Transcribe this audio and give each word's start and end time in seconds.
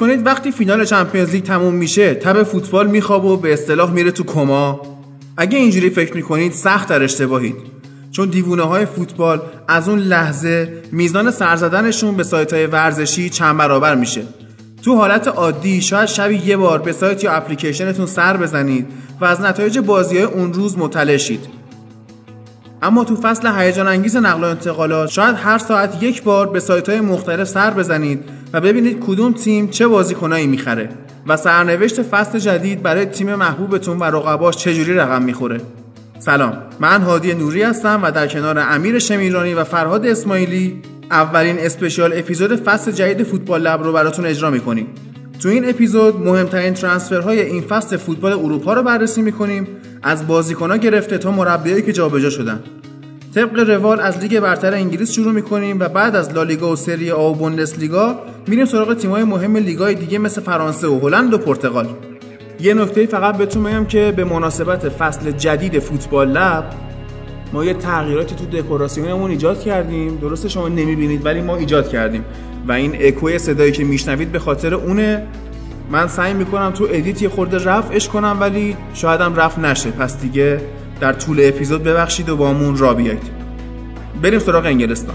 می‌کنید 0.00 0.26
وقتی 0.26 0.52
فینال 0.52 0.84
چمپیونز 0.84 1.30
لیگ 1.30 1.44
تموم 1.44 1.74
میشه 1.74 2.14
تب 2.14 2.42
فوتبال 2.42 2.86
میخوابه 2.86 3.28
و 3.28 3.36
به 3.36 3.52
اصطلاح 3.52 3.90
میره 3.90 4.10
تو 4.10 4.24
کما. 4.24 4.80
اگه 5.36 5.58
اینجوری 5.58 5.90
فکر 5.90 6.16
می‌کنید 6.16 6.52
سخت 6.52 6.88
در 6.88 7.02
اشتباهید. 7.02 7.56
چون 8.10 8.28
دیوونه 8.28 8.62
های 8.62 8.86
فوتبال 8.86 9.40
از 9.68 9.88
اون 9.88 9.98
لحظه 9.98 10.82
میزان 10.92 11.30
سرزدنشون 11.30 12.16
به 12.16 12.22
سایت 12.22 12.52
های 12.52 12.66
ورزشی 12.66 13.30
چند 13.30 13.56
برابر 13.56 13.94
میشه. 13.94 14.22
تو 14.82 14.96
حالت 14.96 15.28
عادی 15.28 15.80
شاید 15.80 16.08
شبی 16.08 16.36
یه 16.36 16.56
بار 16.56 16.78
به 16.78 16.92
سایت 16.92 17.24
یا 17.24 17.32
اپلیکیشنتون 17.32 18.06
سر 18.06 18.36
بزنید 18.36 18.86
و 19.20 19.24
از 19.24 19.40
نتایج 19.40 19.78
بازی 19.78 20.16
های 20.16 20.24
اون 20.24 20.52
روز 20.52 20.78
مطلع 20.78 21.16
شید. 21.16 21.40
اما 22.82 23.04
تو 23.04 23.16
فصل 23.16 23.48
هیجان 23.58 23.88
انگیز 23.88 24.16
نقل 24.16 24.44
و 24.44 24.46
انتقالات 24.46 25.10
شاید 25.10 25.36
هر 25.36 25.58
ساعت 25.58 26.02
یک 26.02 26.22
بار 26.22 26.48
به 26.48 26.60
سایت 26.60 26.88
های 26.88 27.00
مختلف 27.00 27.48
سر 27.48 27.70
بزنید 27.70 28.37
و 28.52 28.60
ببینید 28.60 29.00
کدوم 29.00 29.32
تیم 29.32 29.68
چه 29.68 29.86
بازیکنایی 29.86 30.46
می‌خره 30.46 30.88
و 31.26 31.36
سرنوشت 31.36 32.02
فصل 32.02 32.38
جدید 32.38 32.82
برای 32.82 33.04
تیم 33.04 33.34
محبوبتون 33.34 33.98
و 33.98 34.04
رقباش 34.04 34.56
چجوری 34.56 34.94
رقم 34.94 35.22
می‌خوره. 35.22 35.60
سلام 36.18 36.52
من 36.80 37.02
هادی 37.02 37.34
نوری 37.34 37.62
هستم 37.62 38.00
و 38.02 38.10
در 38.10 38.26
کنار 38.26 38.58
امیر 38.58 38.98
شمیرانی 38.98 39.54
و 39.54 39.64
فرهاد 39.64 40.06
اسماعیلی 40.06 40.82
اولین 41.10 41.58
اسپشیال 41.58 42.12
اپیزود 42.14 42.56
فصل 42.56 42.92
جدید 42.92 43.26
فوتبال 43.26 43.62
لب 43.62 43.82
رو 43.82 43.92
براتون 43.92 44.26
اجرا 44.26 44.50
می‌کنیم. 44.50 44.86
تو 45.42 45.48
این 45.48 45.68
اپیزود 45.68 46.16
مهمترین 46.16 46.74
ترانسفرهای 46.74 47.40
این 47.40 47.62
فصل 47.62 47.96
فوتبال 47.96 48.32
اروپا 48.32 48.72
رو 48.72 48.82
بررسی 48.82 49.22
می‌کنیم 49.22 49.66
از 50.02 50.26
بازیکنها 50.26 50.76
گرفته 50.76 51.18
تا 51.18 51.30
مربیایی 51.30 51.82
که 51.82 51.92
جابجا 51.92 52.30
شدن. 52.30 52.60
طبق 53.34 53.70
روال 53.70 54.00
از 54.00 54.18
لیگ 54.18 54.40
برتر 54.40 54.74
انگلیس 54.74 55.12
شروع 55.12 55.32
می‌کنیم 55.32 55.80
و 55.80 55.88
بعد 55.88 56.16
از 56.16 56.34
لالیگا 56.34 56.72
و 56.72 56.76
سری 56.76 57.10
آ 57.10 57.30
و 57.30 57.34
بوندسلیگا 57.34 58.14
میریم 58.46 58.64
سراغ 58.64 58.94
تیمای 58.94 59.24
مهم 59.24 59.56
لیگای 59.56 59.94
دیگه 59.94 60.18
مثل 60.18 60.40
فرانسه 60.40 60.88
و 60.88 60.98
هلند 60.98 61.34
و 61.34 61.38
پرتغال. 61.38 61.88
یه 62.60 62.74
نکته 62.74 63.06
فقط 63.06 63.36
بهتون 63.36 63.62
بگم 63.62 63.84
که 63.84 64.12
به 64.16 64.24
مناسبت 64.24 64.88
فصل 64.88 65.30
جدید 65.30 65.78
فوتبال 65.78 66.28
لب 66.30 66.64
ما 67.52 67.64
یه 67.64 67.74
تغییراتی 67.74 68.34
تو 68.34 68.44
دکوراسیونمون 68.44 69.30
ایجاد 69.30 69.60
کردیم. 69.60 70.16
درسته 70.16 70.48
شما 70.48 70.68
نمی‌بینید 70.68 71.26
ولی 71.26 71.40
ما 71.40 71.56
ایجاد 71.56 71.88
کردیم. 71.88 72.24
و 72.68 72.72
این 72.72 72.96
اکوی 73.00 73.38
صدایی 73.38 73.72
که 73.72 73.84
میشنوید 73.84 74.32
به 74.32 74.38
خاطر 74.38 74.74
اونه. 74.74 75.26
من 75.90 76.08
سعی 76.08 76.34
می‌کنم 76.34 76.70
تو 76.70 76.86
ادیت 76.90 77.22
یه 77.22 77.28
خورده 77.28 77.64
رفعش 77.64 78.08
کنم 78.08 78.36
ولی 78.40 78.76
شایدم 78.94 79.34
رفع 79.34 79.60
نشه. 79.60 79.90
پس 79.90 80.20
دیگه 80.20 80.60
در 81.00 81.12
طول 81.12 81.36
اپیزود 81.40 81.82
ببخشید 81.82 82.28
و 82.28 82.36
با 82.36 82.50
همون 82.50 82.76
را 82.76 82.94
بیایید. 82.94 83.30
بریم 84.22 84.38
سراغ 84.38 84.64
انگلستان. 84.64 85.14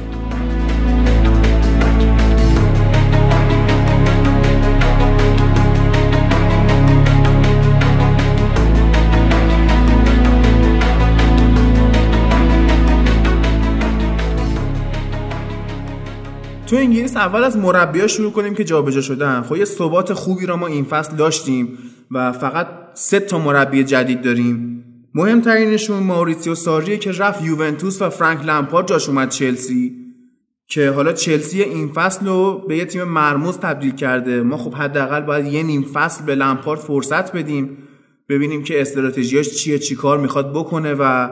تو 16.68 16.80
انگلیس 16.80 17.18
اول 17.18 17.44
از 17.44 17.58
مربیا 17.58 18.08
شروع 18.08 18.32
کنیم 18.32 18.56
که 18.56 18.64
جابجا 18.64 19.02
شدن. 19.02 19.42
خب 19.42 19.56
یه 19.56 19.66
ثبات 19.66 20.14
خوبی 20.14 20.46
را 20.46 20.58
ما 20.58 20.68
این 20.68 20.86
فصل 20.86 21.16
داشتیم 21.16 21.78
و 22.12 22.32
فقط 22.32 22.68
سه 22.94 23.20
تا 23.20 23.40
مربی 23.40 23.84
جدید 23.84 24.22
داریم. 24.22 24.83
مهمترینشون 25.16 26.04
ماوریتیو 26.04 26.56
ساریه 26.56 26.98
که 26.98 27.12
رفت 27.12 27.44
یوونتوس 27.44 28.02
و 28.02 28.10
فرانک 28.10 28.46
لمپارد 28.46 28.88
جاش 28.88 29.10
اومد 29.10 29.30
چلسی 29.30 29.96
که 30.68 30.90
حالا 30.90 31.14
چلسی 31.14 31.62
این 31.62 31.88
فصل 31.88 32.26
رو 32.26 32.66
به 32.68 32.78
یه 32.78 32.86
تیم 32.86 33.04
مرموز 33.04 33.58
تبدیل 33.58 33.92
کرده. 33.92 34.42
ما 34.42 34.58
خب 34.58 34.74
حداقل 34.74 35.22
باید 35.22 35.46
یه 35.46 35.64
نیم 35.64 35.82
فصل 35.82 36.26
به 36.26 36.36
لمپارد 36.36 36.80
فرصت 36.80 37.36
بدیم 37.36 37.78
ببینیم 38.30 38.64
که 38.64 38.82
استراتژیاش 38.82 39.50
چیه 39.50 39.80
چیکار 39.80 40.18
می‌خواد 40.18 40.54
بکنه 40.54 40.94
و 40.94 41.30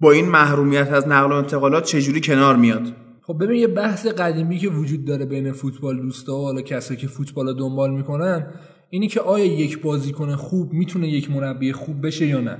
با 0.00 0.12
این 0.12 0.28
محرومیت 0.28 0.92
از 0.92 1.08
نقل 1.08 1.32
و 1.32 1.34
انتقالات 1.34 1.84
چجوری 1.84 2.20
کنار 2.20 2.56
میاد. 2.56 2.92
خب 3.22 3.44
ببین 3.44 3.60
یه 3.60 3.66
بحث 3.66 4.06
قدیمی 4.06 4.58
که 4.58 4.68
وجود 4.68 5.04
داره 5.04 5.26
بین 5.26 5.52
فوتبال 5.52 6.02
دوستا 6.02 6.36
و 6.36 6.44
حالا 6.44 6.62
کسایی 6.62 7.00
که 7.00 7.06
فوتبال 7.06 7.46
رو 7.46 7.52
دنبال 7.52 7.90
می‌کنن 7.90 8.46
اینی 8.90 9.08
که 9.08 9.20
آیا 9.20 9.44
یک 9.44 9.80
بازیکن 9.80 10.36
خوب 10.36 10.72
می‌تونه 10.72 11.08
یک 11.08 11.30
مربی 11.30 11.72
خوب 11.72 12.06
بشه 12.06 12.26
یا 12.26 12.40
نه. 12.40 12.58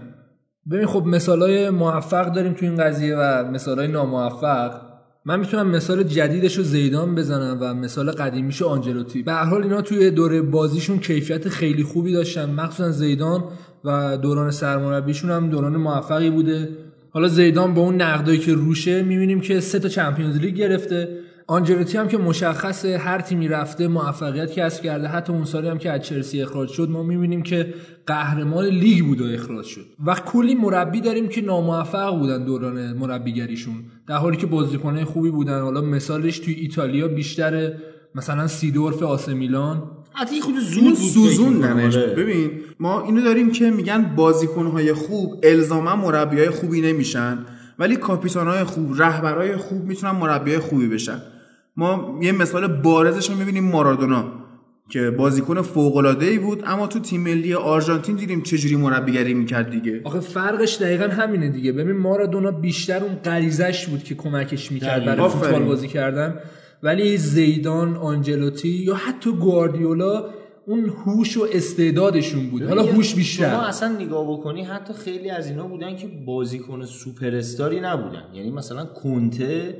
ببین 0.71 0.87
خب 0.87 1.07
مثالای 1.07 1.71
موفق 1.71 2.33
داریم 2.33 2.53
تو 2.53 2.67
این 2.67 2.77
قضیه 2.77 3.17
و 3.17 3.51
مثالای 3.51 3.89
ناموفق. 3.89 4.81
من 5.25 5.41
می‌تونم 5.41 5.71
مثال 5.71 6.03
جدیدش 6.03 6.59
رو 6.59 6.63
زیدان 6.63 7.15
بزنم 7.15 7.59
و 7.61 7.75
مثال 7.75 8.11
قدیمیش 8.11 8.63
آنجلوتی. 8.63 9.23
به 9.23 9.33
هر 9.33 9.45
حال 9.45 9.63
اینا 9.63 9.83
توی 9.83 10.11
دوره 10.11 10.43
بازیشون 10.43 10.99
کیفیت 10.99 11.49
خیلی 11.49 11.83
خوبی 11.83 12.13
داشتن. 12.13 12.51
مخصوصا 12.51 12.91
زیدان 12.91 13.45
و 13.85 14.17
دوران 14.17 14.51
سرمربیشون 14.51 15.31
هم 15.31 15.51
دوران 15.51 15.77
موفقی 15.77 16.31
بوده. 16.31 16.69
حالا 17.11 17.29
زیدان 17.29 17.75
با 17.75 17.83
اون 17.83 18.03
نقدایی 18.03 18.39
که 18.39 18.55
روشه 18.55 19.03
می‌بینیم 19.03 19.41
که 19.41 19.61
سه 19.61 19.79
تا 19.79 19.89
چمپیونز 19.89 20.37
لیگ 20.37 20.55
گرفته. 20.55 21.19
آنجلوتی 21.47 21.99
هم 21.99 22.09
که 22.09 22.19
مشخصه 22.19 22.99
هر 22.99 23.21
تیمی 23.21 23.49
رفته 23.49 23.89
موفقیت 23.89 24.53
کسب 24.53 24.83
کرده. 24.83 25.09
حتی 25.09 25.33
اون 25.33 25.45
سالی 25.45 25.69
هم 25.69 25.79
که 25.79 25.91
از 25.91 26.03
چلسی 26.03 26.43
اخراج 26.43 26.69
شد 26.69 26.91
ما 26.91 27.03
می‌بینیم 27.03 27.43
که 27.43 27.75
قهرمان 28.07 28.65
لیگ 28.65 29.05
بود 29.05 29.21
و 29.21 29.25
اخراج 29.25 29.67
شد. 29.67 29.87
و 30.07 30.15
کلی 30.15 30.55
مربی 30.55 31.01
داریم 31.01 31.29
که 31.29 31.41
ناموفق 31.41 32.19
بودن 32.19 32.45
دوران 32.45 32.93
مربیگریشون. 32.93 33.75
در 34.07 34.17
حالی 34.17 34.37
که 34.37 34.47
بازیکنهای 34.47 35.05
خوبی 35.05 35.31
بودن. 35.31 35.61
حالا 35.61 35.81
مثالش 35.81 36.39
توی 36.39 36.55
ایتالیا 36.55 37.09
بیشتره 37.09 37.79
مثلا 38.15 38.47
سیدورف 38.47 39.03
آسه 39.03 39.35
میلان. 39.35 39.83
حتی 40.13 40.41
خود 40.41 40.59
زود 40.59 40.95
سوزوندنش. 40.95 41.97
ببین 41.97 42.51
ما 42.81 43.03
اینو 43.03 43.23
داریم 43.23 43.53
که 43.53 43.71
میگن 43.71 44.15
بازیکنهای 44.17 44.93
خوب 44.93 45.41
الزاما 45.43 45.97
مربیای 45.97 46.51
خوبی 46.51 46.81
نمیشن. 46.81 47.39
ولی 47.79 47.97
کاپیتانهای 47.97 48.65
خوب 48.65 49.03
رهبرای 49.03 49.57
خوب 49.57 49.85
می‌تونن 49.85 50.13
مربیای 50.13 50.59
خوبی 50.59 50.89
بشن. 50.89 51.23
ما 51.77 52.19
یه 52.23 52.33
مثال 52.33 52.67
بارزش 52.83 53.31
رو 53.31 53.37
می‌بینیم 53.37 53.65
مارادونا. 53.65 54.42
که 54.91 55.11
بازیکن 55.11 55.63
فوق 55.63 55.97
العاده 55.97 56.27
ای 56.27 56.39
بود 56.39 56.63
اما 56.67 56.87
تو 56.87 56.99
تیم 56.99 57.21
ملی 57.21 57.55
آرژانتین 57.55 58.17
دیدیم 58.17 58.43
چجوری 58.43 58.77
مربیگری 58.77 59.35
می‌کرد 59.35 59.71
دیگه. 59.71 60.01
آخه 60.05 60.21
فرقش 60.21 60.77
دقیقا 60.77 61.05
همینه 61.05 61.49
دیگه. 61.49 61.73
ببین 61.73 61.97
مارادونا 61.97 62.51
بیشتر 62.51 63.05
اون 63.05 63.15
غریزش 63.15 63.87
بود 63.87 64.03
که 64.03 64.15
کمکش 64.15 64.73
می‌کرد 64.73 65.05
برای 65.05 65.29
فوتبال 65.29 65.63
بازی 65.63 65.89
کردن. 65.89 66.35
ولی 66.83 67.17
زیدان 67.17 67.97
آنجلوتی 67.97 68.69
یا 68.69 68.95
حتی 68.95 69.33
گواردیولا 69.33 70.25
اون 70.67 70.93
هوش 71.05 71.37
و 71.37 71.47
استعدادشون 71.53 72.51
بود. 72.51 72.63
حالا 72.63 72.83
هوش 72.83 73.15
بیشتر. 73.15 73.51
شما 73.51 73.63
اصلا 73.63 73.89
نگاه 73.89 74.33
بکنی 74.33 74.63
حتی 74.63 74.95
خیلی 74.95 75.31
از 75.31 75.47
اینا 75.47 75.67
بودن 75.67 75.97
که 75.97 76.07
بازیکن 76.27 76.85
سوپر 76.85 77.35
استاری 77.35 77.81
نبودن. 77.81 78.25
یعنی 78.35 78.51
مثلا 78.51 78.85
کنته 78.85 79.77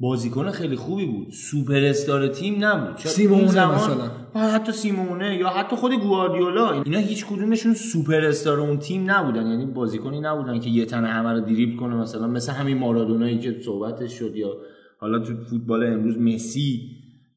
بازیکن 0.00 0.50
خیلی 0.50 0.76
خوبی 0.76 1.06
بود. 1.06 1.30
سوپر 1.30 1.84
استار 1.84 2.28
تیم 2.28 2.64
نبود. 2.64 2.96
سیمئونه 2.96 3.74
مثلا. 3.74 4.10
حتی 4.34 4.72
سیمئونه 4.72 5.36
یا 5.36 5.48
حتی 5.48 5.76
خود 5.76 5.92
گواردیولا. 5.92 6.82
اینا 6.82 6.98
هیچ 6.98 7.26
کدومشون 7.26 7.74
سوپر 7.74 8.24
استار 8.24 8.60
اون 8.60 8.78
تیم 8.78 9.10
نبودن. 9.10 9.46
یعنی 9.46 9.66
بازیکنی 9.66 10.20
نبودن 10.20 10.60
که 10.60 10.70
یه 10.70 10.84
تنه 10.84 11.08
همه 11.08 11.32
رو 11.32 11.40
دریبل 11.40 11.76
کنه 11.76 11.94
مثلا. 11.94 12.26
مثل 12.26 12.52
همین 12.52 12.78
مارادونایی 12.78 13.38
که 13.38 13.56
صحبتش 13.64 14.12
شد 14.12 14.36
یا 14.36 14.48
حالا 15.00 15.18
تو 15.18 15.32
فوتبال 15.50 15.86
امروز 15.86 16.18
مسی. 16.18 16.80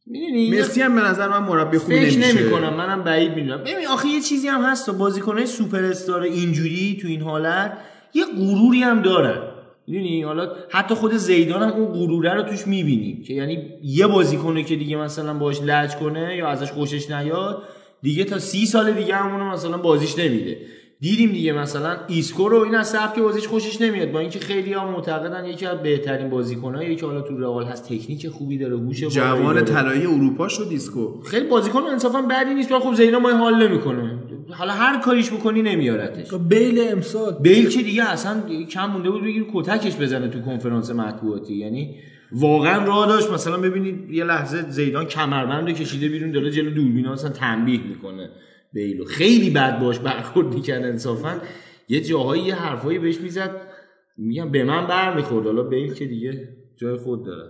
می‌دونی؟ 0.08 0.60
مسی 0.60 0.82
هم 0.82 0.96
به 0.96 1.02
نظر 1.02 1.28
من 1.28 1.44
مربی 1.48 1.78
خوبی 1.78 2.00
نمیشه. 2.00 2.22
فکر 2.22 2.42
نمی‌کنم. 2.42 2.74
منم 2.74 3.04
بعید 3.04 3.36
می‌دونم. 3.36 3.62
ببین 3.62 3.88
آخه 3.90 4.08
یه 4.08 4.22
چیزی 4.22 4.48
هم 4.48 4.62
هست. 4.62 4.90
بازیکنای 4.90 5.46
سوپر 5.46 5.84
استار 5.84 6.22
اینجوری 6.22 6.98
تو 7.02 7.08
این 7.08 7.22
حالت 7.22 7.78
یه 8.14 8.24
غروری 8.38 8.84
هم 8.84 9.02
دارن. 9.02 9.51
می‌دونی؟ 9.88 10.24
حالا 10.24 10.50
حتی 10.70 10.96
خود 10.96 11.14
زیدان 11.14 11.64
هم 11.64 11.70
اون 11.70 11.86
غروره 11.86 12.34
رو 12.34 12.44
توش 12.44 12.68
می‌بینیم 12.68 13.24
که 13.24 13.34
یعنی 13.34 13.64
یه 13.84 14.08
بازیکنه 14.08 14.64
که 14.64 14.76
دیگه 14.76 14.98
مثلا 14.98 15.34
باش 15.34 15.62
لج 15.62 15.96
کنه 15.96 16.36
یا 16.38 16.48
ازش 16.48 16.72
خوشش 16.72 17.12
نیاد 17.12 17.64
دیگه 18.02 18.24
تا 18.24 18.40
سی 18.40 18.66
سال 18.66 18.92
دیگه 18.92 19.16
همونو 19.16 19.46
مثلا 19.46 19.78
بازیش 19.78 20.20
نمیده. 20.20 20.58
دیدیم 21.00 21.32
دیگه 21.32 21.54
مثلا 21.54 21.98
ایسکو 22.08 22.50
رو 22.50 22.58
این 22.58 22.76
از 22.76 22.90
سبک 22.90 23.20
بازیش 23.20 23.48
خوشش 23.48 23.82
نمیاد. 23.82 24.12
با 24.12 24.20
اینکه 24.20 24.40
خیلی 24.40 24.74
ها 24.74 24.92
معتقدن 24.92 25.46
یکی 25.46 25.66
از 25.66 25.84
بهترین 25.84 26.30
بازیکنایی 26.30 26.96
که 26.96 27.06
حالا 27.06 27.22
تو 27.22 27.38
رئال 27.38 27.66
هست. 27.66 27.86
تکنیک 27.86 28.28
خوبی 28.28 28.58
داره 28.58 28.78
هوش 28.78 29.04
جوان 29.04 29.66
طلایی 29.66 30.06
اروپا 30.06 30.48
شد 30.48 30.68
ایسکو. 30.70 31.22
خیلی 31.22 31.48
بازیکن 31.48 31.82
انصافا 31.84 32.22
بدی 32.22 32.54
نیست 32.54 32.72
ولی 32.72 32.82
خب 32.82 32.94
زیدان 32.94 33.20
باش 33.20 33.32
حال 33.32 33.68
نمی‌کنه. 33.68 34.21
حالا 34.50 34.74
هر 34.74 35.02
کاریش 35.02 35.32
بکنی 35.34 35.62
نمیارتش. 35.62 36.34
بیل 36.34 36.88
امسال. 36.92 37.34
بیل 37.42 37.70
که 37.70 37.82
دیگه 37.82 38.10
اصلا 38.10 38.42
کم 38.70 38.86
مونده 38.86 39.10
بود 39.10 39.24
بگیر 39.24 39.46
کتکش 39.54 39.96
بزنه 39.96 40.28
تو 40.28 40.42
کنفرانس 40.42 40.92
مطبوعاتی. 40.92 41.54
یعنی 41.54 41.96
واقعا 42.32 42.86
راه 42.86 43.08
داشت 43.08 43.32
مثلا 43.32 43.58
ببینید 43.58 44.12
یه 44.12 44.24
لحظه 44.24 44.70
زیدان 44.70 45.06
کمربند 45.06 45.68
رو 45.68 45.74
کشیده 45.74 46.10
بیرون 46.10 46.32
داره 46.32 46.52
جلو 46.52 46.70
دوربینا 46.70 47.12
مثلا 47.12 47.30
تنبیه 47.30 47.88
می‌کنه 47.88 48.30
بیلو 48.74 49.06
خیلی 49.06 49.50
بد 49.50 49.80
باش 49.80 50.00
برخورد 50.00 50.54
می‌کرد 50.54 50.84
انصافا. 50.84 51.42
یه 51.90 52.02
جاهایی 52.02 52.44
یه 52.44 52.56
حرفایی 52.56 53.00
بهش 53.00 53.18
می‌زد. 53.18 53.52
میگم 54.18 54.52
به 54.52 54.64
من 54.64 54.88
بر 54.88 55.16
می‌خورد 55.16 55.46
حالا 55.46 55.64
بیل 55.64 55.94
که 55.94 56.06
دیگه 56.06 56.48
جای 56.82 56.98
خود 56.98 57.26
داره. 57.26 57.50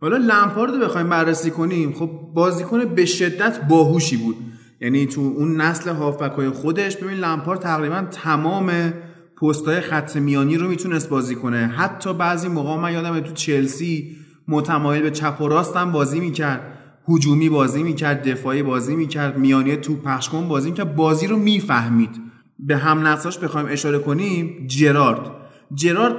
حالا 0.00 0.16
لمپارد 0.16 0.80
بخوایم 0.80 1.08
بررسی 1.08 1.50
کنیم. 1.50 1.92
خب 1.92 2.10
بازیکن 2.34 2.94
به 2.94 3.04
شدت 3.04 3.60
باهوشی 3.68 4.16
بود. 4.16 4.36
یعنی 4.82 5.06
تو 5.06 5.20
اون 5.20 5.60
نسل 5.60 5.90
هافبک 5.90 6.32
های 6.32 6.50
خودش 6.50 6.96
ببین 6.96 7.18
لمپارد 7.18 7.60
تقریبا 7.60 8.06
تمام 8.10 8.92
پستای 9.42 9.80
خط 9.80 10.16
میانی 10.16 10.56
رو 10.56 10.68
می‌تونست 10.68 11.08
بازی 11.08 11.34
کنه. 11.34 11.58
حتی 11.58 12.14
بعضی 12.14 12.48
موقع 12.48 12.76
من 12.76 12.92
یادم 12.92 13.20
تو 13.20 13.32
چلسی 13.32 14.16
متمایل 14.48 15.02
به 15.02 15.10
چپ 15.10 15.40
و 15.40 15.48
راست 15.48 15.76
هم 15.76 15.92
بازی 15.92 16.20
می‌کرد. 16.20 16.78
هجومی 17.08 17.48
بازی 17.48 17.82
می‌کرد 17.82 18.28
دفاعی 18.28 18.62
بازی 18.62 18.96
می‌کرد 18.96 19.38
میانی 19.38 19.76
تو 19.76 19.96
پخش 19.96 20.28
بازی 20.28 20.70
می‌کرد. 20.70 20.96
بازی 20.96 21.26
رو 21.26 21.36
می‌فهمید. 21.36 22.20
به 22.58 22.76
هم 22.76 23.06
نساش 23.06 23.38
بخوایم 23.38 23.66
اشاره 23.70 23.98
کنیم 23.98 24.66
جرارد. 24.66 25.30
جرارد 25.74 26.16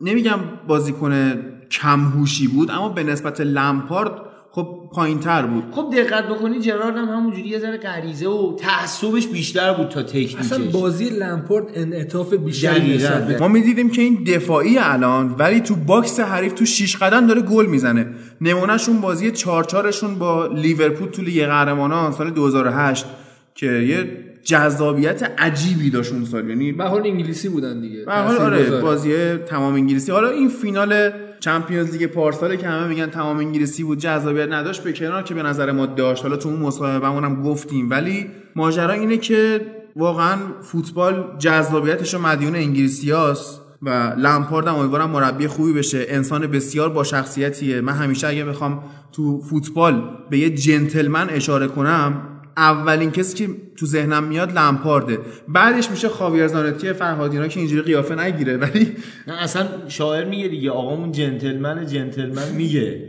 نمیگم 0.00 0.38
بازیکن 0.68 1.34
کم 1.70 2.00
هوشی 2.00 2.48
بود 2.48 2.70
اما 2.70 2.88
به 2.88 3.02
نسبت 3.02 3.40
لمپارد 3.40 4.25
خب 4.56 4.90
پایین 4.92 5.20
تر 5.20 5.46
بود. 5.46 5.64
خب 5.70 5.94
دقت 5.96 6.28
بکنی 6.28 6.60
جرارد 6.60 6.96
هم 6.96 7.04
همونجوری 7.04 7.48
یه 7.48 7.58
ذره 7.58 7.76
غریزه 7.76 8.26
و 8.26 8.56
تعصبش 8.56 9.26
بیشتر 9.26 9.72
بود 9.72 9.88
تا 9.88 10.02
تکنیکش. 10.02 10.34
اصلا 10.34 10.58
بازی 10.72 11.08
لمپارد 11.08 11.64
انعطاف 11.74 12.34
بیشتری 12.34 12.98
به 13.28 13.38
ما 13.40 13.48
می‌دیدیم 13.48 13.90
که 13.90 14.02
این 14.02 14.24
دفاعی 14.24 14.78
الان 14.78 15.34
ولی 15.38 15.60
تو 15.60 15.74
box 15.74 16.20
حریف 16.20 16.52
تو 16.52 16.64
شیش 16.64 16.96
قدم 16.96 17.26
داره 17.26 17.42
گل 17.42 17.66
می‌زنه. 17.66 18.06
نمونه‌شون 18.40 19.00
بازی 19.00 19.30
چهار 19.30 19.64
چارشون 19.64 20.14
با 20.14 20.46
لیورپول 20.46 21.08
تو 21.08 21.22
لیگ 21.22 21.44
قهرمانان 21.44 22.12
سال 22.12 22.30
2008 22.30 23.06
که 23.54 23.66
یه 23.66 24.26
جذابیت 24.44 25.30
عجیبی 25.38 25.90
داشت 25.90 26.12
اون 26.12 26.24
سال. 26.24 26.48
یعنی 26.48 26.72
به 26.72 26.84
حال 26.84 27.06
انگلیسی 27.06 27.48
بودن 27.48 27.80
دیگه. 27.80 28.04
به 28.04 28.12
حال 28.12 28.36
آره. 28.36 28.80
بازی 28.80 29.36
تمام 29.36 29.74
انگلیسی. 29.74 30.12
حالا 30.12 30.30
این 30.30 30.48
فینال 30.48 31.10
چمپیونز 31.40 31.92
لیگ 31.92 32.06
پارسال 32.06 32.56
که 32.56 32.68
همه 32.68 32.88
میگن 32.88 33.06
تمام 33.06 33.38
انگلیسی 33.38 33.84
بود 33.84 33.98
جذابیت 33.98 34.48
نداشت 34.48 34.84
به 34.84 34.92
کنار 34.92 35.22
که 35.22 35.34
به 35.34 35.42
نظر 35.42 35.72
ما 35.72 35.86
داشت. 35.86 36.22
حالا 36.22 36.36
تو 36.36 36.48
اون 36.48 36.58
مصاحبهمون 36.58 37.24
هم 37.24 37.42
گفتیم. 37.42 37.90
ولی 37.90 38.26
ماجرا 38.56 38.92
اینه 38.92 39.16
که 39.16 39.60
واقعا 39.96 40.36
فوتبال 40.62 41.36
جذابیتش 41.38 42.14
رو 42.14 42.20
مدیون 42.20 42.56
انگلیسیاست 42.56 43.60
و 43.82 44.14
لمپارد 44.18 44.68
هم 44.68 44.74
امیدوارم 44.74 45.10
مربی 45.10 45.46
خوبی 45.46 45.72
بشه. 45.72 46.06
انسان 46.08 46.46
بسیار 46.46 46.88
با 46.88 47.04
شخصیتیه. 47.04 47.80
من 47.80 47.92
همیشه 47.92 48.26
اگه 48.26 48.44
بخوام 48.44 48.82
تو 49.12 49.40
فوتبال 49.40 50.02
به 50.30 50.38
یه 50.38 50.50
جنتلمن 50.50 51.30
اشاره 51.30 51.66
کنم 51.66 52.35
اولین 52.56 53.10
کسی 53.10 53.36
که 53.36 53.54
تو 53.76 53.86
ذهنم 53.86 54.24
میاد 54.24 54.52
لمپارده. 54.52 55.18
بعدش 55.48 55.90
میشه 55.90 56.08
خاویر 56.08 56.46
زانتی 56.46 56.92
فرهادینا 56.92 57.48
که 57.48 57.60
اینجوری 57.60 57.82
قیافه 57.82 58.14
نگیره. 58.14 58.56
ولی 58.56 58.96
نه 59.26 59.42
اصلا 59.42 59.68
شاعر 59.88 60.24
میگه 60.24 60.48
دیگه 60.48 60.70
آقامون 60.70 61.12
جنتلمن 61.12 61.86
جنتلمن 61.86 62.48
میگه. 62.48 63.08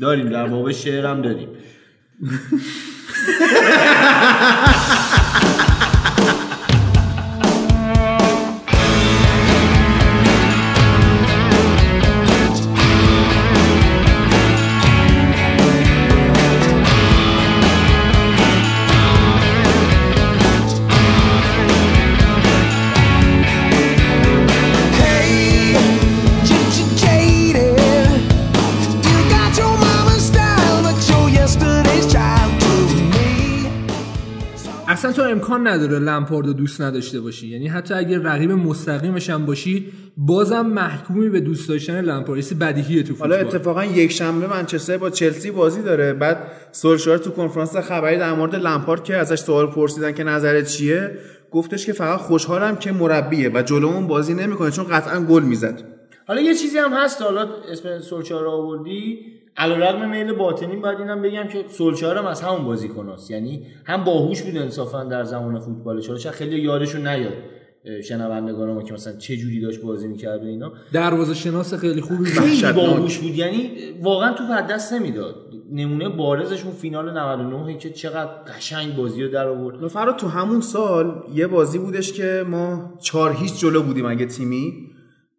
داریم 0.00 0.28
در 0.28 0.46
باب 0.46 0.72
شعر 0.72 1.06
هم 1.06 1.22
داریم 1.22 1.48
امکان 35.50 35.68
نداره 35.68 35.98
لمپارد 35.98 36.46
رو 36.46 36.52
دوست 36.52 36.80
نداشته 36.80 37.20
باشی. 37.20 37.48
یعنی 37.48 37.68
حتی 37.68 37.94
اگر 37.94 38.18
رقیب 38.18 38.50
مستقیمش 38.50 39.30
هم 39.30 39.46
باشی 39.46 39.86
بازم 40.16 40.66
محکومی 40.66 41.28
به 41.28 41.40
دوست 41.40 41.68
داشتن 41.68 42.00
لمپارد. 42.00 42.58
بدیهیه 42.60 43.02
تو 43.02 43.14
حالا 43.14 43.36
فوتبال. 43.36 43.54
اتفاقا 43.54 43.84
یک 43.84 44.12
شنبه 44.12 44.46
منچستر 44.46 44.96
با 44.96 45.10
چلسی 45.10 45.50
بازی 45.50 45.82
داره. 45.82 46.12
بعد 46.12 46.38
سولشار 46.72 47.18
تو 47.18 47.30
کنفرانس 47.30 47.76
خبری 47.76 48.16
در 48.16 48.32
مورد 48.32 48.54
لمپارد 48.54 49.04
که 49.04 49.16
ازش 49.16 49.38
سوال 49.38 49.66
پرسیدن 49.66 50.12
که 50.12 50.24
نظرت 50.24 50.66
چیه؟ 50.66 51.10
گفتش 51.50 51.86
که 51.86 51.92
فقط 51.92 52.18
خوشحالم 52.18 52.76
که 52.76 52.92
مربیه 52.92 53.50
و 53.54 53.62
جلومون 53.62 54.06
بازی 54.06 54.34
نمی‌کنه 54.34 54.70
چون 54.70 54.84
قطعا 54.84 55.20
گل 55.20 55.42
می‌زد. 55.42 55.82
حالا 56.26 56.40
یه 56.40 56.54
چیزی 56.54 56.78
هم 56.78 56.92
هست. 56.92 57.22
حالا 57.22 57.48
اسم 57.72 57.98
سولچار 57.98 58.42
رو 58.42 58.50
آوردی. 58.50 59.18
علیرغم 59.56 60.10
میل 60.10 60.32
باطنی 60.32 60.76
باید 60.76 60.98
اینم 60.98 61.22
بگم 61.22 61.44
که 61.44 61.64
سولچار 61.68 62.18
هم 62.18 62.26
از 62.26 62.42
همون 62.42 62.64
بازیکناست 62.64 63.30
یعنی 63.30 63.66
هم 63.84 64.04
باهوش 64.04 64.42
بود 64.42 64.56
انصافا 64.56 65.04
در 65.04 65.24
زمان 65.24 65.60
فوتبالش 65.60 66.06
حالا 66.06 66.30
خیلی 66.30 66.60
یادشون 66.60 67.06
نیاد. 67.06 67.32
شنوندگان 68.04 68.72
ما 68.72 68.82
که 68.82 68.92
مثلا 68.92 69.16
چه 69.16 69.36
جوری 69.36 69.60
داشت 69.60 69.82
بازی 69.82 70.08
می‌کرد 70.08 70.44
و 70.44 70.46
اینا. 70.46 70.72
دروازه 70.92 71.34
شناس 71.34 71.74
خیلی 71.74 72.00
خوبی 72.00 72.24
خیلی. 72.24 72.72
باهوش 72.72 73.18
بود. 73.18 73.34
یعنی 73.34 73.70
واقعا 74.02 74.32
تو 74.32 74.42
از 74.52 74.66
دست 74.66 74.92
نمی‌داد. 74.92 75.34
نمونه 75.72 76.08
بارزش 76.08 76.64
اون 76.64 76.74
فینال 76.74 77.18
99 77.18 77.78
که 77.78 77.90
چقدر 77.90 78.30
قشنگ 78.56 78.96
بازی 78.96 79.22
رو 79.22 79.28
در 79.28 79.48
آورد. 79.48 79.88
فراد 79.88 80.16
تو 80.16 80.28
همون 80.28 80.60
سال 80.60 81.22
یه 81.34 81.46
بازی 81.46 81.78
بودش 81.78 82.12
که 82.12 82.44
ما 82.48 82.94
چهار 83.00 83.32
هیچ 83.32 83.60
جلو 83.60 83.82
بودیم 83.82 84.06
اگه 84.06 84.26
تیمی. 84.26 84.89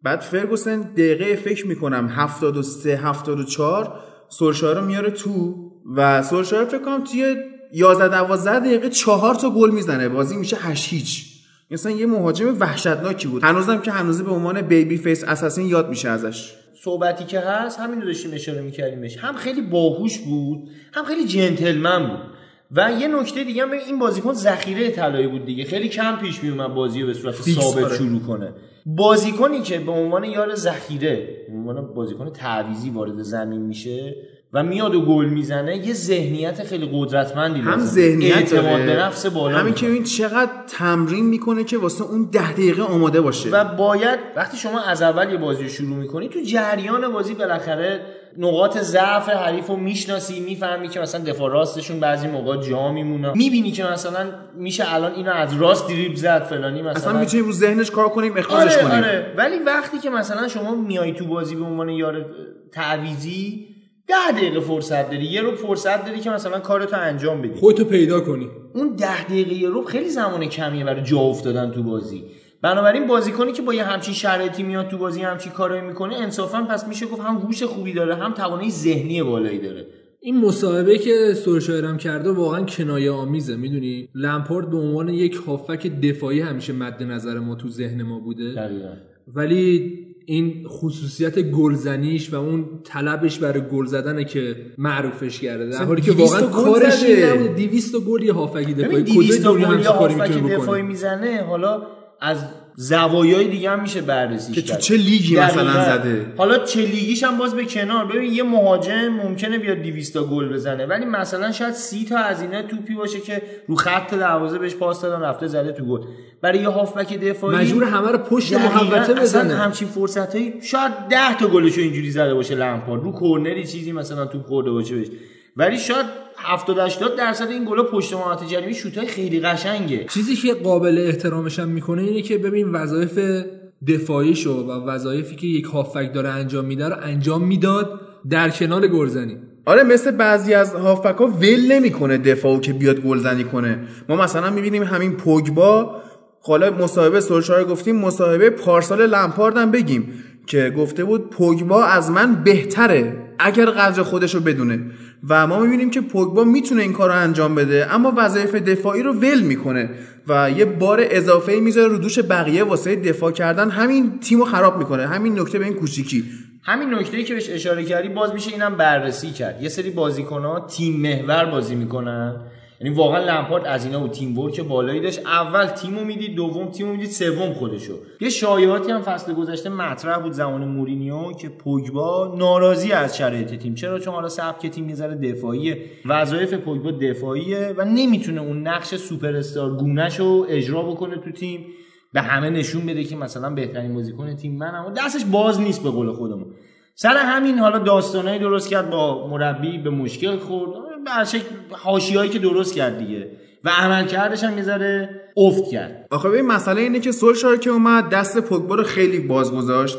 بعد 0.02 0.20
فرگوسن 0.20 0.80
دقیقه 0.80 1.36
فکر 1.36 1.66
می‌کنم 1.66 2.08
73 2.08 2.96
74 2.96 4.00
سولشار 4.28 4.76
رو 4.76 4.84
میاره 4.86 5.10
تو 5.10 5.54
و 5.96 6.22
سولشار 6.22 6.64
فکر 6.64 6.78
کنم 6.78 7.04
توی 7.04 7.36
11 7.72 8.08
12 8.08 8.60
دقیقه 8.60 8.88
چهار 8.88 9.34
تا 9.34 9.50
گل 9.50 9.70
می‌زنه. 9.70 10.08
بازی 10.08 10.36
میشه 10.36 10.56
8 10.56 10.88
هیچ. 10.92 11.32
مثلا 11.70 11.92
یه 11.92 12.06
مهاجم 12.06 12.56
وحشتناکی 12.60 13.28
بود. 13.28 13.44
هنوزم 13.44 13.78
که 13.78 13.90
هنوزه 13.90 14.24
به 14.24 14.30
عنوان 14.30 14.62
baby 14.62 14.96
face 14.96 15.24
assassin 15.24 15.66
یاد 15.66 15.88
میشه 15.88 16.08
ازش. 16.08 16.52
صحبتی 16.84 17.24
که 17.24 17.40
هست 17.40 17.80
همین 17.80 18.00
رو 18.00 18.06
داشتیم 18.06 18.30
اشاره 18.34 18.62
میکردیمش. 18.62 19.16
هم 19.16 19.34
خیلی 19.34 19.60
باهوش 19.62 20.18
بود 20.18 20.68
هم 20.92 21.04
خیلی 21.04 21.24
جنتلمن 21.24 22.08
بود. 22.08 22.31
و 22.72 22.92
یه 23.00 23.08
نکته 23.08 23.44
دیگه 23.44 23.62
هم 23.62 23.72
این 23.72 23.98
بازیکن 23.98 24.32
ذخیره 24.32 24.90
طلایی 24.90 25.26
بود 25.26 25.44
دیگه 25.44 25.64
خیلی 25.64 25.88
کم 25.88 26.16
پیش 26.16 26.42
میومد 26.44 26.74
بازی 26.74 27.00
رو 27.00 27.06
به 27.06 27.14
صورت 27.14 27.34
ثابت 27.34 27.84
آره. 27.84 27.96
شروع 27.96 28.20
کنه 28.20 28.52
بازیکنی 28.86 29.62
که 29.62 29.78
به 29.78 29.92
عنوان 29.92 30.24
یار 30.24 30.54
ذخیره 30.54 31.46
به 31.48 31.54
عنوان 31.54 31.94
بازیکن 31.94 32.30
تعویضی 32.30 32.90
وارد 32.90 33.22
زمین 33.22 33.62
میشه 33.62 34.16
و 34.54 34.62
میاد 34.62 34.94
و 34.94 35.00
گل 35.00 35.26
می‌زنه 35.26 35.86
یه 35.86 35.94
ذهنیت 35.94 36.64
خیلی 36.64 36.90
قدرتمندی 36.92 37.60
هم. 37.60 37.80
ذهنیت 37.80 38.36
اعتماد 38.36 38.80
به 38.86 38.96
نفس 38.96 39.26
بالا 39.26 39.58
همین 39.58 39.74
که. 39.74 39.86
این 39.86 40.04
چقدر 40.04 40.50
تمرین 40.66 41.26
می‌کنه 41.26 41.64
که 41.64 41.78
واسه 41.78 42.04
اون 42.04 42.28
ده 42.32 42.52
دقیقه 42.52 42.82
آماده 42.82 43.20
باشه. 43.20 43.50
و 43.50 43.64
باید 43.64 44.18
وقتی 44.36 44.56
شما 44.56 44.80
از 44.80 45.02
اول 45.02 45.32
یه 45.32 45.36
بازی 45.36 45.62
رو 45.62 45.68
شروع 45.68 45.96
می‌کنی 45.96 46.28
تو 46.28 46.38
جریان 46.40 47.12
بازی 47.12 47.34
بالاخره 47.34 48.00
نقاط 48.38 48.78
ضعف 48.78 49.28
حریف 49.28 49.66
رو 49.66 49.76
می‌شناسی 49.76 50.40
می‌فهمی 50.40 50.88
که 50.88 51.00
مثلا 51.00 51.24
دفاع 51.24 51.50
راستشون 51.50 52.00
بعضی 52.00 52.26
موقع 52.26 52.56
جا 52.56 52.92
میمونه. 52.92 53.32
می‌بینی 53.34 53.70
که 53.70 53.84
مثلا 53.84 54.26
میشه 54.56 54.94
الان 54.94 55.12
اینو 55.12 55.30
از 55.32 55.60
راست 55.60 55.88
دریبل 55.88 56.14
زد 56.14 56.42
فلانی 56.42 56.82
مثلا. 56.82 56.92
اصلا 56.92 57.20
می‌تونیم 57.20 57.46
رو 57.46 57.52
ذهنش 57.52 57.90
کار 57.90 58.08
کنیم 58.08 58.36
اخراجش 58.36 58.76
آره 58.76 58.82
کنیم. 58.82 59.04
آره. 59.04 59.34
ولی 59.36 59.58
وقتی 59.58 59.98
که 59.98 60.10
مثلا 60.10 60.48
شما 60.48 60.74
میای 60.74 61.12
تو 61.12 61.26
بازی 61.26 61.56
به 61.56 61.64
عنوان 61.64 61.88
یار 61.88 62.26
تعویزی 62.72 63.71
ده 64.12 64.38
دقیقه 64.38 64.60
فرصت 64.60 65.10
داری. 65.10 65.24
یه 65.24 65.40
رو 65.40 65.56
فرصت 65.56 66.04
داری 66.06 66.20
که 66.20 66.30
مثلا 66.30 66.60
کارتو 66.60 66.96
انجام 67.00 67.42
بدی. 67.42 67.60
خودتو 67.60 67.84
پیدا 67.84 68.20
کنی. 68.20 68.48
اون 68.74 68.96
ده 68.96 69.24
دقیقه 69.24 69.54
یه 69.54 69.68
رو 69.68 69.84
خیلی 69.84 70.08
زمان 70.08 70.46
کمیه 70.46 70.84
برای 70.84 71.02
جا 71.02 71.18
افتادن 71.18 71.70
تو 71.70 71.82
بازی. 71.82 72.24
بنابراین 72.62 73.06
بازیکنی 73.06 73.52
که 73.52 73.62
با 73.62 73.74
یه 73.74 73.84
همچین 73.84 74.14
شرایطی 74.14 74.62
میاد 74.62 74.88
تو 74.88 74.98
بازی 74.98 75.22
همچین 75.22 75.52
کارایی 75.52 75.82
می‌کنه 75.82 76.14
انصافا 76.14 76.62
پس 76.62 76.88
میشه 76.88 77.06
گفت 77.06 77.20
هم 77.22 77.36
هوش 77.36 77.62
خوبی 77.62 77.92
داره 77.92 78.14
هم 78.14 78.32
توانایی 78.32 78.70
ذهنی 78.70 79.22
بالایی 79.22 79.58
داره. 79.58 79.86
این 80.20 80.40
مصاحبه 80.40 80.98
که 80.98 81.34
سرشایرم 81.34 81.96
کرده 81.96 82.30
واقعا 82.30 82.64
کنایه 82.64 83.10
آمیزه. 83.10 83.56
می‌دونی؟ 83.56 84.08
لمپارد 84.14 84.70
به 84.70 84.76
عنوان 84.76 85.08
یک 85.08 85.34
هافک 85.34 85.86
دفاعی 86.00 86.40
همیشه 86.40 86.72
مد 86.72 87.02
نظر 87.02 87.38
ما 87.38 87.54
تو 87.54 87.68
ذهن 87.68 88.02
ما 88.02 88.18
بوده. 88.20 88.54
دقیقاً. 88.54 88.92
ولی 89.34 89.98
این 90.26 90.64
خصوصیت 90.68 91.38
گلزنیش 91.38 92.32
و 92.32 92.36
اون 92.36 92.64
طلبش 92.84 93.38
برای 93.38 93.62
گل 93.72 93.86
زدنه 93.86 94.24
که 94.24 94.56
معروفش 94.78 95.40
کرده 95.40 95.66
در 95.66 95.84
حالی 95.84 96.02
که 96.02 96.12
200 96.12 96.34
واقعا 96.34 96.48
کارش 96.48 96.92
زده. 96.92 97.06
این 97.06 97.24
نبوده 97.24 97.66
200 97.66 97.96
گل 97.96 98.22
یه 98.22 98.32
هافکی 98.32 98.74
دفاعی. 98.74 99.02
200 99.02 99.18
کجای 99.18 99.38
دنیا 99.38 99.68
همچین 99.68 99.92
کاری 99.92 100.14
می‌تونه 100.14 100.56
دفاعی 100.56 100.82
بکنه؟ 100.82 100.82
می‌زنه 100.82 101.44
حالا 101.48 101.82
از 102.20 102.38
زوایای 102.76 103.48
دیگه 103.48 103.70
هم 103.70 103.82
میشه 103.82 104.00
بررسی 104.00 104.52
که 104.52 104.62
تو 104.62 104.76
چه 104.76 104.96
لیگی 104.96 105.36
مثلا 105.36 105.84
زده؟ 105.84 106.26
حالا 106.36 106.58
چه 106.58 106.80
لیگیش 106.80 107.24
هم 107.24 107.38
باز 107.38 107.54
به 107.54 107.64
کنار. 107.64 108.04
ببین 108.04 108.32
یه 108.32 108.42
مهاجم 108.42 109.08
ممکنه 109.08 109.58
بیاد 109.58 109.76
200 109.76 110.14
تا 110.14 110.24
گل 110.24 110.48
بزنه 110.52 110.86
ولی 110.86 111.04
مثلا 111.04 111.52
شاید 111.52 111.74
30 111.74 112.04
تا 112.04 112.18
از 112.18 112.42
اینا 112.42 112.62
توپی 112.62 112.94
باشه 112.94 113.20
که 113.20 113.42
رو 113.68 113.76
خط 113.76 114.14
دروازه 114.14 114.58
بهش 114.58 114.74
پاس 114.74 115.00
دادن 115.00 115.20
رفته 115.20 115.46
زده 115.46 115.72
تو 115.72 115.84
گل. 115.84 116.00
برای 116.40 116.58
یه 116.58 116.68
هافبک 116.68 117.20
دفاعی 117.20 117.56
مجبور 117.56 117.84
همه 117.84 118.10
رو 118.10 118.18
پشت 118.18 118.54
دقیقاً 118.54 118.84
محوطه 118.84 119.14
بزنه. 119.14 119.54
همچین 119.54 119.88
فرصتایی 119.88 120.54
شاید 120.62 120.92
10 121.10 121.38
تا 121.38 121.46
گلشو 121.46 121.80
اینجوری 121.80 122.10
زده 122.10 122.34
باشه 122.34 122.54
لمپارد 122.54 123.02
رو 123.02 123.12
کرنری 123.20 123.66
چیزی 123.66 123.92
مثلا 123.92 124.26
توپ 124.26 124.46
خورده 124.46 124.70
باشه 124.70 124.94
بهش. 124.94 125.08
ولی 125.56 125.78
شاید 125.78 126.06
70 126.36 126.78
80 126.78 127.16
درصد 127.16 127.48
این 127.48 127.64
گلا 127.64 127.82
پشت 127.82 128.14
محوطه 128.14 128.46
جریمه 128.46 128.72
شوتای 128.72 129.06
خیلی 129.06 129.40
قشنگه. 129.40 130.04
چیزی 130.04 130.36
که 130.36 130.54
قابل 130.54 131.04
احترامش 131.06 131.58
هم 131.58 131.68
می‌کنه 131.68 132.02
اینه 132.02 132.22
که 132.22 132.38
ببین 132.38 132.68
وظایف 132.68 133.44
دفاعیشو 133.88 134.52
و 134.52 134.70
وظایفی 134.70 135.36
که 135.36 135.46
یک 135.46 135.64
هافک 135.64 136.10
داره 136.14 136.28
انجام 136.28 136.64
میده 136.64 136.88
رو 136.88 136.96
انجام 137.02 137.44
می‌داد 137.44 138.00
در 138.30 138.50
کنار 138.50 138.86
گلزنی. 138.86 139.36
آره 139.66 139.82
مثل 139.82 140.10
بعضی 140.10 140.54
از 140.54 140.74
هافبک 140.74 141.16
ها 141.16 141.26
ول 141.26 141.72
نمی‌کنه 141.72 142.18
دفاعو 142.18 142.60
که 142.60 142.72
بیاد 142.72 143.00
گلزنی 143.00 143.44
کنه. 143.44 143.78
ما 144.08 144.16
مثلا 144.16 144.50
می‌بینیم 144.50 144.82
همین 144.82 145.12
پوگبا 145.12 146.02
حالا 146.40 146.70
مصاحبه 146.70 147.20
سولشار 147.20 147.64
گفتیم 147.64 147.96
مصاحبه 147.96 148.50
پارسال 148.50 149.06
لمپاردم 149.06 149.70
بگیم 149.70 150.12
که 150.46 150.74
گفته 150.76 151.04
بود 151.04 151.30
پوگبا 151.30 151.84
از 151.84 152.10
من 152.10 152.34
بهتره 152.44 153.16
اگر 153.38 153.66
قدر 153.66 154.02
خودش 154.02 154.34
رو 154.34 154.40
بدونه. 154.40 154.80
و 155.28 155.46
ما 155.46 155.58
می‌بینیم 155.58 155.90
که 155.90 156.00
پوگبا 156.00 156.44
می‌تونه 156.44 156.82
این 156.82 156.92
کار 156.92 157.08
رو 157.08 157.16
انجام 157.16 157.54
بده 157.54 157.94
اما 157.94 158.12
وظایف 158.16 158.54
دفاعی 158.54 159.02
رو 159.02 159.12
ول 159.12 159.40
می‌کنه 159.40 159.90
و 160.28 160.50
یه 160.50 160.64
بار 160.64 161.00
اضافه 161.02 161.60
می‌ذاره 161.60 161.88
رو 161.88 161.98
دوش 161.98 162.18
بقیه 162.18 162.64
واسه 162.64 162.96
دفاع 162.96 163.32
کردن. 163.32 163.70
همین 163.70 164.18
تیم 164.18 164.38
رو 164.38 164.44
خراب 164.44 164.78
می‌کنه. 164.78 165.06
همین 165.06 165.40
نکته 165.40 165.58
به 165.58 165.64
این 165.64 165.74
کوچیکی. 165.74 166.24
همین 166.62 166.94
نکته 166.94 167.22
که 167.22 167.34
بهش 167.34 167.50
اشاره 167.50 167.84
کردی 167.84 168.08
باز 168.08 168.32
میشه 168.32 168.52
اینم 168.52 168.76
بررسی 168.76 169.30
کرد. 169.30 169.62
یه 169.62 169.68
سری 169.68 169.90
بازیکن‌ها 169.90 170.60
تیم 170.60 171.00
محور 171.00 171.44
بازی 171.44 171.74
می‌کنن. 171.74 172.36
یعنی 172.82 172.96
واقعا 172.96 173.24
لمپارد 173.24 173.66
از 173.66 173.84
اینا 173.86 174.00
بود 174.00 174.10
تیم 174.10 174.38
ورک 174.38 174.60
بالایی 174.60 175.00
داشت. 175.00 175.26
اول 175.26 175.66
تیمو 175.66 176.04
می‌دید 176.04 176.34
دوم 176.34 176.68
تیمو 176.70 176.92
می‌دید 176.92 177.10
سوم 177.10 177.52
خودشو. 177.52 177.94
یه 178.20 178.28
شایعاتی 178.28 178.92
هم 178.92 179.02
فصل 179.02 179.34
گذشته 179.34 179.70
مطرح 179.70 180.18
بود 180.18 180.32
زمان 180.32 180.64
مورینیو 180.64 181.32
که 181.32 181.48
پوگبا 181.48 182.34
ناراضی 182.38 182.92
از 182.92 183.16
شرایط 183.16 183.54
تیم. 183.54 183.74
چرا؟ 183.74 183.98
چون 183.98 184.14
حالا 184.14 184.28
سبک 184.28 184.66
تیم 184.66 184.88
یه 184.88 184.94
ذره 184.94 185.14
دفاعیه. 185.14 185.78
وظایف 186.06 186.54
پوگبا 186.54 186.90
دفاعیه 186.90 187.74
و 187.76 187.84
نمی‌تونه 187.84 188.40
اون 188.40 188.68
نقش 188.68 188.94
سوپر 188.94 189.36
استار 189.36 189.76
گونه‌شو 189.76 190.46
اجرا 190.48 190.82
بکنه 190.82 191.16
تو 191.16 191.32
تیم. 191.32 191.66
به 192.12 192.20
همه 192.20 192.50
نشون 192.50 192.86
بده 192.86 193.04
که 193.04 193.16
مثلا 193.16 193.50
بهترین 193.50 193.94
بازیکن 193.94 194.36
تیم 194.36 194.56
منم 194.56 194.84
و 194.86 194.90
دستش 194.90 195.24
باز 195.24 195.60
نیست 195.60 195.82
به 195.82 195.90
قول 195.90 196.12
خودمون. 196.12 196.46
سر 196.94 197.16
همین 197.16 197.58
حالا 197.58 197.78
داستانایی 197.78 198.38
درست 198.38 198.70
کرد 198.70 198.90
با 198.90 199.28
مربی 199.28 199.78
به 199.78 199.90
مشکل 199.90 200.36
خورد. 200.36 200.91
به 201.04 201.24
شکل 201.24 201.54
حاشیهایی 201.70 202.30
که 202.30 202.38
درست 202.38 202.74
کرد 202.74 202.98
دیگه. 202.98 203.28
و 203.64 203.70
عملکردش 203.70 204.44
هم 204.44 204.58
یه 204.58 204.64
ذره 204.64 205.08
افت 205.36 205.70
کرد. 205.70 206.06
آخه 206.10 206.28
ببین 206.28 206.46
مسئله 206.46 206.80
اینه 206.80 207.00
که 207.00 207.12
سولشار 207.12 207.56
که 207.56 207.70
اومد 207.70 208.08
دست 208.08 208.40
پوگبا 208.40 208.74
رو 208.74 208.82
خیلی 208.82 209.18
باز 209.18 209.52
گذاشت 209.52 209.98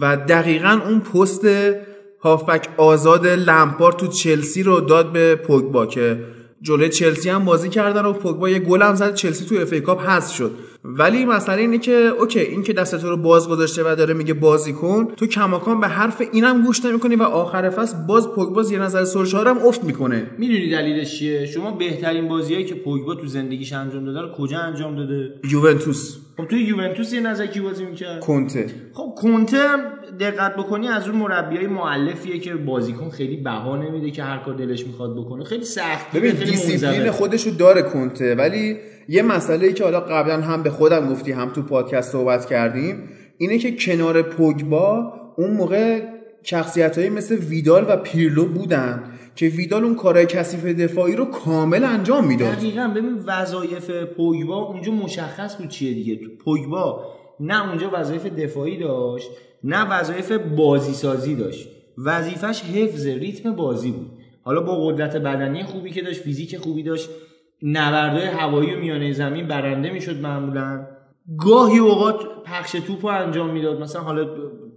و 0.00 0.16
دقیقا 0.16 0.80
اون 0.86 1.00
پست 1.00 1.46
هافبک 2.22 2.68
آزاد 2.76 3.26
لمپارد 3.26 3.92
تو 3.92 4.06
چلسی 4.06 4.62
رو 4.62 4.80
داد 4.80 5.12
به 5.12 5.34
پوگبا 5.34 5.86
که 5.86 6.24
جلوی 6.62 6.88
چلسی 6.88 7.30
هم 7.30 7.44
بازی 7.44 7.68
کردن 7.68 8.04
و 8.04 8.12
پوگبا 8.12 8.48
یه 8.48 8.58
گل 8.58 8.82
هم 8.82 8.94
زد. 8.94 9.14
چلسی 9.14 9.44
تو 9.44 9.54
FA 9.62 9.72
Cup 9.72 10.00
حذف 10.08 10.34
شد. 10.34 10.50
ولی 10.84 11.24
مسئله 11.24 11.60
اینه 11.60 11.78
که 11.78 11.92
okay 11.92 12.40
این 12.40 12.62
که 12.62 12.72
دست 12.72 12.96
تو 12.96 13.10
رو 13.10 13.16
باز 13.16 13.48
گذاشته 13.48 13.82
و 13.82 13.94
داره 13.94 14.14
میگه 14.14 14.34
بازی 14.34 14.72
کن 14.72 15.08
تو 15.16 15.26
کماکان 15.26 15.80
به 15.80 15.88
حرف 15.88 16.22
اینم 16.32 16.62
گوش 16.62 16.84
نمی‌کنی 16.84 17.16
و 17.16 17.22
آخر 17.22 17.70
فصل 17.70 17.96
باز 18.06 18.28
پوگبا 18.28 18.62
زیر 18.62 18.82
نظر 18.82 19.04
سولشار 19.04 19.48
هم 19.48 19.58
افت 19.58 19.84
می‌کنه. 19.84 20.30
می‌دونی 20.38 20.70
دلیلش 20.70 21.18
چیه؟ 21.18 21.46
شما 21.46 21.70
بهترین 21.70 22.28
بازیایی 22.28 22.64
که 22.64 22.74
پوگبا 22.74 23.14
تو 23.14 23.26
زندگیش 23.26 23.72
انجام 23.72 24.04
داده 24.04 24.20
رو 24.20 24.28
کجا 24.32 24.58
انجام 24.58 24.96
داده؟ 24.96 25.34
یوونتوس. 25.50 26.16
خب 26.36 26.44
توی 26.44 26.62
یوونتوس 26.62 27.12
زیر 27.12 27.20
نظر 27.20 27.46
کی 27.46 27.60
بازی 27.60 27.84
می‌کرد؟ 27.84 28.20
کنته. 28.20 28.66
خب 28.92 29.14
کنته 29.16 29.58
دقت 30.20 30.56
بکنی 30.56 30.88
از 30.88 31.08
اون 31.08 31.18
مربیای 31.18 31.66
مؤلفیه 31.66 32.38
که 32.38 32.54
بازیکن 32.54 33.10
خیلی 33.10 33.36
بها 33.36 33.76
نمیده 33.76 34.10
که 34.10 34.22
هر 34.22 34.38
کار 34.38 34.54
دلش 34.54 34.86
می‌خواد 34.86 35.16
بکنه. 35.16 35.44
خیلی 35.44 35.64
سخت 35.64 36.16
ببین 36.16 36.30
دیسیپلین 36.30 36.98
منضبط. 36.98 37.14
خودشو 37.14 37.50
داره 37.50 37.82
کنته 37.82 38.34
ولی 38.34 38.76
یه 39.08 39.22
مسئله 39.22 39.66
ای 39.66 39.72
که 39.72 39.84
حالا 39.84 40.00
قبلا 40.00 40.40
هم 40.40 40.62
به 40.62 40.70
خودم 40.70 41.12
گفتی 41.12 41.32
هم 41.32 41.50
تو 41.50 41.62
پادکست 41.62 42.12
صحبت 42.12 42.46
کردیم 42.46 43.08
اینه 43.38 43.58
که 43.58 43.76
کنار 43.76 44.22
پوگبا 44.22 45.12
اون 45.36 45.50
موقع 45.50 46.00
شخصیت 46.42 46.98
مثل 46.98 47.34
ویدال 47.34 47.86
و 47.88 47.96
پیرلو 47.96 48.44
بودن 48.44 49.02
که 49.36 49.46
ویدال 49.46 49.84
اون 49.84 49.94
کارهای 49.94 50.26
کثیف 50.26 50.64
دفاعی 50.64 51.16
رو 51.16 51.24
کامل 51.24 51.84
انجام 51.84 52.26
می‌داد. 52.26 52.52
دقیقا. 52.52 52.92
ببین 52.96 53.22
وظایف 53.26 53.90
پوگبا 53.90 54.56
اونجا 54.56 54.92
مشخص 54.92 55.56
بود 55.56 55.68
چیه 55.68 55.94
دیگه. 55.94 56.18
پوگبا 56.44 57.04
نه 57.40 57.68
اونجا 57.68 57.90
وظایف 57.92 58.26
دفاعی 58.26 58.78
داشت 58.78 59.30
نه 59.64 60.00
وظایف 60.00 60.32
بازی 60.32 60.92
سازی 60.92 61.34
داشت. 61.34 61.68
وظیفش 61.98 62.62
حفظ 62.62 63.06
ریتم 63.06 63.56
بازی 63.56 63.90
بود. 63.90 64.10
حالا 64.42 64.60
با 64.60 64.86
قدرت 64.86 65.16
بدنی 65.16 65.62
خوبی 65.62 65.90
که 65.90 66.02
داشت 66.02 66.20
فیزیک 66.20 66.56
خوبی 66.56 66.82
داشت 66.82 67.10
نبردهای 67.62 68.26
هوایی 68.26 68.74
و 68.74 68.78
میانه 68.78 69.12
زمین 69.12 69.48
برنده 69.48 69.90
می‌شد 69.90 70.20
معمولا. 70.20 70.86
گاهی 71.38 71.78
اوقات 71.78 72.20
پخش 72.44 72.72
توپ 72.72 73.06
رو 73.06 73.12
انجام 73.12 73.50
می‌داد. 73.50 73.80
مثلا 73.80 74.02
حالا 74.02 74.26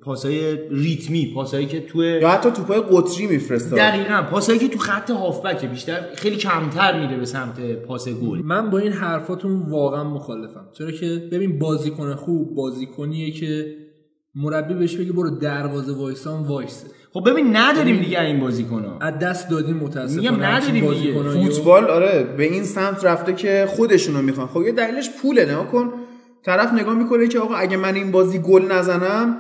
پاسای 0.02 0.58
ریتمی 0.70 1.32
پاسایی 1.36 1.66
که 1.66 1.82
توی 1.82 2.20
یا 2.22 2.30
حتی 2.30 2.52
توپای 2.52 2.80
قطری 2.80 3.28
میفرستاد. 3.28 3.80
دقیقا 3.80 4.24
پاسایی 4.32 4.60
که 4.60 4.68
تو 4.68 4.80
خط 4.80 5.12
هافبک 5.12 5.66
بیشتر 5.66 6.02
خیلی 6.16 6.36
کمتر 6.36 7.00
میره 7.00 7.18
به 7.18 7.26
سمت 7.26 7.60
پاس 7.76 8.10
گل. 8.10 8.40
من 8.40 8.70
با 8.70 8.78
این 8.78 8.92
حرفاتون 8.92 9.62
واقعا 9.62 10.04
مخالفم. 10.04 10.68
چرا 10.74 10.92
که 10.92 11.30
ببین 11.32 11.60
بازیکن 11.60 12.16
خوب 12.16 12.56
بازیکنیه 12.56 13.32
که 13.32 13.76
مربی 14.36 14.74
بهش 14.74 14.96
بگه 14.96 15.12
برو 15.12 15.30
دروازه 15.30 15.94
وایسان 15.94 16.44
وایسه. 16.44 16.88
خب 17.14 17.30
ببین 17.30 17.56
نداریم 17.56 17.98
دیگه 17.98 18.22
این 18.22 18.40
بازیکن‌ها 18.40 19.00
از 19.02 19.20
دست 19.20 19.50
دادیم 19.50 19.76
متاسفانه. 19.78 20.32
میگم 20.32 20.44
نداریم 20.44 20.88
رو. 20.88 21.32
فوتبال 21.32 21.86
آره 21.86 22.24
به 22.38 22.44
این 22.44 22.64
سمت 22.64 23.06
رفته 23.06 23.34
که 23.34 23.66
خودشونو 23.70 24.22
می‌خوان. 24.22 24.48
خب 24.48 24.62
یه 24.62 24.72
دلیلش 24.72 25.10
پوله 25.22 25.46
نه 25.46 25.66
کن. 25.72 25.90
طرف 26.46 26.74
نگاه 26.74 26.96
می‌کنه 26.96 27.28
که 27.28 27.40
آقا 27.40 27.56
اگه 27.56 27.78
من 27.78 27.96
این 27.96 28.12
بازی 28.12 28.40
گل 28.40 28.72
نزنم 28.72 29.38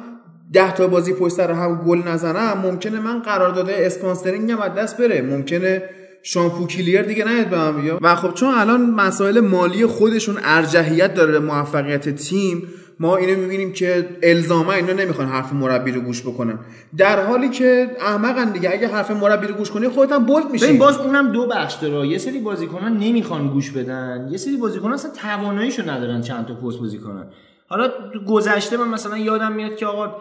ده 0.53 0.73
تا 0.73 0.87
بازی 0.87 1.13
پشت 1.13 1.33
سر 1.33 1.51
هم 1.51 1.81
گل 1.87 2.01
نزنم 2.07 2.61
ممکنه 2.63 2.99
من 2.99 3.19
قرارداد 3.19 3.69
اسپانسرینگم 3.69 4.59
از 4.59 4.73
دست 4.73 4.97
بره. 4.97 5.21
ممکنه 5.21 5.83
شامپو 6.23 6.67
کلیر 6.67 7.01
دیگه 7.01 7.27
نیاد 7.27 7.47
به 7.47 7.57
من 7.57 7.81
بیا 7.81 7.99
و 8.01 8.15
خب 8.15 8.33
چون 8.33 8.49
الان 8.53 8.89
مسائل 8.89 9.39
مالی 9.39 9.85
خودشون 9.85 10.37
ارجحیت 10.43 11.13
داره 11.13 11.31
به 11.31 11.39
موفقیت 11.39 12.09
تیم 12.09 12.67
ما 13.03 13.17
اینو 13.17 13.41
می‌بینیم 13.41 13.73
که 13.73 14.09
الزاما 14.23 14.71
اینا 14.73 14.93
نمی‌خوان 14.93 15.27
حرف 15.27 15.53
مربی 15.53 15.91
رو 15.91 16.01
گوش 16.01 16.21
بکنن. 16.21 16.59
در 16.97 17.25
حالی 17.25 17.49
که 17.49 17.97
احمقن 18.01 18.51
دیگه. 18.51 18.71
اگه 18.71 18.87
حرف 18.87 19.11
مربی 19.11 19.47
رو 19.47 19.53
گوش 19.53 19.71
کنی 19.71 19.87
خودت 19.87 20.11
هم 20.11 20.25
بولد 20.25 20.49
میشی. 20.51 20.65
ببین 20.65 20.79
باز 20.79 20.97
اونم 20.97 21.31
دو 21.31 21.47
بخش 21.47 21.73
داره. 21.73 22.07
یه 22.07 22.17
سری 22.17 22.39
بازیکنان 22.39 22.97
نمی‌خوان 22.97 23.47
گوش 23.47 23.71
بدن. 23.71 24.27
یه 24.31 24.37
سری 24.37 24.57
بازیکنان 24.57 24.93
اصلا 24.93 25.11
تواناییشو 25.11 25.89
ندارن 25.89 26.21
چند 26.21 26.45
تا 26.45 26.53
پست 26.53 26.79
بازی 26.79 26.97
کنن. 26.97 27.27
حالا 27.67 27.89
گذشته 28.27 28.77
من 28.77 28.87
مثلا 28.87 29.17
یادم 29.17 29.51
میاد 29.51 29.75
که 29.75 29.85
آقا 29.85 30.15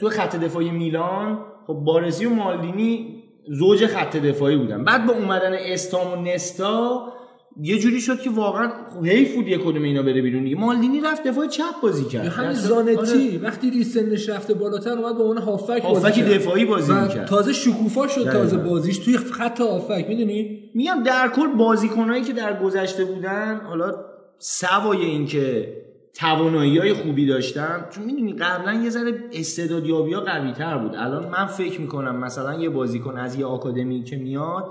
تو 0.00 0.08
خط 0.08 0.36
دفاعی 0.36 0.70
میلان 0.70 1.38
خب 1.66 1.74
بارزی 1.74 2.26
و 2.26 2.30
مالدینی 2.30 3.22
زوج 3.48 3.86
خط 3.86 4.16
دفاعی 4.16 4.56
بودن. 4.56 4.84
بعد 4.84 5.06
با 5.06 5.12
اومدن 5.12 5.52
استام 5.60 6.12
و 6.12 6.22
نستا 6.22 7.12
یه 7.62 7.78
جوری 7.78 8.00
شد 8.00 8.20
که 8.20 8.30
واقعا 8.30 8.70
حیف 9.04 9.34
بود 9.34 9.48
یه 9.48 9.58
کدوم 9.58 9.82
اینا 9.82 10.02
بره 10.02 10.22
بیرون 10.22 10.44
دیگه 10.44 10.56
مالدینی 10.56 11.00
رفت 11.00 11.26
دفاع 11.26 11.46
چپ 11.46 11.80
بازی 11.82 12.04
کرد 12.04 12.26
همین 12.26 12.48
آره. 12.48 12.58
زانتی 12.58 13.38
وقتی 13.38 13.70
ری 13.70 13.84
سنش 13.84 14.28
رفته 14.28 14.54
بالاتر 14.54 14.98
اومد 14.98 15.16
به 15.16 15.22
عنوان 15.22 15.38
هافک 15.38 15.70
هافک 15.70 16.02
بازی 16.02 16.20
کرد. 16.20 16.32
دفاعی 16.32 16.64
بازی 16.64 16.92
و 16.92 17.00
می‌کرد. 17.00 17.26
تازه 17.26 17.52
شکوفا 17.52 18.08
شد 18.08 18.24
دقیقاً. 18.24 18.38
تازه 18.38 18.56
بازیش 18.56 18.98
توی 18.98 19.18
خط 19.18 19.60
هافک 19.60 20.06
می‌دونی 20.08 20.70
میگم 20.74 21.02
در 21.02 21.28
کل 21.28 21.46
بازیکنایی 21.46 22.22
که 22.22 22.32
در 22.32 22.62
گذشته 22.62 23.04
بودن 23.04 23.60
حالا 23.64 23.94
سوای 24.38 25.04
اینکه 25.04 25.76
توانایی 26.14 26.78
های 26.78 26.92
خوبی 26.92 27.26
داشتن 27.26 27.86
چون 27.90 28.04
می‌دونی 28.04 28.32
قبلا 28.32 28.72
یه 28.72 28.90
ذره 28.90 29.14
استعدادیابی 29.32 30.12
ها 30.12 30.20
قوی 30.20 30.52
تر 30.52 30.78
بود 30.78 30.94
الان 30.94 31.28
من 31.28 31.46
فکر 31.46 31.80
می‌کنم 31.80 32.16
مثلا 32.16 32.54
یه 32.54 32.68
بازیکن 32.68 33.16
از 33.16 33.38
یه 33.38 33.46
آکادمی 33.46 34.04
که 34.04 34.16
میاد 34.16 34.64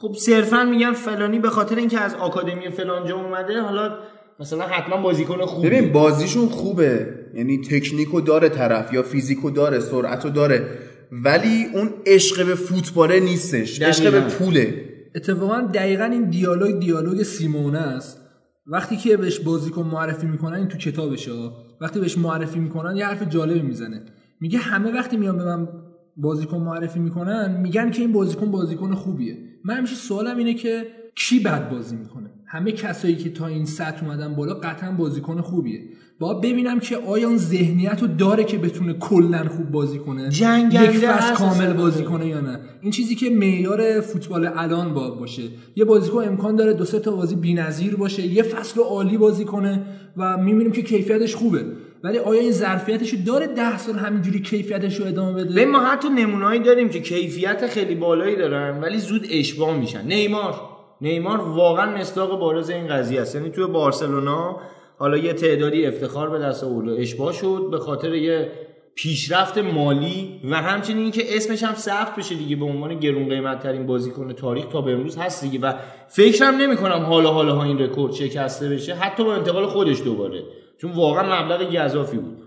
خب 0.00 0.14
صرفا 0.18 0.64
میگن 0.64 0.92
فلانی 0.92 1.38
به 1.38 1.50
خاطر 1.50 1.76
اینکه 1.76 2.00
از 2.00 2.14
آکادمی 2.14 2.70
فلانجا 2.70 3.16
اومده 3.16 3.60
حالا 3.60 3.98
مثلا 4.40 4.62
حتما 4.66 5.02
بازیکن 5.02 5.46
خوبی 5.46 5.68
ببین 5.68 5.92
بازیشون 5.92 6.48
خوبه. 6.48 7.14
یعنی 7.34 7.58
تکنیکو 7.58 8.20
داره 8.20 8.48
طرف 8.48 8.92
یا 8.92 9.02
فیزیکو 9.02 9.50
داره 9.50 9.80
سرعتو 9.80 10.30
داره. 10.30 10.78
ولی 11.12 11.66
اون 11.74 11.90
عشق 12.06 12.46
به 12.46 12.54
فوتباله 12.54 13.20
نیستش. 13.20 13.82
عشق 13.82 14.12
به. 14.12 14.20
پوله. 14.20 14.84
اتفاقا 15.14 15.60
دقیقا 15.60 16.04
این 16.04 16.30
دیالوگ 16.30 16.78
دیالوگ 16.80 17.22
سیمونه 17.22 17.78
است. 17.78 18.20
وقتی 18.66 18.96
که 18.96 19.16
بهش 19.16 19.40
بازیکن 19.40 19.82
معرفی 19.82 20.26
می‌کنن 20.26 20.56
این 20.56 20.68
تو 20.68 20.78
کتابشه. 20.78 21.32
ها. 21.32 21.52
وقتی 21.80 22.00
بهش 22.00 22.18
معرفی 22.18 22.58
می‌کنن 22.58 22.96
یه 22.96 23.06
حرف 23.06 23.28
جالبی 23.28 23.62
می‌زنه. 23.62 24.02
میگه 24.40 24.58
همه 24.58 24.92
وقتی 24.92 25.16
میان 25.16 25.36
به 25.36 25.44
من 25.44 25.68
بازیکن 26.18 26.58
معرفی 26.58 26.98
می‌کنن 26.98 27.60
میگن 27.60 27.90
که 27.90 28.02
این 28.02 28.12
بازیکن 28.12 28.50
بازیکن 28.50 28.94
خوبیه. 28.94 29.38
من 29.64 29.76
همیشه 29.76 29.94
سوالم 29.94 30.36
اینه 30.36 30.54
که 30.54 30.86
کی 31.14 31.40
بد 31.40 31.70
بازی 31.70 31.96
می‌کنه؟ 31.96 32.30
همه 32.46 32.72
کسایی 32.72 33.16
که 33.16 33.30
تا 33.30 33.46
این 33.46 33.64
سطح 33.64 34.04
اومدن 34.04 34.34
بالا 34.34 34.54
قطعا 34.54 34.92
بازیکن 34.92 35.40
خوبیه. 35.40 35.80
با 36.18 36.34
ببینم 36.34 36.80
که 36.80 36.96
آیا 36.96 37.28
اون 37.28 37.36
ذهنیت 37.36 38.02
رو 38.02 38.06
داره 38.06 38.44
که 38.44 38.58
بتونه 38.58 38.92
کلا 38.92 39.48
خوب 39.48 39.70
بازی 39.70 39.98
کنه؟ 39.98 40.26
یک 40.26 40.90
فصل 40.90 41.34
کامل. 41.34 41.72
بازی 41.72 42.02
کنه 42.02 42.26
یا 42.26 42.40
نه؟ 42.40 42.60
این 42.80 42.90
چیزی 42.92 43.14
که 43.14 43.30
معیار 43.30 44.00
فوتبال 44.00 44.50
الان 44.56 44.94
با 44.94 45.10
باشه. 45.10 45.42
یه 45.76 45.84
بازیکن 45.84 46.24
امکان 46.28 46.56
داره 46.56 46.72
دو 46.72 46.84
سه 46.84 47.00
تا 47.00 47.10
بازی 47.10 47.36
بی‌نظیر 47.36 47.96
باشه 47.96 48.26
یه 48.26 48.42
فصل 48.42 48.76
رو 48.76 48.82
عالی 48.82 49.18
بازی 49.18 49.44
کنه 49.44 49.82
و 50.16 50.36
می‌بینیم 50.36 50.72
که 50.72 50.82
کیفیتش 50.82 51.34
خوبه. 51.34 51.64
ولی 52.04 52.18
آیا 52.18 52.40
این 52.40 52.52
ظرفیتش 52.52 53.14
داره 53.26 53.46
ده 53.46 53.78
سال 53.78 53.94
همینجوری 53.94 54.40
کیفیتش 54.40 55.00
رو 55.00 55.06
ادامه 55.06 55.44
بده؟ 55.44 55.64
ما 55.64 55.80
حتی 55.80 56.08
نمونهایی 56.08 56.60
داریم 56.60 56.88
که 56.88 57.00
کیفیت 57.00 57.66
خیلی 57.66 57.94
بالایی 57.94 58.36
دارن 58.36 58.80
ولی 58.80 58.98
زود 58.98 59.26
اشباه 59.30 59.76
میشن. 59.76 60.06
نیمار. 60.06 60.54
نیمار 61.00 61.40
واقعا 61.40 61.96
مصداق 61.96 62.40
بارز 62.40 62.70
این 62.70 62.86
قضیه 62.86 63.20
است. 63.20 63.34
یعنی 63.34 63.50
توی 63.50 63.66
بارسلونا 63.66 64.60
حالا 64.98 65.16
یه 65.16 65.32
تعدادی 65.32 65.86
افتخار 65.86 66.30
به 66.30 66.38
دست 66.38 66.64
آورد 66.64 66.88
اشباع 66.88 67.32
شد 67.32 67.68
به 67.70 67.78
خاطر 67.78 68.14
یه 68.14 68.52
پیشرفت 68.94 69.58
مالی 69.58 70.40
و 70.50 70.56
همچنین 70.56 70.98
اینکه 70.98 71.36
اسمش 71.36 71.62
هم 71.62 71.74
ثبت 71.74 72.16
بشه 72.16 72.34
دیگه 72.34 72.56
به 72.56 72.64
عنوان 72.64 73.00
گرون 73.00 73.28
قیمت 73.28 73.62
ترین 73.62 73.86
بازیکن 73.86 74.32
تاریخ 74.32 74.66
تا 74.66 74.80
به 74.80 74.92
امروز 74.92 75.18
هست 75.18 75.44
دیگه. 75.44 75.60
و 75.60 75.72
فکرم 76.08 76.54
نمی 76.56 76.76
کنم 76.76 77.02
حالا 77.02 77.32
حالا 77.32 77.54
ها 77.54 77.64
این 77.64 77.78
رکورد 77.78 78.12
شکسته 78.12 78.68
بشه. 78.68 78.94
حتی 78.94 79.24
با 79.24 79.34
انتقال 79.34 79.66
خودش 79.66 80.02
دوباره. 80.02 80.42
چون 80.80 80.92
واقعا 80.92 81.42
مبلغ 81.42 81.84
گزافی 81.84 82.16
بود 82.16 82.38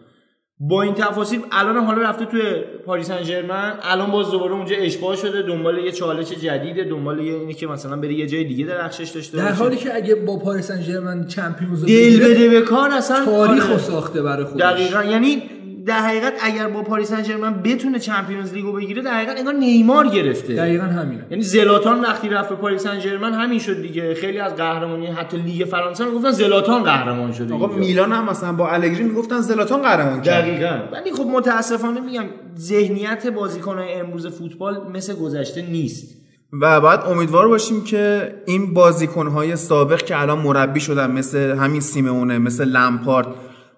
با 0.59 0.81
این 0.81 0.93
تفاصیل 0.93 1.41
الان 1.51 1.85
حالا 1.85 2.01
رفته 2.01 2.25
توی 2.25 2.41
پاریس 2.85 3.07
سن 3.07 3.23
ژرمن 3.23 3.73
الان 3.81 4.11
باز 4.11 4.31
دوباره 4.31 4.53
اونجا 4.53 4.75
اشباع 4.75 5.15
شده 5.15 5.41
دنبال 5.41 5.77
یه 5.77 5.91
چالش 5.91 6.31
جدیده 6.31 6.83
دنبال 6.83 7.19
یه 7.19 7.33
اینه 7.33 7.53
که 7.53 7.67
مثلا 7.67 7.95
بره 7.95 8.13
یه 8.13 8.27
جای 8.27 8.43
دیگه 8.43 8.65
درخشش 8.65 9.09
داشته 9.09 9.37
در. 9.37 9.51
حالی 9.51 9.75
که 9.75 9.95
اگه 9.95 10.15
با 10.15 10.37
پاریس 10.37 10.67
سن 10.67 10.81
ژرمن 10.81 11.27
Champions 11.27 11.85
دل 11.85 12.19
بده 12.19 12.49
به 12.49 12.61
کار 12.61 12.91
اصلا 12.91 13.25
تاریخ 13.25 13.69
آره. 13.69 13.77
ساخته 13.77 14.21
برای 14.21 14.45
خودش 14.45 14.61
دقیقا 14.61 15.03
یعنی 15.03 15.43
در 15.85 15.99
حقیقت 15.99 16.33
اگر 16.41 16.67
با 16.67 16.81
پاریس 16.81 17.09
سن 17.09 17.23
ژرمن 17.23 17.53
بتونه 17.53 17.99
Champions 17.99 18.53
League 18.53 18.69
و 18.69 18.71
بگیره 18.71 19.01
در 19.01 19.13
حقیقت 19.13 19.37
انگار 19.37 19.53
نیمار 19.53 20.07
گرفته. 20.07 20.55
دقیقا 20.55 20.83
همینه. 20.83 21.25
یعنی 21.31 21.43
زلاتان 21.43 22.01
وقتی 22.01 22.29
رفت 22.29 22.49
به 22.49 22.55
پاریس 22.55 22.83
سن 22.83 22.99
ژرمن 22.99 23.33
همین 23.33 23.59
شد 23.59 23.81
دیگه. 23.81 24.13
خیلی 24.13 24.39
از 24.39 24.55
قهرمانی 24.55 25.07
حتی 25.07 25.37
لیگ 25.37 25.67
فرانسه 25.67 26.05
رو 26.05 26.11
گفتن 26.11 26.31
زلاتان 26.31 26.83
قهرمان 26.83 27.31
شده 27.31 27.53
آقا. 27.53 27.67
میلان 27.67 28.11
هم 28.11 28.29
مثلا 28.29 28.53
با 28.53 28.69
الگری 28.69 29.03
می‌گفتن 29.03 29.41
زلاتان 29.41 29.81
قهرمان 29.81 30.21
کرد. 30.21 30.43
دقیقا. 30.43 30.79
ولی 30.91 31.11
خب 31.11 31.25
متاسفانه 31.25 31.99
میگم 31.99 32.25
ذهنیت 32.57 33.27
بازیکنهای 33.27 33.93
امروز 33.93 34.27
فوتبال 34.27 34.91
مثل 34.93 35.15
گذشته 35.15 35.61
نیست. 35.61 36.21
و 36.61 36.81
باید 36.81 36.99
امیدوار 36.99 37.47
باشیم 37.47 37.83
که 37.83 38.33
این 38.45 38.73
بازیکنهای 38.73 39.55
سابق 39.55 40.01
که 40.01 40.21
الان 40.21 40.39
مربی 40.39 40.79
شدن 40.79 41.11
مثل 41.11 41.39
همین 41.55 41.81
سیمونه 41.81 42.37
مثل 42.37 42.65
لمپارد 42.65 43.27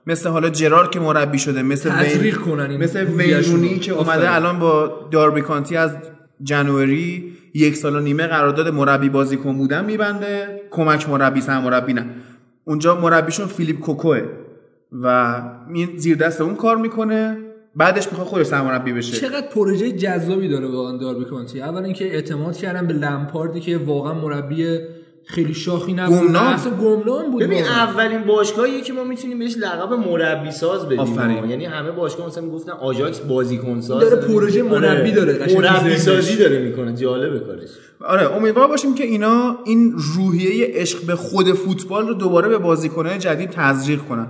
مثل 0.08 0.30
حالا 0.30 0.50
جرار 0.50 0.90
که 0.90 1.00
مربی 1.00 1.40
شده 1.40 1.62
مثل 1.62 1.90
تزریق 1.90 2.38
کنن 2.38 2.78
مثل. 2.78 3.06
ویرونی 3.06 3.80
که 3.80 3.92
اومده. 3.92 4.36
الان 4.36 4.60
با 4.60 4.92
داربی 5.12 5.42
کانتی 5.42 5.78
از 5.78 5.98
جنوری 6.42 7.34
یک 7.54 7.76
سال 7.76 7.96
و 7.96 8.00
نیمه 8.00 8.28
قرارداد 8.28 8.68
مربی 8.68 9.10
بازیکن 9.10 9.58
بودن 9.58 9.86
میبنده. 9.86 10.62
کمک 10.72 11.10
مربی 11.10 11.42
سرمربی 11.42 11.94
نه. 11.94 12.06
اونجا 12.66 13.02
مربیشون 13.02 13.46
فیلیپ 13.46 13.80
کوکوه 13.80 14.22
و 14.92 15.42
این 15.74 15.90
زیر 15.98 16.18
دست 16.18 16.42
اون 16.42 16.56
کار 16.56 16.78
می‌کنه. 16.78 17.38
بعدش 17.76 18.08
می‌خواد 18.08 18.28
خودش 18.28 18.46
سرمربی 18.46 18.94
بشه. 18.94 19.18
چقدر 19.18 19.48
پروژه 19.48 19.92
جذابی 19.92 20.50
داره 20.50 20.68
واقعا 20.68 20.98
داربی 20.98 21.26
کانتی. 21.26 21.62
اول 21.62 21.84
اینکه 21.84 22.06
اعتماد 22.06 22.58
کردن 22.58 22.88
به 22.88 22.94
لمپاردی 22.94 23.60
که 23.60 23.78
واقعا 23.78 24.14
مربی 24.14 24.78
خیلی 25.26 25.54
شاخی 25.54 25.94
نبود 25.94 26.20
گمنام. 26.20 26.54
اصلا 26.54 26.72
گمنام 26.72 27.32
بود 27.32 27.44
ببین. 27.44 27.64
اولین 27.64 28.24
باشگاهیه 28.24 28.82
که 28.82 28.94
ما 28.94 29.04
می‌تونیم 29.04 29.40
بهش 29.40 29.58
لقب 29.58 29.94
مربی 29.94 30.52
ساز 30.52 30.86
بدیم 30.86 31.00
آفرین. 31.00 31.50
یعنی 31.50 31.66
همه 31.66 31.92
باشگاه 31.92 32.28
مثلا 32.28 32.44
می‌گفتن 32.44 32.72
آژاکس 32.72 33.20
بازیکن 33.20 33.82
ساز 33.82 34.10
داره 34.10 34.28
پروژه 34.28 34.64
مربی 34.64 35.12
داره، 35.12 35.56
مربی. 35.56 35.98
سازی 35.98 36.36
داره 36.36 36.60
می‌کنه 36.60 36.96
جالبه 36.96 37.40
کارش 37.40 37.70
آره 38.02 38.36
امیدوار 38.36 38.68
باشیم 38.68 38.96
که 38.96 39.04
اینا 39.04 39.58
این 39.66 39.94
روحیه 40.16 40.68
عشق 40.74 41.06
به 41.06 41.16
خود 41.16 41.54
فوتبال 41.54 42.08
رو 42.08 42.14
دوباره 42.14 42.50
به 42.50 42.58
بازیکنهای 42.58 43.18
جدید 43.18 43.50
تزریق 43.50 44.02
کنن 44.02 44.28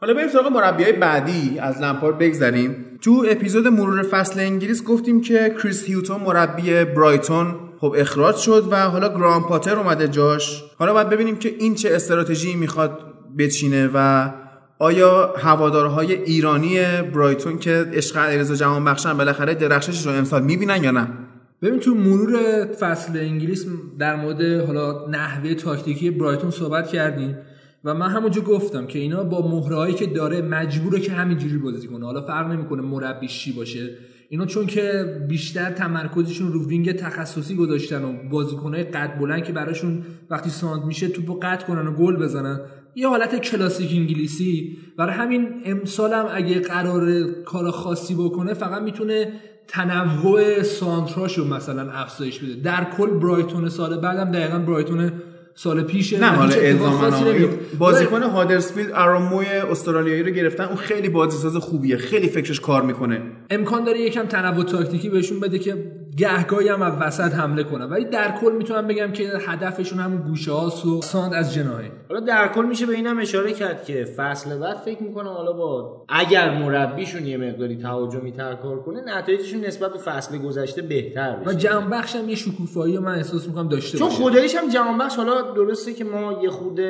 حالا 0.00 0.14
بریم 0.14 0.28
سراغ 0.28 0.46
مربیای 0.46 0.92
بعدی 0.92 1.58
از 1.58 1.82
لمپارد 1.82 2.18
بگذریم 2.18 2.76
تو 3.02 3.24
اپیزود 3.28 3.66
مرور 3.66 4.02
فصل 4.02 4.40
انگلیس 4.40 4.84
گفتیم 4.84 5.20
که 5.20 5.54
کریس 5.62 5.84
هیوتون 5.84 6.20
مربی 6.20 6.84
برایتون 6.84 7.54
خب 7.80 7.94
اخراج 7.96 8.36
شد 8.36 8.68
و 8.70 8.76
حالا 8.76 9.08
گرام 9.08 9.42
پاتر 9.42 9.76
اومده 9.78 10.08
جاش. 10.08 10.62
حالا 10.78 10.92
باید 10.92 11.08
ببینیم 11.08 11.36
که 11.36 11.54
این 11.58 11.74
چه 11.74 11.94
استراتژی 11.94 12.54
می‌خواد 12.54 13.00
بچینه 13.38 13.90
و 13.94 14.30
آیا 14.78 15.34
هوادارهای 15.38 16.12
ایرانی 16.12 16.78
برایتون 17.14 17.58
که 17.58 17.86
عشق 17.92 18.16
علیرضا 18.16 18.54
جهان 18.54 18.84
بخشن 18.84 19.16
بالاخره 19.16 19.54
درخشش 19.54 20.06
رو 20.06 20.12
امسال 20.12 20.42
می‌بینن 20.42 20.84
یا 20.84 20.90
نه؟ 20.90 21.08
ببین 21.62 21.80
تو 21.80 21.94
مرور 21.94 22.64
فصل 22.80 23.18
انگلیس 23.18 23.66
در 23.98 24.16
مورد 24.16 24.66
حالا 24.66 25.08
نحوه 25.08 25.54
تاکتیکی 25.54 26.10
برایتون 26.10 26.50
صحبت 26.50 26.88
کردیم 26.88 27.38
و 27.84 27.94
من 27.94 28.08
همونجا 28.08 28.42
گفتم 28.42 28.86
که 28.86 28.98
اینا 28.98 29.24
با 29.24 29.48
مهرهایی 29.48 29.94
که 29.94 30.06
داره 30.06 30.42
مجبوره 30.42 31.00
که 31.00 31.12
همینجوری 31.12 31.58
بازی 31.58 31.88
کنه. 31.88 32.04
حالا 32.04 32.20
فرق 32.20 32.46
نمی‌کنه 32.46 32.82
مربیش 32.82 33.44
چی 33.44 33.52
باشه. 33.52 33.90
اینا 34.32 34.46
چون 34.46 34.66
که 34.66 35.04
بیشتر 35.28 35.70
تمرکزشون 35.70 36.52
رو 36.52 36.68
wing 36.68 36.92
تخصصی 36.92 37.56
گذاشتن 37.56 38.04
و 38.04 38.28
بازیکنهای 38.28 38.84
قد 38.84 39.18
بلند 39.18 39.44
که 39.44 39.52
براشون 39.52 40.02
وقتی 40.30 40.50
سانتر 40.50 40.84
میشه 40.84 41.08
توپو 41.08 41.38
قطع 41.42 41.66
کنن 41.66 41.86
و 41.86 41.92
گل 41.92 42.16
بزنن. 42.16 42.60
یه 42.94 43.08
حالت 43.08 43.40
کلاسیک 43.40 43.90
انگلیسی. 43.92 44.78
برای 44.98 45.14
همین 45.14 45.48
امسال 45.64 46.12
هم 46.12 46.26
اگه 46.32 46.60
قرار 46.60 47.22
کار 47.44 47.70
خاصی 47.70 48.14
بکنه 48.14 48.54
فقط 48.54 48.82
می‌تونه 48.82 49.32
تنوع 49.68 50.62
سانتراشو 50.62 51.44
مثلا 51.44 51.90
افزایش 51.92 52.38
بده. 52.38 52.54
در 52.54 52.86
کل 52.96 53.10
برایتون 53.10 53.68
سال 53.68 54.00
بعدم 54.00 54.32
دقیقا 54.32 54.58
برایتون 54.58 55.12
سال 55.62 55.82
پیشه 55.82 56.20
نه 56.20 56.26
حالا 56.26 56.54
الزاما 56.54 57.08
نمیفته. 57.08 57.76
بازیکن 57.78 58.22
هادرسفیلد 58.22 58.90
آرون 58.90 59.22
موی 59.22 59.46
استرالیایی 59.46 60.22
رو 60.22 60.30
گرفتن 60.30 60.64
اون 60.64 60.76
خیلی 60.76 61.08
بازیساز 61.08 61.56
خوبیه 61.56 61.96
خیلی 61.96 62.28
فکرش 62.28 62.60
کار 62.60 62.82
می‌کنه 62.82 63.20
امکان 63.50 63.84
داره 63.84 64.00
یکم 64.00 64.26
تنوع 64.26 64.64
تاکتیکی 64.64 65.08
بهشون 65.08 65.40
بده 65.40 65.58
که 65.58 65.76
گهگاهی 66.16 66.68
هم 66.68 66.82
از 66.82 66.92
وسط 67.00 67.34
حمله 67.34 67.62
کنن 67.62 67.84
ولی 67.84 68.04
در 68.04 68.30
کل 68.40 68.52
می‌تونم 68.58 68.86
بگم 68.86 69.12
که 69.12 69.32
هدفشون 69.46 69.98
همون 69.98 70.22
گوشه 70.22 70.52
هاست 70.52 70.86
و 70.86 71.02
ساند 71.02 71.34
از 71.34 71.54
جناهه 71.54 71.90
حالا 72.08 72.20
در 72.20 72.48
کل 72.48 72.64
میشه 72.64 72.86
به 72.86 72.94
اینم 72.94 73.18
اشاره 73.18 73.52
کرد 73.52 73.84
که 73.84 74.04
فصل 74.04 74.58
بعد 74.58 74.76
فکر 74.76 75.02
می‌کنم 75.02 75.28
حالا 75.28 75.52
با 75.52 76.02
اگر 76.08 76.58
مربیشون 76.58 77.26
یه 77.26 77.36
مقداری 77.36 77.76
تهاجمی 77.76 78.32
تر 78.32 78.54
کار 78.54 78.82
کنه 78.82 79.00
نتایجشون 79.00 79.60
نسبت 79.60 79.92
به 79.92 79.98
فصل 79.98 80.38
گذشته 80.38 80.82
بهتر 80.82 81.36
و 81.40 81.44
بشه. 81.44 81.56
جمع 81.56 81.90
بخش 81.90 82.16
هم 82.16 82.28
یه 82.28 82.34
شکوفایی 82.34 82.98
من 82.98 83.14
احساس 83.14 83.48
می‌کنم 83.48 83.68
داشته 83.68 83.98
چون 83.98 84.08
خداییش 84.08 84.54
هم 84.54 84.98
بخش 84.98 85.16
حالا 85.16 85.52
درسته 85.52 85.92
که 85.92 86.04
ما 86.04 86.42
یه 86.42 86.50
خود 86.50 86.80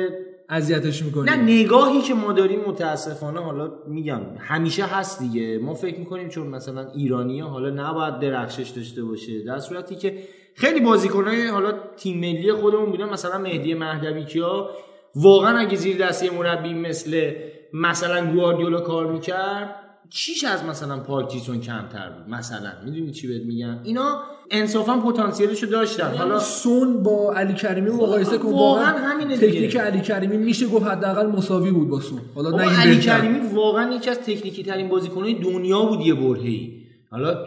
اذیتش 0.51 1.03
می‌کنیم 1.03 1.33
نه 1.33 1.41
نگاهی 1.41 2.01
که 2.01 2.13
ما 2.13 2.33
داریم 2.33 2.59
متاسفانه 2.67 3.39
حالا 3.39 3.71
میگم 3.87 4.21
همیشه 4.39 4.85
هست 4.85 5.19
دیگه. 5.19 5.57
ما 5.57 5.73
فکر 5.73 5.99
می‌کنیم 5.99 6.29
چون 6.29 6.47
مثلا 6.47 6.87
ایرانی 6.95 7.39
حالا 7.39 7.69
نباید 7.69 8.19
درخشش 8.19 8.69
داشته 8.69 9.03
باشه. 9.03 9.43
در 9.43 9.59
صورتی 9.59 9.95
که 9.95 10.17
خیلی 10.55 10.79
بازیکنهای 10.79 11.47
حالا 11.47 11.73
تیم 11.97 12.19
ملی 12.19 12.53
خودمون 12.53 12.89
بودن 12.89 13.09
مثلا 13.09 13.37
مهدی 13.37 13.73
مهدوی 13.73 14.25
کیا 14.25 14.69
واقعا 15.15 15.57
اگه 15.57 15.75
زیر 15.75 16.07
دستی 16.07 16.29
مربی 16.29 16.73
مثل 16.73 17.31
مثلا 17.73 18.33
گواردیولا 18.33 18.81
کار 18.81 19.11
می‌کرد 19.11 19.75
چیش 20.13 20.43
از 20.43 20.63
مثلا 20.63 20.99
پارک 20.99 21.29
جیسون 21.29 21.59
کمتر 21.59 22.09
بود؟ 22.09 22.33
مثلا 22.33 22.71
می‌دونی 22.85 23.11
چی 23.11 23.27
بهت 23.27 23.41
میگم؟ 23.41 23.79
اینا 23.83 24.23
انصافا 24.51 24.97
پتانسیلشو 24.97 25.65
داشتن. 25.65 26.03
حالا 26.03 26.17
حالا 26.17 26.39
سون 26.39 27.03
با 27.03 27.33
علی 27.33 27.53
کریمی 27.53 27.89
مقایسه 27.89 28.37
کن 28.37 28.49
واقعا 28.49 28.97
همینه 28.97 29.37
دیگه. 29.37 29.51
تکنیک 29.51 29.77
علی 29.77 30.01
کریمی 30.01 30.37
میشه 30.37 30.67
گفت 30.67 30.85
حداقل 30.85 31.25
مساوی 31.25 31.71
بود 31.71 31.89
با 31.89 31.99
سون. 31.99 32.21
حالا 32.35 32.57
علی. 32.57 32.99
کریمی 32.99 33.39
واقعا 33.53 33.95
یکی 33.95 34.09
از 34.09 34.19
تکنیکی 34.19 34.63
ترین 34.63 34.89
بازیکنهای 34.89 35.33
دنیا 35.33 35.85
بود 35.85 36.01
یه 36.01 36.13
برهه‌ای. 36.13 36.73
حالا 37.11 37.37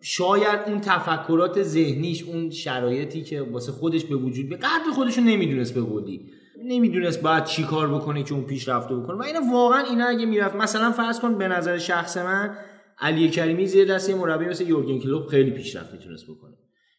شاید 0.00 0.60
اون 0.66 0.80
تفکرات 0.80 1.62
ذهنیش 1.62 2.22
اون 2.22 2.50
شرایطی 2.50 3.22
که 3.22 3.42
واسه 3.42 3.72
خودش 3.72 4.04
به 4.04 4.16
وجود 4.16 4.48
به 4.48 4.56
قدر 4.56 4.90
خودشون 4.94 5.24
نمی‌دونست 5.24 5.74
به 5.74 5.80
قولی. 5.80 6.20
نمی‌دونست 6.64 7.22
باید 7.22 7.44
چی 7.44 7.64
کار 7.64 7.88
بکنه 7.88 8.22
که 8.22 8.34
اون 8.34 8.44
پیشرفته 8.44 8.96
بکنه. 8.96 9.16
و 9.16 9.22
اینا 9.22 9.40
واقعا 9.52 9.80
اینا 9.80 10.06
اگه 10.06 10.26
می‌رفت 10.26 10.56
مثلا 10.56 10.92
فرض 10.92 11.20
کن 11.20 11.38
به 11.38 11.48
نظر 11.48 11.78
شخص 11.78 12.16
من 12.16 12.50
علی 12.98 13.30
کریمی 13.30 13.66
زیر 13.66 13.94
دست 13.94 14.08
یه 14.08 14.14
مربی 14.14 14.44
مثل 14.44 14.68
یورگن 14.68 14.98
کلوپ 14.98 15.26
خیلی 15.26 15.50
پیشرفت 15.50 15.92
می‌تونست 15.92 16.24
بکنه. 16.24 16.54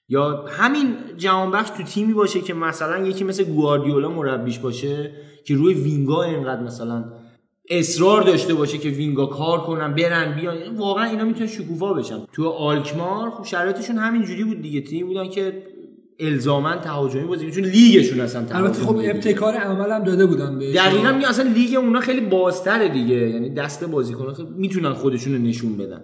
یا 0.09 0.45
همین 0.49 0.95
جهانبخش 1.17 1.69
تو 1.69 1.83
تیمی 1.83 2.13
باشه 2.13 2.41
که 2.41 2.53
مثلا 2.53 3.07
یکی 3.07 3.23
مثل 3.23 3.43
گواردیولا 3.43 4.09
مربیش 4.09 4.59
باشه 4.59 5.11
که 5.45 5.55
روی 5.55 5.73
وینگا 5.73 6.23
اینقدر 6.23 6.61
مثلا 6.61 7.03
اصرار 7.69 8.21
داشته 8.21 8.53
باشه 8.53 8.77
که 8.77 8.89
وینگا 8.89 9.25
کار 9.25 9.61
کنن 9.61 9.95
برن 9.95 10.35
بیان. 10.35 10.77
واقعا 10.77 11.03
اینا 11.03 11.23
می‌تونه 11.23 11.47
شکوفا 11.47 11.93
بشن. 11.93 12.19
تو 12.33 12.49
آلکمار 12.49 13.29
خب 13.29 13.43
شرایطشون 13.43 13.97
همینجوری 13.97 14.43
بود 14.43 14.61
دیگه. 14.61 14.81
تیم 14.81 15.07
بودن 15.07 15.29
که 15.29 15.63
الزاما 16.21 16.75
تهاجمی 16.75 17.23
بازی 17.23 17.51
چون 17.51 17.63
لیگشون 17.63 18.19
اصلا 18.19 18.45
البته 18.51 18.81
خب. 18.81 19.01
ابتکار 19.03 19.53
عمل 19.53 19.91
هم 19.91 20.03
داده 20.03 20.25
بودن 20.25 20.59
به 20.59 20.73
دقیقا 20.73 21.11
میگه 21.11 21.29
اصلا 21.29 21.51
لیگ 21.51 21.75
اونا 21.75 21.99
خیلی 21.99 22.21
بازتره 22.21 22.89
دیگه. 22.89 23.15
یعنی 23.15 23.49
دست 23.49 23.83
بازیکن‌ها 23.83 24.33
خیلی 24.33 24.49
می‌تونن 24.55 24.93
خودشون 24.93 25.33
رو 25.33 25.39
نشون 25.39 25.77
بدن. 25.77 26.01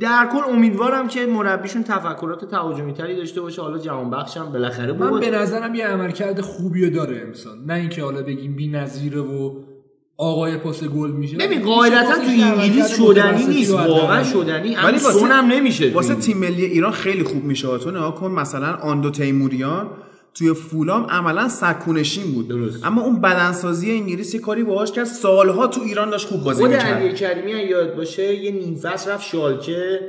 در 0.00 0.28
کل 0.32 0.52
امیدوارم 0.52 1.08
که 1.08 1.26
مربیشون 1.26 1.82
تفکرات 1.82 2.44
تهاجمی 2.50 2.92
تری 2.92 3.16
داشته 3.16 3.40
باشه. 3.40 3.62
حالا 3.62 3.78
جهان 3.78 4.10
بخشم 4.10 4.52
بالاخره 4.52 4.92
من 4.92 5.10
بود. 5.10 5.20
به 5.20 5.30
نظرم 5.30 5.74
یه 5.74 5.86
عملکرد 5.86 6.40
خوبی 6.40 6.90
داره 6.90 7.22
امسال. 7.26 7.58
نه 7.66 7.74
اینکه 7.74 8.02
حالا 8.02 8.22
بگیم 8.22 8.56
بی‌نظیره 8.56 9.20
و 9.20 9.54
آقای 10.16 10.56
پاس 10.56 10.84
گل 10.84 11.10
میشه؟ 11.10 11.36
ببین 11.36 11.62
قاعدتا 11.62 12.14
تو 12.14 12.30
انگلیس 12.30 12.96
شدنی 12.96 13.46
نیست 13.46 13.72
واقعا. 13.72 14.24
شدنی. 14.24 14.76
ولی 14.76 14.98
سونم 14.98 15.44
نمیشه 15.46 15.90
واسه. 15.94 16.14
تیم 16.14 16.38
ملی 16.38 16.64
ایران 16.64 16.92
خیلی 16.92 17.22
خوب 17.22 17.44
میشه 17.44 17.78
تو 17.78 17.90
نگاه 17.90 18.14
کن 18.14 18.30
مثلا 18.30 18.74
آندو 18.74 19.10
تیموریان 19.10 19.90
توی 20.34 20.54
فولام 20.54 21.06
عملا 21.10 21.48
سکونشین 21.48 22.32
بود. 22.32 22.48
درست. 22.48 22.84
اما 22.84 23.02
اون 23.02 23.20
بدنسازی 23.20 23.90
انگلیس 23.90 24.34
یه 24.34 24.40
کاری 24.40 24.64
باهاش 24.64 24.92
کرد. 24.92 25.04
سالها 25.04 25.66
تو 25.66 25.80
ایران 25.80 26.10
داشت 26.10 26.28
خوب 26.28 26.44
بازی 26.44 26.62
خود 26.62 26.70
می‌کرد. 26.70 27.02
علی 27.02 27.14
کریمی 27.14 27.52
اگه 27.52 27.66
یاد 27.66 27.96
باشه 27.96 28.34
یه 28.34 28.50
نیم 28.50 28.76
فصل 28.76 29.10
رفت 29.10 29.28
شالکه 29.28 30.00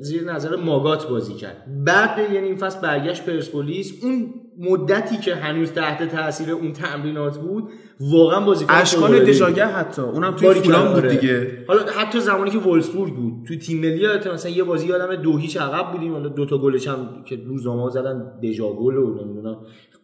زیر 0.00 0.32
نظر 0.32 0.56
ماگات 0.56 1.08
بازی 1.08 1.34
کرد. 1.34 1.66
بعد 1.84 2.32
یه 2.32 2.40
نیم 2.40 2.56
فصل 2.56 2.80
برگشت 2.80 3.24
پرسپولیس. 3.24 3.92
اون 4.02 4.34
مدتی 4.58 5.16
که 5.16 5.34
هنوز 5.34 5.72
تحت 5.72 6.08
تاثیر 6.08 6.50
اون 6.50 6.72
تمرینات 6.72 7.38
بود 7.38 7.68
واقعا 8.00 8.40
بازیکن 8.40 8.74
اشکان. 8.74 9.18
دژاگه 9.18 9.66
حتی. 9.66 10.02
اونم 10.02 10.36
توی 10.36 10.54
فولام 10.54 10.88
بود 10.88 10.96
آره. 10.96 11.16
دیگه. 11.16 11.64
حالا 11.68 11.82
حتی 11.82 12.20
زمانی 12.20 12.50
که 12.50 12.58
وولسبورگ 12.58 13.14
بود 13.14 13.32
تو 13.48 13.56
تیم 13.56 13.80
ملی 13.80 14.06
مثلا 14.34 14.50
یه 14.50 14.64
بازی 14.64 14.86
یادم 14.86 15.16
دو 15.16 15.36
هیچ 15.36 15.56
عقب 15.56 15.92
بودیم. 15.92 16.12
حالا 16.12 16.28
دو 16.28 16.46
تا 16.46 16.58
گلش 16.58 16.88
هم 16.88 17.08
که 17.24 17.36
روزنامه‌ها 17.46 17.90
زدن 17.90 18.32
دژا 18.42 18.72
گل 18.72 18.96
و 18.96 19.24
نمی‌دونم. 19.24 19.56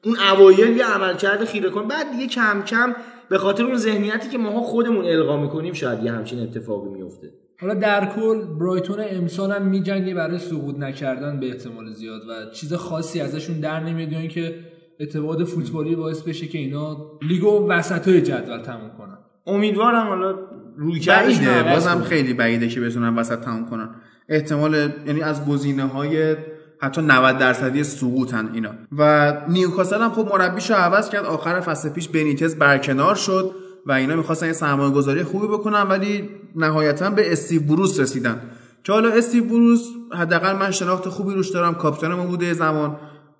اون 0.05 0.17
اوایل 0.33 0.77
یه 0.77 0.85
عملکرد 0.85 1.45
خیره 1.45 1.71
کن 1.71 1.89
بعد 1.89 2.11
دیگه 2.13 2.27
کم 2.27 2.63
کم 2.63 2.95
به 3.29 3.39
خاطر 3.39 3.65
اون 3.65 3.77
ذهنیتی 3.77 4.29
که 4.29 4.39
ماها 4.39 4.61
خودمون 4.61 5.05
القا 5.05 5.37
می‌کنیم 5.37 5.73
شاید 5.73 6.05
یه 6.05 6.13
همچین 6.13 6.43
اتفاقی 6.43 6.89
میفته 6.89 7.31
حالا 7.61 7.75
در 7.75 8.07
کل 8.07 8.45
برایتون 8.61 8.99
امسال 9.11 9.53
هم 9.53 9.63
میجنگه 9.63 10.15
برای 10.15 10.39
سقوط 10.39 10.79
نکردن 10.79 11.41
به 11.41 11.47
احتمال 11.47 11.91
زیاد 11.91 12.21
و 12.29 12.51
چیز 12.53 12.75
خاصی 12.75 13.21
ازشون 13.21 13.61
در 13.61 13.81
نمیاد 13.81 14.13
یا 14.13 14.19
اینکه 14.19 14.55
اعتماد 15.01 15.45
فوتبالی 15.45 15.97
باعث 15.97 16.23
بشه 16.23 16.47
که 16.47 16.59
اینا 16.59 16.97
لیگو 17.23 17.69
وسطای 17.69 18.23
جدول 18.23 18.63
تموم 18.63 18.91
کنن. 18.99 19.19
امیدوارم 19.47 20.07
حالا 20.07 20.35
روی 20.77 21.01
بعیده 21.07 21.63
بازم. 21.63 22.01
خیلی 22.01 22.35
بعیده 22.35 22.69
که 22.69 22.81
بتونن 22.81 23.19
وسط 23.19 23.41
تموم 23.41 23.67
کنن. 23.67 23.89
احتمال 24.29 24.75
یعنی 25.07 25.23
از 25.23 25.47
گزینه 25.47 25.85
های 25.85 26.37
حتی 26.81 27.03
90 27.03 27.39
درصدی 27.39 27.85
سقوطن 27.85 28.51
اینا. 28.55 28.71
و 28.99 29.33
نیوکاسل 29.49 30.01
هم 30.01 30.11
خب 30.11 30.29
مربیشو 30.33 30.75
عوض 30.75 31.11
کرد. 31.11 31.25
آخر 31.25 31.61
فصل 31.61 31.89
پیش 31.89 32.09
بنیتز 32.09 32.57
برکنار 32.59 33.15
شد 33.15 33.55
و 33.87 33.93
اینا 33.93 34.17
می‌خواستن 34.17 34.47
یه 34.47 34.53
سرمایه 34.53 34.93
گذاری 34.93 35.23
خوبی 35.23 35.47
بکنن 35.47 35.83
ولی 35.83 36.29
نهایتا 36.57 37.11
به 37.11 37.33
استیو 37.33 37.63
بروس 37.63 38.01
رسیدن. 38.01 38.41
که 38.85 38.93
حالا 38.93 39.09
استیو 39.09 39.45
بروس 39.45 39.89
حداقل 40.13 40.57
من 40.57 40.71
شناخت 40.71 41.09
خوبی 41.09 41.35
روش 41.35 41.49
دارم 41.51 41.75
کاپیتان 41.75 42.15
ما 42.15 42.27
بوده 42.27 42.55
زمان 42.55 42.97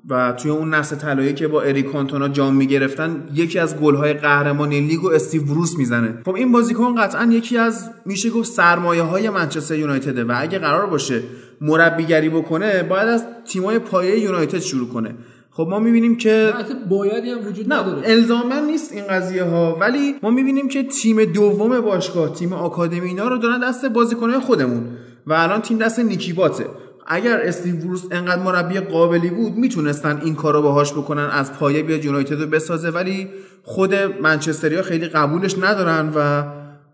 و 0.09 0.33
توی 0.33 0.51
اون 0.51 0.75
نسل 0.75 0.97
طلایی 0.97 1.35
که 1.35 1.49
با 1.49 1.63
اریک 1.63 1.93
کانتونا 1.93 2.29
جام 2.29 2.57
می‌گرفتن 2.57 3.29
یکی 3.35 3.59
از 3.59 3.77
گل‌های 3.77 4.13
قهرمانی 4.13 4.81
لیگو 4.81 5.09
استیو 5.09 5.43
بروس 5.43 5.79
می‌زنه. 5.79 6.15
خب 6.25 6.35
این 6.35 6.53
بازیکن 6.53 6.95
قطعا 6.95 7.25
یکی 7.25 7.59
از 7.59 7.91
میشه 8.07 8.31
گفت 8.31 8.53
سرمایه 8.53 9.03
های 9.03 9.31
منچستر 9.31 9.75
یونایتده 9.75 10.25
و 10.25 10.35
اگه 10.37 10.59
قرار 10.59 10.87
باشه 10.87 11.23
مربیگری 11.61 12.29
بکنه 12.29 12.83
باید 12.83 13.09
از 13.09 13.25
تیمای 13.47 13.79
پایه 13.79 14.19
یونایتد 14.19 14.59
شروع 14.59 14.89
کنه. 14.89 15.15
خب 15.53 15.67
ما 15.71 15.79
می‌بینیم 15.79 16.17
که 16.17 16.53
بایدی 16.89 17.31
هم 17.31 17.47
وجود 17.47 17.69
نه 17.73 17.81
نداره. 17.81 18.03
الزاما 18.05 18.61
نیست 18.61 18.93
این 18.93 19.05
قضیه 19.07 19.45
ها. 19.45 19.77
ولی 19.81 20.15
ما 20.23 20.31
می‌بینیم 20.31 20.69
که 20.69 20.83
تیم 20.83 21.25
دوم 21.25 21.81
باشگاه 21.81 22.35
تیم 22.35 22.53
آکادمی 22.53 23.01
اینا 23.09 23.29
رو 23.29 23.39
دارن 23.39 23.61
دست 23.61 23.87
بازیکنهای 23.87 24.41
خودمون. 24.41 24.83
و 25.27 25.33
الان 25.33 25.61
تیم 25.61 25.79
دست 25.79 25.99
نیکیباته 25.99 26.67
اگر 27.07 27.41
استیو 27.41 27.77
بروس 27.77 28.05
انقدر 28.11 28.43
مربی 28.43 28.81
قابلی 28.81 29.31
بود 29.31 29.57
می‌تونستن 29.57 30.21
این 30.25 30.35
کارو 30.35 30.63
باهاش 30.63 30.93
بکنن 30.93 31.29
از 31.33 31.53
پایه 31.53 31.83
بیاد 31.83 32.05
یونایتد 32.05 32.41
رو 32.41 32.47
بسازه. 32.47 32.91
ولی 32.91 33.29
خود 33.63 33.95
منچستریا 33.95 34.83
خیلی 34.83 35.07
قبولش 35.07 35.59
ندارن 35.59 36.13
و 36.17 36.45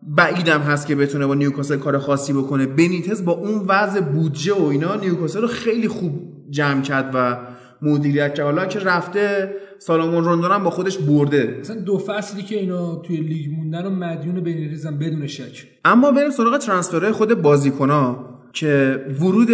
بعیدم 0.03 0.61
هست 0.61 0.87
که 0.87 0.95
بتونه 0.95 1.27
با 1.27 1.35
نیوکاسل 1.35 1.77
کار 1.77 1.99
خاصی 1.99 2.33
بکنه. 2.33 2.67
بنیتز 2.67 3.25
با 3.25 3.33
اون 3.33 3.65
وضع 3.69 4.01
بودجه 4.01 4.55
و 4.55 4.65
اینا 4.65 4.95
نیوکاسل 4.95 5.41
رو 5.41 5.49
خیلی 5.49 5.89
خوب 5.89 6.13
جمع 6.51 6.83
کرد 6.83 7.11
و 7.15 7.37
مدیریت 7.83 8.35
کرد. 8.35 8.47
حالا 8.47 8.67
که 8.67 8.79
رفته 8.79 9.55
سالامون 9.79 10.25
روندون 10.25 10.51
هم 10.53 10.65
با 10.65 10.71
خودش 10.71 10.99
برده. 10.99 11.57
مثلا 11.61 11.77
دو 11.77 11.99
فصلی 11.99 12.43
که 12.43 12.57
اینا 12.57 12.97
توی 12.97 13.17
لیگ 13.17 13.51
موندن 13.53 13.87
و 13.87 13.91
مدیون 13.91 14.41
بنیتزن 14.41 14.99
بدون 14.99 15.27
شک. 15.27 15.67
اما 15.85 16.11
بریم 16.11 16.31
سراغ 16.31 16.59
ترانسفرهای 16.59 17.13
خود 17.13 17.43
بازیکنها 17.43 18.37
که 18.53 19.05
ورود 19.21 19.51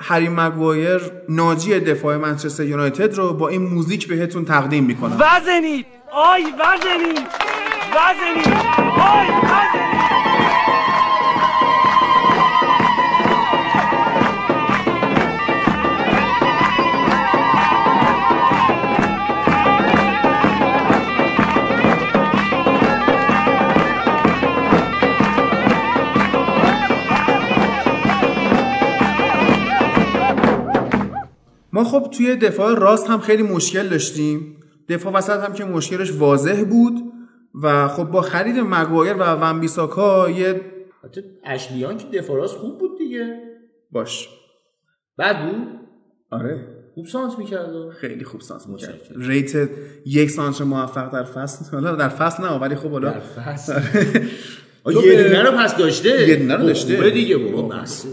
هری 0.00 0.28
مگوایر 0.28 1.00
ناجی 1.28 1.80
دفاع 1.80 2.16
منچستر 2.16 2.64
یونایتد 2.64 3.14
رو 3.14 3.32
با 3.32 3.48
این 3.48 3.62
موزیک 3.62 4.08
بهتون 4.08 4.44
تقدیم 4.44 4.84
می‌کنم. 4.84 5.18
وزنید! 5.20 5.86
آی 6.12 6.42
وزنید! 6.42 7.26
وزنید! 7.94 8.54
آی 8.98 9.26
وزنید! 9.26 9.79
ما 31.72 31.84
خب 31.84 32.08
توی 32.12 32.36
دفاع 32.36 32.78
راست 32.78 33.06
هم 33.10 33.20
خیلی 33.20 33.42
مشکل 33.42 33.88
داشتیم. 33.88 34.56
دفاع 34.88 35.12
وسط 35.12 35.40
هم 35.40 35.52
که 35.52 35.64
مشکلش 35.64 36.12
واضح 36.12 36.64
بود 36.64 36.94
و 37.62 37.88
خب 37.88 38.04
با 38.04 38.22
خرید 38.22 38.56
مگوایر 38.58 39.14
و 39.14 39.22
ونبیساکا 39.34 40.30
یه 40.30 40.60
حتی 41.04 41.20
اشلیان 41.44 41.96
که 41.98 42.06
دفاراس 42.18 42.52
خوب 42.54 42.78
بود 42.78 42.98
دیگه. 42.98 43.36
باش. 43.90 44.28
بعد 45.16 45.36
بود؟ 45.50 45.66
آره. 46.30 46.66
خوب 46.94 47.06
سانت 47.06 47.38
می‌کرد. 47.38 47.88
خیلی 48.00 48.24
خوب 48.24 48.40
سانس 48.40 48.66
می‌کرد. 48.66 49.00
ریت 49.16 49.70
یک 50.06 50.30
سانس 50.30 50.60
موفق 50.60 51.12
در 51.12 51.24
فصل. 51.24 51.76
حالا 51.76 51.96
در 51.96 52.08
فصل 52.08 52.42
نه 52.42 52.48
ولی 52.50 52.74
خب 52.74 52.90
حالا 52.90 53.14
آه، 54.84 54.92
تو 54.92 55.06
یه 55.06 55.16
به- 55.16 55.22
دونه 55.22 55.42
رو 55.42 55.50
پس 55.58 55.76
داشته. 55.76 56.28
یه 56.28 56.36
دونه 56.36 56.56
رو 56.56 56.62
داشته. 56.62 57.10
دیگه 57.10 57.52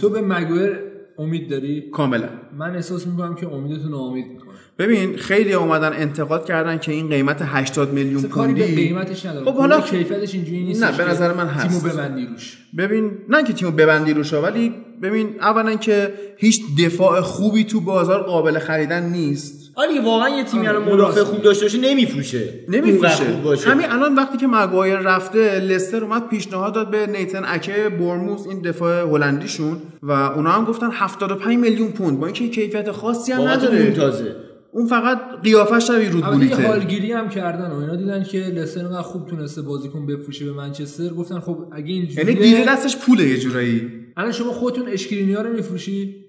تو 0.01 0.09
به 0.09 0.21
مگویر 0.21 0.86
امید 1.17 1.49
داری؟ 1.49 1.81
کاملا. 1.91 2.29
من 2.57 2.75
احساس 2.75 3.07
می‌کنم 3.07 3.35
که 3.35 3.47
امیدتون 3.47 3.91
رو 3.91 3.97
امید 3.97 4.25
می‌کنه 4.27 4.47
ببین 4.79 5.17
خیلی 5.17 5.53
اومدن 5.53 5.93
انتقاد 5.93 6.45
کردن 6.45 6.77
که 6.77 6.91
این 6.91 7.09
قیمت 7.09 7.41
80 7.45 7.93
میلیون 7.93 8.23
کاری 8.23 8.53
به 8.53 8.59
پوندی 8.59 8.75
قیمتش 8.75 9.25
نداره 9.25 9.45
خب 9.45 9.57
حالا- 9.57 9.81
کیفیتش 9.81 10.33
اینجوری 10.35 10.63
نیست 10.63 10.83
نه، 10.83 10.97
به 10.97 11.05
نظر 11.05 11.33
من 11.33 11.47
هست. 11.47 11.81
تیمو 11.81 11.93
ببندی 11.93 12.25
روش. 12.25 12.57
ببین 12.77 13.11
نه 13.29 13.43
که 13.43 13.53
تیمو 13.53 13.71
ببندی 13.71 14.13
روشا 14.13 14.41
ولی 14.41 14.73
ببین 15.01 15.35
اولا 15.41 15.75
که 15.75 16.13
هیچ 16.37 16.61
دفاع 16.85 17.21
خوبی 17.21 17.63
تو 17.63 17.81
بازار 17.81 18.23
قابل 18.23 18.59
خریدن 18.59 19.09
نیست. 19.09 19.56
آره 19.77 20.01
واقعا 20.01 20.29
یه 20.29 20.43
تیمی 20.43 20.67
الان 20.67 20.83
مدافع 20.83 21.23
خوب. 21.23 21.41
داشته 21.41 21.65
باشه 21.65 21.77
نمیفروشه. 21.77 22.53
نمیفروشه. 22.69 23.69
همین 23.69 23.91
الان 23.91 24.15
وقتی 24.15 24.37
که 24.37 24.47
مگوایر 24.47 24.97
رفته 24.99 25.59
لستر 25.59 26.03
اومد 26.03 26.29
پیشنهاد 26.29 26.73
داد 26.73 26.91
به 26.91 27.07
نیتن 27.07 27.43
اکه 27.47 27.89
برموس 27.89 28.47
این 28.47 28.61
دفاع 28.61 29.01
هلندیشون 29.01 29.77
و 30.03 30.11
اونا 30.11 30.51
هم 30.51 30.65
گفتن 30.65 30.89
75 30.91 31.57
میلیون 31.57 31.91
پوند. 31.91 32.19
با 32.19 32.25
اینکه 32.25 32.49
کیفیت 32.49 32.91
خاصی 32.91 33.31
هم 33.31 33.41
نداره. 33.41 33.81
اون 33.81 33.93
تازه 33.93 34.35
اون 34.71 34.87
فقط 34.87 35.19
قیافش 35.43 35.87
شبیه 35.87 36.09
رود 36.09 36.25
بولیته. 36.25 36.67
حالگیری 36.67 37.11
هم 37.11 37.29
کردن 37.29 37.71
و 37.71 37.79
اینا 37.79 37.95
دیدن 37.95 38.23
که 38.23 38.37
لستر 38.37 38.79
انقدر 38.85 39.01
خوب 39.01 39.25
تونسته 39.25 39.61
بازیکن 39.61 40.05
بفروشه 40.05 40.45
به 40.45 40.51
منچستر. 40.51 41.09
گفتن 41.09 41.39
خب 41.39 41.57
اگه 41.71 41.89
یعنی 41.89 42.07
اینجوریه 42.07 42.33
دیره 42.33 42.65
دستش 42.65 42.97
پوله 42.97 43.23
یه 43.23 43.37
جورایی. 43.37 43.91
الان 44.17 44.31
شما 44.31 44.51
خودتون 44.51 44.87
اشکرینیا 44.87 45.41
رو 45.41 45.53
میفروشی؟ 45.53 46.26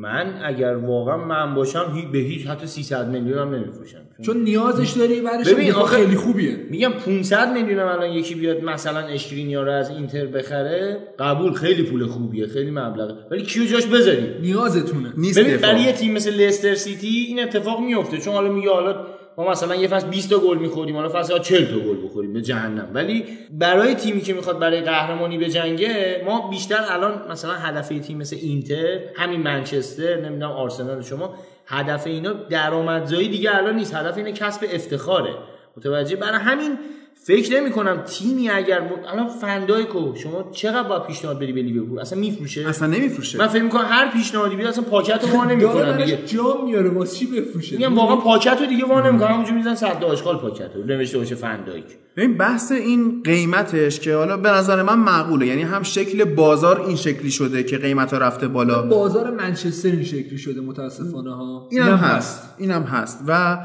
من 0.00 0.34
اگر 0.44 0.74
واقعا 0.76 1.16
من 1.16 1.54
باشم 1.54 1.92
هی- 1.94 2.06
به 2.12 2.18
هیچ 2.18 2.46
حتی 2.46 2.66
300 2.66 3.08
میلیون 3.08 3.38
هم 3.38 3.54
نمیفروشم. 3.54 3.98
چون 4.22 4.36
نیازش 4.36 4.90
داری 4.90 5.20
برش 5.20 5.48
ببین، 5.48 5.72
آخه- 5.72 5.96
خیلی 5.96 6.16
خوبیه. 6.16 6.56
میگم 6.70 6.90
500 6.92 7.52
میلیون 7.52 7.78
الان 7.80 8.12
یکی 8.12 8.34
بیاد 8.34 8.62
مثلا 8.64 9.00
اشکرینیا 9.00 9.62
رو 9.62 9.72
از 9.72 9.90
اینتر 9.90 10.26
بخره 10.26 10.98
قبول 11.18 11.52
خیلی 11.52 11.82
پول 11.82 12.06
خوبیه 12.06 12.46
خیلی 12.46 12.70
مبلغه. 12.70 13.14
ولی 13.30 13.42
کیو 13.42 13.64
جاش 13.64 13.86
بذاری؟ 13.86 14.26
نیازتونه. 14.42 15.12
نیست 15.16 15.38
ببین 15.38 15.56
برای 15.56 15.80
یه 15.80 15.92
تیم 15.92 16.12
مثل 16.12 16.30
لستر 16.34 16.74
سیتی 16.74 17.24
این 17.28 17.42
اتفاق 17.42 17.80
میفته 17.80 18.18
چون 18.18 18.34
حالا 18.34 18.52
میگه 18.52 18.70
حالا 18.70 19.06
ما 19.38 19.50
مثلا 19.50 19.74
یه 19.74 19.88
فصل 19.88 20.06
20 20.06 20.30
تا 20.30 20.38
گل 20.38 20.58
می‌خوریم 20.58 20.96
حالا 20.96 21.08
فصل 21.08 21.38
40 21.38 21.64
تا 21.64 21.78
گل 21.78 22.04
بخوریم 22.04 22.32
به 22.32 22.42
جهنم. 22.42 22.88
ولی 22.94 23.24
برای 23.50 23.94
تیمی 23.94 24.20
که 24.20 24.32
می‌خواد 24.34 24.58
برای 24.58 24.80
قهرمانی 24.80 25.38
بجنگه 25.38 26.22
ما 26.26 26.48
بیشتر 26.48 26.84
الان 26.88 27.22
مثلا 27.30 27.52
هدف 27.52 27.88
تیم 27.88 28.18
مثل 28.18 28.36
اینتر 28.36 28.98
همین 29.16 29.40
منچستر 29.40 30.20
نمی‌دونم 30.20 30.52
آرسنال 30.52 31.02
شما 31.02 31.34
هدف 31.66 32.06
اینا 32.06 32.32
درآمدزایی 32.32 33.28
دیگه 33.28 33.56
الان 33.56 33.76
نیست. 33.76 33.94
هدف 33.94 34.16
اینه 34.16 34.32
کسب 34.32 34.66
افتخاره. 34.72 35.34
متوجه؟ 35.76 36.16
برای 36.16 36.38
همین 36.38 36.78
فکر 37.24 37.60
نمی 37.60 37.70
کنم 37.70 38.02
تیمی 38.06 38.50
اگر 38.50 38.80
م... 38.80 38.88
الان 39.12 39.28
فندایکو 39.28 40.14
شما 40.16 40.50
چقدر 40.52 40.88
با 40.88 41.00
پیشنهاد 41.00 41.38
بری 41.38 41.52
به 41.52 41.62
لیورپول؟ 41.62 41.98
اصلا 41.98 42.18
میفروشه؟ 42.18 42.68
اصلا 42.68 42.88
نمیفروشه. 42.88 43.38
من 43.38 43.46
فکر 43.46 43.62
می‌کنم 43.62 43.84
هر 43.88 44.10
پیشنهادی 44.10 44.56
بیاد 44.56 44.68
اصلا 44.68 44.84
پاکت 44.84 45.24
رو 45.24 45.38
وا 45.38 45.44
نمی‌کنن 45.44 45.72
داره 45.74 46.04
دیگه. 46.04 46.18
جام 46.26 46.64
میاره 46.64 46.90
واسه 46.90 47.16
چی 47.16 47.26
بفروشه؟ 47.26 47.76
میگم 47.76 47.98
واقعا 47.98 48.16
پاکت 48.16 48.56
رو 48.60 48.66
دیگه 48.66 48.84
وا 48.84 49.00
نمی‌کنن 49.00 49.28
همونجوری 49.28 49.56
می‌زنن 49.56 49.74
صد 49.74 50.04
آشغال 50.04 50.38
پاکت 50.38 50.70
رو 50.76 50.84
نوشته 50.84 51.18
باشه 51.18 51.34
فندایک 51.34 51.84
ببین 52.16 52.36
بحث 52.36 52.72
این 52.72 53.22
قیمتش 53.22 54.00
که 54.00 54.14
حالا 54.14 54.36
به 54.36 54.50
نظر 54.50 54.82
من 54.82 54.98
معقوله. 54.98 55.46
یعنی 55.46 55.62
هم 55.62 55.82
شکل 55.82 56.24
بازار 56.24 56.80
این 56.80 56.96
شکلی 56.96 57.30
شده 57.30 57.62
که 57.62 57.78
قیمت 57.78 58.12
ها 58.12 58.18
رفته 58.18 58.48
بالا. 58.48 58.82
بازار 58.82 59.30
منچستر 59.30 59.88
این 59.88 60.04
شکلی 60.04 60.38
شده 60.38 60.60
متاسفانه 60.60 61.34
ها. 61.34 61.68
اینم 61.70 61.96
هست. 61.96 62.54
اینم 62.58 62.82
هست. 62.82 63.24
و 63.26 63.58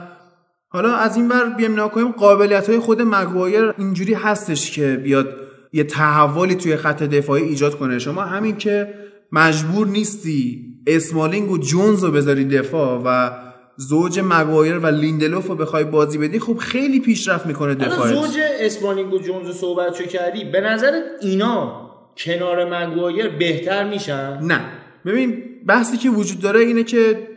حالا 0.76 0.96
از 0.96 1.16
این 1.16 1.28
ور 1.28 1.50
بیام 1.50 1.72
نگاه 1.72 1.92
کنیم 1.92 2.12
قابلیت 2.12 2.70
های 2.70 2.80
خود 2.80 3.02
مگوایر 3.02 3.74
اینجوری 3.78 4.14
هستش 4.14 4.72
که 4.72 5.02
بیاد 5.04 5.36
یه 5.74 5.84
تحولی 5.84 6.56
توی 6.56 6.76
خط 6.76 7.04
دفاعی 7.04 7.44
ایجاد 7.44 7.78
کنه. 7.78 8.00
شما 8.00 8.22
همین 8.22 8.58
که 8.58 8.94
مجبور 9.32 9.88
نیستی 9.88 10.66
اسمالینگ 10.88 11.52
و 11.52 11.58
جونز 11.58 12.04
رو 12.04 12.12
بذاری 12.12 12.46
دفاع 12.46 13.02
و 13.06 13.32
زوج 13.78 14.20
مگوایر 14.20 14.78
و 14.78 14.88
لیندلوف 14.88 15.48
رو 15.48 15.56
بخوای 15.56 15.84
بازی 15.84 16.18
بدی 16.18 16.40
خب 16.40 16.58
خیلی 16.58 17.00
پیشرفت 17.00 17.46
می‌کنه 17.46 17.76
دفاعت. 17.76 18.14
زوج 18.14 18.38
اسمالینگ 18.60 19.14
و 19.14 19.20
جونز 19.20 19.48
رو 19.48 19.54
صحبتشو 19.54 20.04
کردی؟ 20.04 20.44
به 20.44 20.62
نظر 20.62 21.02
اینا 21.22 21.90
کنار 22.18 22.66
مگوایر 22.66 23.30
بهتر 23.30 23.90
میشن؟ 23.90 24.40
نه. 24.42 24.62
ببین 25.06 25.44
بحثی 25.68 25.98
که 25.98 26.10
وجود 26.10 26.40
داره 26.40 26.60
اینه 26.60 26.84
که 26.84 27.35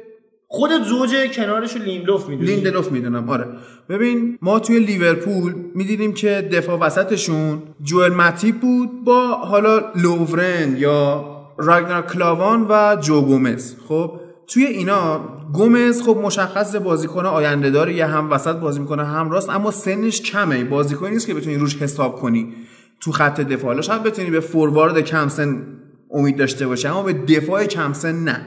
خودت 0.51 0.83
زوج 0.85 1.11
کنارش 1.37 1.77
لیندلوف 1.77 2.29
می‌دونی. 2.29 2.51
لیندلوف 2.51 2.93
می‌دونم 2.93 3.29
آره. 3.29 3.47
ببین 3.89 4.39
ما 4.43 4.59
توی 4.59 4.79
لیورپول 4.79 5.55
می‌دیدیم 5.75 6.13
که 6.13 6.49
دفاع 6.53 6.79
وسطشون 6.79 7.63
جوئل 7.83 8.13
ماتیپ 8.13 8.61
بود 8.61 9.05
با 9.05 9.27
حالا 9.29 9.93
لوورن 9.97 10.77
یا 10.77 11.25
راگنار 11.59 12.03
کلاوان 12.03 12.67
و 12.69 12.97
جو 13.01 13.23
گومز. 13.23 13.75
خب 13.89 14.21
توی 14.47 14.65
اینا 14.65 15.21
گومز 15.53 16.03
خب 16.03 16.17
مشخص 16.17 16.77
بازیکن 16.77 17.27
آینده 17.27 17.71
داره 17.71 17.95
یه 17.95 18.07
هم 18.07 18.31
وسط 18.31 18.57
بازی 18.57 18.81
می‌کنه 18.81 19.05
هم 19.05 19.31
راست 19.31 19.51
اما 19.51 19.71
سنش 19.71 20.23
کمه. 20.23 20.65
بازیکنی 20.65 21.11
نیست 21.11 21.27
که 21.27 21.35
بتونی 21.35 21.57
روش 21.57 21.77
حساب 21.83 22.21
کنی 22.21 22.55
تو 23.01 23.13
خط 23.13 23.41
دفاع. 23.41 23.67
حالا 23.71 23.83
شاید 23.83 24.03
بتونی 24.03 24.31
به 24.31 24.41
فوروارد 24.41 25.01
کم 25.01 25.29
سن 25.29 25.63
امید 26.11 26.37
داشته 26.37 26.67
باشی 26.67 26.89
اما 26.89 27.03
به 27.03 27.13
دفاع 27.13 27.65
کم 27.65 27.93
سن 27.93 28.25
نه. 28.25 28.41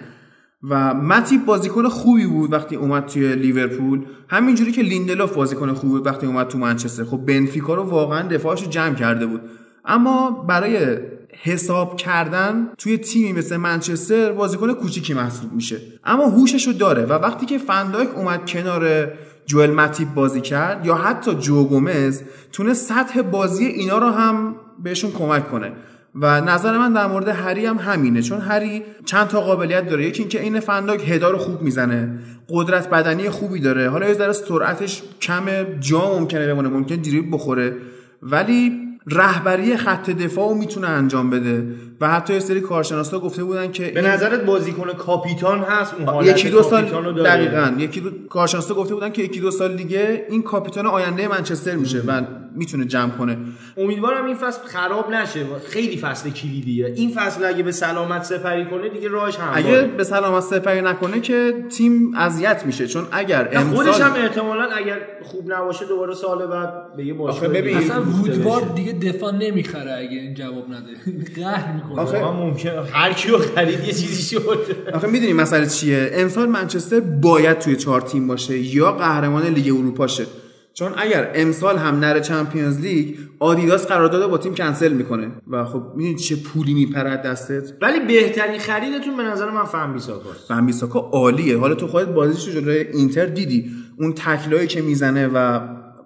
و 0.70 0.94
متیب 0.94 1.46
بازیکن 1.46 1.88
خوبی 1.88 2.26
بود 2.26 2.54
وقتی 2.54 2.76
اومد 2.76 3.06
توی 3.06 3.36
لیورپول. 3.36 4.06
همینجوری 4.28 4.72
که 4.72 4.82
لیندلوف 4.82 5.34
بازیکن 5.34 5.74
خوبی 5.74 5.94
بود 5.94 6.06
وقتی 6.06 6.26
اومد 6.26 6.48
تو 6.48 6.58
منچستر. 6.58 7.04
خب 7.04 7.18
بنفیکا 7.18 7.74
رو 7.74 7.84
واقعا 7.84 8.28
دفاعش 8.28 8.70
جمع 8.70 8.96
کرده 8.96 9.26
بود. 9.26 9.42
اما 9.86 10.32
برای 10.32 10.98
حساب 11.44 11.98
کردن 11.98 12.70
توی 12.78 12.98
تیمی 12.98 13.34
مثل 13.34 13.58
منچستر 13.58 14.32
بازیکن 14.32 14.74
کوچیکی 14.74 15.14
محسوب 15.14 15.54
میشه. 15.54 15.78
اما 16.04 16.26
هوشش 16.26 16.68
رو 16.68 16.74
داره 16.74 17.06
و 17.06 17.14
وقتی 17.14 17.46
که 17.46 17.58
فندایک 17.58 18.18
اومد 18.18 18.50
کنار 18.50 19.08
جوئل 19.46 19.72
متیب 19.72 20.14
بازی 20.14 20.42
کرد 20.42 20.86
یا 20.86 20.96
حتی 20.96 21.36
جو 21.36 21.64
گومز 21.64 22.22
تونه 22.52 22.74
سطح 22.74 23.22
بازی 23.22 23.66
اینا 23.66 23.98
رو 23.98 24.08
هم 24.08 24.56
بهشون 24.84 25.12
کمک 25.12 25.52
کنه. 25.52 25.72
و 26.16 26.42
نظر 26.42 26.78
من 26.78 26.94
در 26.94 27.08
مورد 27.08 27.28
هری 27.28 27.66
هم 27.66 27.78
همینه 27.78 28.22
چون 28.22 28.40
هری 28.40 28.84
چند 29.06 29.28
تا 29.28 29.42
قابلیت 29.42 29.90
داره. 29.90 30.06
یکی 30.06 30.20
اینکه 30.20 30.42
این 30.42 30.60
فنداک 30.60 31.10
هدا 31.10 31.32
رو 31.32 31.38
خوب 31.38 31.62
می‌زنه 31.62 32.20
قدرت 32.50 32.90
بدنی 32.90 33.30
خوبی 33.30 33.60
داره. 33.60 33.90
حالا 33.90 34.08
یه 34.08 34.14
ذره 34.14 34.34
سرعتش 34.34 35.04
کم 35.22 35.44
جا 35.80 36.20
ممکنه 36.20 36.48
بمونه 36.48 36.70
ممکن 36.70 36.96
دریبل 36.96 37.28
بخوره. 37.32 37.76
ولی 38.24 38.72
رهبری 39.08 39.78
خط 39.78 40.10
دفاع 40.10 40.50
رو 40.50 40.56
می‌تونه 40.56 40.88
انجام 40.88 41.30
بده. 41.30 41.66
و 42.02 42.10
حتی 42.10 42.34
یه 42.34 42.40
سری 42.40 42.62
کارشناسا 42.62 43.20
گفته 43.20 43.44
بودن 43.44 43.72
که 43.72 43.92
به 43.96 44.02
نظرت 44.02 44.46
بازیکن 44.46 44.94
کاپیتان 44.94 45.60
هست؟ 45.60 45.94
اون 45.94 46.08
حالت 46.08 46.38
یکی 46.38 46.50
دو 46.50 46.64
سال؟ 46.64 46.84
دقیقا. 47.24 47.76
یکی 47.78 48.02
دو 48.02 48.10
کارشناسا 48.30 48.74
گفته 48.74 48.94
بودن 48.94 49.10
که 49.10 49.24
یکی 49.24 49.40
دو 49.40 49.52
سال 49.52 49.76
دیگه 49.76 50.26
این 50.30 50.44
کاپیتان 50.44 50.86
آینده 50.86 51.28
منچستر 51.28 51.76
میشه. 51.76 52.04
و 52.08 52.22
می‌تونه 52.56 52.86
جمع 52.86 53.12
کنه. 53.12 53.38
امیدوارم 53.78 54.26
این 54.26 54.36
فصل 54.36 54.60
خراب 54.66 55.14
نشه. 55.14 55.46
خیلی 55.70 55.98
فصل 55.98 56.30
کلیدیه. 56.30 56.86
این 56.96 57.12
فصل 57.16 57.46
اگه 57.46 57.64
به 57.64 57.72
سلامت 57.72 58.24
سپری 58.24 58.66
کنه 58.66 58.90
دیگه 58.90 59.08
راهش 59.08 59.36
هم 59.36 59.52
اگه 59.54 59.82
به 59.82 60.04
سلامت 60.04 60.44
سپری 60.44 60.82
نکنه 60.82 61.20
که 61.20 61.54
تیم 61.78 62.16
اذیت 62.16 62.66
میشه. 62.66 62.88
چون 62.88 63.04
اگر 63.12 63.44
خودش 63.44 63.88
امسال 63.88 64.02
هم 64.02 64.14
احتمالا 64.24 64.64
اگر 64.64 64.98
خوب 65.24 65.52
نباشه 65.52 65.86
دوباره 65.86 66.14
سال 66.14 66.48
بعد 66.48 66.96
به 66.98 67.06
یه 67.06 67.14
باشگاه 67.14 67.50
آخه 67.50 67.62
ببین، 67.62 67.78
اصلا 67.78 68.02
وودوارد. 68.02 68.76
دیگه 68.76 68.92
دفاع 68.92 69.36
نمی‌خره 69.36 69.92
اگه 69.92 70.18
این 70.20 70.34
جواب 70.34 70.66
نده. 70.70 70.92
قهر 71.42 71.74
می‌کنه. 71.74 72.02
آخه- 72.02 72.32
ممکنه. 72.32 72.84
هر 72.94 73.14
کیو 73.14 73.38
خرید 73.38 73.80
یه 73.80 73.94
چیزی 73.94 74.36
شد. 74.36 74.66
آخه 74.94 75.08
می‌دونی 75.08 75.34
مسئله 75.34 75.68
چیه؟ 75.68 76.12
امسال 76.14 76.50
منچستر 76.50 77.00
باید 77.00 77.60
توی 77.60 77.76
چهار 77.76 78.02
تیم 78.02 78.28
باشه 78.28 78.58
یا 78.58 78.92
قهرمان 78.92 79.44
لیگ 79.44 79.68
اروپا 79.76 80.08
شه. 80.08 80.26
چون 80.74 80.92
اگر 80.98 81.32
امسال 81.36 81.78
هم 81.78 82.00
نره 82.00 82.22
Champions 82.22 82.80
League 82.80 83.16
آدیداس 83.40 83.88
قرارداد 83.88 84.30
با 84.30 84.38
تیم 84.38 84.56
کنسل 84.56 84.94
می‌کنه. 84.94 85.32
و 85.48 85.66
خب 85.66 85.84
می‌دونی 85.96 86.16
چه 86.16 86.36
پولی 86.36 86.74
میپرد 86.74 87.22
دستت؟ 87.24 87.74
ولی 87.82 88.00
بهترین 88.00 88.60
خریدتون 88.60 89.18
به 89.18 89.24
نظر 89.24 89.50
من 89.50 89.66
ون 89.66 89.94
بیساکاست. 89.94 90.48
ون 90.48 90.63
بیساکا 90.63 91.00
عالیه. 91.00 91.58
حالا 91.58 91.76
تو 91.76 91.88
خودت 91.88 92.08
بازیش 92.08 92.48
رو 92.48 92.54
جلوی 92.54 92.78
اینتر 92.78 93.26
دیدی. 93.26 93.72
اون 94.00 94.14
تکلایی 94.14 94.68
که 94.68 94.82
می‌زنه 94.82 95.28
و 95.28 95.60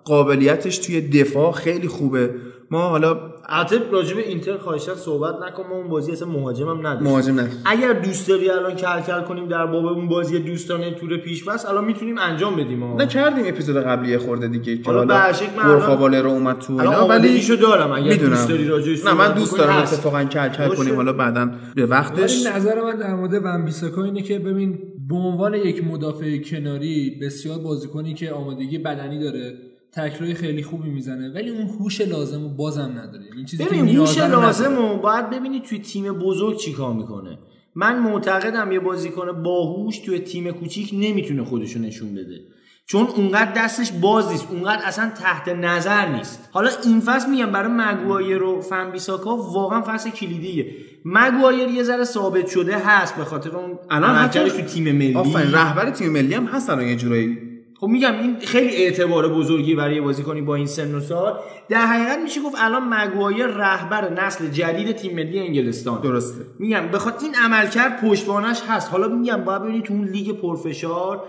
قابلیتش 0.04 0.78
توی 0.78 1.02
دفاع 1.02 1.52
خیلی 1.52 1.88
خوبه. 1.88 2.30
ما 2.72 2.90
حالا 2.90 3.20
البته 3.50 3.80
راجع 3.92 4.16
به 4.16 4.28
اینتر 4.28 4.58
خواهشات 4.58 4.98
صحبت 4.98 5.36
نکن 5.48 5.64
ما 5.70 5.76
اون 5.76 5.88
بازی 5.88 6.12
اصلا 6.12 6.28
مهاجمم 6.28 6.88
نداشت 6.88 7.04
مهاجم 7.04 7.40
نه 7.40 7.50
اگر 7.66 7.94
دوست 7.94 8.28
داری 8.28 8.50
الان 8.50 8.76
کل 8.76 9.02
کل 9.02 9.22
کنیم 9.22 9.48
در 9.48 9.66
باب 9.66 9.86
اون 9.86 10.08
بازی 10.08 10.40
دوستانه 10.40 10.92
تور 10.92 11.18
پیش 11.18 11.44
بس 11.44 11.66
الان 11.66 11.86
می‌تونیم 11.86 12.18
انجام 12.18 12.56
بدیم 12.56 12.84
ها. 12.84 12.96
نه 12.98 13.08
کردیم 13.08 13.44
اپیزود 13.48 13.84
قبلی 13.84 14.12
یه 14.12 14.18
خورده 14.18 14.48
دیگه 14.48 14.78
که 14.78 14.92
حالا 14.92 15.32
گرخاواله 15.66 16.22
رو 16.22 16.30
اومد 16.30 16.60
تو 16.60 16.74
الان 16.74 16.88
اینا 16.88 17.08
ولی 17.08 17.14
آمادگیشو 17.14 17.56
دارم 17.56 17.92
اگر 17.92 18.12
می‌دونم 18.12 18.30
دوست 18.30 18.50
داری 18.50 18.68
راجعش 18.68 19.06
نه 19.06 19.14
من 19.14 19.34
دوست 19.34 19.58
دارم. 19.58 19.76
اتفاقا 19.76 20.24
کل 20.24 20.50
کل 20.50 20.68
باشه. 20.68 20.76
کنیم 20.76 20.96
حالا 20.96 21.14
بعدا 21.14 21.52
به 21.76 21.86
وقتش 21.86 22.46
نظر 22.46 22.82
من 22.82 22.96
در 22.96 23.16
مورد 23.16 23.46
ونبیساکا 23.46 24.04
اینه 24.04 24.22
که 24.22 24.40
ببین 24.40 24.80
به 25.10 25.16
عنوان 25.16 25.54
یک 25.54 25.84
مدافع 25.84 26.38
کناری 26.38 27.20
بسیار 27.22 27.60
بازیکنی 27.60 28.14
که 28.14 28.32
آمادگی 28.32 28.78
بدنی 28.78 29.20
داره 29.20 29.54
تکرای 29.96 30.34
خیلی 30.34 30.64
خوبی 30.64 30.90
می‌زنه 30.90 31.34
ولی 31.34 31.50
اون 31.50 31.68
هوش 31.68 32.02
لازم 32.02 32.42
رو 32.42 32.50
بازم 32.50 32.92
نداره. 32.98 33.26
این 33.36 33.46
چیزی 33.46 33.64
که 33.64 33.70
ببین 33.70 33.86
نیاز 33.86 34.18
هوش. 34.18 34.18
لازم 34.18 34.76
رو 34.76 34.98
باید 34.98 35.30
ببینید 35.30 35.64
توی 35.64 35.80
تیم 35.80 36.14
بزرگ 36.14 36.58
چیکار 36.58 36.94
می‌کنه. 36.94 37.40
من 37.76 38.00
معتقدم 38.00 38.72
یه 38.72 38.80
بازیکن 38.80 39.44
باهوش 39.44 40.00
توی 40.00 40.20
تیم 40.20 40.52
کوچیک 40.52 40.90
نمی‌تونه 40.94 41.44
خودشو 41.44 41.80
نشون 41.80 42.14
بده. 42.14 42.42
چون 42.88 43.08
اونقدر 43.08 43.52
دستش 43.58 43.92
باز 43.92 44.32
نیست 44.32 44.48
اونقدر 44.52 44.86
اصلا 44.86 45.10
تحت 45.10 45.48
نظر 45.48 46.08
نیست. 46.08 46.50
حالا 46.52 46.70
این 46.86 47.00
فصل 47.00 47.30
میگم 47.30 47.52
برای 47.52 47.72
مگوایر 47.72 48.44
و 48.44 48.62
فنبیساکا 48.62 49.38
واقعا 49.38 49.82
فصل 49.82 50.10
کلیدیه. 50.10 50.66
مگوایر 51.06 51.70
یه 51.70 51.84
ذره 51.84 52.04
ثابت 52.04 52.48
شده 52.48 52.78
هست 52.78 53.16
به 53.16 53.24
خاطر 53.24 53.58
اون 53.58 53.80
الان 53.90 54.16
حتی 54.16 54.50
تو 54.50 54.62
تیم 54.62 54.84
ملی. 54.84 55.16
آفرین 55.16 55.52
رهبر 55.52 55.90
تیم 55.90 56.12
ملی 56.12 56.34
هم 56.34 56.46
هست 56.46 56.70
الان 56.70 56.88
یه 56.88 56.96
جورایی. 56.96 57.55
خب 57.80 57.88
میگم 57.88 58.20
این 58.20 58.40
خیلی 58.40 58.76
اعتبار 58.76 59.28
بزرگی 59.28 59.76
برای 59.76 60.02
بازیکنی 60.02 60.42
با 60.42 60.56
این 60.56 60.66
سن 60.66 60.96
و 60.96 61.00
سال. 61.00 61.40
در 61.70 61.86
حقیقت 61.86 62.20
میشه 62.20 62.42
گفت 62.42 62.56
الان 62.60 62.94
مگوایر 62.94 63.48
رهبر 63.48 64.10
نسل 64.10 64.48
جدید 64.48 64.92
تیم 64.92 65.16
ملی 65.16 65.40
انگلستان. 65.40 66.02
درسته. 66.02 66.42
میگم 66.60 66.88
بخاطر 66.94 67.26
این 67.26 67.36
عملکرد 67.36 68.02
پشتوانش 68.02 68.62
هست. 68.68 68.92
حالا 68.92 69.08
میگم 69.08 69.44
باید 69.44 69.62
ببینید 69.62 69.84
تو 69.84 69.94
اون 69.94 70.08
لیگ 70.08 70.32
پرفشار 70.32 71.24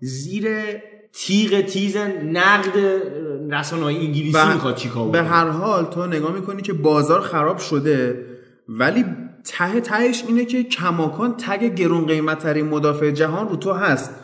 زیر 0.00 0.48
تیغ 1.12 1.60
تیز 1.60 1.96
نقد 2.24 2.78
رسانه‌های 3.50 3.96
انگلیسی 3.96 4.46
می‌خواد 4.54 4.74
چیکار 4.76 5.08
به 5.08 5.22
هر 5.22 5.48
حال 5.48 5.84
تو 5.84 6.06
نگاه 6.06 6.32
می‌کنی 6.34 6.62
که 6.62 6.72
بازار 6.72 7.20
خراب 7.20 7.58
شده 7.58 8.26
ولی 8.68 9.04
ته 9.44 9.80
تهش 9.80 10.24
اینه 10.28 10.44
که 10.44 10.62
کماکان 10.62 11.36
تگ 11.36 11.74
گرون 11.74 12.06
قیمتترین 12.06 12.66
مدافع 12.66 13.10
جهان 13.10 13.48
رو 13.48 13.56
تو 13.56 13.72
هست. 13.72 14.14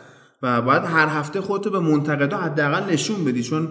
و 0.41 0.61
باید 0.61 0.83
هر 0.83 1.07
هفته 1.07 1.41
خودتو 1.41 1.69
به 1.69 1.79
منتقدا 1.79 2.37
حداقل 2.37 2.93
نشون 2.93 3.25
بدی 3.25 3.43
چون 3.43 3.67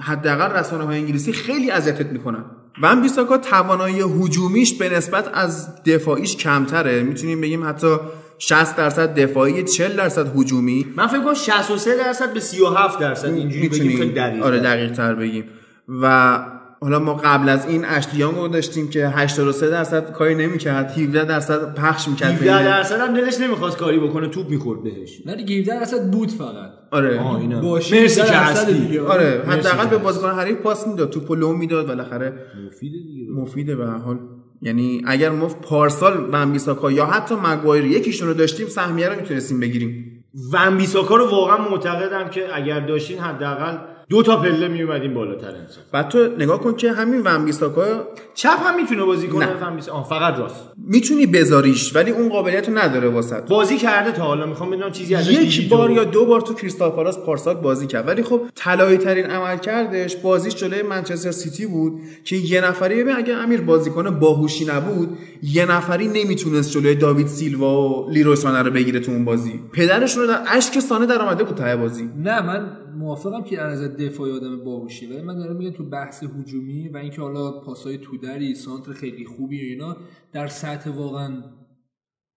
حداقل 0.00 0.56
رسانه 0.56 0.84
های 0.84 0.98
انگلیسی 0.98 1.32
خیلی 1.32 1.70
اذیتت 1.70 2.06
می‌کنن. 2.06 2.44
ون 2.82 3.02
بیساکا 3.02 3.38
توانایی 3.38 4.00
هجومیش 4.00 4.74
به 4.74 4.88
نسبت 4.96 5.30
از 5.34 5.82
دفاعیش 5.84 6.36
کمتره. 6.36 7.02
می‌تونیم 7.02 7.40
بگیم 7.40 7.68
حتی 7.68 7.96
60 8.38 8.76
درصد 8.76 9.14
دفاعی 9.20 9.62
40 9.62 9.96
درصد 9.96 10.38
هجومی. 10.38 10.86
من 10.96 11.06
فکر 11.06 11.22
کنم 11.22 11.34
63 11.34 11.96
درصد 11.96 12.34
به 12.34 12.40
37 12.40 12.98
درصد 13.00 13.28
اینجوری 13.28 13.68
بگیم 13.68 13.78
خیلی 13.78 13.88
می‌تونیم 13.88 14.14
دقیق 14.14 14.42
آره 14.42 14.60
دقیق 14.60 14.92
تر 14.92 15.14
بگیم. 15.14 15.44
و 15.88 16.38
حالا 16.80 16.98
ما 16.98 17.14
قبل 17.14 17.48
از 17.48 17.66
این 17.66 17.84
اشتیانگ 17.84 18.34
رو 18.36 18.48
داشتیم 18.48 18.88
که 18.88 19.08
83 19.08 19.70
درصد 19.70 20.12
کاری 20.12 20.34
نمی‌کرد 20.34 20.90
17 20.98 21.24
درصد 21.24 21.74
پخش 21.74 22.08
می‌کرد. 22.08 22.32
17 22.32 22.64
درصد 22.64 23.00
هم 23.00 23.14
دلش 23.14 23.40
نمی‌خواست 23.40 23.76
کاری 23.76 23.98
بکنه 23.98 24.28
توپ 24.28 24.50
می‌خورد 24.50 24.82
بهش. 24.82 25.22
نه 25.26 25.36
دیگه 25.36 25.56
17 25.56 25.80
درصد 25.80 26.10
بود 26.10 26.30
فقط. 26.30 26.70
آره. 26.90 27.20
آه 27.20 27.40
اینا. 27.40 27.60
باشه 27.60 28.00
مرسی 28.00 28.20
17 28.20 28.32
که 28.32 28.38
هستی. 28.38 28.98
آره 28.98 29.42
مرسی 29.46 29.68
حداقل 29.68 29.86
به 29.86 29.98
بازیکن 29.98 30.30
حریف 30.30 30.56
پاس 30.56 30.86
می‌داد 30.86 31.10
توپو 31.10 31.34
لو 31.34 31.52
می‌داد 31.52 31.86
بالاخره 31.86 32.32
مفیده 32.66 32.98
دیگه. 32.98 33.32
مفیده 33.32 33.76
به 33.76 33.86
هر 33.86 33.98
حال. 33.98 34.18
یعنی 34.62 35.02
اگر 35.06 35.30
ما 35.30 35.46
پارسال 35.46 36.28
ون 36.32 36.52
بیساکا 36.52 36.90
یا 36.90 37.06
حتی 37.06 37.34
مگوایر 37.34 37.84
یکیشون 37.84 38.28
رو 38.28 38.34
داشتیم 38.34 38.66
سهمیه 38.66 39.08
رو 39.08 39.16
می‌تونستیم 39.20 39.60
بگیریم. 39.60 40.24
ون 40.52 40.76
بیساکا 40.76 41.16
رو 41.16 41.30
واقعا 41.30 41.68
معتقدم 41.68 42.28
که 42.30 42.56
اگر 42.56 42.80
داشتین 42.80 43.18
حداقل 43.18 43.76
دو 44.08 44.22
تا 44.22 44.36
پله 44.36 44.68
میومدین 44.68 45.14
بالاتر 45.14 45.46
انصاف 45.46 45.84
بعد 45.92 46.08
تو 46.08 46.28
نگاه 46.38 46.60
کن 46.60 46.74
که 46.74 46.92
همین 46.92 47.22
ون 47.24 47.44
بیساکا 47.44 48.08
چپ 48.34 48.58
هم 48.66 48.76
می‌تونه 48.76 49.04
بازی 49.04 49.28
کنه. 49.28 49.46
نه. 49.46 49.66
ون 49.66 49.76
بیساکا 49.76 49.98
آه 49.98 50.08
فقط 50.08 50.38
راست. 50.38 50.72
می‌تونی 50.76 51.26
بذاریش 51.26 51.96
ولی 51.96 52.10
اون 52.10 52.28
قابلیت 52.28 52.68
رو 52.68 52.78
نداره 52.78 53.08
واسط 53.08 53.48
بازی 53.48 53.76
کرده 53.76 54.12
تا 54.12 54.22
حالا. 54.22 54.46
می‌خوام 54.46 54.70
بدونم 54.70 54.92
چیزی 54.92 55.14
ازش 55.14 55.32
یک 55.32 55.68
بار؟ 55.68 55.90
یا 55.90 56.04
دو 56.04 56.26
بار 56.26 56.40
تو 56.40 56.54
کریستال 56.54 56.90
پالاس 56.90 57.18
پارسال 57.18 57.54
بازی 57.54 57.86
کرد. 57.86 58.08
ولی 58.08 58.22
خب 58.22 58.40
طلایی 58.54 58.98
ترین 58.98 59.26
عمل 59.26 59.56
کردش 59.56 60.16
بازیش 60.16 60.54
جلوی 60.54 60.82
منچستر 60.82 61.30
سیتی 61.30 61.66
بود 61.66 62.00
که 62.24 62.36
یه 62.36 62.60
نفری 62.60 63.02
ببین 63.02 63.16
اگه 63.16 63.34
امیر 63.34 63.60
بازیکن 63.60 64.10
باهوشی 64.10 64.64
نبود 64.64 65.18
یه 65.42 65.66
نفری 65.66 66.08
نمی‌تونست 66.08 66.70
جلوی 66.70 66.94
داوید 66.94 67.26
سیلوا 67.26 67.88
و 67.88 68.10
لیروی 68.10 68.36
سانه 68.36 68.62
رو 68.62 68.70
بگیره 68.70 69.00
تو 69.00 69.12
اون 69.12 69.24
بازی. 69.24 69.60
پدرشون 69.72 70.22
رو 70.22 70.28
در 70.28 70.40
اشک 70.48 70.80
سانه 70.80 71.06
در 71.06 71.22
اومده 71.22 71.44
بود 71.44 71.56
ته 71.56 71.76
بازی. 71.76 72.10
نه 72.24 72.42
من 72.42 72.70
موافقم 73.06 73.42
که 73.42 73.60
از 73.60 73.78
نظر 73.78 73.88
دفاعی 73.88 74.32
آدم 74.32 74.64
باهوشی 74.64 75.06
ولی 75.06 75.22
من 75.22 75.38
دارم 75.38 75.56
میگم 75.56 75.70
تو 75.70 75.84
بحث 75.84 76.24
هجومی 76.24 76.88
و 76.88 76.96
اینکه 76.96 77.22
حالا 77.22 77.60
پاسای 77.60 77.98
تودری 77.98 78.54
سانتر 78.54 78.92
خیلی 78.92 79.24
خوبی 79.24 79.60
و 79.60 79.64
اینا 79.64 79.96
در 80.32 80.46
سطح 80.46 80.90
واقعا 80.90 81.42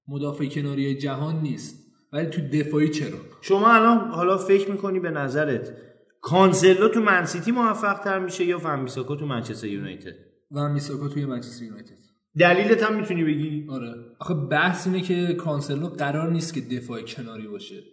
مدافع 0.08 0.46
کناری 0.46 0.96
جهان 0.96 1.42
نیست. 1.42 1.86
ولی 2.14 2.26
تو 2.26 2.42
دفاعی 2.42 2.90
چرا؟ 2.90 3.18
شما 3.42 3.74
الان 3.74 3.98
حالا 3.98 4.38
فکر 4.38 4.72
می‌کنی 4.72 5.00
به 5.00 5.10
نظرت 5.10 5.74
کانسلو 6.22 6.88
تو 6.88 7.00
منسیتی 7.00 7.52
موفق 7.52 8.00
تر 8.00 8.20
میشه 8.20 8.46
یا 8.46 8.60
ون 8.60 8.84
بیساکا 8.84 9.16
تو 9.16 9.26
منچستر 9.26 9.68
یونایتد؟ 9.68 10.16
ون 10.52 10.70
بیساکا 10.70 11.08
توی 11.08 11.26
منچستر 11.26 11.64
یونایتد. 11.64 12.00
دلیلت 12.40 12.84
هم 12.84 12.96
می‌تونی 12.96 13.24
بگی؟ 13.24 13.66
آره. 13.70 13.94
آخه 14.20 14.34
بحث 14.34 14.88
اینه 14.88 15.02
که 15.02 15.34
کانسلو 15.34 15.88
قرار 15.88 16.32
نیست 16.32 16.54
که 16.54 16.62
دفاع 16.62 17.02
کناری 17.02 17.48
باشه. 17.48 17.84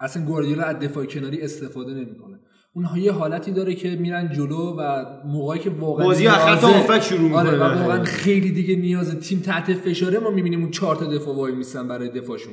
اصلا 0.00 0.24
گواردیولا 0.24 0.62
از 0.62 0.78
دفاع 0.78 1.04
کناری 1.04 1.42
استفاده 1.42 1.94
نمی‌کنه 1.94 2.40
اونها 2.74 2.98
یه 2.98 3.12
حالتی 3.12 3.52
داره 3.52 3.74
که 3.74 3.96
میرن 3.96 4.32
جلو 4.32 4.76
و 4.78 5.04
موقعی 5.24 5.58
که 5.58 5.70
واقعا 5.70 6.06
بازی 6.06 6.26
از 6.26 6.34
خط 6.34 6.64
نیازه- 6.64 6.66
هافک 6.66 7.02
شروع 7.02 7.20
می‌کنه 7.20 7.38
آره 7.48 7.58
و 7.58 7.62
واقعا. 7.82 8.04
خیلی 8.04 8.50
دیگه 8.52 8.76
نیاز 8.76 9.20
تیم 9.20 9.40
تحت 9.40 9.74
فشاره 9.74 10.18
ما 10.18 10.30
می‌بینیم 10.30 10.60
اون 10.60 10.70
چهار 10.70 10.96
تا 10.96 11.06
دفاع 11.06 11.36
وایمیسن 11.36 11.88
برای 11.88 12.08
دفاعشون 12.08 12.52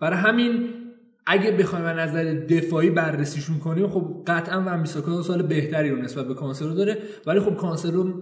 برای 0.00 0.18
همین 0.18 0.68
اگه 1.26 1.50
بخوایم 1.50 1.84
از 1.84 1.96
نظر 1.96 2.24
دفاعی 2.34 2.90
بررسیشون 2.90 3.58
کنیم 3.58 3.88
خب 3.88 4.22
قطعا 4.26 4.62
ون 4.66 4.76
بیساکا 4.76 5.22
سال 5.22 5.42
بهتری 5.42 5.90
رو 5.90 5.96
نسبت 5.96 6.28
به 6.28 6.34
کانسلو 6.34 6.74
داره 6.74 6.98
ولی 7.26 7.40
خب 7.40 7.56
کانسلو 7.56 8.12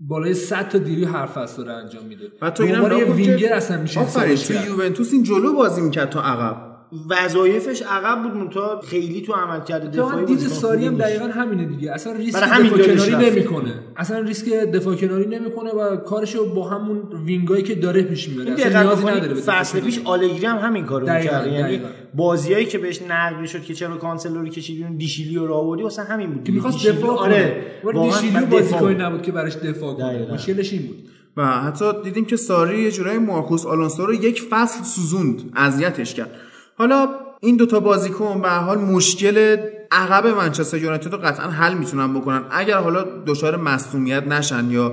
بالای 0.00 0.34
100 0.34 0.68
تا 0.68 0.78
دریبل 0.78 1.04
هر 1.04 1.26
فصل 1.26 1.64
داره 1.64 1.78
انجام 1.78 2.04
میده 2.04 2.24
بعد 2.40 2.52
تو 2.54 2.62
اینم 2.64 3.12
وینگر 3.16 3.52
اصلا 3.52 3.82
میشه 3.82 4.00
آفرین 4.00 4.36
تو. 4.36 4.54
یوونتوس 4.66 5.12
این 5.12 5.22
جلو 5.22 5.52
بازی 5.52 5.80
می‌کرد 5.80 6.10
تا 6.10 6.22
عقب 6.22 6.73
وظایفش 7.10 7.82
عقب 7.82 8.22
بود 8.22 8.36
منتها 8.36 8.80
خیلی 8.80 9.20
تو 9.20 9.32
عمل 9.32 9.64
کرده 9.64 9.88
دفاعی 9.88 10.24
دید 10.24 10.36
بازیکن 10.36 10.54
ساری 10.54 10.86
هم 10.86 10.96
دقیقا 10.98 11.24
همینه 11.24 11.64
دیگه. 11.64 11.92
اصلا 11.92 12.12
ریسک 12.12 12.38
دفاع 12.38 12.78
کناری. 12.78 13.30
نمی‌کنه. 13.30 13.74
اصلا 13.96 14.18
ریسک 14.18 14.48
دفاع 14.48 14.94
کناری 14.94 15.26
نمی‌کنه 15.26 15.70
و 15.70 15.96
کارشو 15.96 16.54
با 16.54 16.68
همون 16.68 17.02
wing 17.24 17.49
ایی 17.49 17.62
که 17.62 17.74
داره 17.74 18.02
پیش 18.02 18.28
می‌بره. 18.28 18.52
اصلا 18.52 18.82
نیازی 18.82 19.04
نداره 19.04 19.34
فصل 19.34 19.80
پیش. 19.80 20.00
آلگری 20.04 20.46
هم 20.46 20.58
همین 20.58 20.84
کارو 20.84 21.12
می‌کرد. 21.12 21.46
یعنی. 21.46 21.80
بازیایی 22.14 22.66
که 22.66 22.78
بهش 22.78 23.02
نقد 23.02 23.40
می‌شد 23.40 23.62
که 23.62 23.74
چرا 23.74 23.96
کانسلو 23.96 24.40
رو 24.40 24.48
کشیدی 24.48 24.84
اون 24.84 24.96
دیشیلیو 24.96 25.46
رو 25.46 25.54
آوردی 25.54 25.82
واسه 25.82 26.02
همین 26.02 26.30
بود. 26.30 26.44
که 26.44 26.52
می‌خواست 26.52 26.86
دفاع 26.86 27.16
آره 27.16 27.64
کنه. 27.82 28.10
دیشیلیو 28.10 28.46
بازیکنی 28.46 28.94
دفاع. 28.94 29.06
نبود 29.06 29.22
که 29.22 29.32
براش 29.32 29.56
دفاع 29.56 29.94
کنه. 29.94 30.32
مشکلش 30.32 30.72
این 30.72 30.82
بود. 30.82 30.96
و 31.36 31.46
حتی 31.46 31.84
دیدیم 32.04 32.24
که 32.24 32.36
ساری 32.36 32.82
یه 32.82 32.90
جورای 32.90 33.18
مارکوس 33.18 33.66
آلونسو 33.66 34.06
رو 34.06 34.14
یک 34.14 34.42
فصل 34.50 34.84
سوزوند 34.84 35.42
اذیتش 35.56 36.14
کرد. 36.14 36.30
حالا 36.78 37.08
این 37.40 37.56
دوتا 37.56 37.80
بازیکن 37.80 38.40
به 38.42 38.48
حال 38.48 38.78
مشکل 38.78 39.56
عقب 39.90 40.26
منچستر 40.26 40.78
یونایتد 40.78 41.12
رو 41.12 41.18
قطعا 41.18 41.50
حل 41.50 41.74
می‌تونن 41.74 42.14
بکنن. 42.14 42.42
اگر 42.50 42.78
حالا 42.78 43.04
دچار 43.26 43.56
مصونیت 43.56 44.26
نشن 44.26 44.70
یا 44.70 44.92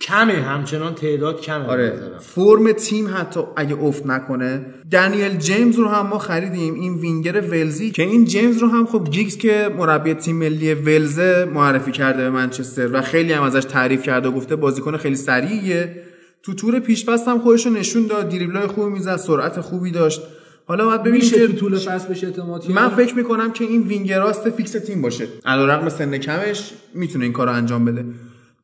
کمه 0.00 0.32
همچنان 0.32 0.94
تعداد 0.94 1.40
کمه. 1.40 1.66
آره. 1.66 2.12
فرم 2.20 2.72
تیم 2.72 3.08
حتی 3.16 3.40
اگه 3.56 3.76
افت 3.82 4.06
نکنه 4.06 4.66
دنیل 4.90 5.36
جیمز 5.36 5.76
رو 5.76 5.88
هم 5.88 6.06
ما 6.06 6.18
خریدیم 6.18 6.74
این 6.74 6.94
وینگر 6.94 7.40
ولزی 7.40 7.90
که 7.90 8.02
این 8.02 8.24
جیمز 8.24 8.58
رو 8.58 8.68
هم 8.68 8.86
خب 8.86 9.10
گیگز 9.10 9.36
که 9.36 9.70
مربی 9.78 10.14
تیم 10.14 10.36
ملی 10.36 10.74
ولز 10.74 11.18
معرفی 11.54 11.92
کرده 11.92 12.22
به 12.22 12.30
منچستر 12.30 12.88
و 12.92 13.00
خیلی 13.02 13.32
هم 13.32 13.42
ازش 13.42 13.64
تعریف 13.64 14.02
کرده 14.02 14.28
و 14.28 14.32
گفته 14.32 14.56
بازیکن 14.56 14.96
خیلی 14.96 15.16
سریعیه. 15.16 16.02
تو 16.42 16.54
تور 16.54 16.80
پیش 16.80 17.07
فصل 17.07 17.28
هم 17.28 17.38
خودش 17.38 17.66
رو 17.66 17.72
نشون 17.72 18.06
داد 18.06 18.28
دریبلای 18.28 18.66
خوبی 18.66 18.90
می‌زد 18.90 19.16
سرعت 19.16 19.60
خوبی 19.60 19.90
داشت. 19.90 20.22
حالا 20.70 20.84
باید 20.84 21.02
ببینیم 21.02 21.30
که 21.30 21.46
تو 21.46 21.52
طول 21.52 21.78
فصل 21.78 22.08
بهش 22.08 22.24
اعتماد 22.24 22.70
من 22.70 22.88
فکر 22.88 23.14
می‌کنم 23.14 23.52
که 23.52 23.64
این 23.64 23.82
وینگراست 23.82 24.50
فیکس 24.50 24.72
تیم 24.72 25.02
باشه. 25.02 25.28
علیرغم 25.44 25.88
سن 25.88 26.18
کمش 26.18 26.72
می‌تونه 26.94 27.24
این 27.24 27.32
کار 27.32 27.46
رو 27.46 27.52
انجام 27.52 27.84
بده. 27.84 28.04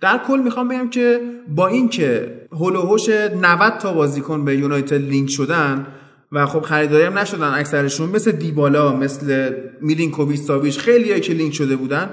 در 0.01 0.21
کل 0.29 0.41
می‌خوام 0.45 0.69
بگم 0.69 0.91
که 0.91 1.21
با 1.49 1.67
اینکه 1.67 2.41
هول 2.53 2.77
و 2.77 2.81
هوش 2.81 3.09
90 3.09 3.79
تا 3.79 3.93
بازیکن 3.93 4.45
به 4.45 4.57
یونایتد 4.57 5.03
لینک 5.03 5.31
شدن 5.31 5.87
و 6.33 6.47
خب 6.47 6.61
خریداری 6.61 7.05
هم 7.05 7.19
نشدن 7.19 7.55
اکثرشون 7.55 8.11
مثل 8.11 8.31
دیبالا 8.31 8.97
مثل 8.97 9.53
میلینکوویچ 9.81 10.41
ساویچ 10.41 10.79
خیلی 10.79 11.21
که 11.21 11.33
لینک 11.33 11.55
شده 11.55 11.77
بودن. 11.77 12.11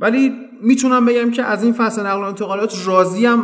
ولی 0.00 0.32
می‌تونم 0.62 1.06
بگم 1.06 1.30
که 1.30 1.42
از 1.42 1.64
این 1.64 1.72
فصل 1.72 2.06
نقل 2.06 2.20
و 2.20 2.24
انتقالات 2.24 2.86
راضیم 2.86 3.42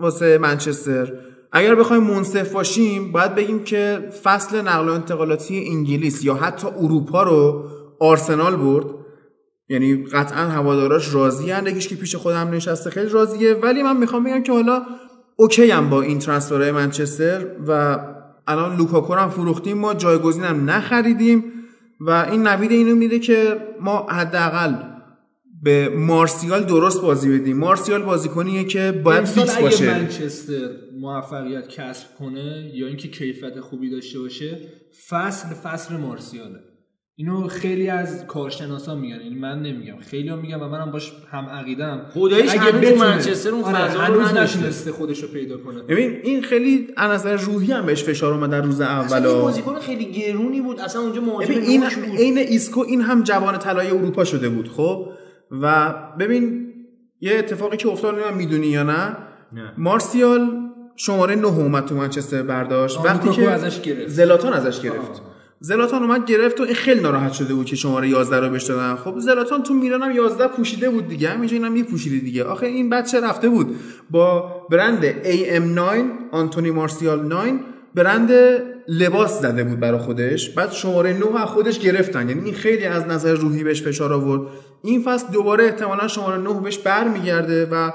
واسه 0.00 0.38
منچستر. 0.38 1.12
اگر 1.52 1.74
بخوایم 1.74 2.02
منصف 2.02 2.52
باشیم 2.52 3.12
باید 3.12 3.34
بگیم 3.34 3.64
که 3.64 4.08
فصل 4.22 4.60
نقل 4.60 4.88
و 4.88 4.92
انتقالاتی 4.92 5.68
انگلیس 5.68 6.24
یا 6.24 6.34
حتی 6.34 6.66
اروپا 6.66 7.22
رو 7.22 7.64
آرسنال 8.00 8.56
برد. 8.56 8.86
یعنی 9.68 10.04
قطعا 10.04 10.48
هواداراش 10.48 11.14
راضی 11.14 11.50
هن 11.50 11.78
که 11.78 11.94
پیش 11.94 12.16
خودم 12.16 12.50
نشسته 12.50 12.90
خیلی 12.90 13.08
راضیه. 13.08 13.54
ولی 13.54 13.82
من 13.82 13.96
می‌خوام 13.96 14.24
بگم 14.24 14.42
که 14.42 14.52
حالا 14.52 14.82
okay 15.36 15.70
هم 15.70 15.90
با 15.90 16.02
این 16.02 16.18
transfer 16.18 16.60
های 16.60 16.70
منچستر 16.70 17.46
و 17.66 17.98
الان 18.46 18.76
لوکاکو 18.76 19.14
هم 19.14 19.30
فروختیم. 19.30 19.78
ما 19.78 19.94
جایگزین 19.94 20.44
هم 20.44 20.70
نخریدیم 20.70 21.44
و 22.00 22.10
این 22.10 22.46
نوید 22.46 22.70
اینو 22.70 22.94
میده 22.94 23.18
که 23.18 23.56
ما 23.80 24.06
حداقل 24.10 24.74
به 25.62 25.88
مارسیال 25.88 26.64
درست 26.64 27.02
بازی 27.02 27.38
بدیم. 27.38 27.56
مارسیال 27.58 28.02
بازیکنیه 28.02 28.64
که 28.64 29.00
باید 29.04 29.24
فیکس 29.24 29.54
اگه 29.56 29.62
باشه. 29.62 29.98
منچستر 29.98 30.68
موفقیت 31.00 31.68
کسب 31.68 32.06
کنه 32.18 32.70
یا 32.74 32.86
اینکه 32.86 33.08
کیفیت 33.08 33.60
خوبی 33.60 33.90
داشته 33.90 34.18
باشه 34.18 34.58
فصل 35.08 35.48
فصل 35.48 35.96
مارسیاله. 35.96 36.58
اینو 37.16 37.48
خیلی 37.48 37.88
از 37.88 38.26
کارشناسا 38.26 38.94
میگن. 38.94 39.20
یعنی 39.20 39.34
من 39.34 39.62
نمیگم. 39.62 39.98
خیلی 40.00 40.28
هم 40.28 40.38
میگن 40.38 40.54
و 40.60 40.68
منم 40.68 40.90
باش 40.90 41.12
هم 41.30 41.44
عقیدم 41.44 42.06
خداییش 42.14 42.50
اگه 42.50 42.72
بتونه- 42.72 42.94
منچستر 42.94 43.50
اون 43.50 43.64
آره، 43.64 43.88
فضا 43.88 44.06
رو 44.06 44.20
نداشته. 44.20 44.58
نتونسته 44.58 44.92
خودش 44.92 45.22
رو 45.22 45.28
پیدا 45.28 45.56
کنه. 45.58 45.82
ببین 45.82 46.20
این 46.22 46.42
خیلی 46.42 46.88
از 46.96 47.10
نظر 47.10 47.36
روحی 47.36 47.72
هم 47.72 47.86
بهش 47.86 48.04
فشار 48.04 48.34
اومد 48.34 48.50
در 48.50 48.60
روز 48.62 48.80
اصلا 48.80 49.30
این 49.32 49.42
بازیکن 49.42 49.78
خیلی 49.78 50.04
گرونی 50.12 50.60
بود. 50.60 50.80
اصلا 50.80 51.02
اونجا 51.02 51.20
مهاجم 51.20 51.52
این 51.54 51.84
عین 52.18 52.38
ایسکو 52.38 52.80
این 52.80 53.00
هم 53.00 53.22
جوان 53.22 53.58
طلای 53.58 53.90
اروپا 53.90 54.24
شده 54.24 54.48
بود 54.48 54.68
خب؟ 54.68 55.08
و 55.62 55.94
ببین 56.18 56.72
یه 57.20 57.38
اتفاقی 57.38 57.76
که 57.76 57.88
افتاد 57.88 58.14
نمی‌دونم 58.14 58.36
می‌دونی 58.36 58.66
یا 58.66 58.82
نه؟ 58.82 59.16
نه. 59.52 59.72
مارسیال 59.78 60.50
شماره 60.96 61.34
نه 61.34 61.46
اومد 61.46 61.84
تو 61.84 61.94
منچستر 61.94 62.42
برداشت. 62.42 62.98
آه، 62.98 63.04
وقتی 63.04 63.30
که 63.30 63.50
ازش 63.50 63.80
گرفت. 63.80 64.08
زلاتان 64.08 64.52
ازش 64.52 64.80
گرفت. 64.80 65.22
زلاتان 65.60 66.02
اومد 66.02 66.26
گرفت 66.26 66.60
و 66.60 66.62
این 66.62 66.74
خیلی 66.74 67.00
ناراحت 67.00 67.32
شده 67.32 67.54
بود 67.54 67.66
که 67.66 67.76
شماره 67.76 68.08
11 68.08 68.40
رو 68.40 68.48
بهش 68.48 68.64
دادن. 68.64 68.96
خب 68.96 69.18
زلاتان 69.18 69.62
تو 69.62 69.74
میلان 69.74 70.02
هم 70.02 70.16
11 70.16 70.48
پوشیده 70.48 70.90
بود 70.90 71.08
دیگه. 71.08 71.28
همینجا 71.28 71.56
اینم 71.56 71.72
میپوشیده 71.72 72.18
دیگه. 72.18 72.44
آخه 72.44 72.66
این 72.66 72.90
بچه 72.90 73.20
رفته 73.20 73.48
بود 73.48 73.76
با 74.10 74.52
برند 74.70 75.12
AM9 75.22 75.80
آنتونی 76.32 76.70
مارسیال 76.70 77.24
9 77.24 77.60
برند 77.94 78.30
لباس 78.88 79.40
زده 79.40 79.64
بود 79.64 79.80
برای 79.80 79.98
خودش. 79.98 80.50
بعد 80.50 80.72
شماره 80.72 81.12
9 81.12 81.42
از 81.42 81.48
خودش 81.48 81.78
گرفتن. 81.78 82.28
یعنی 82.28 82.44
این 82.44 82.54
خیلی 82.54 82.84
از 82.84 83.06
نظر 83.06 83.34
روحی 83.34 83.64
بهش 83.64 83.82
فشار 83.82 84.12
آورد. 84.12 84.42
این 84.82 85.02
فصل 85.02 85.26
دوباره 85.32 85.64
احتمالا 85.64 86.08
شماره 86.08 86.38
9 86.38 86.60
بهش 86.60 86.78
برمیگرده 86.78 87.66
و 87.66 87.90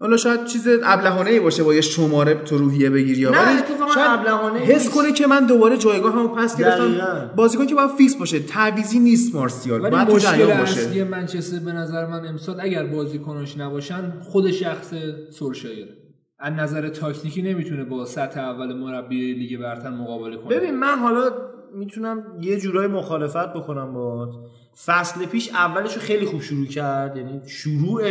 حالا 0.00 0.16
شاید 0.16 0.44
چیز 0.44 0.68
ابلهانه 0.84 1.30
ای 1.30 1.40
باشه 1.40 1.62
با 1.62 1.74
یه 1.74 1.80
شماره 1.80 2.34
تو 2.34 2.58
روحیه 2.58 2.90
بگیری. 2.90 3.22
نه، 3.22 3.28
ولی 3.28 3.58
شاید 3.94 4.10
ابلهانه 4.10 4.58
حس. 4.58 4.90
کنه 4.90 5.12
که 5.12 5.26
من 5.26 5.46
دوباره 5.46 5.76
جایگاه 5.76 6.12
همو 6.12 6.28
پس 6.28 6.56
گرفتم. 6.56 7.30
بازیکن 7.36 7.66
که 7.66 7.74
باید 7.74 7.90
فیکس 7.90 8.14
باشه. 8.14 8.40
تعویزی 8.40 8.98
نیست 8.98 9.34
مارسیال. 9.34 9.80
ولی 9.80 9.90
باید 9.90 10.08
تو 10.08 10.14
مشکل 10.14 10.30
جریان 10.30 10.58
باشه. 10.58 10.80
اصلی 10.80 11.04
منچستر 11.04 11.58
به 11.58 11.72
نظر 11.72 12.06
من 12.06 12.26
امسال 12.26 12.60
اگر 12.60 12.86
بازیکناش 12.86 13.58
نباشن 13.58 14.12
خود 14.20 14.50
شخص 14.50 14.90
سولشایره 15.30 15.99
از 16.40 16.52
نظر 16.52 16.88
تاکتیکی 16.88 17.42
نمی‌تونه 17.42 17.84
با 17.84 18.04
سطح 18.04 18.40
اول 18.40 18.72
مربی 18.72 19.34
لیگ 19.34 19.60
برتر 19.60 19.90
مقابله 19.90 20.36
کنه. 20.36 20.56
ببین 20.56 20.74
من 20.74 20.98
حالا 20.98 21.30
می‌تونم 21.74 22.24
یه 22.40 22.56
جورای 22.60 22.86
مخالفت 22.86 23.52
بکنم 23.52 23.94
با 23.94 24.30
فصل 24.84 25.26
پیش 25.26 25.50
اولش 25.50 25.94
رو 25.94 26.00
خیلی 26.00 26.26
خوب 26.26 26.40
شروع 26.40 26.66
کرد 26.66 27.16
یعنی 27.16 27.40
شروع 27.46 28.02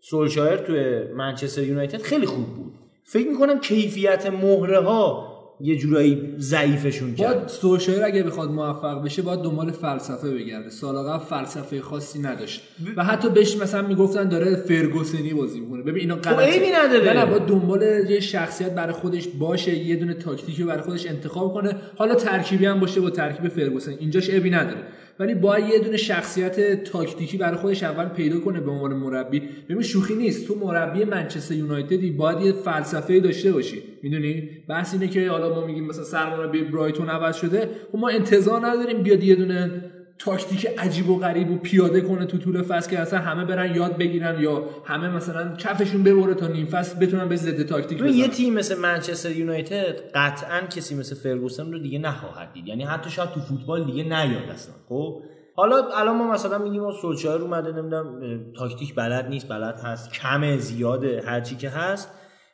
سولشایر 0.00 0.56
توی 0.56 1.02
منچستر 1.12 1.62
یونایتد 1.62 2.02
خیلی 2.02 2.26
خوب 2.26 2.46
بود. 2.46 2.74
فکر 3.04 3.28
می‌کنم 3.28 3.60
کیفیت 3.60 4.26
مهره 4.26 4.80
ها 4.80 5.33
یه 5.60 5.76
جورایی 5.76 6.34
ضعیفشون 6.38 7.14
کرد. 7.14 7.34
باید 7.34 7.48
سولشایر 7.48 8.04
اگه 8.04 8.22
بخواد 8.22 8.50
موفق 8.50 9.04
بشه 9.04 9.22
باید 9.22 9.40
دنبال 9.40 9.70
فلسفه 9.70 10.30
بگرده. 10.30 10.70
سال 10.70 10.96
قبل 10.96 11.24
فلسفه 11.24 11.80
خاصی 11.80 12.18
نداشت. 12.18 12.62
و 12.96 13.04
حتی 13.04 13.28
بهش 13.28 13.56
مثلا 13.56 13.82
می‌گفتن 13.82 14.28
داره 14.28 14.56
فرگوسنی 14.56 15.34
بازی 15.34 15.60
می‌کنه. 15.60 15.82
ببین 15.82 16.00
اینا 16.00 16.16
غلطه. 16.16 16.42
عیبی 16.42 16.66
نداره. 16.74 17.12
نه 17.18 17.26
باید 17.26 17.42
دنبال 17.42 17.82
یه 17.82 18.20
شخصیت 18.20 18.74
برای 18.74 18.92
خودش 18.92 19.28
باشه 19.28 19.74
یه 19.74 19.96
دونه 19.96 20.14
تاکتیکی 20.14 20.64
برای 20.64 20.82
خودش 20.82 21.06
انتخاب 21.06 21.54
کنه. 21.54 21.76
حالا 21.96 22.14
ترکیبی 22.14 22.66
هم 22.66 22.80
باشه 22.80 23.00
با 23.00 23.10
ترکیب 23.10 23.48
فرگوسن 23.48 23.92
اینجاش 24.00 24.30
عیبی 24.30 24.50
نداره. 24.50 24.80
ولی 25.18 25.34
باید 25.34 25.68
یه 25.68 25.78
دونه 25.78 25.96
شخصیت 25.96 26.84
تاکتیکی 26.84 27.36
برای 27.36 27.56
خودش 27.56 27.82
اول 27.82 28.08
پیدا 28.08 28.40
کنه 28.40 28.60
به 28.60 28.70
عنوان 28.70 28.92
مربی. 28.92 29.42
ببین 29.68 29.82
شوخی 29.82 30.14
نیست. 30.14 30.46
تو 30.46 30.54
مربی 30.54 31.04
منچستر 31.04 31.54
یونایتدی 31.54 32.10
باید 32.10 32.40
یه 32.40 32.52
فلسفه 32.52 33.20
داشته 33.20 33.52
باشی. 33.52 33.82
می‌دونی؟ 34.02 34.48
بحث 34.68 34.94
اینه 34.94 35.08
که 35.08 35.28
حالا 35.28 35.54
ما 35.54 35.66
میگیم 35.66 35.84
مثلا 35.84 36.04
سرمربی 36.04 36.62
برایتون 36.62 37.08
عوض 37.08 37.36
شده. 37.36 37.68
خب 37.92 37.98
ما 37.98 38.08
انتظار 38.08 38.66
نداریم 38.66 39.02
بیاد 39.02 39.24
یه 39.24 39.34
دونه 39.34 39.70
تاکتیک 40.18 40.66
عجیب 40.78 41.10
و 41.10 41.18
غریب 41.18 41.50
و 41.50 41.58
پیاده 41.58 42.00
کنه 42.00 42.26
تو 42.26 42.38
طول 42.38 42.62
فصل 42.62 42.90
که 42.90 42.98
اصلا 42.98 43.18
همه 43.18 43.44
برن 43.44 43.76
یاد 43.76 43.96
بگیرن 43.96 44.40
یا 44.40 44.64
همه 44.84 45.08
مثلا 45.08 45.56
کفشون 45.56 46.02
ببره 46.02 46.34
تا 46.34 46.46
نیم 46.46 46.66
فصل 46.66 46.98
بتونن 46.98 47.28
به 47.28 47.36
ضد 47.36 47.62
تاکتیک 47.62 47.98
ببین 47.98 48.14
یه 48.14 48.24
بزنن. 48.24 48.36
تیم 48.36 48.54
مثل 48.54 48.78
منچستر 48.78 49.30
یونایتد 49.30 50.00
قطعا 50.14 50.60
کسی 50.60 50.94
مثل 50.94 51.14
فرگوسن 51.14 51.72
رو 51.72 51.78
دیگه 51.78 51.98
نخواهد 51.98 52.52
دید. 52.52 52.68
یعنی 52.68 52.84
حتی 52.84 53.10
شاید 53.10 53.30
تو 53.30 53.40
فوتبال 53.40 53.84
دیگه 53.84 54.02
نیاد 54.02 54.50
اصلا 54.52 54.74
خب؟ 54.88 55.22
حالا 55.56 55.76
الان 55.96 56.16
ما 56.16 56.30
مثلا 56.30 56.58
میگیم 56.58 56.92
سولشایر 57.02 57.42
اومده 57.42 57.72
نمی‌دونم 57.72 58.20
تاکتیک 58.56 58.94
بلد 58.94 59.28
نیست 59.28 59.48
بلد 59.48 59.80
هست 59.80 60.12
کم 60.12 60.56
زیاده 60.56 61.22
هر 61.26 61.40
چی 61.40 61.56
که 61.56 61.68
هست. 61.68 62.10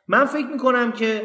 من 0.07 0.25
فکر 0.25 0.47
می‌کنم 0.47 0.91
که 0.91 1.21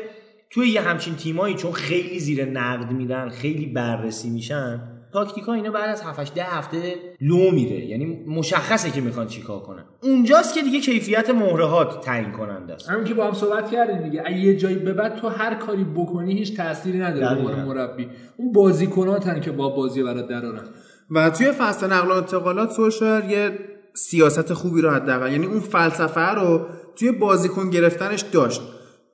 توی 0.51 0.69
یه 0.69 0.81
همچین 0.81 1.15
تیمایی 1.15 1.55
چون 1.55 1.73
خیلی 1.73 2.19
زیر 2.19 2.45
نقد 2.45 2.91
میرن 2.93 3.29
خیلی 3.29 3.67
بررسی 3.67 4.31
میشن 4.31 4.96
تاکتیک 5.17 5.45
ها 5.45 5.55
اینا 5.55 5.71
بعد 5.71 5.91
از 5.91 6.03
7 6.03 6.35
ده 6.35 6.43
هفته 6.43 6.95
لو 7.21 7.51
میره. 7.51 7.87
یعنی 7.87 8.25
مشخصه 8.27 8.91
که 8.91 9.01
می‌خوان 9.01 9.27
چیکار 9.27 9.61
کنن. 9.61 9.85
اونجاست 10.03 10.55
که 10.55 10.63
دیگه 10.63 10.81
کیفیت 10.81 11.31
مهره 11.31 11.65
ها 11.65 11.85
تعیین 11.85 12.33
کننده 12.33 12.75
است. 12.75 12.91
همین 12.91 13.05
که 13.05 13.15
با 13.15 13.27
هم 13.27 13.33
صحبت 13.33 13.71
کردیم 13.71 14.03
دیگه. 14.03 14.23
اگه 14.27 14.39
یه 14.39 14.57
جایی 14.57 14.77
به 14.77 14.93
بعد 14.93 15.17
تو 15.17 15.29
هر 15.29 15.55
کاری 15.55 15.85
بکنی 15.85 16.35
هیچ 16.39 16.57
تأثیری 16.57 16.99
نداره 16.99 17.35
به. 17.35 17.41
عنوان 17.41 17.65
مربی. 17.65 18.09
اون 18.37 18.53
بازیکناتن 18.53 19.41
که 19.41 19.51
با 19.51 19.69
بازی 19.69 20.03
برات 20.03 20.29
درارن. 20.29 20.65
و 21.11 21.31
توی 21.31 21.53
فصل 21.53 21.93
نقل 21.93 22.09
و 22.09 22.13
انتقالات 22.13 22.71
سولشایر 22.71 23.25
یه 23.25 23.59
سیاست 23.95 24.53
خوبی 24.53 24.81
رو 24.81 24.91
حداقل 24.91 25.33
یعنی 25.33 25.47
اون 25.47 25.61
فلسفه 25.61 26.31
رو 26.31 26.67
توی 26.97 27.13
بازیکن 27.13 27.71
گرفتنش 27.71 28.21
داشت 28.21 28.63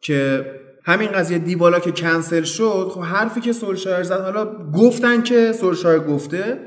که 0.00 0.46
همین 0.84 1.08
قضیه 1.08 1.38
دیبالا 1.38 1.80
که 1.80 1.92
کنسل 1.92 2.42
شد 2.42 2.88
خب 2.90 3.00
حرفی 3.00 3.40
که 3.40 3.52
سولشایر 3.52 4.02
زد 4.02 4.20
حالا 4.20 4.46
گفتن 4.72 5.22
که 5.22 5.52
سولشایر 5.52 5.98
گفته 5.98 6.58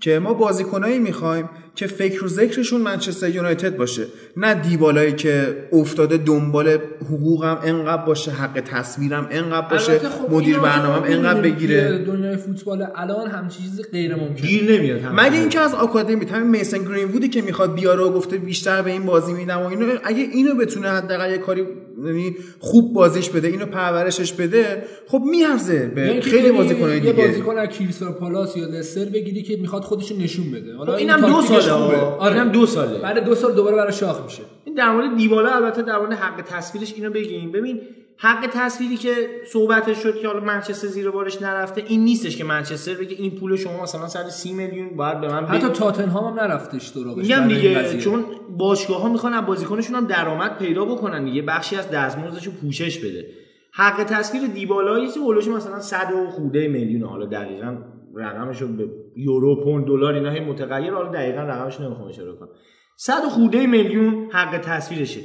که 0.00 0.18
ما 0.18 0.34
بازیکنایی 0.34 0.98
می‌خوایم 0.98 1.50
که 1.74 1.86
فکر 1.86 2.24
و 2.24 2.28
ذکرشون 2.28 2.80
منچستر 2.80 3.28
یونایتد 3.28 3.76
باشه 3.76 4.06
نه 4.36 4.54
دیبالایی 4.54 5.12
که 5.12 5.56
افتاده 5.72 6.16
دنبال 6.16 6.78
حقوقم 7.04 7.58
انقدر 7.64 8.04
باشه 8.04 8.30
حق 8.30 8.60
تصویرم 8.60 9.28
انقدر 9.30 9.68
باشه 9.68 9.98
خب 9.98 10.34
مدیر 10.34 10.58
آدم 10.58 11.02
انقدر 11.06 11.40
بگیره 11.40 11.98
دنیای 11.98 12.36
فوتبال 12.36 12.86
الان 12.96 13.30
همچین 13.30 13.64
چیز 13.64 13.80
غیر 13.92 14.14
ممکنه 14.14 14.46
گیر 14.46 14.72
نمیاد. 14.72 15.00
مگه 15.12 15.38
اینکه 15.38 15.60
از 15.60 15.74
آکادمی 15.74 16.26
همین 16.26 16.50
میسن 16.50 16.84
گرین 16.84 17.08
وودی 17.08 17.28
که 17.28 17.42
می‌خواد 17.42 17.74
بیاره 17.74 18.02
و 18.02 18.12
گفته 18.12 18.38
بیشتر 18.38 18.82
به 18.82 18.90
این 18.90 19.06
بازی 19.06 19.32
میدم 19.32 19.58
و 19.58 19.66
اینو 19.66 19.86
اگه 20.04 20.22
اینو 20.22 20.54
بتونه 20.54 20.88
حداقل 20.88 21.30
یه 21.30 21.38
کاری 21.38 21.66
یعنی 22.06 22.36
خوب 22.58 22.92
بازیش 22.92 23.30
بده 23.30 23.48
اینو 23.48 23.66
پرورشش 23.66 24.32
بده 24.32 24.84
خب 25.08 25.22
میارزه 25.30 25.92
به 25.94 26.00
یعنی 26.00 26.20
خیلی 26.20 26.52
بازیکنای 26.52 26.94
یه 26.94 27.00
دیگه. 27.00 27.26
بازیکن 27.26 27.58
از 27.58 27.68
کریستال 27.68 28.12
پالاس 28.12 28.56
یا 28.56 28.66
لستر 28.66 29.04
بگیری 29.04 29.42
که 29.42 29.56
می‌خواد 29.56 29.82
خودشو 29.82 30.14
نشون 30.16 30.50
بده. 30.50 30.74
حالا 30.74 30.92
خب 30.92 30.98
این 30.98 31.10
اینم 31.10 31.26
دو 31.26 31.32
تاکتیکش 31.32 31.62
ساله. 31.62 31.84
آره. 31.84 31.98
آره. 31.98 32.34
اینم 32.34 32.52
دو 32.52 32.66
ساله. 32.66 32.98
بعد 32.98 33.24
دو 33.24 33.34
سال 33.34 33.54
دوباره 33.54 33.76
برای 33.76 33.92
شاخ 33.92 34.24
میشه. 34.24 34.42
این 34.64 34.74
در 34.74 34.90
مورد 34.90 35.16
دیبالا 35.16 35.50
البته 35.54 35.82
در 35.82 35.98
مورد 35.98 36.12
حق 36.12 36.42
تصویرش 36.42 36.94
اینو 36.96 37.10
بگیم. 37.10 37.52
ببین 37.52 37.80
حق 38.16 38.50
تصویری 38.52 38.96
که 38.96 39.10
صحبتش 39.52 40.02
شد 40.02 40.20
که 40.20 40.28
حالا 40.28 40.40
منچستر 40.40 40.86
زیر 40.86 41.10
بارش 41.10 41.42
نرفته 41.42 41.84
این 41.86 42.04
نیستش 42.04 42.36
که 42.36 42.44
منچستر 42.44 42.94
بگه 42.94 43.16
این 43.16 43.30
پول 43.30 43.56
شما 43.56 43.82
مثلا 43.82 44.08
130 44.08 44.52
میلیون 44.52 44.96
باید 44.96 45.20
به 45.20 45.28
من 45.28 45.46
حتی. 45.46 45.68
تاتنهام 45.68 46.24
هم 46.24 46.40
نرفتش 46.40 46.86
سراغش 46.86 47.16
میگم 47.16 47.48
دیگه. 47.48 47.98
چون 47.98 48.24
باشگاه 48.58 49.02
ها 49.02 49.08
می‌خوان 49.08 49.34
از 49.34 49.46
بازیکنشون 49.46 49.96
هم 49.96 50.06
درآمد 50.06 50.58
پیدا 50.58 50.84
بکنن 50.84 51.24
دیگه 51.24 51.42
بخشی 51.42 51.76
از 51.76 51.90
دستمزدش 51.90 52.46
رو 52.46 52.52
پوشش 52.52 52.98
بده 52.98 53.26
حق 53.74 54.04
تصویر 54.04 54.46
دیبالا 54.46 54.98
یه 54.98 55.10
هولوش 55.10 55.48
مثلا 55.48 55.80
100 55.80 56.12
و 56.12 56.30
خورده 56.30 56.68
میلیون 56.68 57.02
حالا 57.02 57.26
دقیقا 57.26 57.76
رقمش 58.14 58.62
رو 58.62 58.68
به 58.68 58.88
یورو 59.16 59.64
پوند 59.64 59.86
دلار 59.86 60.14
اینا 60.14 60.30
هی 60.30 60.40
متغیر 60.40 60.94
حالا 60.94 61.08
دقیقا 61.08 61.40
رقمش 61.40 61.80
نمی‌خوام 61.80 62.08
اشاره 62.08 62.32
کنم 62.32 62.48
100 62.96 63.24
و 63.26 63.28
خورده 63.28 63.66
میلیون 63.66 64.28
حق 64.32 64.58
تصویرشه 64.58 65.20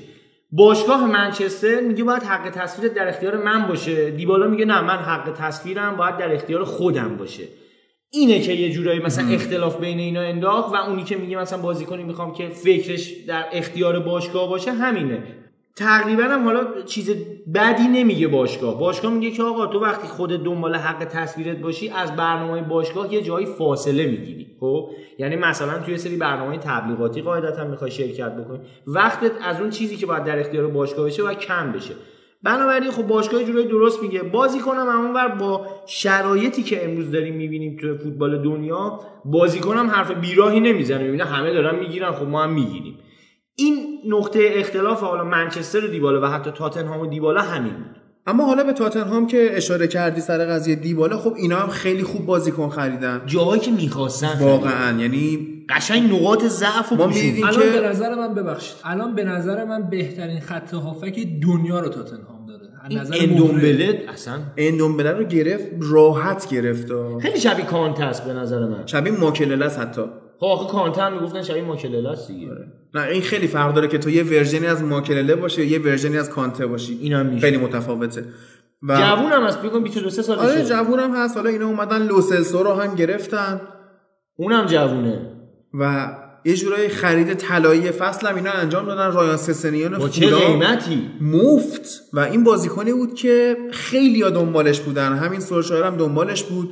باشگاه 0.52 1.06
منچستر 1.06 1.82
میگه 1.82 2.04
باید 2.04 2.24
حق 2.24 2.50
تصویر 2.50 2.92
در 2.92 3.08
اختیار 3.08 3.38
من 3.38 3.68
باشه. 3.68 4.12
دیبالا 4.12 4.48
میگه 4.48 4.66
نه 4.66 4.82
من 4.82 4.98
حق 4.98 5.34
تصویرم 5.34 5.96
باید 5.98 6.18
در 6.18 6.34
اختیار 6.34 6.64
خودم 6.64 7.18
باشه. 7.18 7.44
اینه 8.10 8.40
که 8.40 8.54
یه 8.54 8.72
جورایی 8.72 9.00
مثلا 9.00 9.30
اختلاف 9.30 9.80
بین 9.80 10.00
اینا 10.00 10.22
انداخت 10.22 10.74
و 10.74 10.76
اونی 10.76 11.04
که 11.04 11.16
میگه 11.16 11.38
مثلا 11.38 11.62
بازیکنی 11.62 12.04
می‌خوام 12.04 12.34
که 12.34 12.50
فکرش 12.50 13.12
در 13.28 13.46
اختیار 13.52 14.00
باشگاه 14.00 14.50
باشه 14.50 14.72
همینه. 14.72 15.24
تقریبا 15.78 16.24
هم 16.24 16.44
حالا 16.44 16.82
چیز 16.86 17.16
بدی 17.56 17.88
نمیگه 17.88 18.28
باشگاه. 18.28 18.80
باشگاه 18.80 19.14
میگه 19.14 19.32
که 19.32 19.44
آقا 19.44 19.68
تو 19.68 19.80
وقتی 19.80 20.08
خودت 20.08 20.44
دنبال 20.44 20.76
حق 20.76 21.06
تصویرت 21.06 21.58
باشی 21.58 21.90
از 21.90 22.16
برنامه 22.16 22.62
باشگاه 22.62 23.14
یه 23.14 23.22
جایی 23.22 23.46
فاصله 23.46 24.06
می‌گیری. 24.06 24.48
خب؟ 24.60 24.90
یعنی 25.20 25.36
مثلا 25.36 25.80
توی 25.80 25.98
سری 25.98 26.18
برنامه 26.18 26.58
تبلیغاتی 26.58 27.22
قاعدتا 27.22 27.66
می‌خوای 27.66 27.92
شرکت 27.92 28.32
بکنی. 28.36 28.60
وقتت 28.88 29.32
از 29.44 29.62
اون 29.62 29.70
چیزی 29.70 29.98
که 29.98 30.06
باید 30.06 30.24
در 30.24 30.40
اختیار 30.40 30.68
باشگاه 30.68 31.06
بشه 31.06 31.24
و 31.24 31.34
کم 31.34 31.72
بشه. 31.72 31.94
بنابراین 32.44 32.92
خب 32.92 33.08
باشگاه 33.08 33.44
جورایی 33.44 33.68
درست 33.68 34.04
میگه. 34.04 34.24
بازیکنم 34.24 34.88
همونور 34.90 35.28
با 35.28 35.68
شرایطی 35.86 36.64
که 36.64 36.86
امروز 36.86 37.12
داریم 37.12 37.36
می‌بینیم 37.36 37.78
توی 37.82 37.98
فوتبال 37.98 38.44
دنیا 38.44 39.00
بازیکنم 39.26 39.88
حرف 39.88 40.12
بیراهی 40.12 40.60
نمی‌زنه. 40.60 41.04
می‌بینه 41.04 41.26
همه 41.26 41.54
دارن 41.54 41.80
می‌گیرن 41.80 42.12
خب 42.12 42.28
ما 42.28 42.44
هم 42.44 42.54
می‌گیریم. 42.54 43.00
این 43.56 43.87
نقطه 44.06 44.40
اختلاف 44.54 45.02
حالا 45.02 45.24
منچستر 45.24 45.86
و 45.86 45.88
دیبالا 45.88 46.22
و 46.22 46.26
حتی 46.26 46.52
تاتنهام 46.52 47.00
و 47.00 47.06
دیبالا 47.08 47.42
همین 47.42 47.74
بود. 47.74 47.98
اما 48.28 48.46
حالا 48.46 48.64
به 48.64 48.74
تاتنهام 48.74 49.28
که 49.28 49.50
اشاره 49.52 49.88
کردی 49.88 50.22
سر 50.22 50.46
قضیه 50.46 50.76
دیبالا 50.76 51.18
خب 51.18 51.34
اینا 51.38 51.56
هم 51.56 51.70
خیلی 51.70 52.04
خوب 52.04 52.26
بازیکن 52.26 52.70
خریدن. 52.70 53.22
جاهایی 53.26 53.62
که 53.62 53.72
می‌خواستن 53.72 54.38
واقعا 54.40 55.00
یعنی 55.02 55.40
قشنگ 55.70 56.14
نقاط 56.14 56.44
ضعف 56.46 56.92
و 56.92 56.96
ما 56.96 57.04
الان 57.04 57.52
که- 57.52 57.80
به 57.82 57.88
نظر 57.88 58.16
من 58.16 58.34
ببخشید 58.34 58.76
الان 58.84 59.16
به 59.16 59.24
نظر 59.24 59.66
من 59.66 59.90
بهترین 59.90 60.40
خط 60.40 60.74
هافک 60.74 61.28
دنیا 61.44 61.80
رو 61.80 61.90
تاتنهام 61.90 62.46
داره. 62.48 63.02
نظر. 63.02 63.16
اندومبله 63.20 64.06
اصلا 64.14 64.34
اندومبله 64.58 65.12
رو 65.12 65.24
گرفت 65.24 65.66
راحت 65.82 66.50
گرفت. 66.50 66.88
خیلی 67.22 67.40
شبیه 67.40 67.66
کانته 67.66 68.04
است 68.04 68.26
به 68.26 68.34
نظر 68.34 68.60
من. 68.60 68.86
شبیه 68.86 69.14
ماکلله 69.20 69.66
است 69.66 69.80
حتی. 69.80 70.02
خب 70.40 70.46
آخه 70.46 70.72
کانته 70.72 71.02
هم 71.02 71.14
می‌گفتن 71.14 71.42
شبیه 71.42 71.64
ماکلله 71.64 72.10
است 72.10 72.28
دیگه. 72.28 72.48
نه 72.94 73.02
این 73.02 73.22
خیلی 73.22 73.48
فرق 73.48 73.74
داره 73.74 73.88
که 73.88 73.98
تو 73.98 74.10
یه 74.10 74.24
ورژنی 74.24 74.68
از 74.68 74.84
ماکلله 74.84 75.36
باشه 75.36 75.66
یه 75.66 75.80
ورژنی 75.80 76.18
از 76.18 76.30
کانته 76.30 76.68
باشی. 76.68 77.00
اینم 77.02 77.26
میشه. 77.26 77.42
خیلی 77.42 77.58
متفاوته. 77.58 78.26
و 78.84 78.98
جوون 78.98 79.32
هم 79.32 79.44
هست 79.44 79.62
بگم 79.62 79.84
22 79.84 80.10
سالشه 80.10 80.42
آره 80.42 80.66
جوون 80.66 81.00
هم 81.00 81.16
هست. 81.16 81.38
حالا 81.38 81.50
اینا 81.50 81.68
اومدن 81.68 82.08
لوسلسو 82.08 82.64
رو 82.64 82.74
هم 82.74 82.96
گرفتن. 82.96 83.62
اونم 84.38 84.66
جوونه. 84.66 85.32
و 85.74 86.16
یه 86.46 86.56
جورای 86.56 86.90
خرید 86.90 87.34
طلایی 87.34 87.92
فصل 87.92 88.28
هم 88.28 88.36
اینا 88.36 88.52
انجام 88.52 88.86
دادن. 88.86 89.12
رایان 89.12 89.38
سسنیان 89.38 89.98
با 89.98 90.10
چه 90.10 90.36
قیمتی؟ 90.36 91.10
مفت. 91.22 92.02
و 92.14 92.20
این 92.20 92.44
بازیکنی 92.44 92.94
بود 92.94 93.14
که 93.14 93.58
خیلی 93.72 94.22
دنبالش 94.22 94.80
بودن. 94.80 95.14
همین 95.14 95.40
سولشایر 95.40 95.84
هم 95.84 95.98
دنبالش 95.98 96.44
بود. 96.44 96.70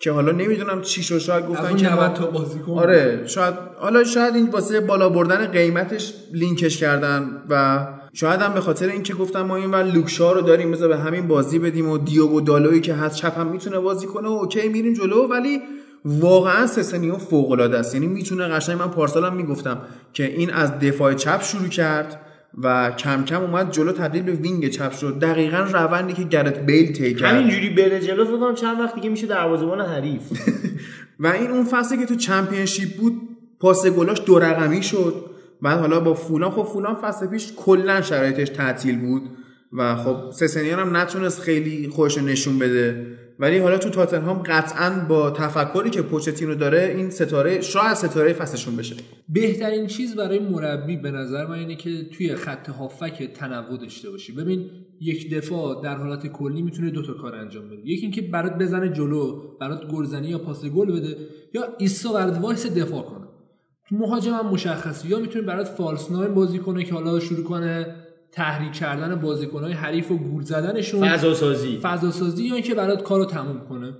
که 0.00 0.12
حالا 0.12 0.32
نمی‌دونم 0.32 0.82
چی 0.82 1.02
شد 1.02 1.18
شاید 1.18 1.46
گفتن 1.46 1.76
که 1.76 1.86
90 1.88 1.98
ما- 2.00 2.08
تا 2.08 2.26
بازیکن 2.26 2.72
آره 2.72 3.22
شاید 3.26 3.54
حالا 3.78 4.04
شاید 4.04 4.34
این 4.34 4.50
واسه 4.50 4.80
بالا 4.80 5.08
بردن 5.08 5.46
قیمتش 5.46 6.14
لینکش 6.32 6.76
کردن 6.76 7.42
و 7.48 7.86
شاید 8.12 8.40
هم 8.40 8.54
به 8.54 8.60
خاطر 8.60 8.88
اینکه 8.88 9.14
گفتم 9.14 9.42
ما 9.42 9.56
اینور 9.56 9.82
لوک 9.82 10.15
شا 10.15 10.32
رو 10.32 10.40
داریم 10.40 10.72
بذار 10.72 10.88
به 10.88 10.96
همین 10.98 11.28
بازی 11.28 11.58
بدیم 11.58 11.88
و 11.88 11.98
دیوگو 11.98 12.40
دالویی 12.40 12.80
که 12.80 12.94
هست 12.94 13.16
چپ 13.16 13.38
هم 13.38 13.46
می‌تونه 13.46 13.78
بازی 13.78 14.06
کنه 14.06 14.28
و 14.28 14.32
okay 14.32 14.68
میریم 14.68 14.92
جلو. 14.92 15.26
ولی 15.26 15.60
واقعا 16.04 16.66
سسنیو 16.66 17.16
فوق 17.16 17.50
العاده 17.50 17.78
است. 17.78 17.94
یعنی 17.94 18.06
می‌تونه 18.06 18.48
قشنگ 18.48 18.78
من 18.78 18.90
پارسالم 18.90 19.34
می‌گفتم 19.36 19.78
که 20.12 20.24
این 20.24 20.50
از 20.52 20.78
دفاع 20.78 21.14
چپ 21.14 21.42
شروع 21.42 21.68
کرد. 21.68 22.20
و 22.62 22.90
کم 22.90 23.24
کم 23.24 23.42
اومد 23.42 23.70
جلو 23.70 23.92
تبدیل 23.92 24.22
به 24.22 24.32
wing 24.32 24.68
چپ 24.68 24.92
شد. 24.92 25.18
دقیقا 25.18 25.58
روندی 25.58 26.12
که 26.12 26.22
گرت 26.22 26.58
بیل 26.58 26.92
طی 26.92 27.14
کرد. 27.14 27.34
همینجوری 27.34 27.70
بره 27.70 28.00
جلو 28.00 28.24
فکر 28.24 28.38
کنم 28.38 28.54
چند 28.54 28.80
وقت 28.80 28.94
دیگه 28.94 29.08
میشه 29.08 29.26
دروازه‌بان 29.26 29.80
حریف. 29.80 30.22
و 31.20 31.26
این 31.26 31.50
اون 31.50 31.64
فصلی 31.64 31.98
که 31.98 32.06
تو 32.06 32.14
چمپیونشیپ 32.14 32.96
بود 32.96 33.20
پاس 33.60 33.86
گلاش 33.86 34.22
دو 34.26 34.38
رقمی 34.38 34.82
شد. 34.82 35.14
بعد 35.62 35.78
حالا 35.78 36.00
با 36.00 36.14
فولان 36.14 36.50
خب 36.50 36.62
فولان 36.62 36.94
فصل 36.94 37.26
پیش 37.26 37.52
کلا 37.56 38.00
شرایطش 38.00 38.48
تعطیل 38.48 38.98
بود. 38.98 39.22
و 39.72 39.96
خب 39.96 40.16
سسنیان 40.30 40.78
هم 40.78 40.96
نتونست 40.96 41.40
خیلی 41.40 41.88
خودش 41.88 42.18
رو 42.18 42.24
نشون 42.24 42.58
بده. 42.58 43.06
ولی 43.40 43.58
حالا 43.58 43.78
تو 43.78 43.90
تاتنهام 43.90 44.42
قطعا 44.42 45.06
با 45.08 45.30
تفکری 45.30 45.90
که 45.90 46.02
پوچتینو 46.02 46.54
داره 46.54 46.94
این 46.96 47.10
ستاره 47.10 47.60
شاید 47.60 47.94
ستاره 47.94 48.32
فصلشون 48.32 48.76
بشه. 48.76 48.96
بهترین 49.28 49.86
چیز 49.86 50.16
برای 50.16 50.38
مربی 50.38 50.96
به 50.96 51.10
نظر 51.10 51.46
من 51.46 51.58
اینه 51.58 51.76
که 51.76 52.04
توی 52.16 52.34
خط 52.34 52.68
هافک 52.68 53.22
تنوع 53.34 53.78
داشته 53.78 54.10
باشی. 54.10 54.32
ببین 54.32 54.70
یک 55.00 55.34
دفاع 55.34 55.82
در 55.82 55.96
حالت 55.96 56.26
کلی 56.26 56.62
می‌تونه 56.62 56.90
دو 56.90 57.02
تا 57.02 57.12
کار 57.12 57.34
انجام 57.34 57.68
بده. 57.68 57.80
یکی 57.84 58.02
اینکه 58.02 58.22
برات 58.22 58.58
بزنه 58.58 58.88
جلو 58.92 59.42
برات 59.60 59.86
گلزنی 59.86 60.28
یا 60.28 60.38
پاس 60.38 60.64
گل 60.64 60.92
بده 60.92 61.16
یا 61.54 61.62
ایسا 61.78 62.12
برات 62.12 62.38
وایسه 62.38 62.66
دفاع 62.66 63.02
کنه. 63.02 63.26
تو 63.88 63.96
مهاجم 63.96 64.32
هم 64.32 64.46
مشخصه. 64.46 65.08
یا 65.08 65.18
می‌تونه 65.18 65.44
برات 65.44 65.68
false 65.68 66.08
بازی 66.10 66.58
کنه 66.58 66.84
که 66.84 66.94
حالا 66.94 67.20
شروع 67.20 67.44
کنه. 67.44 67.94
تحریک 68.32 68.72
کردن 68.72 69.14
بازیکنهای 69.14 69.72
حریف 69.72 70.10
و 70.10 70.16
گول 70.16 70.42
زدنشون. 70.42 71.08
فضا 71.08 71.34
سازی 71.34 71.78
فضا 71.82 72.10
سازی 72.10 72.44
یا 72.44 72.54
اینکه 72.54 72.74
برات 72.74 73.02
کارو 73.02 73.24
تموم 73.24 73.60
کنه. 73.68 73.92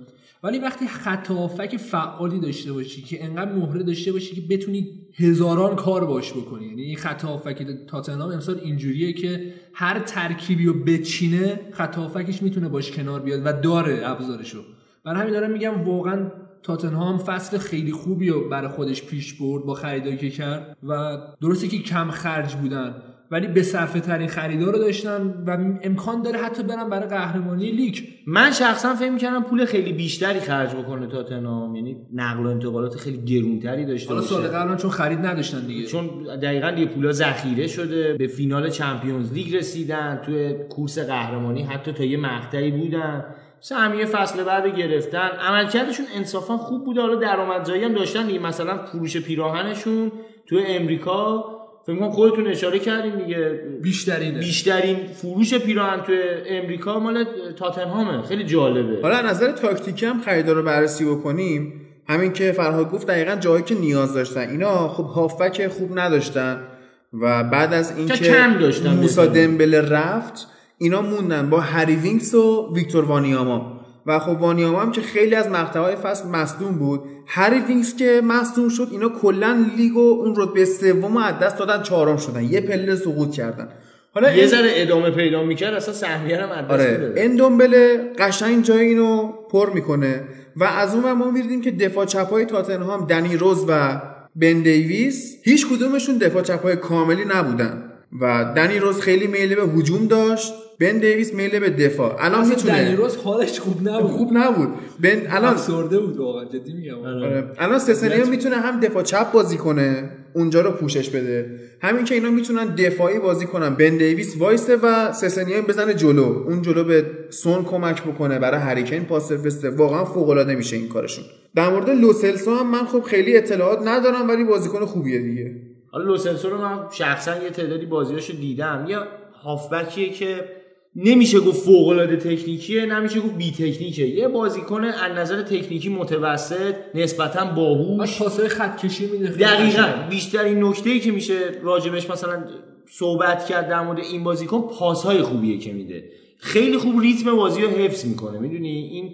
ولی 0.43 0.59
وقتی 0.59 0.87
خط 0.87 1.31
هافبک 1.31 1.77
فعالی 1.77 2.39
داشته 2.39 2.73
باشی 2.73 3.01
که 3.01 3.25
انقدر 3.25 3.51
مهره 3.51 3.83
داشته 3.83 4.11
باشی 4.11 4.35
که 4.35 4.41
بتونی 4.49 4.87
هزاران 5.13 5.75
کار 5.75 6.05
باش 6.05 6.33
بکنی. 6.33 6.65
یعنی 6.65 6.81
این 6.81 6.95
خط 6.95 7.25
هافبک 7.25 7.67
تاتنهام 7.87 8.31
امسال 8.31 8.59
اینجوریه 8.63 9.13
که 9.13 9.53
هر 9.73 9.99
ترکیبی 9.99 10.65
رو 10.65 10.73
بچینه 10.73 11.59
خط 11.71 11.95
هافبکش 11.95 12.43
می‌تونه 12.43 12.69
باش 12.69 12.91
کنار 12.91 13.19
بیاد 13.19 13.41
و 13.45 13.53
داره 13.61 14.01
ابزارشو. 14.03 14.63
برای 15.03 15.21
همین 15.21 15.33
دارم 15.33 15.51
میگم 15.51 15.83
واقعا 15.83 16.31
تاتنهام 16.63 17.17
فصل 17.17 17.57
خیلی 17.57 17.91
خوبی 17.91 18.29
رو 18.29 18.49
برای 18.49 18.67
خودش 18.67 19.03
پیش 19.03 19.33
برد 19.33 19.63
با 19.63 19.73
خریدایی 19.73 20.17
که 20.17 20.29
کرد 20.29 20.77
و 20.83 21.17
درسته 21.41 21.67
که 21.67 21.77
کم 21.77 22.11
خرج 22.11 22.55
بودن. 22.55 22.95
ولی 23.31 23.47
به 23.47 23.63
صرفه 23.63 23.99
ترین 23.99 24.27
خریدار 24.27 24.73
رو 24.73 24.79
داشتن 24.79 25.43
و 25.47 25.57
امکان 25.83 26.21
داره 26.21 26.39
حتی 26.39 26.63
برن 26.63 26.89
برای 26.89 27.09
قهرمانی 27.09 27.71
لیگ. 27.71 27.97
من 28.27 28.51
شخصا 28.51 28.95
فکر 28.95 29.09
می‌کردم 29.09 29.43
پول 29.43 29.65
خیلی 29.65 29.93
بیشتری 29.93 30.39
خرج 30.39 30.75
بکنه 30.75 31.07
تاتنهام. 31.07 31.75
یعنی 31.75 31.97
نقل 32.13 32.45
و 32.45 32.49
انتقالات 32.49 32.95
خیلی 32.95 33.17
گرونتری 33.25 33.85
داشته 33.85 34.13
حالا 34.13 34.25
سال 34.25 34.41
باشه 34.41 34.53
قبلا 34.53 34.75
چون 34.75 34.91
خرید 34.91 35.19
نداشتن 35.19 35.67
دیگه. 35.67 35.85
چون 35.85 36.09
دقیقا 36.41 36.69
یه 36.69 36.85
پولا 36.85 37.11
ذخیره 37.11 37.67
شده 37.67 38.13
به 38.13 38.27
فینال 38.27 38.69
چمپیونز 38.69 39.33
لیگ 39.33 39.55
رسیدن 39.55 40.21
توی 40.25 40.53
کورس 40.69 40.99
قهرمانی 40.99 41.63
حتی 41.63 41.91
تا 41.91 42.03
یه 42.03 42.17
مقطعی 42.17 42.71
بودن. 42.71 43.25
سهمیه 43.59 44.05
فصل 44.05 44.43
بعد 44.43 44.63
رو 44.63 44.71
گرفتن. 44.71 45.29
عملکردشون 45.49 46.05
انصافا 46.15 46.57
خوب 46.57 46.85
بوده 46.85 47.01
حالا 47.01 47.15
درآمدزایی 47.15 47.83
هم 47.83 47.93
داشتن 47.93 48.27
دیگه. 48.27 48.39
مثلا 48.39 48.85
فروش 48.85 49.17
پیراهنشون 49.17 50.11
توی 50.47 50.63
امریکا 50.65 51.43
فکر 51.87 51.95
کنم 51.95 52.11
خودتون 52.11 52.47
اشاره 52.47 52.79
کردین 52.79 53.15
دیگه. 53.15 53.59
بیشترینه. 53.81 54.39
بیشترین 54.39 54.97
فروش 55.07 55.53
پیراهن 55.53 56.01
توی 56.01 56.19
امریکا 56.47 56.99
مال 56.99 57.25
تاتنهامه. 57.57 58.21
خیلی 58.21 58.43
جالبه. 58.43 59.01
حالا 59.01 59.15
از 59.15 59.25
نظر 59.25 59.51
تاکتیکی 59.51 60.05
هم 60.05 60.21
خریدار 60.21 60.55
رو 60.55 60.63
بررسی 60.63 61.05
بکنیم. 61.05 61.73
همین 62.07 62.33
که 62.33 62.51
فرهاد 62.51 62.91
گفت 62.91 63.07
دقیقا 63.07 63.35
جایی 63.35 63.63
که 63.63 63.75
نیاز 63.75 64.13
داشتن. 64.13 64.49
اینا 64.49 64.87
خب 64.87 65.03
هافبک 65.03 65.67
خوب 65.67 65.99
نداشتن 65.99 66.67
و 67.13 67.43
بعد 67.43 67.73
از 67.73 67.97
اینکه 67.97 68.13
کم 68.13 68.59
داشتن 68.59 68.93
موسا. 68.93 69.25
دمبله 69.25 69.81
رفت 69.81 70.47
اینا 70.77 71.01
موندن 71.01 71.49
با 71.49 71.59
هری 71.59 71.95
وینکس 71.95 72.35
و 72.35 72.73
ویکتور 72.75 73.05
وانیاما. 73.05 73.78
و 74.09 74.19
خب 74.19 74.41
وانیاما 74.41 74.81
هم 74.81 74.91
که 74.91 75.01
خیلی 75.01 75.35
از 75.35 75.49
مقطعهای 75.49 75.95
فصل 75.95 76.27
مصدوم 76.27 76.71
بود. 76.71 77.03
هری 77.27 77.59
وینکس 77.59 77.95
که 77.95 78.21
مصدوم 78.23 78.69
شد 78.69 78.87
اینا 78.91 79.09
کلا 79.09 79.65
لیگ 79.77 79.97
و 79.97 79.99
اون 79.99 80.33
رتبه 80.37 80.65
سوم 80.65 81.17
از 81.17 81.39
دست 81.39 81.57
دادن 81.57 81.83
چهارم 81.83 82.17
شدن. 82.17 82.43
یه 82.43 82.61
پله 82.61 82.95
سقوط 82.95 83.31
کردن. 83.31 83.67
حالا 84.13 84.31
یه 84.31 84.37
این- 84.37 84.47
ذره 84.47 84.69
ادامه 84.73 85.09
پیدا 85.11 85.43
می‌کرد 85.43 85.73
اصلا 85.73 85.93
سهمیه 85.93 86.37
هم 86.37 86.51
از 86.51 86.71
آره. 86.71 87.13
اندومبله 87.17 87.97
قشنگ 88.19 88.63
جای 88.63 88.79
اینو 88.79 89.31
پر 89.51 89.69
می‌کنه 89.69 90.23
و 90.55 90.63
از 90.63 90.95
اون 90.95 91.11
ما 91.11 91.31
می‌بینیم 91.31 91.61
که 91.61 91.71
دفاع 91.71 92.05
چپای 92.05 92.45
تاتنهام 92.45 93.07
دنی 93.07 93.37
روز 93.37 93.65
و 93.67 94.01
بن 94.35 94.59
دیویس 94.61 95.35
هیچ 95.43 95.67
کدومشون 95.67 96.17
دفاع 96.17 96.41
چپای 96.41 96.75
کاملی 96.75 97.25
نبودن. 97.25 97.88
و 98.21 98.53
دنی 98.55 98.79
روز 98.79 99.01
خیلی 99.01 99.27
میله 99.27 99.55
به 99.55 99.63
هجوم 99.63 100.07
داشت. 100.07 100.53
بن 100.79 100.97
دیویس 100.97 101.33
میله 101.33 101.59
به 101.59 101.69
دفاع. 101.69 102.15
الان 102.19 102.47
می‌تونه. 102.47 102.83
دنی 102.85 103.01
روز 103.01 103.17
حالش 103.17 103.59
خوب 103.59 103.89
نبود. 103.89 104.11
خوب 104.11 104.29
نبود. 104.33 104.67
بن 104.99 105.21
الان 105.29 105.53
افسرده 105.53 105.99
بود 105.99 106.17
واقعا 106.17 106.45
جدی 106.45 106.73
میگم. 106.73 106.99
آره. 107.05 107.51
الان 107.57 107.79
سسنیو 107.79 108.25
می‌تونه 108.25 108.55
هم 108.55 108.79
دفاع 108.79 109.03
چپ 109.03 109.31
بازی 109.31 109.57
کنه 109.57 110.09
اونجا 110.33 110.61
رو 110.61 110.71
پوشش 110.71 111.09
بده. 111.09 111.59
همین 111.81 112.05
که 112.05 112.15
اینا 112.15 112.29
می‌تونن 112.29 112.75
دفاعی 112.75 113.19
بازی 113.19 113.45
کنن. 113.45 113.69
بن 113.69 113.97
دیویس 113.97 114.37
وایسه 114.37 114.75
و 114.75 115.13
سسنیو 115.13 115.61
بزنه 115.61 115.93
جلو. 115.93 116.43
اون 116.47 116.61
جلو 116.61 116.83
به 116.83 117.05
سون 117.29 117.63
کمک 117.63 118.03
بکنه 118.03 118.39
برای 118.39 118.59
هری 118.59 118.78
کین 118.78 119.03
پاس 119.03 119.31
فرسته 119.31 119.69
واقعا 119.69 120.05
فوق 120.05 120.29
العاده 120.29 120.55
میشه 120.55 120.75
این 120.75 120.87
کارشون. 120.87 121.23
در 121.55 121.69
مورد 121.69 121.89
لوسلسو 121.89 122.55
هم 122.55 122.71
من 122.71 122.85
خب 122.85 123.01
خیلی 123.01 123.37
اطلاعات 123.37 123.87
ندارم 123.87 124.29
ولی 124.29 124.43
بازیکن 124.43 124.85
خوبیه 124.85 125.19
دیگه. 125.19 125.55
حالا 125.91 126.05
لوسنسو 126.05 126.49
رو 126.49 126.57
من 126.57 126.79
شخصا 126.91 127.43
یه 127.43 127.49
تعدادی 127.49 127.85
بازیاشو 127.85 128.33
دیدم. 128.33 128.85
یا 128.87 129.07
هافبکیه 129.43 130.09
که 130.09 130.59
نمیشه 130.95 131.39
گفت 131.39 131.65
فوق 131.65 131.87
العاده 131.87 132.17
تکنیکیه 132.17 132.85
نمیشه 132.85 133.19
گفت 133.19 133.35
بی 133.35 133.51
تکنیکه 133.51 134.03
یه 134.03 134.27
بازیکن 134.27 134.83
از 134.83 135.11
نظر 135.17 135.41
تکنیکی 135.41 135.89
متوسط 135.89 136.75
نسبتا 136.95 137.45
باهوش. 137.45 138.19
پاسای 138.19 138.47
خط 138.47 138.85
کشی 138.85 139.07
میده 139.07 139.27
دقیقا. 139.27 139.87
بیشترین 140.09 140.63
نکته 140.63 140.89
ای 140.89 140.99
که 140.99 141.11
میشه 141.11 141.39
راجبش 141.63 142.09
مثلا 142.09 142.43
صحبت 142.89 143.45
کرد 143.45 143.69
در 143.69 143.81
مورد 143.81 143.99
این 143.99 144.23
بازیکن 144.23 144.61
پاسهای 144.61 145.21
خوبیه 145.21 145.57
که 145.57 145.73
میده. 145.73 146.03
خیلی 146.37 146.77
خوب 146.77 146.99
ریتم 146.99 147.35
بازی 147.35 147.61
رو 147.61 147.69
حفظ 147.69 148.05
می‌کنه. 148.05 148.39
می‌دونی؟ 148.39 148.69
این 148.69 149.13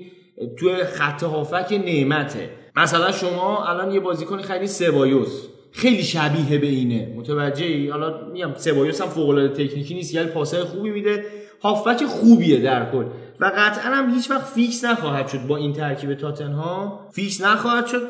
توی 0.58 0.84
خط 0.84 1.24
هافک 1.24 1.82
نعمته. 1.86 2.50
مثلا 2.76 3.12
شما 3.12 3.66
الان 3.66 3.92
یه 3.92 4.00
بازیکن 4.00 4.42
خیلی 4.42 4.68
سبایوس. 4.68 5.48
خیلی 5.76 6.04
شبیه 6.04 6.58
به 6.58 6.68
اینه. 6.68 7.14
متوجهی؟ 7.16 7.90
حالا 7.90 8.28
میگم 8.34 8.52
سبایوس 8.56 9.02
هم 9.02 9.08
فوق 9.08 9.30
العاده 9.30 9.68
تکنیکی 9.68 9.94
نیست 9.94 10.14
یعنی 10.14 10.28
پاسهای 10.28 10.64
خوبی 10.64 10.90
میده. 10.90 11.26
هافبک 11.62 12.06
خوبیه 12.06 12.62
در 12.62 12.92
کل. 12.92 13.06
و 13.40 13.52
قطعا 13.56 13.94
هم 13.94 14.14
هیچ 14.14 14.32
وقت 14.32 14.46
فیکس 14.46 14.84
نخواهد 14.86 15.28
شد 15.28 15.48
با 15.48 15.58
این 15.58 15.74
ترکیب 15.74 16.14
تاتنهام. 16.14 17.00
فیکس 17.12 17.42
نخواهد 17.42 17.86
شد. 17.86 18.02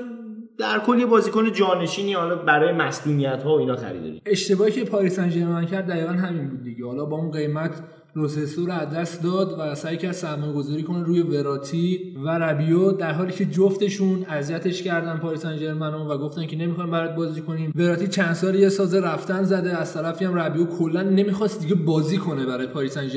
در 0.57 0.79
کل 0.79 0.99
یه 0.99 1.05
بازیکن 1.05 1.51
جانشینی 1.51 2.13
حالا 2.13 2.35
برای 2.35 2.73
مصدومیت 2.73 3.43
ها 3.43 3.55
و 3.55 3.59
اینا 3.59 3.75
خریداری. 3.75 4.21
اشتباهی 4.25 4.71
که 4.71 4.83
پاریس 4.83 5.15
سن 5.15 5.65
کرد 5.65 5.87
دقیقا 5.87 6.11
همین 6.11 6.49
بود 6.49 6.63
دیگه. 6.63 6.85
حالا 6.85 7.05
با 7.05 7.17
اون 7.17 7.31
قیمت 7.31 7.83
لوسلسو 8.15 8.65
رو 8.65 8.73
از 8.73 8.89
دست 8.89 9.23
داد 9.23 9.55
و 9.59 9.75
سعی 9.75 9.97
کرد 9.97 10.11
سرمایه 10.11 10.53
گذاری 10.53 10.83
کنه 10.83 11.03
روی 11.03 11.21
وراتی 11.21 12.15
و 12.25 12.29
ربیو 12.29 12.91
در 12.91 13.13
حالی 13.13 13.33
که 13.33 13.45
جفتشون 13.45 14.25
اذیتش 14.29 14.81
کردن 14.83 15.17
پاریس 15.17 15.41
سن 15.41 15.77
و 15.81 16.17
گفتن 16.17 16.45
که 16.45 16.57
نمی‌خوایم 16.57 16.91
برات 16.91 17.15
بازی 17.15 17.41
کنیم. 17.41 17.71
وراتی 17.75 18.07
چند 18.07 18.33
سال 18.33 18.55
یه 18.55 18.69
ساز 18.69 18.95
رفتن 18.95 19.43
زده 19.43 19.77
از 19.77 19.93
طرفی 19.93 20.25
هم 20.25 20.35
ربیو 20.35 20.65
کلا 20.65 21.01
نمی‌خواست 21.01 21.61
دیگه 21.61 21.75
بازی 21.75 22.17
کنه 22.17 22.45
برای 22.45 22.67
پاریس 22.67 22.93
سن 22.93 23.07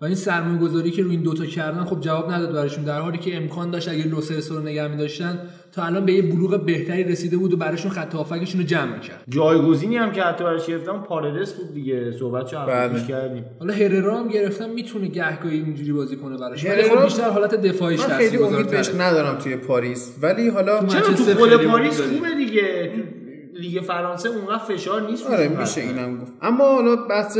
و 0.00 0.04
این 0.04 0.14
سرمایه 0.14 0.58
گذاری 0.58 0.90
که 0.90 1.02
روی 1.02 1.10
این 1.10 1.22
دوتا 1.22 1.46
کردن 1.46 1.84
خب 1.84 2.00
جواب 2.00 2.30
نداد 2.30 2.52
براشون 2.52 2.84
در 2.84 3.00
حالی 3.00 3.18
که 3.18 3.36
امکان 3.36 3.70
داشت 3.70 3.88
اگه 3.88 4.04
لوسلسو 4.04 4.54
رو 4.54 4.62
نگه 4.62 4.88
می‌داشتن 4.88 5.38
تا 5.72 5.84
الان 5.84 6.04
به 6.04 6.12
یه 6.12 6.22
بلوغ 6.22 6.64
بهتری 6.64 7.04
رسیده 7.04 7.36
بود 7.36 7.52
و 7.52 7.56
براشون 7.56 7.90
خط 7.90 8.14
هافبکشون 8.14 8.60
رو 8.60 8.66
جمع 8.66 8.94
می‌کرد 8.94 9.24
جایگزینی 9.28 9.96
هم 9.96 10.12
که 10.12 10.22
حتی 10.22 10.44
براش 10.44 10.66
گرفتم 10.66 11.02
پاردس 11.08 11.52
بود 11.52 11.74
دیگه 11.74 12.12
صحبت 12.12 12.46
چه 12.46 12.56
بله. 12.56 13.06
کردیم 13.08 13.44
حالا 13.58 13.74
هررا 13.74 14.18
هم 14.18 14.28
گرفتن 14.28 14.70
می‌تونه 14.70 15.06
گهگاهی 15.06 15.56
اینجوری 15.56 15.92
بازی 15.92 16.16
کنه 16.16 16.38
براش 16.38 16.64
ولی 16.64 16.82
خب 16.82 17.04
بیشتر 17.04 17.30
حالت 17.30 17.54
دفاعیش 17.54 18.00
من 18.00 18.16
خیلی 18.16 18.36
امید. 18.36 18.70
بهش 18.70 18.94
ندارم 18.94 19.38
توی 19.38 19.56
پاریس 19.56 20.16
ولی 20.22 20.48
حالا 20.48 20.86
چرا 20.86 21.00
تو 21.00 21.24
خیلی 21.24 21.66
پاریس. 21.66 22.00
خوبه 22.00 22.34
دیگه 22.36 22.92
تو 22.96 23.02
لیگ 23.60 23.80
فرانسه 23.82 24.28
اونقدر 24.28 24.64
فشار 24.64 25.10
نیست 25.10 25.26
آره 25.26 25.48
میشه. 25.48 25.80
اینم 25.80 26.18
گفت 26.20 26.32
اما 26.42 26.64
حالا 26.64 26.96
بحث 26.96 27.38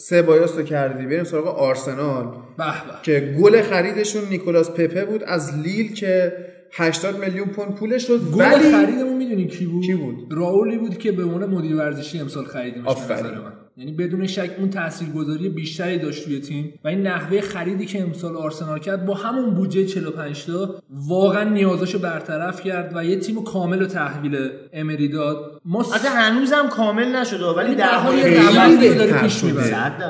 سبایاس 0.00 0.56
رو 0.56 0.62
کردی. 0.62 1.06
بریم 1.06 1.24
سراغ 1.24 1.46
آرسنال. 1.46 2.24
به 2.58 2.64
به. 2.64 2.70
که 3.02 3.34
گل 3.40 3.62
خریدشون 3.62 4.22
نیکولاس 4.30 4.70
پپه 4.70 5.04
بود. 5.04 5.22
از 5.22 5.58
لیل 5.58 5.92
که 5.92 6.32
80 6.72 7.24
میلیون 7.24 7.48
پوند 7.48 7.74
پولش 7.74 8.06
شد 8.06 8.20
گل 8.34 8.44
ولی 8.44 8.72
خریدمون 8.72 9.16
می‌دونی 9.16 9.46
کی 9.46 9.66
بود؟ 9.66 9.84
کی 9.84 9.94
بود؟ 9.94 10.14
راولی 10.30 10.78
بود 10.78 10.98
که 10.98 11.12
به 11.12 11.24
عنوان 11.24 11.50
مدیر 11.50 11.76
ورزشی 11.76 12.18
امسال 12.20 12.44
خریدیمش 12.44 12.86
آفرین. 12.86 13.32
یعنی 13.76 13.92
بدون 13.92 14.26
شک 14.26 14.50
اون 14.58 14.70
تاثیرگذاری 14.70 15.48
بیشتری 15.48 15.98
داشت 15.98 16.24
توی 16.24 16.40
تیم 16.40 16.72
و 16.84 16.88
این 16.88 17.02
نحوه 17.02 17.40
خریدی 17.40 17.86
که 17.86 18.02
امسال 18.02 18.36
آرسنال 18.36 18.78
کرد 18.78 19.06
با 19.06 19.14
همون 19.14 19.54
بودجه 19.54 19.86
45 19.86 20.46
تا 20.46 20.82
واقعا 20.90 21.44
نیازاشو 21.44 21.98
برطرف 21.98 22.62
کرد 22.62 22.92
و 22.96 23.04
یه 23.04 23.16
تیم 23.16 23.44
کامل 23.44 23.80
رو 23.80 23.86
تحویل 23.86 24.50
امری 24.72 25.08
داد. 25.08 25.49
ما 25.64 25.82
س- 25.82 25.92
حتی 25.92 26.08
هنوزم 26.08 26.68
کامل 26.70 27.16
نشده 27.16 27.46
ولی 27.46 27.74
در 27.74 27.94
حال 27.94 28.16
خیلی 28.16 28.34
داره 28.78 29.06
بهتر 29.06 29.22
پیش 29.22 29.32
شده. 29.40 29.50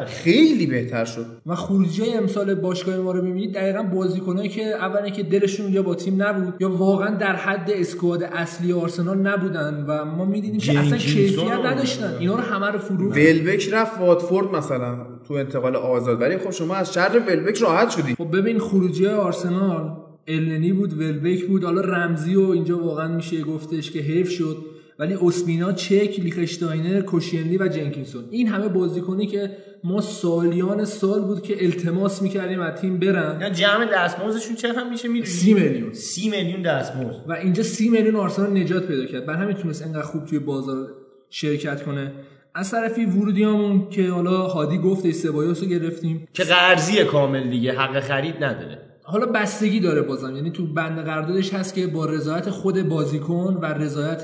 خیلی 0.06 0.66
بهتر 0.66 1.04
شد. 1.04 1.26
و 1.46 1.54
خروجی 1.54 2.02
امسال 2.12 2.54
باشگاه 2.54 2.96
ما 2.96 3.12
رو 3.12 3.22
می‌بینید 3.22 3.54
دقیقا 3.54 3.82
بازیکنایی 3.82 4.48
که 4.48 4.62
اولا 4.66 5.08
که 5.08 5.22
دلشون 5.22 5.72
یا 5.72 5.82
با 5.82 5.94
تیم 5.94 6.22
نبود 6.22 6.54
یا 6.60 6.70
واقعا 6.70 7.14
در 7.14 7.36
حد 7.36 7.70
اسکواد 7.70 8.22
اصلی 8.22 8.72
آرسنال 8.72 9.18
نبودن 9.18 9.84
و 9.88 10.04
ما 10.04 10.24
می‌دیدیم 10.24 10.60
که 10.60 10.78
اصلا 10.78 10.98
کیفیت 10.98 11.52
نداشتن. 11.64 12.16
اینا 12.18 12.34
رو 12.34 12.40
همه 12.40 12.66
رو 12.66 12.78
فرو 12.78 13.10
ولبک 13.10 13.68
رفت 13.72 14.00
واتفورد 14.00 14.54
مثلا 14.56 14.96
تو 15.28 15.34
انتقال 15.34 15.76
آزاد. 15.76 16.20
ولی 16.20 16.38
خب 16.38 16.50
شما 16.50 16.74
از 16.74 16.92
شر 16.94 17.20
ولبک 17.28 17.58
راحت 17.58 17.90
شدی. 17.90 18.14
خب 18.14 18.36
ببین 18.36 18.58
خروجی 18.58 19.06
آرسنال 19.06 19.92
النی 20.28 20.72
بود 20.72 20.98
ولبک 20.98 21.44
بود. 21.44 21.64
حالا 21.64 21.80
رمزی 21.80 22.34
و 22.36 22.50
اینجا 22.50 22.78
واقعا 22.78 23.08
میشه 23.08 23.42
گفتش 23.42 23.90
که 23.90 23.98
حیف 23.98 24.30
شد. 24.30 24.56
ولی 25.00 25.14
اسمینا 25.22 25.72
چک 25.72 26.20
لیخشتاینر 26.20 27.00
کوشیلنی 27.00 27.58
و 27.58 27.68
جنکینسون. 27.68 28.24
این 28.30 28.48
همه 28.48 28.68
بازیکنی 28.68 29.26
که 29.26 29.56
ما 29.84 30.00
سالیان 30.00 30.84
سال 30.84 31.20
بود 31.20 31.42
که 31.42 31.64
التماس 31.64 32.22
می‌کردیم 32.22 32.60
از 32.60 32.80
تیم 32.80 32.98
برن. 32.98 33.38
نه 33.42 33.50
جمع 33.50 33.84
دستمزدشون 33.92 34.56
چقدر 34.56 34.90
میشه 34.90 35.08
می‌دونی؟ 35.08 35.26
سی 35.26 35.54
میلیون. 35.54 35.92
سی 35.92 36.30
میلیون 36.30 36.62
دستمزد. 36.62 37.24
و 37.28 37.32
اینجا 37.32 37.62
سی 37.62 37.88
میلیون 37.88 38.16
آرسنال 38.16 38.58
نجات 38.58 38.86
پیدا 38.86 39.04
کرد. 39.04 39.26
بر 39.26 39.34
همین 39.34 39.56
تونست 39.56 39.86
انقدر 39.86 40.02
خوب 40.02 40.24
توی 40.24 40.38
بازار 40.38 40.88
شرکت 41.30 41.82
کنه. 41.82 42.12
از 42.54 42.70
طرفی 42.70 43.04
ورودیامون 43.04 43.88
که 43.90 44.10
حالا 44.10 44.36
هادی 44.36 44.78
گفت 44.78 45.10
سبایوس 45.10 45.62
رو 45.62 45.68
گرفتیم. 45.68 46.28
که 46.32 46.44
قرضی 46.44 47.04
کامل 47.04 47.50
دیگه 47.50 47.72
حق 47.72 48.00
خرید 48.00 48.44
نداره. 48.44 48.89
حالا 49.10 49.26
بستگی 49.26 49.80
داره 49.80 50.02
بازم. 50.02 50.36
یعنی 50.36 50.50
تو 50.50 50.66
بند 50.66 51.04
قراردادش 51.04 51.54
هست 51.54 51.74
که 51.74 51.86
با 51.86 52.06
رضایت 52.06 52.50
خود 52.50 52.88
بازیکن 52.88 53.58
و 53.62 53.66
رضایت 53.66 54.22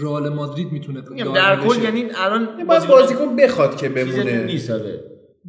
رئال 0.00 0.28
مادرید 0.28 0.72
می‌تونه 0.72 1.02
در 1.34 1.56
کل 1.56 1.82
یعنی 1.82 2.04
الان 2.16 2.48
بازیکن 2.88 3.36
بخواد 3.36 3.76
که 3.76 3.88
بمونه. 3.88 4.44
نیست 4.44 4.70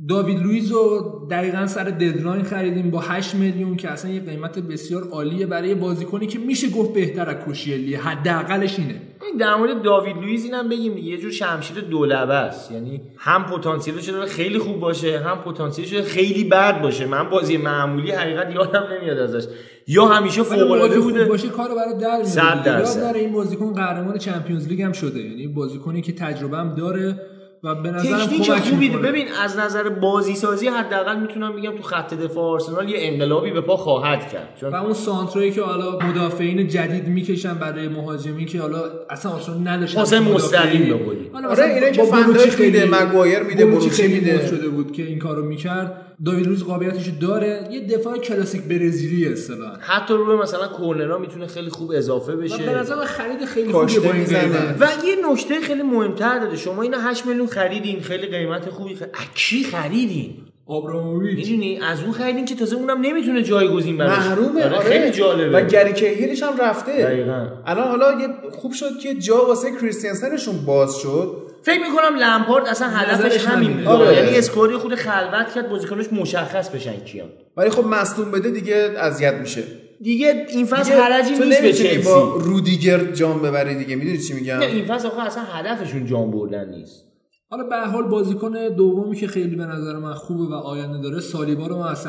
داوید 0.10 0.40
لویز 0.40 0.72
رو 0.72 1.28
دقیقا 1.32 1.68
سر 1.68 1.84
deadline 1.84 2.44
خریدیم 2.44 2.92
با 2.92 3.00
8 3.00 3.36
میلیون 3.36 3.76
که 3.76 3.90
اصلا 3.90 4.12
یه 4.12 4.20
قیمت 4.20 4.60
بسیار 4.60 5.04
عالیه 5.12 5.46
برای 5.46 5.76
بازیکنی 5.76 6.28
که 6.28 6.40
میشه 6.40 6.70
گفت 6.70 6.94
بهتر 6.94 7.30
از 7.30 7.36
کوشیلنی 7.46 7.96
حداقلش 7.96 8.80
اینه. 8.80 9.02
این 9.26 9.38
در 9.38 9.56
مورد 9.56 9.82
داوید 9.82 10.16
لوئیز 10.16 10.44
اینم 10.44 10.70
بگیم 10.70 10.98
یه 10.98 11.18
جور 11.18 11.32
شمشیر 11.32 11.82
دولبه 11.82 12.34
است. 12.34 12.72
یعنی 12.72 13.02
هم 13.18 13.46
پتانسیلش 13.46 14.10
داره 14.10 14.26
خیلی 14.26 14.60
خوب 14.60 14.80
باشه 14.80 15.20
هم 15.20 15.38
پتانسیلش 15.38 15.94
خیلی 15.94 16.44
بد 16.44 16.82
باشه. 16.82 17.06
من 17.06 17.30
بازی 17.30 17.58
معمولی 17.58 18.12
حقیقت 18.12 18.56
یادم 18.56 18.84
نمیاد 18.98 19.18
ازش. 19.18 19.48
یا 19.88 20.06
همیشه 20.06 20.44
فوق 20.44 20.72
العاده 20.72 21.00
بوده. 21.00 21.26
باشه 21.26 21.48
کارو 21.48 21.76
برای 21.76 21.98
در 21.98 22.98
میاره 22.98 23.20
این 23.20 23.32
بازیکن 23.32 23.74
قهرمان 23.74 24.18
چمپیونز 24.18 24.68
لیگ 24.68 24.82
هم 24.82 24.92
شده. 24.92 25.20
یعنی 25.20 25.48
بازیکنی 25.48 26.02
که 26.02 26.14
تجربه 26.14 26.58
هم 26.58 26.76
داره. 26.76 27.22
و 27.68 27.76
به 27.76 27.92
نظرم 27.92 28.60
خوبی 28.70 28.90
ببین 28.90 29.26
از 29.44 29.58
نظر 29.58 29.90
بازی 29.90 30.36
سازی 30.36 30.68
حداقل 30.68 31.20
می‌تونم 31.20 31.56
بگم 31.56 31.76
تو 31.76 31.84
خط 31.84 32.14
دفاع 32.14 32.44
آرسنال 32.44 32.90
یه 32.90 32.98
انقلابی 33.00 33.52
به 33.52 33.62
پا 33.62 33.78
خواهد 33.78 34.32
کرد 34.32 34.58
چون 34.62 34.70
و 34.72 34.76
اون 34.76 34.94
سانترایی 34.94 35.52
که 35.52 35.62
حالا 35.62 36.00
مدافعین 36.00 36.68
جدید 36.68 37.08
می‌کشن 37.08 37.54
برای 37.54 37.88
مهاجمین 37.88 38.46
که 38.46 38.62
حالا 38.62 38.84
اصلا 39.10 39.32
آرسنال 39.32 39.84
حسین 39.84 40.20
مدافعین. 40.20 40.34
مستقیم. 40.34 40.96
حالا 41.34 41.50
آره، 41.50 41.66
اینه 41.66 41.92
که 41.92 42.04
فنداش 42.04 42.50
خیلی- 42.50 42.86
میده، 42.86 43.02
مگوایر 43.04 43.40
میده، 43.40 43.80
خیلی 43.90 44.14
میده. 44.14 44.48
شده 44.48 44.68
بود 44.70 44.92
که 44.92 45.04
این 45.04 45.20
کارو 45.20 45.46
می‌کرد 45.46 46.07
داوید 46.26 46.46
لویز 46.48 46.64
قابلیتش 46.64 47.08
داره. 47.22 47.70
یه 47.72 47.88
دفاع 47.88 48.18
کلاسیک 48.18 48.62
برزیلی 48.64 49.28
اصطلاحا 49.28 49.78
حتی 49.80 50.14
روی 50.14 50.36
مثلا 50.36 50.68
کورنرها 50.68 51.18
می‌تونه 51.18 51.48
خیلی 51.48 51.70
خوب 51.70 51.92
اضافه 51.96 52.32
و 52.32 52.36
به 52.36 52.44
بشه 52.44 52.80
نظر 52.80 53.06
خرید 53.06 53.46
خیلی 53.46 53.72
خوبیه 53.72 54.00
با 54.00 54.12
این. 54.12 54.26
قیمت. 54.26 54.76
و 54.80 54.88
یه 55.06 55.32
نکته 55.32 55.60
خیلی 55.62 55.84
مهمتر 55.84 56.40
داره 56.40 56.56
شما 56.56 56.82
اینو 56.82 56.98
8 57.00 57.26
میلیون 57.26 57.48
خریدین. 57.48 58.02
خیلی 58.02 58.28
قیمت 58.28 58.70
خوبی 58.70 58.96
خرید. 58.96 59.12
از 59.14 59.26
کی 59.36 59.64
خریدین؟ 59.64 60.34
آبراموویچ. 60.66 61.38
می‌دونی؟ 61.38 61.80
از 61.80 62.04
اون 62.04 62.12
خریدین 62.12 62.46
که 62.46 62.56
تازه 62.56 62.76
اونم 62.76 63.02
نمی‌تونه 63.02 63.44
جایگزین 63.44 63.98
براش. 63.98 64.18
محرومه. 64.18 64.64
آره، 64.66 64.76
آره. 64.76 64.90
خیلی 64.90 65.12
جالبه. 65.12 65.58
و 65.58 65.66
گری 65.66 65.94
کهیلش 65.94 66.44
هم 66.44 66.58
رفته. 66.58 67.04
دقیقاً. 67.04 67.48
الان 67.66 67.88
حالا 67.88 68.22
یه 68.22 68.28
خوب 68.52 68.72
شد 68.74 69.00
که 69.04 69.14
جا 69.14 69.46
واسه 69.46 69.72
کریستیانسنشون 69.82 70.56
باز 70.66 70.96
شد. 70.96 71.47
فکر 71.68 71.80
می‌کنم 71.80 72.16
لمپارد 72.20 72.68
اصلا 72.68 72.88
هدفش 72.88 73.46
همین 73.46 73.70
همینه. 73.70 73.84
بود. 73.84 74.02
آره. 74.02 74.16
یعنی 74.16 74.38
اسکوادی 74.38 74.74
خود 74.74 74.96
خلوت 74.96 75.54
کرد 75.56 75.70
بازیکنش 75.70 76.06
مشخص 76.12 76.70
بشن 76.70 77.00
کیان. 77.00 77.30
ولی 77.58 77.70
خب 77.70 77.86
مصدوم 77.86 78.32
بده 78.32 78.52
دیگه 78.52 78.76
اذیت 78.98 79.34
میشه. 79.34 79.64
دیگه 80.02 80.46
این 80.50 80.66
فصل 80.66 80.94
حرجی 80.94 81.38
تو 81.38 81.44
نیست 81.44 81.62
به 81.62 81.74
چلسی. 81.74 81.98
با 81.98 82.36
رودیگر 82.36 83.04
جام 83.04 83.42
ببری 83.42 83.76
دیگه. 83.76 83.96
می‌دونی 83.96 84.18
چی 84.18 84.34
میگم؟ 84.34 84.58
نه 84.58 84.66
این 84.66 84.86
فصل 84.86 85.08
آخه 85.08 85.22
اصلا 85.22 85.44
هدفشون 85.44 86.06
جام 86.06 86.32
بردن 86.32 86.70
نیست. 86.70 87.04
حالا 87.50 87.64
به 87.64 87.76
هر 87.76 87.86
حال 87.86 88.04
بازیکن 88.04 88.68
دومی 88.78 89.16
که 89.16 89.28
خیلی 89.28 89.56
به 89.56 89.66
نظر 89.66 89.96
من 89.96 90.14
خوبه 90.14 90.44
و 90.44 90.54
آینده 90.54 91.02
داره 91.02 91.20
سالیبا 91.20 91.68
رو 91.68 91.76
ما 91.76 91.88
از 91.88 92.08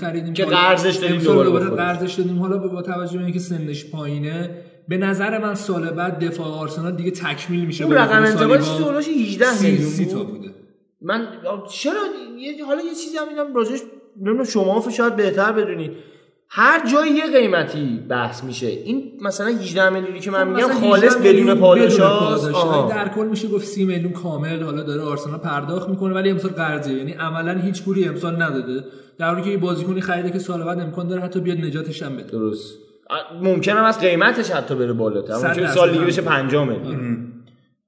خریدیم. 0.00 0.32
که 0.32 0.44
قرضش 0.44 0.96
دادیم 0.96 1.18
دوباره. 1.18 1.70
قرضش 1.70 2.14
دادیم. 2.14 2.38
حالا 2.38 2.58
با 2.58 2.82
توجه 2.82 3.18
به 3.18 3.24
اینکه 3.24 3.38
سنش 3.38 3.90
پایینه 3.90 4.50
به 4.88 4.96
نظر 4.96 5.38
من 5.38 5.54
سال 5.54 5.90
بعد 5.90 6.24
دفاع 6.24 6.46
آرسنال 6.46 6.96
دیگه 6.96 7.10
تکمیل 7.10 7.64
میشه 7.64 7.84
اون 7.84 7.94
رقم 7.94 8.22
انتقالش. 8.22 8.68
تو 8.68 8.90
هلوش 8.90 9.08
18 9.08 9.46
سی, 9.46 9.70
میلیون. 9.70 10.04
تا 10.04 10.24
بوده. 10.24 10.50
من 11.02 11.28
چرا 11.70 12.00
حالا 12.66 12.82
یه 12.82 12.94
چیزی 12.94 13.16
هم 13.16 13.28
میدم 13.28 13.54
راجعش 13.54 13.80
نمی‌دونم 14.16 14.44
شما 14.44 14.90
شاید 14.90 15.16
بهتر 15.16 15.52
بدونی 15.52 15.90
هر 16.48 16.90
جایی 16.90 17.12
یه 17.12 17.26
قیمتی 17.38 18.00
بحث 18.08 18.44
میشه. 18.44 18.66
این 18.66 19.12
مثلا 19.20 19.46
18 19.46 19.90
میلیونی 19.90 20.20
که 20.20 20.30
من 20.30 20.48
میگم 20.48 20.68
خب 20.68 20.70
مثلا 20.70 20.90
خالص 20.90 21.16
18 21.16 21.32
بدون 21.32 21.54
پاداش. 21.54 21.96
در 22.90 23.08
کل 23.08 23.26
میشه 23.26 23.48
گفت 23.48 23.66
30 23.66 23.84
میلیون 23.84 24.12
کامل 24.12 24.62
حالا 24.62 24.82
داره 24.82 25.02
آرسنال 25.02 25.38
پرداخت 25.38 25.88
می‌کنه 25.88 26.14
ولی 26.14 26.30
امسال 26.30 26.50
قرضه. 26.50 26.92
یعنی 26.92 27.12
عملا 27.12 27.60
هیچ 27.60 27.82
پولی 27.82 28.08
امسال 28.08 28.42
نداده. 28.42 28.84
در 29.18 29.30
حالی 29.30 29.42
که 29.42 29.50
یه 29.50 29.56
بازیکنی 29.56 30.00
خریده 30.00 30.30
که 30.30 30.38
سال 30.38 30.64
بعد 30.64 30.80
امکان 30.80 31.08
داره 31.08 31.22
حتی 31.22 31.40
بیاد 31.40 31.58
نجاتش 31.58 32.02
هم 32.02 32.16
بده. 32.16 32.30
درست. 32.30 32.78
ممکنه 33.42 33.74
هم 33.74 33.84
از 33.84 34.00
قیمتش 34.00 34.50
حتی 34.50 34.74
بره 34.74 34.92
بالاتر 34.92 35.48
ممکنه 35.48 35.72
سال 35.72 35.92
دیگه. 35.92 36.04
بشه 36.04 36.22
50 36.22 36.68
میلیون. 36.68 37.32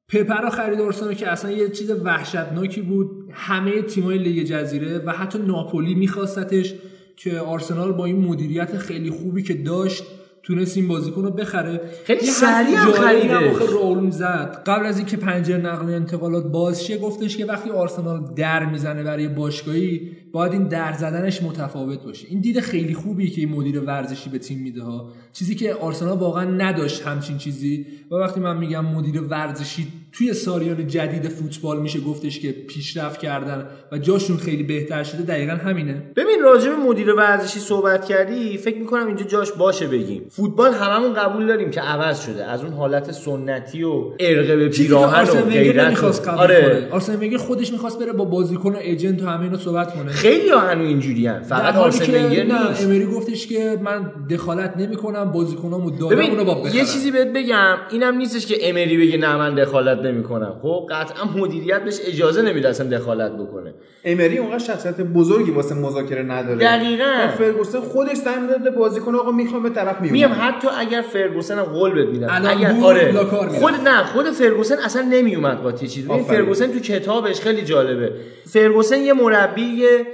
پپرا 0.08 0.50
خرید 0.50 0.80
آرسنال 0.80 1.14
که 1.14 1.28
اصلا 1.28 1.50
یه 1.50 1.68
چیز 1.68 1.90
وحشتناکی 1.90 2.80
بود. 2.80 3.10
همه 3.32 3.82
تیمای 3.82 4.18
لیگ 4.18 4.46
جزیره 4.46 4.98
و 4.98 5.12
حتی 5.12 5.38
ناپولی 5.38 5.94
میخواستتش 5.94 6.74
که 7.16 7.38
آرسنال 7.38 7.92
با 7.92 8.04
این 8.04 8.20
مدیریت 8.20 8.78
خیلی 8.78 9.10
خوبی 9.10 9.42
که 9.42 9.54
داشت 9.54 10.04
تونست 10.46 10.76
این 10.76 10.88
بازیکن 10.88 11.22
رو 11.22 11.30
بخره. 11.30 11.80
خیلی 12.04 12.26
سریع 12.26 12.76
هم 12.76 12.92
خریدش. 12.92 14.12
زد. 14.12 14.62
قبل 14.66 14.86
از 14.86 14.98
اینکه 14.98 15.16
پنجره 15.16 15.56
نقل 15.56 15.94
انتقالات 15.94 16.46
باز 16.46 16.84
شه 16.86 16.98
گفتش 16.98 17.36
که 17.36 17.46
وقتی 17.46 17.70
آرسنال 17.70 18.34
در 18.36 18.66
می‌زنه 18.66 19.02
برای 19.02 19.28
باشگاهی 19.28 20.10
باید 20.32 20.52
این 20.52 20.68
در 20.68 20.92
زدنش 20.92 21.42
متفاوت 21.42 22.02
باشه. 22.02 22.26
این 22.30 22.40
دید 22.40 22.60
خیلی 22.60 22.94
خوبی 22.94 23.30
که 23.30 23.40
این 23.40 23.50
مدیر 23.50 23.80
ورزشی 23.80 24.30
به 24.30 24.38
تیم 24.38 24.58
میده 24.58 24.82
ها. 24.82 25.08
چیزی 25.32 25.54
که 25.54 25.74
آرسنال 25.74 26.18
واقعا 26.18 26.44
نداشت 26.44 27.02
همچین 27.02 27.38
چیزی. 27.38 27.86
و 28.10 28.14
وقتی 28.14 28.40
من 28.40 28.56
میگم 28.56 28.84
مدیر 28.84 29.20
ورزشی 29.20 29.86
توی 30.18 30.34
سالیان 30.34 30.86
جدید 30.86 31.28
فوتبال 31.28 31.80
میشه 31.80 32.00
گفتش 32.00 32.40
که 32.40 32.52
پیشرفت 32.52 33.20
کردن 33.20 33.66
و 33.92 33.98
جاشون 33.98 34.36
خیلی 34.36 34.62
بهتر 34.62 35.02
شده 35.02 35.22
دقیقا 35.22 35.52
همینه. 35.52 36.02
ببین 36.16 36.42
راجع 36.42 36.70
به 36.70 36.76
مدیر 36.76 37.14
ورزشی 37.14 37.60
صحبت 37.60 38.04
کردی 38.04 38.58
فکر 38.58 38.78
می‌کنم 38.78 39.06
اینجا 39.06 39.24
جاش 39.24 39.52
باشه 39.52 39.86
بگیم. 39.86 40.22
فوتبال 40.30 40.72
هممون 40.72 41.14
قبول 41.14 41.46
داریم 41.46 41.70
که 41.70 41.80
عوض 41.80 42.20
شده. 42.20 42.44
از 42.44 42.64
اون 42.64 42.72
حالت 42.72 43.12
سنتی 43.12 43.82
و 43.82 44.04
ارقه 44.20 44.56
به 44.56 44.68
پیراهن 44.68 45.28
و 45.28 45.50
غیرت 45.50 46.28
آره. 46.28 46.88
آرسن 46.90 47.16
ونگر 47.16 47.36
خودش 47.36 47.72
می‌خواست 47.72 47.98
بره 47.98 48.12
با 48.12 48.24
بازیکن 48.24 48.72
و 48.72 48.76
ایجنت 48.76 49.22
و 49.22 49.26
همه 49.26 49.44
اینا 49.44 49.58
صحبت 49.58 49.94
کنه. 49.94 50.12
خیلی 50.12 50.48
ها 50.48 50.60
هنو 50.60 50.84
اینجوری 50.84 51.30
فقط 51.48 51.76
آرسن 51.76 52.26
ونگر 52.26 52.44
نه 52.44 52.82
امری 52.82 53.06
گفتش 53.06 53.46
که 53.46 53.78
من 53.82 54.12
دخالت 54.30 54.76
نمی‌کنم 54.76 55.32
بازیکنامو 55.32 55.90
دارم 55.90 56.18
اونو 56.18 56.44
با 56.44 56.54
بخرم. 56.54 56.76
یه 56.76 56.84
چیزی 56.84 57.10
بهت 57.10 57.32
بگم. 57.32 57.76
اینم 57.90 58.16
نیستش 58.16 58.46
که 58.46 58.68
امری 58.68 58.96
بگه 58.96 59.18
نه 59.18 59.36
من 59.36 59.54
دخالت 59.54 60.05
نمی‌کنم 60.06 60.56
خب 60.62 60.86
قطعا 60.90 61.24
مدیریت 61.36 61.84
بهش 61.84 61.98
اجازه 62.06 62.42
نمیده 62.42 62.68
اصلا 62.68 62.98
دخالت 62.98 63.32
بکنه. 63.32 63.74
امری 64.04 64.38
اونقدر 64.38 64.58
شخصیت 64.58 65.00
بزرگی 65.00 65.50
واسه 65.50 65.74
مذاکره 65.74 66.22
نداره. 66.22 66.58
دقیقاً. 66.58 67.04
تا 67.22 67.28
فرگوسن 67.28 67.80
خودش 67.80 68.16
زنگ 68.16 68.48
داده 68.48 68.70
بازیکن 68.70 69.14
آقا 69.14 69.32
می‌خوام 69.32 69.62
به 69.62 69.70
طرف 69.70 70.00
میومد 70.00 70.12
میگم 70.12 70.30
حتی 70.40 70.68
اگر 70.78 71.00
فرگوسن 71.00 71.58
هم 71.58 71.64
قول 71.64 71.94
بهت 71.94 72.08
میدم. 72.08 72.42
اگر 72.46 72.76
آره. 72.82 73.12
خود 73.48 73.74
نه 73.74 74.04
خود 74.04 74.26
فرگوسن 74.26 74.78
اصلا 74.84 75.02
نمیومد 75.02 75.56
قاطی 75.56 75.88
چیز. 75.88 76.08
فرگوسن 76.08 76.72
تو 76.72 76.78
کتابش 76.78 77.40
خیلی 77.40 77.62
جالبه. 77.62 78.12
فرگوسن 78.44 79.00
یه 79.00 79.12
مربیه 79.12 80.06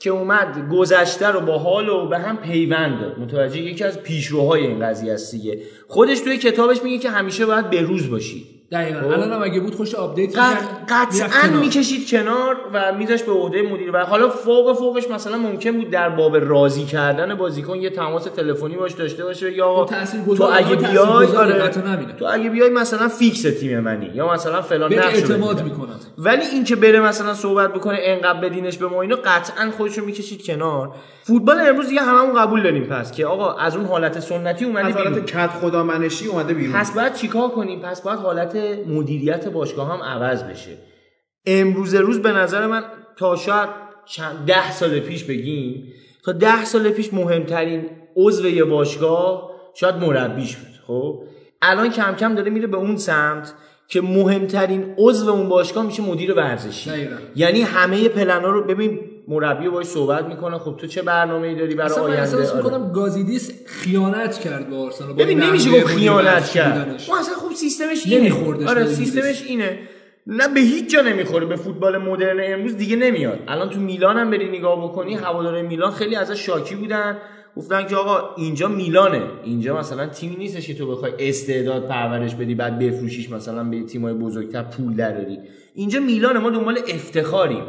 که 0.00 0.10
اومد 0.10 0.68
گذشته 0.72 1.28
رو 1.28 1.40
با 1.40 1.58
حال 1.58 1.88
و 1.88 2.08
به 2.08 2.18
هم 2.18 2.36
پیوند 2.36 3.00
داد. 3.00 3.18
متوجه 3.18 3.60
یکی 3.60 3.84
از 3.84 4.02
پیشروهای 4.02 4.66
این 4.66 4.86
قضیه 4.86 5.12
است 5.12 5.32
دیگه 5.32 5.58
خودش 5.88 6.20
توی 6.20 6.36
کتابش 6.36 6.82
میگه 6.82 6.98
که 6.98 7.10
همیشه 7.10 7.46
باید 7.46 7.70
به 7.70 7.82
روز 7.82 8.10
باشید 8.10 8.46
دقیقاً 8.72 9.00
خب. 9.00 9.06
الان 9.06 9.32
هم 9.32 9.42
اگه 9.42 9.60
بود 9.60 9.74
خودشو 9.74 9.94
update 9.94 10.38
قطعا. 10.88 11.60
می‌کشید 11.60 12.10
کنار 12.10 12.56
و 12.72 12.92
میذاش 12.92 13.22
به 13.22 13.32
عهده 13.32 13.62
مدیر 13.62 13.90
و 13.94 13.98
حالا 13.98 14.28
فوق 14.28 14.76
فوقش 14.78 15.10
مثلا 15.10 15.36
ممکن 15.36 15.72
بود 15.72 15.90
در 15.90 16.08
باب 16.08 16.36
راضی 16.36 16.84
کردن 16.84 17.34
بازیکن 17.34 17.76
یه 17.76 17.90
تماس 17.90 18.24
تلفنی 18.24 18.76
باش 18.76 18.92
داشته 18.92 19.24
باشه 19.24 19.52
یا 19.52 19.86
خب 19.86 20.34
تو 20.36 20.44
اگه 20.44 20.76
بیای 20.76 20.98
آره. 20.98 21.68
تو 22.18 22.26
اگه 22.30 22.50
بیای 22.50 22.70
مثلا 22.70 23.08
فیکس 23.08 23.42
تیم 23.42 23.80
منی 23.80 24.10
یا 24.14 24.32
مثلا 24.32 24.62
فلان 24.62 24.94
نقشو 24.94 25.08
اعتماد 25.08 25.56
بدی. 25.56 25.70
می‌کنم 25.70 26.00
ولی 26.18 26.44
اینکه 26.52 26.76
بره 26.76 27.00
مثلا 27.00 27.34
صحبت 27.34 27.72
بکنه 27.72 27.98
انقدر 28.00 28.40
بدینش 28.40 28.78
به 28.78 28.86
ما 28.86 29.02
اینا 29.02 29.16
قطعا 29.16 29.70
خودشو 29.76 30.04
می‌کشید 30.04 30.46
کنار 30.46 30.94
فوتبال 31.22 31.60
امروز 31.60 31.88
دیگه 31.88 32.00
هممون 32.00 32.42
قبول 32.42 32.62
داریم 32.62 32.84
پس 32.84 33.12
که 33.12 33.26
آقا 33.26 33.52
از 33.52 33.76
اون 33.76 33.86
حالت 33.86 34.20
سنتی 34.20 34.64
اومده 34.64 34.86
از 34.86 34.94
حالت 34.94 35.26
کت 35.26 35.50
خدا 35.50 35.84
منشی 35.84 36.26
اومده 36.26 36.54
بیرون 36.54 36.74
پس 36.74 36.92
باید 36.92 37.14
چیکار 37.14 37.48
کنیم 37.48 37.80
پس 37.80 38.02
باید 38.02 38.18
حالت 38.18 38.57
مدیریت 38.86 39.48
باشگاه 39.48 39.92
هم 39.92 40.02
عوض 40.02 40.42
بشه. 40.42 40.70
امروز 41.46 41.94
روز 41.94 42.18
به 42.22 42.32
نظر 42.32 42.66
من 42.66 42.84
تا 43.16 43.36
شاید 43.36 43.68
چند 44.06 44.46
ده 44.46 44.70
سال 44.70 45.00
پیش 45.00 45.24
بگیم 45.24 45.92
تا 46.24 46.32
ده 46.32 46.64
سال 46.64 46.90
پیش 46.90 47.14
مهمترین 47.14 47.90
عضو 48.16 48.48
یه 48.48 48.64
باشگاه 48.64 49.50
شاید 49.74 49.94
مربیش 49.94 50.56
بود 50.56 50.80
خب؟ 50.86 51.22
الان 51.62 51.90
کم 51.90 52.14
کم 52.14 52.34
داره 52.34 52.50
میره 52.50 52.66
به 52.66 52.76
اون 52.76 52.96
سمت 52.96 53.54
که 53.88 54.00
مهمترین 54.00 54.94
عضو 54.98 55.30
اون 55.30 55.48
باشگاه 55.48 55.86
میشه 55.86 56.02
مدیر 56.02 56.34
ورزشی. 56.34 56.90
یعنی 57.36 57.62
همه 57.62 58.08
پلنا 58.08 58.50
رو 58.50 58.64
ببین 58.64 59.00
مربی 59.28 59.68
باش 59.68 59.86
صحبت 59.86 60.24
می‌کنه. 60.24 60.58
خب 60.58 60.76
تو 60.76 60.86
چه 60.86 61.02
برنامه‌ای 61.02 61.54
داری 61.54 61.74
برای 61.74 61.90
اصلا 61.90 62.02
من 62.02 62.10
آینده؟ 62.10 62.22
احساس 62.22 62.50
آره. 62.50 62.64
می‌کنم 62.64 62.92
گازیدیس 62.92 63.52
خیانت 63.66 64.38
کرد 64.38 64.70
به 64.70 64.76
آرسنال 64.76 65.12
با 65.12 65.24
ببین 65.24 65.42
نمیشه 65.42 65.70
گفت 65.70 65.86
خیانت 65.86 66.46
کرد. 66.50 66.84
بودنش. 66.84 67.10
اون 67.10 67.18
اصلا 67.18 67.34
خوب 67.34 67.52
سیستمش 67.52 68.06
اینه. 68.06 68.20
نمیخوردش 68.20 68.68
آره. 68.68 68.86
سیستمش 68.86 69.42
اینه. 69.46 69.78
نه 70.26 70.48
به 70.48 70.60
هیچ 70.60 70.92
جا 70.92 71.00
نمی‌خوره. 71.00 71.46
به 71.46 71.56
فوتبال 71.56 71.98
مدرن 71.98 72.52
امروز 72.52 72.76
دیگه 72.76 72.96
نمیاد. 72.96 73.38
الان 73.48 73.70
تو 73.70 73.80
میلان 73.80 74.16
هم 74.16 74.30
بری 74.30 74.58
نگاه 74.58 74.84
بکنی 74.84 75.14
هوادارهای 75.14 75.62
میلان 75.62 75.90
خیلی 75.90 76.16
ازش 76.16 76.46
شاکی 76.46 76.74
بودن. 76.74 77.18
گفتن 77.56 77.86
که 77.86 77.96
آقا 77.96 78.34
اینجا 78.36 78.68
میلانه. 78.68 79.22
اینجا 79.44 79.78
مثلا 79.78 80.06
تیمی 80.06 80.36
نیستش 80.36 80.66
که 80.66 80.74
تو 80.74 80.90
بخوای 80.90 81.12
استعداد 81.18 81.88
پرورش 81.88 82.34
بدی 82.34 82.54
بعد 82.54 82.78
بفروشیش 82.78 83.30
مثلا 83.30 83.64
به 83.64 83.82
تیمای 83.82 84.14
بزرگتر 84.14 84.62
پول 84.62 84.96
دراری 84.96 85.38
اینجا 85.74 86.00
میلانه. 86.00 86.38
ما 86.38 86.50
دنبال 86.50 86.78
افتخاریم. 86.88 87.62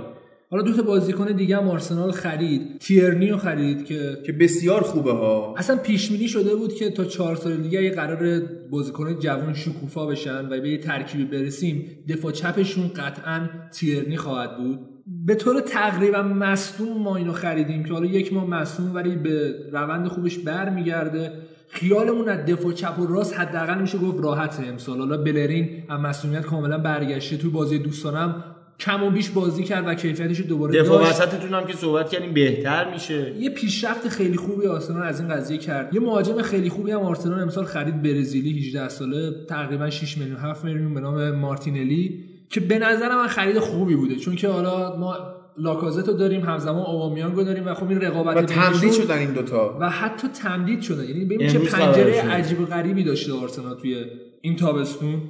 حالا 0.51 0.63
دو 0.63 0.73
تا 0.73 0.81
بازیکن 0.81 1.25
دیگه 1.25 1.57
هم 1.57 1.67
آرسنال 1.69 2.11
خرید. 2.11 2.77
تیرنی 2.79 3.29
رو 3.29 3.37
خرید 3.37 3.85
که 3.85 4.17
که 4.25 4.31
بسیار 4.31 4.81
خوبه 4.81 5.11
ها. 5.11 5.55
اصلا 5.57 5.77
پیش 5.77 6.11
بینی 6.11 6.27
شده 6.27 6.55
بود 6.55 6.73
که 6.73 6.89
تا 6.89 7.05
چهار 7.05 7.35
سال 7.35 7.57
دیگه 7.57 7.83
یه 7.83 7.91
قرار 7.91 8.41
بازیکن 8.69 9.19
جوان 9.19 9.53
شکوفا 9.53 10.05
بشن 10.05 10.45
و 10.45 10.61
به 10.61 10.69
یه 10.69 10.77
ترکیبی 10.77 11.25
برسیم 11.25 11.85
دفاع 12.09 12.31
چپشون 12.31 12.87
قطعا 12.87 13.49
تیرنی 13.73 14.17
خواهد 14.17 14.57
بود. 14.57 14.79
به 15.25 15.35
طور 15.35 15.61
تقریبا 15.61 16.21
مصدوم 16.23 17.03
ما 17.03 17.15
اینو 17.15 17.33
خریدیم 17.33 17.83
که 17.83 17.93
حالا 17.93 18.05
یک 18.05 18.33
ماه 18.33 18.49
مصدوم 18.49 18.95
ولی 18.95 19.15
به 19.15 19.55
روند 19.71 20.07
خوبش 20.07 20.37
برمیگرده. 20.37 21.31
خیالمون 21.69 22.29
از 22.29 22.45
دفاع 22.45 22.73
چپ 22.73 22.99
و 22.99 23.07
راست 23.07 23.39
حداقل 23.39 23.81
میشه 23.81 23.97
گفت 23.97 24.23
راحته 24.23 24.67
امسال. 24.67 24.99
حالا 24.99 25.17
بلرین 25.17 25.83
از 25.89 25.99
مصدومیت 25.99 26.41
کاملا 26.41 26.77
برگشته. 26.77 27.37
تو 27.37 27.51
بازی 27.51 27.79
دوستانم 27.79 28.43
کم 28.79 29.03
و 29.03 29.09
بیش 29.09 29.29
بازی 29.29 29.63
کرد 29.63 29.87
و 29.87 29.93
کیفیتش 29.93 30.39
رو 30.39 30.45
دوباره 30.45 30.81
دفاع. 30.81 31.09
وسطتون 31.09 31.53
هم 31.53 31.67
که 31.67 31.73
صحبت 31.73 32.09
کردیم 32.09 32.33
بهتر 32.33 32.93
میشه. 32.93 33.33
یه 33.39 33.49
پیشرفت 33.49 34.07
خیلی 34.07 34.37
خوبی 34.37 34.67
آرسنال 34.67 35.03
از 35.03 35.19
این 35.19 35.29
قضیه 35.29 35.57
کرد. 35.57 35.93
یه 35.93 35.99
مهاجم 35.99 36.41
خیلی 36.41 36.69
خوبی 36.69 36.91
هم 36.91 36.99
آرسنال 36.99 37.39
امسال 37.39 37.65
خرید 37.65 38.01
برزیلی 38.01 38.59
18 38.59 38.89
ساله 38.89 39.31
تقریبا 39.49 39.89
6 39.89 40.17
میلیون 40.17 40.37
7 40.37 40.65
میلیون 40.65 40.93
به 40.93 40.99
نام 40.99 41.31
مارتینلی 41.31 42.23
که 42.49 42.59
به 42.59 42.79
نظر 42.79 43.15
من 43.15 43.27
خرید 43.27 43.59
خوبی 43.59 43.95
بوده. 43.95 44.15
چون 44.15 44.35
که 44.35 44.47
حالا 44.47 44.97
ما 44.97 45.17
لاکازت 45.57 46.07
رو 46.07 46.13
داریم 46.13 46.41
همزمان 46.41 46.85
اوبامیانگ 46.85 47.35
رو 47.35 47.43
داریم 47.43 47.67
و 47.67 47.73
خب 47.73 47.89
این 47.89 48.01
رقابت 48.01 48.37
و 48.37 48.41
تمدید 48.41 48.91
شدن 48.91 49.17
این 49.17 49.33
دوتا. 49.33 49.77
و 49.81 49.89
حتی 49.89 50.27
تمدید 50.27 50.81
شده 50.81 51.05
یعنی 51.05 51.25
ببین 51.25 51.47
چه 51.47 51.59
پنجره. 51.59 52.21
عجیب 52.21 52.61
و 52.61 52.65
غریبی 52.65 53.03
داشته 53.03 53.33
آرسنال 53.33 53.77
توی 53.77 54.05
این 54.41 54.55
تابستون. 54.55 55.21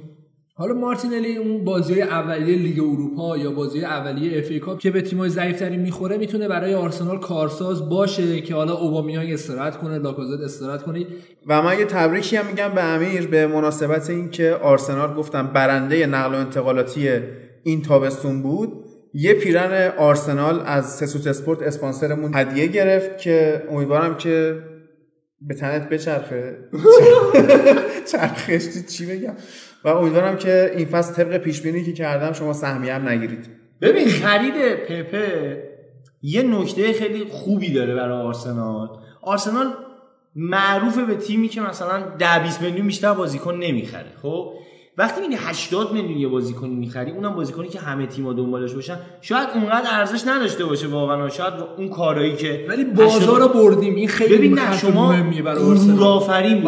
حالا 0.60 0.74
مارتینلی 0.74 1.36
اون 1.36 1.64
بازی 1.64 2.02
اولیه 2.02 2.58
لیگ 2.58 2.80
اروپا 2.80 3.36
یا 3.38 3.50
بازی 3.50 3.84
اولیه 3.84 4.38
FA 4.38 4.50
Cup 4.50 4.78
که 4.78 4.90
به 4.90 5.02
تیم‌های 5.02 5.30
ضعیف‌تری 5.30 5.76
می‌خوره 5.76 6.18
می‌تونه 6.18 6.48
برای 6.48 6.74
آرسنال 6.74 7.18
کارساز 7.18 7.88
باشه 7.88 8.40
که 8.40 8.54
حالا 8.54 8.74
اوبامیانگ 8.74 9.32
استراحت 9.32 9.76
کنه 9.78 9.98
لاکازت 9.98 10.40
استراحت 10.44 10.82
کنه. 10.82 11.06
و 11.46 11.62
من 11.62 11.78
یه 11.78 11.84
تبریکی 11.84 12.36
هم 12.36 12.46
میگم 12.46 12.68
به 12.74 12.82
امیر 12.84 13.26
به 13.26 13.46
مناسبت 13.46 14.10
اینکه 14.10 14.52
آرسنال 14.52 15.14
گفتم 15.14 15.46
برنده 15.46 16.06
نقل 16.06 16.34
و 16.34 16.38
انتقالاتی 16.38 17.08
این 17.62 17.82
تابستون 17.82 18.42
بود. 18.42 18.72
یه 19.14 19.34
پیرهن 19.34 19.92
آرسنال 19.98 20.62
از 20.66 20.96
سسوت 20.96 21.26
اسپورت 21.26 21.62
اسپانسرمون 21.62 22.34
هدیه 22.34 22.66
گرفت 22.66 23.18
که 23.18 23.62
امیدوارم 23.70 24.16
که 24.16 24.62
به 25.40 25.54
تنت 25.54 25.88
بچرخه. 25.88 26.58
چرخشتی 28.12 28.82
چی 28.82 29.06
بگم؟ 29.06 29.34
و 29.84 29.88
امیدوارم 29.88 30.36
که 30.36 30.72
این 30.76 30.86
فصل 30.86 31.14
طبق 31.14 31.36
پیش 31.36 31.60
بینی 31.60 31.84
که 31.84 31.92
کردم 31.92 32.32
شما 32.32 32.52
سهمیه 32.52 32.94
هم 32.94 33.08
نگیرید. 33.08 33.46
ببین 33.80 34.08
خرید 34.08 34.74
پپه 34.74 35.62
یه 36.22 36.42
نکته 36.42 36.92
خیلی 36.92 37.24
خوبی 37.24 37.72
داره 37.72 37.94
برای 37.94 38.26
آرسنال. 38.26 38.88
آرسنال 39.22 39.66
معروفه 40.36 41.04
به 41.04 41.14
تیمی 41.14 41.48
که 41.48 41.60
مثلا 41.60 42.02
10 42.18 42.42
20 42.42 42.62
میلیون 42.62 42.86
بیشتر 42.86 43.14
بازیکن 43.14 43.54
نمی‌خره 43.54 44.12
خب؟ 44.22 44.52
وقتی 44.98 45.20
می‌بینی 45.20 45.40
80 45.40 45.92
میلیون 45.92 46.18
یه 46.18 46.28
بازیکنی 46.28 46.74
می‌خری 46.74 47.10
اونم 47.10 47.34
بازیکنی 47.34 47.68
که 47.68 47.80
همه 47.80 48.06
تیم‌ها 48.06 48.32
دنبالش 48.32 48.72
باشن 48.72 48.96
شاید 49.20 49.48
اونقدر 49.54 49.88
ارزش 49.90 50.26
نداشته 50.26 50.64
باشه 50.64 50.86
واقعا 50.86 51.28
شاید 51.28 51.54
اون 51.76 51.88
کارایی 51.88 52.36
که 52.36 52.66
ولی 52.68 52.84
بازار 52.84 53.40
رو 53.40 53.48
بردیم 53.48 53.94
این 53.94 54.08
خیلی 54.08 54.36
ببین 54.36 54.58
نه 54.58 54.78
شما 54.78 55.14
آرسنال. 55.46 56.02
آفرین. 56.02 56.66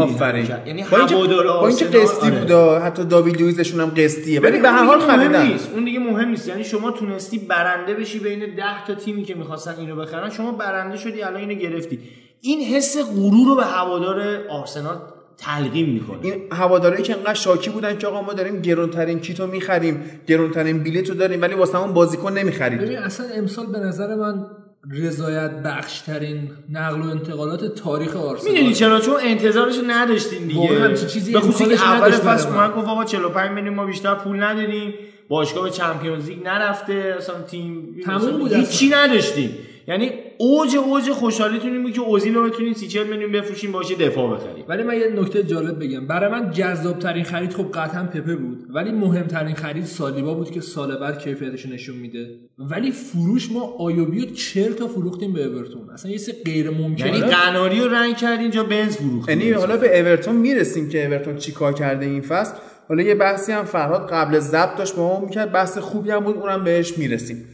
یعنی 0.67 0.83
هوادار 0.83 1.47
با 1.47 1.67
اینکه 1.69 1.85
قسطی 1.85 2.27
آره. 2.27 2.41
بودا 2.41 2.79
حتی 2.79 3.05
داوید 3.05 3.41
لوئیزشون 3.41 3.81
هم 3.81 3.89
قسطیه. 3.89 4.41
ولی 4.41 4.61
به 4.61 4.69
هر 4.69 4.85
حال 4.85 4.99
مهم 4.99 5.17
خریدن 5.17 5.47
نیست. 5.47 5.71
اون 5.75 5.85
دیگه 5.85 5.99
مهم 5.99 6.29
نیست. 6.29 6.49
یعنی 6.49 6.65
شما 6.65 6.91
تونستی 6.91 7.39
برنده 7.39 7.95
بشی 7.95 8.19
بین 8.19 8.55
10 8.55 8.87
تا 8.87 8.95
تیمی 8.95 9.25
که 9.25 9.35
می‌خواستن 9.35 9.75
اینو 9.79 9.97
بخرن 9.97 10.31
شما 10.31 10.53
برنده 10.53 10.97
شدی 10.97 11.23
الان 11.23 11.41
اینو 11.41 11.55
گرفتی. 11.55 11.99
این 12.41 12.61
حس 12.61 12.97
غرور 12.99 13.47
رو 13.47 13.55
به 13.57 13.65
هوادار 13.65 14.39
آرسنال 14.51 14.97
تلقیم 15.39 15.89
می‌کنه. 15.89 16.19
این 16.23 16.35
هوادارایی 16.53 17.03
که 17.03 17.17
انقدر 17.17 17.35
شاکی 17.35 17.71
بودن 17.71 17.99
که 17.99 18.07
آقا 18.07 18.23
ما 18.23 18.33
داریم 18.33 18.63
گرونترین 18.63 19.21
کیتو 19.21 19.47
می‌خریم 19.47 20.03
گرونترین 20.27 20.83
بلیت 20.83 21.09
رو 21.09 21.15
داریم 21.15 21.43
ولی 21.43 21.55
واسه 21.55 21.79
همون 21.79 21.93
بازیکن 21.93 22.33
نمی‌خرید 22.33 22.81
ببین 22.81 22.99
اصلا 22.99 23.27
امسال 23.35 23.67
به 23.67 23.79
نظر 23.79 24.15
من 24.15 24.47
رضایت 24.91 25.51
بخش 25.51 26.01
ترین 26.01 26.51
نقل 26.71 27.01
و 27.01 27.11
انتقالات 27.11 27.75
تاریخ 27.75 28.17
آرسنال. 28.17 28.53
می‌دونی 28.53 28.75
چرا؟ 28.75 29.01
چون 29.01 29.15
انتظارش 29.23 29.79
رو 29.79 29.85
نداشتین 29.87 30.47
دیگه 30.47 30.95
چیزی 30.95 31.33
به 31.33 31.45
امکانش 31.45 31.79
که 31.79 31.89
اول 31.89 32.11
فصل. 32.11 32.49
اومد 32.49 32.75
گفت 32.75 32.89
آقا 32.89 33.05
45 33.05 33.51
میلیون 33.51 33.75
ما 33.75 33.87
بیشتر 33.87 34.15
پول 34.15 34.43
نداریم 34.43 34.95
باشگاه 35.29 35.65
به 35.65 35.71
چمپیونز 35.71 36.29
لیگ 36.29 36.45
نرفته 36.45 37.15
اصلا 37.19 37.43
تیم 37.43 37.97
تموم 38.05 38.39
بود 38.39 38.53
هیچی 38.53 38.89
نداشتیم. 38.89 39.51
یعنی 39.89 40.11
اوج 40.39 40.77
اوج 40.77 41.11
خوشحالیتون 41.11 41.73
این 41.73 41.83
بود 41.83 41.93
که 41.93 42.01
اوزیل 42.01 42.35
رو 42.35 42.51
بتونین 42.51 42.75
30 42.75 42.89
40 42.89 43.07
میلیون 43.07 43.33
بفروشین 43.33 43.73
باشه 43.73 43.95
دفاع 43.95 44.37
بخرید 44.37 44.65
ولی 44.69 44.83
من 44.83 44.95
یه 44.95 45.21
نکته 45.21 45.43
جالب 45.43 45.85
بگم. 45.85 46.07
برای 46.07 46.31
من 46.31 46.51
جذاب 46.51 46.99
ترین 46.99 47.25
خرید 47.25 47.53
خب 47.53 47.73
قطعا 47.73 48.05
پپه 48.05 48.37
بود 48.37 48.67
ولی 48.75 48.93
مهمترین 48.93 49.55
خرید 49.55 49.85
سالیبا 49.85 50.35
بود 50.35 50.51
که 50.51 50.61
سال 50.61 50.97
بعد 50.97 51.19
کیفیتش 51.19 51.65
رو 51.67 51.73
نشون 51.73 51.97
میده. 51.97 52.27
ولی 52.59 52.91
فروش 52.91 53.53
ما 53.53 53.75
آیوبی 53.79 54.27
رو 54.27 54.35
40 54.35 54.73
تا 54.73 54.89
فروختیم 54.89 55.33
به 55.33 55.45
اورتون. 55.45 55.91
اصلا 55.91 56.11
یه 56.11 56.19
سری 56.19 56.35
غیر 56.45 56.71
ممکنه. 56.71 57.07
یعنی 57.07 57.21
قناری 57.21 57.81
رو 57.81 57.89
رنگ 57.89 58.17
کردین 58.17 58.51
جا 58.51 58.65
بنز 58.65 58.97
فروختین. 58.97 59.41
یعنی 59.41 59.53
حالا 59.53 59.77
به 59.77 60.01
اورتون 60.01 60.37
می‌رسیم 60.37 60.89
که 60.89 61.07
اورتون 61.07 61.37
چیکار 61.37 61.73
کرده 61.73 62.07
این 62.07 62.21
فصل. 62.21 62.55
حالا 62.89 63.03
یه 63.03 63.15
بحثی 63.15 63.53
هم 63.53 63.65
فرهاد 63.65 64.11
قبل 64.11 64.39
ضبط 64.39 64.79
داشت 64.79 64.97
با 64.97 65.09
ما 65.09 65.27
می‌کرد. 65.27 65.53
بحث 65.53 65.79
خوبی 65.79 66.11
هم 66.11 66.21
بود 66.21 66.37
اونم 66.37 66.65
بهش 66.65 66.99
می‌رسیم. 66.99 67.45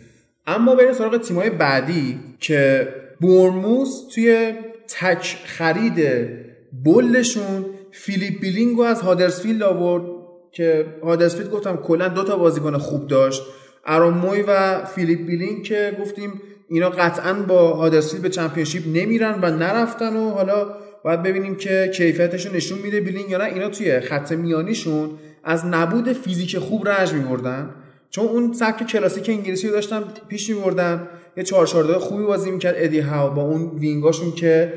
اما 0.48 0.74
بریم 0.74 0.92
سراغ 0.92 1.16
تیمای 1.16 1.50
بعدی 1.50 2.18
که 2.40 2.88
بورموس 3.20 4.08
توی 4.14 4.52
تک 4.88 5.36
خرید 5.44 6.28
بلشون 6.84 7.64
فیلیپ 7.90 8.40
بیلینگو 8.40 8.82
از 8.82 9.00
هادرسفیلد 9.00 9.62
آورد 9.62 10.02
که 10.52 10.86
هادرسفیلد 11.02 11.50
گفتم 11.50 11.76
کلا 11.76 12.08
دو 12.08 12.24
تا 12.24 12.36
بازیکن 12.36 12.78
خوب 12.78 13.06
داشت. 13.06 13.42
آرون 13.86 14.18
موی 14.18 14.42
و 14.42 14.84
فیلیپ 14.84 15.26
بیلینگ 15.26 15.62
که 15.62 15.96
گفتیم 16.00 16.32
اینا 16.68 16.90
قطعا 16.90 17.34
با 17.34 17.74
هادرسفیلد 17.74 18.22
به 18.22 18.28
Championship 18.28 18.82
نمیرن 18.86 19.38
و 19.42 19.50
نرفتن 19.50 20.16
و 20.16 20.30
حالا 20.30 20.74
باید 21.04 21.22
ببینیم 21.22 21.54
که 21.54 21.90
کیفیتشون 21.94 22.56
نشون 22.56 22.78
میده 22.78 23.00
بیلینگ 23.00 23.30
یا 23.30 23.38
نه. 23.38 23.44
اینا 23.44 23.68
توی 23.68 24.00
خط 24.00 24.32
میانیشون 24.32 25.10
از 25.44 25.66
نبود 25.66 26.12
فیزیک 26.12 26.58
خوب 26.58 26.88
رنج 26.88 27.12
میبردن. 27.12 27.74
چون 28.10 28.26
اون 28.26 28.52
سبک 28.52 28.86
کلاسیک 28.86 29.28
انگلیسی 29.28 29.66
رو 29.66 29.72
داشتن 29.72 30.04
پیش 30.28 30.50
میبردن 30.50 31.08
یه 31.36 31.44
4 31.44 31.66
4 31.66 31.98
خوبی 31.98 32.24
بازی 32.24 32.50
می‌کرد. 32.50 32.74
ادی 32.78 33.00
هاو 33.00 33.34
با 33.34 33.42
اون 33.42 33.70
وینگاشون 33.78 34.32
که 34.32 34.72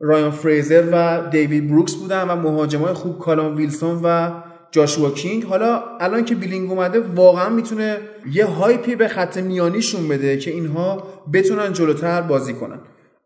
رایان 0.00 0.30
فریزر 0.30 0.84
و 0.92 1.28
دیوید 1.30 1.68
بروکس 1.68 1.94
بودن 1.94 2.28
و 2.28 2.36
مهاجمای 2.36 2.92
خوب 2.92 3.18
کالام 3.18 3.56
ویلسون 3.56 4.00
و 4.04 4.30
جاشوا 4.70 5.10
کینگ. 5.10 5.44
حالا 5.44 5.82
الان 6.00 6.24
که 6.24 6.34
بیلینگ 6.34 6.70
اومده 6.70 7.00
واقعا 7.00 7.48
می‌تونه 7.48 7.98
یه 8.32 8.44
hype 8.44 8.86
ی 8.86 8.96
به 8.96 9.08
خط 9.08 9.36
میانیشون 9.36 10.08
بده 10.08 10.36
که 10.36 10.50
اینها 10.50 11.02
بتونن 11.32 11.72
جلوتر 11.72 12.20
بازی 12.22 12.54
کنن. 12.54 12.78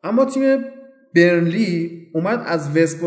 اما 0.04 0.24
تیم 0.24 0.64
برنلی 1.16 2.06
اومد 2.12 2.42
از 2.46 2.76
وست 2.76 3.00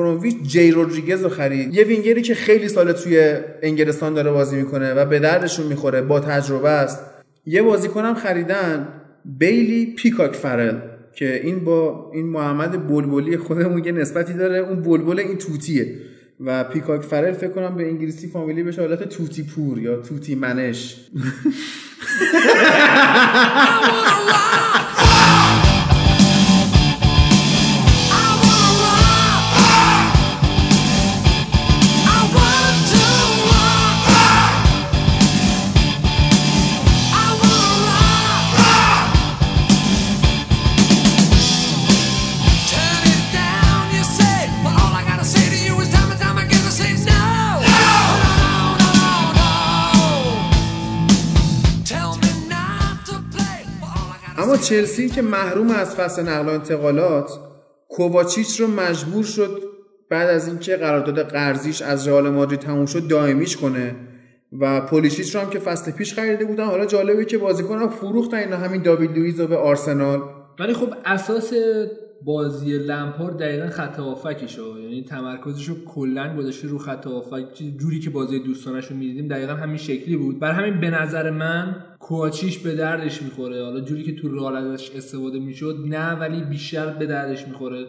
جی 0.43 0.71
رودریگز 0.71 1.23
رو 1.23 1.29
خرید. 1.29 1.75
یه 1.75 1.83
وینگری 1.83 2.21
که 2.21 2.35
خیلی 2.35 2.67
سال 2.67 2.91
توی 2.91 3.33
انگلستان 3.61 4.13
داره 4.13 4.31
بازی 4.31 4.55
می‌کنه 4.55 4.93
و 4.93 5.05
به 5.05 5.19
دردشون 5.19 5.67
می‌خوره 5.67 6.01
با 6.01 6.19
تجربه 6.19 6.69
است. 6.69 6.99
یه 7.45 7.61
بازیکنم 7.61 8.13
خریدن 8.13 8.87
بیلی 9.25 9.85
پیکاک 9.85 10.35
فرل 10.35 10.77
که 11.13 11.41
این 11.43 11.63
با 11.63 12.11
این 12.13 12.25
محمد 12.25 12.87
بلبلی 12.87 13.37
خودمون 13.37 13.85
یه 13.85 13.91
نسبتی 13.91 14.33
داره. 14.33 14.57
اون 14.57 14.81
بلبل 14.81 15.19
این 15.19 15.37
توتیه 15.37 15.95
و 16.39 16.63
پیکاک 16.63 17.01
فرل 17.01 17.31
فکر 17.31 17.51
کنم 17.51 17.75
به 17.75 17.87
انگلیسی 17.87 18.27
فامیلی 18.27 18.63
بشه 18.63 18.81
حالت 18.81 19.09
توتی 19.09 19.43
پور 19.43 19.79
یا 19.79 20.01
توتی 20.01 20.35
منش. 20.35 20.95
چلسی 54.59 55.09
که 55.09 55.21
محروم 55.21 55.71
از 55.71 55.95
فصل 55.95 56.23
نقل 56.23 56.45
و 56.45 56.49
انتقالات 56.49 57.39
کوواچیچ 57.87 58.59
رو 58.59 58.67
مجبور 58.67 59.23
شد 59.23 59.63
بعد 60.09 60.29
از 60.29 60.47
اینکه 60.47 60.75
قرارداد 60.75 61.21
قرضیش 61.21 61.81
از 61.81 62.07
رئال 62.07 62.29
مادرید 62.29 62.59
تموم 62.59 62.85
شد 62.85 63.07
دائمیش 63.07 63.57
کنه 63.57 63.95
و 64.59 64.81
پولیشیچ 64.81 65.35
رو 65.35 65.41
هم 65.41 65.49
که 65.49 65.59
فصل 65.59 65.91
پیش 65.91 66.13
خریده 66.13 66.45
بودن 66.45 66.65
حالا 66.65 66.85
جالبه 66.85 67.25
که 67.25 67.37
بازیکنم 67.37 67.89
فروختن 67.89 68.37
اینا 68.37 68.57
همین 68.57 68.81
داوید 68.81 69.17
لوئیز 69.17 69.39
رو 69.39 69.47
به 69.47 69.57
آرسنال. 69.57 70.21
ولی 70.59 70.73
خب 70.73 70.93
اساس 71.05 71.53
بازی 72.25 72.77
لمپارد 72.77 73.37
دقیقا 73.37 73.67
خط 73.67 73.99
هافکشه 73.99 74.61
یعنی 74.61 75.03
تمرکزش 75.03 75.69
رو 75.69 75.75
کلا 75.85 76.35
گذاشته 76.37 76.67
رو 76.67 76.77
خط 76.77 77.07
هافک. 77.07 77.63
جوری 77.77 77.99
که 77.99 78.09
بازی 78.09 78.39
دوستانش 78.39 78.85
رو 78.85 78.95
می‌دیدیم 78.95 79.27
دقیقا 79.27 79.53
همین 79.53 79.77
شکلی 79.77 80.15
بود. 80.15 80.39
بر 80.39 80.51
همین 80.51 80.79
به 80.79 80.89
نظر 80.89 81.29
من 81.29 81.75
کوچیش 81.99 82.57
به 82.57 82.75
دردش 82.75 83.21
می‌خوره. 83.21 83.63
حالا 83.63 83.79
جوری 83.79 84.03
که 84.03 84.15
تو 84.15 84.35
رئال 84.35 84.55
ازش 84.55 84.91
استفاده 84.95 85.39
می‌شد 85.39 85.83
نه 85.87 86.11
ولی 86.11 86.41
بیشتر 86.41 86.87
به 86.87 87.05
دردش 87.05 87.47
می‌خوره. 87.47 87.85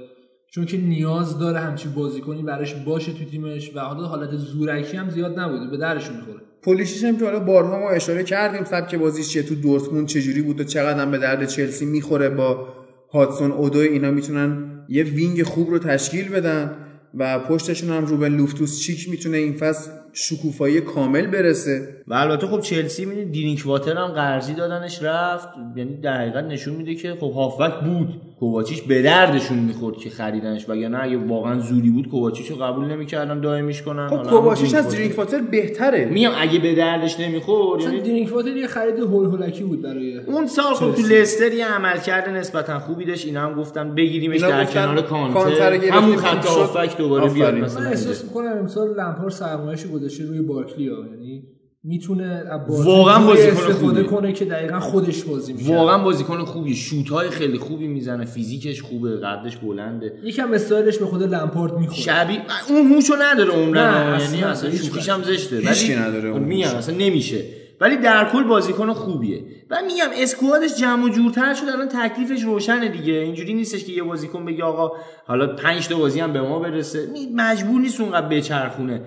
چون 0.50 0.66
که 0.66 0.76
نیاز 0.76 1.38
داره 1.38 1.58
همچی 1.58 1.88
بازیکنی 1.88 2.42
براش 2.42 2.74
باشه 2.74 3.12
تو 3.12 3.24
تیمش 3.24 3.76
و 3.76 3.80
حالا 3.80 4.02
حالت 4.02 4.36
زورکی 4.36 4.96
هم 4.96 5.10
زیاد 5.10 5.38
نبوده 5.38 5.70
به 5.70 5.76
دردش 5.76 6.10
می‌خوره. 6.10 6.40
پولیشیچ 6.62 7.04
هم 7.04 7.16
که 7.18 7.24
حالا 7.24 7.40
بارها 7.40 7.78
ما 7.78 7.90
اشاره 7.90 8.24
کردیم 8.24 8.64
سبک 8.64 8.94
بازیش 8.94 9.28
چیه 9.28 9.42
تو 9.42 9.54
دورتموند 9.54 10.06
چجوری 10.06 10.42
بود 10.42 10.60
و 10.60 10.64
چقدر 10.64 11.00
هم 11.02 11.10
به 11.10 11.18
درد 11.18 11.46
چلسی 11.46 11.86
می‌خوره 11.86 12.28
با 12.28 12.68
هادسون 13.12 13.50
اودوی 13.50 13.78
اینا 13.78 14.10
می‌تونن 14.10 14.70
یه 14.88 15.04
وینگ 15.04 15.42
خوب 15.42 15.70
رو 15.70 15.78
تشکیل 15.78 16.28
بدن 16.28 16.76
و 17.14 17.38
پشتشون 17.38 17.90
هم 17.90 18.04
روبن 18.04 18.36
لوفتوس 18.36 18.80
چیک 18.80 19.08
می‌تونه 19.08 19.36
این 19.36 19.52
فصل 19.52 19.90
شکوفایی 20.12 20.80
کامل 20.80 21.26
برسه. 21.26 21.88
و 22.06 22.14
البته 22.14 22.46
خب 22.46 22.60
چلسی 22.60 23.04
می‌دید 23.04 23.32
درینک‌واتر 23.32 23.96
هم 23.96 24.06
قرضی 24.06 24.54
دادنش 24.54 25.02
رفت. 25.02 25.48
یعنی 25.76 25.96
در 25.96 26.16
حقیقت 26.16 26.44
نشون 26.44 26.74
میده 26.74 26.94
که 26.94 27.14
خب 27.20 27.32
هافبک 27.32 27.84
بود. 27.84 28.08
کوواچیچ 28.40 28.82
به 28.82 29.02
دردشون 29.02 29.58
می‌خورد 29.58 29.96
که 29.96 30.10
خریدنش. 30.10 30.68
وگرنه 30.68 30.98
اگه 31.02 31.16
واقعا 31.16 31.58
زوری 31.60 31.90
بود 31.90 32.08
کوواچیچ 32.08 32.50
رو 32.50 32.56
قبول 32.56 32.84
نمی‌کردن 32.84 33.40
دائمیش 33.40 33.82
کنن. 33.82 34.08
خب 34.08 34.16
حالا 34.16 34.30
کوواچیچ 34.30 34.74
از 34.74 34.84
دینیک 34.84 34.96
درینک 34.96 35.18
واتر 35.18 35.38
بهتره. 35.38 36.04
میگم 36.04 36.30
اگه 36.38 36.58
به 36.58 36.74
دردش 36.74 37.20
نمی‌خورد 37.20 37.82
یعنی 37.82 38.00
دینیک 38.00 38.32
واتر 38.32 38.56
یه 38.56 38.66
خرید 38.66 38.98
هول 38.98 39.26
هولکی 39.26 39.64
بود 39.64 39.82
برای 39.82 40.18
اون 40.18 40.46
سال 40.46 40.74
خب 40.74 40.94
تو 40.94 41.02
لستر 41.02 41.52
یه 41.52 41.66
عملکرد 41.66 42.28
نسبتا 42.28 42.78
خوبی 42.78 43.04
داشت. 43.04 43.26
اینا 43.26 43.40
هم 43.40 43.54
گفتن 43.54 43.94
بگیریمش 43.94 44.40
در 44.40 44.64
کنار 44.64 45.02
کانتر. 45.02 45.72
همون 45.72 46.16
خط 46.16 46.42
شد. 46.42 46.48
هافک 46.48 46.96
دوباره 46.98 47.28
بیاد. 47.28 47.54
مثلا 47.54 47.88
احساس 47.88 48.24
می‌کنم 48.24 48.58
امسال 48.58 48.94
لمپار 48.96 49.30
سرمایه‌اش 49.30 49.86
گذاشته 50.00 50.24
روی 50.24 50.42
بارکلی 50.42 50.88
ها. 50.88 51.06
یعنی 51.06 51.42
می‌تونه 51.84 52.44
واقعا 52.68 53.26
بازیکن 53.26 53.56
استفاده 53.56 53.74
خوبیه. 53.74 54.02
کنه 54.02 54.32
که 54.32 54.44
دقیقا 54.44 54.80
خودش 54.80 55.24
بازی 55.24 55.52
میشه 55.52 55.74
واقعا 55.74 55.98
بازیکن 56.04 56.44
خوبی 56.44 56.74
شوت 56.74 57.08
های 57.08 57.30
خیلی 57.30 57.58
خوبی 57.58 57.86
می‌زنه. 57.86 58.24
فیزیکش 58.24 58.82
خوبه. 58.82 59.16
قدش 59.16 59.56
بلنده. 59.56 60.12
یکم 60.24 60.52
استایلش 60.52 60.98
به 60.98 61.06
خود 61.06 61.22
لمپارد 61.22 61.78
می‌خوره. 61.78 62.00
شبیه 62.00 62.40
اون 62.68 62.86
موشو 62.86 63.14
نداره. 63.22 63.54
اصلا، 63.54 64.36
یعنی 64.36 64.42
اصلا 64.44 64.70
شوخیش. 64.70 65.08
هم 65.08 65.22
زشته. 65.22 65.56
ولی- 65.56 65.94
نداره 65.94 66.28
اون 66.28 66.42
میگم. 66.42 66.68
اصلا 66.68 66.96
نمیشه. 66.96 67.44
ولی 67.80 67.96
در 67.96 68.28
کل 68.32 68.44
بازیکن 68.44 68.92
خوبیه. 68.92 69.44
و 69.70 69.76
میگم 69.86 70.08
اسکوادش 70.22 70.76
جمع 70.80 71.04
و 71.04 71.08
جورتر 71.08 71.54
شد. 71.54 71.68
الان 71.68 71.88
تکلیفش 71.88 72.42
روشنه 72.44 72.88
دیگه. 72.88 73.12
اینجوری 73.12 73.54
نیستش 73.54 73.84
که 73.84 73.92
یه 73.92 74.02
بازیکن 74.02 74.44
بگه 74.44 74.64
آقا 74.64 74.96
حالا 75.26 75.46
5 75.46 75.88
تا 75.88 75.98
بازی 75.98 76.20
هم 76.20 76.32
به 76.32 76.40
ما 76.42 76.58
برسه. 76.58 77.08
مجبور 77.34 77.80
نیست 77.80 78.00
اونقدر 78.00 78.28
بچرخونه. 78.28 79.02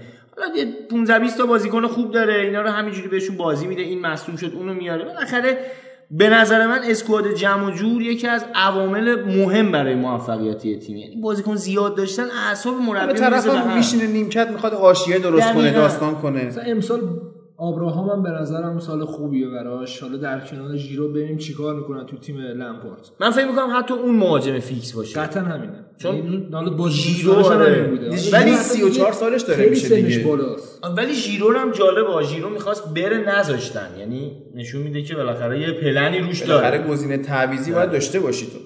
یه 0.56 0.66
15 0.92 1.20
20 1.20 1.38
تا 1.38 1.46
بازیکن 1.46 1.88
خوب 1.88 2.12
داره 2.12 2.34
اینا 2.34 2.62
رو 2.62 2.70
همینجوری 2.70 3.08
بهشون 3.08 3.38
بازی 3.38 3.68
میده 3.68 3.82
این 3.82 4.02
مصدوم 4.02 4.36
شد 4.36 4.54
اونو 4.56 4.74
میاره. 4.74 5.06
بالاخره 5.06 5.58
به 6.12 6.30
نظر 6.30 6.68
من 6.68 6.80
اسکواد 6.84 7.34
جمع 7.34 7.68
و 7.68 7.72
جور 7.72 8.02
یکی 8.02 8.28
از 8.28 8.46
عوامل 8.56 9.24
مهم 9.24 9.72
برای 9.72 9.96
موفقیت 9.96 10.58
تیم. 10.58 10.98
یعنی 10.98 11.16
بازیکن 11.16 11.56
زیاد 11.56 11.96
داشتن 11.98 12.26
اعصاب 12.50 12.76
مربی 12.76 13.14
طرف. 13.14 13.76
میشینه 13.76 14.08
نیمکت 14.08 14.50
می‌خواد 14.50 14.74
حاشیه 14.74 15.20
درست 15.20 15.54
کنه. 15.54 15.74
داستان 15.74 16.16
کنه. 16.16 16.46
مثلا 16.46 16.64
امسال 16.64 17.00
آبراهام 17.58 18.10
هم 18.10 18.24
به 18.24 18.30
نظرم 18.30 18.80
سال 18.80 19.06
خوبیه 19.06 19.48
براش. 19.48 20.00
حالا 20.00 20.18
در 20.18 20.40
کنار 20.40 20.76
ژیرو 20.76 21.10
ببینیم 21.10 21.38
چیکار 21.38 21.76
می‌کنن 21.76 22.06
تو 22.06 22.18
تیم 22.18 22.38
لمپارد 22.38 23.10
من 23.20 23.32
فکر 23.32 23.46
می‌کنم 23.48 23.78
حتی 23.80 23.94
اون 23.94 24.16
مهاجم 24.16 24.60
فیکس 24.60 24.94
باشه. 24.94 25.20
قطعا 25.20 25.44
همینه. 25.44 25.83
چون 26.04 26.16
یعنی 26.16 26.48
حالا 26.52 26.70
بازی 26.70 26.96
ژیرو 26.96 27.34
آره. 27.34 27.84
بوده. 27.84 28.10
ولی 28.10 28.52
حالا 28.52 28.64
34 28.64 29.12
سالش 29.14 29.42
داره 29.42 29.70
میشه 29.70 30.02
دیگه. 30.02 30.24
بالاست. 30.24 30.80
ولی 30.98 31.14
ژیرو 31.14 31.50
رو 31.50 31.60
هم 31.60 31.72
جالبه. 31.72 32.24
ژیرو 32.24 32.50
می‌خواست 32.50 32.94
بره 32.94 33.18
نذاشتن. 33.18 33.90
یعنی 34.00 34.32
نشون 34.56 34.82
میده 34.82 35.02
که 35.02 35.16
بالاخره 35.16 35.60
یه 35.60 35.72
پلنی 35.72 36.20
روش 36.20 36.44
بالاخره 36.44 36.78
داره 36.78 36.90
گزینه 36.90 37.18
تعویضی 37.18 37.72
باید 37.72 37.92
داشته 37.92 38.20
باشی 38.20 38.46
تو. 38.46 38.58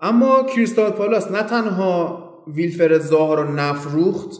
اما 0.00 0.46
کریستال 0.56 0.90
پالاس 0.90 1.30
نه 1.30 1.42
تنها 1.42 2.22
ویلفرد 2.54 3.00
زاها 3.00 3.34
رو 3.34 3.52
نفروخت 3.52 4.30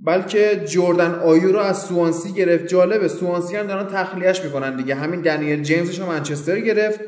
بلکه 0.00 0.64
جردن 0.68 1.14
آیو 1.14 1.52
رو 1.52 1.58
از 1.58 1.82
سوانسی 1.82 2.32
گرفت. 2.32 2.66
جالبه 2.66 3.08
سوانسی 3.08 3.56
هم 3.56 3.66
دارن 3.66 3.86
تخلیهش 3.86 4.44
می‌کنن 4.44 4.76
دیگه. 4.76 4.94
همین 4.94 5.20
دنیل 5.20 5.62
جیمزش 5.62 5.98
رو 6.00 6.06
منچستر 6.06 6.60
گرفت 6.60 7.00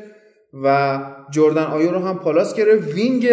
و 0.63 0.99
جردن 1.31 1.63
آیو 1.63 1.91
رو 1.91 1.99
هم 1.99 2.19
پالاس 2.19 2.55
گرفت. 2.55 2.93
وینگ 2.93 3.29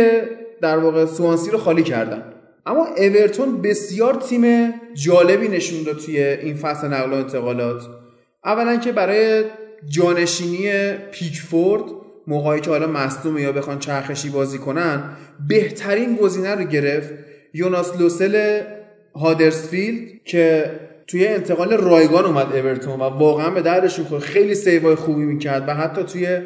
در 0.62 0.78
واقع 0.78 1.06
سوانسی 1.06 1.50
رو 1.50 1.58
خالی 1.58 1.82
کردن. 1.82 2.22
اما 2.66 2.86
اورتون 2.96 3.62
بسیار 3.62 4.14
تیم 4.14 4.74
جالبی 4.94 5.48
نشون 5.48 5.82
داد 5.82 5.96
توی 5.96 6.18
این 6.18 6.56
فصل 6.56 6.88
نقل 6.88 7.10
و 7.10 7.14
انتقالات. 7.14 7.82
اولا 8.44 8.76
که 8.76 8.92
برای 8.92 9.44
جانشینی 9.88 10.92
پیکفورد 11.10 11.82
موقعی 12.26 12.60
که 12.60 12.70
حالا 12.70 12.86
مصدومه 12.86 13.42
یا 13.42 13.52
بخوان 13.52 13.78
چرخشی 13.78 14.30
بازی 14.30 14.58
کنن 14.58 15.02
بهترین 15.48 16.16
گزینه 16.16 16.54
رو 16.54 16.64
گرفت 16.64 17.12
یوناس 17.54 18.00
لوسل 18.00 18.62
هادرسفیلد 19.14 20.08
که 20.24 20.70
توی 21.06 21.26
انتقال 21.26 21.72
رایگان 21.72 22.24
اومد 22.24 22.56
اورتون 22.56 23.00
و 23.00 23.02
واقعا 23.02 23.50
به 23.50 23.62
دردشون 23.62 24.04
خورد. 24.04 24.22
خیلی 24.22 24.54
save 24.54 24.86
ای 24.86 24.94
خوبی 24.94 25.22
می‌کرد 25.22 25.68
و 25.68 25.74
حتی 25.74 26.02
توی 26.02 26.40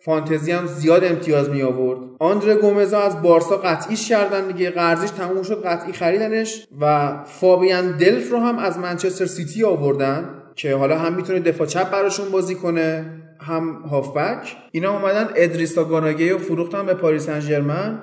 فانتزی 0.00 0.52
هم 0.52 0.66
زیاد 0.66 1.04
امتیاز 1.04 1.50
می 1.50 1.62
آورد. 1.62 2.00
آندره 2.18 2.54
گومزا 2.54 3.00
از 3.00 3.22
بارسا 3.22 3.56
قطعیش 3.56 4.08
کردن 4.08 4.46
دیگه 4.46 4.70
قرضیش 4.70 5.10
تموم 5.10 5.42
شد 5.42 5.62
قطعی 5.64 5.92
خریدنش. 5.92 6.66
و 6.80 7.16
فابیان 7.24 7.96
دلف 7.96 8.30
رو 8.30 8.38
هم 8.38 8.58
از 8.58 8.78
منچستر 8.78 9.26
سیتی 9.26 9.64
آوردن 9.64 10.28
که 10.54 10.74
حالا 10.76 10.98
هم 10.98 11.14
می‌تونه 11.14 11.40
دفاع 11.40 11.66
چپ 11.66 11.90
براشون 11.90 12.28
بازی 12.28 12.54
کنه 12.54 13.04
هم 13.40 13.82
هافبک. 13.90 14.56
اینا 14.72 14.98
اومدن 14.98 15.28
ادریسا 15.36 15.84
گانا 15.84 16.07
گی 16.07 16.30
رو 16.30 16.38
فروختن 16.38 16.86
به 16.86 16.94
پاریس 16.94 17.26
سن 17.26 17.98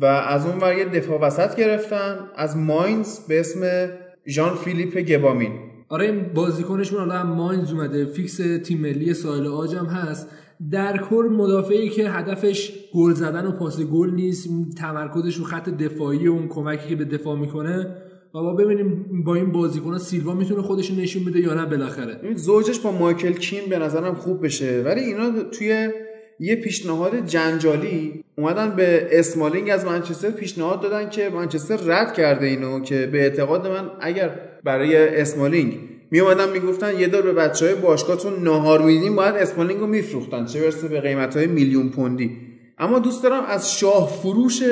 و 0.00 0.04
از 0.04 0.46
اون 0.46 0.58
ور 0.60 0.78
یه 0.78 0.84
دفاع 0.84 1.20
وسط 1.20 1.56
گرفتن 1.56 2.18
از 2.36 2.56
ماینز 2.56 3.18
به 3.28 3.40
اسم 3.40 3.88
ژان 4.28 4.54
فیلیپ 4.54 4.98
گبامین. 4.98 5.52
آره 5.88 6.06
این 6.06 6.22
بازیکنشون 6.34 6.98
حالا 6.98 7.24
ماینز 7.24 7.72
اومده. 7.72 8.04
فیکس 8.04 8.36
تیم 8.64 8.80
ملی 8.80 9.14
ساحل 9.14 9.46
آج 9.46 9.74
هم 9.74 9.86
هست. 9.86 10.28
در 10.70 10.96
کل 10.96 11.28
مدافعی 11.30 11.88
که 11.88 12.10
هدفش 12.10 12.72
گل 12.94 13.12
زدن 13.12 13.46
و 13.46 13.52
پاس 13.52 13.80
گل 13.80 14.10
نیست 14.10 14.48
تمرکزش 14.78 15.36
رو 15.36 15.44
خط 15.44 15.68
دفاعی 15.68 16.28
و 16.28 16.32
اون 16.32 16.48
کمکی 16.48 16.88
که 16.88 16.96
به 16.96 17.04
دفاع 17.04 17.38
می‌کنه. 17.38 17.96
و 18.34 18.38
با 18.38 18.54
ببینیم 18.54 19.22
با 19.24 19.34
این 19.34 19.52
بازیکن 19.52 19.98
سیلوا 19.98 20.34
می‌تونه 20.34 20.62
خودش 20.62 20.90
نشون 20.90 21.24
بده 21.24 21.40
یا 21.40 21.54
نه 21.54 21.66
بالاخره. 21.66 22.34
زوجش 22.34 22.80
با 22.80 22.92
مایکل 22.92 23.32
کین 23.32 23.70
به 23.70 23.78
نظرم 23.78 24.14
خوب 24.14 24.44
بشه. 24.44 24.82
ولی 24.82 25.00
اینا 25.00 25.30
توی 25.52 25.88
یه 26.40 26.56
پیشنهاد 26.56 27.26
جنجالی 27.26 28.24
اومدن 28.38 28.76
به 28.76 29.08
اسمالینگ 29.12 29.70
از 29.70 29.84
منچستر 29.84 30.30
پیشنهاد 30.30 30.80
دادن 30.80 31.10
که 31.10 31.30
منچستر 31.30 31.76
رد 31.76 32.12
کرده 32.12 32.46
اینو 32.46 32.80
که 32.80 33.06
به 33.12 33.18
اعتقاد 33.18 33.66
من 33.66 33.90
اگر 34.00 34.30
برای 34.64 34.96
اسمالینگ 35.20 35.78
می 36.10 36.20
اومدن 36.20 36.52
می‌گفتن 36.52 37.00
یه 37.00 37.08
دور 37.08 37.22
به 37.22 37.32
بچه 37.32 37.66
های 37.66 37.74
باشگاهتون 37.74 38.42
ناهار 38.42 38.82
میدیم 38.82 39.16
باید 39.16 39.34
اسمالینگ 39.34 39.80
رو 39.80 39.86
میفروختن 39.86 40.44
چه 40.44 40.60
برسه 40.60 40.88
به 40.88 41.00
قیمت 41.00 41.36
های 41.36 41.46
میلیون 41.46 41.88
پوندی. 41.88 42.30
اما 42.78 42.98
دوست 42.98 43.22
دارم 43.22 43.44
از 43.44 43.72
شاه 43.78 44.08
فروش 44.08 44.62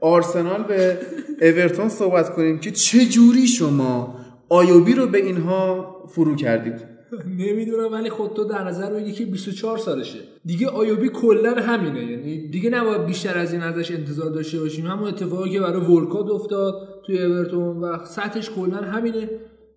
آرسنال 0.00 0.62
به 0.62 0.98
اورتون 1.40 1.88
صحبت 1.88 2.34
کنیم 2.34 2.58
که 2.58 2.70
چه 2.70 3.06
جوری 3.06 3.46
شما 3.46 4.14
آیوبی 4.48 4.94
رو 4.94 5.06
به 5.06 5.18
اینها 5.18 5.96
فرو 6.08 6.36
کردید؟ 6.36 6.92
نمی‌دونم 7.38 7.92
ولی 7.92 8.10
خود 8.10 8.32
تو 8.34 8.44
در 8.44 8.64
نظر 8.64 8.92
بگی 8.92 9.12
که 9.12 9.24
24 9.24 9.78
سالشه. 9.78 10.18
دیگه 10.44 10.68
آیوبی 10.68 11.08
کلا 11.08 11.54
همینه. 11.54 12.10
یعنی 12.10 12.48
دیگه 12.48 12.70
نباید 12.70 13.06
بیشتر 13.06 13.38
از 13.38 13.52
این 13.52 13.62
ازش 13.62 13.90
انتظار 13.90 14.30
داشته 14.30 14.60
باشیم. 14.60 14.86
همون 14.86 15.08
اتفاقی 15.08 15.50
که 15.50 15.60
برای 15.60 15.80
ولکاد 15.80 16.30
افتاد 16.30 16.74
توی 17.06 17.22
اورتون 17.22 17.76
و 17.76 18.04
سطحش 18.04 18.50
کلا 18.50 18.76
همینه. 18.76 19.28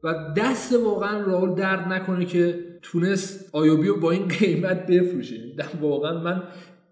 و 0.06 0.14
دست 0.38 0.74
واقعا 0.74 1.26
راول 1.26 1.56
درد 1.56 1.88
نکنه 1.88 2.26
که 2.26 2.60
تونست 2.82 3.49
آیوبی 3.53 3.88
رو 3.88 3.99
با 3.99 4.12
این 4.12 4.28
قیمت 4.28 4.88
بفروشه. 4.88 5.36
واقعا 5.82 6.24
من 6.24 6.43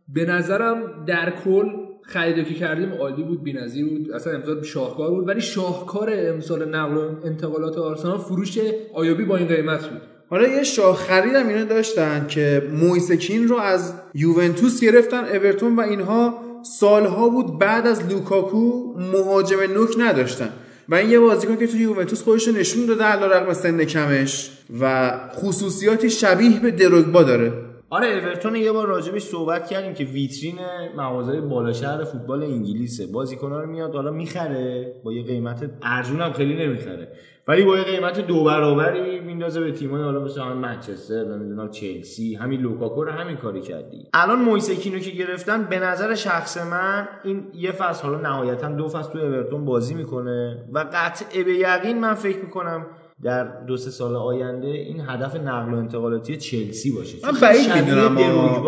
به 0.08 0.26
نظرم 0.26 1.06
در 1.08 1.34
کل 1.46 1.66
خریدی 2.04 2.44
که 2.44 2.54
کردیم 2.54 2.94
عالی 2.94 3.24
بود 3.24 3.44
بی‌نظیر 3.44 3.90
بود 3.90 4.12
اصلا 4.12 4.34
امسال 4.34 4.64
شاهکار 4.64 5.10
بود. 5.10 5.28
ولی 5.28 5.42
شاهکار 5.42 6.10
امسال 6.14 6.70
نقل 6.70 6.98
انتقالات 7.26 7.78
آرسنال 7.78 8.18
فروش 8.18 8.58
آیوبی 8.94 9.26
با 9.26 9.38
این 9.38 9.48
قیمت 9.48 9.90
بود. 9.90 10.02
حالا 10.30 10.48
یه 10.48 10.64
شاه 10.64 10.96
خرید 10.96 11.36
هم 11.36 11.48
اینا 11.48 11.64
داشتن 11.64 12.26
که 12.28 12.70
مویسکین 12.72 13.48
رو 13.48 13.58
از 13.58 13.94
یوونتوس 14.14 14.82
گرفتن 14.82 15.26
اورتون 15.26 15.76
و 15.76 15.82
اینها 15.82 16.40
سالها 16.80 17.30
بود 17.30 17.60
بعد 17.60 17.88
از 17.88 18.14
لوکاکو 18.14 18.94
مهاجم 18.98 19.58
نوک 19.74 19.90
نداشتن. 20.00 20.50
و 20.90 20.96
این 20.96 21.10
یه 21.10 21.20
بازیکن 21.20 21.58
که 21.58 21.68
توی 21.68 21.80
یوونتوس 21.80 22.24
خودش 22.24 22.48
نشون 22.48 22.86
داده 22.86 23.04
علیرغم 23.04 23.54
سن 23.54 23.84
کمش 23.84 24.52
و 24.82 25.12
خصوصیاتی 25.36 26.10
شبیه 26.10 26.60
به 26.60 26.72
دروگبا 26.72 27.24
داره. 27.24 27.54
آره 27.90 28.08
اورتون 28.08 28.56
یه 28.56 28.72
بار 28.72 28.88
راجبش 28.88 29.22
صحبت 29.22 29.68
کردیم 29.68 29.94
که 29.94 30.04
ویترین 30.04 30.56
مغازه 30.98 31.42
بالا 31.42 31.74
شهر 31.74 32.04
فوتبال 32.04 32.44
انگلیسه. 32.44 33.08
بازیکن‌ها 33.08 33.60
رو 33.60 33.70
میاد 33.70 33.96
حالا 33.96 34.12
می‌خره 34.12 34.94
با 35.04 35.14
یه 35.14 35.24
قیمت 35.24 35.72
ارزون 35.82 36.22
هم 36.22 36.34
خیلی 36.34 36.56
نمی‌خره. 36.56 37.08
ولی 37.48 37.64
با 37.64 37.78
یه 37.78 37.84
قیمت 37.84 38.20
دو 38.28 38.44
برابری 38.44 39.20
میندازه 39.20 39.60
به 39.60 39.72
تیم‌های 39.72 40.04
حالا 40.04 40.20
مثل 40.20 40.42
همین 40.42 40.58
منچستر 40.58 41.24
نمی‌دونم 41.26 41.70
چلسی 41.70 42.36
همین 42.36 42.62
لوکاکو 42.62 43.04
رو 43.04 43.12
همین 43.12 43.36
کاری 43.36 43.62
کردی. 43.62 44.08
الان 44.14 44.40
مویس 44.40 44.66
کینو 44.66 45.00
که 45.00 45.12
گرفتن 45.12 45.64
به 45.64 45.80
نظر 45.80 46.16
شخص 46.16 46.58
من 46.58 47.08
این 47.24 47.44
یه 47.54 47.72
فصل 47.72 48.04
حالا 48.04 48.22
نهایتا 48.22 48.68
دو 48.70 48.88
فصل 48.88 49.10
تو 49.10 49.18
اورتون 49.18 49.66
بازی 49.66 49.94
می‌کنه 49.94 50.66
و 50.74 50.86
قطع 50.94 51.44
به 51.44 51.54
یقین 51.54 52.00
من 52.00 52.14
فکر 52.14 52.38
می‌کنم 52.38 52.86
در 53.24 53.44
دو 53.44 53.78
سه 53.78 53.90
سال 53.92 54.16
آینده 54.16 54.68
این 54.68 55.02
هدف 55.08 55.36
نقل 55.36 55.74
و 55.74 55.78
انتقالاتی 55.78 56.38
چلسی 56.38 56.92
باشه. 56.92 57.18
من 57.24 57.40
بعید 57.42 57.74
می‌دونم. 57.74 58.16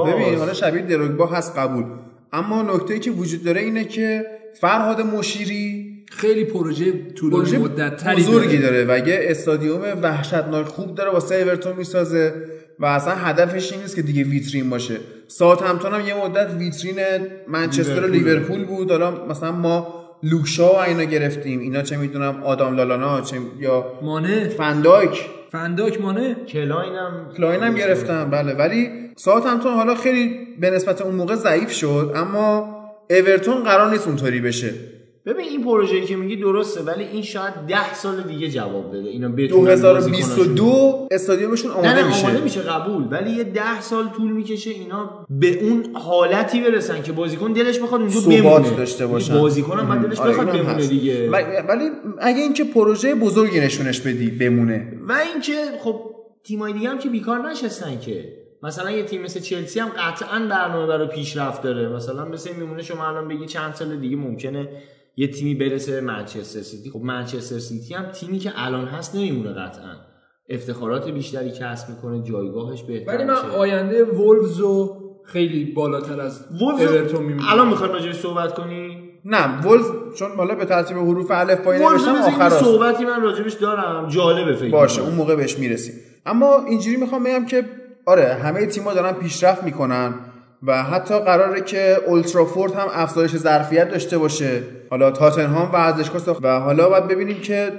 ببین 0.05 0.37
حالا 0.37 0.53
شبیه 0.53 0.81
دروگبا 0.81 1.25
هست 1.25 1.57
قبول. 1.57 1.85
اما 2.33 2.61
نکته 2.61 2.99
که 2.99 3.11
وجود 3.11 3.43
داره 3.43 3.61
اینه 3.61 3.83
که 3.83 4.25
فرهاد 4.61 5.01
مشیری 5.01 5.84
خیلی 6.11 6.45
پروژه 6.45 7.13
طولانی 7.15 7.57
مدت 7.57 7.97
تری 7.97 8.15
بزرگی 8.15 8.57
داره 8.57 8.85
و 8.87 9.07
یه 9.07 9.19
استادیوم 9.21 9.81
وحشتناک 10.01 10.65
خوب 10.65 10.95
داره 10.95 11.11
واسه 11.11 11.35
اورتون 11.35 11.75
می‌سازه 11.75 12.33
و 12.79 12.85
اصلا 12.85 13.13
هدفش 13.13 13.71
این 13.71 13.81
نیست 13.81 13.95
که 13.95 14.01
دیگه 14.01 14.23
ویترین 14.23 14.69
باشه. 14.69 14.97
ساعت 15.27 15.61
همتون 15.61 15.93
هم 15.93 16.07
یه 16.07 16.25
مدت 16.25 16.53
ویترین 16.59 16.99
منچستر 17.47 18.03
و 18.03 18.07
لیورپول. 18.07 18.65
بود. 18.65 18.91
حالا 18.91 19.25
مثلا 19.25 19.51
ما 19.51 20.05
لوکشا 20.23 20.73
و 20.73 20.77
اینا 20.77 21.03
گرفتیم. 21.03 21.59
اینا 21.59 21.81
چه 21.81 21.97
می‌دونم 21.97 22.43
آدام 22.43 22.75
لالانا 22.75 23.21
چه 23.21 23.37
یا 23.59 23.85
مانه. 24.01 24.49
فنداک 24.49 25.29
فنداک 25.51 26.01
مانه. 26.01 26.35
کلاینم 26.47 27.29
کلاین 27.37 27.63
هم 27.63 27.75
گرفتم 27.75 28.29
بله. 28.29 28.53
ولی 28.53 28.89
ساوتهمپتون 29.17 29.73
حالا 29.73 29.95
خیلی 29.95 30.37
به 30.59 30.69
نسبت 30.69 31.01
اون 31.01 31.15
موقع 31.15 31.35
ضعیف 31.35 31.71
شد 31.71 32.11
اما 32.15 32.75
اورتون 33.09 33.63
قرار 33.63 33.91
نیست 33.91 34.07
اونطوری 34.07 34.41
بشه. 34.41 34.73
ببین 35.25 35.45
این 35.45 35.63
پروژه‌ای 35.63 36.05
که 36.05 36.15
میگی 36.15 36.35
درسته 36.35 36.81
ولی 36.81 37.03
این 37.03 37.21
شاید 37.21 37.53
ده 37.67 37.93
سال 37.93 38.21
دیگه 38.21 38.49
جواب 38.49 38.89
بده. 38.97 39.09
اینا 39.09 39.29
بتونن 39.29 39.65
بازیکناشون- 39.81 40.55
2022 40.55 41.07
استادیومشون 41.11 41.71
نه 41.71 41.77
آماده 41.77 42.01
نه 42.01 42.07
میشه. 42.07 42.25
آماده 42.27 42.41
میشه 42.43 42.61
قبول. 42.61 43.07
ولی 43.11 43.31
یه 43.31 43.43
ده 43.43 43.81
سال 43.81 44.07
طول 44.17 44.31
می‌کشه 44.31 44.69
اینا 44.69 45.25
به 45.29 45.63
اون 45.63 45.85
حالتی 45.95 46.61
برسن 46.61 47.01
که 47.01 47.11
بازیکن 47.11 47.51
دلش 47.53 47.79
بخواد 47.79 48.01
اونجا 48.01 48.19
بمونه. 48.19 48.69
داشته 48.77 49.07
باشن. 49.07 49.39
بازیکن 49.39 49.79
هم 49.79 50.01
دلش 50.03 50.19
آره، 50.19 50.31
بخواد 50.31 50.51
بمونه. 50.51 50.87
دیگه. 50.87 51.29
ولی 51.29 51.89
اگه 52.19 52.41
اینکه 52.41 52.63
پروژه 52.63 53.15
بزرگی 53.15 53.59
نشونش 53.59 53.99
بدی 54.01 54.31
بمونه. 54.31 54.93
و 55.07 55.11
اینکه 55.11 55.53
خب 55.83 55.99
تیمای 56.43 56.73
دیگه 56.73 56.89
هم 56.89 56.99
که 56.99 57.09
بیکار 57.09 57.49
نشستن 57.49 57.99
که. 57.99 58.33
مثلا 58.63 58.91
یه 58.91 59.03
تیم 59.03 59.21
مثل 59.21 59.39
چلسی 59.39 59.79
هم 59.79 59.87
قطعا 59.99 60.39
برنامه 60.49 60.87
برای 60.87 61.07
پیشرفت 61.07 61.61
داره. 61.61 61.89
مثلا 61.89 62.25
مثل 62.25 62.49
میمونه 62.55 62.81
شما 62.83 63.07
الان 63.07 63.27
بگی 63.27 63.45
چند 63.45 63.73
سال 63.73 63.95
دیگه 63.97 64.15
ممکنه 64.15 64.69
یه 65.17 65.27
تیمی 65.27 65.55
برسه 65.55 66.01
منچستر 66.01 66.61
سیتی. 66.61 66.89
خب 66.89 66.99
منچستر 66.99 67.59
سیتی 67.59 67.93
هم 67.93 68.05
تیمی 68.05 68.39
که 68.39 68.51
الان 68.55 68.87
هست 68.87 69.15
نمیمونه 69.15 69.49
قطعا. 69.49 69.95
افتخارات 70.49 71.09
بیشتری 71.09 71.51
کسب 71.51 71.89
می‌کنه 71.89 72.23
جایگاهش 72.23 72.83
بهتر 72.83 73.15
ولی 73.15 73.23
من. 73.23 73.33
آینده 73.33 74.03
وولفز 74.03 74.59
رو 74.59 75.01
خیلی 75.25 75.73
بالاتر 75.73 76.21
از 76.21 76.45
اورتون 76.61 77.23
می‌بینم. 77.23 77.49
الان 77.49 77.67
می‌خواد 77.67 77.91
راجعش 77.91 78.15
صحبت 78.15 78.53
کنی؟ 78.53 79.01
نه 79.25 79.61
ولز 79.61 79.85
چون 80.15 80.35
بالا 80.37 80.55
به 80.55 80.65
ترتیب 80.65 80.97
حروف 80.97 81.31
الف 81.31 81.61
پای 81.61 81.79
نوشتم 81.79 82.15
آخر 82.15 82.49
صحبتی 82.49 83.05
من 83.05 83.21
راجبش 83.21 83.53
دارم. 83.53 84.07
جالبه 84.07 84.55
فکر 84.55 84.71
باشه. 84.71 85.01
اون 85.01 85.15
موقع 85.15 85.35
بهش 85.35 85.59
می‌رسیم. 85.59 85.95
اما 86.25 86.65
اینجوری 86.65 86.97
می‌خوام 86.97 87.23
بگم 87.23 87.45
که 87.45 87.63
آره 88.05 88.33
همه 88.33 88.65
تیم‌ها 88.65 88.93
دارن 88.93 89.13
پیشرفت 89.13 89.63
می‌کنن. 89.63 90.13
و 90.67 90.83
حتی 90.83 91.19
قراره 91.19 91.61
که 91.61 91.97
اولترافورد 92.07 92.73
هم 92.73 92.87
افزایش 92.93 93.31
ظرفیت 93.35 93.91
داشته 93.91 94.17
باشه. 94.17 94.61
حالا 94.89 95.11
تاتنهام 95.11 95.71
ورزشگاه 95.73 96.21
ساخت. 96.21 96.39
و 96.43 96.59
حالا 96.59 96.89
باید 96.89 97.07
ببینیم 97.07 97.39
که 97.41 97.71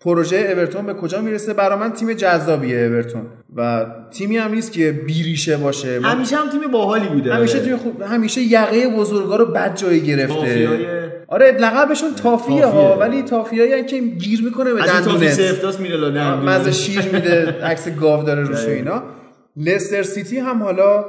پروژه 0.00 0.36
اورتون 0.36 0.86
به 0.86 0.94
کجا 0.94 1.20
می‌رسه. 1.20 1.54
برا 1.54 1.76
من 1.76 1.92
تیم 1.92 2.12
جذابیه 2.12 2.78
اورتون. 2.78 3.22
و 3.56 3.86
تیمی 4.10 4.36
هم 4.36 4.54
نیست 4.54 4.72
که 4.72 4.92
بیریشه 4.92 5.56
باشه. 5.56 6.00
همیشه 6.00 6.36
هم 6.36 6.50
تیم 6.50 6.70
باحالی 6.72 7.08
بوده. 7.08 7.34
همیشه 7.34 7.60
تیم 7.60 7.76
خوب 7.76 8.02
همیشه 8.02 8.40
یقه 8.40 8.88
بزرگا 8.88 9.36
رو 9.36 9.46
بد 9.46 9.76
جایی 9.76 10.00
گرفته. 10.00 10.34
مافیای- 10.34 11.06
آره 11.28 11.52
لقبشون 11.52 12.14
تافیه 12.14 12.66
ها 12.66 12.72
تافیه. 12.88 12.96
ولی 13.00 13.22
تافیایی 13.22 13.84
که 13.84 14.00
گیر 14.00 14.42
می‌کنه 14.42 14.74
به 14.74 14.80
دندونت. 14.80 15.20
میره. 15.80 16.58
مزه 16.58 16.72
شیر 16.72 17.02
میده 17.12 17.62
عکس 17.62 17.88
گاو 17.88 18.22
داره 18.22 18.42
روش 18.42 18.64
اینا. 18.64 19.02
لستر 19.56 20.02
سیتی 20.02 20.38
هم 20.38 20.62
حالا 20.62 21.04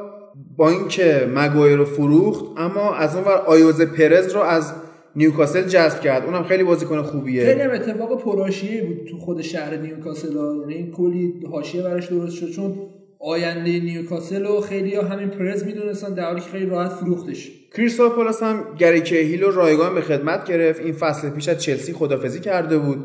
با 0.57 0.69
اینکه 0.69 1.31
مگوایر 1.35 1.77
رو 1.77 1.85
فروخت 1.85 2.45
اما 2.57 2.95
از 2.95 3.15
اون 3.15 3.25
ور 3.25 3.31
آیوزه 3.31 3.81
پرز 3.81 4.33
رو 4.33 4.41
از 4.41 4.73
نیوکاسل 5.15 5.61
جذب 5.61 6.01
کرد. 6.01 6.25
اونم 6.25 6.43
خیلی 6.43 6.63
بازیکن 6.63 7.01
خوبیه. 7.01 7.45
خیلی 7.45 7.61
هم 7.61 7.71
اتفاق 7.71 8.21
پرحاشیه 8.21 8.83
بود 8.83 9.07
تو 9.09 9.17
خود 9.17 9.41
شهر 9.41 9.77
نیوکاسل. 9.77 10.33
یعنی 10.61 10.73
این 10.73 10.91
کلی 10.91 11.33
حاشیه 11.51 11.81
براش 11.81 12.07
درست 12.07 12.35
شد 12.35 12.51
چون 12.51 12.75
آینده 13.19 13.79
نیوکاسل 13.79 14.45
و 14.45 14.61
خیلی 14.61 14.95
ها 14.95 15.03
همین 15.03 15.29
پرز 15.29 15.63
می‌دونستن 15.63 16.13
در 16.13 16.25
حالی 16.25 16.41
که 16.41 16.49
خیلی 16.49 16.65
راحت 16.65 16.91
فروختش. 16.91 17.51
کریستال 17.77 18.09
پالاس 18.09 18.43
هم 18.43 18.63
گری 18.77 19.01
کهیل 19.01 19.43
رو 19.43 19.51
رایگان 19.51 19.95
به 19.95 20.01
خدمت 20.01 20.45
گرفت. 20.45 20.81
این 20.81 20.93
فصل 20.93 21.29
پیش 21.29 21.49
از 21.49 21.61
چلسی 21.61 21.93
خداحافظی 21.93 22.39
کرده 22.39 22.77
بود. 22.77 22.97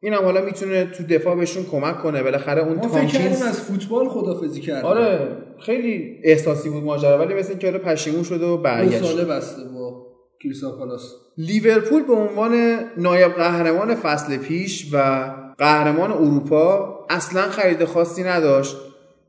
این 0.00 0.12
هم 0.12 0.24
حالا 0.24 0.40
می‌تونه 0.40 0.84
تو 0.84 1.02
دفاع 1.02 1.36
بهشون 1.36 1.64
کمک 1.64 1.98
کنه. 2.02 2.22
بالاخره 2.22 2.62
اون 2.62 2.80
تامکینز 2.80 3.42
از 3.42 3.60
فوتبال 3.60 4.08
خدافزی 4.08 4.60
کردیم 4.60 4.84
آره 4.84 5.36
خیلی 5.60 6.20
احساسی 6.24 6.70
بود 6.70 6.84
ماجرا. 6.84 7.18
ولی 7.18 7.34
مثل 7.34 7.50
اینکه 7.50 7.70
حالا 7.70 7.78
پشیمون 7.78 8.22
شده 8.22 8.46
و 8.46 8.56
برگشت. 8.56 9.04
ساله 9.04 9.24
بسته 9.24 9.62
با 9.64 10.06
کریستال 10.42 10.78
پالاس. 10.78 11.14
لیورپول 11.38 12.02
به 12.02 12.12
عنوان 12.12 12.80
نایب 12.96 13.32
قهرمان 13.32 13.94
فصل 13.94 14.36
پیش 14.36 14.88
و 14.92 15.30
قهرمان 15.58 16.12
اروپا 16.12 16.98
اصلا 17.10 17.42
خرید 17.42 17.84
خاصی 17.84 18.22
نداشت. 18.22 18.76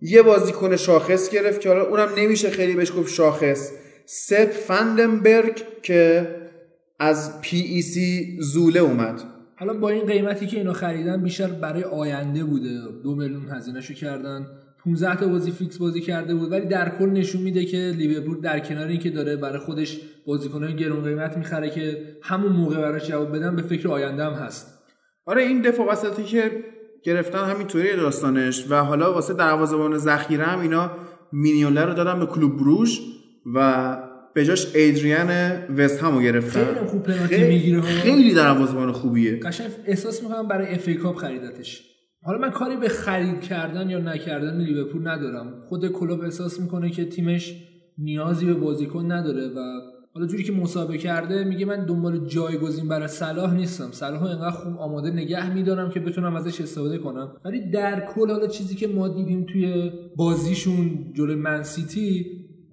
یه 0.01 0.22
بازیکن 0.22 0.76
شاخص 0.76 1.30
گرفت 1.30 1.61
که 1.61 1.70
حالا 1.70 1.84
اونم 1.84 2.09
نمیشه 2.17 2.49
خیلی 2.49 2.74
بهش 2.74 2.91
گفت 2.97 3.13
شاخص. 3.13 3.72
سپ 4.05 4.51
فندنبرگ 4.51 5.61
که 5.82 6.28
از 6.99 7.41
پی 7.41 7.57
ای 7.57 7.82
سی 7.82 8.38
زوله 8.39 8.80
اومد. 8.80 9.22
حالا 9.60 9.74
با 9.74 9.89
این 9.89 10.05
قیمتی 10.05 10.47
که 10.47 10.57
اینو 10.57 10.74
خریدن 10.74 11.24
بیشتر 11.24 11.47
برای 11.47 11.84
آینده 11.84 12.43
بوده. 12.43 12.82
دو 13.03 13.16
میلیون 13.16 13.49
هزینهشو 13.49 13.93
کردن. 13.93 14.47
15 14.84 15.16
تا 15.16 15.28
بازی 15.28 15.51
فیکس 15.51 15.78
بازی 15.78 16.01
کرده 16.01 16.36
بود. 16.36 16.51
ولی 16.51 16.66
در 16.66 16.89
کل 16.89 17.05
نشون 17.05 17.41
میده 17.41 17.66
که 17.66 17.78
لیورپول 17.97 18.41
در 18.41 18.60
کنار 18.60 18.88
اینکه 18.88 19.10
داره 19.10 19.36
برای 19.36 19.60
خودش 19.60 19.99
بازیکنان 20.26 20.76
گرون 20.76 21.03
قیمت 21.03 21.38
می‌خره 21.38 21.70
که 21.70 22.16
همون 22.22 22.51
موقع 22.51 22.82
براش 22.82 23.07
جواب 23.07 23.36
بدن 23.36 23.55
به 23.55 23.62
فکر 23.62 23.88
آینده 23.88 24.26
هم 24.26 24.34
هست. 24.34 24.80
آره 25.26 25.43
این 25.43 25.62
دفاع 25.62 25.88
وسطی 25.88 26.24
که 26.24 26.51
گرفتن 27.03 27.45
همینطوری 27.45 27.95
داستانش 27.95 28.66
و 28.70 28.76
حالا 28.76 29.14
واسه 29.14 29.34
دروازه‌بان 29.34 29.97
ذخیره 29.97 30.43
هم 30.43 30.60
اینا 30.60 30.91
مینیوله 31.32 31.86
رو 31.86 31.93
دادن 31.93 32.20
به 32.20 32.26
کلوب 32.26 32.57
بروژ 32.57 32.99
و 33.55 33.97
به 34.34 34.45
جاش 34.45 34.75
ایدریان 34.75 35.30
وست 35.77 36.03
همو 36.03 36.21
گرفتن. 36.21 36.65
خیلی 36.65 36.86
خوب 36.88 37.03
پنالتی 37.03 37.36
خیلی- 37.36 37.47
می‌گیره. 37.47 37.82
خیلی 37.82 38.34
دروازه‌بان 38.34 38.91
خوبیه. 38.91 39.39
قشنگ 39.39 39.67
احساس 39.86 40.23
می‌کنم 40.23 40.47
برای 40.47 40.67
اف 40.67 40.88
ای 40.88 40.93
کاپ 40.93 41.15
خریدتش. 41.15 41.82
حالا 42.23 42.38
من 42.38 42.49
کاری 42.49 42.75
به 42.75 42.88
خرید 42.89 43.41
کردن 43.41 43.89
یا 43.89 43.99
نکردن 43.99 44.61
لیورپول 44.61 45.07
ندارم. 45.07 45.53
خود 45.69 45.88
کلوب 45.91 46.21
احساس 46.21 46.59
می‌کنه 46.59 46.89
که 46.89 47.05
تیمش 47.05 47.55
نیازی 47.97 48.45
به 48.45 48.53
بازیکن 48.53 49.11
نداره 49.11 49.47
و 49.47 49.59
حالا 50.13 50.27
جوری 50.27 50.43
که 50.43 50.51
مسابقه 50.51 50.97
کرده 50.97 51.43
میگه 51.43 51.65
من 51.65 51.86
دنبال 51.86 52.27
جایگزین 52.27 52.88
برای 52.88 53.07
صلاح 53.07 53.55
نیستم. 53.55 53.89
صلاح 53.91 54.23
انقدر 54.23 54.49
خوب 54.49 54.77
آماده 54.77 55.11
نگه 55.11 55.53
میدارم 55.53 55.89
که 55.89 55.99
بتونم 55.99 56.36
ازش 56.36 56.61
استفاده 56.61 56.97
کنم. 56.97 57.32
ولی 57.45 57.71
در 57.71 58.05
کل 58.15 58.32
حالا 58.32 58.47
چیزی 58.47 58.75
که 58.75 58.88
ما 58.88 59.07
دیدیم 59.07 59.45
توی 59.45 59.91
بازیشون 60.15 61.13
جلوی 61.13 61.36
منسیتی 61.36 62.25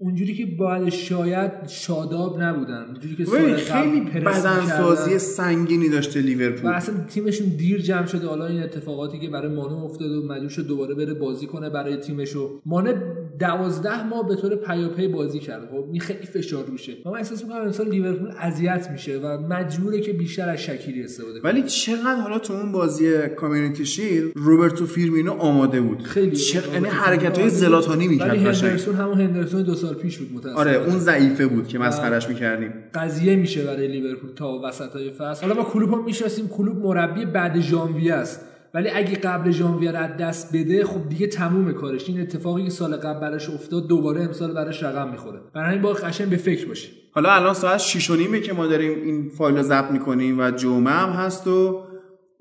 اونجوری 0.07 0.35
که 0.35 0.47
باید 0.47 0.89
شاید 0.89 1.51
شاداب 1.69 2.43
نبودن 2.43 2.85
اونجوری 2.85 3.17
که 3.17 3.25
سال 3.25 3.57
خیلی 3.57 4.01
پرس 4.01 4.47
بدنسازی. 4.47 5.19
سنگینی 5.19 5.89
داشته 5.89 6.21
و 6.21 6.23
لیورپول 6.23 6.71
اصلا 6.71 6.95
تیمشون 7.09 7.47
دیر 7.47 7.81
جمع 7.81 8.07
شده. 8.07 8.27
حالا 8.27 8.47
این 8.47 8.63
اتفاقاتی 8.63 9.19
که 9.19 9.29
برای 9.29 9.55
مانو 9.55 9.85
افتاده 9.85 10.15
و 10.15 10.23
مجبور 10.23 10.49
شد 10.49 10.67
دوباره 10.67 10.95
بره 10.95 11.15
بازی 11.15 11.47
کنه 11.47 11.71
برای 11.71 11.97
تیمشو. 11.97 12.61
مانه 12.67 12.95
دوازده 13.39 14.09
ماه 14.09 14.29
به 14.29 14.37
طور 14.37 14.57
پیاپی 14.57 15.09
بازی 15.09 15.39
کرد 15.39 15.69
خب 15.71 15.89
این 15.93 16.01
خیلی 16.01 16.27
فشار 16.27 16.65
روشه. 16.65 16.93
و 17.07 17.11
من 17.11 17.17
احساس 17.17 17.43
می‌کنم 17.45 17.61
امسال 17.61 17.89
لیورپول 17.89 18.29
اذیت 18.39 18.89
میشه 18.93 19.19
و 19.19 19.39
مجبوره 19.39 20.01
که 20.01 20.13
بیشتر 20.13 20.49
از 20.49 20.59
شکیری 20.59 21.05
استفاده 21.05 21.41
کنه. 21.41 21.53
ولی 21.53 21.63
چقدر 21.63 22.21
حالا 22.21 22.39
تو 22.39 22.53
اون 22.53 22.73
بازی 22.73 23.29
کامیونیتی 23.37 23.87
شیل 23.87 24.33
روبرتو 24.35 24.87
فیرمینو 24.87 25.33
آماده 25.33 25.81
بود. 25.81 26.03
خیلی 26.03 26.37
یعنی 26.75 26.89
حرکت 26.89 27.39
های 27.39 27.51
زلاتانی 27.51 28.07
ولی 28.07 28.15
می‌کرد 28.15 28.47
قشنگ. 28.47 28.71
هندرسون 28.71 28.95
همون 28.95 29.21
هندرسون 29.21 29.63
دو 29.63 29.75
سال 29.75 29.95
پیش 29.95 30.19
بود 30.19 30.33
متأسفانه 30.33 30.59
آره 30.59 30.87
اون 30.87 30.99
ضعیفه 30.99 31.47
بود 31.47 31.69
که 31.69 31.79
مسخرش 31.79 32.29
می‌کردیم. 32.29 32.73
قضیه 32.95 33.37
میشه 33.37 33.65
برای 33.65 33.89
لیورپول 33.89 34.31
تا 34.37 34.61
وسط 34.65 34.93
های 34.93 35.11
فصل. 35.11 35.47
حالا 35.47 35.63
ما 35.63 35.69
کلوب 35.69 35.93
هم 35.93 36.05
می‌شناسیم 36.05 36.49
کلوب 36.49 36.77
مربی 36.77 37.25
بعد 37.25 37.61
ژانویه 37.61 38.15
است. 38.15 38.41
ولی 38.75 38.89
اگه 38.89 39.15
قبل 39.15 39.51
ژانویه 39.51 39.91
از 39.91 40.17
دست 40.17 40.57
بده 40.57 40.85
خب 40.85 41.09
دیگه 41.09 41.27
تموم 41.27 41.73
کارش. 41.73 42.09
این 42.09 42.21
اتفاقی 42.21 42.65
که 42.65 42.71
سال 42.71 42.97
قبل 42.97 43.21
براش 43.21 43.51
افتاد 43.51 43.87
دوباره 43.87 44.23
امسال 44.23 44.53
براش 44.55 44.83
رقم 44.83 45.11
می‌خوره. 45.11 45.41
برای 45.55 45.69
همین 45.69 45.83
با 45.83 45.93
قشنگ 45.93 46.29
به 46.29 46.37
فکر 46.37 46.69
باشه 46.69 46.89
حالا 47.13 47.33
الان 47.33 47.55
ساعت 47.55 47.79
6 47.79 48.11
و 48.11 48.17
نیمه 48.17 48.41
که 48.41 48.53
ما 48.53 48.67
داریم 48.67 49.03
این 49.03 49.29
فایل 49.29 49.57
رو 49.57 49.63
ضبط 49.63 49.91
می‌کنیم 49.91 50.41
و 50.41 50.51
جمعه 50.51 50.93
هم 50.93 51.09
هست 51.09 51.47
و 51.47 51.85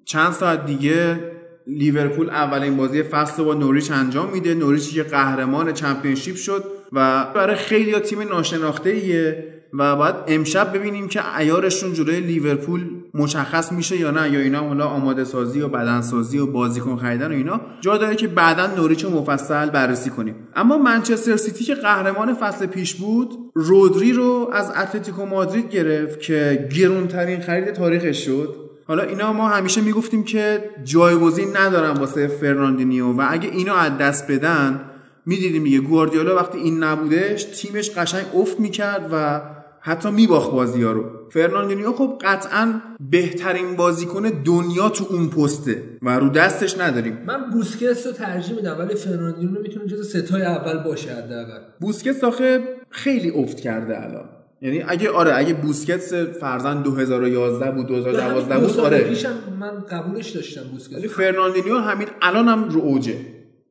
چند 0.06 0.32
ساعت 0.32 0.66
دیگه 0.66 1.20
لیورپول 1.68 2.30
اولین 2.30 2.78
بازی 2.78 3.04
فصل 3.04 3.44
با 3.44 3.54
نوریچ 3.54 3.92
انجام 3.92 4.32
میده. 4.34 4.54
نوریچی 4.54 4.96
که 4.96 5.04
قهرمان 5.04 5.74
چمپیونشیپ 5.74 6.36
شد 6.36 6.64
و 6.92 7.26
برای 7.36 7.56
خیلی 7.56 8.00
تیم 8.00 8.22
ناشناخته 8.22 8.90
ایه 8.90 9.55
و 9.80 9.96
باید 9.96 10.16
امشب 10.28 10.74
ببینیم 10.74 11.08
که 11.08 11.38
ایارشون 11.38 11.94
جلوی 11.94 12.20
لیورپول 12.20 12.82
مشخص 13.14 13.72
میشه 13.72 14.00
یا 14.00 14.12
نه 14.12 14.32
یا 14.32 14.40
اینا 14.40 14.60
حالا 14.60 14.86
آماده 14.86 15.24
سازی 15.24 15.62
و 15.62 15.68
بدن 15.68 16.02
سازی 16.02 16.38
و 16.38 16.46
بازیکن 16.46 16.96
خریدن 16.96 17.32
و 17.32 17.36
اینا. 17.36 17.62
جا 17.82 17.98
داره 17.98 18.16
که 18.16 18.28
بعدا 18.28 18.68
نوریچ 18.68 19.06
مفصل 19.06 19.70
بررسی 19.70 20.10
کنیم. 20.10 20.36
اما 20.56 20.78
منچستر 20.78 21.36
سیتی 21.36 21.64
که 21.64 21.76
قهرمان 21.76 22.34
فصل 22.34 22.66
پیش 22.66 22.96
بود 22.96 23.30
رودری 23.54 24.14
رو 24.14 24.50
از 24.54 24.72
اتلتیکو 24.72 25.26
مادرید 25.26 25.70
گرفت 25.70 26.22
که 26.22 26.70
گرونترین 26.78 27.40
خرید 27.42 27.72
تاریخش 27.72 28.26
شد. 28.26 28.56
حالا 28.88 29.04
اینا 29.04 29.34
ما 29.34 29.50
همیشه 29.50 29.82
می‌گفتیم 29.82 30.24
که 30.24 30.64
جایگزین 30.84 31.58
ندارن 31.58 31.92
واسه 31.92 32.28
فرناندینیو 32.28 33.12
و 33.12 33.26
اگه 33.30 33.50
اینو 33.50 33.74
از 33.74 33.98
دست 33.98 34.32
بدن 34.32 34.82
می‌دیدیم 35.26 35.64
دیگه 35.64 35.80
گواردیولا 35.80 36.36
وقتی 36.36 36.58
این 36.58 36.84
نبودش 36.84 37.44
تیمش 37.44 37.90
قشنگ 37.90 38.26
افت 38.36 38.60
می‌کرد 38.60 39.10
و 39.12 39.42
حتی 39.88 40.12
میباخت 40.12 40.52
بازی 40.52 40.84
ها 40.84 40.92
رو. 40.92 41.04
فرناندینیو 41.30 41.92
خب 41.92 42.18
قطعا 42.22 42.82
بهترین 43.12 43.76
بازیکن 43.76 44.22
دنیا 44.22 44.90
تو 44.90 45.06
اون 45.10 45.30
پسته 45.30 45.84
و 46.02 46.20
رو 46.20 46.30
دستش 46.30 46.80
نداریم. 46.80 47.18
من 47.28 47.50
بوسکتس 47.50 48.08
رو 48.08 48.14
ترجیح 48.14 48.56
میدم 48.56 48.76
ولی 48.80 48.96
فرناندینو 48.96 49.62
می‌تونه 49.62 49.86
جز 49.86 50.18
سه 50.18 50.30
تای 50.30 50.42
اول 50.42 50.84
باشه 50.84 51.10
حداقل. 51.10 51.60
بوسکتس 51.80 52.24
آخه 52.24 52.64
خیلی 52.90 53.30
افت 53.30 53.60
کرده 53.60 54.04
الان. 54.04 54.30
یعنی 54.62 54.84
اگه 54.88 55.10
آره 55.10 55.36
اگه 55.36 55.54
بوسکتس 55.54 56.14
version 56.14 56.82
2011 56.82 57.72
بود 57.72 57.88
2012 57.88 58.60
بود 58.60 58.80
آره. 58.80 59.16
من 59.60 59.80
قبولش 59.80 60.30
داشتم 60.30 60.62
ولی 60.62 60.70
بوسکتس 60.70 61.06
فرناندینیو 61.06 61.78
همین 61.78 62.08
الان 62.22 62.48
هم 62.48 62.70
رو 62.70 62.82
اوجه. 62.82 63.16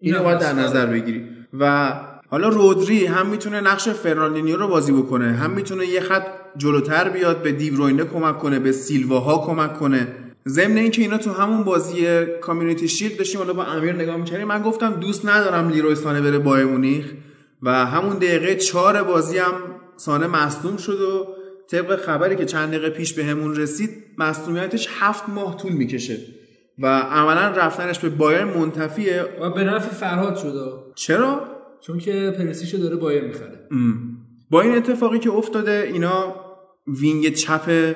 اینو 0.01 0.23
باید 0.23 0.39
در 0.39 0.53
نظر 0.53 0.87
بگیری. 0.87 1.29
و 1.61 1.93
حالا 2.35 2.49
رودری 2.49 3.07
هم 3.07 3.27
می‌تونه 3.27 3.61
نقش 3.61 3.89
فرناندینیو 3.89 4.57
رو 4.57 4.69
بازی 4.69 4.93
بکنه 4.93 5.33
هم 5.33 5.51
می‌تونه 5.51 5.87
یه 5.87 6.01
خط 6.01 6.27
جلوتر 6.57 7.09
بیاد 7.09 7.43
به 7.43 7.53
دیبروینه 7.53 8.05
کمک 8.05 8.39
کنه 8.39 8.59
به 8.59 8.73
سیلواها 8.73 9.47
کمک 9.47 9.79
کنه. 9.79 10.09
ضمن 10.49 10.77
اینکه 10.77 11.03
اینا 11.03 11.19
تو 11.19 11.33
همون 11.33 11.65
بازی 11.65 12.27
کامیونیتی 12.41 12.89
شیلد 12.89 13.17
داشتیم 13.17 13.41
حالا 13.41 13.53
با 13.53 13.65
امیر 13.65 13.93
نگاه 13.93 14.17
می‌کردیم 14.17 14.47
من 14.47 14.63
گفتم 14.63 14.93
دوست 14.93 15.27
ندارم 15.27 15.69
لیروی 15.69 15.95
سانه 15.95 16.21
بره 16.21 16.39
بایر 16.39 16.67
مونیخ 16.67 17.13
و 17.63 17.71
همون 17.87 18.17
دقیقه 18.17 18.55
چهار 18.55 19.03
بازی 19.03 19.39
هم 19.39 19.53
سانه 19.97 20.27
مصدوم 20.27 20.77
شد 20.77 21.01
و 21.01 21.27
طبق 21.71 21.97
خبری 21.97 22.37
که 22.37 22.45
چند 22.45 22.69
دقیقه 22.69 22.91
پیش 22.91 23.13
بهمون 23.13 23.57
رسید 23.57 23.91
مصدومیتش 24.19 24.89
هفت 25.01 25.29
ماه 25.29 25.57
طول 25.57 25.73
می‌کشه 25.73 26.19
و 26.79 26.87
عملا 26.99 27.49
رفتنش 27.49 27.99
به 27.99 28.09
بایر 28.09 28.45
منتفیه. 28.45 29.25
و 29.41 29.51
به 29.51 29.65
نفع 29.65 29.95
فرهاد 29.95 30.37
شده 30.37 30.61
چرا؟ 30.95 31.54
چون 31.87 31.99
که 31.99 32.35
پریشیچو 32.39 32.77
داره 32.77 32.97
بایر 32.97 33.25
می‌خره. 33.25 33.69
با 34.51 34.61
این 34.61 34.77
اتفاقی 34.77 35.19
که 35.19 35.33
افتاده 35.33 35.91
اینا 35.93 36.35
وینگ 36.87 37.29
چپ 37.33 37.95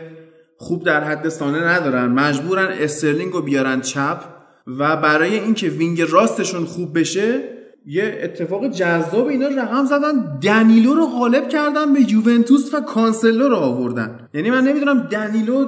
خوب 0.57 0.85
در 0.85 1.05
حد 1.05 1.29
سانه 1.29 1.59
ندارن. 1.59 2.07
مجبورن 2.07 2.67
استرلینگ 2.67 3.33
رو 3.33 3.43
بیارن 3.43 3.81
چپ 3.81 4.21
و 4.67 4.97
برای 4.97 5.39
اینکه 5.39 5.69
وینگ 5.69 6.03
راستشون 6.11 6.65
خوب 6.65 6.99
بشه 6.99 7.41
یه 7.87 8.21
اتفاق 8.23 8.69
جذاب 8.71 9.27
اینا 9.27 9.49
رقم 9.49 9.85
زدن. 9.85 10.39
دنیلو 10.43 10.95
رو 10.95 11.07
قالب 11.07 11.49
کردن 11.49 11.93
به 11.93 12.13
یوونتوس 12.13 12.75
و 12.75 12.81
کانسلو 12.81 13.49
رو 13.49 13.57
آوردن. 13.57 14.29
یعنی 14.35 14.51
من 14.51 14.65
نمی‌دونم 14.65 14.99
دنیلو 14.99 15.67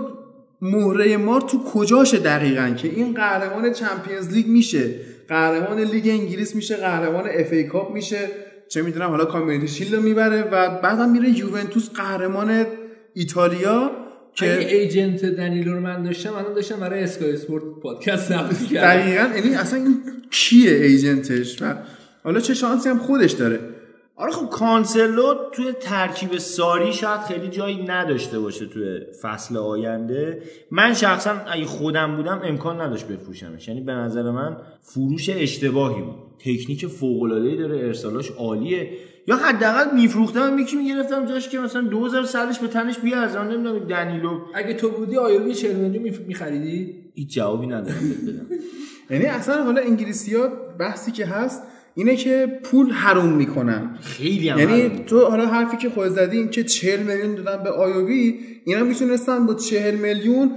مهره 0.62 1.16
مار 1.16 1.40
تو 1.40 1.64
کجاشه 1.64 2.18
دقیقا 2.18 2.70
که 2.70 2.88
این 2.88 3.14
قهرمان 3.14 3.72
چمپیونز 3.72 4.32
لیگ 4.32 4.46
میشه. 4.46 4.94
قهرمان 5.30 5.80
لیگ 5.80 6.08
انگلیس 6.08 6.54
میشه 6.56 6.76
قهرمان 6.76 7.24
اف 7.30 7.52
ای 7.52 7.64
کاپ 7.64 7.94
میشه. 7.94 8.18
چه 8.68 8.82
می‌دونم 8.82 9.08
حالا 9.08 9.24
کامیونیتی 9.24 9.68
شیلد 9.68 9.94
رو 9.94 10.02
می‌بره 10.02 10.42
و 10.42 10.80
بعدم 10.80 11.10
میره 11.10 11.38
یوونتوس 11.38 11.90
قهرمان 11.90 12.66
ایتالیا 13.14 13.90
که 14.34 14.46
که 14.46 14.76
agent 14.76 15.24
دنیلو 15.24 15.74
رو 15.74 15.80
من 15.80 16.02
داشتم 16.02 16.34
الان 16.34 16.54
داشتم 16.54 16.80
برای 16.80 17.02
اسکای 17.02 17.32
اسپورت 17.32 17.64
پادکست 17.82 18.28
ضبط 18.28 18.72
کردم. 18.72 18.88
دقیقا 18.88 19.36
یعنی 19.36 19.54
اصلا 19.54 19.78
این 19.78 19.96
کیه 20.30 20.72
ایجنتش؟ 20.72 21.62
و 21.62 21.74
حالا 22.24 22.40
چه 22.40 22.54
شانسی 22.54 22.88
هم 22.88 22.98
خودش 22.98 23.32
داره. 23.32 23.60
آره 24.20 24.32
خب 24.32 24.48
کانسلو 24.48 25.34
توی 25.52 25.72
ترکیب 25.72 26.38
ساری 26.38 26.92
شاید 26.92 27.20
خیلی 27.20 27.48
جایی 27.48 27.82
نداشته 27.82 28.40
باشه 28.40 28.66
توی 28.66 29.00
فصل 29.22 29.56
آینده. 29.56 30.42
من 30.70 30.94
شخصا 30.94 31.30
اگه 31.46 31.64
خودم 31.64 32.16
بودم 32.16 32.40
امکان 32.44 32.80
نداشت 32.80 33.06
بفروشمش. 33.06 33.68
یعنی 33.68 33.80
به 33.80 33.92
نظر 33.92 34.30
من 34.30 34.56
فروش 34.82 35.30
اشتباهی 35.32 36.02
بود. 36.02 36.14
تکنیک 36.38 36.86
فوق 36.86 37.22
العاده 37.22 37.56
داره 37.56 37.78
ارسالاش 37.78 38.30
عالیه. 38.30 38.90
یا 39.26 39.36
حداقل 39.36 39.94
میفروختم 39.94 40.58
یکی 40.58 40.76
می‌گرفتم 40.76 41.26
جاش 41.26 41.48
که 41.48 41.58
مثلا 41.58 41.82
2000 41.82 42.24
سرش 42.24 42.58
به 42.58 42.68
تنش 42.68 42.98
بیارزن 42.98 43.48
نمی‌دونم 43.48 43.78
دنیلو. 43.78 44.40
اگه 44.54 44.74
تو 44.74 44.90
بودی 44.90 45.16
آیروی 45.16 45.54
40 45.54 45.76
میلیون 45.76 46.14
میخریدی؟ 46.26 46.94
هیچ 47.14 47.34
جوابی 47.34 47.66
ندارم. 47.66 48.00
بدم 48.28 48.46
یعنی 49.10 49.24
اصلا 49.24 49.64
حالا 49.64 49.80
انگلیسی 49.80 50.36
ها 50.36 50.48
بحثی 50.78 51.12
که 51.12 51.26
هست 51.26 51.62
اینه 51.94 52.16
که 52.16 52.60
پول 52.62 52.90
حروم 52.90 53.32
می‌کنن 53.32 53.96
خیلی 54.00 54.48
هم 54.48 54.58
یعنی 54.58 54.80
حرومه. 54.80 55.04
تو 55.04 55.24
حالا 55.24 55.46
حرفی 55.46 55.76
که 55.76 55.90
خود 55.90 56.08
زدی 56.08 56.38
این 56.38 56.50
که 56.50 56.64
40 56.64 57.00
میلیون 57.00 57.34
دادن 57.34 57.64
به 57.64 57.70
آیوبی 57.70 58.38
اینا 58.64 58.84
می‌تونستن 58.84 59.46
با 59.46 59.54
40 59.54 59.94
میلیون 59.94 60.50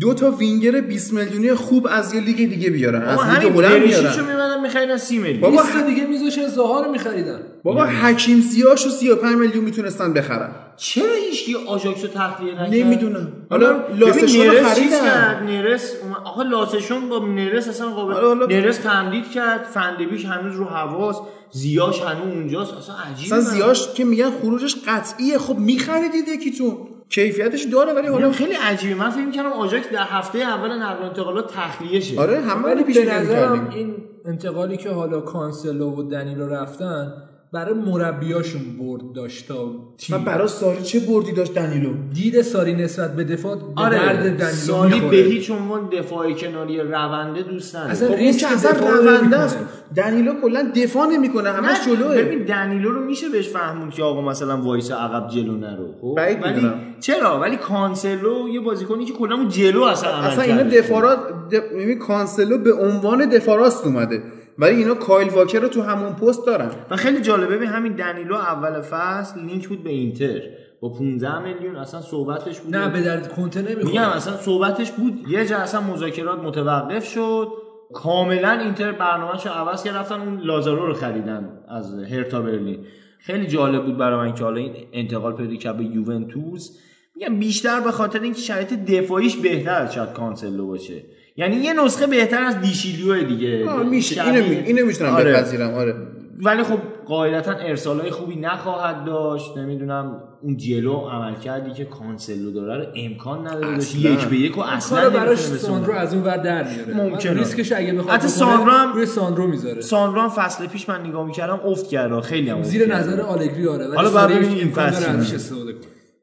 دو 0.00 0.14
تا 0.14 0.30
وینگر 0.30 0.80
20 0.80 1.12
میلیونی 1.12 1.54
خوب 1.54 1.86
از 1.90 2.14
یه 2.14 2.20
لیگ 2.20 2.36
دیگه 2.36 2.70
بیارن 2.70 3.02
از 3.02 3.18
لیگ 3.18 3.52
هلند 3.52 3.82
بیارن 3.82 4.20
می‌برن 4.20 4.60
میخریدن 4.62 4.96
30 4.96 5.18
میلیون. 5.18 5.40
بابا 5.40 5.62
20 5.62 5.86
دیگه 5.86 6.06
میذاشن 6.06 6.46
زها 6.46 6.80
رو 6.80 6.92
میخریدن. 6.92 7.40
بابا 7.64 7.84
حکیم 7.84 8.40
زیاش 8.40 8.86
و 8.86 8.90
35 8.90 9.36
میلیون 9.36 9.64
می‌تونستن 9.64 10.12
بخرن. 10.12 10.50
چرا 10.76 11.14
هیچ 11.30 11.56
آژاکس 11.66 12.02
رو 12.02 12.10
تخلیه 12.14 12.52
نکرد؟ 12.52 12.74
نمی‌دونم. 12.74 13.32
حالا 13.50 13.88
لاسشون 13.98 14.46
رو 14.46 14.64
خریدن. 14.64 15.04
کرد؟ 15.04 15.42
نرس 15.42 15.92
آخه 16.24 16.44
لاسشون 16.44 17.08
با 17.08 17.26
نرس 17.26 17.68
اصلا 17.68 17.90
قابل 17.90 18.54
نرس 18.54 18.78
تمدید 18.78 19.30
کرد. 19.30 19.64
فندبیش 19.64 20.24
هنوز 20.24 20.56
رو 20.56 20.64
حواس. 20.64 21.16
زیاش 21.50 22.00
هنوز 22.00 22.34
اونجاست. 22.34 22.72
اصلا 22.74 22.94
عجیبه. 22.94 23.36
اصلا 23.36 23.40
زیاش 23.40 23.92
که 23.94 24.04
میگن 24.04 24.30
خروجش 24.30 24.76
قطعیه. 24.86 25.38
خب 25.38 25.58
میخریدید 25.58 26.28
یکیتون 26.28 26.76
کیفیتش 27.10 27.62
داره 27.62 27.92
ولی 27.92 28.08
حالا 28.08 28.32
خیلی 28.32 28.52
عجیبه. 28.52 28.94
من 28.94 29.10
فکر 29.10 29.24
می‌کردم 29.24 29.52
آژاکس 29.52 29.88
در 29.88 30.02
هفته 30.02 30.38
اول 30.38 30.72
نقل 30.82 31.02
و 31.02 31.06
انتقالات 31.06 31.54
تخلیه 31.54 32.00
شه 32.00 32.20
آره 32.20 32.40
همه 32.40 32.62
ولی 32.62 32.80
رو 32.80 32.84
پیش 32.84 32.96
این 32.96 33.94
انتقالی 34.24 34.76
که 34.76 34.90
حالا 34.90 35.20
کانسلو 35.20 35.90
و 35.90 36.02
دنیلو 36.02 36.48
رفتن 36.48 37.27
برای 37.52 37.74
مربیاشون 37.74 38.60
برد 38.80 39.12
داشت 39.14 39.48
تا 39.48 39.64
و 40.10 40.18
برای 40.18 40.48
ساری 40.48 40.82
چه 40.82 41.00
بردی 41.00 41.32
داشت 41.32 41.54
دنیلو 41.54 41.90
دید 42.14 42.42
ساری 42.42 42.72
نسبت 42.74 43.16
به 43.16 43.24
دفاع 43.24 43.54
به 43.56 43.62
درد 43.62 43.94
آره 43.94 44.16
دنیلو 44.30 44.44
سالی 44.48 44.94
می‌خوره. 44.94 45.10
به 45.22 45.28
هیچ 45.28 45.50
عنوان 45.50 45.88
دفاع 45.88 46.32
کناری 46.32 46.80
رونده 46.80 47.42
دوست 47.42 47.76
نداره 47.76 47.92
اصلا 47.92 48.08
خب 48.08 48.14
ریسک 48.14 48.46
اصلا 48.52 48.70
دفاع 48.72 48.90
رونده. 49.18 49.38
است 49.38 49.58
دنیلو 49.96 50.32
کلا 50.42 50.72
دفاع 50.76 51.06
نمی‌کنه 51.06 51.50
همش 51.50 51.76
جلوه 51.86 52.14
ببین 52.22 52.44
دنیلو 52.44 52.90
رو 52.92 53.04
میشه 53.04 53.28
بهش 53.28 53.48
فهمون 53.48 53.90
که 53.90 54.02
آقا 54.02 54.20
مثلا 54.20 54.56
وایس 54.62 54.90
عقب 54.92 55.28
جلو 55.30 55.56
نرو 55.56 55.86
خب 56.00 56.18
ولی. 56.42 56.70
چرا 57.00 57.40
ولی 57.40 57.56
کانسلو 57.56 58.48
یه 58.48 58.60
بازیکنی 58.60 59.04
که 59.04 59.12
کلا 59.12 59.44
جلو 59.48 59.82
اصلا 59.82 60.10
اصلا 60.10 60.42
اینا 60.42 60.56
کرده. 60.62 60.80
دفارات 60.80 61.18
د- 61.50 61.54
ببین 61.54 61.98
کانسلو 61.98 62.58
به 62.58 62.72
عنوان 62.74 63.28
دفاراست 63.28 63.86
اومده 63.86 64.22
ولی 64.58 64.76
اینا 64.76 64.94
کایل 64.94 65.28
واکر 65.28 65.60
رو 65.60 65.68
تو 65.68 65.82
همون 65.82 66.12
پست 66.12 66.46
دارن. 66.46 66.70
و 66.90 66.96
خیلی 66.96 67.20
جالبه 67.20 67.56
ببین 67.56 67.68
همین 67.68 67.92
دنیلو 67.92 68.34
اول 68.34 68.80
فصل 68.80 69.40
لینک 69.40 69.68
بود 69.68 69.84
به 69.84 69.90
اینتر. 69.90 70.40
با 70.80 70.88
15 70.88 71.38
میلیون 71.38 71.76
اصلا 71.76 72.00
صحبتش 72.00 72.60
بود. 72.60 72.76
نه 72.76 72.88
به 72.88 73.00
درد 73.00 73.32
کونته 73.32 73.62
نمی‌خوره 73.62 73.84
میگم 73.84 74.02
اصلا 74.02 74.36
صحبتش 74.36 74.90
بود. 74.90 75.28
یه 75.28 75.46
جا 75.46 75.56
اصلا 75.56 75.80
مذاکرات 75.80 76.38
متوقف 76.38 77.06
شد. 77.06 77.48
کاملا 77.94 78.50
اینتر 78.50 78.92
برنامه‌ش 78.92 79.46
رو 79.46 79.52
عوض 79.52 79.84
کرد 79.84 79.96
رفتن 79.96 80.20
اون 80.20 80.40
لازارو 80.40 80.86
رو 80.86 80.94
خریدن 80.94 81.58
از 81.68 82.02
هرتا 82.02 82.40
برلین. 82.40 82.86
خیلی 83.18 83.46
جالب 83.46 83.84
بود 83.84 83.96
برای 83.96 84.28
من 84.28 84.34
که 84.34 84.44
حالا 84.44 84.56
این 84.56 84.72
انتقال 84.92 85.32
پیدا 85.32 85.56
کرد 85.56 85.76
به 85.76 85.84
یوونتوس. 85.84 86.78
میگم 87.16 87.38
بیشتر 87.38 87.80
به 87.80 87.90
خاطر 87.90 88.20
اینکه 88.20 88.40
شرایط 88.40 88.72
دفاعیش 88.72 89.36
بهتر 89.36 89.82
از 89.82 89.94
شاید 89.94 90.12
کانسلو 90.12 90.66
باشه. 90.66 91.02
یعنی 91.38 91.56
یه 91.56 91.72
نسخه 91.72 92.06
بهتر 92.06 92.42
از 92.42 92.60
دشیلیو 92.60 93.24
دیگه. 93.24 93.66
میشه. 93.90 94.24
اینو 94.24 94.48
می... 94.48 94.56
اینو 94.56 94.86
می‌تونم 94.86 95.14
آره. 95.14 95.32
بپذیرم 95.32 95.74
آره. 95.74 95.94
ولی 96.42 96.62
خب 96.62 96.78
قاعدتا 97.06 97.52
ارسالای 97.52 98.10
خوبی 98.10 98.36
نخواهد 98.36 99.04
داشت. 99.04 99.56
نمی‌دونم 99.56 100.22
اون 100.42 100.56
جلو 100.56 100.92
عمل 100.92 101.34
کردی 101.34 101.72
که 101.72 101.84
کانسلو 101.84 102.50
داره 102.50 102.78
رو 102.78 102.86
امکان 102.96 103.46
نداره 103.46 103.74
داشت. 103.74 103.94
یک 103.94 104.24
به 104.24 104.36
یک 104.36 104.58
و 104.58 104.60
اصلا 104.60 105.10
براش. 105.10 105.38
ساندرو 105.38 105.92
از 105.92 106.14
اون 106.14 106.22
ور 106.22 106.36
در 106.36 106.66
میاره. 106.68 106.94
ممکنه. 107.10 107.32
ریسکش 107.32 107.72
اگه 107.72 107.92
بخواد 107.92 108.14
حتی 108.14 108.28
ساندرو 108.28 108.70
هم- 108.70 108.92
روی 108.92 109.06
ساندرو 109.06 109.46
می‌ذاره. 109.46 109.80
ساندرو 109.80 110.20
هم 110.20 110.28
فصل 110.28 110.66
پیش 110.66 110.88
من 110.88 111.06
نگاه 111.06 111.26
می‌کردم 111.26 111.60
افت 111.64 111.88
کرده 111.88 112.20
خیلی 112.20 112.50
هم 112.50 112.62
زیر. 112.62 112.94
نظر 112.94 113.20
آلگری 113.20 113.68
آره 113.68 113.94
حالا 113.96 114.26
ببینیم 114.26 114.58
این 114.58 114.70
فصل. 114.70 115.12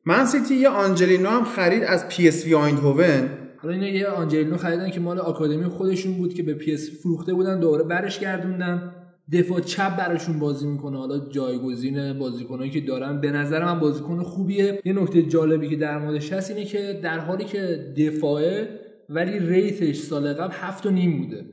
من 0.06 0.26
سیتی 0.26 0.56
یه 0.56 0.70
آنجلینو 0.70 1.30
هم 1.30 1.44
خرید 1.44 1.84
از 1.84 2.08
پی 2.08 2.28
اس 2.28 2.46
وی 2.46 2.56
آیندهوون 2.56 3.30
حالا 3.66 3.78
اینا 3.78 3.88
یه 3.88 4.08
آنجلینو 4.08 4.58
خریدن 4.58 4.90
که 4.90 5.00
مال 5.00 5.20
آکادمی 5.20 5.66
خودشون 5.66 6.14
بود 6.14 6.34
که 6.34 6.44
به 6.44 6.54
پی 6.54 6.74
اس 6.74 6.90
فروخته 7.02 7.34
بودن 7.34 7.60
دوباره 7.60 7.84
برش 7.84 8.20
گردوندن. 8.20 8.92
دفاع 9.32 9.60
چپ 9.60 9.98
براشون 9.98 10.40
بازی 10.40 10.68
می‌کنه. 10.68 10.98
حالا 10.98 11.30
جایگزین 11.30 12.20
بازیکنایی 12.20 12.72
که 12.72 12.82
دارن 12.82 13.22
به 13.22 13.32
نظر 13.32 13.66
من 13.66 13.80
بازیکن 13.80 14.24
خوبیه. 14.24 14.80
یه 14.86 14.94
نکته 14.94 15.24
جالبی 15.24 15.70
که 15.70 15.76
در 15.76 15.98
موردش 15.98 16.34
هست 16.34 16.52
اینه 16.52 16.66
که 16.66 17.00
در 17.04 17.20
حالی 17.20 17.44
که 17.44 17.94
دفاعه 17.98 18.70
ولی 19.10 19.40
rate 19.40 19.78
ش 19.78 19.98
سال 19.98 20.34
قبل 20.34 20.54
هفت 20.54 20.86
و 20.86 20.90
نیم 20.90 21.18
بوده. 21.18 21.46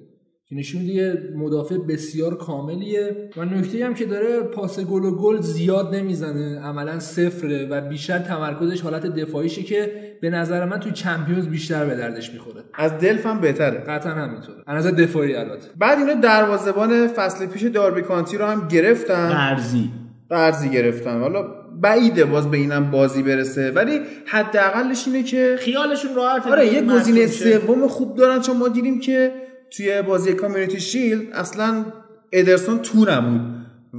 که 0.49 0.57
نشون 0.57 0.83
یه 0.83 1.19
مدافع 1.37 1.79
بسیار 1.79 2.37
کاملیه. 2.37 3.31
و 3.37 3.45
نکته 3.45 3.87
هم 3.87 3.95
که 3.95 4.07
داره 4.07 4.41
پاس 4.41 4.81
گل 4.81 5.05
و 5.05 5.17
گل 5.17 5.41
زیاد 5.41 5.95
نمی‌زنه. 5.95 6.59
عملا 6.59 6.99
صفره 6.99 7.69
و 7.71 7.89
بیشتر 7.89 8.19
تمرکزش 8.19 8.81
حالت 8.81 9.07
دفاعیشه 9.07 9.63
که 9.63 9.93
به 10.23 10.31
نظر 10.31 10.65
من 10.65 10.81
تو 10.81 10.91
چمپیونز 10.91 11.47
بیشتر 11.47 11.85
به 11.85 11.95
دردش 11.95 12.33
می‌خوره. 12.33 12.65
از 12.75 12.99
دلف 12.99 13.27
هم 13.27 13.41
بهتره. 13.41 13.79
قطعا 13.79 14.13
همینطوره. 14.13 14.59
از 14.67 14.87
نظر 14.87 14.97
دفاعی 14.97 15.35
البته. 15.37 15.69
بعد 15.79 15.99
اینا 15.99 16.15
دروازه‌بان 16.15 17.09
فصل 17.09 17.47
پیش 17.47 17.63
داربی 17.63 18.03
کانتی 18.03 18.37
رو 18.37 18.45
هم 18.45 18.69
گرفتن. 18.69 19.29
قرضی. 19.29 19.91
قرضی 20.31 20.71
گرفتن. 20.71 21.21
حالا 21.21 21.43
بعیده 21.81 22.25
باز 22.25 22.51
به 22.51 22.57
اینم 22.57 22.91
بازی 22.91 23.23
برسه. 23.23 23.71
ولی 23.71 24.01
حداقلش 24.27 25.07
اینه 25.07 25.23
که 25.23 25.57
خیالشون 25.59 26.15
راحته. 26.15 26.51
آره 26.51 26.67
یه 26.67 26.83
گزینه. 26.83 27.27
سوم 27.27 27.89
خوب 27.89 28.17
دارن. 28.17 28.41
چون 28.41 28.57
ما 28.57 28.69
دیدیم 28.69 29.01
که 29.01 29.33
توی 29.71 30.03
بازی 30.03 30.33
کامیونیتی 30.33 30.81
شیلد 30.81 31.33
اصلا 31.33 31.85
ادرسون 32.33 32.79
تو 32.79 33.05
نبود 33.11 33.41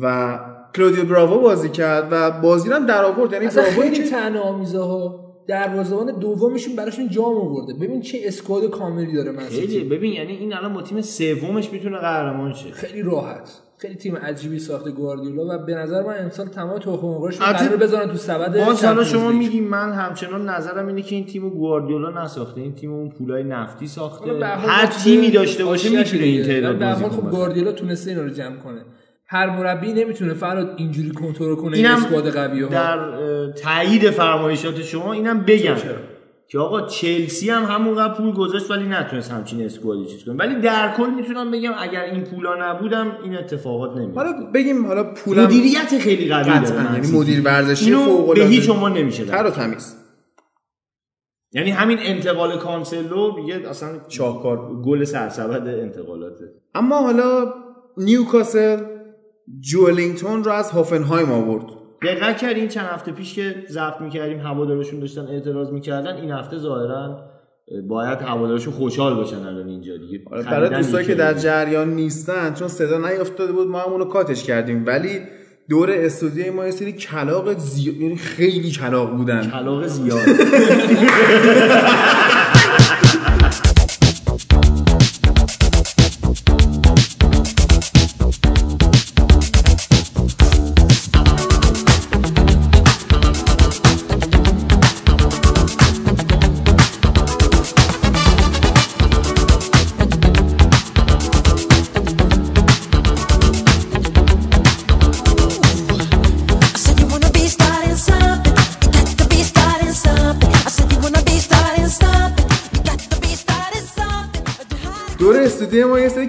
و 0.01 0.39
کلودیو 0.75 1.05
براوو 1.05 1.41
بازی 1.41 1.69
کرد 1.69 2.07
و 2.11 2.31
بازی 2.31 2.69
رو 2.69 2.75
هم 2.75 2.85
در 2.85 3.03
آورد. 3.03 3.33
یعنی 3.33 3.45
اصلا 3.45 3.63
براووی 3.63 3.81
خیلی 3.81 4.03
که 4.03 4.09
تنها 4.09 4.41
آمیزه 4.41 4.79
ها 4.79 5.23
دروازه‌بان 5.47 6.19
دومشون 6.19 6.75
براشون 6.75 7.09
جام 7.09 7.37
آورده. 7.37 7.73
ببین 7.73 8.01
چه 8.01 8.17
اسکواد 8.23 8.69
کاملی 8.69 9.13
داره 9.13 9.31
من 9.31 9.43
خیلی. 9.43 9.79
ببین 9.83 10.13
یعنی 10.13 10.33
این 10.33 10.53
الان 10.53 10.73
با 10.73 10.81
تیم 10.81 11.01
سومش 11.01 11.69
می‌تونه 11.71 11.97
قهرمان 11.97 12.53
شه. 12.53 12.71
خیلی 12.71 13.01
راحت. 13.01 13.61
خیلی 13.77 13.95
تیم 13.95 14.15
عجیبی 14.15 14.59
ساخته 14.59 14.91
گواردیولا 14.91 15.55
و 15.55 15.65
به 15.65 15.75
نظر 15.75 16.03
من 16.03 16.23
امسال 16.23 16.47
تمام 16.47 16.79
تخم 16.79 17.07
مرغش 17.07 17.37
رو 17.71 17.77
بذارن 17.77 18.09
تو 18.09 18.17
سبد 18.17 18.65
باز 18.65 18.85
حالا 18.85 19.03
شما. 19.03 19.31
میگی 19.31 19.61
من 19.61 19.91
همچنان 19.91 20.49
نظرم 20.49 20.87
اینه 20.87 21.01
که 21.01 21.15
این 21.15 21.25
تیم 21.25 21.49
گواردیولا 21.49 22.23
نساخته. 22.23 22.61
این 22.61 22.75
تیم 22.75 22.93
اون 22.93 23.09
پولای 23.09 23.43
نفتی 23.43 23.87
ساخته. 23.87 24.45
هر 24.45 24.85
تیمی 24.85 25.31
داشته 25.31 25.65
باشه 25.65 25.89
می‌تونه 25.97 26.23
این 26.23 26.41
دیگه. 26.41 26.53
تعداد 26.53 26.79
به 26.79 26.85
هر 26.85 26.93
حال 26.93 27.03
بازیکن 27.03 27.21
خب. 27.21 27.31
گواردیولا 27.31 27.71
تونسته 27.71 28.11
اینا 28.11 28.23
رو 28.23 28.29
جمع 28.29 28.57
کنه. 28.57 28.81
هر 29.33 29.49
مربی 29.49 29.93
نمی‌تونه 29.93 30.33
فراد 30.33 30.73
اینجوری 30.77 31.11
کنترل 31.11 31.55
کنه 31.55 31.77
این 31.77 31.85
اسکواد 31.85 32.29
قوی 32.29 32.61
ها 32.61 32.69
در 32.69 32.97
تایید 33.51 34.09
فرمایشات 34.09 34.81
شما 34.81 35.13
اینم 35.13 35.39
بگم 35.39 35.75
چرا؟ 35.75 35.95
که 36.47 36.59
آقا 36.59 36.81
چلسی 36.81 37.49
هم 37.49 37.63
همونقدر 37.63 38.13
پول 38.13 38.31
گذاشت 38.31 38.71
ولی 38.71 38.87
نتونست 38.87 39.31
همچین 39.31 39.65
اسکوادی 39.65 40.05
چیز 40.05 40.25
کنه 40.25 40.35
ولی 40.35 40.61
در 40.61 40.93
کل 40.97 41.09
می‌تونم 41.09 41.51
بگم 41.51 41.71
اگر 41.79 42.01
این 42.01 42.23
پولا 42.23 42.71
نبودم 42.71 43.17
این 43.23 43.37
اتفاقات 43.37 43.97
نمیاد 43.97 44.15
حالا 44.15 44.51
بگیم 44.53 44.85
حالا 44.85 45.03
پولم 45.03 45.43
مدیریت 45.43 45.97
خیلی 45.99 46.29
قوی 46.29 46.59
داره 46.59 46.93
یعنی. 46.93 47.17
مدیر 47.17 47.41
ورزشی 47.41 47.85
اینو 47.85 47.99
فوق 47.99 48.25
به 48.25 48.31
العاده 48.31 48.45
هیچ 48.45 48.69
عنوان 48.69 48.93
نمیشه 48.93 49.25
تر. 49.25 49.47
و 49.47 49.49
تمیز 49.49 49.95
یعنی 51.51 51.71
همین 51.71 51.97
انتقال 52.01 52.57
کانسلو 52.57 53.35
دیگه 53.35 53.69
اصلا 53.69 53.89
شاهکار 54.09 54.57
بود. 54.57 54.85
گل 54.85 55.03
سرسبد 55.03 55.67
انتقالاته 55.67 56.45
اما 56.75 57.01
حالا 57.01 57.53
نیوکاسل 57.97 58.92
جولینگتون 59.59 60.43
رو 60.43 60.51
از 60.51 60.71
هافنهایم 60.71 61.31
آورد. 61.31 61.65
دقت 62.01 62.37
کردین 62.37 62.67
چند 62.67 62.85
هفته 62.85 63.11
پیش 63.11 63.33
که 63.33 63.55
ضبط 63.69 64.01
می‌کردیم 64.01 64.39
هوادارشون 64.39 64.99
داشتن 64.99 65.27
اعتراض 65.27 65.71
می‌کردن 65.71 66.15
این 66.15 66.31
هفته 66.31 66.57
ظاهرا 66.57 67.29
باید 67.87 68.19
هوادارشون 68.21 68.73
خوشحال 68.73 69.15
باشن 69.15 69.45
الان 69.45 69.67
اینجا 69.67 69.97
دیگه. 69.97 70.21
آره، 70.31 70.43
برای 70.43 70.69
دوستایی 70.69 71.07
که 71.07 71.15
در. 71.15 71.33
جریان 71.33 71.89
نیستن 71.89 72.53
چون 72.53 72.67
صدا 72.67 72.97
نیافتاده 72.97 73.53
بود 73.53 73.67
ما 73.67 73.79
همونو 73.79 74.05
کاتش 74.05 74.43
کردیم. 74.43 74.85
ولی 74.85 75.19
دور 75.69 75.91
استودیوی 75.91 76.49
ما 76.49 76.65
یه 76.65 76.71
سری 76.71 76.91
کلاق 76.93 77.57
زیاد 77.57 77.95
یعنی 77.95 78.15
خیلی 78.15 78.71
کلاق 78.71 79.11
بودن. 79.11 79.49
کلاغ 79.49 79.87
زیاد. 79.87 80.19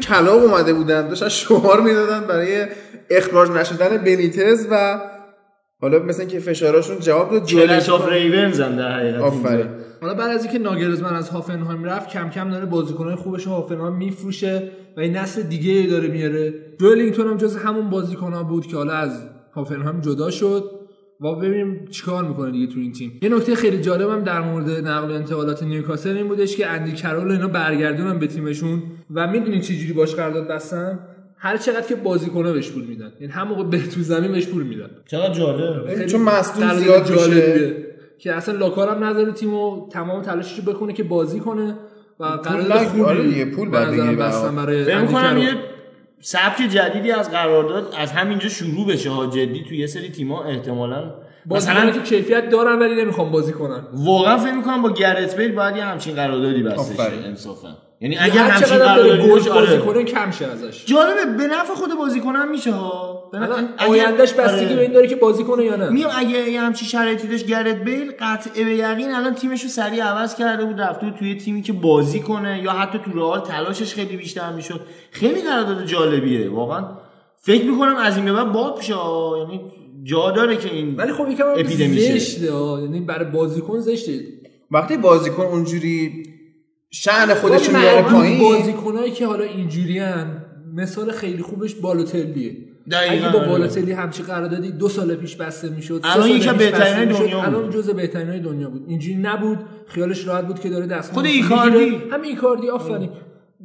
کلاق 0.09 0.43
اومده 0.43 0.73
بودن 0.73 1.09
داشتن 1.09 1.29
شعار 1.29 1.81
می‌دادن 1.81 2.21
برای 2.27 2.67
اخراج 3.11 3.51
نشدن 3.51 3.97
بنیتز 3.97 4.67
و 4.71 5.01
حالا 5.81 5.99
مثل 5.99 6.25
که 6.25 6.39
فشاراشون 6.41 6.99
جواب 6.99 7.31
داد 7.31 7.47
کلش 7.47 7.89
آف 7.89 8.09
جولینگتون- 8.09 8.33
ریونز 8.33 8.61
هم 8.61 8.77
در 8.77 8.93
حقیقت 8.99 9.21
آفرین. 9.21 9.67
حالا 10.01 10.15
بعد 10.15 10.31
از 10.31 10.45
اینکه 10.45 10.59
ناگلزمن 10.59 11.15
از 11.17 11.29
هافنهایم 11.29 11.85
رفت 11.85 12.09
کم 12.11 12.31
کم 12.31 12.51
داره 12.51 12.67
بازیکنهای 12.67 13.15
خوبش 13.17 13.47
هافنهایم 13.47 13.97
میفروشه 13.97 14.71
و 14.97 15.01
این 15.01 15.17
نسل 15.17 15.43
دیگه 15.43 15.73
ای 15.73 15.87
داره 15.87 16.09
میاره. 16.09 16.55
جولینگتون 16.81 17.29
هم 17.29 17.37
جز 17.37 17.57
همون 17.57 17.91
بازیکنها 17.91 18.43
بود 18.43 18.67
که 18.67 18.77
حالا 18.77 18.93
از 18.93 19.23
هافنهایم 19.55 20.01
جدا 20.01 20.31
شد. 20.31 20.71
و 21.25 21.35
ببینیم 21.35 21.89
چیکار 21.91 22.25
می‌کنه 22.25 22.51
دیگه 22.51 22.73
تو 22.73 22.81
این 22.81 22.93
تیم. 22.93 23.19
یه 23.23 23.29
نکته 23.29 23.55
خیلی 23.55 23.79
جالبم 23.81 24.25
در 24.25 24.41
مورد 24.41 24.71
نقل 24.71 25.11
و 25.11 25.15
انتقالات 25.15 25.63
نیوکاسل 25.63 26.17
این 26.17 26.29
بودش 26.29 26.57
که 26.57 26.67
اندی 26.67 26.93
کرول 26.93 27.31
اینا 27.31 27.49
برگردونن 27.49 28.19
به 28.19 28.27
تیمشون 28.27 28.83
و 29.15 29.27
می‌دونین 29.27 29.61
چه 29.61 29.75
جوری 29.77 29.93
باش 29.93 30.15
قرارداد 30.15 30.49
بستن؟ 30.49 30.99
هر 31.39 31.57
چقدر 31.57 31.87
که 31.87 31.95
بازیکن‌ها 31.95 32.53
بهش 32.53 32.71
پول 32.71 32.85
میدن. 32.85 33.13
یعنی 33.21 33.33
هم 33.33 33.49
موقع 33.49 33.65
به 33.65 33.79
تو 33.79 34.01
زمین 34.01 34.33
بهش 34.33 34.47
پول 34.47 34.63
میدن. 34.63 34.91
چقدر 35.07 35.35
جالب 35.35 36.07
چون 36.07 36.23
مصدوم 36.23 36.75
زیاد 36.75 37.09
جالبیه. 37.09 37.77
که 38.19 38.33
اصلا 38.33 38.59
لاکار 38.59 38.89
هم 38.89 39.05
نذاره 39.05 39.33
تیمو 39.33 39.89
تمام 39.93 40.23
تلاشش 40.23 40.59
رو 40.59 40.73
بکنه 40.73 40.93
که 40.93 41.03
بازی 41.03 41.41
کنه 41.41 41.75
و 42.21 42.25
قرارداد 42.25 42.79
خوبی 42.79 43.03
آره 43.03 43.23
دیگه، 43.23 43.45
پول 43.45 43.69
بستن 43.69 44.57
برای- 44.57 44.85
فکر. 44.85 45.37
یه 45.39 45.49
سبک 46.27 46.69
جدیدی 46.71 47.13
از 47.13 47.31
قرارداد 47.31 47.95
از 47.99 48.13
همینجا 48.13 48.49
شروع 48.49 48.87
بشه 48.87 49.11
ها 49.11 49.27
جدی 49.27 49.65
تو 49.69 49.75
یه 49.75 49.87
سری 49.87 50.09
تیما 50.09 50.45
احتمالا. 50.45 51.15
مثلا 51.47 51.91
که 51.91 52.01
کیفیت 52.01 52.49
دارن 52.49 52.79
ولی 52.79 53.03
نمی‌خوام 53.03 53.31
بازی 53.31 53.53
کنن. 53.53 53.87
واقعا 53.93 54.39
فکر 54.39 54.53
می‌کنم 54.53 54.83
با 54.83 54.91
گرت 54.91 55.37
بیل 55.37 55.53
باید 55.53 55.77
یه 55.77 55.85
همچین 55.85 56.15
قراردادی 56.15 56.63
بسته. 56.63 56.95
شه 56.95 57.27
انصافا. 57.27 57.77
یعنی 58.05 58.17
اگر 58.19 58.39
هر 58.39 58.51
همچین 58.51 58.69
چقدر 58.69 58.97
داره 58.97 59.17
گوش 59.17 59.49
بازی 59.49 59.73
آره. 59.73 59.79
کنه 59.79 60.05
کم 60.05 60.31
شه 60.31 60.47
ازش 60.47 60.85
جالبه 60.87 61.25
به 61.25 61.47
نفع 61.47 61.75
خود 61.75 61.99
بازیکنم 61.99 62.51
میشه 62.51 62.73
ها 62.73 63.31
آیندهش 63.79 64.33
بستگی 64.33 64.65
آره. 64.65 64.77
به 64.77 64.83
این 64.83 64.93
داره 64.93 65.09
که 65.09 65.17
بازی 65.17 65.45
کنه 65.45 65.65
یا 65.65 65.77
نه 65.77 65.91
میگم 65.91 66.09
اگه 66.17 66.51
یه 66.51 66.61
همچین 66.61 66.89
شرایطی 66.89 67.29
داشت 67.29 67.47
گرت 67.47 67.85
بیل 67.85 68.13
قطعه 68.21 68.65
به 68.65 68.71
یقین 68.71 69.15
الان 69.15 69.35
تیمش 69.35 69.63
رو 69.63 69.69
سریع 69.69 70.05
عوض 70.05 70.35
کرده 70.35 70.65
بود 70.65 70.81
رفته 70.81 71.07
بود 71.07 71.15
توی 71.15 71.35
تیمی 71.35 71.63
که 71.63 71.73
بازی 71.73 72.21
کنه 72.21 72.63
یا 72.63 72.73
حتی 72.73 72.99
تو 72.99 73.19
رئال 73.19 73.41
تلاشش 73.41 73.95
خیلی 73.95 74.17
بیشتر 74.17 74.53
می‌شد 74.53 74.81
خیلی 75.11 75.43
قرارداد 75.43 75.87
جالبیه 75.87 76.51
واقعا 76.51 76.85
فکر 77.41 77.65
می‌کنم 77.65 77.97
از 77.97 78.17
این 78.17 78.25
به 78.25 78.33
بعد 78.33 78.53
باب 78.53 78.81
شه. 78.81 78.95
یعنی 79.39 79.61
جا 80.03 80.31
داره 80.31 80.57
که 80.57 80.75
این 80.75 80.97
ولی 80.97 81.13
خب 81.13 81.29
یکم 81.29 81.45
هم 81.45 81.51
اپیدمی 81.51 82.01
شه. 82.01 82.19
زشته. 82.19 82.53
یعنی 82.83 83.01
برای 83.01 83.31
بازیکن 83.31 83.81
زشته 83.81 84.21
وقتی 84.71 84.97
بازیکن 84.97 85.43
اونجوری 85.43 86.34
شعن 86.95 87.35
خودش 87.35 87.69
رو 87.69 87.75
ولی 87.75 87.83
میاره 87.83 88.03
پایین. 88.03 88.41
بازیکنایی 88.41 89.11
که 89.11 89.27
حالا 89.27 89.45
اینجوریان 89.45 90.45
مثال 90.75 91.13
خیلی 91.13 91.43
خوبش 91.43 91.75
بالوتلیه. 91.75 92.57
دقیقاً، 92.91 93.29
اگه 93.29 93.39
با. 93.39 93.49
بالوتلی 93.49 93.93
همچی 93.93 94.23
قراردادی 94.23 94.71
دو 94.71 94.89
سال 94.89 95.15
پیش 95.15 95.37
بسته 95.37 95.69
می‌شد 95.69 96.01
الان 96.05 96.29
یکی 96.29 96.51
می‌شد، 96.51 97.19
دنیا 97.19 97.43
الان 97.43 97.63
بود. 97.63 97.75
جزء 97.75 97.93
بهترینای 97.93 98.41
دنیا 98.41 98.69
بود. 98.71 98.85
اینجوری 98.89 99.17
نبود 99.17 99.59
خیالش 99.87 100.27
راحت 100.27 100.47
بود 100.47 100.61
که 100.61 100.69
داره 100.69 100.87
دست 100.87 101.13
خود 101.13 101.27
ایکاردی. 101.27 102.03
همین 102.13 102.31
ایکاردی 102.31 102.69
آفرین. 102.69 103.11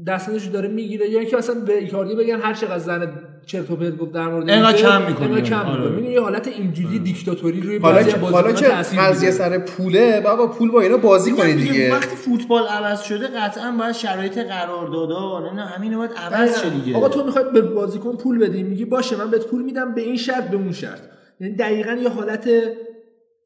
دستش 0.07 0.45
داره 0.45 0.67
می‌گیره. 0.67 1.09
یا 1.09 1.19
اینکه 1.19 1.37
اصلا 1.37 1.55
به 1.55 1.77
ایکاردی 1.77 2.15
بگن 2.15 2.39
هر 2.39 2.53
چقدر 2.53 2.79
زن 2.79 3.11
چرت 3.49 3.71
و 3.71 3.75
پرت 3.75 3.97
گفت 3.97 4.11
در 4.11 4.27
مورد 4.27 4.49
اینقدر 4.49 4.77
کم 4.77 5.01
می‌کنی. 5.01 5.25
اینقدر 5.27 5.49
کم 5.49 5.55
آره. 5.55 5.81
می‌کنی. 5.81 5.95
می‌بینی 5.95 6.13
یه 6.13 6.21
حالت 6.21 6.47
اینجوری 6.47 6.99
دیکتاتوری 6.99 7.61
روی 7.61 7.77
حالا 7.77 8.03
که 8.03 8.17
از 8.17 8.33
حالا 8.33 8.51
که 8.51 8.67
تاثیر 8.67 8.99
قضیه. 9.01 9.31
سر 9.31 9.57
پوله؟ 9.57 10.21
بابا 10.21 10.47
پول 10.47 10.71
با 10.71 10.81
اینا 10.81 10.97
بازی 10.97 11.31
کنی 11.31 11.53
میگم 11.53 11.71
دیگه. 11.71 11.91
وقتی 11.91 12.15
فوتبال 12.15 12.67
عوض 12.67 13.01
شده 13.01 13.27
قطعا 13.27 13.71
باید 13.79 13.95
شرایط 13.95 14.37
قراردادا 14.37 15.53
نه 15.55 15.65
همین 15.65 15.97
باید 15.97 16.11
عوض 16.11 16.61
شه 16.61 16.69
دیگه. 16.69 16.97
آقا 16.97 17.09
تو 17.09 17.25
می‌خواد 17.25 17.53
به 17.53 17.61
بازیکن 17.61 18.17
پول 18.17 18.39
بدی. 18.39 18.63
میگی 18.63 18.85
باشه 18.85 19.15
من 19.15 19.31
بهت 19.31 19.45
پول 19.45 19.61
میدم 19.61 19.95
به 19.95 20.01
این 20.01 20.17
شرط 20.17 20.49
به 20.49 20.57
اون 20.57 20.71
شرط. 20.71 21.01
یعنی 21.39 21.55
دقیقا 21.55 21.91
یه 21.91 22.09
حالت 22.09 22.49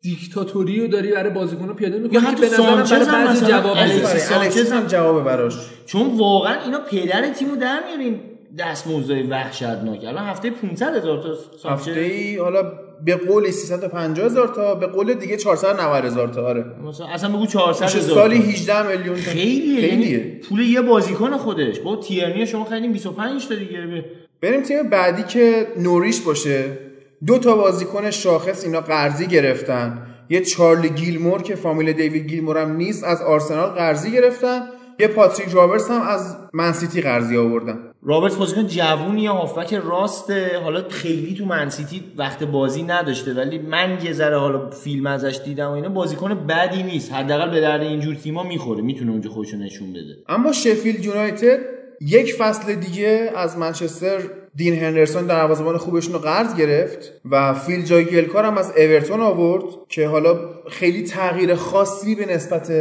دیکتاتوری 0.01 0.79
رو 0.81 0.87
داری 0.87 1.11
برای 1.11 1.29
بازیکن 1.29 1.73
پیاده 1.73 1.99
می‌کنی 1.99 2.35
که 2.35 2.41
به 2.41 2.47
نظرم 2.47 2.83
برای 2.83 3.25
بعضی 3.25 3.45
جواب 3.45 3.77
الکسیس 3.77 4.71
هم 4.71 4.85
جوابه 4.87 5.21
براش. 5.21 5.53
چون 5.85 6.17
واقعا 6.17 6.61
اینا 6.65 6.79
پدر 6.79 7.33
تیمو 7.33 7.55
در 7.55 7.79
میارین. 7.87 8.19
دستمزدای 8.59 9.23
وحشتناک. 9.23 10.03
الان 10.03 10.25
هفته 10.25 10.49
500 10.49 10.95
هزار 10.95 11.23
تا 11.63 11.69
هفته 11.69 11.91
ای 11.99 12.37
حالا 12.37 12.63
به 13.05 13.15
قول 13.15 13.51
350 13.51 14.25
هزار 14.25 14.47
تا 14.47 14.75
به 14.75 14.87
قول 14.87 15.13
دیگه 15.13 15.37
490 15.37 16.05
هزار 16.05 16.27
تا. 16.27 16.47
آره. 16.47 16.65
مثلا 16.87 17.07
اصلا 17.07 17.29
بگو 17.29 17.45
400 17.45 17.83
میشه 17.83 17.97
هزار 17.97 18.15
سالی 18.15 18.39
تا. 18.39 18.45
18 18.45 18.87
میلیون 18.87 19.15
تا. 19.15 19.21
خیلیه 19.21 19.89
خیلیه. 19.89 20.09
یعنی 20.17 20.39
پول 20.39 20.59
یه 20.59 20.81
بازیکن 20.81 21.37
خودش. 21.37 21.79
با 21.79 21.95
تیرنی 21.95 22.45
شما 22.45 22.65
خریدین 22.65 22.91
25 22.91 23.47
تا 23.47 23.55
دیگه. 23.55 24.05
بریم 24.41 24.61
تیم 24.61 24.89
بعدی 24.89 25.23
که 25.23 25.67
نوریچ 25.77 26.21
باشه. 26.21 26.77
دو 27.27 27.37
تا 27.37 27.55
بازیکن 27.55 28.11
شاخص 28.11 28.65
اینا 28.65 28.81
قرضی 28.81 29.27
گرفتن. 29.27 30.07
یه 30.29 30.41
چارلی 30.41 30.89
گیلمور 30.89 31.41
که 31.41 31.55
فامیل 31.55 31.93
دیوید 31.93 32.27
گیلمور 32.27 32.57
هم 32.57 32.75
نیست 32.75 33.03
از 33.03 33.21
آرسنال 33.21 33.69
قرضی 33.69 34.11
گرفتن. 34.11 34.61
یه 34.99 35.07
پاتریک 35.07 35.49
رابرتس 35.49 35.91
هم 35.91 36.01
از 36.01 36.37
منسیتی 36.53 37.01
قرضی 37.01 37.37
آوردن. 37.37 37.77
رابرتس 38.05 38.35
بازیکن 38.35 38.67
جوونیه 38.67 39.31
هافبک 39.31 39.73
راسته 39.73 40.59
حالا 40.63 40.89
خیلی 40.89 41.35
تو 41.35 41.45
منسیتی 41.45 42.03
وقت 42.17 42.43
بازی 42.43 42.83
نداشته 42.83 43.33
ولی 43.33 43.59
من 43.59 43.97
یه 44.03 44.13
ذره 44.13 44.39
حالا 44.39 44.69
فیلم 44.69 45.07
ازش 45.07 45.39
دیدم 45.45 45.67
و 45.67 45.71
اینا 45.71 45.89
بازیکن 45.89 46.47
بدی 46.47 46.83
نیست. 46.83 47.13
حداقل 47.13 47.51
به 47.51 47.61
درد 47.61 47.81
اینجور 47.81 48.15
تیما 48.15 48.43
می‌خوره 48.43 48.81
می‌تونه 48.81 49.11
اونجا 49.11 49.29
خودشو 49.29 49.57
نشون 49.57 49.89
بده. 49.93 50.15
اما 50.29 50.51
شفیلد 50.51 51.05
یونایتد 51.05 51.59
یک 52.01 52.35
فصل 52.35 52.75
دیگه 52.75 53.31
از 53.35 53.57
منچستر 53.57 54.19
دین 54.55 54.75
هندرسون 54.75 55.27
دروازه‌بان 55.27 55.77
خوبشون 55.77 56.13
رو 56.13 56.19
قرض 56.19 56.55
گرفت 56.55 57.11
و 57.31 57.53
فیل 57.53 57.85
جاگیلکار 57.85 58.45
هم 58.45 58.57
از 58.57 58.71
اورتون 58.77 59.21
آورد 59.21 59.63
که 59.89 60.07
حالا 60.07 60.39
خیلی 60.69 61.03
تغییر 61.03 61.55
خاصی 61.55 62.15
به 62.15 62.25
نسبت 62.25 62.71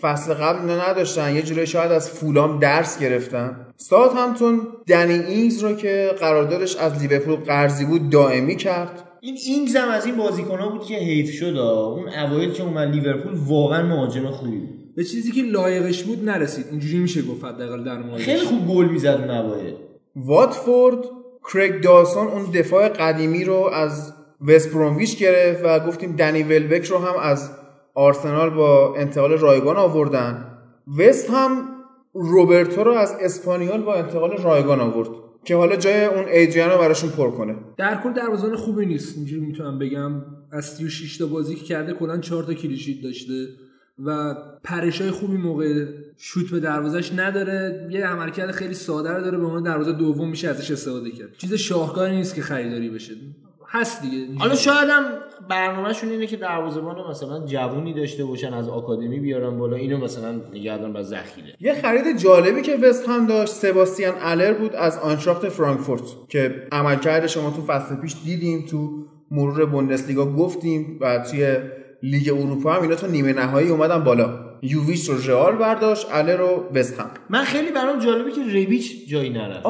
فصل 0.00 0.34
قبل 0.34 0.60
اینا 0.60 0.90
نداشتن. 0.90 1.34
یه 1.34 1.42
جوری 1.42 1.66
شاید 1.66 1.92
از 1.92 2.10
فولام 2.10 2.58
درس 2.58 2.98
گرفتن. 2.98 3.66
ساعت 3.76 4.16
همتون 4.16 4.60
دنی 4.86 5.12
اینگز 5.12 5.64
رو 5.64 5.72
که 5.72 6.10
قراردادش 6.20 6.76
از 6.76 7.02
لیورپول 7.02 7.34
قرضی 7.34 7.84
بود 7.84 8.10
دائمی 8.10 8.56
کرد. 8.56 9.02
این 9.20 9.38
اینگز 9.46 9.76
هم 9.76 9.88
از 9.88 10.06
این 10.06 10.16
بازیکن‌ها 10.16 10.68
بود 10.68 10.84
که 10.86 10.94
حیف 10.94 11.30
شد. 11.30 11.56
اون 11.56 12.08
اوایل 12.08 12.52
که 12.52 12.62
اومد 12.62 12.88
لیورپول 12.88 13.32
واقعا 13.46 13.86
مهاجم 13.86 14.30
خوبی 14.30 14.58
بود. 14.58 14.94
به 14.96 15.04
چیزی 15.04 15.32
که 15.32 15.42
لایقش 15.42 16.02
بود 16.02 16.28
نرسید. 16.28 16.66
اینجوری 16.70 16.98
میشه 16.98 17.22
گفت 17.22 17.44
حداقل 17.44 17.84
در 17.84 17.98
موردش 17.98 18.24
خیلی 18.24 18.40
خوب 18.40 18.66
گل 18.68 18.88
می‌زد 18.88 19.06
اون 19.06 19.30
اوایل. 19.30 19.74
واتفورد 20.16 20.98
کرگ 21.52 21.82
داسون 21.82 22.26
اون 22.26 22.50
دفاع 22.50 22.88
قدیمی 22.88 23.44
رو 23.44 23.70
از 23.72 24.12
وست 24.46 25.16
گرفت 25.18 25.64
و 25.64 25.80
گفتیم 25.80 26.16
دنی 26.16 26.42
ولبک 26.42 26.84
رو 26.84 26.98
هم 26.98 27.14
از 27.22 27.50
آرسنال 27.94 28.50
با 28.50 28.94
انتقال 28.96 29.32
رایگان 29.32 29.76
آوردن. 29.76 30.46
وست 30.98 31.30
هم 31.30 31.68
روبرتو 32.14 32.84
رو 32.84 32.92
از 32.92 33.16
اسپانیول 33.20 33.80
با 33.82 33.94
انتقال 33.94 34.36
رایگان 34.42 34.80
آورد 34.80 35.08
که 35.44 35.56
حالا 35.56 35.76
جای 35.76 36.04
اون 36.04 36.24
ایدریان 36.24 36.70
رو 36.70 36.78
براشون 36.78 37.10
پر 37.10 37.30
کنه. 37.30 37.56
در 37.76 38.00
کل 38.02 38.12
دروازه‌بان 38.12 38.56
خوبی 38.56 38.86
نیست 38.86 39.16
اینجوری 39.16 39.46
می‌تونم 39.46 39.78
بگم. 39.78 40.22
از 40.52 40.64
36 40.64 41.18
تا 41.18 41.26
بازی 41.26 41.54
که 41.54 41.64
کرده 41.64 41.92
کلا 41.92 42.18
4 42.18 42.42
تا 42.42 42.54
کلیشیت 42.54 43.02
داشته 43.02 43.32
و 44.04 44.34
پرشای 44.64 45.10
خوبی 45.10 45.36
موقع 45.36 45.84
شوت 46.18 46.50
به 46.50 46.60
دروازش 46.60 47.12
نداره. 47.16 47.88
یه 47.90 48.06
عملکرد 48.06 48.50
خیلی 48.50 48.74
ساده 48.74 49.10
رو 49.10 49.20
داره 49.20 49.38
به 49.38 49.46
عنوان 49.46 49.62
دروازه 49.62 49.92
دوم 49.92 50.30
میشه 50.30 50.48
ازش 50.48 50.70
استفاده 50.70 51.10
کرد. 51.10 51.36
چیز 51.38 51.54
شاهکاری 51.54 52.16
نیست 52.16 52.34
که 52.34 52.42
خریداری 52.42 52.90
بشه. 52.90 53.14
هست 53.68 54.02
دیگه. 54.02 54.38
حالا 54.38 54.54
شاید 54.54 54.88
هم 54.88 55.04
برنامهشون 55.48 56.10
اینه 56.10 56.26
که 56.26 56.36
دروازه‌بان 56.36 57.10
مثلا 57.10 57.46
جوونی 57.46 57.94
داشته 57.94 58.24
باشن 58.24 58.54
از 58.54 58.68
آکادمی 58.68 59.20
بیارن 59.20 59.58
بالا 59.58 59.76
اینو 59.76 59.98
مثلا 59.98 60.40
نگهدارن 60.52 60.96
و 60.96 61.02
ذخیره. 61.02 61.56
یه 61.60 61.74
خرید 61.74 62.18
جالبی 62.18 62.62
که 62.62 62.76
وست 62.76 63.08
هم 63.08 63.26
داشت 63.26 63.52
سباستیان 63.52 64.14
الر 64.20 64.52
بود 64.52 64.74
از 64.74 64.98
آنشراخت 64.98 65.48
فرانکفورت 65.48 66.02
که 66.28 66.54
عملکرد 66.72 67.26
شما 67.26 67.50
تو 67.50 67.62
فصل 67.62 67.96
پیش 67.96 68.16
دیدیم 68.24 68.66
تو 68.70 68.90
مرور 69.30 69.66
بوندسلیگا 69.66 70.26
گفتیم 70.26 70.98
و 71.00 71.18
توی 71.30 71.56
لیگ 72.02 72.28
اروپا 72.28 72.72
هم 72.72 72.82
اینا 72.82 72.94
تو 72.94 73.06
نیمه 73.06 73.32
نهایی 73.32 73.68
اومدن 73.68 74.04
بالا. 74.04 74.49
یوویچ 74.62 75.08
رو 75.08 75.18
رئال 75.26 75.56
برداشت 75.56 76.06
الر 76.10 76.36
رو 76.36 76.68
وست 76.74 77.00
هم. 77.00 77.10
من 77.28 77.44
خیلی 77.44 77.70
برام 77.70 77.98
جالبه 77.98 78.30
که 78.30 78.40
ربیچ 78.40 79.08
جایی 79.08 79.30
نرفت. 79.30 79.66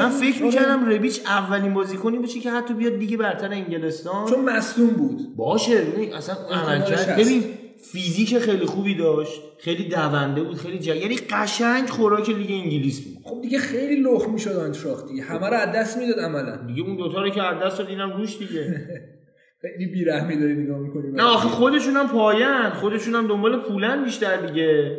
من 0.00 0.08
فکر 0.08 0.42
می‌کردم 0.42 0.88
ربیچ 0.88 1.20
اولین 1.26 1.74
بازیکنی 1.74 2.18
باشه 2.18 2.40
که 2.40 2.50
حتی 2.50 2.74
بیاد 2.74 2.98
دیگه 2.98 3.16
برتر 3.16 3.48
انگلستان. 3.52 4.28
چون 4.28 4.44
مصدوم 4.44 4.88
بود. 4.88 5.36
باشه 5.36 5.86
اصلا 6.16 6.34
عملکرد. 6.34 7.16
ببین 7.16 7.44
فیزیک 7.92 8.38
خیلی 8.38 8.66
خوبی 8.66 8.94
داشت 8.94 9.40
خیلی 9.58 9.88
دونده 9.88 10.42
بود 10.42 10.56
خیلی 10.56 10.78
جا... 10.78 10.94
یعنی 10.94 11.16
قشنگ 11.16 11.88
خوراک 11.88 12.30
لیگ 12.30 12.50
انگلیس 12.50 13.00
بود. 13.00 13.16
خب 13.24 13.42
دیگه 13.42 13.58
خیلی 13.58 13.96
لخ 13.96 14.28
می‌شد 14.28 14.56
آنتراخت 14.56 15.08
دیگه. 15.08 15.22
همه 15.22 15.46
رو 15.46 15.54
از 15.54 15.72
دست 15.74 15.98
می‌داد 15.98 16.20
عملا. 16.20 16.56
دیگه 16.56 16.82
اون 16.82 16.96
دوتا 16.96 17.22
رو 17.22 17.30
که 17.30 17.42
از 17.42 17.62
دست 17.62 17.78
دادینم 17.78 18.12
روش 18.16 18.38
دیگه. 18.38 18.76
خیلی 19.62 19.86
بیرحمی 19.86 20.36
داری 20.36 20.54
نگاه 20.54 20.78
می‌کنی 20.78 21.12
نه 21.12 21.22
آخه 21.22 21.48
خودشون 21.48 21.96
هم 21.96 22.08
پاین 22.08 22.70
خودشون 22.70 23.14
هم 23.14 23.28
دنبال 23.28 23.62
پولن 23.62 24.04
بیشتر 24.04 24.46
دیگه. 24.46 24.98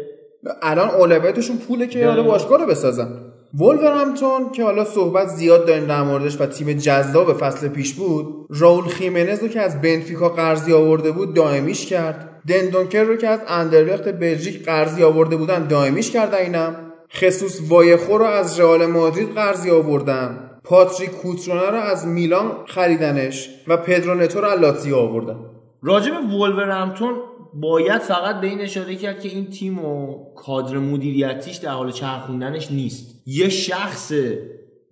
الان 0.61 0.89
اولویتشون 0.89 1.57
پوله 1.57 1.87
که 1.87 2.07
حالا 2.07 2.23
باشگاه 2.23 2.59
رو 2.61 2.67
بسازن. 2.67 3.07
ولورهمپتون 3.59 4.51
که 4.51 4.63
حالا 4.63 4.85
صحبت 4.85 5.27
زیاد 5.27 5.67
داریم 5.67 5.87
در 5.87 6.03
موردش 6.03 6.41
و 6.41 6.45
تیم 6.45 6.73
جذاب 6.73 7.33
فصل 7.33 7.67
پیش 7.67 7.93
بود 7.93 8.47
راول 8.49 8.83
خیمنز 8.83 9.41
رو 9.41 9.47
که 9.47 9.61
از 9.61 9.81
بنفیکا 9.81 10.29
قرضی 10.29 10.73
آورده 10.73 11.11
بود 11.11 11.33
دائمیش 11.33 11.85
کرد. 11.85 12.29
دندونکر 12.47 13.03
رو 13.03 13.15
که 13.15 13.27
از 13.27 13.39
اندرلخت 13.47 14.11
بلژیک 14.19 14.65
قرضی 14.65 15.03
آورده 15.03 15.35
بودن 15.35 15.67
دائمیش 15.67 16.11
کردن 16.11 16.37
اینم. 16.37 16.75
خصوص 17.15 17.61
وایخو 17.69 18.17
رو 18.17 18.25
از 18.25 18.59
رئال 18.59 18.85
مادرید 18.85 19.33
قرضی 19.35 19.71
آوردن. 19.71 20.52
پاتریک 20.63 21.09
کوترونه 21.09 21.69
رو 21.69 21.77
از 21.77 22.07
میلان 22.07 22.51
خریدنش 22.67 23.49
و 23.67 23.77
پدرو 23.77 24.15
نتو 24.15 24.41
رو 24.41 24.47
از 24.47 24.59
لاتزیو 24.59 24.95
آوردن. 24.95 25.35
راجع 25.81 26.11
به 26.11 26.17
وولورهمپتون 26.17 27.15
باید 27.53 28.01
فقط 28.01 28.41
به 28.41 28.47
این 28.47 28.61
اشاره 28.61 28.95
کرد 28.95 29.19
که 29.19 29.29
این 29.29 29.49
تیم 29.49 29.85
و 29.85 30.17
کادر 30.35 30.77
مدیریتیش 30.77 31.55
در 31.55 31.69
حال 31.69 31.91
چرخوندنش 31.91 32.71
نیست. 32.71 33.21
یه 33.25 33.49
شخص 33.49 34.11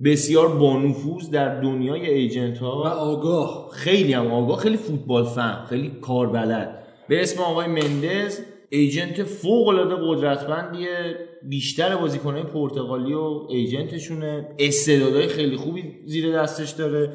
بسیار 0.03 0.47
بانفوذ 0.47 1.29
در 1.29 1.61
دنیای 1.61 2.09
agent 2.09 2.61
و 2.61 2.65
ها 2.65 2.89
آگاه. 2.89 3.69
خیلی 3.73 4.13
هم 4.13 4.31
آگاه 4.31 4.57
خیلی 4.57 4.77
فوتبال 4.77 5.23
فهم 5.23 5.65
خیلی 5.65 5.91
کاربلد. 6.01 6.83
به 7.09 7.21
اسم 7.21 7.41
آقای 7.41 7.67
مندز 7.67 8.39
ایجنت 8.69 9.23
فوق 9.23 9.67
العاده 9.67 9.95
قدرتمندیه. 9.95 11.15
بیشتر 11.49 11.95
بازیکنهای 11.95 12.43
پرتغالی 12.43 13.13
و 13.13 13.45
ایجنتشونه. 13.49 14.47
استعدادهای 14.59 15.27
خیلی 15.27 15.57
خوبی 15.57 15.83
زیر 16.05 16.37
دستش 16.37 16.69
داره. 16.69 17.13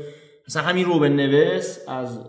مثلا 0.49 0.63
همین 0.63 0.85
روبن 0.85 1.13
نوس 1.13 1.79
از 1.89 2.21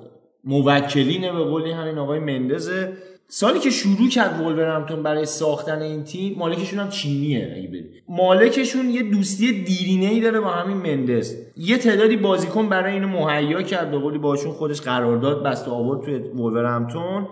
موکلینه 0.43 1.31
به 1.31 1.43
قولی 1.43 1.71
همین 1.71 1.97
آقای 1.97 2.19
مندزه. 2.19 2.93
سالی 3.29 3.59
که 3.59 3.69
شروع 3.69 4.09
کرد 4.09 4.41
ولورهمپتون 4.41 5.03
برای 5.03 5.25
ساختن 5.25 5.81
این 5.81 6.03
تیم 6.03 6.35
مالکشون 6.37 6.79
هم 6.79 6.89
چینیه 6.89 7.53
اگه 7.57 7.85
مالکشون 8.09 8.89
یه 8.89 9.03
دوستی 9.03 9.63
دیرینه 9.63 10.05
ای 10.05 10.19
داره 10.19 10.39
با 10.39 10.49
همین 10.49 10.77
مندز. 10.77 11.35
یه 11.57 11.77
تعدادی 11.77 12.17
بازیکن 12.17 12.69
برای 12.69 12.93
اینو 12.93 13.07
مهیا 13.07 13.61
کرد 13.61 13.91
به 13.91 13.97
قولی 13.97 14.17
باشون 14.17 14.51
خودش 14.51 14.81
قرارداد 14.81 15.43
بست 15.43 15.67
و 15.67 15.71
آورد 15.71 16.05
توی 16.05 16.17
ولورهمپتون 16.17 17.27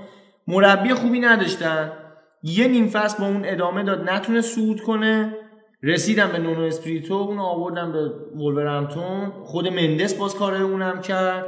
مربی 0.47 0.93
خوبی 0.93 1.19
نداشتن. 1.19 1.91
یه 2.47 2.67
نیم 2.67 2.87
فصل 2.87 3.17
با 3.19 3.27
اون 3.27 3.41
ادامه 3.45 3.83
داد 3.83 4.09
نتونه 4.09 4.41
صعود 4.41 4.81
کنه. 4.81 5.37
رسیدم 5.83 6.27
به 6.31 6.37
نونو 6.37 6.61
اسپریتو 6.61 7.13
اون 7.13 7.39
آوردم 7.39 7.91
به 7.91 7.99
ولورهمپتون 8.35 9.31
خود 9.43 9.67
مندز 9.67 10.13
باز 10.13 10.35
کار 10.35 10.55
اونم 10.55 11.01
کرد. 11.01 11.45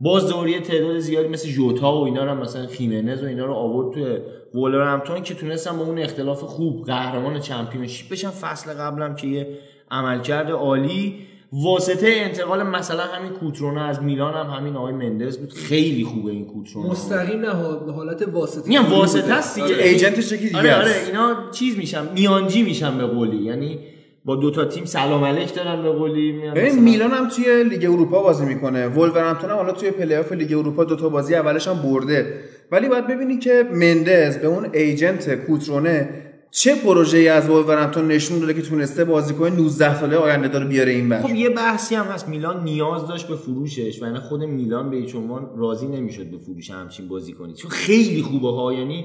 باز 0.00 0.28
دوری 0.28 0.60
تعداد 0.60 0.98
زیادی 0.98 1.28
مثل 1.28 1.48
جوتا 1.48 1.96
و 1.96 2.04
اینا 2.04 2.24
رو 2.24 2.34
مثلا 2.34 2.66
خیمنز 2.66 3.22
و 3.22 3.26
اینا 3.26 3.46
رو 3.46 3.54
آورد 3.54 3.94
توی 3.94 4.18
ولورهمپتون 4.54 5.22
که 5.22 5.34
تونستن 5.34 5.76
با 5.78 5.84
اون 5.84 5.98
اختلاف 5.98 6.40
خوب 6.40 6.86
قهرمان 6.86 7.40
چمپیونشیپ 7.40 8.12
بشن. 8.12 8.30
فصل 8.30 8.74
قبلم 8.74 9.14
که 9.14 9.26
یه 9.26 9.58
عملکرد 9.90 10.50
عالی. 10.50 11.26
واسطه 11.52 12.06
انتقال 12.16 12.62
مثلا 12.62 13.02
همین 13.02 13.32
کوترونا 13.32 13.84
از 13.84 14.02
میلان 14.02 14.34
هم 14.34 14.50
همین 14.50 14.76
آقای 14.76 14.92
مندز 14.92 15.38
بود. 15.38 15.52
خیلی 15.52 16.04
خوبه 16.04 16.30
این 16.30 16.44
کوترونا 16.44 16.88
مستقیم 16.90 17.40
نه 17.40 17.54
به 17.86 17.92
حالت 17.92 18.28
واسطه 18.28 18.68
میگم 18.68 18.90
واسطه 18.90 19.32
است 19.32 19.54
دیگه. 19.54 19.74
آره. 19.74 19.84
agent 19.84 20.18
ش 20.18 20.32
یکی 20.32 20.44
دیگه 20.44 20.58
آره 20.58 20.74
آره. 20.74 20.92
اینا 21.06 21.36
چیز 21.50 21.78
میشن 21.78 22.12
میانجی 22.14 22.62
میشن 22.62 22.98
به 22.98 23.06
قولی. 23.06 23.36
یعنی 23.36 23.78
با 24.24 24.36
دو 24.36 24.50
تا 24.50 24.64
تیم 24.64 24.84
سلام 24.84 25.24
علیک 25.24 25.54
دارن 25.54 25.82
به 25.82 25.90
قولی. 25.90 26.32
میان 26.32 26.54
ببین 26.54 26.78
میلان 26.78 27.10
هم 27.10 27.28
توی 27.28 27.64
لیگ 27.64 27.84
اروپا 27.84 28.22
بازی 28.22 28.44
می‌کنه. 28.44 28.88
ولورهمپتون 28.88 29.50
هم 29.50 29.56
حالا 29.56 29.72
توی 29.72 29.90
پلی 29.90 30.16
آف 30.16 30.32
لیگ 30.32 30.52
اروپا 30.58 30.84
دو 30.84 30.96
تا 30.96 31.08
بازی 31.08 31.34
اولش 31.34 31.68
هم 31.68 31.82
برده. 31.82 32.34
ولی 32.70 32.88
باید 32.88 33.06
ببینی 33.06 33.38
که 33.38 33.68
مندز 33.72 34.38
به 34.38 34.46
اون 34.46 34.66
agent 34.72 35.34
کوترونه 35.34 36.08
چه 36.54 36.74
پروژه‌ای 36.74 37.28
از 37.28 37.50
ولورهمپتون 37.50 38.08
نشون 38.08 38.38
داده 38.38 38.54
که 38.54 38.62
تونسته 38.62 39.04
بازیکن 39.04 39.48
19 39.48 40.00
ساله 40.00 40.16
آینده 40.16 40.48
داره 40.48 40.66
بیاره 40.66 40.92
این 40.92 41.08
بر 41.08 41.22
خب 41.22 41.34
یه 41.34 41.50
بحثی 41.50 41.94
هم 41.94 42.04
هست. 42.06 42.28
میلان 42.28 42.64
نیاز 42.64 43.06
داشت 43.06 43.28
به 43.28 43.36
فروشش 43.36 44.02
و 44.02 44.06
یعنی 44.06 44.18
خود 44.18 44.42
میلان 44.42 44.90
به 44.90 44.96
هیچ 44.96 45.14
عنوان 45.14 45.50
راضی 45.56 45.86
نمی‌شد 45.86 46.30
به 46.30 46.38
فروش 46.38 46.70
همچین 46.70 47.08
بازیکنی 47.08 47.54
چون 47.54 47.70
خیلی 47.70 48.22
خوبه 48.22 48.48
ها 48.48 48.72
یعنی 48.72 49.04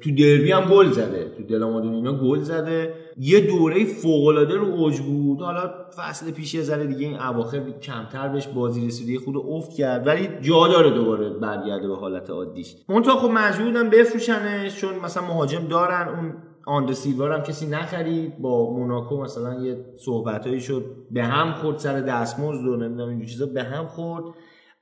تو 0.00 0.10
دربی 0.10 0.52
هم 0.52 0.64
گل 0.64 0.90
زده. 0.90 1.32
تو 1.36 1.42
دلامادون 1.42 1.94
اینا 1.94 2.12
گل 2.12 2.40
زده. 2.40 2.94
یه 3.18 3.40
دوره 3.40 3.84
فوق 3.84 4.26
العاده 4.26 4.54
رو 4.54 4.66
اوج 4.66 5.00
بود. 5.00 5.40
حالا 5.40 5.70
فصل 5.96 6.30
پیش 6.30 6.54
یه 6.54 6.62
ذره 6.62 6.86
دیگه 6.86 7.06
این 7.06 7.20
اواخر 7.20 7.60
کمتر 7.82 8.28
بهش 8.28 8.46
بازی 8.46 8.86
رسید 8.86 9.08
یه 9.08 9.18
خود 9.18 9.36
افت 9.36 9.76
کرد. 9.76 10.06
ولی 10.06 10.28
جا 10.40 10.68
داره 10.68 10.90
دوباره 10.90 11.30
برگرده 11.30 11.88
به 11.88 11.96
حالت 11.96 12.30
عادیش. 12.30 12.74
منتها 12.88 13.16
خب 13.16 13.30
مجبور 13.30 13.66
بودن 13.66 13.90
بفروشنش 13.90 14.80
چون 14.80 14.94
مثلا 15.04 15.22
مهاجم 15.22 15.68
دارن. 15.68 16.08
اون 16.08 16.32
آندر 16.70 16.92
سیلوا 16.92 17.34
هم 17.34 17.42
کسی 17.42 17.66
نخرید. 17.66 18.38
با 18.38 18.72
موناکو 18.72 19.22
مثلا 19.22 19.64
یه 19.64 19.84
صحبتایی 20.04 20.60
شد. 20.60 20.84
به 21.10 21.24
هم 21.24 21.52
خورد 21.52 21.78
سر 21.78 22.00
دستمزد 22.00 22.64
و 22.64 22.76
نمی‌دونم 22.76 23.08
اینجور 23.08 23.28
چیزا. 23.28 23.46
به 23.46 23.62
هم 23.62 23.86
خورد. 23.86 24.24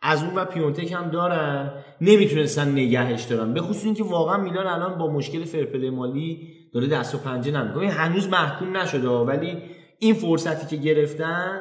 از 0.03 0.25
اون 0.25 0.35
و 0.35 0.45
پیونتک 0.45 0.93
هم 0.93 1.11
دارن. 1.11 1.73
نمی‌تونستن 2.01 2.73
نگهش 2.73 3.25
دارن. 3.25 3.55
به 3.55 3.61
خصوص 3.61 3.85
اینکه 3.85 4.05
واقعا 4.05 4.37
میلان 4.43 4.67
الان 4.67 4.99
با 4.99 5.11
مشکل 5.11 5.45
فرپل 5.45 5.91
مالی 5.91 6.49
داره 6.75 6.87
دست 6.87 7.15
و 7.15 7.19
پنجه 7.19 7.63
نمی‌کنه 7.63 7.89
هنوز 7.89 8.29
محکوم 8.29 8.77
نشده 8.77 9.09
ولی 9.09 9.57
این 9.99 10.15
فرصتی 10.15 10.77
که 10.77 10.83
گرفتن 10.83 11.61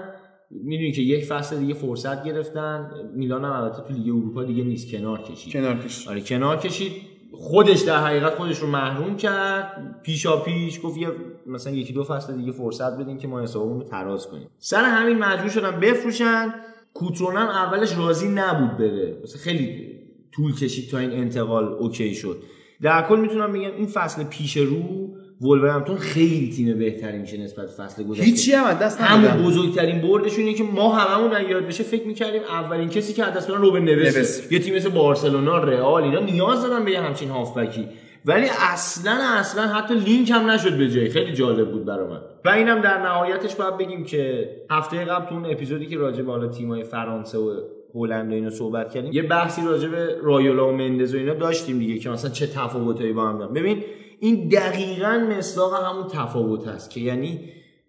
می‌دونی 0.51 0.91
که 0.91 1.01
یک 1.01 1.25
فصل 1.25 1.59
دیگه 1.59 1.73
فرصت 1.73 2.23
گرفتن. 2.23 2.91
میلان 3.15 3.45
هم 3.45 3.51
البته 3.51 3.81
تو 3.81 3.93
لیگ 3.93 4.07
اروپا 4.15 4.43
دیگه 4.43 4.63
نیست. 4.63 4.91
کنار 4.91 5.21
کشید. 5.21 5.53
کنار 5.53 5.77
کش 5.77 6.07
آره 6.07 6.21
کنار 6.21 6.57
کشید. 6.57 6.91
خودش 7.39 7.81
در 7.81 7.97
حقیقت 7.97 8.35
خودش 8.35 8.59
رو 8.59 8.67
محروم 8.67 9.17
کرد. 9.17 9.99
پیشا 10.03 10.37
پیش 10.37 10.79
گفت 10.83 10.97
یه 10.97 11.07
مثلا 11.45 11.73
یکی 11.73 11.93
دو 11.93 12.03
فصل 12.03 12.37
دیگه 12.37 12.51
فرصت 12.51 12.97
بدیم 12.97 13.17
که 13.17 13.27
ما 13.27 13.41
حسابمون 13.41 13.79
رو 13.79 13.83
تراز 13.83 14.27
کنیم. 14.27 14.49
سر 14.57 14.83
همین 14.83 15.17
مجبور 15.17 15.49
شدن 15.49 15.79
بفروشن. 15.79 16.53
کوترونه 16.93 17.35
هم 17.35 17.47
اولش 17.47 17.97
راضی 17.97 18.27
نبود 18.27 18.77
بره. 18.77 19.17
مثلا 19.23 19.41
خیلی 19.41 19.87
طول 20.31 20.55
کشید 20.55 20.91
تا 20.91 20.97
این 20.97 21.11
انتقال 21.11 21.63
okay 21.63 22.15
شد. 22.15 22.43
در 22.81 23.07
کل 23.07 23.19
می‌تونم 23.19 23.53
بگم 23.53 23.75
این 23.77 23.87
فصل 23.87 24.23
پیش 24.23 24.57
رو 24.57 25.09
ولورهمپتون 25.41 25.97
خیلی 25.97 26.53
تیم 26.55 26.77
بهتری 26.77 27.17
میشه 27.17 27.37
نسبت 27.37 27.65
به 27.65 27.71
فصل 27.71 28.03
گذشته. 28.03 28.23
هیچی 28.23 28.51
هم 28.51 28.73
دست 28.73 29.01
همون 29.01 29.43
بزرگترین 29.43 30.01
بردشون 30.01 30.45
اینه 30.45 30.57
که 30.57 30.63
ما 30.63 30.95
هممون 30.95 31.49
یاد 31.49 31.67
بشه 31.67 31.83
فکر 31.83 32.07
می‌کردیم 32.07 32.41
اولین 32.49 32.89
کسی 32.89 33.13
که 33.13 33.23
از 33.23 33.33
دست 33.33 33.51
بدن 33.51 33.61
روبن 33.61 33.79
نوس. 33.79 34.51
یه 34.51 34.59
تیم 34.59 34.75
مثل 34.75 34.89
بارسلونا 34.89 35.57
رئال 35.57 36.03
اینا 36.03 36.19
نیاز 36.19 36.61
دارن 36.61 36.85
به 36.85 36.91
یه 36.91 37.01
همچین 37.01 37.29
هافبکی. 37.29 37.87
ولی 38.25 38.45
اصلا 38.73 39.17
اصلا 39.39 39.67
حتی 39.67 39.93
لینک 39.95 40.31
هم 40.31 40.49
نشد 40.49 40.77
به 40.77 40.89
جایی 40.89 41.09
خیلی 41.09 41.33
جالب 41.33 41.71
بود 41.71 41.85
برای 41.85 42.07
من. 42.07 42.21
و 42.45 42.49
اینم 42.49 42.81
در 42.81 43.01
نهایتش 43.01 43.55
باید 43.55 43.77
بگیم 43.77 44.03
که 44.03 44.49
هفته 44.71 45.05
قبل 45.05 45.29
تو 45.29 45.35
اون 45.35 45.45
اپیزودی 45.45 45.85
که 45.85 45.97
راجع 45.97 46.21
به 46.21 46.31
حالا 46.31 46.47
تیمای 46.47 46.83
فرانسه 46.83 47.37
و 47.37 47.61
هلند 47.95 48.31
و 48.31 48.35
اینا 48.35 48.49
صحبت 48.49 48.93
کردیم 48.93 49.13
یه 49.13 49.21
بحثی 49.21 49.61
راجع 49.65 49.87
به 49.87 50.15
رایولا 50.23 50.69
و 50.69 50.71
مندز 50.71 51.15
و 51.15 51.17
اینا 51.17 51.33
داشتیم 51.33 51.79
دیگه 51.79 51.99
که 51.99 52.09
مثلا 52.09 52.31
چه 52.31 52.47
تفاوتایی 52.47 53.13
با 53.13 53.29
هم 53.29 53.37
دارن. 53.37 53.53
ببین 53.53 53.83
این 54.19 54.47
دقیقا 54.49 55.27
مصداق 55.37 55.83
همون 55.83 56.07
تفاوت 56.07 56.67
هست 56.67 56.89
که 56.89 56.99
یعنی 56.99 57.39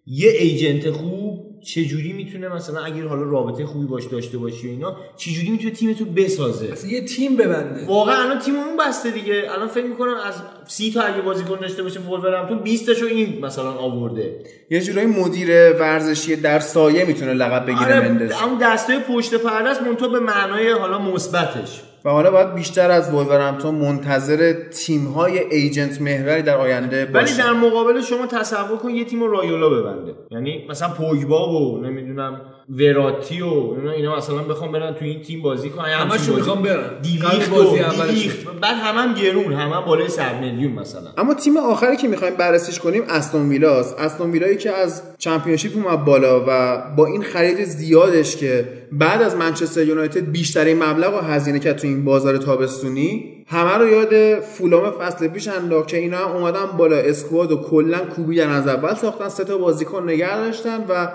یه 0.07 0.29
ایجنت 0.29 0.91
خوب 0.91 1.45
چجوری 1.61 2.13
می‌تونه 2.13 2.47
مثلا 2.47 2.83
اگر 2.83 3.03
حالا 3.03 3.23
رابطه 3.23 3.65
خوبی 3.65 3.85
باش 3.85 4.05
داشته 4.05 4.37
باشی 4.37 4.67
و 4.67 4.71
اینا 4.71 4.97
چجوری 5.17 5.49
می‌تونه 5.49 5.71
تیمتو 5.71 6.05
بسازه؟ 6.05 6.69
اصلا 6.71 6.91
یه 6.91 7.01
تیم 7.01 7.35
ببنده. 7.35 7.85
واقعا 7.85 8.23
الان 8.23 8.39
تیم 8.39 8.55
اون 8.55 8.77
بسته 8.77 9.11
دیگه. 9.11 9.43
الان 9.53 9.67
فکر 9.67 9.85
می‌کنم 9.85 10.15
از 10.25 10.33
سی 10.67 10.91
تا 10.91 11.01
اگه 11.01 11.21
بازیکن 11.21 11.59
داشته 11.59 11.83
باشه 11.83 11.99
ولورهمپتون 11.99 12.59
20 12.59 12.85
تاشو 12.85 13.05
این 13.05 13.45
مثلا 13.45 13.71
آورده. 13.71 14.39
یه 14.69 14.81
جورایی 14.81 15.07
مدیر 15.07 15.49
ورزشی 15.73 16.35
در 16.35 16.59
سایه 16.59 17.05
می‌تونه 17.05 17.33
لقب 17.33 17.65
بگیره 17.65 17.99
مندز 17.99 18.31
آره 18.31 18.45
اون 18.45 18.57
دستای 18.57 18.99
پشت 18.99 19.35
پرده 19.35 19.69
است 19.69 19.81
منتها 19.81 20.07
به 20.07 20.19
معنای 20.19 20.71
حالا 20.71 20.99
مثبتش. 20.99 21.81
و 22.05 22.09
حالا 22.09 22.31
باید 22.31 22.53
بیشتر 22.53 22.91
از 22.91 23.13
ولورهمپتون 23.13 23.75
منتظر 23.75 24.53
تیم‌های 24.53 25.39
ایجنت 25.39 26.01
محوری 26.01 26.41
در 26.41 26.57
آینده 26.57 27.05
ولی 27.05 27.13
باشه 27.13 27.37
در 27.43 27.53
مقابل 27.53 28.01
شما 28.01 28.27
تصور 28.27 28.77
کن 28.77 28.89
یه 28.89 29.05
تیم 29.05 29.23
رایولا 29.23 29.69
ببنده. 29.69 30.15
یعنی 30.31 30.65
مثلا 30.69 30.89
پوگبا 30.89 31.49
و 31.49 31.77
نمی‌دونم 31.77 32.41
وراتی 32.69 33.41
و 33.41 33.45
اینا 33.77 33.91
اینا 33.91 34.17
مثلا 34.17 34.37
بخوام 34.37 34.71
برن 34.71 34.93
تو 34.93 35.05
این 35.05 35.21
تیم 35.21 35.41
بازی 35.41 35.69
کنن. 35.69 35.85
همشون 35.85 36.35
می‌خوام 36.35 36.61
برن. 36.61 37.01
دیلیخت 37.01 37.49
بازی 37.49 37.79
اولش. 37.79 38.29
بعد 38.61 38.75
همه 38.75 39.01
هم 39.01 39.13
گرون 39.13 39.53
همه 39.53 39.75
هم 39.75 39.85
بالای 39.85 40.09
100 40.09 40.39
میلیون 40.41 40.71
مثلا. 40.71 41.09
اما 41.17 41.33
تیم 41.33 41.57
آخری 41.57 41.97
که 41.97 42.07
می‌خوایم 42.07 42.35
بررسیش 42.35 42.79
کنیم 42.79 43.03
استون 43.09 43.49
ویلاست. 43.49 43.99
استون 43.99 44.31
ویلایی 44.31 44.57
که 44.57 44.71
از 44.71 45.03
چمپیونشیپ 45.17 45.71
اومد 45.75 46.05
بالا 46.05 46.45
و 46.47 46.81
با 46.95 47.05
این 47.05 47.23
خرید 47.23 47.63
زیادش 47.63 48.35
که 48.35 48.67
بعد 48.91 49.21
از 49.21 49.35
منچستر 49.35 49.83
یونایتد 49.83 50.31
بیشترین 50.31 50.83
مبلغ 50.83 51.13
و 51.13 51.17
هزینه 51.17 51.59
کرد 51.59 51.77
تو 51.77 51.87
این 51.87 52.05
بازار 52.05 52.37
تابستونی 52.37 53.35
همه 53.47 53.77
رو 53.77 53.87
یاد 53.87 54.39
فولام 54.39 54.91
فصل 54.91 55.27
پیش 55.27 55.47
انداخت 55.47 55.87
که 55.87 55.97
اینا 55.97 56.17
هم 56.17 56.35
اومدن 56.35 56.65
بالا 56.77 56.95
اسکواد 56.95 57.51
و 57.51 57.57
کلا 57.57 57.97
کوبیدن 57.97 58.49
از 58.49 58.67
اول 58.67 58.93
ساختن 58.93 59.29
سه 59.29 59.43
تا 59.43 59.57
بازیکن 59.57 60.03
نگه 60.03 60.37
داشتن 60.37 60.85
و 60.89 61.07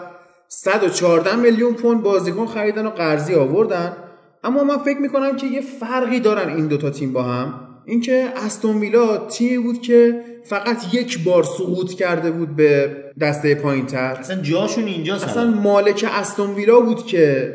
114 0.57 1.37
میلیون 1.37 1.75
پوند 1.75 2.03
بازیکن 2.03 2.47
خریدن 2.47 2.87
و 2.87 2.91
قرضی 2.91 3.35
آوردن. 3.35 3.97
اما 4.45 4.65
من 4.65 4.79
فکر 4.79 4.99
می‌کنم 4.99 5.37
که 5.37 5.47
یه 5.47 5.61
فرقی 5.61 6.21
دارن 6.21 6.57
این 6.57 6.67
دوتا 6.67 6.91
تیم 6.91 7.13
با 7.13 7.23
هم. 7.23 7.61
اینکه 7.87 8.33
استون 8.37 8.77
ویلا 8.77 9.17
تیمی 9.17 9.59
بود 9.59 9.81
که 9.83 10.21
فقط 10.45 10.95
یک 10.95 11.25
بار 11.25 11.43
سقوط 11.43 11.93
کرده 11.93 12.31
بود 12.31 12.57
به 12.57 12.97
دسته 13.21 13.55
پایین 13.55 13.87
تر 13.87 14.17
اصلا 14.21 14.43
جاشون 14.43 14.85
اینجا 14.85 15.15
اصلا 15.15 15.51
مالک 15.51 16.07
استون 16.09 16.55
ویلا 16.55 16.81
بود 16.81 17.07
که 17.07 17.55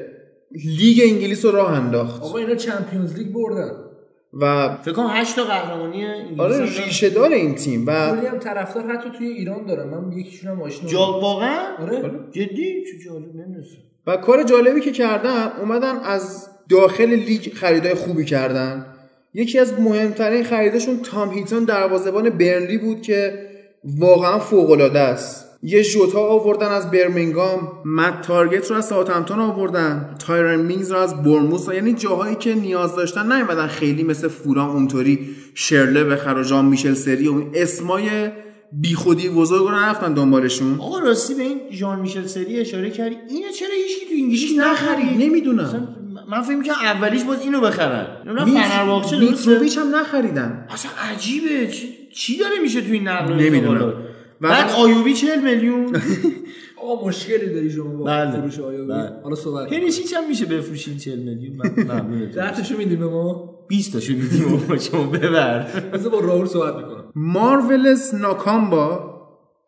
لیگ 0.51 1.01
انگلیس 1.03 1.45
رو 1.45 1.51
راه 1.51 1.71
انداخت. 1.73 2.23
آقا 2.23 2.37
اینا 2.37 2.55
چمپیونز 2.55 3.15
لیگ 3.15 3.27
بردن. 3.33 3.88
و 4.33 4.75
فکر 4.75 4.91
کنم 4.93 5.07
8 5.09 5.35
تا 5.35 5.43
قهرمانی 5.43 6.05
آره. 6.37 6.65
ریشه 6.85 7.09
دار 7.09 7.31
این 7.31 7.55
تیم 7.55 7.87
و 7.87 8.15
کلی 8.15 8.27
هم 8.27 8.39
طرفدار 8.39 8.91
حتی 8.91 9.09
توی 9.17 9.27
ایران 9.27 9.65
دارم 9.65 9.89
من 9.89 10.17
یکیشون 10.17 10.51
هم 10.51 10.61
آشنا 10.61 10.89
جا 10.89 10.99
واقعا؟ 10.99 11.59
آره. 11.79 12.11
جدی؟ 12.31 12.83
چه 12.83 13.05
جالب 13.05 13.35
نمی‌دونستم. 13.35 13.77
و 14.07 14.17
کار 14.17 14.43
جالبی 14.43 14.81
که 14.81 14.91
کردن 14.91 15.51
اومدن 15.61 15.97
از 15.97 16.47
داخل 16.69 17.09
لیگ 17.09 17.53
خریدای 17.53 17.93
خوبی 17.93 18.25
کردن. 18.25 18.85
یکی 19.33 19.59
از 19.59 19.79
مهمترین 19.79 20.43
خریداشون 20.43 20.99
تام 20.99 21.29
هیتون 21.29 21.63
دروازه‌بان 21.63 22.29
برنلی 22.29 22.77
بود 22.77 23.01
که 23.01 23.49
واقعا 23.83 24.39
فوق 24.39 24.71
العاده 24.71 24.99
است. 24.99 25.48
یه 25.63 25.81
ژوتا 25.81 26.19
آوردن 26.19 26.67
از 26.67 26.91
برمینگام 26.91 27.71
مت 27.85 28.21
تارگت 28.21 28.71
رو 28.71 28.77
از 28.77 28.87
ساوثهمپتون 28.87 29.39
آوردن 29.39 30.15
تایرن 30.19 30.61
مینگز 30.61 30.91
رو 30.91 30.97
از 30.97 31.23
بورنموث 31.23 31.67
یعنی 31.73 31.93
جاهایی 31.93 32.35
که 32.35 32.55
نیاز 32.55 32.95
داشتن 32.95 33.31
نیومدن 33.31 33.67
خیلی 33.67 34.03
مثل 34.03 34.27
فولام 34.27 34.69
اونطوری 34.69 35.19
شرله 35.55 36.03
بخر 36.03 36.37
و 36.37 36.43
جان 36.43 36.65
میشل 36.65 36.93
سری 36.93 37.27
و 37.27 37.43
اسمای 37.53 38.29
بیخودی 38.71 39.29
بزرگ 39.29 39.61
رو 39.67 39.71
نرفتن 39.71 40.13
دنبالشون. 40.13 40.79
آقا 40.79 40.99
راستی 40.99 41.33
به 41.33 41.43
این 41.43 41.59
ژان 41.71 41.99
میشل 41.99 42.25
سری 42.25 42.59
اشاره 42.59 42.89
کردی؟ 42.89 43.15
اینو 43.29 43.51
چرا 43.51 43.69
هیچکی 43.87 44.05
تو 44.05 44.11
انگلیسی 44.23 44.57
نخرید 44.57 45.21
نمی‌دونم. 45.21 45.95
من 46.31 46.41
فکر 46.41 46.55
می‌کردم 46.55 46.79
اولیش 46.83 47.23
باز 47.23 47.41
اینو 47.41 47.61
بخرن. 47.61 48.07
فنرباغچه 48.25 49.19
میتروویچ 49.19 49.77
هم 49.77 49.95
نخریدن. 49.95 50.67
اصلا 50.69 50.91
عجیبه. 51.11 51.67
چی, 51.67 51.89
چی 52.13 52.37
داره 52.37 52.59
میشه 52.61 52.81
تو 52.81 52.91
این 52.91 53.07
نقل 53.07 53.33
نمی‌دونم. 53.33 53.93
بعد 54.41 54.71
آیوبی 54.71 55.13
40 55.13 55.41
میلیون. 55.43 55.95
آقا 56.83 57.07
مشکلی 57.07 57.53
داری 57.53 57.71
شما 57.71 57.93
با 57.93 58.05
بله. 58.05 58.31
فروش 58.31 58.59
آیوبی. 58.59 58.87
بله. 58.93 59.11
حالا 59.23 59.35
صحبت 59.35 59.69
پریشیچ 59.69 60.13
هم 60.13 60.27
میشه 60.29 60.45
بفروشین 60.45 60.97
40 60.97 61.19
میلیون. 61.19 61.57
ده 62.35 62.51
تاشو 62.51 62.77
میدیم 62.77 62.99
به 62.99 63.05
ما؟ 63.05 63.55
20 63.67 63.93
تاشو 63.93 64.13
میدیم 64.13 64.49
بابا 64.49 64.77
شما 64.77 65.03
ببر. 65.03 65.67
بذار 65.93 66.11
با 66.11 66.19
راول 66.19 66.45
صحبت 66.45 66.75
می‌کنم. 66.75 67.03
مارولس 67.15 68.13
ناکامبا 68.13 69.09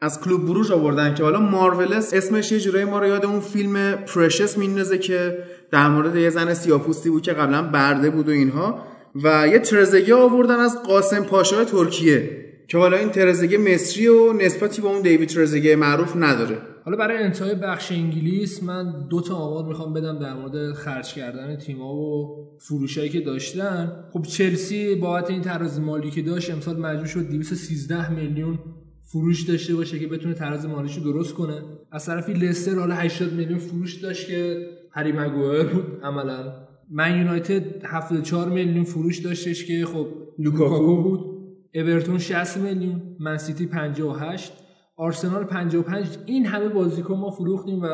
از 0.02 0.22
کلوب 0.22 0.46
بروژ 0.46 0.72
آوردن 0.72 1.14
که 1.14 1.24
حالا 1.24 1.40
مارولس 1.40 2.14
اسمش 2.14 2.52
یه 2.52 2.60
جورایی 2.60 2.86
ما 2.86 3.00
رو 3.00 3.08
یاد 3.08 3.26
اون 3.26 3.40
فیلم 3.40 3.96
پرشس 3.96 4.58
میندازه 4.58 4.98
که 4.98 5.38
در 5.72 5.90
مورد 5.90 6.16
یه 6.16 6.30
زن 6.30 6.54
سیاپوستی 6.54 7.10
بود 7.10 7.22
که 7.22 7.34
قبلا 7.34 7.62
برده 7.62 8.10
بود 8.10 8.28
و 8.28 8.32
اینها. 8.32 8.80
و 9.24 9.48
یه 9.48 9.60
ترزگه 9.60 10.16
آوردن 10.16 10.60
از 10.60 10.84
قاسم 10.84 11.24
پاشا 11.24 11.66
ترکیه. 11.66 12.42
که 12.72 12.78
حالا 12.78 12.98
این 12.98 13.10
ترزگه 13.10 13.58
مصری 13.58 14.08
و 14.08 14.34
نسبتی 14.34 14.82
با 14.82 14.90
اون 14.90 15.02
دیوید 15.02 15.30
ترزگه 15.30 15.76
معروف 15.76 16.16
نداره. 16.16 16.58
حالا 16.86 16.98
برای 16.98 17.18
انتهای 17.18 17.56
بخش 17.56 17.92
انگلیس 17.92 18.64
من 18.64 19.08
دو 19.10 19.22
تا 19.22 19.36
آمار 19.36 19.66
می‌خوام 19.66 19.94
بدم 19.94 20.20
در 20.20 20.34
مورد 20.34 20.74
خرج 20.74 21.14
کردن 21.14 21.56
تیم‌ها 21.56 21.96
و 21.96 22.38
فروشایی 22.60 23.10
که 23.10 23.20
داشتن. 23.22 23.92
خب 24.14 24.22
چلسی 24.22 24.96
بابت 24.96 25.30
این 25.30 25.42
تراز 25.42 25.80
مالی 25.80 26.12
که 26.12 26.22
داشت 26.22 26.52
امسال 26.52 26.80
مجبور 26.80 27.06
شد 27.06 27.30
213 27.30 28.12
میلیون 28.12 28.60
فروش 29.04 29.44
داشته 29.44 29.76
باشه 29.76 30.00
که 30.00 30.08
بتونه 30.08 30.34
تراز 30.34 30.66
مالیش 30.66 30.98
رو 30.98 31.04
درست 31.04 31.34
کنه. 31.34 31.62
از 31.92 32.06
طرفی 32.06 32.34
لستر 32.34 32.76
حالا 32.76 32.96
80 32.96 33.34
میلیون 33.34 33.60
فروش 33.60 33.96
داشت 33.96 34.28
که 34.28 34.68
هری 34.92 35.12
مگوایر 35.12 35.64
بود 35.64 35.86
عملا. 36.04 36.54
من 36.92 37.18
یونایتد 37.18 37.86
74 37.86 38.50
میلیون 38.50 38.84
فروش 38.84 39.18
داشتش 39.18 39.66
که 39.66 39.86
خب 39.86 40.08
لوکاکو 40.40 41.04
بود. 41.04 41.31
اورتون 41.76 42.18
60 42.18 42.58
میلیون 42.58 43.02
من 43.20 43.38
سیتی 43.38 43.66
58 43.66 44.54
آرسنال 44.98 45.44
55 45.44 46.08
این 46.26 46.46
همه 46.46 46.68
بازیکن 46.68 47.18
ما 47.18 47.32
فروختیم 47.32 47.82
و 47.82 47.88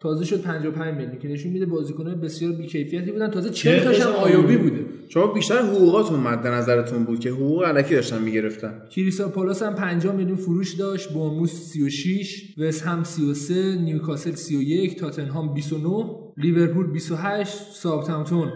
تازه 0.00 0.24
شد 0.24 0.42
55 0.42 0.94
میلیون 0.94 1.18
که 1.18 1.28
نشون 1.28 1.52
میده 1.52 1.66
بازیکن‌های 1.66 2.14
بسیار 2.14 2.52
بی‌کیفیتی 2.52 3.12
بودن. 3.12 3.30
تازه 3.30 3.50
40 3.50 3.84
تاش 3.84 4.00
هم 4.00 4.12
ایووبی 4.12 4.56
بوده. 4.56 4.86
شما 5.08 5.26
بیشتر 5.26 5.58
حقوقاتون 5.58 6.20
مد 6.20 6.46
نظرتون 6.46 7.04
بود 7.04 7.20
که 7.20 7.30
حقوق 7.30 7.64
الکی 7.64 7.94
داشتن 7.94 8.22
می‌گرفتن. 8.22 8.82
کریستال 8.90 9.28
پالاس 9.28 9.62
هم 9.62 9.74
50 9.74 10.16
میلیون 10.16 10.36
فروش 10.36 10.74
داشت 10.74 11.12
بورنموث 11.12 11.52
36 11.52 12.54
وست 12.58 12.82
هم 12.82 13.04
33 13.04 13.76
نیوکاسل 13.76 14.34
31 14.34 14.98
تاتنهام 14.98 15.54
29 15.54 16.04
لیورپول 16.36 16.86
28 16.86 17.56
ساوثهمپتون 17.72 18.52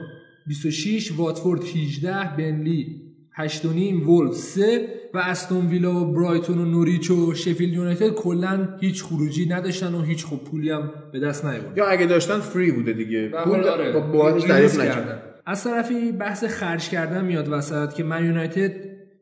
26 0.46 1.12
واتفورد 1.16 1.62
18 1.62 2.36
برنلی 2.36 3.11
8 3.34 3.64
و 3.64 3.72
نیم 3.72 4.08
وولف 4.08 4.34
3 4.34 4.88
و 5.14 5.18
استون 5.18 5.66
ویلا 5.66 5.94
و 5.94 6.12
برایتون 6.12 6.58
و 6.58 6.64
نوریچ 6.64 7.10
و 7.10 7.34
شفیلد 7.34 7.72
یونایتد 7.72 8.08
کلا 8.08 8.68
هیچ 8.80 9.02
خروجی 9.02 9.46
نداشتن 9.48 9.94
و 9.94 10.02
هیچ 10.02 10.24
خوب 10.24 10.44
پولی 10.44 10.70
هم 10.70 10.90
به 11.12 11.20
دست 11.20 11.44
نیاوردن. 11.44 11.76
یا 11.76 11.86
اگه 11.86 12.06
داشتن 12.06 12.38
free 12.38 12.72
بوده 12.72 12.92
دیگه. 12.92 13.28
پول 13.28 13.68
آره. 13.68 13.92
با 13.92 14.00
بابتش 14.00 14.44
تعریف 14.44 14.80
نکردن 14.80 15.22
از 15.46 15.64
طرفی 15.64 16.12
بحث 16.12 16.44
خرج 16.44 16.88
کردن 16.88 17.24
میاد 17.24 17.48
وسط 17.52 17.92
که 17.92 18.04
من 18.04 18.24
یونایتد 18.24 18.72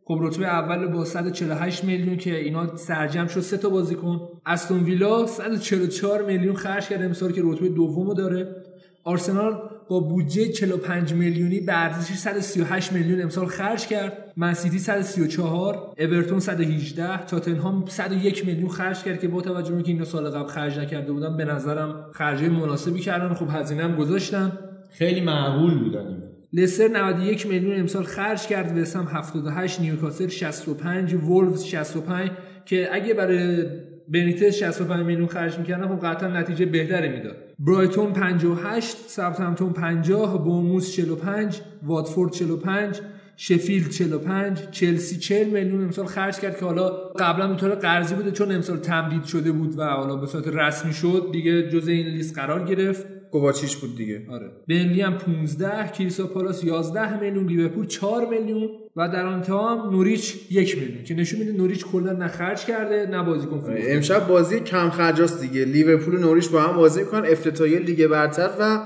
خب 0.05 0.19
رتبه 0.23 0.47
اول 0.47 0.87
با 0.87 1.05
148 1.05 1.85
میلیون 1.85 2.17
که 2.17 2.37
اینا 2.37 2.77
سرجم 2.77 3.27
شد 3.27 3.41
سه 3.41 3.57
تا 3.57 3.69
بازیکن. 3.69 4.29
استون 4.47 4.85
ویلا 4.85 5.27
144 5.27 6.23
میلیون 6.23 6.55
خرج 6.55 6.89
کرده 6.89 7.05
امسال 7.05 7.33
که 7.33 7.43
رتبه 7.45 7.69
دومو 7.69 8.15
داره. 8.15 8.57
آرسنال 9.05 9.71
با 9.89 10.01
بودجه 10.01 10.49
45 10.49 11.15
میلیونی 11.15 11.61
به 11.61 11.73
ارزش 11.73 12.15
138 12.15 12.93
میلیون 12.93 13.23
امسال 13.23 13.47
خرج 13.47 13.87
کرد. 13.87 14.33
من 14.37 14.55
سیتی 14.55 14.79
134 14.79 15.95
اورتون 15.99 16.41
118 16.41 17.25
تاتنهام 17.25 17.85
101 17.87 18.47
میلیون 18.47 18.69
خرج 18.69 19.03
کرد 19.03 19.21
که 19.21 19.29
با 19.29 19.41
توجه 19.41 19.71
به 19.71 19.75
اینکه 19.75 19.93
اینا 19.93 20.05
سال 20.05 20.31
قبل 20.31 20.49
خرج 20.49 20.79
نکرده 20.79 21.13
بودن 21.13 21.37
به 21.37 21.45
نظرم 21.45 22.07
خرجه 22.13 22.49
مناسبی 22.49 23.01
کردن 23.01 23.35
خب 23.35 23.47
هزینه 23.51 23.85
هم 23.85 23.97
گذاشتن. 23.97 24.53
خیلی 24.91 25.21
معقول 25.21 25.79
بودن. 25.79 26.23
لستر 26.53 26.89
91 26.89 27.47
میلیون 27.47 27.81
امسال 27.81 28.03
خرج 28.03 28.47
کرد. 28.47 28.79
وست 28.79 28.97
هم 28.97 29.05
78 29.05 29.81
نیوکاسل 29.81 30.29
65 30.29 31.15
وولفز 31.15 31.65
65 31.65 32.31
که 32.65 32.89
اگه 32.93 33.15
برای 33.15 33.65
بنیتز 34.09 34.55
65 34.55 35.07
میلیون 35.07 35.27
خرج 35.27 35.59
می‌کردن 35.59 35.89
خب 35.89 36.07
قطعا 36.07 36.29
نتیجه 36.29 36.67
بهتری 36.67 37.09
می‌داد. 37.09 37.37
برایتون 37.67 38.13
58 38.13 38.97
ساوثهمپتون 39.07 39.73
50 39.73 40.45
بورنموث 40.45 40.93
45 40.93 41.61
واتفورد 41.83 42.33
45 42.33 43.01
شفیلد 43.37 43.91
45 43.91 44.59
چلسی 44.71 45.19
40 45.19 45.49
میلیون 45.49 45.83
امسال 45.85 46.07
خرج 46.07 46.39
کرد 46.41 46.59
که 46.59 46.65
حالا 46.65 46.89
قبلا 47.19 47.49
به 47.49 47.57
طور 47.57 47.71
قرضی 47.71 48.15
بوده 48.15 48.33
چون 48.33 48.53
امسال 48.53 48.77
تمدید 48.77 49.25
شده 49.25 49.53
بود 49.53 49.79
و 49.79 49.85
حالا 49.85 50.17
به 50.17 50.27
صورت 50.27 50.49
رسمی 50.49 50.93
شد 50.93 51.29
دیگه 51.33 51.71
جز 51.71 51.89
این 51.89 52.07
لیست 52.07 52.39
قرار 52.39 52.65
گرفت. 52.65 53.20
گواچیش 53.33 53.77
بود 53.77 53.97
دیگه. 53.97 54.23
آره. 54.31 54.51
بنلی 54.69 55.01
هم 55.01 55.19
15 55.19 55.93
کریسا 55.93 56.27
پالاس 56.27 56.65
11 56.65 57.21
میلیون 57.21 57.47
لیورپول 57.47 57.87
4 57.87 58.27
میلیون 58.27 58.69
و 58.97 59.09
در 59.09 59.27
انتها 59.27 59.75
هم 59.77 59.91
نوریچ 59.91 60.37
1 60.51 60.79
میلیون. 60.79 61.05
که 61.05 61.15
نشون 61.15 61.41
میده 61.41 61.53
نوریچ 61.53 61.85
کلا 61.85 62.13
نه 62.13 62.29
خرج 62.29 62.65
کرده 62.65 63.07
نه 63.11 63.23
بازیکن 63.23 63.61
فروخته 63.61 63.85
امشب 63.89 64.29
بازی 64.29 64.61
کم 64.61 64.91
خرجاست 64.91 65.41
دیگه. 65.41 65.65
لیورپول 65.65 66.15
و 66.15 66.19
نوریچ 66.19 66.51
با 66.51 66.61
هم 66.61 66.77
بازی 66.77 67.01
می‌کنن. 67.01 67.31
افتتاحیه 67.31 67.79
لیگ 67.79 68.07
برتر 68.07 68.51
و 68.61 68.81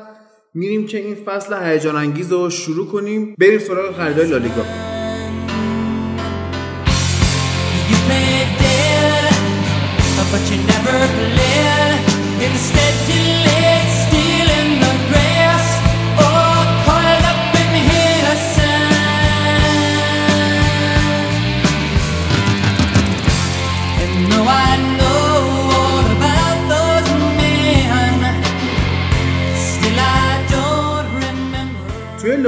میریم 0.55 0.87
که 0.87 0.99
این 0.99 1.15
فصل 1.15 1.55
هیجان 1.62 1.97
انگیز 1.97 2.33
رو 2.33 2.51
شروع 2.51 2.87
کنیم. 2.87 3.35
بریم 3.39 3.59
سراغ 3.59 3.95
خریدای 3.95 4.31
لالیگا. 4.31 4.94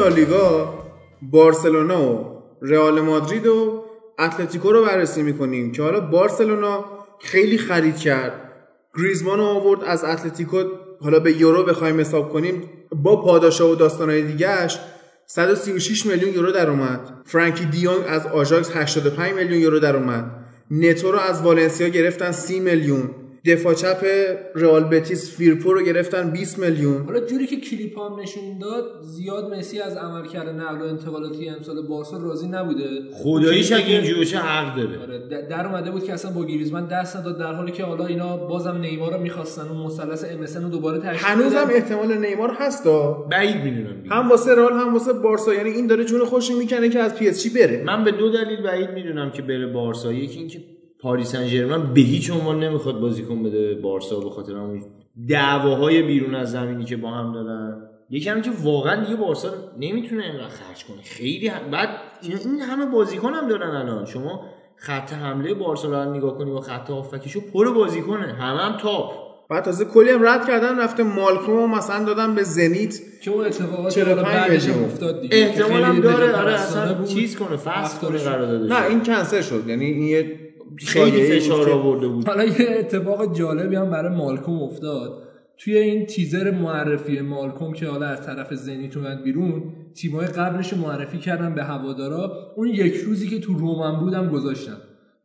لالیگا 0.08 0.74
بارسلونا 1.22 2.04
و 2.04 2.42
رئال 2.62 3.00
مادرید 3.00 3.46
و 3.46 3.84
اتلتیکو 4.18 4.72
رو 4.72 4.84
بررسی 4.84 5.22
می‌کنیم 5.22 5.72
که 5.72 5.82
حالا 5.82 6.00
بارسلونا 6.00 6.84
خیلی 7.20 7.58
خرید 7.58 7.96
کرد. 7.96 8.52
گریزمان 8.98 9.38
رو 9.38 9.44
آورد 9.44 9.84
از 9.84 10.04
اتلتیکو 10.04 10.62
حالا 11.00 11.18
به 11.18 11.40
یورو 11.40 11.62
بخوایم 11.62 12.00
حساب 12.00 12.32
کنیم. 12.32 12.62
با 13.02 13.22
پاداشا 13.22 13.70
و 13.70 13.74
داستانهای 13.74 14.22
دیگهش 14.22 14.78
136 15.26 16.06
میلیون 16.06 16.34
یورو 16.34 16.52
در 16.52 16.70
اومد. 16.70 17.00
فرانکی 17.24 17.64
دیونگ 17.64 18.04
از 18.08 18.26
آژاکس 18.26 18.76
85 18.76 19.32
میلیون 19.34 19.60
یورو 19.60 19.78
در 19.78 19.96
اومد. 19.96 20.30
نتو 20.70 21.12
رو 21.12 21.18
از 21.18 21.42
والنسیا 21.42 21.88
گرفتن 21.88 22.32
30 22.32 22.60
میلیون. 22.60 23.10
دفاع 23.46 23.74
چپ 23.74 24.06
رئال 24.54 24.84
بتیس 24.84 25.36
فیرپو 25.36 25.72
رو 25.72 25.84
گرفتن 25.84 26.30
20 26.30 26.58
میلیون. 26.58 27.04
حالا 27.04 27.20
جوری 27.20 27.46
که 27.46 27.56
کلیپ 27.56 27.98
هم 27.98 28.20
نشون 28.20 28.58
داد 28.60 28.84
زیاد 29.02 29.54
مسی 29.54 29.80
از 29.80 29.96
عملکرد 29.96 30.48
نقل 30.48 30.82
و 30.82 30.84
انتقالاتی 30.84 31.48
امسال 31.48 31.86
بارسا 31.86 32.18
راضی 32.18 32.48
نبوده. 32.48 32.84
خداییش 33.12 33.72
اگه 33.72 33.86
اینجوری 33.86 34.18
باشه 34.18 34.38
حق 34.38 34.76
داره. 34.76 34.98
آره، 34.98 35.46
در 35.50 35.66
اومده 35.66 35.90
بود 35.90 36.04
که 36.04 36.12
اصلا 36.12 36.30
با 36.30 36.44
گریزمان 36.44 36.86
دست 36.86 37.16
نداد 37.16 37.38
در 37.38 37.52
حالی 37.52 37.72
که 37.72 37.84
حالا 37.84 38.06
اینا 38.06 38.36
بازم 38.36 38.78
نیمار 38.78 39.12
رو 39.12 39.20
می‌خواستن 39.20 39.68
و 39.68 39.74
مثلث 39.74 40.24
ام 40.56 40.62
رو 40.62 40.68
دوباره 40.70 40.98
تشکیل 40.98 41.26
هنوزم. 41.26 41.68
احتمال 41.70 42.18
نیمار 42.26 42.50
هستا 42.58 43.12
بعید 43.12 43.64
می‌دونم. 43.64 44.02
هم 44.10 44.30
واسه 44.30 44.54
رئال 44.54 44.72
هم 44.72 44.92
واسه 44.92 45.12
بارسا. 45.12 45.54
یعنی 45.54 45.70
این 45.70 45.86
داره 45.86 46.04
جون 46.04 46.24
خوش 46.24 46.50
می‌کنه 46.50 46.88
که 46.88 46.98
از 46.98 47.14
پی 47.14 47.28
اس 47.28 47.42
جی 47.42 47.50
بره. 47.50 47.82
من 47.86 48.04
به 48.04 48.10
دو 48.10 48.30
دلیل 48.30 48.62
بعید 48.62 48.90
می‌دونم 48.90 49.30
که 49.30 49.42
بره 49.42 49.66
بارسا. 49.66 50.12
یکی 50.12 50.38
اینکه 50.38 50.58
پاریس 51.00 51.32
سن 51.32 51.46
ژرمن 51.46 51.94
به 51.94 52.00
هیچ 52.00 52.30
عنوان 52.30 52.60
نمی‌خواد 52.60 53.00
بازیکن 53.00 53.42
بده 53.42 53.74
بارسا 53.74 54.20
به 54.20 54.30
خاطر 54.30 54.52
همون 54.52 54.82
دعواهای 55.28 56.02
بیرون 56.02 56.34
از 56.34 56.52
زمینی 56.52 56.84
که 56.84 56.96
با 56.96 57.10
هم 57.10 57.32
دارن. 57.32 57.82
یکی 58.10 58.28
هم 58.28 58.42
که 58.42 58.50
واقعا 58.62 59.04
دیگه 59.04 59.16
بارسا 59.16 59.48
نمی‌تونه 59.78 60.24
اینقدر 60.24 60.48
خرج 60.48 60.84
کنه. 60.84 61.02
خیلی 61.02 61.48
هم... 61.48 61.70
بعد 61.70 61.88
اینا 62.22 62.36
این 62.44 62.60
همه 62.60 62.86
بازیکن 62.86 63.34
هم 63.34 63.48
دارن 63.48 63.70
الان. 63.70 64.04
شما 64.04 64.44
خط 64.76 65.12
حمله 65.12 65.54
بارسلونا 65.54 66.04
رو 66.04 66.14
نگاه 66.14 66.38
کنی 66.38 66.50
با 66.50 66.60
خط 66.60 66.90
هافکیشو 66.90 67.40
پر 67.52 67.72
بازیکنه. 67.72 68.32
همه 68.32 68.60
هم 68.60 68.76
تاپ 68.76 69.12
بعد 69.50 69.64
تازه 69.64 69.84
کلی 69.84 70.10
هم 70.10 70.26
رد 70.26 70.46
کردن 70.46 70.78
رفته 70.78 71.02
مالکوم 71.02 71.74
مثلا 71.74 72.04
دادن 72.04 72.34
به 72.34 72.42
زنیت. 72.42 73.20
که 73.22 73.30
اون 73.30 73.44
اتفاقات 73.44 73.92
45 73.92 74.26
حالا 74.26 74.48
بعدش. 74.48 74.68
افتاد 74.68 75.20
دیگه. 75.20 75.36
احتمال 75.36 75.82
هم 75.82 76.00
داره. 76.00 76.36
آره 76.36 76.52
اصلا. 76.52 77.04
چیز 77.04 77.36
کنه 77.36 77.56
فصل 77.56 78.06
کنه 78.06 78.18
قراردادش. 78.18 78.70
نه 78.70 78.86
این 78.86 79.02
کنسل 79.02 79.40
شد. 79.40 79.68
یعنی 79.68 79.84
این 79.84 80.02
یه 80.02 80.45
خیلی 80.78 81.40
فشار 81.40 81.70
آورده 81.70 82.08
بود. 82.08 82.28
حالا 82.28 82.44
یه 82.44 82.66
اتفاق 82.78 83.36
جالبی 83.36 83.76
هم 83.76 83.90
برای 83.90 84.16
مالکوم 84.16 84.62
افتاد. 84.62 85.22
توی 85.58 85.76
این 85.76 86.06
تیزر 86.06 86.50
معرفی 86.50 87.20
مالکوم 87.20 87.72
که 87.72 87.86
حالا 87.86 88.06
از 88.06 88.26
طرف 88.26 88.54
زنیت 88.54 88.96
اومد 88.96 89.22
بیرون 89.22 89.62
تیمای 89.94 90.26
قبلش 90.26 90.74
معرفی 90.74 91.18
کردن 91.18 91.54
به 91.54 91.64
هوادارا. 91.64 92.52
اون 92.56 92.68
یک 92.68 92.94
روزی 92.94 93.28
که 93.28 93.40
تو 93.40 93.54
رومم 93.54 94.00
بودم 94.00 94.28
گذاشتن. 94.28 94.76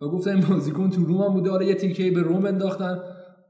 و 0.02 0.06
گفتن 0.06 0.36
این 0.36 0.45
بازیکن 0.49 0.90
تو 0.90 1.06
رومم 1.06 1.34
بوده. 1.34 1.49
حالا 1.49 1.64
یه 1.64 1.76
تیکه 1.76 2.11
به 2.11 2.22
روم 2.22 2.45
انداختن. 2.45 2.99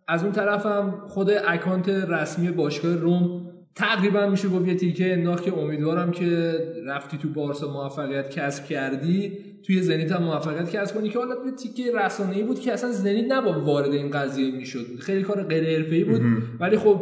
از 0.07 0.23
اون 0.23 0.31
طرف 0.31 0.65
هم 0.65 0.93
خود 1.07 1.31
اکانت 1.47 1.89
رسمی 1.89 2.51
باشگاه 2.51 2.95
روم 2.95 3.41
تقریبا 3.75 4.27
میشه 4.27 4.49
گفت 4.49 4.67
یه 4.67 4.75
تیکه 4.75 5.13
انداخت 5.13 5.43
که 5.43 5.57
امیدوارم 5.57 6.11
که 6.11 6.53
رفتی 6.85 7.17
تو 7.17 7.29
بارسا 7.29 7.73
موفقیت 7.73 8.29
کسب 8.29 8.65
کردی. 8.65 9.37
توی 9.63 9.81
زنیت 9.81 10.11
هم 10.11 10.23
موفقیت 10.23 10.71
کسب 10.71 10.95
کنی 10.95 11.09
که 11.09 11.19
حالا 11.19 11.35
یه 11.45 11.51
تیکه 11.51 11.91
رسانه‌ای 11.97 12.43
بود 12.43 12.59
که 12.59 12.73
اصلا 12.73 12.91
زنیت 12.91 13.31
نباید 13.31 13.57
وارد 13.57 13.91
این 13.91 14.11
قضیه 14.11 14.51
می‌شد. 14.51 14.85
خیلی 14.99 15.23
کار 15.23 15.43
غیر 15.43 15.77
حرفه‌ای 15.77 16.03
بود 16.03 16.21
ولی 16.59 16.77
خب 16.77 17.01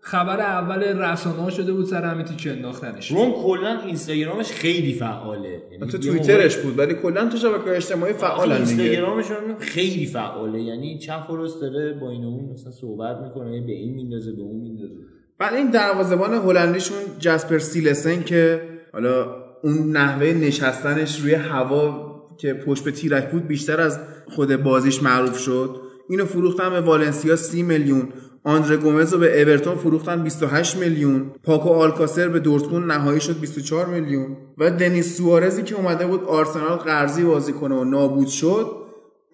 خبر 0.00 0.40
اول 0.40 0.82
رسانه 0.82 1.50
شده 1.50 1.72
بود 1.72 1.84
سر 1.84 2.04
همین 2.04 2.24
تیکه 2.24 2.50
انداختنش. 2.50 3.10
روم 3.10 3.32
کلا 3.32 3.80
اینستاگرامش 3.86 4.52
خیلی 4.52 4.94
فعاله. 4.94 5.62
یعنی 5.72 5.86
تو 5.86 5.98
توییترش 5.98 6.56
بود 6.56 6.78
ولی 6.78 6.94
کلا 6.94 7.28
تو 7.28 7.36
شبکه 7.36 7.76
اجتماعی 7.76 8.12
دیگه. 8.12 8.52
اینستاگرامش 8.52 9.24
خیلی 9.58 10.06
فعاله. 10.06 10.62
یعنی 10.62 10.98
چپ 10.98 11.30
و 11.30 11.36
راست 11.36 11.60
داره 11.60 11.92
با 12.00 12.10
این 12.10 12.24
و 12.24 12.28
اون 12.28 12.52
مثلا 12.52 12.72
صحبت 12.72 13.16
می‌کنه 13.22 13.66
به 13.66 13.72
این 13.72 13.94
میندازه 13.94 14.32
به 14.32 14.42
اون 14.42 14.60
میندازه. 14.60 14.94
بعد 15.38 15.54
این 15.54 15.70
دروازه‌بان 15.70 16.34
هلندیشون 16.34 16.98
جاسپر 17.18 17.58
سیلسن 17.58 18.22
که 18.22 18.60
حالا 18.92 19.45
اون 19.66 19.90
نحوه 19.90 20.26
نشستنش 20.26 21.20
روی 21.20 21.34
هوا 21.34 22.12
که 22.38 22.54
پشت 22.54 22.84
به 22.84 22.90
تیرک 22.90 23.30
بود 23.30 23.46
بیشتر 23.46 23.80
از 23.80 23.98
خود 24.28 24.56
بازیش 24.56 25.02
معروف 25.02 25.38
شد. 25.38 25.76
اینو 26.08 26.24
فروختن 26.24 26.70
به 26.70 26.80
والنسیا 26.80 27.36
30 27.36 27.62
میلیون. 27.62 28.08
آندره 28.44 28.76
گومز 28.76 29.12
رو 29.12 29.18
به 29.18 29.42
اورتون 29.42 29.74
فروختن 29.74 30.22
28 30.22 30.76
میلیون. 30.76 31.30
پاکو 31.44 31.68
آلکاسر 31.68 32.28
به 32.28 32.38
دورتموند 32.38 32.92
نهایی 32.92 33.20
شد 33.20 33.40
24 33.40 33.86
میلیون. 33.86 34.36
و 34.58 34.70
دنیس 34.70 35.16
سوارزی 35.16 35.62
که 35.62 35.74
اومده 35.74 36.06
بود 36.06 36.24
آرسنال 36.24 36.76
قرضی 36.76 37.24
بازی 37.24 37.52
کنه 37.52 37.74
و 37.74 37.84
نابود 37.84 38.26
شد 38.26 38.66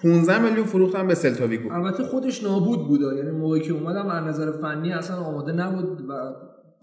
15 0.02 0.42
میلیون 0.42 0.66
فروختن 0.66 1.06
به 1.06 1.14
سلتاویگو 1.14 1.72
البته 1.72 2.02
خودش 2.02 2.44
نابود 2.44 2.88
بود 2.88 3.00
یعنی 3.00 3.30
موقعی 3.30 3.60
که 3.60 3.72
اومدم 3.72 4.06
از 4.06 4.24
نظر 4.24 4.52
فنی 4.52 4.92
اصلا 4.92 5.16
آماده 5.16 5.52
نبود 5.52 6.00
و 6.08 6.12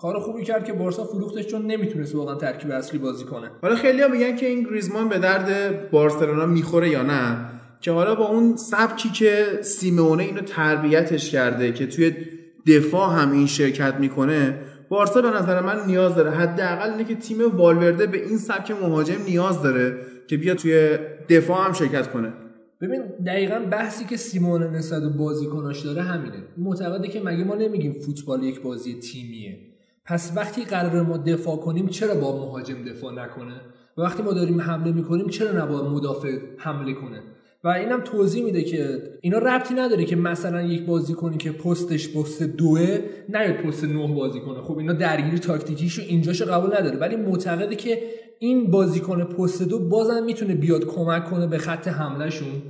کار 0.01 0.19
خوبی 0.19 0.43
کرد 0.43 0.65
که 0.65 0.73
بارسا 0.73 1.03
فروختش 1.03 1.47
چون 1.47 1.65
نمی‌تونست 1.65 2.15
واقعا 2.15 2.35
ترکیب 2.35 2.71
اصلی 2.71 2.99
بازی 2.99 3.23
کنه. 3.23 3.51
حالا 3.61 3.75
خیلی 3.75 4.07
میگن 4.07 4.35
که 4.35 4.45
این 4.45 4.63
گریزمان 4.63 5.09
به 5.09 5.19
درد 5.19 5.89
بارسلونا 5.91 6.45
می‌خوره 6.45 6.89
یا 6.89 7.03
نه 7.03 7.49
که 7.81 7.91
حالا 7.91 8.15
با 8.15 8.25
اون 8.25 8.55
سبکی 8.55 9.09
که 9.09 9.45
سیمونه 9.61 10.23
اینو 10.23 10.41
تربیتش 10.41 11.31
کرده 11.31 11.73
که 11.73 11.87
توی 11.87 12.15
دفاع 12.67 13.21
هم 13.21 13.31
این 13.31 13.47
شرکت 13.47 13.95
می‌کنه 13.95 14.59
بارسا 14.89 15.21
به 15.21 15.29
نظر 15.29 15.61
من 15.61 15.85
نیاز 15.87 16.15
داره. 16.15 16.31
حداقل 16.31 16.91
اینه 16.91 17.03
که 17.03 17.15
تیم 17.15 17.57
والورده 17.57 18.07
به 18.07 18.25
این 18.25 18.37
سبک 18.37 18.71
مهاجم 18.71 19.21
نیاز 19.25 19.61
داره 19.61 19.97
که 20.27 20.37
بیا 20.37 20.55
توی 20.55 20.97
دفاع 21.29 21.65
هم 21.65 21.73
شرکت 21.73 22.11
کنه. 22.11 22.33
ببین 22.81 23.01
دقیقا 23.25 23.59
بحثی 23.71 24.05
که 24.05 24.17
سیمون 24.17 24.63
نسبت 24.63 25.01
به 25.01 25.09
بازیکناش 25.09 25.85
داره 25.85 26.01
همینه. 26.01 26.43
معتقده 26.57 27.07
که 27.07 27.21
مگه 27.25 27.43
ما 27.43 27.55
نمیگیم 27.55 27.93
فوتبال 27.93 28.43
یک 28.43 28.61
بازی 28.61 28.99
تیمیه. 28.99 29.68
پس 30.09 30.31
وقتی 30.35 30.65
قرار 30.65 31.01
ما 31.01 31.17
دفاع 31.17 31.57
کنیم 31.57 31.87
چرا 31.87 32.15
با 32.15 32.45
مهاجم 32.45 32.83
دفاع 32.83 33.13
نکنه؟ 33.13 33.61
و 33.97 34.01
وقتی 34.01 34.23
ما 34.23 34.33
داریم 34.33 34.61
حمله 34.61 34.91
می‌کنیم 34.91 35.27
چرا 35.27 35.51
نباید 35.51 35.83
مدافع 35.83 36.37
حمله 36.57 36.93
کنه؟ 36.93 37.21
و 37.63 37.67
اینم 37.67 38.01
توضیح 38.01 38.43
میده 38.43 38.63
که 38.63 39.01
اینا 39.21 39.37
ربطی 39.37 39.73
نداره 39.73 40.05
که 40.05 40.15
مثلا 40.15 40.61
یک 40.61 40.85
بازیکنی 40.85 41.37
که 41.37 41.51
پستش 41.51 42.13
پست 42.13 42.43
دوه 42.43 42.99
نیاد 43.29 43.55
پست 43.55 43.83
نه 43.83 44.15
بازی 44.15 44.39
کنه. 44.39 44.61
خب 44.61 44.77
اینا 44.77 44.93
درگیری 44.93 45.39
تاکتیکیشو 45.39 46.01
اینجاشو 46.01 46.45
قبول 46.45 46.77
نداره. 46.77 46.97
ولی 46.97 47.15
معتقده 47.15 47.75
که 47.75 48.03
این 48.39 48.71
بازیکن 48.71 49.23
پست 49.23 49.63
دو 49.63 49.89
بازم 49.89 50.23
می‌تونه 50.23 50.55
بیاد 50.55 50.85
کمک 50.85 51.25
کنه 51.25 51.47
به 51.47 51.57
خط 51.57 51.87
حملهشون. 51.87 52.61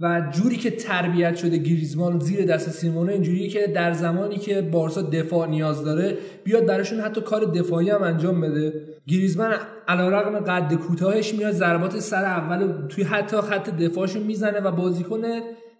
و 0.00 0.22
جوری 0.32 0.56
که 0.56 0.70
تربیت 0.70 1.36
شده 1.36 1.56
گریزمان 1.56 2.20
زیر 2.20 2.44
دست 2.44 2.70
سیمونه 2.70 3.12
اینجوریه 3.12 3.48
که 3.48 3.66
در 3.66 3.92
زمانی 3.92 4.36
که 4.36 4.62
بارسا 4.62 5.02
دفاع 5.02 5.48
نیاز 5.48 5.84
داره 5.84 6.18
بیاد 6.44 6.66
براشون 6.66 7.00
حتی 7.00 7.20
کار 7.20 7.44
دفاعی 7.44 7.90
هم 7.90 8.02
انجام 8.02 8.40
بده. 8.40 8.72
گریزمان 9.06 9.54
علیرغم 9.88 10.38
قد 10.38 10.74
کوتاهش 10.74 11.34
میاد 11.34 11.52
ضربات 11.52 11.98
سر 11.98 12.24
اول 12.24 12.88
توی 12.88 13.04
حتی 13.04 13.36
خط 13.36 13.70
دفاعشون 13.70 14.22
می‌زنه 14.22 14.60
و 14.60 14.70
بازیکن 14.70 15.22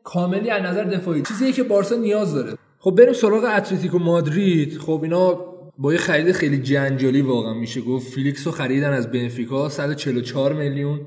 کاملی 0.04 0.50
از 0.50 0.62
نظر 0.62 0.84
دفاعی. 0.84 1.22
چیزیه 1.22 1.52
که 1.52 1.62
بارسا 1.62 1.96
نیاز 1.96 2.34
داره. 2.34 2.52
خب 2.78 2.90
بریم 2.90 3.12
سراغ 3.12 3.44
اتلتیکو 3.56 3.98
مادرید. 3.98 4.78
خب 4.78 5.00
اینا 5.02 5.38
با 5.78 5.92
یه 5.92 5.98
خرید 5.98 6.32
خیلی 6.32 6.58
جنجالی 6.58 7.22
واقعا 7.22 7.54
میشه 7.54 7.80
گفت. 7.80 8.12
فیلیکس 8.12 8.46
رو 8.46 8.52
خریدن 8.52 8.92
از 8.92 9.10
بنفیکا 9.10 9.68
144 9.68 10.52
میلیون. 10.52 11.00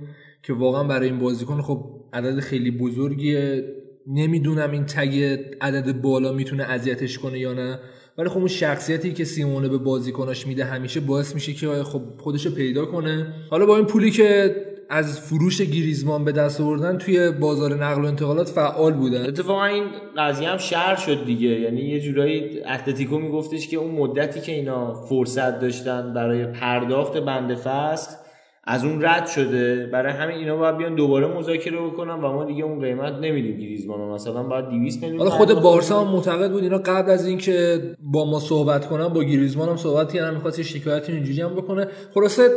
که 0.48 0.54
واقعا 0.54 0.84
برای 0.84 1.10
این 1.10 1.20
بازیکن 1.20 1.62
خب 1.62 1.86
عدد 2.14 2.40
خیلی 2.40 2.72
بزرگیه. 2.72 3.64
نمی‌دونم 4.08 4.72
این 4.72 4.86
tag 4.86 5.40
عدد 5.62 6.02
بالا 6.02 6.32
می‌تونه 6.34 6.64
اذیتش 6.64 7.18
کنه 7.18 7.40
یا 7.40 7.54
نه. 7.54 7.80
ولی 8.18 8.30
خب 8.30 8.38
اون 8.38 8.48
شخصیتی 8.48 9.14
که 9.14 9.24
سیمونه 9.24 9.70
به 9.70 9.78
بازیکناش 9.78 10.48
میده 10.48 10.66
همیشه 10.66 11.00
باعث 11.00 11.36
میشه 11.36 11.54
که 11.54 11.68
خب 11.68 12.02
خودشو 12.18 12.56
پیدا 12.56 12.86
کنه. 12.86 13.34
حالا 13.50 13.66
با 13.66 13.76
این 13.76 13.86
پولی 13.86 14.12
که 14.12 14.56
از 14.90 15.20
فروش 15.20 15.62
گریزمان 15.62 16.26
به 16.26 16.32
دست 16.32 16.62
آوردن 16.62 16.98
توی 16.98 17.32
بازار 17.32 17.76
نقل 17.86 18.02
و 18.02 18.06
انتقالات 18.06 18.50
فعال 18.50 18.94
بودن 18.94 19.26
اتفاقا 19.26 19.66
این 19.66 19.84
قضیه 20.18 20.50
هم 20.50 20.58
شهر 20.58 20.96
شد 20.96 21.26
دیگه. 21.26 21.50
یعنی 21.50 21.82
یه 21.82 22.00
جورایی 22.00 22.64
اتلتیکو 22.64 23.20
میگفتش 23.20 23.68
که 23.68 23.78
اون 23.78 23.92
مدتی 23.92 24.42
که 24.42 24.52
اینا 24.52 24.94
فرصت 24.94 25.60
داشتن 25.60 26.14
برای 26.14 26.46
پرداخت 26.46 27.18
بند 27.18 27.56
فصل 27.56 28.27
از 28.68 28.86
اون 28.86 29.02
رد 29.02 29.28
شده. 29.28 29.90
برای 29.94 30.14
همین 30.14 30.38
اینا 30.38 30.56
باید 30.56 30.78
بیان 30.78 30.96
دوباره 30.96 31.28
مذاکره 31.28 31.78
بکنن 31.82 32.14
و 32.14 32.34
ما 32.34 32.46
دیگه 32.46 32.64
اون 32.64 32.80
قیمت 32.82 33.14
نمیدیم 33.14 33.58
گریزمان 33.58 34.00
رو. 34.00 34.14
مثلا 34.14 34.44
باید 34.44 34.70
200 34.70 35.02
میلیون 35.02 35.20
حالا 35.20 35.30
خود 35.30 35.54
بارسا 35.54 36.04
هم 36.04 36.12
معتقد 36.12 36.52
بود 36.52 36.64
اینا 36.64 36.78
قبل 36.78 37.12
از 37.12 37.28
اینکه 37.28 37.82
با 38.00 38.26
ما 38.26 38.40
صحبت 38.40 38.86
کنن 38.86 39.08
با 39.08 39.24
گریزمان 39.24 39.70
هم 39.70 39.78
صحبت 39.78 40.14
کردن 40.14 40.34
می‌خواست 40.34 40.62
شکایتی 40.62 41.12
اینجوری 41.12 41.42
هم 41.42 41.56
بکنه. 41.56 41.88
خلاصه 42.14 42.50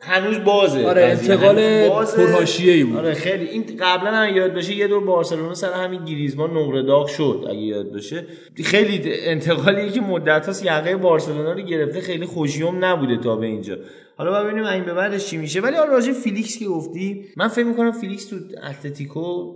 هنوز 0.00 0.38
بازه 0.38 0.86
آره،. 0.86 1.02
انتقال 1.02 1.88
بازه. 1.88 2.16
پرحاشیه‌ای 2.16 2.84
بود. 2.84 2.96
آره 2.96 3.14
خیلی. 3.14 3.44
این 3.44 3.64
قبلا 3.80 4.10
هم 4.10 4.36
یاد 4.36 4.54
باشه 4.54 4.74
یه 4.74 4.88
دور 4.88 5.04
بارسلونا 5.04 5.54
سر 5.54 5.72
همین 5.72 6.04
گریزمان 6.04 6.50
نقره 6.50 6.82
داغ 6.82 7.06
شد 7.06 7.46
اگه 7.50 7.60
یاد 7.60 7.92
باشه 7.92 8.26
خیلی 8.64 9.00
انتقالی 9.04 9.90
که 9.90 10.00
مدت 10.00 10.46
هاست 10.46 10.64
یقه 10.64 10.96
بارسلونا 10.96 11.52
رو 11.52 11.60
گرفته 11.60 12.00
خیلی 12.00 12.26
خوش‌یمن 12.26 12.84
نبوده 12.84 13.16
تا 13.16 13.36
به 13.36 13.46
اینجا. 13.46 13.76
حالا 14.16 14.44
ببینیم 14.44 14.64
این 14.64 14.84
به 14.84 14.94
بعدش 14.94 15.26
چی 15.26 15.36
میشه. 15.36 15.60
ولی 15.60 15.76
حالا 15.76 15.92
راجع 15.92 16.12
فیلیکس 16.12 16.58
که 16.58 16.64
گفتی 16.64 17.24
من 17.36 17.48
فکر 17.48 17.64
می‌کنم 17.64 17.92
فیلیکس 17.92 18.26
تو 18.26 18.36
اتلتیکو 18.70 19.54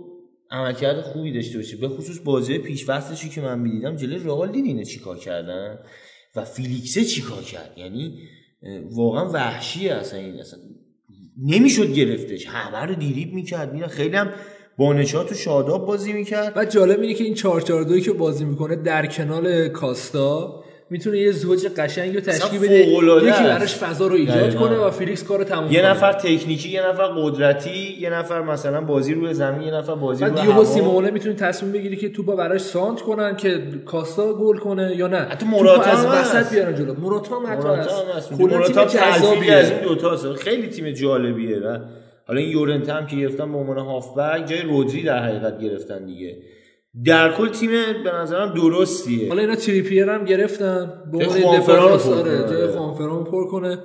عملکرد 0.51 1.01
خوبی 1.01 1.31
داشته 1.33 1.57
باشه. 1.57 1.77
به 1.77 1.87
خصوص 1.87 2.19
بازی 2.25 2.57
پیش 2.57 2.85
فصلشی 2.85 3.29
که 3.29 3.41
من 3.41 3.59
می‌دیدم 3.59 3.95
جلوی 3.95 4.23
رئال 4.23 4.51
دیدین 4.51 4.83
چیکار 4.83 5.17
کردن؟ 5.17 5.79
و 6.35 6.45
فیلیکسه 6.45 7.03
چیکار 7.03 7.41
کرد؟ 7.41 7.73
یعنی 7.77 8.19
واقعا 8.91 9.29
وحشیه 9.29 9.93
اصلا 9.93 10.19
این 10.19 10.39
اصلا 10.39 10.59
نمی‌شد 11.43 11.93
گرفتش. 11.93 12.47
همه 12.47 12.85
رو 12.85 12.95
دیریب 12.95 13.33
می‌کرد 13.33 13.73
میره 13.73 13.87
خیلی 13.87 14.15
هم 14.15 14.29
با 14.77 14.93
نشاط 14.93 15.31
و 15.31 15.35
شاداب 15.35 15.85
بازی 15.85 16.13
می‌کرد. 16.13 16.53
بعد 16.53 16.69
جالب 16.71 16.99
اینه 16.99 17.13
که 17.13 17.23
این 17.23 17.33
442 17.33 17.99
که 17.99 18.13
بازی 18.13 18.45
می‌کنه 18.45 18.75
در 18.75 19.05
کنال 19.05 19.67
کاستا 19.67 20.62
می‌تونه 20.89 21.17
یه 21.17 21.31
زوج 21.31 21.67
قشنگی 21.77 22.13
رو 22.13 22.21
تشکیل 22.21 22.59
بده 22.59 22.87
یکی. 22.87 23.43
براش 23.43 23.75
فضا 23.75 24.07
رو 24.07 24.15
ایجاد. 24.15 24.55
کنه 24.55 24.77
و 24.77 24.91
فیلیکس 24.91 25.23
کارو 25.23 25.43
تموم 25.43 25.71
یه 25.71 25.85
نفر 25.85 26.13
تکنیکی 26.13 26.69
یه 26.69 26.87
نفر 26.87 27.03
قدرتی 27.03 27.97
یه 27.99 28.09
نفر 28.09 28.41
مثلا 28.41 28.81
بازی 28.81 29.13
روی 29.13 29.33
زمین 29.33 29.67
یه 29.67 29.73
نفر 29.73 29.95
بازی 29.95 30.25
روی 30.25 30.39
هوا. 30.39 30.63
سیمونه 30.63 31.11
می‌تونه 31.11 31.35
تصمیم 31.35 31.71
بگیری 31.71 31.95
که 31.95 32.09
توپا 32.09 32.35
براش 32.35 32.61
سانتر 32.61 33.01
کنن 33.01 33.35
که 33.35 33.61
کاستا 33.85 34.33
گل 34.33 34.57
کنه 34.57 34.95
یا 34.95 35.07
نه. 35.07 35.17
حتی 35.17 35.45
توپو 35.45 35.51
موراتا 35.51 35.91
از 35.91 36.05
وسط. 36.05 36.53
بیارن 36.53 36.75
جلو. 36.75 36.93
موراتا 36.93 37.39
هم 37.39 37.45
هست. 37.45 38.31
موراتا 38.31 38.85
تیم 38.85 39.01
از 39.53 39.71
این 39.71 39.81
دوتا 39.81 40.33
خیلی 40.33 40.67
تیم 40.67 40.91
جالبیه 40.91 41.57
و 41.57 41.77
حالا 42.27 42.39
این 42.39 42.49
یورنته 42.49 42.89
هم 42.89 43.05
که 43.07 43.15
گرفتن 43.15 43.51
به 43.51 43.57
عنوان 43.57 43.77
هافبک 43.77 44.45
جای 44.45 44.61
رودری 44.61 45.03
در 45.03 45.23
حقیقت 45.23 45.59
گرفتن 45.59 46.05
دیگه. 46.05 46.37
در 47.05 47.33
کل 47.33 47.49
تیم 47.49 47.69
به 48.03 48.11
نظرم 48.21 48.53
درستیه. 48.53 49.29
حالا 49.29 49.41
اینا 49.41 49.55
تریپیر 49.55 50.09
هم 50.09 50.25
گرفتن. 50.25 51.03
به 51.11 51.17
عنوان 51.17 51.43
آره. 52.19 52.49
جای 52.49 52.67
خوانفران 52.67 53.23
پر 53.23 53.47
کنه. 53.47 53.79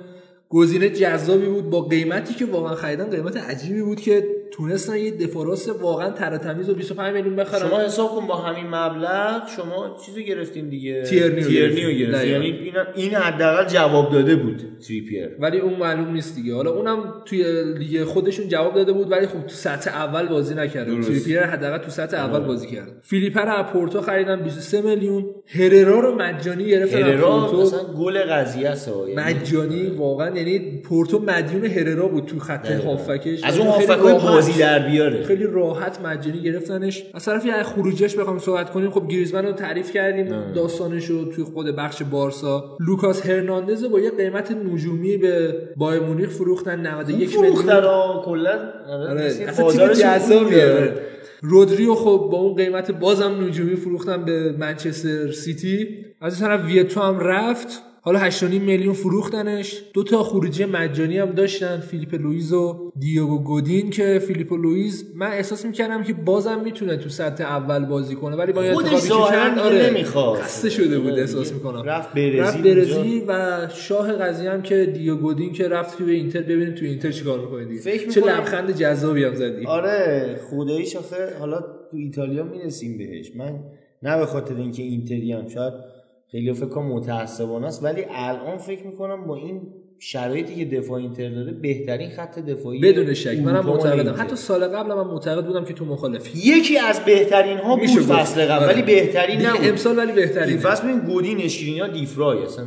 گزینه 0.49 0.89
جذابی 0.89 1.45
بود 1.45 1.69
با 1.69 1.81
قیمتی 1.81 2.33
که 2.33 2.45
واقعا 2.45 2.75
خریدن 2.75 3.09
قیمت 3.09 3.37
عجیبی 3.37 3.81
بود 3.81 4.01
که 4.01 4.38
تونستن 4.51 4.97
یه 4.97 5.11
دفاع 5.11 5.45
راست 5.45 5.69
واقعا 5.81 6.11
تر 6.11 6.37
تمیز 6.37 6.69
و 6.69 6.73
25 6.73 7.13
میلیون 7.13 7.35
بخرن. 7.35 7.69
شما 7.69 7.79
حساب 7.79 8.09
کن 8.09 8.27
با 8.27 8.35
همین 8.35 8.67
مبلغ 8.67 9.47
شما 9.55 9.97
چیزو 10.05 10.21
گرفتین 10.21 10.69
دیگه. 10.69 11.03
تیرنیو 11.03 11.47
تیرنیو 11.47 11.91
گرفتین. 11.91 12.31
یعنی 12.31 12.45
این 12.45 12.73
این 12.95 13.13
حداقل 13.13 13.65
جواب 13.65 14.11
داده 14.11 14.35
بود 14.35 14.61
تریپیر 14.87 15.29
ولی 15.39 15.59
اون 15.59 15.73
معلوم 15.73 16.13
نیست 16.13 16.35
دیگه. 16.35 16.55
حالا 16.55 16.71
اونم 16.71 17.13
توی 17.25 17.63
لیگ 17.77 18.03
خودشون 18.03 18.47
جواب 18.47 18.75
داده 18.75 18.93
بود 18.93 19.11
ولی 19.11 19.27
خب 19.27 19.41
تو 19.41 19.55
سطح 19.55 19.95
اول 19.95 20.27
بازی 20.27 20.53
درست. 20.53 21.09
تریپیر 21.09 21.43
حداقل 21.43 21.77
تو 21.77 21.89
سطح 21.89 22.17
اول 22.17 22.39
بازی 22.39 22.67
کرد 22.67 22.99
فیلیپه 23.01 23.37
رو 23.37 23.49
از 23.49 23.65
پورتو 23.65 24.01
خریدن 24.01 24.43
23 24.43 24.81
میلیون. 24.81 25.25
هررا 25.51 25.99
رو 25.99 26.15
مجانی 26.15 26.65
گرفتن. 26.65 26.97
از 26.97 27.03
هررا 27.03 27.39
پورتو 27.39 27.61
مثلا 27.61 27.83
گل 27.83 28.19
قضیه 28.19 28.69
است. 28.69 28.87
یعنی 28.87 29.15
مجانی 29.15 29.87
واقعا 29.87 30.37
یعنی 30.37 30.81
پورتو 30.83 31.19
مدیون 31.19 31.65
هررا 31.65 32.07
بود 32.07 32.25
تو 32.25 32.39
خط 32.39 32.71
هافکش. 32.71 33.43
از 33.43 33.57
اون 33.57 33.67
هافکای 33.67 34.13
بازی 34.13 34.59
در 34.59 34.79
بیاره. 34.79 35.23
خیلی 35.23 35.43
راحت 35.43 36.01
مجانی 36.01 36.41
گرفتنش. 36.41 37.03
از 37.13 37.25
طرفی 37.25 37.51
از 37.51 37.65
خروجش 37.65 38.15
بخوام 38.15 38.39
صحبت 38.39 38.69
کنیم. 38.69 38.89
خب 38.89 39.07
گریزمن 39.07 39.45
رو 39.45 39.51
تعریف 39.51 39.91
کردیم. 39.91 40.53
داستانش 40.55 41.05
رو 41.05 41.25
توی 41.25 41.43
خود 41.43 41.75
بخش 41.75 42.03
بارسا. 42.03 42.77
لوکاس 42.79 43.25
هرناندز 43.25 43.83
با 43.83 43.99
یه 43.99 44.11
قیمت 44.11 44.51
نجومی 44.51 45.17
به 45.17 45.55
بایر 45.77 46.01
مونیخ 46.01 46.29
فروختن. 46.29 46.87
91 46.87 47.29
فروختن 47.29 47.75
میلیون. 47.75 47.83
ها 47.83 48.21
کلا. 48.25 48.59
آره 48.89 49.25
مثل 49.25 49.43
اصلا 49.43 49.93
جذابیه. 49.93 50.63
آره. 50.63 51.08
رودری 51.41 51.80
رو 51.80 51.95
خب 51.95 52.29
با 52.31 52.37
اون 52.37 52.55
قیمت 52.55 52.91
بازم 52.91 53.43
نجومی 53.43 53.75
فروختن 53.75 54.25
به 54.25 54.51
منچستر 54.51 55.31
سیتی. 55.31 56.05
از 56.21 56.41
این 56.41 56.49
طرف 56.49 56.65
ویتو 56.65 57.01
هم 57.01 57.19
رفت. 57.19 57.88
حالا 58.09 58.29
8.5 58.29 58.43
میلیون 58.43 58.93
فروختنش. 58.93 59.81
دو 59.93 60.03
تا 60.03 60.23
خروجی 60.23 60.65
مجانی 60.65 61.17
هم 61.17 61.31
داشتن 61.31 61.79
فیلیپ 61.79 62.15
لویز 62.15 62.53
و 62.53 62.91
دیوگو 62.99 63.43
گودین 63.43 63.89
که 63.89 64.19
فیلیپ 64.27 64.53
لویز 64.53 65.05
من 65.15 65.27
احساس 65.27 65.65
می‌کردم 65.65 66.03
که 66.03 66.13
بازم 66.13 66.61
می‌تونه 66.63 66.97
تو 66.97 67.09
سطح 67.09 67.43
اول 67.43 67.85
بازی 67.85 68.15
کنه 68.15 68.35
ولی 68.35 68.51
با 68.53 68.73
خودش 68.73 68.95
ظاهراً 68.95 69.69
دیگه 69.69 69.89
نمی‌خواد. 69.89 70.39
خسته 70.39 70.69
شده 70.69 70.99
بود 70.99 71.11
آره، 71.11 71.21
احساس 71.21 71.53
می‌کنم. 71.53 71.83
رفت 71.83 72.13
برزیل 72.13 72.39
رفت. 72.39 72.57
برزیل 72.57 73.23
و 73.27 73.67
شاه 73.73 74.13
قضیه 74.13 74.51
هم 74.51 74.61
که 74.61 74.85
دیوگو 74.85 75.21
گودین 75.21 75.53
که 75.53 75.67
رفت 75.67 75.97
توی 75.97 76.15
اینتر 76.15 76.41
ببینیم 76.41 76.75
توی 76.75 76.87
اینتر 76.87 77.11
چیکار 77.11 77.39
می‌کنه 77.39 77.65
دیگه. 77.65 77.81
فکر 77.81 78.09
چه 78.09 78.21
لبخند 78.21 78.75
جذابی 78.75 79.23
هم 79.23 79.35
زدی. 79.35 79.65
آره 79.65 80.39
خداییش 80.49 80.95
آخه 80.95 81.37
حالا 81.39 81.59
تو 81.91 81.97
ایتالیا 81.97 82.43
می‌رسیم 82.43 82.97
بهش. 82.97 83.31
من 83.35 83.59
نه 84.03 84.17
به 84.17 84.25
خاطر 84.25 84.55
اینکه 84.55 84.83
اینتری 84.83 85.31
هم 85.31 85.47
شاید 85.47 85.98
خیلی 86.31 86.53
فکر 86.53 86.65
کنم 86.65 86.87
متعصبانه 86.87 87.67
است. 87.67 87.83
ولی 87.83 88.05
الان 88.09 88.57
فکر 88.57 88.87
می‌کنم 88.87 89.27
با 89.27 89.35
این 89.35 89.61
شرایطی 89.99 90.55
که 90.55 90.77
دفاع 90.77 90.99
اینتر 90.99 91.29
داره 91.29 91.51
بهترین 91.51 92.09
خط 92.09 92.39
دفاعی 92.39 92.79
بدون 92.79 93.13
شک. 93.13 93.39
منم 93.39 93.65
معتقدم. 93.65 94.15
حتی 94.17 94.35
سال 94.35 94.67
قبل 94.67 94.93
من 94.93 95.03
معتقد 95.03 95.45
بودم 95.45 95.65
که 95.65 95.73
تو 95.73 95.85
مخالفی 95.85 96.39
یکی 96.39 96.77
از 96.77 96.99
بهترین 96.99 97.57
ها 97.57 97.75
بود. 97.75 97.87
فصل 97.87 98.45
قبل 98.45 98.63
آره. 98.63 98.73
ولی 98.73 98.81
بهترین 98.81 99.37
دیگه 99.37 99.53
نبود. 99.53 99.67
امسال 99.67 99.97
ولی 99.97 100.07
این 100.07 100.15
بهترین 100.15 100.57
فصل 100.57 100.83
ببین 100.83 100.99
گودین 100.99 101.41
اشکرینی 101.41 101.79
ها 101.79 101.87
دیفرای 101.87 102.43
اصلا. 102.43 102.65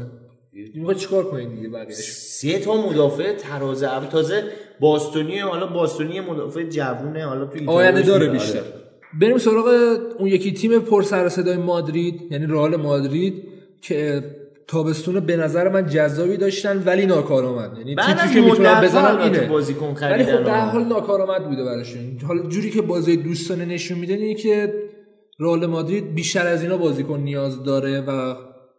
می‌خواد 0.74 0.96
چیکار 0.96 1.24
کنین 1.24 1.54
دیگه 1.54 1.68
بقیه‌اش 1.68 1.94
سه 2.12 2.58
تا 2.58 2.88
مدافع 2.90 3.32
تراز 3.32 3.82
اول. 3.82 4.06
تازه 4.06 4.42
باستونی 4.80 5.38
حالا 5.38 5.66
باستونی 5.66 6.20
مدافع 6.20 6.62
جوونه 6.62 7.26
حالا 7.26 7.44
تو 7.46 7.70
آینده 7.70 8.02
داره 8.02 8.28
آره. 8.28 8.32
بیشتر. 8.32 8.60
بریم 9.20 9.38
سراغ 9.38 9.98
اون 10.18 10.28
یکی 10.28 10.52
تیم 10.52 10.80
پر 10.80 11.02
سر 11.02 11.28
صدای 11.28 11.56
مادرید 11.56 12.20
یعنی 12.30 12.46
رئال 12.46 12.76
مادرید. 12.76 13.51
که 13.82 14.22
تابستون 14.66 15.20
به 15.20 15.36
نظر 15.36 15.68
من 15.68 15.86
جذابی 15.86 16.36
داشتن 16.36 16.82
ولی 16.86 17.06
ناکارآمد. 17.06 17.78
یعنی 17.78 17.96
از 17.98 18.32
که 18.32 18.40
بزنن 18.42 19.04
البته 19.04 19.24
اینه. 19.24 19.40
بازیکن 19.40 19.96
ولی 20.02 20.24
خب 20.24 20.44
در. 20.44 20.60
حال 20.60 20.84
ناکارآمد 20.84 21.48
بوده 21.48 21.64
براشون. 21.64 22.18
حالا 22.28 22.42
جوری 22.42 22.70
که 22.70 22.82
بازی 22.82 23.16
دوستانه 23.16 23.64
نشون 23.64 23.98
میده 23.98 24.14
اینه 24.14 24.34
که 24.34 24.74
رئال 25.38 25.66
مادرید 25.66 26.14
بیشتر 26.14 26.46
از 26.46 26.62
اینا 26.62 26.76
بازیکن 26.76 27.20
نیاز 27.20 27.62
داره 27.64 28.00
و 28.00 28.34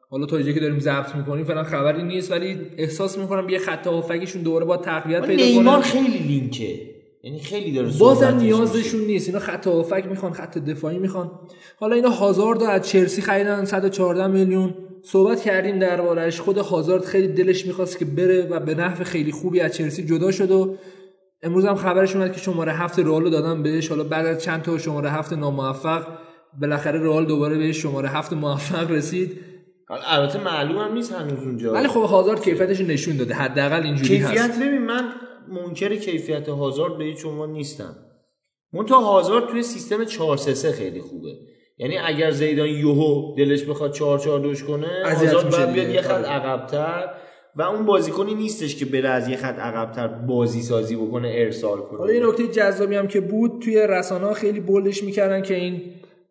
حالا 0.10 0.26
تا 0.26 0.42
که 0.42 0.60
داریم 0.60 0.80
ضبط 0.80 1.16
می‌کنیم 1.16 1.44
فعلا 1.46 1.64
خبری 1.64 2.04
نیست 2.04 2.32
ولی 2.32 2.58
احساس 2.78 3.18
می‌کنم 3.18 3.50
یه 3.50 3.60
خط 3.60 3.88
هافکیشون 3.88 4.42
دوباره 4.42 4.66
با 4.66 4.78
تقویت 4.78 5.26
پیدا 5.26 5.44
نیمار 5.44 5.82
خیلی 5.82 6.18
لینکه. 6.18 6.80
یعنی 7.24 7.40
خیلی 7.40 7.72
داره 7.72 7.88
بازم 8.00 8.20
صحبتش 8.20 8.34
میشه. 8.34 8.46
نیازشون 8.46 9.02
نیست. 9.02 9.28
اینا 9.28 9.40
خط 9.40 9.68
هافک 9.68 10.06
می‌خوان 10.10 10.34
خط 10.34 10.58
دفاعی 10.58 11.00
می‌خوان. 11.00 11.32
حالا 11.80 11.96
اینا 11.96 12.10
هازارد 12.10 12.64
از 12.64 12.88
چلسی 12.88 13.22
خریدن 13.22 13.66
114 13.66 14.28
میلیون. 14.28 14.74
صحبت 15.06 15.42
کردیم 15.42 15.80
دربارش 15.80 16.42
خود 16.42 16.58
هازارد 16.58 17.06
خیلی 17.06 17.28
دلش 17.28 17.66
می‌خواست 17.66 18.00
که 18.00 18.06
بره 18.06 18.48
و 18.50 18.60
به 18.60 18.76
نحو 18.76 19.04
خیلی 19.04 19.32
خوبی 19.32 19.60
از 19.60 19.76
چلسی 19.76 20.06
جدا 20.06 20.32
شد 20.32 20.52
و 20.52 20.78
امروز 21.42 21.66
هم 21.66 21.76
خبرش 21.76 22.16
اومد 22.16 22.34
که 22.34 22.40
شماره 22.40 22.74
هفت 22.74 23.00
رئال 23.00 23.24
رو 23.24 23.30
دادن 23.30 23.64
بهش. 23.64 23.88
حالا 23.88 24.04
بعد 24.04 24.26
از 24.26 24.44
چند 24.44 24.62
تا 24.62 24.78
شماره 24.78 25.10
هفت 25.10 25.34
ناموفق 25.34 26.08
بالاخره 26.62 27.00
رئال 27.00 27.26
دوباره 27.26 27.58
بهش 27.58 27.82
شماره 27.82 28.10
هفت 28.10 28.34
موفق 28.34 28.92
رسید. 28.92 29.40
البته 29.90 30.44
معلوم 30.44 30.78
هم 30.78 30.94
نیست 30.94 31.12
هنوز 31.12 31.44
اونجا. 31.44 31.74
ولی 31.74 31.88
خب 31.88 32.02
هازارد 32.02 32.44
کیفیتش 32.44 32.82
نشون 32.82 33.18
داده. 33.18 33.34
حداقل 33.34 33.84
اینجوری 33.84 34.18
هست. 34.18 34.34
کیفیت 34.34 34.68
ببین 34.68 34.82
من 34.82 35.14
منکر 35.48 35.96
کیفیت 35.96 36.50
هازارد 36.50 36.98
به 36.98 37.04
هیچ 37.04 37.26
عنوان 37.26 37.52
نیستم. 37.52 37.96
منتها 38.74 39.00
هازارد 39.00 39.48
توی 39.48 39.64
سیستم 39.64 40.06
4 40.06 40.38
3 40.38 40.54
3 40.54 40.72
خیلی 40.72 41.02
خوبه. 41.02 41.30
یعنی 41.84 41.98
اگر 41.98 42.32
زیدان 42.32 42.68
یوهو 42.68 43.36
دلش 43.38 43.64
بخواد 43.64 43.94
4 43.94 44.20
4 44.20 44.40
2 44.40 44.54
کنه 44.68 44.88
باید 45.52 45.70
دیگه. 45.70 45.74
بیاد 45.74 45.90
یه 45.90 46.02
خط 46.02 46.12
آره. 46.12 46.26
عقب‌تر 46.26 47.10
و 47.56 47.62
اون 47.62 47.86
بازیکنی 47.86 48.34
نیستش 48.34 48.76
که 48.76 48.86
بره 48.86 49.10
از 49.10 49.28
یه 49.28 49.38
خط 49.38 49.60
عقب‌تر 49.60 50.08
بازی 50.08 50.62
سازی 50.62 50.96
بکنه 50.96 51.32
ارسال 51.36 51.78
کنه 51.82 52.00
حالا 52.00 52.14
یه 52.14 52.28
نکته 52.28 52.48
جذابی 52.48 52.96
هم 52.96 53.08
که 53.08 53.22
بود 53.22 53.62
توی 53.62 53.88
رسانه 53.90 54.26
ها 54.26 54.34
خیلی 54.34 54.60
بولش 54.60 55.04
می‌کردن 55.04 55.42
که 55.42 55.56
این 55.56 55.82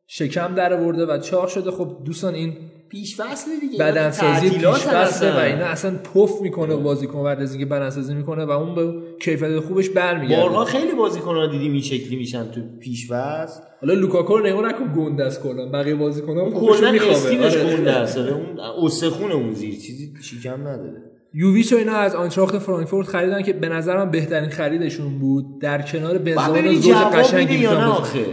شکم 0.07 0.55
در 0.55 0.73
آورده 0.75 1.07
و 1.07 1.19
چاق 1.19 1.49
شده 1.49 1.71
خب 1.71 1.97
دوستان 2.05 2.35
این 2.35 2.57
پیش 2.89 3.17
فصل 3.17 3.51
دیگه 3.61 3.79
بدنسازی 3.79 4.51
پیش 4.51 4.65
فصله 4.65 5.37
و. 5.37 5.39
اینا 5.39 5.65
اصلا 5.65 5.99
پف 6.15 6.41
می‌کنه 6.41 6.77
بازیکن 6.77 7.25
بعد 7.25 7.41
از 7.41 7.55
اینکه 7.55 7.67
بدنسازی 7.67 8.15
می‌کنه 8.15 8.45
و 8.45 8.51
اون 8.51 8.75
به 8.75 8.95
کیفیت 9.23 9.61
خوبش 9.61 9.89
برمیگرده. 9.91 10.43
بارها 10.43 10.65
خیلی 10.65 10.93
بازیکن 10.93 11.35
ها 11.35 11.47
دیدیم 11.47 11.73
این 11.73 11.83
شکلی 11.83 12.17
میشن 12.17 12.51
تو 12.51 12.61
پیش 12.81 13.09
فصل 13.09 13.61
حالا 13.81 13.95
لوکاکو 13.95 14.37
رو 14.37 14.47
نگاه 14.47 14.69
نکن 14.69 14.93
گنده 14.97 15.25
است 15.25 15.43
کلا. 15.43 15.69
بقیه 15.69 15.95
بازیکن 15.95 16.37
ها 16.37 16.43
اون 16.43 16.51
پفشون 16.51 16.99
کلا 16.99 17.11
استیلش 17.11 17.57
آره. 17.57 17.77
گنده 17.77 17.93
است. 17.93 18.19
اون 18.19 18.61
استخون 18.83 19.33
اون 19.33 19.53
زیر. 19.53 19.75
چیزی 19.75 20.13
شیکم 20.23 20.69
نداره. 20.69 21.12
یوویچ 21.35 21.73
و 21.73 21.77
اینا 21.77 21.93
از 21.93 22.15
آنتراخت 22.15 22.59
فرانکفورت 22.59 23.07
خریدن 23.07 23.43
که 23.43 23.53
به 23.53 23.69
نظرم 23.69 24.11
بهترین 24.11 24.51
خریدشون 24.51 25.19
بود. 25.19 25.61
در 25.61 25.83
کنار 25.83 26.19
بنزما 26.19 26.73
زوج 26.73 26.95
قشنگی؟ 26.95 27.67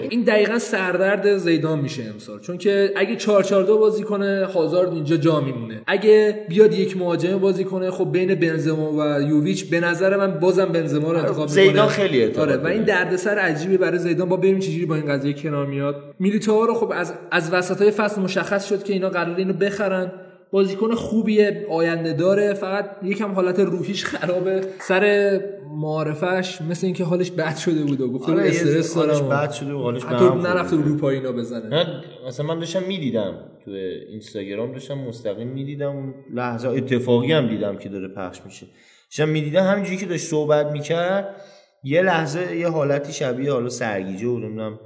این 0.09 0.23
دقیقا 0.23 0.59
سردرد 0.59 1.37
زیدان 1.37 1.79
میشه 1.79 2.03
امسال. 2.03 2.39
چون 2.39 2.57
که 2.57 2.91
اگه 2.95 3.15
4 3.15 3.43
4 3.43 3.63
2 3.63 3.77
بازی 3.77 4.03
کنه 4.03 4.45
هازارد 4.53 4.93
اینجا 4.93 5.17
جا 5.17 5.39
میمونه. 5.39 5.81
اگه 5.87 6.45
بیاد 6.49 6.73
یک 6.73 6.97
مهاجم 6.97 7.37
بازی 7.37 7.63
کنه 7.63 7.91
خب 7.91 8.11
بین 8.11 8.35
بنزما 8.35 8.91
و 8.91 9.21
یوویچ 9.21 9.69
به 9.69 9.79
نظر 9.79 10.17
من 10.17 10.39
بازم 10.39 10.65
بنزما 10.65 11.11
رو 11.11 11.17
انتخاب 11.17 11.49
می‌کنه. 11.49 11.65
زیدان 11.65 11.87
خیلی 11.87 12.25
آره 12.25 12.57
و. 12.57 12.67
این 12.67 12.83
دردسر 12.83 13.37
عجیبی 13.37 13.77
برای 13.77 13.99
زیدان. 13.99 14.29
با 14.29 14.37
ببینیم 14.37 14.59
چجوری 14.59 14.85
با 14.85 14.95
این 14.95 15.05
قضیه 15.05 15.33
کنار 15.33 15.65
میاد. 15.65 15.95
میلیتائو 16.19 16.65
رو 16.65 16.73
خب 16.73 16.93
از 16.95 17.13
از 17.31 17.53
وسطای 17.53 17.91
فصل 17.91 18.21
مشخص 18.21 18.69
شد 18.69 18.83
که 18.83 18.93
اینا 18.93 19.09
قرار 19.09 19.35
اینو 19.35 19.53
بخرن. 19.53 20.11
بازیکن 20.51 20.95
خوبیه 20.95 21.65
آینده 21.69 22.13
داره. 22.13 22.53
فقط 22.53 22.85
یکم 23.03 23.31
حالت 23.31 23.59
روحیش 23.59 24.05
خرابه. 24.05 24.61
سر 24.79 25.39
معارفش 25.71 26.61
مثل 26.61 26.85
اینکه 26.85 27.03
حالش 27.03 27.31
بد 27.31 27.57
شده 27.57 27.83
بود 27.83 28.01
و 28.01 28.07
بود 28.07 28.29
آره، 28.29 28.47
استرس 28.47 28.97
حالش 28.97 29.21
بد 29.21 29.51
شده 29.51 29.73
و 29.73 29.81
حالش 29.81 30.03
حتی 30.03 30.25
هم 30.25 30.47
نرفته. 30.47 30.75
رو 30.75 30.97
پای 30.97 31.15
اینا 31.15 31.31
بزنه. 31.31 31.65
نه 31.69 32.03
مثلا 32.27 32.45
من 32.45 32.59
داشتم 32.59 32.83
می‌دیدم 32.83 33.33
تو 33.65 33.71
اینستاگرام 34.09 34.71
داشتم 34.71 34.97
مستقیم 34.97 35.47
می‌دیدم. 35.47 35.91
اون 35.95 36.13
لحظه 36.33 36.69
اتفاقی 36.69 37.31
هم 37.31 37.47
دیدم 37.47 37.77
که 37.77 37.89
داره 37.89 38.07
پخش 38.07 38.41
میشه. 38.45 38.67
داشتم 39.09 39.29
می‌دیدم 39.29 39.63
همینجوری 39.63 39.97
که 39.97 40.05
داشت 40.05 40.25
صحبت 40.25 40.71
می‌کرد 40.71 41.35
یه 41.83 42.01
لحظه 42.01 42.55
یه 42.55 42.69
حالتی 42.69 43.13
شبیه 43.13 43.51
حالا 43.51 43.69
سرگیجه 43.69 44.27
و 44.27 44.39
نمی‌دونم 44.39 44.79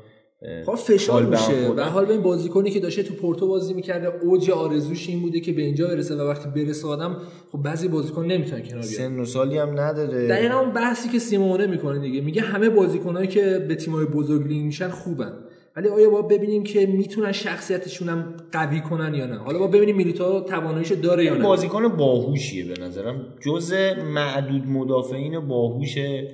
خب 0.65 0.75
فشار 0.75 1.25
میشه. 1.25 1.71
به 1.75 1.83
حال 1.83 2.05
به 2.05 2.13
این 2.13 2.21
بازیکنی 2.21 2.69
که 2.69 2.79
داشته 2.79 3.03
تو 3.03 3.13
پورتو 3.13 3.47
بازی 3.47 3.73
می‌کرده 3.73 4.07
اوج 4.21 4.51
آرزوش 4.51 5.09
این 5.09 5.21
بوده 5.21 5.39
که 5.39 5.53
به 5.53 5.61
اینجا 5.61 5.87
برسه 5.87 6.15
و 6.15 6.21
وقتی 6.21 6.49
برسه 6.49 6.87
آدم 6.87 7.17
خب 7.51 7.57
بعضی 7.57 7.87
بازیکن 7.87 8.25
نمی‌تونن 8.25 8.61
کنار 8.61 8.81
بیان. 8.81 8.83
سن 8.83 9.19
و 9.19 9.25
سالی 9.25 9.57
هم 9.57 9.79
نداره. 9.79 10.27
دقیقا 10.27 10.59
اون 10.59 10.73
بحثی 10.73 11.09
که 11.09 11.19
سیمونه 11.19 11.67
می‌کنه 11.67 11.99
دیگه. 11.99 12.21
میگه 12.21 12.41
همه 12.41 12.69
بازیکنایی 12.69 13.27
که 13.27 13.65
به 13.67 13.75
تیمای 13.75 14.05
بزرگ 14.05 14.47
لینک 14.47 14.65
میشن 14.65 14.89
خوبن. 14.89 15.33
ولی 15.75 15.87
آیا 15.87 16.09
با 16.09 16.21
ببینیم 16.21 16.63
که 16.63 16.85
می‌تونن 16.85 17.31
شخصیتشون 17.31 18.09
هم 18.09 18.33
قوی 18.51 18.81
کنن 18.81 19.13
یا 19.13 19.25
نه؟ 19.25 19.35
حالا 19.35 19.59
با 19.59 19.67
ببینیم 19.67 19.95
میلیتا 19.95 20.41
تواناییش 20.41 20.91
داره 20.91 21.25
یا 21.25 21.35
نه. 21.35 21.43
بازیکن 21.43 21.87
باهوشیه 21.87 22.65
به 22.65 22.81
نظرم. 22.81 23.25
جز 23.41 23.73
معدود 24.13 24.67
مدافعین 24.67 25.39
باهوشه 25.39 26.27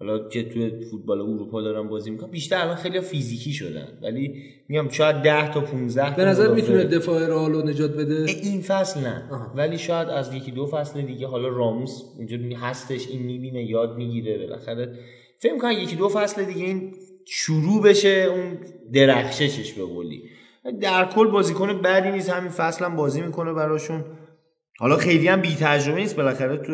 حالا 0.00 0.28
که 0.28 0.42
توی 0.42 0.84
فوتبال 0.90 1.20
اروپا 1.20 1.62
دارن 1.62 1.88
بازی 1.88 2.10
می‌کنن 2.10 2.30
بیشتر 2.30 2.56
الان 2.56 2.76
خیلی 2.76 3.00
فیزیکی 3.00 3.52
شدن. 3.52 3.98
ولی 4.02 4.42
میگم 4.68 4.88
شاید 4.88 5.16
10 5.16 5.52
تا 5.52 5.60
15 5.60 6.16
به 6.16 6.24
نظر 6.24 6.54
می‌تونه 6.54 6.84
دفاع 6.84 7.26
رئال 7.26 7.52
رو 7.52 7.62
نجات 7.62 7.90
بده؟ 7.90 8.32
این 8.42 8.60
فصل 8.60 9.00
نه. 9.00 9.28
آها. 9.30 9.52
ولی 9.56 9.78
شاید 9.78 10.08
از 10.08 10.34
یکی 10.34 10.50
دو 10.50 10.66
فصل 10.66 11.02
دیگه 11.02 11.26
حالا 11.26 11.48
راموس 11.48 12.02
اینجا 12.18 12.58
هستش 12.58 13.08
این 13.08 13.22
می‌بینه 13.22 13.64
یاد 13.64 13.96
می‌گیره. 13.96 14.38
بالاخره 14.38 14.98
فکر 15.38 15.52
می‌کنم 15.52 15.72
یکی 15.72 15.96
دو 15.96 16.08
فصل 16.08 16.44
دیگه 16.44 16.64
این 16.64 16.94
شروع 17.26 17.82
بشه 17.82 18.08
اون 18.08 18.58
درخششش 18.92 19.72
به 19.72 19.84
قولی. 19.84 20.22
در 20.80 21.04
کل 21.04 21.26
بازیکن 21.26 21.82
بدی 21.82 22.10
نیست 22.10 22.30
همین 22.30 22.50
فصل 22.50 22.84
هم 22.84 22.96
بازی 22.96 23.20
می‌کنه 23.20 23.52
براشون. 23.52 24.04
حالا 24.80 24.96
خیلی 24.96 25.28
هم 25.28 25.40
بی 25.40 25.54
تجربه 25.54 26.00
نیست 26.00 26.16
بالاخره 26.16 26.56
تو 26.56 26.72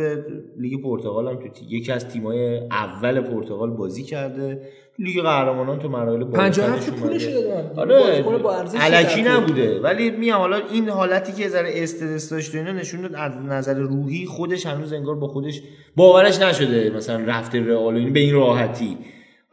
لیگ 0.58 0.82
پرتغال 0.82 1.28
هم 1.28 1.36
تو 1.36 1.64
یکی 1.68 1.92
از 1.92 2.08
تیمای 2.08 2.58
اول 2.58 3.20
پرتغال 3.20 3.70
بازی 3.70 4.02
کرده 4.02 4.60
لیگ 4.98 5.22
قهرمانان 5.22 5.78
تو 5.78 5.88
مراحل 5.88 6.24
57 6.24 6.90
بالاترش 6.90 7.00
پولش. 7.00 7.24
دادن 7.24 7.70
آره 7.76 8.22
کل. 8.22 9.28
نبوده 9.28 9.80
ولی 9.80 10.10
میام 10.10 10.40
حالا 10.40 10.56
این 10.72 10.88
حالتی 10.88 11.32
که 11.32 11.48
ذره 11.48 11.70
استرس 11.74 12.30
داشته 12.30 12.58
اینا 12.58 12.72
نشون 12.72 13.00
داد 13.00 13.14
از 13.14 13.32
نظر 13.36 13.74
روحی 13.74 14.26
خودش 14.26 14.66
هنوز 14.66 14.92
انگار 14.92 15.14
با 15.14 15.28
خودش 15.28 15.62
باورش 15.96 16.40
نشده 16.40 16.90
مثلا 16.90 17.24
رفته 17.24 17.60
رئال 17.60 17.94
و 17.94 17.98
این 17.98 18.12
به 18.12 18.20
این 18.20 18.34
راحتی 18.34 18.98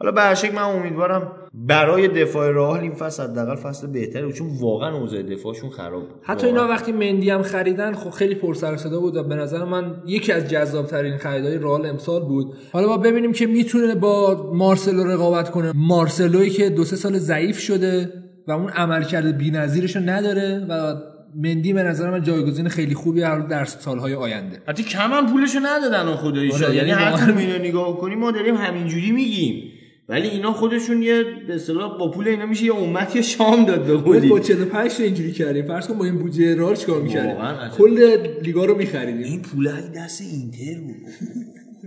حالا 0.02 0.12
به 0.12 0.20
هر 0.20 0.34
شکل 0.34 0.54
من 0.54 0.62
امیدوارم 0.62 1.32
برای 1.54 2.08
دفاع 2.08 2.50
رئال 2.50 2.80
این 2.80 2.94
فصل 2.94 3.22
حداقل 3.22 3.54
فصل 3.54 3.86
بهتره 3.86 4.24
بود، 4.24 4.34
چون 4.34 4.46
واقعا 4.60 4.96
اوضاع 4.96 5.22
دفاعشون 5.22 5.70
خراب. 5.70 6.02
بود 6.02 6.20
حتی. 6.22 6.46
اینا 6.46 6.68
وقتی 6.68 6.92
مندی 6.92 7.30
هم 7.30 7.42
خریدن 7.42 7.92
خب 7.92 8.10
خیلی 8.10 8.34
پر 8.34 8.54
سر 8.54 8.74
و 8.74 8.76
صدا 8.76 9.00
بود 9.00 9.16
و 9.16 9.22
به 9.22 9.34
نظر 9.34 9.64
من 9.64 9.94
یکی 10.06 10.32
از 10.32 10.48
جذاب 10.48 10.86
ترین 10.86 11.16
خریدهای 11.16 11.58
رئال 11.58 11.86
امسال 11.86 12.22
بود. 12.22 12.54
حالا 12.72 12.86
با 12.88 12.96
ببینیم 12.96 13.32
که 13.32 13.46
می‌تونه 13.46 13.94
با 13.94 14.50
مارسلو 14.54 15.04
رقابت 15.04 15.50
کنه. 15.50 15.72
مارسلوی 15.74 16.50
که 16.50 16.70
دو 16.70 16.84
سه 16.84 16.96
سال 16.96 17.18
ضعیف 17.18 17.58
شده 17.58 18.12
و 18.48 18.52
اون 18.52 18.68
عملکرد 18.68 19.38
بی‌نظیرش 19.38 19.96
رو 19.96 20.02
نداره 20.02 20.66
و 20.68 20.94
مندی 21.34 21.72
به 21.72 21.82
نظر 21.82 22.10
من 22.10 22.22
جایگزین 22.22 22.68
خیلی 22.68 22.94
خوبی 22.94 23.20
در 23.20 23.64
سالهای 23.64 24.14
آینده. 24.14 24.62
حتی 24.66 24.82
کم 24.82 25.10
هم 25.12 25.32
پولشو 25.32 25.58
ندادن 25.62 26.08
و 26.08 26.16
خدایی 26.16 26.52
آره، 26.52 26.58
شد 26.58 26.74
یعنی 26.74 26.88
یعنی 26.88 27.02
هر 27.02 27.38
اینو 27.38 27.58
نگاه 27.58 27.98
کنیم 27.98 28.18
ما 28.18 28.30
داریم 28.30 28.54
همینجوری 28.54 29.10
میگیم. 29.10 29.71
ولی 30.08 30.28
اینا 30.28 30.52
خودشون 30.52 31.02
یه 31.02 31.24
به 31.48 31.54
اصطلاح 31.54 31.98
با 31.98 32.10
پول 32.10 32.28
اینا 32.28 32.46
میشه 32.46 32.64
یه 32.64 32.74
امتی 32.74 33.22
شام 33.22 33.64
داد 33.64 33.84
به 33.84 33.96
قولی 33.96 34.28
با 34.28 34.40
45 34.40 34.94
تا 34.94 35.02
اینجوری 35.02 35.32
کردیم 35.32 35.66
فرض 35.66 35.88
کن 35.88 35.98
با 35.98 36.04
این 36.04 36.18
بودجه 36.18 36.56
رئال 36.56 36.76
چیکار 36.76 37.02
می‌کردیم. 37.02 37.36
کل 37.78 38.16
لیگا 38.42 38.64
رو 38.64 38.76
می‌خریدیم 38.76 39.24
این 39.24 39.42
پول 39.42 39.72
دست 39.96 40.20
اینتر 40.20 40.80
بود 40.80 40.96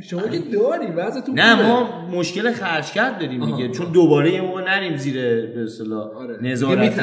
شما 0.10 0.22
که 0.22 0.40
داری 0.40 0.86
وضعتون 0.96 1.40
نه. 1.40 1.68
ما 1.68 2.08
مشکل 2.12 2.52
خرج 2.52 2.92
کرد 2.92 3.20
داریم. 3.20 3.46
دیگه 3.46 3.70
چون 3.70 3.92
دوباره 3.92 4.34
یه 4.34 4.42
موقع 4.42 4.64
نریم 4.64 4.98
زیر 4.98 5.14
به 5.16 5.64
اصطلاح 5.64 6.08
آره. 6.08 6.38
نظارت. 6.42 7.00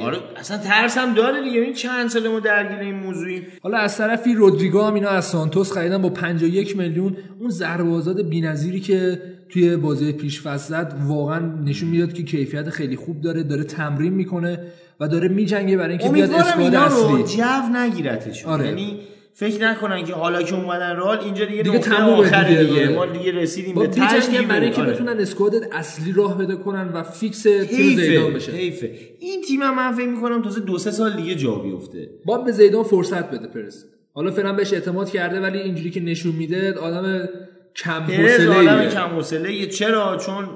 آره 0.00 0.18
اصلا 0.36 0.58
ترس 0.58 0.98
هم 0.98 1.14
داره 1.14 1.42
دیگه 1.42 1.60
این 1.60 1.72
چند 1.72 2.08
سال 2.08 2.28
ما 2.28 2.40
درگیر 2.40 2.78
این 2.78 2.94
موضوعیم 2.94 3.42
حالا 3.62 3.78
از 3.78 3.98
طرفی 3.98 4.34
رودریگو 4.34 4.82
هم 4.82 4.94
اینا 4.94 5.08
از 5.08 5.24
سانتوس 5.24 5.72
خریدن 5.72 6.02
با 6.02 6.08
51 6.08 6.76
میلیون 6.76 7.16
اون 7.40 7.50
ضربه 7.50 7.90
آزاد 7.90 8.28
بی‌نظیری 8.28 8.80
که 8.80 9.18
توی 9.52 9.76
بازی 9.76 10.12
پیش 10.12 10.40
فصل 10.40 10.68
زد 10.68 10.96
واقعا 11.06 11.38
نشون 11.64 11.88
می‌داد 11.88 12.12
که 12.12 12.22
کیفیت 12.22 12.70
خیلی 12.70 12.96
خوب 12.96 13.20
داره 13.20 13.42
داره 13.42 13.64
تمرین 13.64 14.12
می‌کنه 14.12 14.58
و 15.00 15.08
داره 15.08 15.28
میجنگه 15.28 15.76
برای 15.76 15.90
اینکه 15.90 16.08
بیاد 16.08 16.30
اسکواد 16.32 16.74
اصلی. 16.74 17.36
جو 17.36 17.76
نگیرتش. 17.76 18.44
آره. 18.44 18.66
یعنی 18.66 18.98
فکر 19.34 19.70
نکنن 19.70 20.04
که 20.04 20.14
حالا 20.14 20.42
که 20.42 20.54
اومدن 20.54 20.96
رال 20.96 21.18
اینجا 21.18 21.44
دیگه, 21.44 21.62
دیگه 21.62 21.76
نقطه 21.76 22.02
آخره 22.02 22.48
دیگه، 22.48 22.62
دیگه, 22.62 22.86
آره. 22.86 22.94
ما 22.94 23.06
دیگه 23.06 23.32
رسیدیم 23.32 23.74
به 23.74 23.86
تاش 23.86 24.28
برای 24.48 24.64
اینکه 24.64 24.80
آره. 24.80 24.92
بتونن 24.92 25.20
اسکواد 25.20 25.54
اصلی 25.72 26.12
راه 26.12 26.38
بده 26.38 26.56
کنن 26.56 26.88
و 26.88 27.02
فیکس 27.02 27.42
تیم 27.42 27.96
زیدان 27.96 28.32
بشه. 28.32 28.52
حیفه 28.52 28.90
این 29.18 29.42
تیم 29.48 29.62
هم 29.62 29.76
من 29.76 29.92
فکر 29.92 30.08
می‌کنم 30.08 30.42
تازه 30.42 30.60
دو 30.60 30.78
سه 30.78 30.90
سال 30.90 31.16
دیگه 31.16 31.34
جا 31.34 31.54
بیفته. 31.54 32.10
با 32.24 32.38
به 32.38 32.52
زیدان 32.52 32.82
فرصت 32.82 33.30
بده 33.30 33.46
پرس 33.46 33.84
حالا 34.14 34.30
فعلا 34.30 34.52
بهش 34.52 34.72
اعتماد 34.72 35.10
کرده 35.10 35.40
ولی 35.40 35.58
اینجوری 35.58 35.90
که 35.90 36.00
نشون 36.00 36.32
میده 36.32 36.74
آدم 36.74 37.28
کم 37.76 38.02
حوصله 38.02 38.88
کم 38.88 39.08
حوصله. 39.16 39.66
چرا؟ 39.66 40.16
چون 40.16 40.48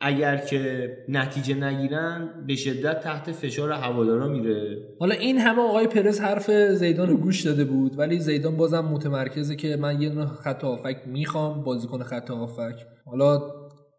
اگر 0.00 0.36
که 0.36 0.90
نتیجه 1.08 1.54
نگیرن 1.54 2.28
به 2.46 2.56
شدت 2.56 3.00
تحت 3.00 3.32
فشار 3.32 3.72
هوادارا 3.72 4.28
میره. 4.28 4.78
حالا 5.00 5.14
این 5.14 5.38
همه 5.38 5.62
آقای 5.62 5.86
پرز 5.86 6.20
حرف 6.20 6.50
زیدان 6.50 7.08
رو 7.08 7.16
گوش 7.16 7.42
داده 7.42 7.64
بود 7.64 7.98
ولی 7.98 8.18
زیدان 8.18 8.56
بازم 8.56 8.84
متمرکزه 8.84 9.56
که 9.56 9.76
من 9.76 10.02
یه 10.02 10.08
دونه 10.08 10.26
خط 10.26 10.64
هافک 10.64 10.96
می‌خوام 11.06 11.64
بازیکن 11.64 12.02
خط 12.02 12.30
هافک. 12.30 12.86
حالا 13.06 13.42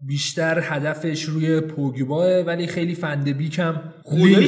بیشتر 0.01 0.59
هدفش 0.63 1.23
روی 1.23 1.61
پوگباه 1.61 2.39
ولی 2.41 2.67
خیلی 2.67 2.95
فندبیک 2.95 3.59
هم 3.59 3.81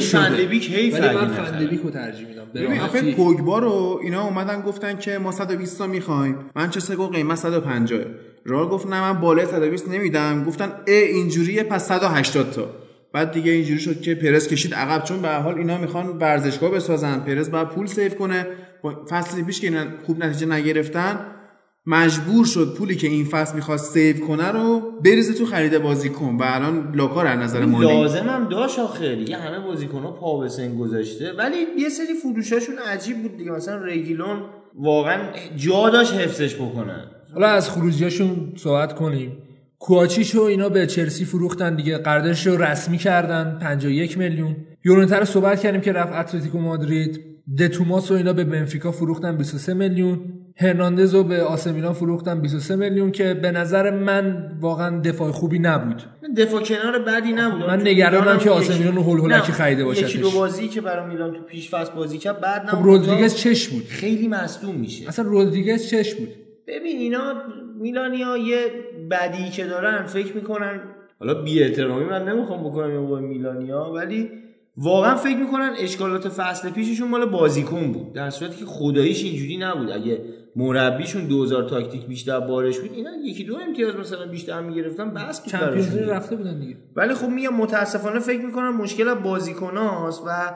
فندبیک 0.00 0.70
حیف 0.70 0.94
ولی 0.94 1.16
من. 1.16 1.28
فندبیک. 1.28 1.80
رو 1.80 1.90
ترجیح 1.90 2.28
میدم. 2.28 2.44
ببین. 2.54 2.80
آخه 2.80 3.14
پوگبا 3.14 3.58
رو 3.58 4.00
اینا 4.02 4.24
اومدن 4.24 4.60
گفتن 4.60 4.98
که 4.98 5.18
ما 5.18 5.32
120 5.32 5.78
تا 5.78 5.86
می‌خوایم. 5.86 6.36
منچستر 6.56 6.96
گفت 6.96 7.14
قیمت 7.14 7.38
150 7.38 8.00
رئال 8.46 8.68
گفت 8.68 8.86
نه 8.86 9.00
من 9.00 9.20
بالای 9.20 9.46
120 9.46 9.88
نمیدم. 9.88 10.44
گفتن 10.44 10.72
ا 10.86 10.90
اینجوریه 10.90 11.62
پس 11.62 11.88
180 11.88 12.50
تا. 12.50 12.70
بعد 13.12 13.32
دیگه 13.32 13.52
اینجوری 13.52 13.80
شد 13.80 14.00
که 14.00 14.14
پرز 14.14 14.48
کشید 14.48 14.74
عقب 14.74 15.04
چون 15.04 15.22
به 15.22 15.28
هر 15.28 15.40
حال 15.40 15.54
اینا 15.58 15.78
می‌خوان 15.78 16.06
ورزشگاه 16.06 16.70
بسازن. 16.70 17.20
پرز 17.20 17.50
باید 17.50 17.68
پول 17.68 17.86
save 17.86 18.14
کنه. 18.14 18.46
با 18.82 19.06
فصل 19.10 19.42
پیش 19.42 19.60
که 19.60 19.66
اینا 19.66 19.84
خوب 20.06 20.24
نتیجه 20.24 20.46
نگرفتن 20.46 21.18
مجبور 21.90 22.46
شد 22.46 22.74
پولی 22.74 22.96
که 22.96 23.06
این 23.06 23.24
فصل 23.24 23.54
می‌خواست 23.54 23.92
save 23.92 24.26
کنه 24.26 24.48
رو 24.48 24.82
بریزه 25.04 25.34
تو 25.34 25.46
خرید 25.46 25.78
بازیکن 25.78 26.36
و 26.40 26.42
الان 26.42 26.92
لاکار 26.94 27.26
از 27.26 27.38
نظر 27.38 27.64
مالی. 27.64 27.86
لازم 27.86 28.28
هم 28.28 28.48
داشت 28.48 28.78
آخه. 28.78 29.16
دیگه 29.16 29.36
همه 29.36 29.66
بازیکن 29.66 30.02
ها 30.02 30.10
پا 30.10 30.38
به 30.38 30.48
سن 30.48 30.76
گذاشته. 30.76 31.32
ولی 31.32 31.56
یه 31.78 31.88
سری 31.88 32.14
فروشاشون 32.22 32.74
عجیب 32.78 33.22
بود 33.22 33.36
دیگه. 33.36 33.50
مثلا 33.50 33.76
رگیلون 33.76 34.42
واقعا 34.74 35.18
جا 35.56 35.90
داشت 35.90 36.14
حفظش 36.14 36.54
بکنن 36.54 37.04
حالا 37.34 37.46
از 37.46 37.70
خروجیاشون 37.70 38.52
صحبت 38.56 38.94
کنیم. 38.94 39.32
کوچیشو 39.78 40.42
اینا 40.42 40.68
به 40.68 40.86
چلسی 40.86 41.24
فروختن 41.24 41.76
دیگه. 41.76 41.98
قراردادش 41.98 42.46
رو 42.46 42.62
رسمی 42.62 42.98
کردن. 42.98 43.58
51 43.62 44.18
میلیون. 44.18 44.56
یورنتر 44.84 45.18
رو 45.18 45.24
صحبت 45.24 45.60
کردیم 45.60 45.80
که 45.80 45.92
رفت 45.92 46.12
اتلتیکو 46.12 46.58
مادرید. 46.58 47.20
دتوماس 47.58 48.10
رو 48.10 48.16
اینا 48.16 48.32
به 48.32 48.44
بنفیکا 48.44 48.92
فروختن 48.92 49.36
23 49.36 49.74
میلیون. 49.74 50.20
هرناندز 50.60 51.14
رو 51.14 51.24
به 51.24 51.42
آسمیلان 51.42 51.92
فروختن 51.92 52.40
23 52.40 52.76
میلیون 52.76 53.10
که 53.10 53.34
به 53.34 53.50
نظر 53.50 53.90
من 53.90 54.52
واقعا 54.60 55.00
دفاع 55.00 55.30
خوبی 55.30 55.58
نبود. 55.58 56.02
دفاع 56.36 56.62
کنار 56.62 56.98
بدی 56.98 57.32
نبود 57.32 57.60
من 57.60 57.80
نگرانم 57.80 58.38
که 58.38 58.50
آسمیلان 58.50 58.96
رو 58.96 59.02
هول 59.02 59.18
هولکی 59.18 59.52
خریده 59.52 59.84
باشدش. 59.84 60.14
یکی 60.14 60.18
دو 60.18 60.30
بازی 60.30 60.68
که 60.68 60.80
برای 60.80 61.06
میلان 61.06 61.32
تو 61.32 61.42
پیش 61.42 61.70
فصل 61.70 61.92
بازی 61.92 62.18
کرد 62.18 62.40
بعد 62.40 62.66
خب 62.66 62.76
نبود 62.76 62.86
رودریگز 62.86 63.34
چش 63.34 63.68
بود. 63.68 63.84
خیلی 63.84 64.28
مصدوم 64.28 64.74
میشه. 64.74 65.08
اصلا 65.08 65.24
رودریگز 65.24 65.88
چش 65.88 66.14
بود. 66.14 66.28
ببین 66.66 66.96
اینا 66.96 67.34
میلانیا 67.80 68.36
یه 68.36 68.58
بدی 69.10 69.50
که 69.50 69.64
دارن 69.64 70.06
فکر 70.06 70.34
می‌کنن. 70.34 70.80
حالا 71.20 71.42
بی 71.42 71.62
احترامی 71.62 72.04
من 72.04 72.28
نمی‌خوام 72.28 72.64
بکنم 72.64 72.94
یه 72.94 73.20
میلانیا 73.20 73.92
ولی 73.94 74.30
واقعا 74.76 75.16
فکر 75.16 75.36
می‌کنن 75.36 75.70
اشکالات 75.80 76.28
فصل 76.28 76.70
پیششون 76.70 77.08
مال 77.08 77.24
بازیکن 77.26 77.92
بود. 77.92 78.12
در 78.12 78.30
صورتی 78.30 78.58
که 78.58 78.64
خداییش 78.64 79.24
اینجوری 79.24 79.56
نبود. 79.56 79.90
اگه 79.90 80.20
مربیشون 80.58 81.26
2000 81.26 81.68
تاکتیک 81.68 82.06
بیشتر 82.06 82.40
بارش 82.40 82.78
بود 82.78 82.92
اینا 82.92 83.10
یکی 83.24 83.44
دو 83.44 83.56
امتیاز 83.56 83.96
مثلا 83.96 84.26
بیشتر 84.26 84.60
می‌گرفتن 84.60 85.10
بس 85.10 85.46
چمپیونز 85.46 85.96
رفته 85.96 86.36
بودن 86.36 86.60
دیگه. 86.60 86.76
ولی 86.96 87.14
خب 87.14 87.28
میگم 87.28 87.54
متاسفانه 87.54 88.20
فکر 88.20 88.40
می‌کنم 88.40 88.76
مشکل 88.76 89.14
بازیکناست 89.14 90.22
و 90.26 90.52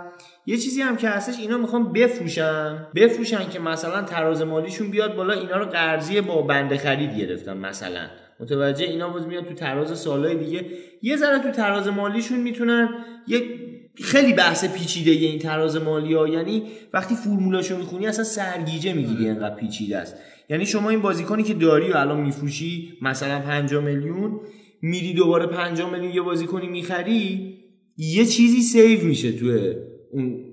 یه 0.47 0.57
چیزی 0.57 0.83
هم 0.83 0.97
که 0.97 1.09
هستش 1.09 1.39
اینا 1.41 1.59
می‌خوان 1.59 1.93
بفروشن. 1.93 2.87
بفروشن 2.95 3.49
که 3.51 3.59
مثلا 3.59 4.03
تراز 4.03 4.43
مالیشون 4.43 4.91
بیاد 4.91 5.17
بالا 5.17 5.33
اینا 5.35 5.57
رو 5.57 5.65
قرضی 5.65 6.21
با 6.21 6.43
بنده 6.43 6.77
خرید 6.77 7.19
گرفتن 7.19 7.57
مثلا. 7.57 8.07
متوجه؟ 8.41 8.85
اینا 8.85 9.09
باز 9.09 9.27
میاد 9.27 9.45
تو 9.45 9.55
تراز 9.55 9.99
سالهای 9.99 10.35
دیگه. 10.35 10.67
یه 11.03 11.17
ذره 11.17 11.39
تو 11.39 11.51
تراز 11.51 11.89
مالیشون 11.89 12.41
می‌تونن 12.41 12.89
یه 13.27 13.52
خیلی 13.95 14.33
بحث 14.33 14.65
پیچیده 14.65 15.11
این 15.11 15.39
تراز 15.39 15.77
مالی 15.77 16.15
ها 16.15 16.29
یعنی 16.29 16.63
وقتی 16.93 17.15
فرمولاشو 17.15 17.77
می‌خونی 17.77 18.07
اصلا 18.07 18.25
سرگیجه 18.25 18.93
می‌گیری 18.93 19.29
انقدر 19.29 19.55
پیچیده 19.55 19.99
است. 19.99 20.17
یعنی 20.51 20.67
شما 20.67 20.91
این 20.91 21.03
بازیکنی 21.03 21.43
که 21.43 21.55
داری 21.55 21.93
و 21.93 21.97
الان 21.97 22.21
میفروشی 22.21 22.93
مثلا 23.03 23.41
50 23.41 23.85
میلیون 23.85 24.41
میری 24.83 25.15
دوباره 25.15 25.47
50 25.47 25.93
میلیون 25.93 26.15
یه 26.15 26.23
بازیکنی 26.23 26.69
می‌خری 26.69 27.55
یه 27.97 28.27
چیزی 28.27 28.63
سیو 28.63 29.05
میشه 29.05 29.33
تو 29.33 29.75
اون 30.13 30.45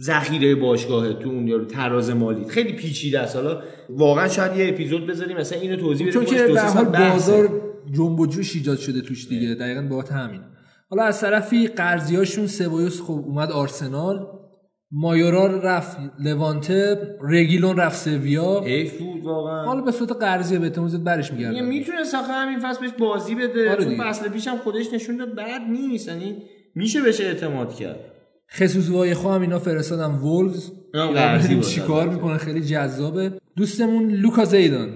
ذخیره 0.00 0.54
باشگاه 0.54 1.12
تو 1.12 1.28
اون 1.28 1.48
یارو 1.48 1.64
تراز 1.64 2.10
مالی. 2.10 2.44
خیلی 2.48 2.72
پیچیده 2.72 3.20
است. 3.20 3.36
حالا 3.36 3.62
واقعا 3.88 4.28
شاید 4.28 4.56
یه 4.56 4.68
اپیزود 4.68 5.06
بذاریم 5.06 5.36
مثلا 5.36 5.60
اینو 5.60 5.76
توضیح 5.76 6.06
بدیم. 6.06 6.20
چون 6.22 6.36
که 6.36 6.46
به 6.46 6.60
حال. 6.60 6.84
بازار 6.84 7.62
جنب 7.92 8.20
و 8.20 8.26
جوش 8.26 8.56
ایجاد 8.56 8.78
شده 8.78 9.00
توش 9.00 9.28
دیگه. 9.28 9.54
دقیقا 9.54 9.86
بابت 9.90 10.12
همین 10.12 10.40
حالا 10.92 11.04
از 11.04 11.20
طرفی 11.20 11.66
قرضیاشون 11.66 12.46
سبایوس 12.46 13.00
خب 13.00 13.24
اومد 13.26 13.50
آرسنال. 13.50 14.26
مایورا 14.90 15.46
رفت 15.46 15.96
لوانته 16.18 16.98
رگیلون 17.22 17.76
رفت 17.76 17.98
سویا. 17.98 18.60
حیف 18.60 18.98
بود 18.98 19.24
واقعا. 19.24 19.64
حالا 19.64 19.80
به 19.80 19.90
صورت 19.90 20.12
قرضیه 20.12 20.58
به 20.58 20.72
زیاد 20.86 21.04
برش 21.04 21.30
یه 21.30 21.36
میگردن 21.36 21.64
می‌تونه 21.64 22.04
ساخه 22.04 22.32
همین 22.32 22.58
فصل 22.58 22.80
بهش 22.80 22.90
بازی 22.98 23.34
بده. 23.34 23.70
آره 23.70 23.84
چون. 23.84 23.96
فصل 24.00 24.28
پیشم 24.28 24.56
خودش 24.56 24.92
نشون 24.92 25.16
داد 25.16 25.34
بد 25.34 25.60
نیست. 25.70 26.08
یعنی 26.08 26.36
میشه 26.74 27.00
بهش 27.00 27.20
اعتماد 27.20 27.74
کرد. 27.74 28.00
خصوص 28.56 28.90
وایخو 28.90 29.30
هم 29.30 29.40
اینا 29.40 29.58
فرستادن. 29.58 30.14
وولز. 30.14 30.70
چیکار 31.68 32.08
می‌کنه؟ 32.08 32.36
خیلی 32.36 32.60
جذابه. 32.60 33.32
دوستمون 33.56 34.10
لوکا 34.10 34.44
زیدان. 34.44 34.90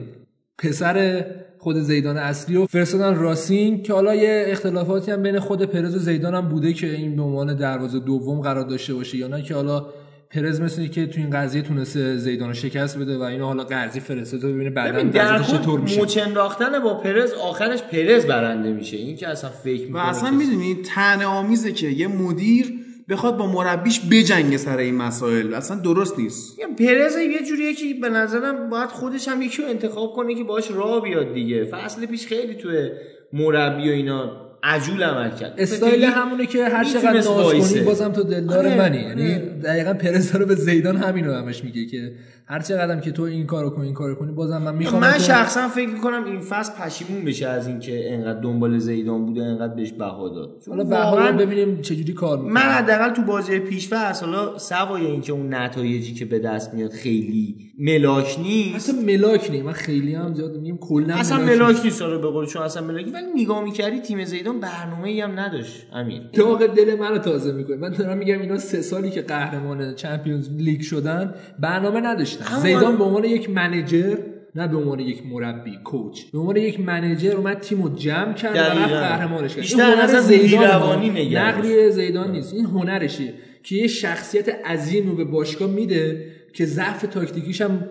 پسر 0.59 1.25
خود 1.67 1.79
زیدان 1.79 2.17
اصلی 2.17 2.57
رو 2.57 2.67
فرستادن 2.67 3.15
راسینگ 3.15 3.83
که 3.83 3.93
حالا 3.93 4.15
یه 4.15 4.45
اختلافاتی 4.49 5.11
هم 5.11 5.23
بین 5.23 5.39
خود 5.39 5.63
پرز 5.63 5.97
و 5.97 5.99
زیدان 5.99 6.35
هم 6.35 6.49
بوده 6.49 6.73
که 6.73 6.95
این 6.95 7.17
به 7.17 7.23
عنوان 7.23 7.55
دروازه 7.57 7.99
دوم 7.99 8.41
قرار 8.41 8.65
داشته 8.65 8.95
باشه 8.95 9.17
یا 9.17 9.29
نه 9.29 9.43
که 9.43 9.55
حالا 9.55 9.87
پرز 10.31 10.61
مثل 10.61 10.87
که 10.87 11.07
تو 11.07 11.21
این 11.21 11.31
قضیه 11.31 11.63
تونسته 11.63 12.17
زیدان 12.17 12.49
رو 12.49 12.55
شکست 12.55 12.99
بده 12.99 13.19
و 13.19 13.23
اینو 13.23 13.47
حالا 13.47 13.65
قرضی 13.65 14.01
فرستاده 14.01 14.43
تا 14.43 14.49
ببینه 14.49 14.71
بعدا 14.71 15.43
چطور 15.43 15.81
میشه. 15.81 16.03
مچ 16.03 16.19
انداختن 16.19 16.79
با 16.79 16.95
پرز 16.95 17.33
آخرش 17.33 17.83
پرز 17.83 18.27
برنده 18.27 18.73
میشه. 18.73 18.97
این 18.97 19.17
که 19.17 19.29
اصلا 19.29 19.51
فکر 19.51 19.83
و 19.83 19.87
می‌کنه 19.87 20.09
اصلا 20.09 20.31
می‌دونی 20.31 20.75
تن 20.95 21.23
آمیزه 21.23 21.73
که 21.73 21.87
یه 21.87 22.09
مدیر 22.09 22.73
بخواد 23.09 23.37
با 23.37 23.47
مربیش 23.47 24.01
بجنگه 24.11 24.57
سر 24.57 24.77
این 24.77 24.95
مسائل. 24.95 25.55
اصلا 25.55 25.77
درست 25.77 26.19
نیست. 26.19 26.57
پرز 26.79 27.17
یه 27.17 27.43
جوریه 27.49 27.75
که 27.75 27.85
به 28.01 28.09
نظرم 28.09 28.71
باید 28.71 28.89
خودش 28.89 29.29
هم 29.29 29.43
یکی 29.43 29.63
رو 29.63 29.69
انتخاب 29.69 30.13
کنه 30.13 30.35
که 30.35 30.45
باش 30.45 30.71
راه 30.71 31.03
بیاد 31.03 31.35
دیگه. 31.35 31.65
فصل 31.65 32.07
پیش 32.07 32.27
خیلی 32.27 32.55
توی 32.55 32.91
مربی 33.33 33.89
و 33.89 33.93
اینا 33.93 34.47
عجول 34.63 35.03
عمل 35.03 35.31
کرد. 35.31 35.55
استایل 35.59 36.05
همونه 36.05 36.47
که 36.47 36.69
هر 36.69 36.85
چقدر 36.85 37.13
ناز. 37.13 37.73
کنی 37.73 37.81
بازم 37.81 38.13
تو 38.13 38.23
دلدار 38.23 38.59
آره، 38.59 38.79
منی. 38.79 38.97
یعنی 38.97 39.35
آره. 39.35 39.61
دقیقا 39.65 39.95
پرز 39.95 40.33
داره 40.33 40.45
به 40.45 40.55
زیدان 40.55 40.97
همینو 40.97 41.33
همش 41.33 41.65
میگه 41.65 41.87
که 41.87 42.13
هر 42.49 42.61
چقدر 42.61 43.01
که 43.01 43.11
تو 43.11 43.23
این 43.23 43.47
کارو 43.47 43.71
کن 43.71 43.83
این 43.83 43.95
کارو 43.95 44.15
کنی 44.15 44.33
بازم 44.33 44.59
من 44.59 44.75
می‌خوام 44.75 45.03
من 45.03 45.19
شخصا 45.19 45.69
فکر 45.69 45.89
می‌کنم 45.89 46.25
این 46.25 46.41
فصل 46.41 46.73
پشیمون 46.83 47.25
بشه 47.25 47.47
از 47.47 47.67
اینکه 47.67 48.15
انقدر 48.15 48.41
دنبال 48.41 48.79
زیدان 48.79 49.27
بوده 49.27 49.43
انقدر 49.43 49.75
بهش 49.75 49.93
بها 49.93 50.29
داد. 50.29 50.63
حالا 50.69 50.85
واقعاً 50.85 51.33
بهار 51.33 51.47
ببینیم 51.47 51.81
چجوری 51.81 52.13
کار 52.13 52.39
می‌کنه. 52.39 52.53
من 52.53 52.61
حداقل 52.61 53.15
تو 53.15 53.23
بازی 53.23 53.59
پیش 53.59 53.89
فصل 53.89 54.27
حالا 54.27 54.59
سوای 54.59 55.07
اینکه 55.07 55.33
اون 55.33 55.55
نتایجی 55.55 56.15
که 56.15 56.25
به 56.25 56.39
دست 56.39 56.75
میاد 56.75 56.91
خیلی 56.91 57.57
ملاک 57.79 58.37
نیست. 58.43 58.77
اصلا 58.77 59.01
ملاک 59.03 59.51
نی 59.51 59.63
من 59.63 59.73
خیلی 59.73 60.15
هم 60.15 60.35
زیاد 60.35 60.57
میگم 60.57 60.77
کلا 60.77 61.15
اصلا 61.15 61.39
ملاک 61.39 61.61
ملاک 61.61 61.85
نیست 61.85 62.03
آره 62.03 62.19
به 62.19 62.31
قول 62.31 62.47
چون 62.47 62.63
اصلا 62.63 62.83
ملاکی. 62.83 63.11
ولی 63.11 63.43
نگاه 63.43 63.65
می‌کردی 63.65 64.01
تیم 64.01 64.25
زیدان 64.25 64.61
برنامه 64.61 65.09
ای 65.09 65.21
هم 65.21 65.41
نداشت 65.41 65.87
امیر. 65.93 66.23
داغ 66.33 66.67
دل 66.67 66.99
منو 66.99 67.19
تازه 67.19 67.53
می‌کنه. 67.53 67.77
من 67.77 67.89
دارم 67.89 68.19
میگم 68.19 68.41
اینا 68.41 68.59
سه 68.59 68.83
سالی 68.83 69.11
که 69.11 69.23
قهرمان 69.23 69.95
چمپیونز 69.95 70.51
لیگ 70.57 70.81
شدن 70.81 71.35
برنامه 71.59 72.01
نداشتن. 72.01 72.36
اما- 72.51 72.61
زیدان 72.61 72.97
به 72.97 73.05
عنوان 73.05 73.25
یک 73.25 73.51
منیجر 73.51 74.17
نه 74.55 74.69
به 74.69 74.77
عنوان 74.77 75.01
یک 75.01 75.27
مربی 75.27 75.79
کوچ. 75.85 76.23
به 76.33 76.39
عنوان 76.39 76.57
یک 76.57 76.81
منیجر 76.81 77.33
اومد 77.37 77.61
تیمو 77.61 77.89
جمع 77.89 78.33
کرد 78.33 78.57
و. 78.57 78.59
رفت 78.59 78.93
قهرمانش 78.93 79.51
کرد. 79.51 79.61
بیشتر 79.61 79.85
این 79.91 79.99
هنر 79.99 80.21
زیدان 80.21 80.65
روانی. 80.65 81.35
نقلی 81.35 81.91
زیدان 81.91 82.33
نیست. 82.33 82.55
این 82.55 82.65
هنرشه 82.65 83.33
که 83.63 83.77
یه 83.77 83.87
شخصیت 83.87 84.49
عظیم 84.49 85.09
رو 85.09 85.17
به 85.17 85.25
باشگاه 85.25 85.71
میده 85.71 86.27
که 86.55 86.65
ضعف 86.67 87.03
تاکتیکیش 87.03 87.61
هم 87.61 87.89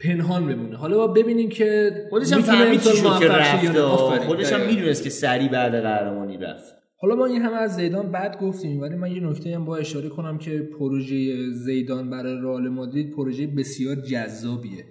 پنهان 0.00 0.46
بمونه. 0.46 0.76
حالا 0.76 0.96
با 0.96 1.06
ببینیم 1.06 1.48
که 1.48 1.90
خودش 2.10 2.32
هم 2.32 2.42
فهمید 2.42 2.80
چی 2.80 2.96
شد 2.96 3.18
که 3.18 3.28
رفت. 3.28 3.78
خودش 4.26 4.52
هم. 4.52 4.66
می‌دونست 4.66 5.02
که 5.04 5.10
سری 5.10 5.48
بعد 5.48 5.72
قهرمانی 5.82 6.36
رفت. 6.36 6.83
حالا 6.96 7.14
ما 7.16 7.26
این 7.26 7.42
همه 7.42 7.56
از 7.56 7.76
زیدان 7.76 8.10
بعد 8.12 8.40
گفتیم 8.40 8.80
ولی 8.80 8.94
من 8.94 9.12
یه 9.12 9.20
نکته 9.20 9.54
هم 9.54 9.64
با 9.64 9.76
اشاره 9.76 10.08
کنم 10.08 10.38
که 10.38 10.58
پروژه 10.78 11.50
زیدان 11.50 12.10
برای 12.10 12.36
رئال 12.42 12.68
مادرید 12.68 13.10
پروژه 13.10 13.46
بسیار 13.46 13.96
جذابیه. 13.96 14.84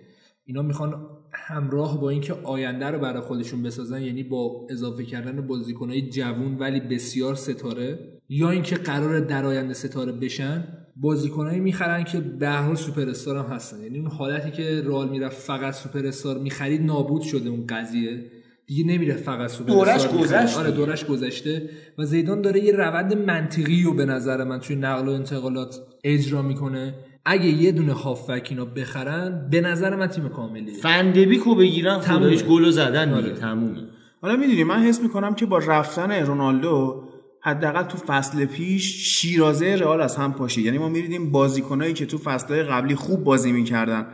اینا 0.46 0.62
می‌خوان 0.62 1.08
همراه 1.34 2.02
با 2.02 2.10
اینکه 2.10 2.34
آینده 2.34 2.86
رو 2.86 3.00
برای 3.00 3.22
خودشون 3.22 3.64
بسازن 3.64 4.02
یعنی 4.02 4.24
با 4.24 4.68
اضافه 4.70 5.04
کردن 5.04 5.48
بازیکنهای 5.48 6.10
جوون 6.10 6.58
ولی 6.58 6.80
بسیار 6.80 7.36
ستاره 7.36 8.00
یا 8.30 8.50
اینکه 8.50 8.76
قرار 8.76 9.20
در 9.20 9.46
آینده 9.46 9.74
ستاره 9.74 10.12
بشن 10.12 10.68
بازیکنایی 10.96 11.60
می‌خرن 11.60 12.04
که 12.04 12.20
به 12.20 12.48
هر 12.50 12.76
سوپر 12.76 13.10
هم 13.28 13.46
هستن. 13.46 13.84
یعنی 13.84 14.00
اون 14.00 14.08
حالتی 14.08 14.52
که 14.52 14.82
رئال 14.86 15.10
می‌رفت 15.10 15.38
فقط 15.38 15.74
سوپر 15.74 16.06
استار 16.06 16.40
می‌خرید 16.40 16.82
نابود 16.82 17.22
شده 17.22 17.50
اون 17.50 17.68
قضیه. 17.68 18.32
دیگه 18.68 18.84
نمیره 18.84 19.14
فقط 19.14 19.50
سوپر 19.50 19.74
دورش 19.74 19.90
استار 19.90 20.12
می‌خرید. 20.12 20.42
گذشت 20.42 20.58
آره. 20.58 20.72
دورش 20.72 21.06
گذشته 21.06 21.70
و 21.98 22.06
زیدان 22.06 22.42
داره 22.42 22.60
یه 22.60 22.72
روند 22.72 23.18
منطقی 23.18 23.84
رو 23.84 23.94
به 23.94 24.06
نظر 24.06 24.44
من 24.44 24.60
توی 24.60 24.76
نقل 24.76 25.08
و 25.08 25.12
انتقالات 25.12 25.80
اجرا 26.04 26.42
می‌کنه 26.42 26.94
اگه 27.26 27.46
یه 27.46 27.72
دونه 27.72 27.94
هافبک 27.94 28.48
اینا 28.50 28.66
بخرن 28.66 29.48
به 29.52 29.62
نظر 29.62 29.96
من 29.96 30.08
تیم 30.08 30.30
کاملیه 30.30 30.74
فندبیکو 30.74 31.56
بگیرن. 31.56 32.00
خودش 32.00 32.44
گلو 32.44 32.72
زدن 32.72 33.06
دیگه 33.06 33.18
آره. 33.18 33.40
تمومه 33.40 33.88
حالا 34.22 34.36
می‌دونی 34.36 34.64
من 34.64 34.80
حس 34.84 35.02
می‌کنم 35.02 35.36
که 35.36 35.46
با 35.46 35.58
رفتن 35.58 36.12
رونالدو 36.12 37.04
حداقل 37.42 37.84
تو 37.84 37.98
فصل 37.98 38.46
پیش 38.46 38.84
شیرازه 39.20 39.76
رئال 39.76 40.02
از 40.02 40.16
هم 40.16 40.34
پاشید 40.34 40.66
یعنی 40.66 40.78
ما 40.78 40.90
میریدیم 40.90 41.32
بازیکنایی 41.32 41.94
که 41.94 42.06
تو 42.06 42.18
فصلهای 42.18 42.64
قبلی 42.64 42.96
خوب 42.96 43.24
بازی 43.24 43.52
می‌کردن 43.52 44.08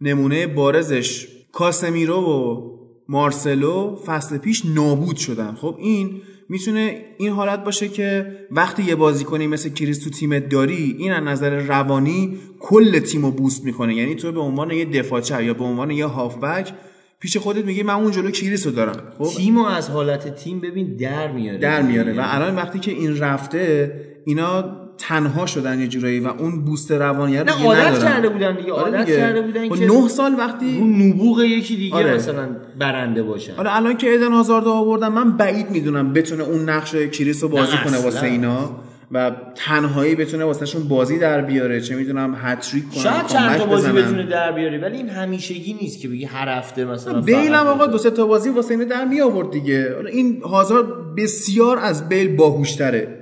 نمونه 0.00 0.46
بارزش 0.46 1.28
کاسمیرو 1.52 2.16
و 2.20 2.77
مارسلو 3.08 3.96
فصل 4.06 4.38
پیش 4.38 4.62
نابود 4.66 5.16
شدن. 5.16 5.54
خب 5.54 5.76
این 5.78 6.10
می‌تونه 6.48 7.04
این 7.18 7.30
حالت 7.30 7.64
باشه 7.64 7.88
که 7.88 8.36
وقتی 8.50 8.82
یه 8.82 8.94
بازیکنی 8.94 9.46
مثل 9.46 9.68
کریس 9.68 9.98
تو 9.98 10.10
تیمت 10.10 10.48
داری 10.48 10.96
این 10.98 11.12
از 11.12 11.22
نظر 11.22 11.50
روانی 11.50 12.38
کل 12.58 12.98
تیم 12.98 13.24
رو 13.24 13.30
بوست 13.30 13.64
می‌کنه. 13.64 13.94
یعنی 13.94 14.14
تو 14.14 14.32
به 14.32 14.40
عنوان 14.40 14.70
یه 14.70 14.84
دفاع 14.84 15.20
چپ 15.20 15.40
یا 15.40 15.54
به 15.54 15.64
عنوان 15.64 15.90
یه 15.90 16.06
هافبک 16.06 16.72
پیش 17.20 17.36
خودت 17.36 17.64
میگی 17.64 17.82
من 17.82 17.94
اون 17.94 18.10
جلو 18.10 18.30
کریس 18.30 18.66
رو 18.66 18.72
دارم. 18.72 19.02
خب؟ 19.18 19.24
تیمو 19.24 19.64
از 19.64 19.90
حالت 19.90 20.34
تیم 20.34 20.60
ببین 20.60 20.96
در 20.96 21.32
میاره. 21.32 21.58
در 21.58 21.82
میاره. 21.82 22.12
و 22.12 22.20
الان 22.24 22.56
وقتی 22.56 22.78
که 22.78 22.90
این 22.90 23.18
رفته 23.18 23.92
اینا 24.24 24.87
تنها 24.98 25.46
شدن 25.46 25.80
یه 25.80 25.88
جورایی 25.88 26.20
و 26.20 26.28
اون 26.28 26.64
بوست 26.64 26.92
روانی 26.92 27.38
رو 27.38 27.44
نه 27.44 27.64
عادت. 27.64 28.04
کرده 28.04 28.28
بودن 28.28 28.56
دیگه 28.56 28.72
آره 28.72 28.98
عادت. 28.98 29.16
کرده 29.16 29.42
بودن 29.42 29.68
خب 29.68 29.74
که 29.74 29.86
نه 29.86 30.08
سال 30.08 30.34
وقتی 30.34 30.78
اون 30.78 31.02
نبوغ 31.02 31.40
یکی 31.40 31.76
دیگه 31.76 31.94
آره. 31.96 32.14
مثلا 32.14 32.48
برنده 32.78 33.22
باشن 33.22 33.52
حالا 33.54 33.70
الان 33.70 33.96
که 33.96 34.10
ایدن 34.10 34.32
هازارد 34.32 34.66
آوردن 34.66 35.08
من 35.08 35.36
بعید 35.36 35.70
می‌دونم 35.70 36.12
بتونه 36.12 36.44
اون 36.44 36.68
نقش 36.68 36.94
کریس 36.94 37.42
رو 37.42 37.48
بازی 37.48 37.76
نه، 37.76 37.84
کنه. 37.84 37.98
واسه 37.98 38.26
اینا 38.26 38.70
و 39.12 39.32
تنهایی 39.54 40.14
بتونه 40.14 40.44
واسهشون 40.44 40.88
بازی 40.88 41.18
در 41.18 41.40
بیاره 41.40 41.80
چه 41.80 41.96
می‌دونم 41.96 42.36
هتریک 42.42 42.90
کنن 42.90 43.02
شاید 43.02 43.26
چند 43.26 43.58
تا 43.58 43.66
بازی 43.66 43.88
بزنن. 43.88 44.04
بتونه 44.04 44.26
در 44.26 44.52
بیاره 44.52 44.78
ولی 44.78 44.96
این 44.96 45.08
همیشگی 45.08 45.76
نیست 45.80 46.00
که 46.00 46.08
بگی 46.08 46.24
هر 46.24 46.58
هفته 46.58 46.84
مثلا 46.84 47.20
بیل 47.20 47.54
هم 47.54 47.66
آقا. 47.66 47.86
دو 47.86 47.98
سه 47.98 48.10
تا 48.10 48.26
بازی 48.26 48.50
واسه 48.50 48.70
اینو 48.70 48.84
در 48.84 49.04
می 49.04 49.20
آورد 49.20 49.50
دیگه 49.50 49.94
حالا 49.94 50.10
این 50.10 50.42
هازارد 50.42 50.86
بسیار 51.16 51.78
از 51.78 52.08
بیل 52.08 52.36
باهوشتره 52.36 53.18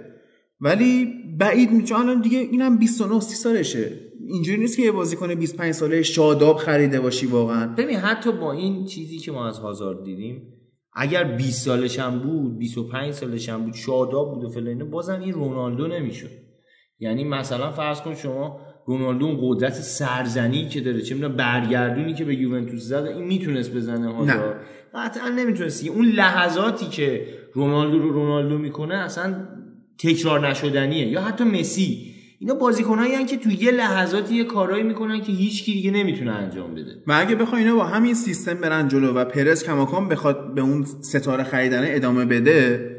ولی 0.61 1.15
بعید 1.39 1.93
الان 1.93 2.21
دیگه 2.21 2.39
اینم 2.39 2.79
29 2.79 3.21
30 3.21 3.35
سالشه. 3.35 3.93
اینجوری 4.29 4.59
نیست 4.59 4.77
که 4.77 4.83
یه 4.83 4.93
بازیکن 4.93 5.35
25 5.35 5.73
ساله 5.73 6.03
شاداب 6.03 6.57
خریده 6.57 7.01
باشی 7.01 7.27
واقعا. 7.27 7.75
ببین 7.75 7.97
حتی 7.97 8.33
با 8.33 8.53
این 8.53 8.85
چیزی 8.85 9.19
که 9.19 9.33
ما 9.33 9.49
از 9.49 9.59
هازارد 9.59 10.05
دیدیم 10.05 10.43
اگر 10.93 11.25
20 11.25 11.65
سالش 11.65 11.99
هم 11.99 12.19
بود 12.19 12.59
25 12.59 13.13
سالش 13.13 13.49
هم 13.49 13.65
بود 13.65 13.75
شاداب 13.75 14.35
بود 14.35 14.45
و 14.45 14.49
فلان 14.49 14.91
بازم 14.91 15.21
این 15.21 15.33
رونالدو 15.33 15.87
نمی‌شد. 15.87 16.31
یعنی 16.99 17.25
مثلا 17.25 17.73
فرض 17.73 18.01
کن 18.01 18.15
شما 18.15 18.61
رونالدو 18.87 19.27
اون 19.27 19.39
قدرت 19.41 19.73
سرزنی 19.73 20.69
که 20.69 20.81
داره 20.81 21.03
چه 21.03 21.15
می‌دونم 21.15 21.37
برگردونی 21.37 22.15
که 22.15 22.25
به 22.25 22.35
یوونتوس 22.35 22.83
زد 22.83 23.05
این 23.05 23.25
می‌تونست 23.25 23.75
بزنه 23.75 24.13
هازارد. 24.13 24.61
قطعا 24.95 25.29
نمی‌تونست 25.29 25.87
اون 25.87 26.07
لحظاتی 26.07 26.87
که 26.87 27.27
رونالدو 27.53 27.99
رو 27.99 28.13
رونالدو 28.13 28.59
می‌کنه 28.59 28.95
اصلا 28.95 29.49
تکرار 29.99 30.49
نشدنیه 30.49 31.07
یا 31.07 31.21
حتی 31.21 31.45
مسی. 31.45 32.13
اینا 32.41 32.55
بازیکنایی 32.55 33.25
که 33.25 33.37
توی 33.37 33.55
یه 33.55 33.71
لحظاتی 33.71 34.35
یه 34.35 34.45
کارایی 34.45 34.83
می‌کنن 34.83 35.21
که 35.21 35.33
هیچ 35.33 35.65
کی 35.65 35.73
دیگه 35.73 35.91
نمی‌تونه 35.91 36.31
انجام 36.33 36.75
بده. 36.75 37.03
و 37.07 37.13
اگه 37.13 37.35
بخوای 37.35 37.63
اینا 37.63 37.77
با 37.77 37.85
همین 37.85 38.15
سیستم 38.15 38.55
برن 38.55 38.89
جلو 38.89 39.13
و 39.13 39.25
پرز 39.25 39.65
کماکان 39.65 40.09
بخواد 40.09 40.55
به 40.55 40.61
اون 40.61 40.87
ستاره 41.01 41.45
خریدن 41.45 41.83
ادامه 41.85 42.25
بده 42.25 42.91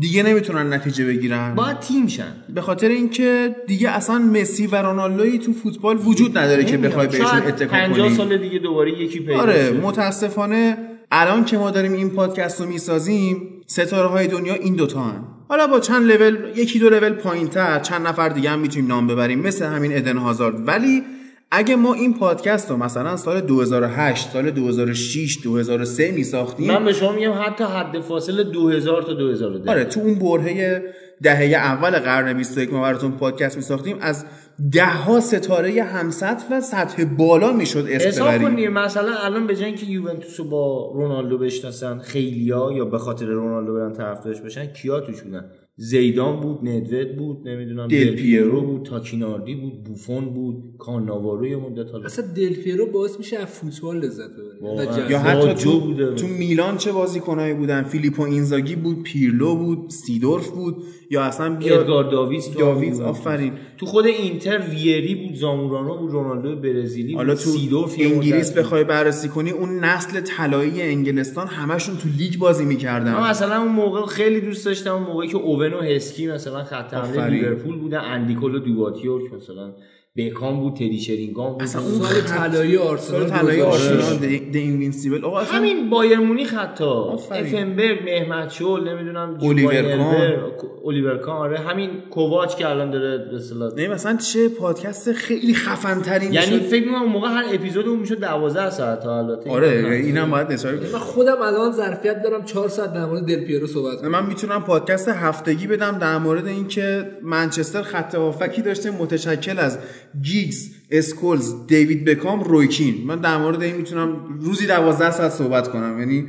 دیگه 0.00 0.22
نمی‌تونن 0.22 0.72
نتیجه 0.72 1.06
بگیرن. 1.06 1.54
باید 1.54 1.78
تیم 1.78 2.06
شن. 2.06 2.32
به 2.54 2.60
خاطر 2.60 2.88
اینکه 2.88 3.56
دیگه 3.66 3.90
اصلا 3.90 4.18
مسی 4.18 4.66
و 4.66 4.76
رونالدوی 4.76 5.38
تو 5.38 5.52
فوتبال 5.52 5.98
وجود 6.04 6.38
نداره 6.38 6.64
که 6.64 6.76
بخوای 6.76 7.06
بهشون 7.06 7.26
اتکا 7.26 7.76
50 7.76 8.06
کنی. 8.06 8.16
سال 8.16 8.36
دیگه 8.36 8.58
دوباره 8.58 9.02
یکی 9.02 9.20
پیدا 9.20 9.40
آره. 9.40 9.70
متاسفانه 9.70 10.76
الان 11.10 11.44
که 11.44 11.58
ما 11.58 11.70
داریم 11.70 11.92
این 11.92 12.10
پادکست 12.10 12.60
رو 12.60 12.66
می‌سازیم 12.66 13.36
ستاره 13.66 14.08
های 14.08 14.26
دنیا 14.26 14.54
این 14.54 14.74
دوتا 14.74 15.00
هن. 15.00 15.24
حالا 15.48 15.66
با 15.66 15.80
چند 15.80 16.12
لول 16.12 16.36
یکی 16.56 16.78
دو 16.78 16.90
لول 16.90 17.12
پایین 17.12 17.48
تر 17.48 17.80
چند 17.80 18.06
نفر 18.06 18.28
دیگه 18.28 18.50
هم 18.50 18.58
می‌تونیم 18.58 18.88
نام 18.88 19.06
ببریم 19.06 19.40
مثل 19.40 19.64
همین 19.64 19.96
ادن 19.96 20.16
هازارد 20.16 20.68
ولی 20.68 21.02
اگه 21.50 21.76
ما 21.76 21.94
این 21.94 22.14
پادکست 22.14 22.70
رو 22.70 22.76
مثلا 22.76 23.16
سال 23.16 23.40
2008 23.40 24.30
سال 24.30 24.50
2006 24.50 25.38
2003 25.42 26.10
میساختیم 26.10 26.72
من 26.72 26.84
به 26.84 26.92
شما 26.92 27.12
میگم 27.12 27.32
حتی 27.46 27.64
حد 27.64 28.00
فاصله 28.00 28.44
2000 28.44 29.02
تا 29.02 29.12
2010 29.12 29.70
آره 29.70 29.84
تو 29.84 30.00
اون 30.00 30.14
برهه 30.14 30.82
دهه 31.22 31.42
اول 31.42 31.90
قرن 31.90 32.32
21 32.32 32.72
ما 32.72 32.82
براتون 32.82 33.12
پادکست 33.12 33.56
میساختیم 33.56 33.96
از 34.00 34.24
ده 34.72 34.86
ها 34.86 35.20
ستاره 35.20 35.82
همسطح 35.82 36.44
و 36.50 36.60
سطح 36.60 37.04
بالا 37.04 37.52
می‌شد 37.52 37.86
اسم 37.90 38.38
کنید 38.38 38.68
مثلا 38.68 39.12
الان 39.16 39.46
به 39.46 39.56
جای 39.56 39.64
اینکه 39.64 39.86
یوونتوس 39.86 40.40
رو 40.40 40.48
با 40.48 40.92
رونالدو 40.94 41.38
بشناسن 41.38 41.98
خیلیا 41.98 42.72
یا 42.72 42.84
به 42.84 42.98
خاطر 42.98 43.26
رونالدو 43.26 43.74
برن 43.74 43.92
طرفدارش 43.92 44.40
بشن 44.40 44.66
کیا 44.66 45.00
توش 45.00 45.22
بودن؟ 45.22 45.50
زیدان 45.78 46.40
بود 46.40 46.68
ندوت 46.68 47.16
بود 47.16 47.48
نمی‌دونم 47.48 47.88
دل 47.88 48.04
دل 48.04 48.16
پیرو 48.16 48.60
بود 48.60 48.82
تاکیناردی 48.82 49.54
بود 49.54 49.84
بوفون 49.84 50.24
بود 50.34 50.74
کاناوارو 50.78 51.46
یه 51.46 51.56
مدت 51.56 51.90
حالا 51.90 52.04
اصلا 52.04 52.24
دل 52.36 52.54
پیرو 52.54 52.86
باعث 52.86 53.18
میشه 53.18 53.38
از 53.38 53.46
فوتبال 53.46 53.98
لذت 53.98 54.30
ببری. 54.30 55.10
یا 55.10 55.18
حتی 55.18 55.54
تو, 55.54 55.80
بوده. 55.80 56.14
تو 56.14 56.26
میلان 56.26 56.76
چه 56.76 56.92
بازیکنایی 56.92 57.54
بودن 57.54 57.82
فیلیپو 57.82 58.22
اینزاگی 58.22 58.76
بود 58.76 59.02
پیرلو 59.02 59.56
بود 59.56 59.90
سیدورف 59.90 60.50
بود 60.50 60.76
یا 61.10 61.22
اصلا 61.22 61.56
بیا 61.56 61.80
ادگار 61.80 62.10
داویز 62.10 62.50
تو 62.50 62.58
داویز. 62.58 63.00
آفرین 63.00 63.52
تو 63.78 63.86
خود 63.86 64.06
اینتر 64.06 64.58
ویری 64.70 65.14
بود 65.14 65.34
زامورانو 65.36 65.98
بود 65.98 66.10
رونالدو 66.10 66.56
برزیلی 66.56 67.14
حالا 67.14 67.34
تو 67.34 67.40
سیدورف 67.50 67.94
انگلیس. 67.98 68.52
بخوای 68.52 68.84
بررسی 68.84 69.28
کنی 69.28 69.50
اون 69.50 69.84
نسل 69.84 70.20
طلایی 70.20 70.82
انگلستان 70.82 71.46
همشون 71.46 71.96
تو 71.96 72.08
لیگ 72.18 72.38
بازی 72.38 72.62
من 72.62 72.68
می‌کردن 72.68 73.30
مثلا 73.30 73.62
اون 73.62 73.72
موقع 73.72 74.06
خیلی 74.06 74.40
دوست 74.40 74.66
داشتم 74.66 74.94
اون 74.94 75.02
موقعی 75.02 75.28
که 75.28 75.36
اوون 75.74 75.86
و 75.86 75.90
هسکی 75.90 76.26
مثلا 76.26 76.64
خط 76.64 76.94
حمله. 76.94 77.26
لیورپول 77.26 77.78
بودن 77.78 78.00
اندی 78.00 78.25
کول 78.25 78.58
و 78.58 78.65
دوایت 78.65 78.95
یورک 78.95 79.32
مثلا 79.32 79.72
بکام 80.16 80.60
بود 80.60 80.74
تدی 80.74 81.00
شرینگهام 81.00 81.52
بود. 81.52 81.62
اصلا 81.62 81.82
اون 81.82 82.00
سال 82.00 82.20
طلایی 82.20 82.76
آرسنال 82.76 83.20
سال 83.20 83.30
طلایی 83.30 83.60
2006. 83.60 83.90
آرسنال 83.90 84.28
the 84.52 84.56
invincible 84.56 85.24
آقا 85.24 85.40
اصلا 85.40 85.58
همین 85.58 85.90
بایر 85.90 86.18
مونیخ 86.18 86.54
حتی. 86.54 86.84
آفرین. 86.84 87.46
افنبرگ 87.46 87.98
مهمت 88.04 88.52
شول 88.52 88.88
نمی‌دونم 88.88 89.38
الیور 89.42 89.82
جوانی 89.82 89.96
کان. 89.96 90.14
البر، 90.14 90.50
الیور 90.84 91.18
کان 91.18 91.36
آره. 91.36 91.58
همین 91.58 91.90
کوواچ 92.10 92.56
که 92.56 92.68
الان 92.68 92.90
داره 92.90 93.18
به 93.18 93.36
اصطلاح 93.36 93.74
نه 93.74 93.88
مثلا 93.88 94.16
چه 94.16 94.48
پادکست 94.48 95.12
خیلی 95.12 95.54
خفن 95.54 96.02
ترین 96.02 96.32
یعنی 96.32 96.58
فکر 96.58 96.84
می‌کنم 96.84 97.02
اون 97.02 97.12
موقع 97.12 97.28
هر 97.28 97.44
اپیزود 97.52 97.88
اون 97.88 97.98
می‌شد 97.98 98.20
12 98.20 98.70
ساعت 98.70 99.04
ها 99.04 99.18
البته. 99.18 99.50
آره 99.50 100.00
اینم 100.04 100.30
باید 100.30 100.48
کنم 100.48 100.72
من 100.92 100.98
خودم 100.98 101.42
الان 101.42 101.72
ظرفیت 101.72 102.22
دارم 102.22 102.44
4 102.44 102.68
ساعت 102.68 102.94
در 102.94 103.04
مورد 103.04 103.26
دل 103.26 103.44
پیرو 103.44 103.66
صحبت 103.66 104.00
کنم. 104.00 104.10
من 104.10 104.26
می‌تونم 104.26 104.64
پادکست 104.64 105.08
هفتگی 105.08 105.66
بدم 105.66 105.98
در 105.98 106.18
مورد 106.18 106.46
اینکه 106.46 107.10
منچستر 107.22 107.82
خط 107.82 108.14
هافبکی 108.14 108.62
داشته 108.62 108.90
متشکل 108.90 109.58
از 109.58 109.78
گیگز 110.22 110.68
اسکولز 110.90 111.66
دیوید 111.66 112.04
بکام 112.04 112.40
روی 112.40 112.68
کین 112.68 113.06
من 113.06 113.16
در 113.16 113.36
مورد 113.38 113.62
این 113.62 113.76
می‌تونم 113.76 114.38
روزی 114.40 114.66
12 114.66 115.10
ساعت 115.10 115.30
صحبت 115.32 115.68
کنم. 115.68 115.98
یعنی 115.98 116.24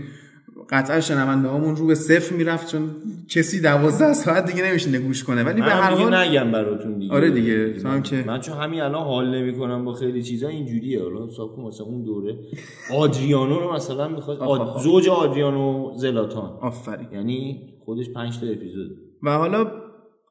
قطعا 0.69 0.99
شنونده 1.01 1.47
هامون 1.47 1.75
رو 1.75 1.87
به 1.87 1.95
صفر 1.95 2.35
می‌رفت 2.35 2.71
چون 2.71 2.89
کسی 3.29 3.61
12 3.61 4.13
ساعت 4.13 4.45
دیگه 4.51 4.69
نمیشینه 4.69 4.99
گوش 4.99 5.23
کنه. 5.23 5.43
ولی 5.43 5.61
به 5.61 5.67
هر 5.67 5.91
دیگه 5.91 6.03
حال 6.03 6.15
نگم 6.15 6.51
براتون 6.51 6.99
دیگه. 6.99 7.13
آره 7.13 7.31
دیگه، 7.31 7.73
تو 7.73 7.87
هم 7.87 8.01
که- 8.01 8.23
من 8.27 8.39
چون 8.39 8.57
همین 8.57 8.81
الان 8.81 9.03
حال 9.03 9.35
نمی‌کنم 9.35 9.85
با 9.85 9.93
خیلی 9.93 10.23
چیزا 10.23 10.47
اینجوریه. 10.47 11.03
حالا 11.03 11.27
حساب 11.27 11.55
کن 11.55 11.61
مثلا 11.61 11.85
اون 11.85 12.03
دوره. 12.03 12.35
آدریانو 12.93 13.59
رو 13.59 13.73
مثلا 13.73 14.07
می‌خواد 14.07 14.37
آخ. 14.39 14.83
زوج 14.83 15.09
آدریانو 15.09 15.91
زلاتان. 15.97 16.57
آفرین. 16.61 17.07
یعنی 17.13 17.61
خودش 17.85 18.09
5 18.09 18.39
تا 18.39 18.47
اپیزود. 18.47 18.91
و 19.23 19.29
حالا 19.37 19.71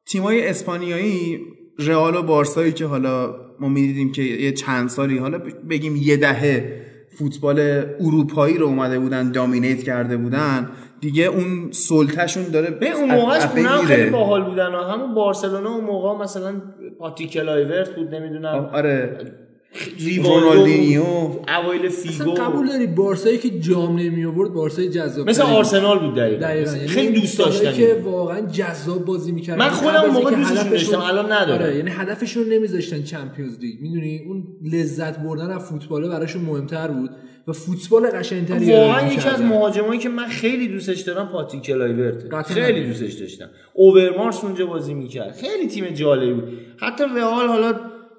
تیمای 0.06 0.48
اسپانیایی 0.48 1.38
رئال 1.78 2.16
و 2.16 2.22
بارسایی 2.22 2.72
که 2.72 2.86
حالا 2.86 3.34
ما 3.60 3.68
می‌دیدیم 3.68 4.12
که 4.12 4.22
یه 4.22 4.52
چند 4.52 4.88
سالی 4.88 5.18
حالا 5.18 5.40
بگیم 5.70 5.96
یه 5.96 6.16
دهه 6.16 6.82
فوتبال 7.18 7.60
اروپایی 8.00 8.58
رو 8.58 8.66
اومده 8.66 8.98
بودن 8.98 9.32
dominate 9.32 9.82
کرده 9.82 10.16
بودن 10.16 10.70
دیگه 11.00 11.24
اون 11.24 11.68
سلطهشون 11.72 12.44
داره 12.44 12.70
به 12.70 12.90
اون 12.90 13.10
موقعش 13.10 13.42
میره. 13.54 13.68
خیلی 13.68 14.10
باحال 14.10 14.44
بودن. 14.44 14.72
همون 14.72 15.14
بارسلونا 15.14 15.70
اون 15.70 15.84
موقع 15.84 16.24
مثلا 16.24 16.62
پاتریک 16.98 17.30
کلایورت 17.30 17.94
بود 17.96 18.14
نمی‌دونم 18.14 18.70
آره 18.72 19.18
رونالدینیو. 20.24 21.02
اوایل 21.02 21.86
اصلا 21.86 22.12
فیگو 22.12 22.30
قبول 22.30 22.68
داری 22.68 22.86
بارسایی 22.86 23.38
که 23.38 23.50
جام 23.50 23.96
نمی 23.98 24.24
آورد 24.24 24.52
بارسای 24.52 24.88
جذاب 24.88 25.28
مثل 25.28 25.42
آرسنال 25.42 25.98
بود 25.98 26.14
دقیقا, 26.14 26.40
دقیقاً. 26.40 26.76
یعنی 26.76 26.88
خیلی 26.88 27.20
دوست 27.20 27.38
داشتنی. 27.38 27.72
که 27.72 28.02
واقعا 28.04 28.40
جذاب 28.40 29.04
بازی 29.04 29.32
می‌کردن. 29.32 29.58
من 29.58 29.68
خودم 29.68 30.00
اون 30.00 30.10
موقع 30.10 30.34
دوستشون 30.34 30.70
داشتم، 30.70 31.00
الان 31.00 31.32
ندارم. 31.32 31.62
آره 31.62 31.76
یعنی 31.76 31.90
هدفشون 31.90 32.48
نمیذاشتن 32.48 33.02
Champions 33.02 33.58
League 33.58 33.80
می‌دونی؟ 33.80 34.22
اون 34.26 34.44
لذت 34.72 35.18
بردن 35.18 35.50
از 35.50 35.68
فوتبال 35.68 36.08
براشون 36.08 36.42
مهمتر 36.42 36.88
بود 36.88 37.10
و 37.48 37.52
فوتبال 37.52 38.10
قشنگتری 38.10 38.72
واقعا 38.72 39.12
یکی 39.12 39.28
از. 39.28 39.40
مهاجمایی 39.40 40.00
که 40.00 40.08
من 40.08 40.26
خیلی 40.26 40.68
دوستش 40.68 41.00
دارم 41.00 41.28
پاتریک 41.28 41.62
کلایورت. 41.62 42.42
خیلی 42.44 42.86
دوستش 42.86 43.12
داشتم. 43.12 43.50
اوورمارس 43.72 44.44
اونجا 44.44 44.66
بازی 44.66 44.94
می‌کرد. 44.94 45.32
خیلی 45.32 45.66
تیم 45.66 45.88
جالبی 45.88 46.34
بود. 46.34 46.44
حتی 46.76 47.04
رئال 47.16 47.46
حالا 47.46 47.74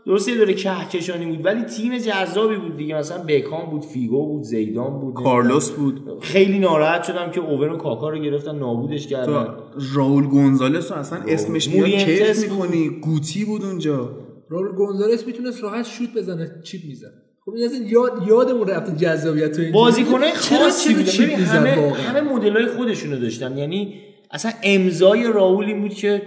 درسته 0.08 0.32
یه 0.32 0.38
دوره 0.38 0.54
کهکشانی 0.54 1.26
بود 1.26 1.46
ولی 1.46 1.64
تیم 1.64 1.98
جذابی 1.98 2.56
بود 2.56 2.78
دیگه. 2.78 2.96
مثلا 2.96 3.24
بکام 3.28 3.70
بود 3.70 3.86
فیگو 3.86 4.28
بود 4.28 4.44
زیدان 4.44 5.00
بود 5.00 5.14
کارلوس 5.14 5.72
بود. 5.72 6.02
خیلی 6.22 6.60
ناراحت 6.60 7.04
شدم 7.04 7.32
که 7.32 7.40
اوون 7.40 7.74
و 7.74 7.78
کاکا 7.78 8.10
رو 8.10 8.20
گرفتن 8.20 8.56
نابودش 8.56 9.08
کردن. 9.08 9.48
راول 9.96 10.28
گونزالس 10.28 10.92
رو 10.92 10.98
اصلا 10.98 11.20
اسمش 11.28 11.70
میاد 11.70 11.88
کیف 11.88 12.50
بود. 12.50 12.62
می‌کنی؟ 12.62 12.90
گوتی 12.90 13.46
بود 13.46 13.64
اونجا. 13.64 14.10
رول 14.50 14.76
گونزالس 14.76 15.28
می‌تونست 15.28 15.64
راحت 15.64 15.86
شوت 15.86 16.14
بزنه 16.18 16.62
چیپ 16.64 16.82
می‌زد. 16.86 17.14
خب 17.46 17.52
این 17.52 17.66
اصلا 17.66 17.80
یاد 17.88 18.12
یادمون 18.28 18.68
رفته 18.68 18.96
جذابیت 18.96 19.52
تو 19.52 19.62
این 19.62 19.72
بازیکنای 19.72 20.32
خاصی 20.32 20.94
بودن 20.94 21.38
می‌زد 21.40 21.56
همه؟ 21.56 21.92
همه 21.94 22.22
مدلای 22.22 22.68
خودشونو 22.68 23.20
داشتن. 23.20 23.58
یعنی 23.58 23.94
اصلا 24.32 24.52
امضای 24.64 25.24
راول 25.24 25.66
این 25.66 25.82
بود 25.82 25.94
که 25.94 26.22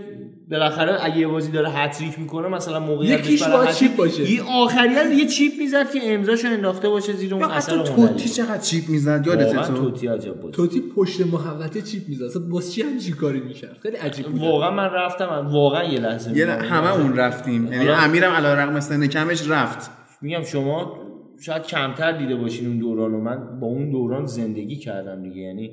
بالاخره 0.51 1.05
اگه 1.05 1.19
یه 1.19 1.27
بازی 1.27 1.53
داره 1.53 1.71
هتریک 1.71 2.19
می‌کنه 2.19 2.49
مثلا 2.49 2.81
موقعیت 2.81 3.21
یکیش 3.21 3.43
باید 3.43 3.71
چیپ 3.71 3.97
باشه. 3.97 4.31
یه 4.31 4.43
آخریت 4.43 5.07
یه 5.19 5.27
چیپ 5.27 5.53
می‌زد 5.59 5.93
که 5.93 6.15
امضاشو 6.15 6.49
انداخته 6.49 6.89
باشه 6.89 7.13
زیر 7.13 7.35
اون 7.35 7.45
اثر 7.45 7.75
هنری. 7.75 7.89
توتی 7.95 8.29
چقدر 8.29 8.59
چیپ 8.59 8.89
می‌زد 8.89 9.27
یادت 9.27 9.67
تو؟ 9.67 9.75
توتی 9.75 10.07
عجب 10.07 10.35
بود. 10.35 10.53
توتی 10.53 10.81
پشت 10.97 11.21
محوطه 11.21 11.83
چیپ 11.83 12.09
می‌زد. 12.09 12.25
اصلا 12.25 12.43
باز 12.43 12.73
چی 12.75 12.83
همچین 12.83 13.15
کاری 13.15 13.41
می‌کرد؟ 13.41 13.79
خیلی 13.83 13.97
عجیب 13.97 14.27
بود. 14.27 14.41
واقعا 14.41 14.71
من 14.71 14.85
رفتم 14.85 15.49
واقعا 15.53 15.85
یه 15.85 16.01
لحظه 16.01 16.37
یه. 16.37 16.47
همه 16.47 16.93
اون 16.95 17.17
رفتیم. 17.17 17.65
یعنی 17.73 17.77
حالا- 17.77 17.97
امیرم 17.97 18.33
علی 18.33 18.47
رغم 18.47 18.81
سن 18.81 19.07
کمش 19.07 19.51
رفت. 19.51 19.91
میگم 20.23 20.43
شما 20.43 20.97
شاید 21.41 21.63
کمتر 21.63 22.13
دیده 22.13 22.37
باشین 22.37 22.67
اون 22.67 22.79
دوران 22.79 23.15
و 23.15 23.21
من 23.21 23.61
با 23.61 23.67
اون 23.67 23.91
دوران 23.91 24.27
زندگی 24.27 24.77
کردم 24.77 25.23
دیگه. 25.23 25.41
یعنی 25.41 25.71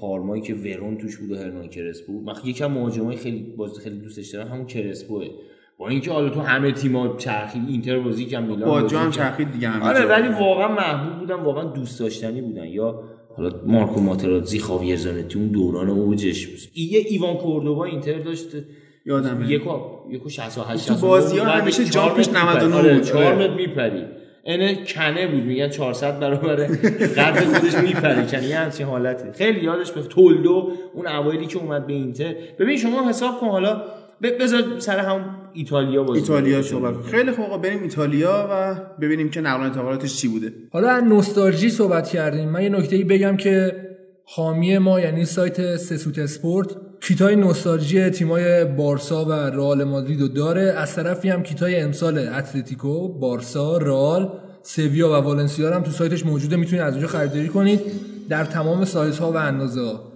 پارمایی 0.00 0.42
که 0.42 0.54
ورون 0.54 0.98
توش 0.98 1.16
بود 1.16 1.30
و 1.30 1.36
هرنان 1.36 1.68
کرسپو 1.68 2.12
بود 2.12 2.24
من 2.24 2.34
یکم 2.44 2.66
مهاجمای 2.66 3.16
خیلی 3.16 3.54
باز 3.56 3.78
خیلی 3.78 3.98
دوستش 3.98 4.28
دارم 4.28 4.48
همون 4.48 4.66
کرسپوه 4.66 5.26
با 5.78 5.88
اینکه 5.88 6.10
حالا 6.10 6.30
تو 6.30 6.40
همه 6.40 6.72
تیم‌ها 6.72 7.16
چرخید 7.16 7.62
اینتر 7.68 7.98
بازی 7.98 8.24
کردن 8.24 8.46
میلان 8.46 8.68
با 8.68 8.80
بازی 8.80 8.94
کردن. 8.94 9.10
چرخید 9.10 9.52
دیگه 9.52 9.68
همه 9.68 9.84
آره. 9.84 10.06
ولی 10.06 10.28
واقعا 10.28 10.68
محبوب 10.68 11.18
بودن 11.18 11.34
واقعا 11.34 11.64
دوست 11.64 12.00
داشتنی 12.00 12.40
بودن 12.42 12.66
یا 12.66 13.02
حالا 13.36 13.50
مارکو 13.66 14.00
ماتراتزی 14.00 14.58
خاویر 14.58 14.96
زانتی 14.96 15.38
اون 15.38 15.48
دوران 15.48 15.90
اوجش 15.90 16.68
یه 16.74 17.04
ایوان 17.08 17.36
کوردوبا 17.36 17.84
اینتر 17.84 18.18
داشت 18.18 18.46
یادمه. 19.06 19.50
یکو 19.50 19.70
یکو 20.10 20.28
68 20.28 20.88
تو 20.88 20.94
بازی‌ها 20.94 21.44
همیشه 21.46 21.84
جامپش 21.84 22.28
99 22.28 22.74
آره 22.74 22.94
بود. 22.94 23.02
4 23.02 23.24
آره. 23.24 23.36
متر 23.36 23.54
میپرید 23.54 24.23
اینه 24.46 24.84
کنه 24.84 25.26
بود 25.26 25.42
میگن 25.42 25.68
400 25.68 26.20
برابر 26.20 26.56
قد 27.16 27.44
خودش 27.44 27.74
میپره 27.74 28.26
کنه 28.26 28.44
یه 28.44 28.58
همچین 28.58 28.86
حالتی. 28.86 29.32
خیلی 29.32 29.60
یادش 29.60 29.92
به 29.92 30.02
تولدو 30.02 30.72
اون 30.94 31.06
اوایلی 31.06 31.46
که 31.46 31.58
اومد 31.58 31.86
به 31.86 31.92
اینتر. 31.92 32.34
ببین 32.58 32.76
شما 32.76 33.08
حساب 33.08 33.40
کن 33.40 33.46
حالا 33.46 33.82
بذار 34.40 34.62
سر 34.78 34.98
هم 34.98 35.36
ایتالیا 35.52 36.02
بازی 36.02 36.20
ایتالیا. 36.20 36.62
صحبت 36.62 36.94
خیلی 37.06 37.30
خوب 37.30 37.44
آقا 37.44 37.58
بریم 37.58 37.82
ایتالیا 37.82 38.48
و 38.50 38.74
ببینیم 39.00 39.30
که 39.30 39.40
نقل 39.40 39.64
انتقالاتش 39.64 40.16
چی 40.20 40.28
بوده. 40.28 40.52
حالا 40.72 40.88
از 40.88 41.04
نوستالژی 41.04 41.70
صحبت 41.70 42.08
کردیم. 42.08 42.48
من 42.48 42.62
یه 42.62 42.68
نکته 42.68 42.96
ای 42.96 43.04
بگم 43.04 43.36
که 43.36 43.72
حامی 44.24 44.78
ما 44.78 45.00
یعنی 45.00 45.24
سایت 45.24 45.76
سسوت 45.76 46.18
اسپورت 46.18 46.76
کیتای 47.06 47.36
نوستالژی 47.36 48.10
تیمای 48.10 48.64
بارسا 48.64 49.24
و 49.24 49.32
رئال 49.32 49.84
مادرید 49.84 50.20
رو 50.20 50.28
داره. 50.28 50.62
از 50.62 50.94
طرفی 50.94 51.28
هم 51.28 51.42
کیتای 51.42 51.80
امسال 51.80 52.18
اتلتیکو 52.18 53.08
بارسا 53.08 53.78
رئال 53.78 54.32
سویا 54.62 55.08
و 55.08 55.12
والنسیا 55.12 55.74
هم 55.74 55.82
تو 55.82 55.90
سایتش 55.90 56.26
موجوده. 56.26 56.56
می‌تونید 56.56 56.82
از 56.84 56.92
اونجا 56.92 57.08
خریداری 57.08 57.48
کنید. 57.48 57.80
در 58.28 58.44
تمام 58.44 58.84
سایزها 58.84 59.32
و 59.32 59.36
اندازه 59.36 59.80
ها 59.80 60.12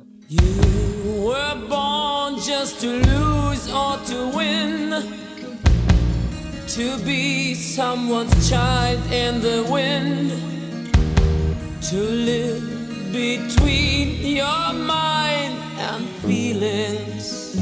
between 13.13 14.37
your 14.37 14.73
mind 14.73 15.55
and 15.79 16.07
feelings. 16.25 17.55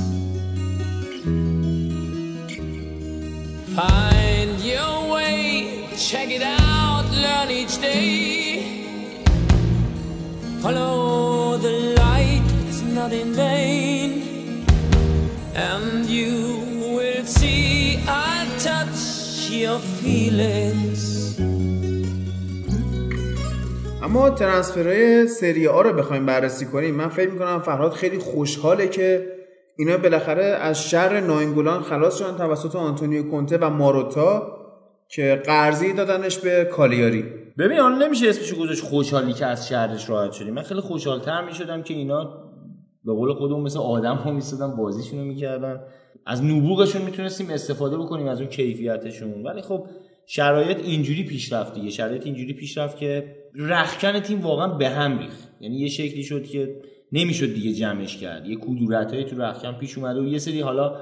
Find 3.74 4.60
your 4.60 5.12
way, 5.14 5.88
check 5.96 6.30
it 6.30 6.42
out, 6.42 7.04
learn 7.12 7.50
each 7.50 7.80
day. 7.80 9.06
Follow 10.60 11.56
the 11.58 11.94
light, 12.00 12.46
it's 12.66 12.82
not 12.82 13.12
in 13.12 13.32
vain. 13.34 14.64
And 15.54 16.06
you 16.06 16.90
will 16.96 17.24
see 17.24 18.02
I 18.08 18.46
touch 18.58 19.50
your 19.50 19.78
feelings. 19.78 21.05
اما 24.02 24.30
ترنسفرهای 24.30 25.26
سری 25.26 25.68
آ 25.68 25.82
رو 25.82 25.92
بخوایم 25.92 26.26
بررسی 26.26 26.66
کنیم. 26.66 26.94
من 26.94 27.08
فکر 27.08 27.30
می‌کنم 27.30 27.60
فرهاد 27.60 27.92
خیلی 27.92 28.18
خوشحاله 28.18 28.88
که 28.88 29.26
اینا 29.78 29.96
بالاخره 29.96 30.44
از 30.44 30.88
شر 30.88 31.20
ناینگولان 31.20 31.82
خلاص 31.82 32.18
شدن 32.18 32.36
توسط 32.36 32.76
آنتونیو 32.76 33.22
کونته 33.22 33.58
و 33.58 33.70
ماروتا 33.70 34.56
که 35.08 35.42
قرضی 35.46 35.92
دادنش 35.92 36.38
به 36.38 36.64
کالیاری. 36.72 37.24
ببین 37.58 37.78
حالا 37.78 38.06
نمیشه 38.06 38.28
اسمشو 38.28 38.56
گذاشت 38.56 38.82
خوشحالی 38.82 39.32
که 39.32 39.46
از 39.46 39.68
شهرش 39.68 40.10
راحت 40.10 40.32
شدیم. 40.32 40.54
من 40.54 40.62
خیلی 40.62 40.80
خوشحالتر 40.80 41.44
می‌شدم 41.44 41.82
که 41.82 41.94
اینا 41.94 42.24
به 43.04 43.12
قول 43.12 43.34
خودمون 43.34 43.62
مثل 43.62 43.78
آدم 43.78 44.14
ها 44.14 44.32
میستدن 44.32 44.76
بازیشون 44.76 45.18
رو 45.18 45.24
می‌کردن. 45.24 45.80
از 46.26 46.44
نبوغشون 46.44 47.02
می‌تونستیم 47.02 47.50
استفاده 47.50 47.98
بکنیم 47.98 48.26
از 48.26 48.40
اون 48.40 48.50
کیفیتشون. 48.50 49.42
ولی 49.42 49.62
خب 49.62 49.86
شرایط 50.26 50.78
اینجوری 50.78 51.24
پیش 51.24 51.52
رفت 51.52 51.74
دیگه. 51.74 51.90
شرایط 51.90 52.26
اینجوری 52.26 52.52
پیش 52.52 52.78
رفت 52.78 52.98
که 52.98 53.35
رخکن 53.58 54.20
تیم 54.20 54.40
واقعا 54.40 54.68
به 54.68 54.88
هم 54.88 55.18
ریخت. 55.18 55.48
یعنی 55.60 55.76
یه 55.76 55.88
شکلی 55.88 56.22
شد 56.22 56.44
که 56.44 56.80
نمی‌شد 57.12 57.54
دیگه 57.54 57.72
جمعش 57.72 58.16
کرد. 58.16 58.46
یه 58.46 58.56
کدورتایی 58.56 59.24
تو 59.24 59.42
رخکن 59.42 59.72
پیش 59.72 59.98
اومده 59.98 60.20
و 60.20 60.26
یه 60.26 60.38
سری 60.38 60.60
حالا 60.60 60.96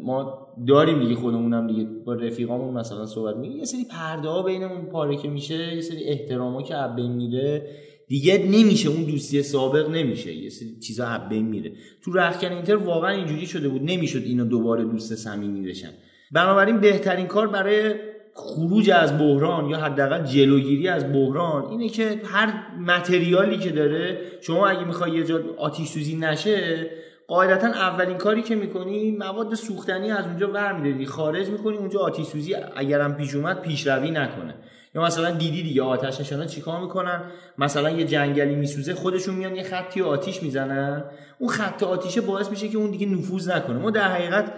ما 0.00 0.46
داریم 0.68 1.00
دیگه 1.00 1.14
خودمونم 1.14 1.66
دیگه 1.66 1.84
با 2.04 2.14
رفیقامون 2.14 2.74
مثلا 2.74 3.06
صحبت 3.06 3.36
میگه 3.36 3.54
یه 3.54 3.64
سری 3.64 3.84
پرده 3.90 4.28
ها 4.28 4.42
بینمون 4.42 4.86
پاره 4.86 5.16
که 5.16 5.28
میشه 5.28 5.74
یه 5.74 5.80
سری 5.80 6.04
احتراما 6.04 6.62
که 6.62 6.74
بین 6.96 7.12
میره. 7.12 7.66
دیگه 8.08 8.38
نمیشه 8.38 8.88
اون 8.88 9.04
دوستی 9.04 9.42
سابق 9.42 9.90
نمیشه. 9.90 10.34
یه 10.34 10.50
سری 10.50 10.78
چیزا 10.78 11.18
بین 11.30 11.46
میره. 11.46 11.72
تو 12.04 12.12
رخکن 12.12 12.52
اینتر 12.52 12.76
واقعا 12.76 13.10
اینجوری 13.10 13.46
شده 13.46 13.68
بود. 13.68 13.82
نمی‌شد 13.82 14.22
اینو 14.22 14.44
دوباره 14.44 14.84
دوست 14.84 15.14
صمیمی 15.14 15.68
بشن. 15.68 15.90
بنابراین 16.32 16.80
بهترین 16.80 17.26
کار 17.26 17.48
برای 17.48 17.94
خروج 18.40 18.90
از 18.90 19.18
بحران 19.18 19.70
یا 19.70 19.78
حداقل 19.78 20.22
جلوگیری 20.24 20.88
از 20.88 21.12
بحران 21.12 21.64
اینه 21.70 21.88
که 21.88 22.20
هر 22.24 22.52
متریالی 22.86 23.58
که 23.58 23.70
داره 23.70 24.18
شما 24.40 24.68
اگه 24.68 24.84
می‌خوای 24.84 25.10
یه 25.10 25.24
جا 25.24 25.40
آتیش 25.58 25.88
سوزی 25.88 26.16
نشه 26.16 26.90
قاعدتا 27.28 27.66
اولین 27.66 28.16
کاری 28.16 28.42
که 28.42 28.54
می‌کنی 28.54 29.10
مواد 29.10 29.54
سوختنی 29.54 30.10
از 30.10 30.26
اونجا 30.26 30.50
ور 30.52 31.04
خارج 31.04 31.48
می‌کنی 31.48 31.76
اونجا 31.76 32.00
آتیش 32.00 32.26
سوزی 32.26 32.54
اگرم 32.76 33.14
پیش 33.14 33.34
اومد 33.34 33.62
پیشروی 33.62 34.10
نکنه. 34.10 34.54
یا 34.94 35.02
مثلا 35.02 35.30
دیدی 35.30 35.62
دیگه 35.62 35.82
آتش 35.82 36.20
نشانا 36.20 36.44
چیکار 36.44 36.80
می‌کنن؟ 36.80 37.22
مثلا 37.58 37.90
یه 37.90 38.04
جنگلی 38.04 38.54
میسوزه 38.54 38.94
خودشون 38.94 39.34
میان 39.34 39.56
یه 39.56 39.62
خطی 39.62 40.02
آتیش 40.02 40.42
می‌زنن. 40.42 41.04
اون 41.38 41.50
خط 41.50 41.82
آتیشه 41.82 42.20
باعث 42.20 42.50
میشه 42.50 42.68
که 42.68 42.78
اون 42.78 42.90
دیگه 42.90 43.06
نفوذ 43.06 43.50
نکنه. 43.50 43.78
ما 43.78 43.90
در 43.90 44.08
حقیقت 44.08 44.52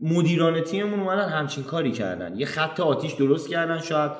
مدیران 0.00 0.60
تیممون 0.60 1.00
اومدن 1.00 1.28
همچین 1.28 1.64
کاری 1.64 1.92
کردن. 1.92 2.36
یه 2.36 2.46
خط 2.46 2.80
آتیش 2.80 3.12
درست 3.12 3.48
کردن 3.48 3.80
شاید 3.80 4.10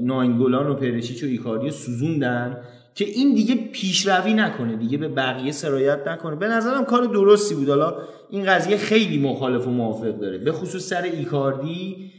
ناینگولان 0.00 0.66
و 0.66 0.74
پرشیچ 0.74 1.22
و 1.22 1.26
ایکاردی 1.26 1.66
رو 1.66 1.72
سوزوندن 1.72 2.60
که 2.94 3.04
این 3.04 3.34
دیگه 3.34 3.54
پیشروی 3.54 4.34
نکنه 4.34 4.76
دیگه 4.76 4.98
به 4.98 5.08
بقیه 5.08 5.52
سرایت 5.52 6.08
نکنه. 6.08 6.36
به 6.36 6.48
نظرم 6.48 6.84
کار 6.84 7.04
درستی 7.04 7.54
بود. 7.54 7.68
حالا 7.68 7.94
این 8.30 8.44
قضیه 8.44 8.76
خیلی 8.76 9.18
مخالف 9.18 9.66
و 9.66 9.70
موافق 9.70 10.18
داره. 10.18 10.38
به 10.38 10.52
خصوص 10.52 10.88
سر 10.88 11.02
ایکاردی 11.02 12.10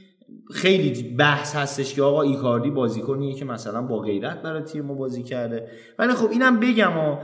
خیلی 0.52 1.04
بحث 1.04 1.56
هستش 1.56 1.94
که 1.94 2.02
آقا 2.02 2.22
ایکاردی 2.22 2.70
بازیکنیه 2.70 3.34
که 3.34 3.46
مثلا 3.46 3.82
با 3.82 4.00
غیرت 4.00 4.42
برای 4.42 4.62
تیم 4.62 4.86
ما 4.86 4.94
بازی 4.94 5.24
کرده. 5.24 5.68
ولی 6.00 6.14
خب 6.14 6.30
اینم 6.32 6.60
بگم 6.60 7.18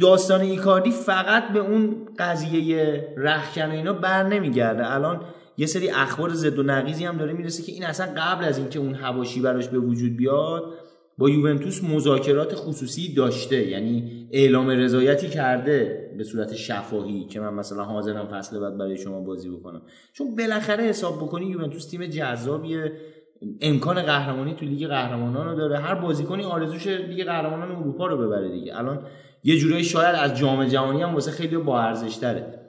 داستان 0.00 0.40
ایکاردی 0.40 0.90
فقط 0.90 1.48
به 1.52 1.58
اون 1.58 1.96
قضیه 2.18 3.14
رخکن 3.16 3.66
و 3.66 3.70
اینا 3.70 3.92
بر 3.92 4.22
نمیگرده. 4.22 4.92
الان 4.92 5.20
یه 5.56 5.66
سری 5.66 5.90
اخبار 5.90 6.28
زد 6.28 6.58
و 6.58 6.62
نقیزی 6.62 7.04
هم 7.04 7.16
داره 7.16 7.32
می‌رسه 7.32 7.62
که 7.62 7.72
این 7.72 7.84
اصلا 7.84 8.06
قبل 8.16 8.44
از 8.44 8.58
اینکه 8.58 8.78
اون 8.78 8.94
هواشی 8.94 9.40
براش 9.40 9.68
به 9.68 9.78
وجود 9.78 10.16
بیاد 10.16 10.64
با 11.18 11.30
یوونتوس 11.30 11.84
مذاکرات 11.84 12.54
خصوصی 12.54 13.14
داشته. 13.14 13.68
یعنی 13.68 14.28
اعلام 14.32 14.70
رضایتی 14.70 15.28
کرده 15.28 16.10
به 16.18 16.24
صورت 16.24 16.54
شفاهی 16.54 17.24
که 17.24 17.40
من 17.40 17.54
مثلا 17.54 17.84
حاضرم 17.84 18.26
فصل 18.26 18.60
بعد 18.60 18.78
برای 18.78 18.96
شما 18.96 19.20
بازی 19.20 19.50
بکنم. 19.50 19.82
چون 20.12 20.36
بالاخره 20.36 20.84
حساب 20.84 21.16
بکنی 21.16 21.46
یوونتوس 21.46 21.86
تیم 21.86 22.06
جذابیه. 22.06 22.92
امکان 23.60 24.02
قهرمانی 24.02 24.54
تو 24.54 24.66
لیگ 24.66 24.88
قهرمانان 24.88 25.46
رو 25.46 25.56
داره. 25.56 25.78
هر 25.78 25.94
بازیکنی 25.94 26.44
آرزوش 26.44 26.86
لیگ 26.86 27.24
قهرمانان 27.24 27.72
اروپا 27.72 28.06
رو 28.06 28.16
ببره 28.16 28.48
دیگه. 28.48 28.78
الان 28.78 29.06
یه 29.44 29.58
جورایی 29.58 29.84
شاید 29.84 30.16
از 30.16 30.38
جام 30.38 30.64
جهانی 30.64 31.02
هم 31.02 31.14
واسه 31.14 31.30
خیلی 31.30 31.56
با 31.56 31.80
ارزش 31.80 32.16
تره 32.16 32.60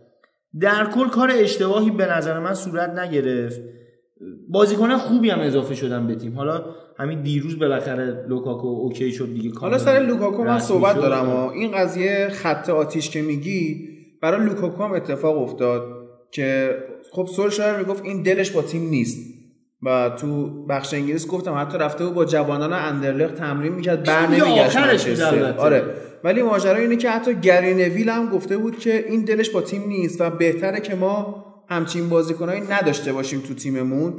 در 0.61 0.85
کل 0.95 1.07
کار 1.07 1.31
اشتباهی 1.31 1.91
به 1.91 2.06
نظر 2.06 2.39
من 2.39 2.53
صورت 2.53 2.89
نگرفت 2.89 3.61
بازیکن 4.49 4.97
خوبی 4.97 5.30
هم 5.30 5.39
اضافه 5.39 5.76
شدن 5.76 6.07
به 6.07 6.15
تیم 6.15 6.35
حالا 6.35 6.65
همین 6.97 7.22
دیروز 7.22 7.60
بالاخره 7.60 8.26
لوکاکو 8.30 8.68
OK 8.68 9.12
شد 9.11 9.34
دیگه 9.34 9.60
حالا 9.60 9.77
سر 9.77 9.99
لوکاکو 9.99 10.43
من 10.43 10.60
صحبت. 10.60 10.95
دارم 10.95 11.30
و 11.30 11.49
این 11.49 11.72
قضیه 11.72 12.30
خط 12.30 12.69
آتیش 12.69 13.10
که 13.10 13.22
میگی 13.22 13.89
برای 14.22 14.45
لوکاکو 14.45 14.84
هم 14.84 14.91
اتفاق 14.91 15.38
افتاد 15.38 15.81
که 16.31 16.77
خب 17.11 17.26
سولشایر 17.26 17.77
می‌گفت 17.77 18.06
این 18.06 18.23
دلش 18.23 18.52
با 18.52 18.61
تیم 18.61 18.89
نیست 18.89 19.35
و 19.84 20.10
تو 20.10 20.49
بخش 20.65 20.93
انگلیس 20.93 21.27
گفتم 21.27 21.53
حتی 21.61 21.77
رفته 21.77 22.06
بود 22.06 22.14
با 22.14 22.26
جوانان 22.26 22.73
اندرلخت 22.73 23.35
تمرین 23.35 23.73
می‌کرد 23.73 24.03
بر 24.03 24.26
دیگه 24.26 24.45
نمیگشت 24.45 24.77
آخرش 24.77 25.07
بود 25.07 25.10
منچستر. 25.10 25.35
البته. 25.35 25.60
آره 25.60 25.84
ولی 26.26 26.41
ماجرا 26.41 26.76
اینه 26.76 26.95
که 26.95 27.10
حتی 27.10 27.35
گری 27.35 27.73
نویل 27.73 28.10
هم 28.10 28.30
گفته 28.30 28.57
بود 28.57 28.80
که 28.80 29.06
این 29.10 29.22
دلش 29.22 29.49
با 29.49 29.61
تیم 29.61 29.88
نیست 29.88 30.22
و 30.22 30.30
بهتره 30.30 30.80
که 30.80 30.95
ما 30.95 31.45
همچین 31.69 32.10
بازیکنایی 32.10 32.61
نداشته 32.61 33.14
باشیم 33.14 33.39
تو 33.39 33.53
تیممون 33.53 34.14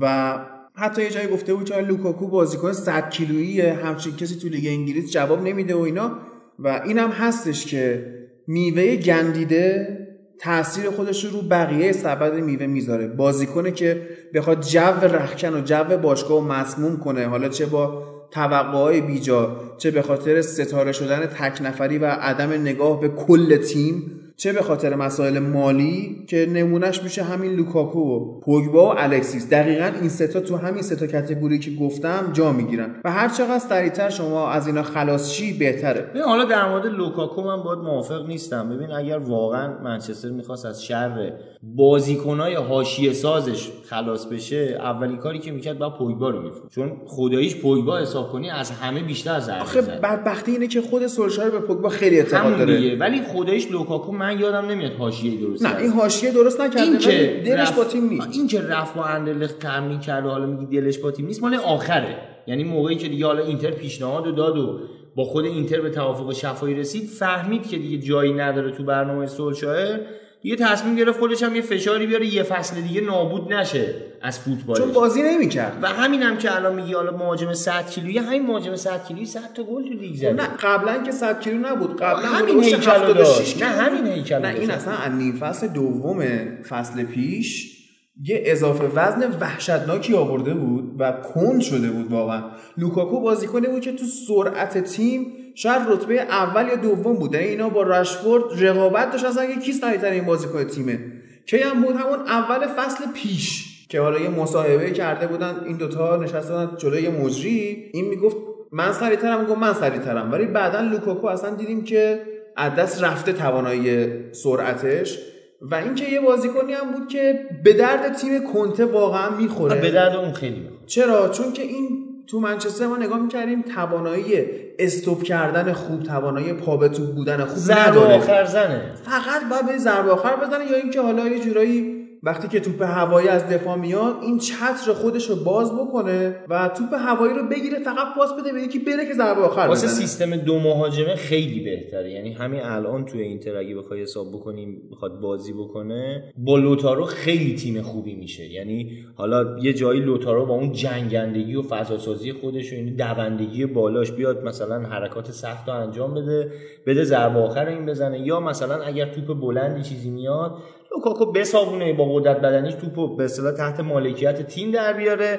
و 0.00 0.38
حتی 0.74 1.02
یه 1.02 1.10
جایی 1.10 1.28
گفته 1.28 1.54
بود 1.54 1.64
که 1.64 1.76
لوکاکو 1.76 2.28
بازیکن 2.28 2.72
100 2.72 3.10
کیلوییه 3.10 3.72
همچین 3.72 4.16
کسی 4.16 4.36
تو 4.36 4.48
لیگ 4.48 4.66
انگلیس 4.66 5.12
جواب 5.12 5.42
نمیده 5.42 5.74
و 5.74 5.80
اینا. 5.80 6.18
و 6.58 6.82
اینم 6.86 7.10
هستش 7.10 7.66
که 7.66 8.06
میوه 8.46 8.96
گندیده 8.96 9.98
تاثیر 10.40 10.90
خودش 10.90 11.24
رو 11.24 11.42
بقیه 11.42 11.92
سبد 11.92 12.34
میوه 12.34 12.66
می‌ذاره. 12.66 13.06
بازیکنه 13.06 13.70
که 13.70 14.08
بخواد 14.34 14.60
جو 14.60 14.80
رخکن 15.02 15.54
و 15.54 15.60
جو 15.60 15.96
باشگاه 16.02 16.40
رو 16.40 16.46
مسموم 16.52 16.96
کنه 16.96 17.26
حالا 17.26 17.48
چه 17.48 17.66
با 17.66 18.11
توقعهای 18.32 19.00
بیجا 19.00 19.56
چه 19.78 19.90
به 19.90 20.02
خاطر 20.02 20.42
ستاره 20.42 20.92
شدن 20.92 21.26
تک 21.26 21.62
نفری 21.62 21.98
و 21.98 22.06
عدم 22.06 22.52
نگاه 22.52 23.00
به 23.00 23.08
کل 23.08 23.56
تیم 23.56 24.21
چه 24.36 24.52
به 24.52 24.62
خاطر 24.62 24.94
مسائل 24.94 25.38
مالی 25.38 26.24
که 26.28 26.46
نمونهش 26.52 27.02
میشه 27.02 27.22
همین 27.22 27.52
لوکاکو 27.52 28.00
و 28.00 28.40
پوگبا 28.40 28.94
و 28.94 28.98
الکسیس. 28.98 29.50
دقیقا 29.50 29.90
این 30.00 30.08
ستا 30.08 30.40
تو 30.40 30.56
همین 30.56 30.82
ستا 30.82 31.06
کتگوری 31.06 31.58
که 31.58 31.70
گفتم 31.80 32.30
جا 32.32 32.52
می‌گیرن. 32.52 32.94
و 33.04 33.12
هر 33.12 33.28
چقدر 33.28 33.58
سریعتر 33.58 34.10
شما 34.10 34.50
از 34.50 34.66
اینا 34.66 34.82
خلاص 34.82 35.32
چی 35.32 35.58
بهتره. 35.58 36.00
ببین 36.00 36.22
حالا 36.22 36.44
در 36.44 36.68
مورد 36.68 36.86
لوکاکو 36.86 37.42
من 37.42 37.62
باهات 37.62 37.78
موافق 37.78 38.26
نیستم. 38.26 38.68
ببین 38.68 38.90
اگر 38.90 39.18
واقعا 39.18 39.78
منچستر 39.84 40.28
می‌خواست 40.28 40.66
از 40.66 40.84
شر 40.84 41.32
بازیکنهای 41.62 42.54
حاشیه 42.54 43.12
سازش 43.12 43.70
خلاص 43.88 44.26
بشه 44.26 44.78
اولین 44.80 45.16
کاری 45.16 45.38
که 45.38 45.52
می‌کرد 45.52 45.78
با 45.78 45.90
پوگبا 45.90 46.30
رو 46.30 46.42
میفروخت. 46.42 46.74
چون 46.74 46.92
خداییش 47.06 47.56
پوگبا 47.56 47.98
حساب 47.98 48.32
کنی 48.32 48.50
از 48.50 48.70
همه 48.70 49.02
بیشتر 49.02 49.40
ضربه 49.40 49.60
آخه. 49.60 49.82
بدبختی 49.82 50.52
اینه 50.52 50.66
که 50.66 50.80
خود 50.80 51.06
سولشایر 51.06 51.50
به 51.50 51.58
پوگبا 51.58 51.88
خیلی 51.88 52.18
اعتقاد 52.18 52.58
داره. 52.58 52.96
ولی 52.96 53.22
خداییش 53.22 53.70
لوکاکو 53.70 54.12
من 54.22 54.38
یادم 54.40 54.66
نمیاد 54.66 54.92
حاشیه 54.92 55.40
درست 55.40 55.66
نه. 55.66 55.76
این 55.76 55.90
حاشیه 55.90 56.30
درست 56.30 56.60
نکرده 56.60 56.82
این 56.82 56.98
که 56.98 57.42
دلش 57.46 57.58
رفت- 57.60 57.76
با 57.76 57.84
تیم 57.84 58.08
نیست. 58.08 58.28
این 58.32 58.46
که 58.46 58.60
رفت 58.62 58.94
با 58.94 59.04
اندرلخت 59.04 59.58
تمرین 59.58 60.00
کرد 60.00 60.26
و 60.26 60.28
حالا 60.28 60.46
میگی 60.46 60.80
دلش 60.80 60.98
با 60.98 61.10
تیم 61.10 61.26
نیست 61.26 61.42
مال 61.42 61.54
آخره. 61.54 62.16
یعنی 62.46 62.64
موقعی 62.64 62.96
که 62.96 63.08
دیگه 63.08 63.26
حالا 63.26 63.44
اینتر 63.44 63.70
پیشنهاد 63.70 64.26
رو 64.26 64.32
داد 64.32 64.58
و 64.58 64.80
با 65.16 65.24
خود 65.24 65.44
اینتر 65.44 65.80
به 65.80 65.90
توافق 65.90 66.32
شفاهی 66.32 66.74
رسید 66.74 67.08
فهمید 67.08 67.68
که 67.68 67.76
دیگه 67.78 67.98
جایی 67.98 68.32
نداره 68.32 68.70
تو 68.70 68.84
برنامه 68.84 69.26
سولشایر 69.26 70.00
دیگه 70.42 70.56
تصمیم 70.56 70.96
گرفت 70.96 71.18
خودش 71.18 71.42
هم 71.42 71.56
یه 71.56 71.62
فشاری 71.62 72.06
بیاره 72.06 72.34
یه 72.34 72.42
فصل 72.42 72.80
دیگه 72.80 73.00
نابود 73.00 73.52
نشه 73.52 73.94
از 74.22 74.38
فوتبالش 74.38 74.78
چون 74.78 74.92
بازی 74.92 75.22
نمی‌کرد 75.22 75.78
و 75.82 75.88
همین 75.88 76.22
هم 76.22 76.38
که 76.38 76.56
الان 76.56 76.74
میگی 76.74 76.94
حالا 76.94 77.16
مهاجم 77.16 77.52
100 77.52 77.90
کیلویی 77.90 78.18
همین 78.18 78.46
مهاجم 78.46 78.76
100 78.76 79.04
کیلویی 79.04 79.26
100 79.26 79.40
تا 79.54 79.62
گل 79.62 79.88
تو 79.88 79.94
لیگ 79.94 80.16
زد 80.16 80.26
نه 80.26 80.46
قبلا 80.46 81.02
که 81.02 81.12
100 81.12 81.40
کیلو 81.40 81.58
نبود 81.58 82.00
قبلا 82.00 82.28
همین 82.28 82.64
هیکل 82.64 82.76
رو 82.76 82.90
76 82.90 83.14
داشت. 83.14 83.62
نه،. 83.62 83.68
همین 83.68 84.06
هیکل 84.06 84.38
نه 84.38 84.48
این. 84.48 84.70
اصلا 84.70 84.94
از 84.94 85.12
نیم 85.12 85.36
فصل 85.36 85.68
دوم 85.68 86.22
فصل 86.68 87.02
پیش 87.02 87.78
یه 88.24 88.42
اضافه 88.46 88.84
وزن 88.84 89.36
وحشتناکی 89.40 90.14
آورده 90.14 90.54
بود 90.54 90.96
و 90.98 91.12
کند 91.12 91.60
شده 91.60 91.90
بود 91.90 92.10
واقعا 92.10 92.42
لوکاکو 92.76 93.20
بازیکنی 93.20 93.66
بود 93.66 93.80
که 93.80 93.92
تو 93.92 94.04
سرعت 94.04 94.78
تیم 94.78 95.26
شاید 95.54 95.82
رتبه 95.88 96.14
اول 96.14 96.68
یا 96.68 96.76
دوم 96.76 97.16
بود 97.16 97.34
یعنی 97.34 97.46
اینا 97.46 97.68
با 97.68 97.82
رشفورد 97.82 98.44
رقابت 98.58 99.10
داشت 99.10 99.24
اصلا 99.24 99.46
که 99.46 99.60
کی 99.60 99.72
سریعتر 99.72 100.10
این 100.10 100.24
بازیکن 100.24 100.64
تیمه. 100.64 100.98
کی 101.46 101.58
هم 101.58 101.82
بود؟ 101.82 101.96
همون 101.96 102.18
اول 102.18 102.66
فصل 102.66 103.04
پیش. 103.14 103.64
که 103.88 104.00
حالا 104.00 104.18
یه 104.18 104.28
مصاحبه 104.28 104.90
کرده 104.90 105.26
بودن. 105.26 105.62
این 105.66 105.76
دوتا 105.76 106.16
نشسته 106.16 106.52
بودن 106.52 106.76
جلوی 106.76 107.08
مجری. 107.08 107.90
این 107.92 108.08
می‌گفت 108.08 108.36
من 108.72 108.92
سریعترم. 108.92 109.40
می‌گفت 109.40 109.58
من 109.58 109.72
سریعترم. 109.72 110.32
ولی 110.32 110.46
بعدا 110.46 110.80
لوکاکو 110.80 111.26
اصلا 111.26 111.54
دیدیم 111.54 111.84
که 111.84 112.20
از 112.56 112.74
دست 112.74 113.04
رفته 113.04 113.32
توانایی 113.32 114.08
سرعتش. 114.32 115.18
و 115.60 115.74
اینکه 115.74 116.08
یه 116.08 116.20
بازیکنی 116.20 116.72
هم 116.72 116.92
بود 116.92 117.08
که 117.08 117.40
به 117.64 117.72
درد 117.72 118.14
تیم 118.14 118.52
کنته 118.52 118.84
واقعا 118.84 119.36
می‌خوره. 119.36 119.80
به 119.80 119.90
درد 119.90 120.16
اون 120.16 120.32
خیلی 120.32 120.60
می‌خوره. 120.60 120.86
چرا؟ 120.86 121.28
چون 121.28 121.52
که 121.52 121.62
این 121.62 122.01
تو 122.32 122.40
منچستر 122.40 122.86
ما 122.86 122.96
نگاه 122.96 123.18
می‌کردیم 123.18 123.62
توانایی 123.62 124.34
استوب 124.78 125.22
کردن 125.22 125.72
خوب 125.72 126.02
توانایی 126.02 126.52
پا 126.52 126.76
به 126.76 126.88
توپ 126.88 127.14
بودن 127.14 127.44
خوب 127.44 127.72
نداره 127.72 128.14
آخر 128.14 128.44
زنه. 128.44 128.92
فقط 129.04 129.48
باید 129.50 129.66
به 129.66 129.78
ضربه 129.78 130.10
آخر 130.10 130.36
بزنه 130.36 130.64
یا 130.70 130.76
اینکه 130.76 131.00
حالا 131.00 131.28
یه 131.28 131.40
جورایی 131.40 132.01
وقتی 132.24 132.48
که 132.48 132.60
توپ 132.60 132.82
هوایی 132.82 133.28
از 133.28 133.48
دفاع 133.48 133.76
میاد 133.76 134.16
این 134.22 134.38
چتر 134.38 134.92
خودش 134.92 135.30
رو 135.30 135.36
باز 135.36 135.72
بکنه 135.72 136.36
و 136.48 136.70
توپ 136.76 136.94
هوایی 136.94 137.34
رو 137.34 137.48
بگیره 137.48 137.78
فقط 137.78 138.14
پاس 138.16 138.32
بده 138.32 138.52
به 138.52 138.60
یکی 138.60 138.78
بره 138.78 139.06
که 139.08 139.14
ضربه 139.14 139.40
آخر 139.40 139.60
واسه 139.60 139.86
سیستم 139.86 140.36
دو 140.36 140.58
مهاجمه 140.58 141.14
خیلی 141.14 141.60
بهتره. 141.60 142.10
یعنی 142.10 142.32
همین 142.32 142.60
الان 142.60 143.04
توی 143.04 143.22
اینتر 143.22 143.56
اگه 143.56 143.76
بخوای 143.76 144.02
حساب 144.02 144.32
بکنیم 144.32 144.82
بخواد 144.92 145.20
بازی 145.20 145.52
بکنه 145.52 146.32
با 146.36 146.58
لوتارو 146.58 147.04
خیلی 147.04 147.54
تیم 147.54 147.82
خوبی 147.82 148.14
میشه. 148.14 148.44
یعنی 148.44 148.92
حالا 149.14 149.58
یه 149.58 149.72
جایی 149.72 150.00
لوتارو 150.00 150.46
با 150.46 150.54
اون 150.54 150.72
جنگندگی 150.72 151.54
و 151.54 151.62
فضاسازی 151.62 152.32
خودش 152.32 152.72
و 152.72 152.76
این 152.76 152.96
دوندگی 152.96 153.66
بالاش 153.66 154.12
بیاد 154.12 154.44
مثلا 154.44 154.80
حرکات 154.80 155.30
سخت 155.30 155.68
رو 155.68 155.74
انجام 155.74 156.14
بده 156.14 156.52
بده 156.86 157.04
ضربه 157.04 157.38
آخر 157.38 157.66
این 157.66 157.86
بزنه. 157.86 158.20
یا 158.20 158.40
مثلا 158.40 158.82
اگر 158.82 159.06
توپ 159.06 159.40
بلندی 159.40 159.82
چیزی 159.82 160.10
میاد 160.10 160.56
لوکاکو 160.94 161.32
بسابونه 161.32 161.92
با 161.92 162.14
قدرت 162.14 162.40
بدنیش 162.40 162.74
توپو 162.74 163.16
به 163.16 163.24
اصطلاح 163.24 163.52
تحت 163.52 163.80
مالکیت 163.80 164.46
تیم 164.46 164.70
در 164.70 164.92
بیاره 164.92 165.38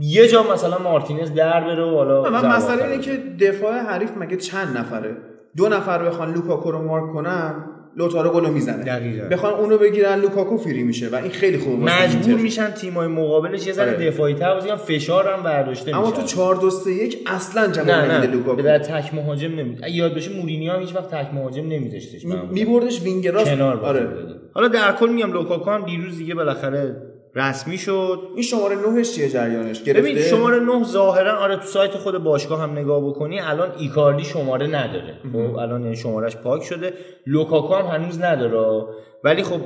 یه 0.00 0.28
جا 0.28 0.52
مثلا 0.52 0.78
مارتینز 0.78 1.32
در 1.32 1.60
بره 1.60 1.84
و 1.84 1.96
حالا 1.96 2.30
من 2.30 2.56
مسئله 2.56 2.84
اینه. 2.84 2.98
که 2.98 3.16
دفاع 3.40 3.78
حریف 3.78 4.10
مگه 4.16 4.36
چند 4.36 4.76
نفره 4.76 5.16
دو 5.56 5.68
نفر 5.68 6.04
بخوان 6.04 6.34
لوکاکو 6.34 6.70
رو 6.70 6.82
مارک 6.82 7.12
کنن 7.12 7.64
لوتارو 7.96 8.30
گلو 8.30 8.48
می‌زنه 8.48 8.84
دقیقاً. 8.84 9.28
بخوان 9.28 9.52
اونو 9.52 9.78
بگیرن 9.78 10.20
لوکاکو 10.20 10.56
free 10.56 10.82
میشه 10.82 11.08
و 11.08 11.14
این 11.14 11.30
خیلی 11.30 11.58
خوبه 11.58 11.76
مجبور. 11.76 12.34
میشن 12.34 12.70
تیمای 12.70 13.06
مقابلش 13.06 13.66
یه 13.66 13.72
ذره 13.72 13.94
آره. 13.94 14.06
دفاعی 14.10 14.34
تر 14.34 14.54
بازی 14.54 14.68
فشار 14.76 15.28
هم 15.28 15.42
برداشته 15.42 15.96
اما 15.96 16.10
تو 16.10 16.22
4 16.22 16.54
2 16.54 16.70
3 16.70 16.90
1 16.90 17.18
اصلا 17.26 17.66
جواب 17.66 17.88
نمیده 17.88 18.26
لوکاکو 18.26 18.56
به 18.56 18.62
درد 18.62 18.78
تک 18.78 19.14
مهاجم 19.14 19.54
نمیده 19.54 19.90
یادت 19.90 20.14
باشه 20.14 20.36
مورینیو 20.36 20.72
هم 20.72 20.80
هیچ 20.80 20.94
وقت 20.94 21.14
تک 21.14 21.34
مهاجم 21.34 21.68
نمیذاشتش 21.68 22.24
میبردش 22.50 23.02
wing 23.02 23.28
راست 23.28 23.60
آره. 23.60 24.08
حالا 24.54 24.68
در 24.68 24.92
کل 24.92 25.08
میگم 25.08 25.32
لوکاکو 25.32 25.70
هم 25.70 25.84
دیروز 25.84 26.18
دیگه 26.18 26.34
بالاخره 26.34 26.96
رسمی 27.34 27.78
شد. 27.78 28.20
این 28.34 28.42
شماره 28.42 28.76
9 28.94 29.04
چیه 29.04 29.28
جریانش؟ 29.28 29.82
گرفته؟ 29.82 30.02
ببین 30.02 30.18
شماره 30.18 30.58
9 30.58 30.84
ظاهرا 30.84 31.38
آره 31.38 31.56
تو 31.56 31.62
سایت 31.62 31.90
خود 31.90 32.18
باشگاه 32.18 32.60
هم 32.60 32.72
نگاه 32.72 33.08
بکنی 33.08 33.40
الان 33.40 33.72
ایکاردی 33.78 34.24
شماره 34.24 34.66
نداره. 34.66 35.14
خب 35.32 35.56
الان 35.56 35.82
یعنی 35.82 35.96
شمارش 35.96 36.36
پاک 36.36 36.62
شده. 36.62 36.92
لوکاکو 37.26 37.74
هم 37.74 37.86
هنوز 37.86 38.22
نداره. 38.22 38.86
ولی 39.24 39.42
خب 39.42 39.60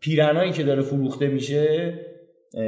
پیرهنایی 0.00 0.52
که 0.52 0.62
داره 0.62 0.82
فروخته 0.82 1.26
میشه 1.26 1.94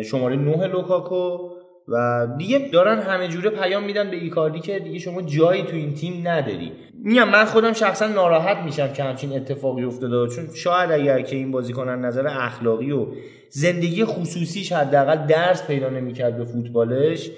شماره 0.04 0.36
9 0.36 0.66
لوکاکو. 0.66 1.49
و 1.90 2.26
دیگه 2.38 2.68
دارن 2.72 2.98
همه 2.98 3.28
جوره 3.28 3.50
پیام 3.50 3.84
میدن 3.84 4.10
به 4.10 4.16
ایکاردی 4.16 4.60
که 4.60 4.78
دیگه 4.78 4.98
شما 4.98 5.22
جایی 5.22 5.62
تو 5.62 5.76
این 5.76 5.94
تیم 5.94 6.28
نداری. 6.28 6.72
میگم 7.04 7.28
من 7.28 7.44
خودم 7.44 7.72
شخصا 7.72 8.06
ناراحت 8.06 8.56
میشم 8.64 8.92
که 8.92 9.02
همچین 9.02 9.32
اتفاقی 9.32 9.84
افتاده 9.84 10.34
چون 10.34 10.48
شاید 10.54 10.90
اگر 10.90 11.20
که 11.20 11.36
این 11.36 11.50
بازیکن 11.50 11.88
از 11.88 12.00
نظر 12.00 12.26
اخلاقی 12.26 12.92
و 12.92 13.06
زندگی 13.48 14.04
خصوصیش 14.04 14.72
حداقل 14.72 15.26
درس 15.26 15.66
پیدا 15.66 15.88
نمی‌کرد 15.88 16.36
به 16.36 16.44
فوتبالش 16.44 17.30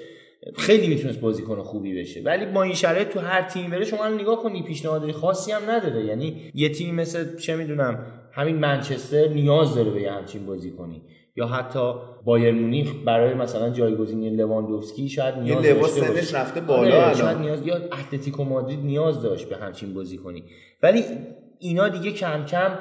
خیلی 0.57 0.87
می‌تونست 0.87 1.19
بازیکن 1.19 1.61
خوبی 1.61 1.99
بشه. 1.99 2.21
ولی 2.21 2.45
با 2.45 2.63
این 2.63 2.73
شرایط 2.73 3.09
تو 3.09 3.19
هر 3.19 3.41
تیمی 3.41 3.67
بره 3.67 3.85
شما 3.85 4.07
نگاه 4.07 4.43
کنی 4.43 4.63
پیشنهاد 4.63 5.11
خاصی 5.11 5.51
هم 5.51 5.61
نداره. 5.69 6.05
یعنی 6.05 6.51
یه 6.53 6.69
تیم 6.69 6.95
مثل 6.95 7.37
چه 7.37 7.55
می‌دونم 7.55 8.05
همین 8.31 8.55
منچستر 8.55 9.27
نیاز 9.27 9.75
داره 9.75 9.91
به 9.91 10.11
همچین 10.11 10.45
بازیکنی. 10.45 11.01
یا 11.35 11.47
حتی 11.47 11.93
بایر 12.25 12.53
مونیخ 12.53 12.91
برای 13.05 13.33
مثلا 13.33 13.69
جایگزینی 13.69 14.29
لواندوفسکی 14.29 15.09
شاید 15.09 15.35
نیاز 15.35 15.65
یه 15.65 15.73
لباس 15.73 15.95
داشته 15.95 16.11
باشه. 16.11 16.25
سنش 16.25 16.33
رفته 16.33 16.61
بالا 16.61 16.81
آره، 16.81 16.95
الان. 16.95 17.13
شاید 17.13 17.37
نیاز 17.37 17.67
یا 17.67 17.75
اتلتیکو 17.75 18.43
مادرید 18.43 18.79
نیاز 18.79 19.21
داشت 19.21 19.49
به 19.49 19.55
همچین 19.57 19.93
بازیکنی 19.93 20.43
ولی 20.83 21.03
اینا 21.59 21.89
دیگه 21.89 22.11
کم 22.11 22.45
کم 22.45 22.71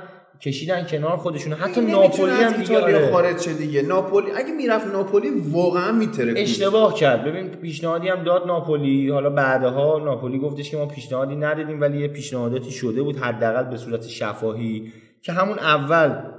کشیدن 0.40 0.84
کنار 0.84 1.16
خودشون 1.16 1.52
حتی 1.52 1.80
ناپولی 1.80 2.32
هم 2.32 2.52
دیگه 2.52 2.80
آره. 2.80 3.10
خارج 3.10 3.40
شه 3.40 3.52
دیگه 3.52 3.82
ناپولی 3.82 4.30
اگه 4.36 4.52
می‌رفت 4.52 4.86
ناپولی 4.86 5.28
واقعا 5.50 5.92
میتره 5.92 6.34
اشتباه 6.36 6.94
کرد 6.94 7.24
ببین 7.24 7.48
پیشنهادی 7.48 8.08
هم 8.08 8.24
داد 8.24 8.46
ناپولی 8.46 9.10
حالا 9.10 9.30
بعدها 9.30 9.98
ناپولی 9.98 10.38
گفتش 10.38 10.70
که 10.70 10.76
ما 10.76 10.86
پیشنهادی 10.86 11.36
ندادیم 11.36 11.80
ولی 11.80 11.98
یه 11.98 12.08
پیشنهاداتی 12.08 12.70
شده 12.70 13.02
بود 13.02 13.16
حداقل 13.16 13.70
به 13.70 13.76
صورت 13.76 14.08
شفاهی 14.08 14.92
که 15.22 15.32
همون 15.32 15.58
اول 15.58 16.31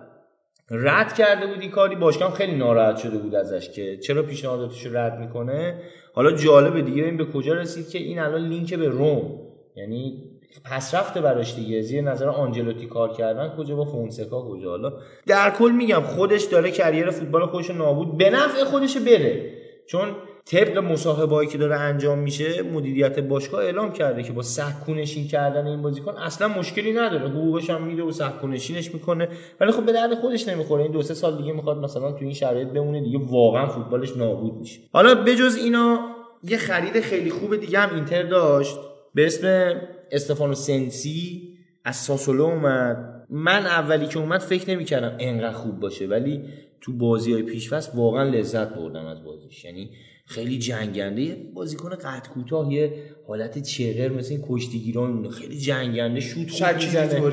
رد 0.71 1.13
کرده 1.13 1.47
بود 1.47 1.61
این 1.61 1.71
کاری؟ 1.71 1.95
باشگاه 1.95 2.33
خیلی 2.33 2.55
ناراحت 2.55 2.97
شده 2.97 3.17
بود 3.17 3.35
ازش 3.35 3.69
که 3.69 3.97
چرا 3.97 4.23
پیشنهاداتش 4.23 4.85
رو 4.85 4.97
رد 4.97 5.19
می‌کنه؟ 5.19 5.81
حالا 6.13 6.31
جالبه 6.31 6.81
دیگه. 6.81 7.03
این 7.03 7.17
به 7.17 7.25
کجا 7.25 7.53
رسید 7.53 7.89
که 7.89 7.97
این 7.97 8.19
الان 8.19 8.47
لینک 8.47 8.73
به 8.73 8.87
روم؟ 8.87 9.39
یعنی 9.75 10.29
پس 10.65 10.95
رفته 10.95 11.21
براش 11.21 11.55
دیگه. 11.55 11.81
زیر 11.81 12.01
نظر 12.01 12.29
آنجلوتی 12.29 12.87
کار 12.87 13.13
کردن. 13.13 13.55
کجا 13.57 13.75
با 13.75 13.85
فونسکا 13.85 14.41
کجا؟ 14.41 14.69
حالا 14.69 14.93
در 15.27 15.49
کل 15.49 15.71
میگم 15.71 16.01
خودش 16.01 16.43
داره 16.43 16.71
کریر 16.71 17.09
فوتبال 17.09 17.45
خودش 17.45 17.69
رو 17.69 17.75
نابود. 17.75 18.17
به 18.17 18.29
نفع 18.29 18.63
خودش 18.63 18.97
بره. 18.97 19.53
چون 19.87 20.09
طبق 20.45 20.77
مصاحبه‌ای 20.77 21.47
که 21.47 21.57
داره 21.57 21.75
انجام 21.75 22.19
میشه 22.19 22.61
مدیریت 22.61 23.19
باشگاه 23.19 23.63
اعلام 23.63 23.93
کرده 23.93 24.23
که 24.23 24.33
با 24.33 24.41
سکونشین 24.41 25.27
کردن 25.27 25.67
این 25.67 25.81
بازیکن 25.81 26.17
اصلا 26.17 26.47
مشکلی 26.47 26.93
نداره. 26.93 27.29
حقوقش 27.29 27.69
هم 27.69 27.83
میده 27.83 28.03
و 28.03 28.11
سکونشینش 28.11 28.93
می‌کنه. 28.93 29.27
ولی 29.59 29.71
خب 29.71 29.85
به 29.85 29.93
درد 29.93 30.13
خودش 30.13 30.47
نمی‌خوره. 30.47 30.83
این 30.83 30.91
دو 30.91 31.01
سه 31.01 31.13
سال 31.13 31.37
دیگه 31.37 31.53
می‌خواد 31.53 31.77
مثلا 31.77 32.11
تو 32.11 32.17
این 32.21 32.33
شرایط 32.33 32.67
بمونه 32.67 33.01
دیگه 33.01 33.19
واقعا 33.19 33.67
فوتبالش 33.67 34.17
نابود 34.17 34.53
میشه. 34.53 34.79
حالا 34.93 35.15
بجز 35.15 35.55
اینا 35.55 35.99
یه 36.43 36.57
خرید 36.57 36.99
خیلی 36.99 37.29
خوب 37.29 37.55
دیگه 37.55 37.79
هم 37.79 37.95
اینتر 37.95 38.23
داشت. 38.23 38.77
به 39.13 39.25
اسم 39.25 39.73
استفانو 40.11 40.53
سنسی. 40.53 41.49
از 41.85 41.95
ساسولو 41.95 42.43
اومد. 42.43 43.25
من 43.29 43.65
اولی 43.65 44.07
که 44.07 44.19
اومد 44.19 44.41
فکر 44.41 44.69
نمی‌کردم 44.69 45.15
انقدر 45.19 45.51
خوب 45.51 45.79
باشه 45.79 46.07
ولی 46.07 46.43
تو 46.81 46.93
بازی 46.93 47.33
های 47.33 47.43
پیشفست 47.43 47.95
واقعا 47.95 48.23
لذت 48.23 48.69
بردم 48.69 49.05
از 49.05 49.23
بازیش. 49.23 49.65
یعنی 49.65 49.89
خیلی 50.25 50.59
جنگنده. 50.59 51.21
یه 51.21 51.35
بازیکن 51.53 51.89
قد 51.89 52.27
کوتاه 52.27 52.73
یه 52.73 52.93
حالت 53.27 53.59
چغر 53.61 54.09
مثل 54.09 54.31
این 54.33 54.43
کشتیگیران 54.49 55.09
میمونه. 55.11 55.29
خیلی 55.29 55.57
جنگنده 55.57 56.19
شوت 56.19 56.49
خوب. 56.49 57.31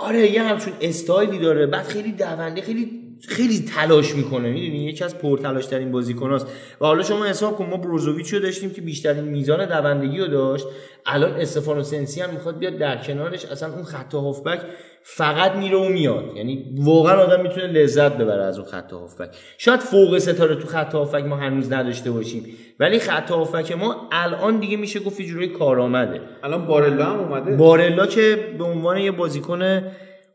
آره 0.00 0.30
یه 0.30 0.42
همچون 0.42 0.72
استایلی 0.80 1.38
داره. 1.38 1.66
بعد 1.66 1.84
خیلی 1.86 2.12
دونده 2.12 2.62
خیلی 2.62 3.00
خیلی 3.28 3.64
تلاش 3.74 4.14
می‌کنه. 4.14 4.50
می‌دونی؟ 4.50 4.84
یکی 4.84 5.04
از 5.04 5.18
پرتلاش 5.18 5.66
ترین 5.66 5.92
بازیکناست 5.92 6.46
و 6.80 6.84
حالا 6.84 7.02
شما 7.02 7.24
حساب 7.24 7.56
کن 7.56 7.66
ما 7.66 7.76
بروزوویچ 7.76 8.32
رو 8.32 8.40
داشتیم 8.40 8.70
که 8.70 8.80
بیشترین 8.80 9.24
میزان 9.24 9.66
دوندگی 9.66 10.18
رو 10.18 10.26
داشت. 10.26 10.66
الان 11.06 11.30
استفانو 11.30 11.82
سنسی 11.82 12.20
هم 12.20 12.30
می‌خواد 12.30 12.58
بیاد 12.58 12.78
در 12.78 12.96
کنارش. 12.96 13.44
اصلا 13.44 13.72
اون 13.72 13.84
خط 13.84 14.14
هافبک 14.14 14.60
فقط 15.02 15.52
میره 15.52 15.76
و 15.76 15.88
میاد. 15.88 16.24
یعنی 16.36 16.64
واقعا 16.78 17.16
آدم 17.16 17.42
می‌تونه 17.42 17.66
لذت 17.66 18.16
ببره 18.16 18.42
از 18.42 18.58
اون 18.58 18.68
خط 18.68 18.92
هافبک. 18.92 19.28
شاید 19.58 19.80
فوق 19.80 20.18
ستاره 20.18 20.54
تو 20.54 20.68
خط 20.68 20.94
هافبک 20.94 21.24
ما 21.24 21.36
هنوز 21.36 21.72
نداشته 21.72 22.10
باشیم. 22.10 22.44
ولی 22.80 22.98
خط 22.98 23.30
هافبک 23.30 23.72
ما 23.72 24.08
الان 24.12 24.60
دیگه 24.60 24.76
میشه 24.76 25.00
گفت 25.00 25.20
یه 25.20 25.26
جورایی 25.26 25.48
کارآمده. 25.48 26.20
الان 26.42 26.66
بارلا 26.66 27.04
هم 27.04 27.20
اومده. 27.20 27.56
بارلا 27.56 28.06
که 28.06 28.38
به 28.58 28.64
عنوان 28.64 28.98
یه 28.98 29.10
بازیکن 29.10 29.82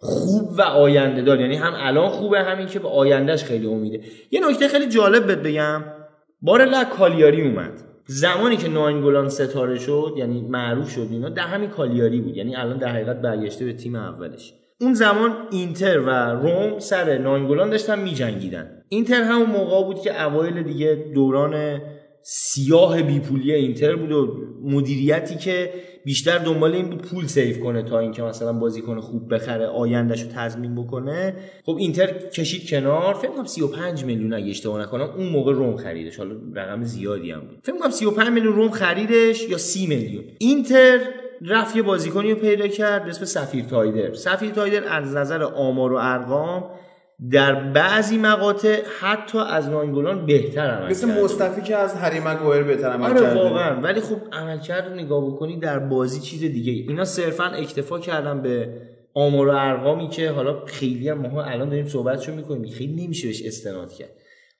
خوب 0.06 0.52
و 0.58 0.62
آینده 0.62 1.22
دار 1.22 1.40
یعنی 1.40 1.56
هم 1.56 1.74
الان 1.76 2.10
خوبه 2.10 2.42
همین 2.42 2.68
که 2.68 2.80
به 2.80 2.88
آیندهش 2.88 3.44
خیلی 3.44 3.68
امیده. 3.68 4.00
یه 4.32 4.50
نکته 4.50 4.68
خیلی 4.68 4.88
جالب 4.88 5.26
بهت 5.28 5.38
بگم. 5.38 5.84
بارلا 6.42 6.84
کالیاری 6.84 7.42
اومد. 7.42 7.72
زمانی 8.08 8.58
که 8.58 8.68
ناینگولان 8.68 9.30
ستاره 9.30 9.80
شد 9.80 10.14
یعنی 10.18 10.42
معروف 10.42 10.90
شد 10.90 11.08
اینا 11.12 11.30
در 11.30 11.48
همین 11.48 11.70
کالیاری 11.70 12.22
بود. 12.22 12.38
یعنی 12.38 12.56
الان 12.56 12.78
در 12.78 12.88
حقیقت 12.88 13.22
برگشته 13.22 13.66
به 13.66 13.74
تیم 13.74 13.96
اولش. 13.96 14.54
اون 14.82 14.94
زمان 14.94 15.34
اینتر 15.52 16.00
و 16.00 16.10
رم 16.10 16.80
سر 16.80 17.18
ناینگولان 17.18 17.70
داشتن 17.70 18.00
میجنگیدن. 18.00 18.82
اینتر 18.90 19.24
همون 19.24 19.50
موقع 19.50 19.84
بود 19.84 20.02
که 20.02 20.24
اوایل 20.24 20.64
دیگه 20.64 21.06
دوران 21.14 21.82
سیاه 22.28 23.02
بیپولی 23.02 23.54
اینتر 23.54 23.96
بود 23.96 24.12
و 24.12 24.38
مدیریتی 24.64 25.36
که 25.36 25.74
بیشتر 26.06 26.38
دنبال 26.38 26.74
این 26.74 26.90
بود 26.90 27.02
پول 27.02 27.28
save 27.28 27.64
کنه 27.64 27.84
تا 27.84 28.00
اینکه 28.00 28.24
مثلا 28.24 28.54
بازیکن 28.54 29.00
خوب 29.00 29.34
بخره 29.34 29.68
آیندهش 29.68 30.22
رو 30.22 30.28
تضمین 30.36 30.76
بکنه. 30.76 31.36
خب 31.66 31.76
اینتر 31.80 32.08
کشید 32.30 32.70
کنار. 32.70 33.14
فکر 33.14 33.32
کنم 33.32 33.46
35 33.46 34.04
میلیون 34.04 34.34
اگه 34.34 34.50
اشتباه 34.50 34.82
نکنم 34.82 35.10
اون 35.18 35.30
موقع 35.30 35.54
روم 35.54 35.78
خریدش. 35.78 36.18
حالا 36.18 36.36
رقم 36.54 36.84
زیادی 36.84 37.32
هم 37.32 37.40
بود. 37.40 37.60
فکر 37.64 37.78
کنم 37.78 37.90
35 37.90 38.30
میلیون 38.30 38.54
روم 38.54 38.70
خریدش 38.70 39.50
یا 39.50 39.58
30 39.58 39.88
میلیون. 39.88 40.24
اینتر 40.38 41.00
رفت 41.42 41.76
یه 41.76 41.82
بازیکنی 41.82 42.32
رو 42.32 42.40
پیدا 42.40 42.68
کرد 42.68 43.04
به 43.04 43.10
اسم 43.10 43.26
سفیر 43.26 43.66
تایدر. 43.66 44.14
سفیر 44.14 44.52
تایدر 44.52 44.84
از 44.88 45.16
نظر 45.16 45.44
آمار 45.44 45.94
و 45.94 45.96
ارقام 45.96 46.64
در 47.32 47.56
بعضی 47.56 48.18
مقاطع 48.18 48.82
حتی 49.00 49.38
از 49.38 49.70
ناینگولان 49.70 50.26
بهتر 50.26 50.68
عمل 50.72 50.90
مثل 50.90 51.08
کرده. 51.08 51.24
مصطفی 51.24 51.62
که 51.62 51.76
از 51.76 51.96
هری 51.96 52.20
مگوایر 52.20 52.64
بهتر 52.64 52.90
عمل 52.90 53.10
آره 53.10 53.22
کرده. 53.22 53.44
واقعا. 53.44 53.82
ولی 53.82 54.02
خب 54.02 54.18
عملکرد 54.32 54.88
رو 54.88 54.94
نگاه 54.94 55.26
بکنی 55.26 55.60
در 55.60 55.80
بازی 55.80 56.20
چیز 56.20 56.40
دیگه 56.40 56.72
ای. 56.72 56.86
اینا 56.90 57.06
صرفا 57.06 57.44
اکتفا 57.44 58.00
کردن 58.00 58.42
به 58.42 58.70
آمار 59.14 59.48
و 59.48 59.52
ارقامی 59.52 60.10
که 60.10 60.30
حالا 60.30 60.66
خیلی 60.66 61.10
هم 61.10 61.18
ماها 61.18 61.44
الان 61.44 61.70
داریم 61.70 61.88
صحبتشو 61.88 62.36
می‌کنیم. 62.36 62.72
خیلی 62.72 63.06
نمیشه 63.06 63.28
بهش 63.28 63.42
استناد 63.46 63.94
کرد. 63.94 64.10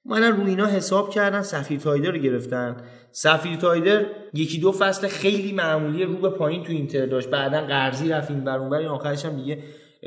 اومدن 0.06 0.38
رو 0.38 0.46
اینا 0.46 0.66
حساب 0.66 1.10
کردن 1.10 1.42
سفیر 1.42 1.80
تایدر 1.80 2.12
رو 2.12 2.18
گرفتن. 2.18 2.78
سفیر 3.12 3.56
تایدر 3.56 4.06
یکی 4.34 4.60
دو 4.60 4.72
فصل 4.72 5.08
خیلی 5.08 5.52
معمولی 5.52 6.04
رو 6.04 6.14
به 6.14 6.30
پایین 6.30 6.64
تو 6.64 6.72
اینتر 6.72 7.06
داشت. 7.06 7.30
بعدا 7.30 7.62
قرضی 7.62 8.10
رفت 8.10 8.32
این 8.32 8.44
بر 8.44 8.58
اونور 8.58 8.78
این 8.78 8.88
آخرش 8.88 9.26
هم 9.26 9.36
دیگه 9.36 9.58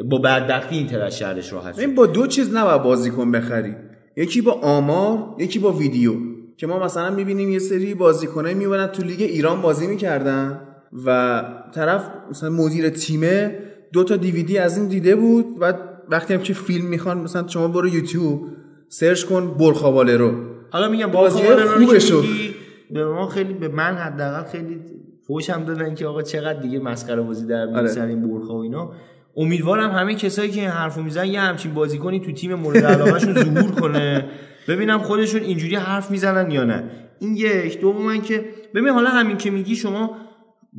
با 0.05 0.19
بدبختی 0.19 0.77
اینتر 0.77 1.03
از 1.03 1.19
شهرش 1.19 1.53
راحت 1.53 1.75
شد. 1.75 1.81
این 1.81 1.95
با 1.95 2.07
دو 2.07 2.27
چیز 2.27 2.55
نباید 2.55 2.83
بازیکن 2.83 3.33
بخری. 3.33 3.75
یکی 4.16 4.41
با 4.41 4.53
آمار 4.53 5.35
یکی 5.39 5.59
با 5.59 5.73
ویدیو. 5.73 6.12
که 6.57 6.66
ما 6.66 6.85
مثلا 6.85 7.11
می‌بینیم 7.11 7.49
یه 7.49 7.59
سری 7.59 7.95
بازیکنای 7.95 8.55
می‌برن 8.55 8.87
تو 8.87 9.03
لیگ 9.03 9.23
ایران 9.23 9.62
بازی 9.62 9.87
می‌کردن 9.87 10.61
و 11.07 11.43
طرف 11.75 12.11
مثلا 12.31 12.51
مدیر 12.51 12.89
تیمه 12.89 13.59
دو 13.93 14.05
تا 14.05 14.16
دیویدی 14.16 14.59
از 14.59 14.79
این 14.79 14.89
دیده 14.89 15.16
بود 15.16 15.47
و 15.61 15.75
وقتی 16.09 16.35
هم 16.35 16.41
که 16.41 16.55
فیلم 16.55 16.87
می‌خوان 16.87 17.19
مثلا 17.19 17.49
شما 17.49 17.69
برو 17.69 17.89
یوتیوب 17.89 18.47
سرچ 18.89 19.25
کن 19.25 19.55
برخواله 19.59 20.16
رو 20.16 20.33
حالا 20.70 20.89
میگم 20.89 21.07
بازی 21.07 21.43
بازی 21.43 22.15
میگی، 22.15 22.55
به 22.91 23.05
ما 23.05 23.27
خیلی 23.27 23.55
به 23.55 23.69
من 23.69 23.95
حداقل 23.95 24.43
خیلی 24.43 24.81
فوش 25.27 25.51
هم 25.51 25.65
دادن 25.65 25.95
که 25.95 26.07
آقا 26.07 26.23
چقدر 26.23 26.61
دیگه 26.61 26.79
مسخره 26.79 27.23
بازی 27.23 27.47
در. 27.47 27.87
سر 27.87 28.07
این 28.07 28.29
برخا 28.29 28.55
و 28.55 28.62
اینا. 28.62 28.93
امیدوارم 29.39 29.90
همه 29.90 30.15
کسایی 30.15 30.51
که 30.51 30.60
این 30.60 30.70
حرفو 30.70 31.02
می‌زنن 31.02 31.27
یه 31.27 31.40
همچین 31.40 31.74
بازیکنی 31.74 32.20
تو 32.20 32.32
تیم 32.32 32.55
مورد 32.55 32.85
علاقهشون 32.85 33.35
ظهور 33.35 33.70
کنه. 33.70 34.24
ببینم 34.69 34.98
خودشون 34.98 35.43
اینجوری 35.43 35.77
حرف 35.77 36.10
می‌زنن 36.10 36.51
یا 36.51 36.65
نه. 36.65 36.90
این 37.20 37.36
یک. 37.36 37.81
دوم 37.81 38.20
که 38.20 38.44
ببین 38.74 38.89
حالا 38.89 39.10
همین 39.10 39.36
که 39.36 39.51
میگی 39.51 39.77
شما 39.77 40.10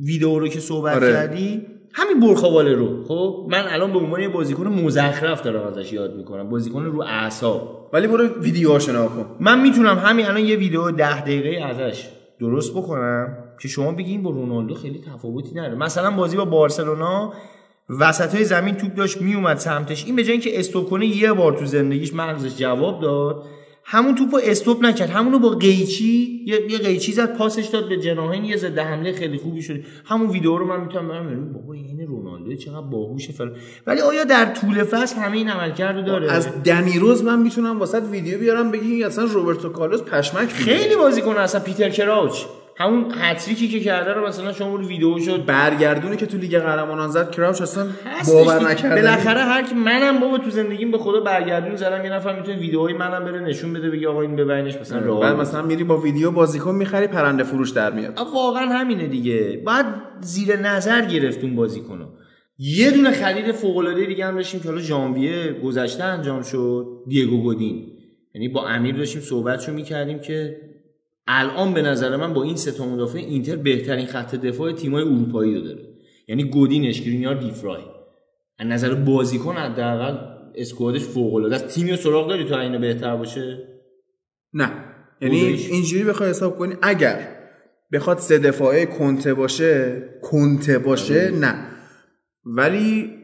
ویدیو 0.04 0.38
رو 0.38 0.48
که 0.48 0.60
صحبت 0.60 0.96
آره. 0.96 1.12
کردی 1.12 1.66
همین 1.92 2.20
برخواله 2.20 2.74
رو. 2.74 3.04
خب 3.04 3.46
من 3.50 3.64
الان 3.68 3.92
به 3.92 3.98
عنوان 3.98 4.20
یه 4.20 4.28
بازیکن 4.28 4.66
مزخرف 4.66 5.42
دارم 5.42 5.66
ازش 5.66 5.92
یاد 5.92 6.16
می‌کنم. 6.16 6.48
بازیکن 6.48 6.84
رو 6.84 7.02
اعصاب. 7.02 7.90
ولی 7.92 8.06
برو 8.06 8.26
ویدیوهاشو 8.26 8.92
نگاه 8.92 9.08
کن. 9.08 9.26
من 9.40 9.60
می‌تونم 9.60 9.98
همین 9.98 10.26
الان 10.26 10.44
یه 10.44 10.56
ویدیو 10.56 10.90
ده 10.90 11.20
دقیقه 11.20 11.64
ازش 11.64 12.08
درست 12.40 12.74
بکنم 12.74 13.36
که 13.62 13.68
شما 13.68 13.92
بگین 13.92 14.22
با 14.22 14.30
رونالدو 14.30 14.74
خیلی 14.74 15.00
تفاوتی 15.14 15.54
نداره. 15.54 15.74
مثلا 15.74 16.10
بازی 16.10 16.36
با 16.36 16.44
بارسلونا 16.44 17.32
وسط 17.98 18.34
های 18.34 18.44
زمین 18.44 18.74
توپ 18.74 18.94
داشت 18.94 19.22
میومد 19.22 19.56
سمتش. 19.56 20.04
این 20.06 20.16
به 20.16 20.22
جای 20.22 20.32
اینکه 20.32 20.58
استوب 20.58 20.90
کنه 20.90 21.06
یه 21.06 21.32
بار 21.32 21.52
تو 21.52 21.66
زندگیش 21.66 22.14
مغزش 22.14 22.56
جواب 22.56 23.02
داد. 23.02 23.44
همون 23.84 24.14
توپو 24.14 24.40
استوب 24.44 24.82
نکرد. 24.82 25.10
همونو 25.10 25.38
با 25.38 25.48
قیچی 25.48 26.42
یه, 26.46 26.72
یه 26.72 26.78
قیچی 26.78 27.12
زد 27.12 27.36
پاسش 27.36 27.66
داد 27.66 27.88
به 27.88 27.96
جناهین 27.96 28.44
یه 28.44 28.56
ضد 28.56 28.78
حمله 28.78 29.12
خیلی 29.12 29.38
خوبی 29.38 29.62
شد. 29.62 29.80
همون 30.04 30.30
ویدیو 30.30 30.56
رو 30.56 30.66
من 30.66 30.80
می‌تونم 30.80 31.08
برم 31.08 31.26
ببینم. 31.26 31.52
بابا 31.52 31.72
این 31.72 32.06
رونالدو 32.06 32.56
چقدر 32.56 32.80
باهوشه 32.80 33.32
فلان. 33.32 33.56
ولی 33.86 34.00
آیا 34.00 34.24
در 34.24 34.44
طول 34.44 34.84
فصل 34.84 35.16
همه 35.20 35.36
این 35.36 35.48
عملکرد 35.48 35.96
رو 35.96 36.02
داره؟ 36.02 36.32
از 36.32 36.62
دنیروز 36.62 37.24
من 37.24 37.42
می‌تونم 37.42 37.78
واسط 37.78 38.02
ویدیو 38.10 38.38
بیارم 38.38 38.70
بگی 38.70 39.04
اصلا 39.04 39.24
روبرتو 39.24 39.68
کارلوس 39.68 40.02
پشمک. 40.02 40.48
خیلی 40.48 40.96
بازیکن 40.96 41.36
اصلا 41.36 41.60
پیتر 41.60 41.90
کراوچ 41.90 42.44
همون 42.80 43.06
هتریکی 43.20 43.68
که 43.68 43.80
کرده 43.80 44.12
رو 44.12 44.26
مثلا 44.26 44.52
شما 44.52 44.76
رو 44.76 44.86
ویدیو 44.86 45.18
شد 45.18 45.44
برگردونی 45.44 46.16
که 46.16 46.26
تو 46.26 46.36
لیگ 46.36 46.58
قهرمانان 46.58 47.10
زد 47.10 47.30
کراوچ 47.30 47.62
اصلا 47.62 47.86
باور 48.26 48.58
که 48.58 48.64
نکردنی. 48.64 49.00
بالاخره 49.00 49.40
هر 49.40 49.62
کی 49.62 49.74
منم 49.74 50.20
بابا 50.20 50.38
تو 50.38 50.50
زندگیم 50.50 50.90
به 50.90 50.98
خدا 50.98 51.20
برگردون 51.20 51.76
زدم 51.76 52.04
یه 52.04 52.12
نفر 52.12 52.36
می‌تونه 52.36 52.58
ویدیوهای 52.58 52.94
منم 52.94 53.24
بره 53.24 53.40
نشون 53.40 53.72
بده 53.72 53.90
بگه 53.90 54.08
آقا 54.08 54.20
این 54.20 54.36
ببینش 54.36 54.76
مثلا 54.76 54.98
بعد 54.98 55.06
راه 55.08 55.40
مثلا 55.40 55.62
میری 55.62 55.84
با 55.84 55.96
ویدیو 55.96 56.30
بازیکن 56.30 56.74
می‌خری 56.74 57.06
پرنده 57.06 57.44
فروش 57.44 57.70
در 57.70 57.92
میاد. 57.92 58.18
واقعا 58.34 58.66
همینه 58.66 59.06
دیگه. 59.06 59.62
باید 59.66 59.86
زیر 60.20 60.56
نظر 60.56 61.04
گرفت 61.04 61.44
اون 61.44 61.56
بازیکنو. 61.56 62.06
یه 62.58 62.90
دونه 62.90 63.10
خرید 63.10 63.52
فوق 63.52 63.76
العاده 63.76 64.06
دیگه 64.06 64.26
هم 64.26 64.34
داشتیم 64.34 64.60
که 64.60 64.68
حالا 64.68 64.80
ژانویه 64.80 65.52
گذشته 65.64 66.04
انجام 66.04 66.42
شد 66.42 66.86
دیگو 67.08 67.42
گودین. 67.42 67.86
یعنی 68.34 68.48
با 68.48 68.68
امیر 68.68 68.96
داشتیم 68.96 69.20
صحبتشو 69.20 69.72
می‌کردیم 69.72 70.18
که 70.18 70.56
الان 71.26 71.74
به 71.74 71.82
نظر 71.82 72.16
من 72.16 72.34
با 72.34 72.42
این 72.42 72.56
سه 72.56 72.72
تا 72.72 72.86
مدافع 72.86 73.18
اینتر 73.18 73.56
بهترین 73.56 74.06
خط 74.06 74.34
دفاع 74.34 74.72
تیمای 74.72 75.02
اروپایی 75.02 75.54
رو 75.54 75.60
داره. 75.60 75.84
یعنی 76.28 76.44
گودین 76.44 76.86
اشکرینیار 76.86 77.34
دیفرای. 77.34 77.82
از 78.58 78.66
نظر 78.66 78.94
بازیکن 78.94 79.56
حداقل 79.56 80.18
اسکوادش 80.54 81.02
فوق 81.02 81.34
العاده 81.34 81.54
است. 81.54 81.66
تیمی 81.66 81.96
سراغ 81.96 82.28
داری 82.28 82.44
تا 82.44 82.60
اینو 82.60 82.78
بهتر 82.78 83.16
باشه؟ 83.16 83.68
نه. 84.52 84.70
یعنی. 85.20 85.36
اینجوری 85.70 86.04
بخوای 86.04 86.30
حساب 86.30 86.58
کنی 86.58 86.74
اگر 86.82 87.36
بخواد 87.92 88.18
سه 88.18 88.38
دفاعه 88.38 88.86
کنته 88.86 89.34
باشه 89.34 90.02
کنته 90.22 90.78
باشه 90.78 91.20
آره. 91.20 91.30
نه. 91.30 91.66
ولی 92.44 93.19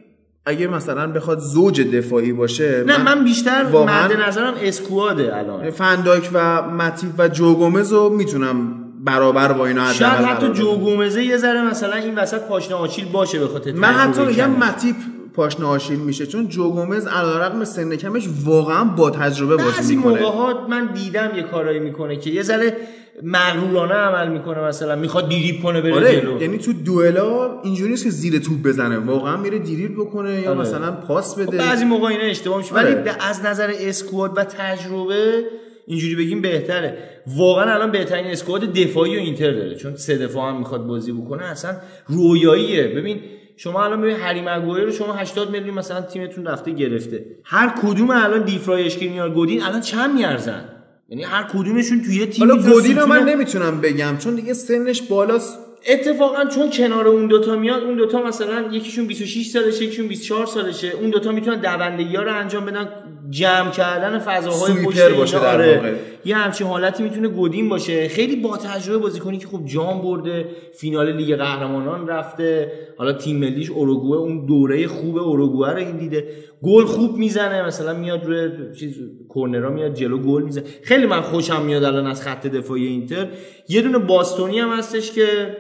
اگه 0.47 0.67
مثلا 0.67 1.07
بخواد 1.07 1.39
زوج 1.39 1.81
دفاعی 1.81 2.33
باشه 2.33 2.85
نه 2.87 3.03
من 3.03 3.25
بیشتر 3.25 3.65
واقعاً 3.73 4.05
مد 4.05 4.13
نظرم 4.29 4.55
اسکواده 4.63 5.37
الان 5.37 5.71
فنداک 5.71 6.31
و 6.33 6.63
متیف 6.63 7.11
و 7.19 7.29
جوگومز 7.29 7.93
رو 7.93 8.09
می‌تونم 8.09 8.83
برابر 9.05 9.53
با 9.53 9.67
اینا 9.67 9.93
شاید 9.93 10.13
حتی 10.13 10.25
قرار 10.25 10.41
بدم. 10.41 10.53
جو 10.53 10.77
گومزه 10.77 11.25
یه 11.25 11.37
ذره 11.37 11.71
مثلا 11.71 11.95
این 11.95 12.15
وسط 12.15 12.41
پاشنه 12.41 12.77
آچیل 12.77 13.05
باشه 13.05 13.39
به 13.39 13.49
خاطر 13.49 13.73
من 13.73 13.89
حتی 13.89 14.25
میگم. 14.25 14.51
متیپ 14.51 14.97
پاشنه 15.37 15.67
آشیل 15.67 15.99
میشه. 15.99 16.27
چون 16.27 16.49
جوگومز 16.49 17.07
علیرغم 17.07 17.65
سن 17.65 17.97
کمش 17.97 18.29
واقعا 18.45 18.85
با 18.85 19.11
تجربه 19.11 19.57
بعضی 19.57 19.71
بازی 19.77 19.97
موقع 19.97 20.11
می‌کنه. 20.11 20.29
ها 20.29 20.67
من 20.69 20.93
دیدم 20.95 21.31
یه 21.37 21.43
کارایی 21.43 21.79
می‌کنه 21.79 22.17
که 22.17 22.31
یه 22.31 22.43
ذره 22.43 22.77
مغرورانه 23.23 23.95
عمل 23.95 24.33
می‌کنه 24.33 24.61
مثلا 24.61 24.97
می‌خواد 24.97 25.29
دیریب 25.29 25.63
کنه 25.63 25.81
بره 25.81 25.95
آره 25.95 26.21
جلو. 26.21 26.43
یعنی 26.43 26.59
تو 26.59 26.73
دوئلا 26.73 27.61
اینجوری 27.63 27.91
نیست 27.91 28.05
که 28.05 28.11
زیر 28.11 28.39
توپ 28.39 28.63
بزنه. 28.63 28.99
واقعا 28.99 29.37
میره 29.37 29.59
دیریب 29.59 29.95
بکنه 29.95 30.41
یا 30.41 30.51
آره. 30.51 30.61
مثلا 30.61 30.91
پاس 30.93 31.35
خب 31.35 31.43
بده. 31.43 31.59
بعضی 31.59 31.85
موقع 31.85 32.07
اینا 32.07 32.23
اشتباه 32.25 32.59
میشه. 32.59 32.75
آره. 32.75 32.85
ولی 32.85 32.95
به- 33.03 33.25
از 33.29 33.45
نظر 33.45 33.73
اسکواد 33.81 34.39
و 34.39 34.45
تجربه 34.45 35.45
اینجوری 35.87 36.15
بگیم 36.15 36.41
بهتره. 36.43 36.99
واقعا 37.27 37.75
الان 37.75 37.91
بهترین 37.91 38.27
اسکواد 38.27 38.73
دفاعی 38.73 39.17
و 39.17 39.21
اینتر 39.21 39.51
داره. 39.53 39.75
چون 39.75 39.97
سه 39.97 40.19
دفاع 40.19 40.51
هم 40.51 40.59
می‌خواد 40.59 40.87
بازی 40.87 41.13
بکنه 41.13 41.45
اصلا 41.45 41.77
رویاییه. 42.07 42.83
ببین 42.83 43.21
شما 43.57 43.85
الان 43.85 44.01
ببین 44.01 44.17
هری 44.17 44.41
مگوایر 44.41 44.85
رو 44.85 44.93
شما 44.93 45.13
80 45.13 45.51
میلیون 45.51 45.75
مثلا 45.75 46.01
تیمتون 46.01 46.47
رفته 46.47 46.71
گرفته. 46.71 47.27
هر 47.45 47.75
کدوم 47.83 48.11
الان 48.11 48.45
دیفرای 48.45 48.87
اشکرینیار 48.87 49.31
گودین 49.31 49.63
الان 49.63 49.81
چند 49.81 50.15
میارزن؟ 50.15 50.65
یعنی 51.09 51.25
هر 51.25 51.43
کدومشون 51.53 52.03
توی 52.03 52.27
تیم 52.27 52.49
حالا 52.49 52.63
گودین 52.63 52.99
رو 52.99 53.07
من 53.07 53.25
نمی‌تونم 53.25 53.81
بگم 53.81 54.17
چون 54.19 54.35
دیگه 54.35 54.55
سنش 54.55 55.03
بالاست. 55.03 55.59
اتفاقا 55.89 56.45
چون 56.45 56.71
کنار 56.71 57.09
اون 57.09 57.27
دوتا 57.27 57.57
میاد 57.57 57.83
اون 57.83 57.97
دوتا 57.97 58.23
مثلا 58.23 58.73
یکیشون 58.73 59.07
26 59.07 59.47
سالشه 59.47 59.85
یکیشون 59.85 60.09
24 60.09 60.47
سالشه 60.47 60.89
اون 60.89 61.11
دوتا 61.11 61.33
می‌تونن 61.33 61.61
دوندگی 61.61 62.17
ها 62.17 62.23
رو 62.23 62.35
انجام 62.35 62.67
بدن. 62.67 62.89
جمع 63.31 63.71
کردن 63.71 64.19
فضاهای 64.19 64.85
پشت. 64.85 65.11
باشه 65.11 65.39
در 65.39 65.55
آره. 65.55 65.77
واقع. 65.77 65.95
یه 66.25 66.37
همچین 66.37 66.67
حالتی 66.67 67.03
می‌تونه 67.03 67.29
گودین 67.29 67.69
باشه 67.69 68.09
خیلی 68.09 68.37
با 68.37 68.57
تجربه 68.57 68.99
بازیکنی 68.99 69.39
که 69.39 69.47
خب 69.47 69.65
جام 69.65 70.03
برده 70.03 70.49
فینال 70.79 71.17
لیگ 71.17 71.37
قهرمانان 71.37 72.09
رفته 72.09 72.73
حالا 72.99 73.13
تیم 73.13 73.37
ملیش 73.37 73.71
اوروگوئه 73.71 74.21
اون 74.21 74.47
دوره 74.47 74.87
خوب 74.87 75.17
اوروگوئه 75.17 75.71
رو 75.71 75.79
این 75.79 75.97
دیده 75.97 76.29
گل 76.63 76.85
خوب 76.85 77.17
می‌زنه 77.17 77.67
مثلا 77.67 77.93
میاد 77.99 78.25
روی 78.25 78.75
چیز 78.75 78.95
کورنرا 79.29 79.71
میاد 79.71 79.95
جلو 79.95 80.19
گل 80.19 80.43
می‌زنه 80.43 80.65
خیلی 80.83 81.07
من 81.07 81.21
خوشم 81.21 81.63
میاد 81.63 81.85
الان 81.85 82.07
از 82.07 82.23
خط 82.23 82.47
دفاعی 82.47 82.87
اینتر 82.87 83.29
یه 83.69 83.83
دونه 83.83 83.99
باستونی 83.99 84.59
هم 84.59 84.69
هستش 84.69 85.13
که 85.13 85.57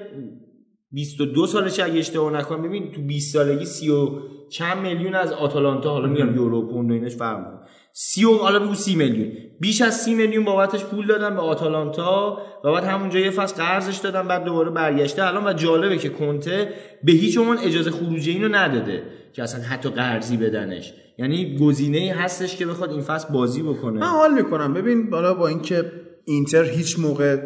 22 0.92 1.46
سالشه 1.46 1.84
اگه 1.84 1.98
اشتباه 1.98 2.32
نکنم 2.32 2.62
ببین 2.62 2.92
تو 2.92 3.02
20 3.02 3.32
سالگی 3.32 3.64
30 3.64 3.90
و 3.90 4.08
چند 4.50 4.78
میلیون 4.78 5.14
از 5.14 5.32
آتالانتا 5.32 5.90
حالا 5.90 6.08
میگم 6.08 6.34
یورو 6.34 6.68
پوند 6.68 6.90
و 6.90 6.94
اینش 6.94 7.16
فرق 7.16 7.38
می‌کنه. 7.38 7.58
30 7.92 8.24
و 8.24 8.34
حالا 8.34 8.58
بگو 8.58 8.74
30 8.74 8.96
میلیون. 8.96 9.32
بیش 9.60 9.82
از 9.82 10.00
30 10.00 10.14
میلیون 10.14 10.44
بابتش 10.44 10.84
پول 10.84 11.06
دادن 11.06 11.34
به 11.34 11.40
آتالانتا 11.40 12.38
و 12.64 12.72
بعد 12.72 12.84
همونجا 12.84 13.18
یه 13.18 13.30
فصل 13.30 13.62
قرضش 13.62 13.96
دادن 13.96 14.28
بعد 14.28 14.44
دوباره 14.44 14.70
برگشته. 14.70 15.26
الان 15.26 15.46
و 15.46 15.52
جالبه 15.52 15.98
که 15.98 16.08
کنته 16.08 16.68
به 17.04 17.12
هیچ 17.12 17.38
عنوان 17.38 17.58
اجازه 17.58 17.90
خروجی 17.90 18.30
اینو 18.30 18.48
نداده 18.48 19.02
که 19.32 19.42
اصلا 19.42 19.62
حتی 19.62 19.88
قرضی 19.88 20.36
بدنش. 20.36 20.94
یعنی 21.18 21.58
گزینه 21.58 22.14
هستش 22.18 22.56
که 22.56 22.66
بخواد 22.66 22.90
این 22.90 23.00
فصل 23.00 23.32
بازی 23.32 23.62
بکنه. 23.62 24.00
من 24.00 24.06
حال 24.06 24.34
می‌کنم. 24.34 24.74
ببین 24.74 25.10
بالا 25.10 25.34
با 25.34 25.48
اینکه 25.48 25.92
اینتر 26.24 26.64
هیچ 26.64 26.98
موقع 26.98 27.38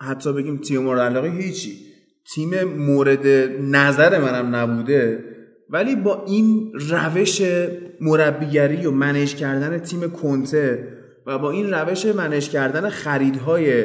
حتی 0.00 0.32
بگیم 0.32 0.58
تیم 0.58 0.82
مورد 0.82 1.00
علاقه 1.00 1.28
هیچی. 1.28 1.76
تیم 2.34 2.64
مورد 2.64 3.26
نظر 3.60 4.18
منم 4.18 4.56
نبوده. 4.56 5.24
ولی 5.72 5.96
با 5.96 6.24
این 6.26 6.72
روش 6.74 7.42
مربیگری 8.00 8.86
و 8.86 8.90
منیج 8.90 9.34
کردن 9.34 9.78
تیم 9.78 10.10
کنته 10.10 10.88
و 11.26 11.38
با 11.38 11.50
این 11.50 11.70
روش 11.74 12.06
منیج 12.06 12.48
کردن 12.48 12.88
خریدهای 12.88 13.84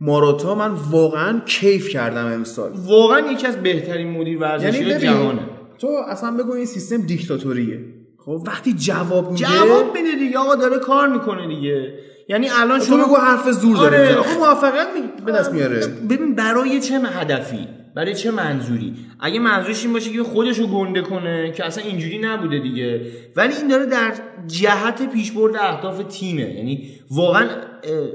ماروتا 0.00 0.54
من 0.54 0.70
واقعا 0.90 1.40
کیف 1.46 1.88
کردم 1.88 2.26
امسال. 2.26 2.70
واقعا 2.86 3.32
یکی 3.32 3.46
از 3.46 3.56
بهترین 3.56 4.10
مدیر 4.10 4.38
ورزشی 4.38 4.84
یعنی 4.84 5.00
جهانه. 5.00 5.40
تو 5.78 5.86
اصلا 6.08 6.30
بگو 6.30 6.52
این 6.52 6.66
سیستم 6.66 6.96
دیکتاتوریه. 6.96 7.78
خب 8.18 8.42
وقتی 8.46 8.72
جواب 8.72 9.32
میده 9.32 9.44
جواب 9.44 9.96
میده 9.96 10.18
دیگه 10.18 10.38
آقا 10.38 10.54
داره 10.54 10.78
کار 10.78 11.08
می‌کنه 11.08 11.48
دیگه. 11.48 11.94
یعنی 12.28 12.48
الان 12.60 12.80
شما 12.80 13.04
بگو 13.04 13.16
حرف 13.16 13.50
زور 13.50 13.76
داره 13.76 14.16
آره. 14.16 14.38
موفقیت 14.38 14.86
می- 14.94 15.24
به 15.26 15.32
دست 15.32 15.52
میاره. 15.52 15.86
ببین 16.10 16.34
برای 16.34 16.80
چه 16.80 16.98
هدفی؟ 16.98 17.68
برای 17.94 18.14
چه 18.14 18.30
منظوری؟ 18.30 18.94
اگه 19.20 19.40
منظورش 19.40 19.84
این 19.84 19.92
باشه 19.92 20.12
که 20.12 20.22
خودشو 20.22 20.66
گنده 20.66 21.00
کنه 21.00 21.52
که 21.52 21.64
اصلا 21.64 21.84
اینجوری 21.84 22.18
نبوده 22.18 22.58
دیگه. 22.58 23.06
ولی 23.36 23.54
این 23.54 23.68
داره 23.68 23.86
در 23.86 24.14
جهت 24.46 25.12
پیشبرد 25.12 25.56
اهداف 25.56 26.02
تیمه. 26.08 26.54
یعنی 26.54 26.90
واقعا 27.10 27.48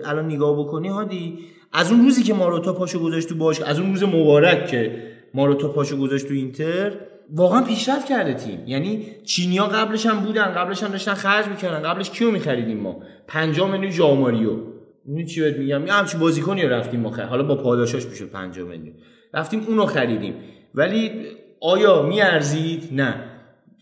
الان 0.06 0.26
نگاه 0.26 0.60
بکنی 0.60 0.88
هادی 0.88 1.39
از 1.73 1.91
اون 1.91 2.02
روزی 2.03 2.23
که 2.23 2.34
ماروتا 2.34 2.73
پاشو 2.73 2.99
گذاشت 2.99 3.30
تو 3.30 3.35
باش 3.35 3.61
از 3.61 3.80
اون 3.80 3.89
روز 3.89 4.03
مبارک 4.03 4.68
که 4.68 5.03
ماروتا 5.34 5.68
پاشو 5.68 5.97
گذاشت 5.97 6.27
تو 6.27 6.34
اینتر 6.34 6.91
واقعا 7.34 7.61
پیشرفت 7.61 8.07
کرده 8.07 8.34
تیم. 8.34 8.64
یعنی 8.68 9.06
چینیا 9.23 9.65
قبلش 9.65 10.06
هم 10.06 10.19
بودن 10.19 10.45
قبلش 10.45 10.84
هم 10.84 10.89
داشتن 10.89 11.14
خرج 11.14 11.47
می‌کردن 11.47 11.89
قبلش 11.89 12.10
کیو 12.10 12.31
میخریدیم 12.31 12.77
ما؟ 12.77 12.99
50 13.27 13.72
میلیون 13.72 13.91
ژاماریو 13.91 14.52
می‌دونی 15.06 15.26
چی 15.26 15.41
بهت 15.41 15.57
میگم؟ 15.57 15.88
یه 15.88 15.93
همچین 15.93 16.19
بازیکنی 16.19 16.64
رفتیم 16.64 16.99
ما 16.99 17.10
خرید. 17.10 17.30
حالا 17.30 17.43
با 17.43 17.56
پاداشاش 17.56 18.06
می‌شد 18.06 18.30
50 18.30 18.68
میلیون. 18.68 18.95
رفتیم 19.36 19.64
اونو 19.68 19.86
خریدیم. 19.86 20.34
ولی 20.76 21.12
آیا 21.62 22.02
میارزید؟ 22.02 22.90
نه. 22.91 23.16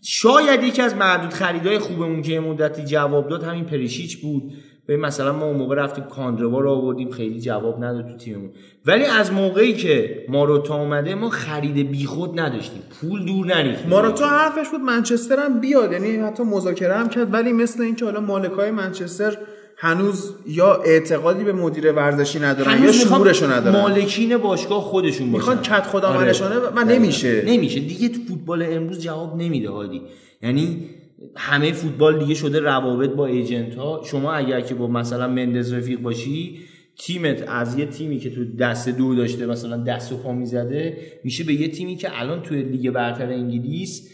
شاید 0.02 0.62
یکی 0.62 0.82
از 0.82 0.96
معدود 0.96 1.32
خریدای 1.32 1.78
خوبمون 1.78 2.22
که 2.22 2.40
مدتی 2.40 2.84
جواب 2.84 3.28
داد 3.28 3.42
همین 3.42 3.64
پریشیچ 3.64 4.16
بود. 4.16 4.52
به 4.86 4.96
مثلا 4.96 5.32
ما 5.32 5.46
اون 5.46 5.56
موقع 5.56 5.74
رفتیم 5.74 6.04
کاندروا 6.04 6.60
رو 6.60 6.70
آوردیم 6.70 7.10
خیلی 7.10 7.40
جواب 7.40 7.84
نداد 7.84 8.06
تو 8.06 8.16
تیممون. 8.16 8.50
ولی 8.86 9.04
از 9.04 9.32
موقعی 9.32 9.72
که 9.72 10.24
ماروتا 10.28 10.74
اومده 10.74 11.14
ما 11.14 11.30
خرید 11.30 11.90
بیخود 11.90 12.40
نداشتیم. 12.40 12.82
پول 13.00 13.24
دور 13.24 13.46
نریختیم. 13.46 13.90
ماراتا 13.90 14.26
حرفش 14.26 14.68
بود 14.68 14.80
منچستر 14.80 15.36
هم 15.40 15.60
بیاد 15.60 15.92
یعنی 15.92 16.16
حتی 16.16 16.42
مذاکره 16.42 16.94
هم 16.94 17.08
کرد. 17.08 17.34
ولی 17.34 17.52
مثل 17.52 17.82
اینکه 17.82 18.04
حالا 18.04 18.20
مالکای 18.20 18.70
منچستر 18.70 19.36
هنوز 19.76 20.34
یا 20.46 20.74
اعتقادی 20.74 21.44
به 21.44 21.52
مدیر 21.52 21.92
ورزشی 21.92 22.38
ندارن 22.38 22.84
یا 22.84 22.92
شعورشو 22.92 23.52
ندارن 23.52 23.80
مالکین 23.80 24.36
باشگاه 24.36 24.82
خودشون 24.82 25.32
باشن 25.32 25.48
می‌خوان 25.48 25.62
کت 25.62 25.86
خدا 25.86 26.08
آره. 26.08 26.26
منشانه 26.26 26.56
و. 26.56 26.84
نمیشه. 26.84 27.44
نمیشه 27.46 27.80
دیگه 27.80 28.08
تو 28.08 28.20
فوتبال 28.28 28.62
امروز 28.62 29.00
جواب 29.00 29.36
نمیده 29.36 29.70
هادی 29.70 30.02
یعنی 30.42 30.90
همه 31.36 31.72
فوتبال 31.72 32.18
دیگه 32.18 32.34
شده 32.34 32.60
روابط 32.60 33.10
با 33.10 33.26
ایجنت 33.26 33.74
ها 33.74 34.02
شما 34.04 34.32
اگر 34.32 34.60
که 34.60 34.74
با 34.74 34.86
مثلا 34.86 35.28
مندز 35.28 35.72
رفیق 35.72 36.00
باشی 36.00 36.58
تیمت 36.98 37.44
از 37.48 37.78
یه 37.78 37.86
تیمی 37.86 38.18
که 38.18 38.30
تو 38.30 38.44
دست 38.56 38.88
دو 38.88 39.14
داشته 39.14 39.46
مثلا 39.46 39.76
دست 39.76 40.12
و 40.12 40.16
پا 40.16 40.32
می‌زده 40.32 40.96
میشه 41.24 41.44
به 41.44 41.54
یه 41.54 41.68
تیمی 41.68 41.96
که 41.96 42.20
الان 42.20 42.42
توی 42.42 42.62
لیگ 42.62 42.90
برتر 42.90 43.26
انگلیس 43.26 44.10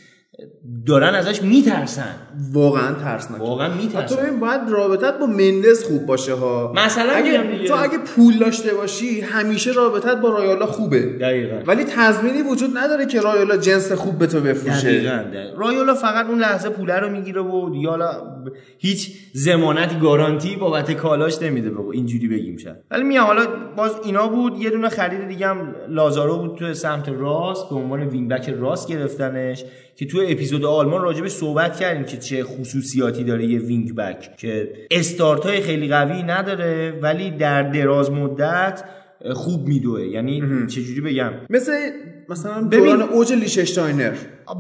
دارن 0.87 1.15
ازش 1.15 1.43
میترسن. 1.43 2.15
واقعا 2.53 2.95
ترسناک 2.95 3.41
واقعا 3.41 3.75
میترسن. 3.75 4.17
ببین 4.17 4.41
باید 4.41 4.61
رابطت 4.69 5.19
با 5.19 5.27
مندز 5.27 5.85
خوب 5.85 6.07
باشه 6.07 6.35
ها. 6.35 6.73
مثلا 6.77 7.13
اگه. 7.13 7.65
تو 7.69 7.75
اگه 7.83 7.99
پول 7.99 8.39
داشته 8.39 8.75
باشی 8.75 9.21
همیشه 9.21 9.73
رابطت 9.73 10.15
با 10.21 10.29
رایولا 10.29 10.67
خوبه. 10.67 11.01
دقیقاً. 11.01 11.57
ولی 11.67 11.85
تضمینی 11.85 12.43
وجود 12.43 12.79
نداره 12.79 13.07
که 13.07 13.21
رایولا 13.21 13.57
جنس 13.57 13.93
خوب 13.93 14.19
به 14.19 14.27
تو 14.27 14.41
بفروشه. 14.41 14.89
دقیقاً 14.89 15.17
دقیقاً. 15.35 15.59
رایولا 15.59 15.95
فقط 15.95 16.27
اون 16.27 16.39
لحظه 16.39 16.69
پوله 16.69 16.95
رو 16.99 17.09
می‌گیره 17.11 17.41
و 17.41 17.71
ب- 17.71 18.49
هیچ 18.79 19.13
ضمانتی 19.33 19.99
گارانتی 19.99 20.57
بابت 20.57 20.93
کالاش 20.93 21.43
نمیده. 21.43 21.71
بگو 21.71 21.91
اینجوری 21.93 22.29
بگیم 22.29 22.57
شد 22.57 22.77
ولی 22.91 23.03
میام 23.05 23.27
حالا 23.27 23.47
باز 23.77 23.91
اینا 24.05 24.29
بود. 24.29 24.59
یه 24.59 24.71
دونه 24.71 24.89
خرید 24.89 25.29
دیگه 25.29 25.47
هم 25.47 25.75
لازارو 25.89 26.39
بود 26.39 26.59
تو 26.59 26.75
سمت 26.75 27.09
راست 27.09 27.69
به 27.69 27.75
عنوان 27.77 28.01
wing 28.09 28.31
back 28.31 28.49
راست 28.61 28.89
گرفتنش. 28.89 29.65
که 29.97 30.07
تو 30.07 30.19
اپیزود 30.29 30.65
آلمان 30.65 31.03
راجبش 31.03 31.31
صحبت 31.31 31.77
کردیم 31.77 32.05
که 32.05 32.17
چه 32.17 32.45
خصوصیاتی 32.45 33.25
داره 33.25 33.47
یه 33.47 33.59
wing 33.59 33.95
back 33.95 34.37
که 34.37 34.73
استارت 34.91 35.47
های 35.47 35.61
خیلی 35.61 35.89
قوی 35.89 36.23
نداره 36.23 36.99
ولی 37.03 37.31
در 37.31 37.63
دراز 37.63 38.11
مدت 38.11 38.85
خوب 39.33 39.67
میدوه. 39.67 40.07
یعنی 40.07 40.67
چجوری 40.67 41.01
بگم؟ 41.01 41.33
مثل 41.51 41.73
مثلا 42.29 42.63
ببین. 42.63 42.85
دوران 42.85 43.03
اوج 43.03 43.33
لیشتاینر 43.33 44.13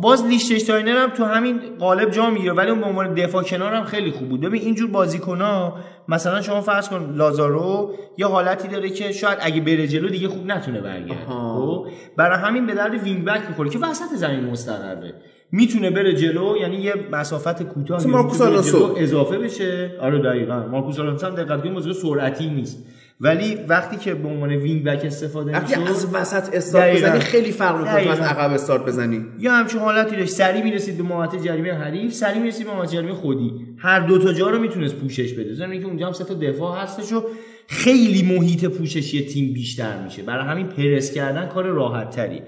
باز 0.02 0.24
لیشتشتاینر 0.26 0.96
هم 0.96 1.10
تو 1.10 1.24
همین 1.24 1.60
قالب 1.78 2.10
جا 2.10 2.30
می‌گیره 2.30 2.52
ولی 2.52 2.70
اون 2.70 2.80
به 2.80 2.86
عنوان 2.86 3.14
دفاع 3.14 3.42
کنار 3.42 3.74
هم 3.74 3.84
خیلی 3.84 4.10
خوب 4.10 4.28
بود. 4.28 4.40
ببین 4.40 4.62
اینجور 4.62 4.90
بازیکن‌ها 4.90 5.78
مثلا 6.08 6.42
شما 6.42 6.60
فرض 6.60 6.88
کن 6.88 7.14
لازارو 7.16 7.94
یه 8.18 8.26
حالتی 8.26 8.68
داره 8.68 8.90
که 8.90 9.12
شاید 9.12 9.38
اگه 9.40 9.60
بره 9.60 9.86
جلو 9.86 10.08
دیگه 10.08 10.28
خوب 10.28 10.46
نتونه 10.46 10.80
برگرده. 10.80 11.26
خب؟ 11.28 11.86
برای 12.16 12.38
همین 12.38 12.66
به 12.66 12.74
درد 12.74 12.94
wing 12.94 13.24
back 13.24 13.40
می‌خوره 13.48 13.70
که 13.70 13.78
وسط 13.78 14.14
زمین 14.16 14.44
مستقره. 14.44 15.14
می‌تونه 15.52 15.90
بره 15.90 16.14
جلو 16.14 16.56
یعنی 16.60 16.76
یه 16.76 16.94
مسافت 17.12 17.62
کوتاه 17.62 18.06
مارکوس 18.06 18.40
آلونسو. 18.40 18.94
اضافه 18.98 19.38
بشه. 19.38 19.90
آره 20.00 20.22
دقیقاً. 20.22 20.66
مارکوس 20.66 20.98
آلونسو 21.00 21.26
هم 21.26 21.34
دقت 21.34 21.60
کنید 21.60 21.72
موضوع 21.72 21.92
سرعتی 21.92 22.50
نیست. 22.50 22.86
ولی 23.22 23.58
وقتی 23.68 23.96
که 23.96 24.14
به 24.14 24.28
عنوان 24.28 24.50
wing 24.50 24.84
back 24.84 25.04
استفاده 25.04 25.52
وقتی 25.52 25.80
میشه 25.80 25.90
از 25.90 26.14
وسط 26.14 26.54
استارت. 26.54 26.96
بزنی 26.96 27.20
خیلی 27.20 27.52
فرق 27.52 27.78
می‌کنه 27.78 28.04
تو 28.04 28.10
از. 28.10 28.20
عقب 28.20 28.52
استارت 28.52 28.84
بزنی. 28.84 29.26
یا 29.38 29.52
همچین 29.52 29.80
حالتی 29.80 30.16
داشت. 30.16 30.32
سریع 30.32 30.62
می‌رسید 30.62 30.96
به 30.96 31.02
محوطه 31.02 31.40
جریمه 31.40 31.72
حریف 31.72 32.12
سریع 32.12 32.38
می‌رسید 32.38 32.66
به 32.66 32.72
محوطه 32.72 32.92
جریمه 32.92 33.12
خودی. 33.12 33.52
هر 33.82 34.00
دو 34.00 34.18
تا 34.18 34.32
جا 34.32 34.50
رو 34.50 34.58
می‌تونست 34.58 34.94
پوشش 34.94 35.32
بده. 35.32 35.54
زمین 35.54 35.72
اینکه 35.72 35.86
اونجا 35.86 36.06
هم 36.06 36.12
سه 36.12 36.24
تا 36.24 36.34
دفاع 36.34 36.82
هستش 36.82 37.12
و 37.12 37.24
خیلی 37.68 38.22
محیط 38.22 38.64
پوششی 38.64 39.26
تیم 39.26 39.52
بیشتر 39.52 40.04
میشه. 40.04 40.22
برای 40.22 40.46
همین 40.46 40.66
پرس 40.66 41.12
کردن 41.12 41.46
کار 41.46 41.64
راحت 41.64 42.10
تری 42.10 42.42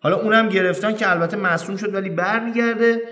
حالا 0.00 0.16
اونم 0.16 0.48
گرفتن 0.48 0.94
که 0.94 1.10
البته 1.10 1.36
مصدوم 1.36 1.76
شد 1.76 1.94
ولی 1.94 2.10
برمیگرده. 2.10 3.02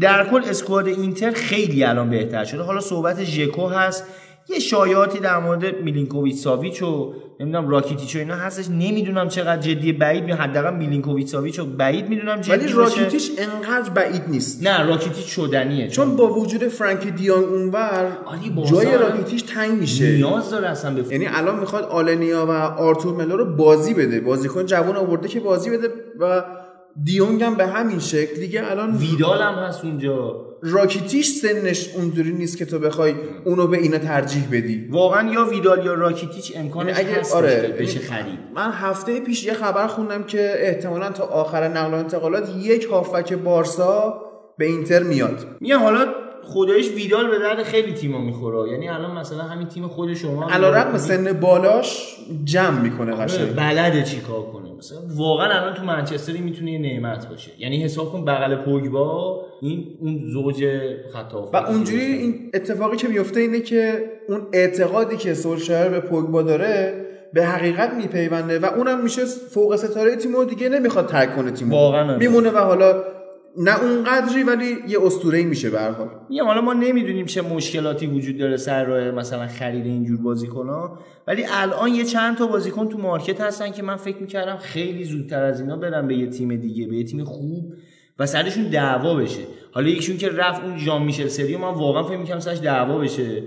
در 0.00 0.30
کل 0.30 0.40
squad 0.48 0.86
اینتر 0.86 1.30
خیلی 1.30 1.84
الان 1.84 2.10
بهتر 2.10 2.44
شده. 2.44 2.62
حالا 2.62 2.80
صحبت 2.80 3.24
ژکو 3.24 3.66
هست. 3.66 4.04
یه 4.48 4.58
شایعاتی 4.58 5.18
در 5.18 5.38
مورد 5.38 5.82
میلینکوویچ 5.82 6.36
ساویچ 6.36 6.82
و 6.82 7.14
نمی‌دونم 7.40 7.68
راکیتیچ 7.68 8.16
و 8.16 8.18
اینا 8.18 8.34
هستش. 8.34 8.68
نمی‌دونم 8.70 9.28
چقدر 9.28 9.60
جدی 9.60 9.92
بعید 9.92 10.30
حداقل 10.30 10.74
میلینکوویچ 10.74 11.28
ساویچ 11.28 11.58
رو 11.58 11.64
بعید 11.64 12.08
می‌دونم 12.08 12.40
جدی 12.40 12.50
ولی 12.50 12.72
باشه. 12.72 13.00
راکیتیش 13.00 13.30
انقدر 13.38 13.90
بعید 13.90 14.22
نیست. 14.28 14.66
نه 14.66 14.86
راکیتیچ 14.86 15.26
شدنیه. 15.26 15.88
چون 15.88 16.16
با 16.16 16.34
وجود 16.34 16.68
فرانکی 16.68 17.10
دی‌یونگ 17.10 17.44
اونور 17.44 18.16
جای 18.70 18.86
هم 18.86 19.00
راکیتیش 19.00 19.42
تنگ 19.42 19.80
میشه. 19.80 20.12
نیاز 20.12 20.50
داره 20.50 20.68
اصلا 20.68 20.94
به 20.94 21.12
یعنی 21.12 21.26
الان 21.26 21.60
می‌خواد 21.60 21.84
آلنیا 21.84 22.46
و 22.46 22.50
آرتور 22.50 23.14
ملو 23.14 23.36
رو 23.36 23.56
بازی 23.56 23.94
بده. 23.94 24.20
بازیکن 24.20 24.66
جوان 24.66 24.96
آورده 24.96 25.28
که 25.28 25.40
بازی 25.40 25.70
بده 25.70 25.88
و 26.20 26.44
دیونگ 27.04 27.42
هم 27.42 27.54
به 27.54 27.66
همین 27.66 27.98
شکل. 27.98 28.40
دیگه 28.40 28.70
الان 28.70 28.96
ویدال 28.96 29.42
هم 29.42 29.54
هست 29.54 29.84
اونجا. 29.84 30.53
راکیتیش 30.66 31.30
سنش 31.30 31.90
اونجوری 31.94 32.32
نیست 32.32 32.58
که 32.58 32.64
تو 32.64 32.78
بخوای 32.78 33.14
اونو 33.44 33.66
به 33.66 33.76
اینا 33.76 33.98
ترجیح 33.98 34.42
بدی. 34.52 34.88
واقعا 34.90 35.32
یا 35.32 35.44
ویدال 35.44 35.86
یا 35.86 35.94
راکیتیچ 35.94 36.52
امکانش 36.56 36.98
یعنی 36.98 37.10
اگه- 37.10 37.20
هست 37.20 37.34
آره. 37.34 37.74
بشه 37.80 38.00
خرید. 38.00 38.38
من 38.54 38.70
هفته 38.72 39.20
پیش 39.20 39.44
یه 39.44 39.52
خبر 39.54 39.86
خوندم 39.86 40.22
که 40.22 40.54
احتمالا 40.56 41.10
تا 41.10 41.24
آخر 41.24 41.68
نقل 41.68 41.90
و 41.94 41.94
انتقالات 41.94 42.48
یک 42.62 42.84
هافک 42.84 43.32
بارسا 43.32 44.20
به 44.58 44.64
اینتر 44.66 45.02
میاد. 45.02 45.46
میگم 45.60 45.78
حالا 45.78 46.06
خدایش 46.46 46.90
ویدال 46.90 47.30
به 47.30 47.38
درد 47.38 47.62
خیلی 47.62 47.92
تیما 47.92 48.18
می‌خوره. 48.18 48.70
یعنی 48.70 48.88
الان 48.88 49.18
مثلا 49.18 49.42
همین 49.42 49.68
تیم 49.68 49.88
خود 49.88 50.14
شما 50.14 50.50
علیرغم 50.50 50.98
سن 50.98 51.32
بالاش 51.32 52.16
جمع 52.44 52.80
می‌کنه 52.80 53.12
آره، 53.12 53.24
قشنگ. 53.24 53.54
بلده 53.54 54.02
چی 54.02 54.20
کار 54.20 54.42
کنه؟ 54.42 54.72
مثلا 54.78 54.98
واقعا 55.16 55.60
الان 55.60 55.74
تو 55.74 55.82
منچستری 55.82 56.38
می‌تونه 56.38 56.72
یه 56.72 56.78
نعمت 56.78 57.28
باشه. 57.28 57.50
یعنی 57.58 57.82
حساب 57.82 58.12
کن 58.12 58.24
بغل 58.24 58.56
پوگبا 58.56 59.40
این 59.62 59.86
اون 60.00 60.20
زوج 60.32 60.64
خط 61.12 61.34
و 61.52 61.56
اونجوری 61.56 62.04
این 62.04 62.50
اتفاقی 62.54 62.96
که 62.96 63.08
میفته 63.08 63.40
اینه 63.40 63.60
که 63.60 64.10
اون 64.28 64.46
اعتقادی 64.52 65.16
که 65.16 65.34
سولشایر 65.34 65.88
به 65.88 66.00
پوگبا 66.00 66.42
داره 66.42 67.04
به 67.32 67.46
حقیقت 67.46 67.94
میپیونده 67.94 68.58
و 68.58 68.64
اونم 68.64 69.02
میشه 69.02 69.24
فوق 69.24 69.76
ستاره 69.76 70.16
تیم 70.16 70.34
و 70.34 70.44
دیگه 70.44 70.68
نمی‌خواد 70.68 71.06
ترک 71.06 71.36
کنه 71.36 71.50
تیم 71.50 71.70
واقعاً 71.70 72.04
آره. 72.04 72.18
میمونه 72.18 72.50
و 72.50 72.58
حالا 72.58 73.04
نه 73.58 73.82
اون 73.82 74.04
قدری 74.04 74.42
ولی 74.42 74.76
یه 74.88 74.98
اسطوره 75.02 75.42
میشه 75.42 75.70
به 75.70 75.80
هر 75.80 75.90
حال. 75.90 76.08
میگم 76.28 76.44
حالا 76.44 76.60
ما 76.60 76.72
نمی‌دونیم 76.72 77.26
چه 77.26 77.42
مشکلاتی 77.42 78.06
وجود 78.06 78.38
داره 78.38 78.56
سر 78.56 78.84
راه 78.84 79.10
مثلا 79.10 79.46
خرید 79.46 79.86
اینجور 79.86 80.20
بازیکن‌ها. 80.20 80.98
ولی 81.26 81.44
الان 81.50 81.94
یه 81.94 82.04
چند 82.04 82.36
تا 82.36 82.46
بازیکن 82.46 82.88
تو 82.88 82.98
مارکت 82.98 83.40
هستن 83.40 83.70
که 83.70 83.82
من 83.82 83.96
فکر 83.96 84.16
می‌کردم 84.16 84.56
خیلی 84.56 85.04
زودتر 85.04 85.44
از 85.44 85.60
اینا 85.60 85.76
برن 85.76 86.06
به 86.06 86.16
یه 86.16 86.26
تیم 86.26 86.56
دیگه 86.56 86.86
به 86.86 86.96
یه 86.96 87.04
تیم 87.04 87.24
خوب 87.24 87.74
و 88.18 88.26
سرشون 88.26 88.64
دعوا 88.64 89.14
بشه. 89.14 89.42
حالا 89.72 89.88
یکیشون 89.88 90.16
که 90.16 90.28
رفت 90.28 90.64
اون 90.64 90.78
ژان 90.78 91.02
میشل 91.02 91.28
سریو 91.28 91.58
من 91.58 91.74
واقعا 91.74 92.02
فکر 92.02 92.16
می‌کردم 92.16 92.40
سرش 92.40 92.58
دعوا 92.58 92.98
بشه. 92.98 93.42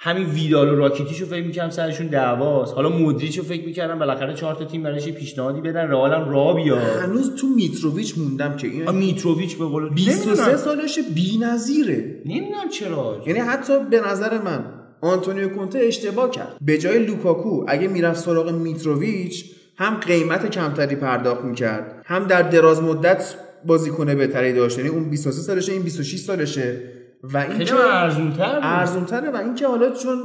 همین 0.00 0.26
ویدال 0.26 0.68
و 0.68 0.76
راکیتیشو 0.76 1.26
فکر 1.26 1.46
می‌کردم 1.46 1.70
سرشون 1.70 2.06
دعواست. 2.06 2.74
حالا 2.74 2.88
مودریچو 2.88 3.42
فکر 3.42 3.66
می‌کردم 3.66 3.98
بالاخره 3.98 4.34
چهار 4.34 4.54
تا 4.54 4.64
تیم 4.64 4.82
براش 4.82 5.06
یه 5.06 5.12
پیشنهادی 5.12 5.60
بدن 5.60 5.90
رئال 5.90 6.12
هم 6.12 6.30
راه 6.30 6.56
بیاد. 6.56 6.78
هنوز 6.78 7.34
تو 7.34 7.46
میتروویچ 7.46 8.18
موندم 8.18 8.56
که 8.56 8.68
این 8.68 8.90
میتروویچ 8.90 9.56
به 9.56 9.64
قول 9.64 9.88
23 9.88 10.26
نمی‌دونم. 10.28 10.56
سالش 10.56 10.98
بی‌نظیره. 11.14 12.22
نمی‌دونم 12.26 12.68
چرا. 12.72 13.22
یعنی 13.26 13.38
حتی 13.38 13.72
به 13.90 14.00
نظر 14.00 14.38
من 14.42 14.64
آنتونیو 15.00 15.48
کونته 15.48 15.78
اشتباه 15.78 16.30
کرد. 16.30 16.56
به 16.60 16.78
جای 16.78 17.06
لوکاکو 17.06 17.64
اگه 17.68 17.88
می‌رفت 17.88 18.20
سراغ 18.20 18.50
میتروویچ 18.50 19.44
هم 19.76 19.94
قیمت 19.94 20.50
کمتری 20.50 20.96
پرداخت 20.96 21.44
می‌کرد 21.44 22.02
هم 22.06 22.26
در 22.26 22.42
دراز 22.42 22.82
مدت 22.82 23.34
بازیکن 23.66 24.14
بهتری 24.14 24.52
داشت. 24.52 24.78
یعنی 24.78 24.90
اون 24.90 25.10
23 25.10 25.42
سالشه 25.42 25.72
این 25.72 25.82
26 25.82 26.18
سالشه. 26.18 26.80
و 27.22 27.36
این 27.36 27.58
خیلی 27.58 27.70
ارزونتر. 27.70 28.58
ارزونتره 28.62 29.30
و 29.30 29.36
اینکه 29.36 29.66
حالا 29.66 29.90
چون 29.90 30.18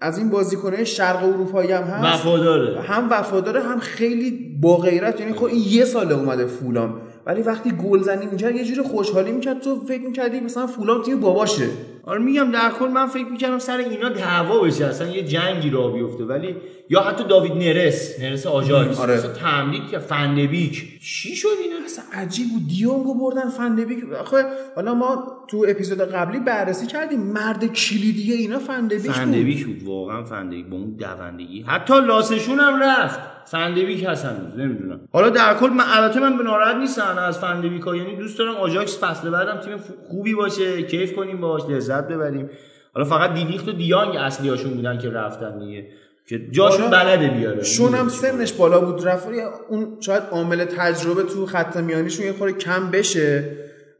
از 0.00 0.18
این 0.18 0.30
بازیکنه 0.30 0.84
شرق 0.84 1.24
اروپایی 1.24 1.72
هم 1.72 1.82
هست 1.82 2.26
وفاداره. 2.26 2.80
هم 2.80 3.08
وفاداره 3.10 3.62
هم 3.62 3.78
خیلی 3.78 4.58
با 4.60 4.76
غیرت. 4.76 5.20
یعنی 5.20 5.32
خب 5.32 5.44
این 5.44 5.62
یه 5.66 5.84
ساله 5.84 6.14
اومده 6.14 6.46
فولام. 6.46 7.00
ولی 7.26 7.42
وقتی 7.42 7.70
گل 7.70 8.02
زنی 8.02 8.26
می‌کرد 8.26 8.56
یه 8.56 8.64
جوری 8.64 8.82
خوشحالی 8.82 9.32
می‌کرد. 9.32 9.60
تو 9.60 9.80
فکر 9.88 10.02
می‌کردی 10.02 10.40
مثلا 10.40 10.66
فولام 10.66 11.02
تیم 11.02 11.20
باباشه. 11.20 11.68
آره 12.08 12.20
میگم 12.20 12.50
در 12.50 12.70
کل 12.70 12.88
من 12.88 13.06
فکر 13.06 13.26
می‌کردم 13.28 13.58
سر 13.58 13.76
اینا 13.76 14.08
دعوا 14.08 14.60
بشه 14.60 14.86
اصلا 14.86 15.08
یه 15.08 15.22
جنگی 15.22 15.70
را 15.70 15.88
بیفته. 15.88 16.24
ولی 16.24 16.56
یا 16.90 17.00
حتی 17.00 17.24
داوید 17.24 17.52
نرس 17.52 18.20
نرس 18.20 18.46
آژاکس 18.46 19.00
آره. 19.00 19.14
مثلا 19.14 19.32
تملیک 19.32 19.98
فندبیک. 19.98 21.00
چی 21.00 21.36
شد 21.36 21.48
اینا؟ 21.62 21.84
اصلا 21.84 22.04
عجیب 22.12 22.46
بود. 22.48 22.68
دیونگو 22.68 23.14
بردن 23.14 23.48
فندبیک. 23.48 24.12
آخه 24.20 24.44
حالا 24.76 24.94
ما 24.94 25.26
تو 25.48 25.66
اپیزود 25.68 26.00
قبلی 26.00 26.40
بررسی 26.40 26.86
کردیم. 26.86 27.20
مرد 27.20 27.72
کلیدی 27.72 28.32
اینا 28.32 28.58
فندبیک 28.58 29.06
بود. 29.06 29.14
فندبیک 29.14 29.66
بود 29.66 29.82
واقعا 29.82 30.24
فندبیک. 30.24 30.66
با 30.66 30.76
اون 30.76 30.90
دوندگی. 30.90 31.62
حتی 31.62 32.00
لاسشون 32.00 32.58
هم 32.58 32.82
رفت. 32.82 33.37
فندبیک 33.50 34.04
هست 34.04 34.24
هنوز 34.24 34.58
نمی‌دونم. 34.58 35.00
حالا 35.12 35.30
در 35.30 35.54
کل 35.54 35.70
من 35.70 35.84
البته 35.86 36.20
من 36.20 36.36
به 36.36 36.44
ناراحت 36.44 36.76
نیستم 36.76 37.18
از 37.18 37.38
فندبیک 37.38 37.82
ها 37.82 37.96
یعنی 37.96 38.16
دوست 38.16 38.38
دارم 38.38 38.54
آژاکس 38.54 39.04
فصل 39.04 39.30
بعدم 39.30 39.60
تیم 39.60 39.76
خوبی 40.08 40.34
باشه 40.34 40.82
کیف 40.82 41.12
کنیم 41.12 41.40
باش 41.40 41.62
لذت 41.68 42.08
ببریم. 42.08 42.50
حالا 42.94 43.06
فقط 43.06 43.34
دیلیخت 43.34 43.68
و 43.68 43.72
دیانگ 43.72 44.16
اصلی 44.16 44.48
هاشون 44.48 44.74
بودن 44.74 44.98
که 44.98 45.10
رفتن 45.10 45.58
دیگه. 45.58 45.86
که 46.28 46.50
جاشون 46.50 46.90
بلده 46.90 47.28
بیاره. 47.28 47.62
شون 47.62 47.94
هم 47.94 48.08
سنش 48.08 48.52
بالا 48.52 48.80
بود. 48.80 49.08
رفت 49.08 49.28
اون 49.68 49.96
شاید 50.00 50.22
عامل 50.30 50.64
تجربه 50.64 51.22
تو 51.22 51.46
خط 51.46 51.76
میانیشون 51.76 52.26
یه 52.26 52.32
خورده 52.32 52.58
کم 52.58 52.90
بشه. 52.90 53.44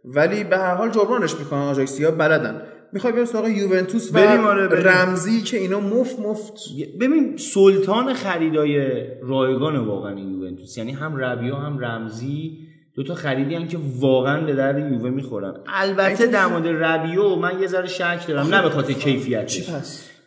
ولی 0.04 0.44
به 0.44 0.58
هر 0.58 0.74
حال 0.74 0.90
جبرانش 0.90 1.34
می‌کنن 1.38 1.58
آژاکسیا 1.58 2.10
بلدن. 2.10 2.62
می‌خوای 2.92 3.12
بریم 3.12 3.24
سراغ 3.24 3.48
یوونتوس 3.48 4.10
و 4.10 4.12
بریم، 4.14 4.44
آره، 4.44 4.68
بریم. 4.68 4.88
رمزی 4.88 5.42
که 5.42 5.58
اینا 5.58 5.80
مفت 5.80 6.20
مفت. 6.20 6.52
ببین 7.00 7.36
سلطان 7.36 8.14
خریدای 8.14 9.02
رایگان 9.22 9.76
واقعا 9.76 10.16
این 10.16 10.30
یوونتوس 10.30 10.78
یعنی 10.78 10.92
هم 10.92 11.16
ربیو 11.16 11.54
هم 11.54 11.78
رمزی 11.78 12.58
دو 12.94 13.02
تا 13.02 13.14
خریدی 13.14 13.54
هن 13.54 13.68
که 13.68 13.78
واقعا 14.00 14.40
به 14.40 14.54
درد 14.54 14.92
یووه 14.92 15.10
می‌خورن. 15.10 15.54
البته 15.66 16.26
در 16.26 16.46
مورد 16.46 16.66
ربیو 16.66 17.36
من 17.36 17.60
یه 17.60 17.66
ذره 17.66 17.86
شک 17.86 18.26
دارم 18.28 18.54
نه 18.54 18.62
به 18.62 18.70
خاطر 18.70 18.92
کیفیتش. 18.92 19.70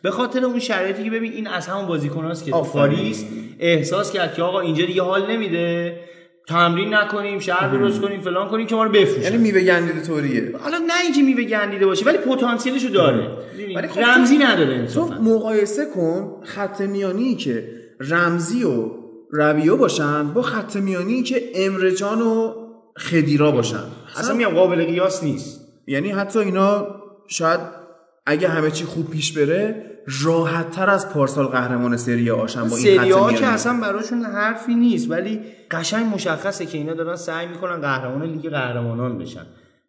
به 0.02 0.10
خاطر 0.10 0.44
اون 0.44 0.58
شرایطی 0.58 1.04
که 1.04 1.10
ببین 1.10 1.32
این 1.32 1.46
از 1.46 1.66
همون 1.66 1.86
بازیکناست 1.86 2.44
که 2.44 2.50
تو. 2.50 2.62
پاریس 2.62 3.24
احساس 3.58 4.12
کرد 4.12 4.34
که 4.34 4.42
آقا 4.42 4.60
اینجا 4.60 4.86
دیگه 4.86 5.02
حال 5.02 5.30
نمیده. 5.30 5.96
تمرین 6.48 6.94
نکنیم 6.94 7.38
شهر 7.38 7.68
درست 7.68 8.00
کنیم 8.00 8.20
فلان 8.20 8.48
کنیم 8.48 8.66
که 8.66 8.74
ما 8.74 8.84
رو 8.84 8.90
بفروشن. 8.92 9.22
یعنی 9.22 9.36
میوه 9.38 9.60
گندیده 9.60 10.00
طوریه. 10.00 10.52
حالا 10.60 10.78
نه 10.78 10.92
اینکه 11.04 11.22
میوه 11.22 11.42
گندیده 11.44 11.86
باشه 11.86 12.04
ولی 12.06 12.18
پتانسیلشو 12.18 12.88
داره؟ 12.88 13.28
ولی 13.76 13.88
خب 13.88 14.00
رمزی 14.00 14.38
تو- 14.38 14.44
نداره 14.44 14.74
تو 14.74 14.80
انصافا 14.80 15.14
مقایسه 15.20 15.86
کن 15.94 16.40
خط 16.44 16.80
میانی 16.80 17.34
که 17.34 17.68
رمزی 18.00 18.64
و 18.64 18.90
ربیو 19.32 19.76
باشن 19.76 20.32
با 20.32 20.42
خط 20.42 20.76
میانی 20.76 21.22
که 21.22 21.42
امرجان 21.54 22.22
و 22.22 22.54
خدیرا 22.98 23.50
باشن. 23.50 23.84
اصلا 24.16 24.34
میگم 24.36 24.50
قابل 24.50 24.84
قیاس 24.84 25.24
نیست. 25.24 25.60
یعنی 25.86 26.10
حتی 26.10 26.38
اینا 26.38 26.86
شاید 27.28 27.60
اگه 28.26 28.48
همه 28.48 28.70
چی 28.70 28.84
خوب 28.84 29.10
پیش 29.10 29.32
بره 29.38 29.91
راحت 30.22 30.70
تر 30.70 30.90
از 30.90 31.08
پارسال 31.08 31.46
قهرمان 31.46 31.96
سری 31.96 32.30
آشن 32.30 32.68
با 32.68 32.76
این 32.76 32.84
سری 32.84 33.10
ها 33.10 33.32
که. 33.32 33.46
اصلا 33.46 33.80
براشون 33.80 34.22
حرفی 34.22 34.74
نیست 34.74 35.10
ولی 35.10 35.40
قشنگ 35.70 36.14
مشخصه 36.14 36.66
که 36.66 36.78
اینا 36.78 36.94
دارن 36.94 37.16
سعی 37.16 37.46
می‌کنن 37.46 37.80
قهرمان 37.80 38.22
لیگ 38.22 38.50
قهرمانان 38.50 39.18
بشن. 39.18 39.46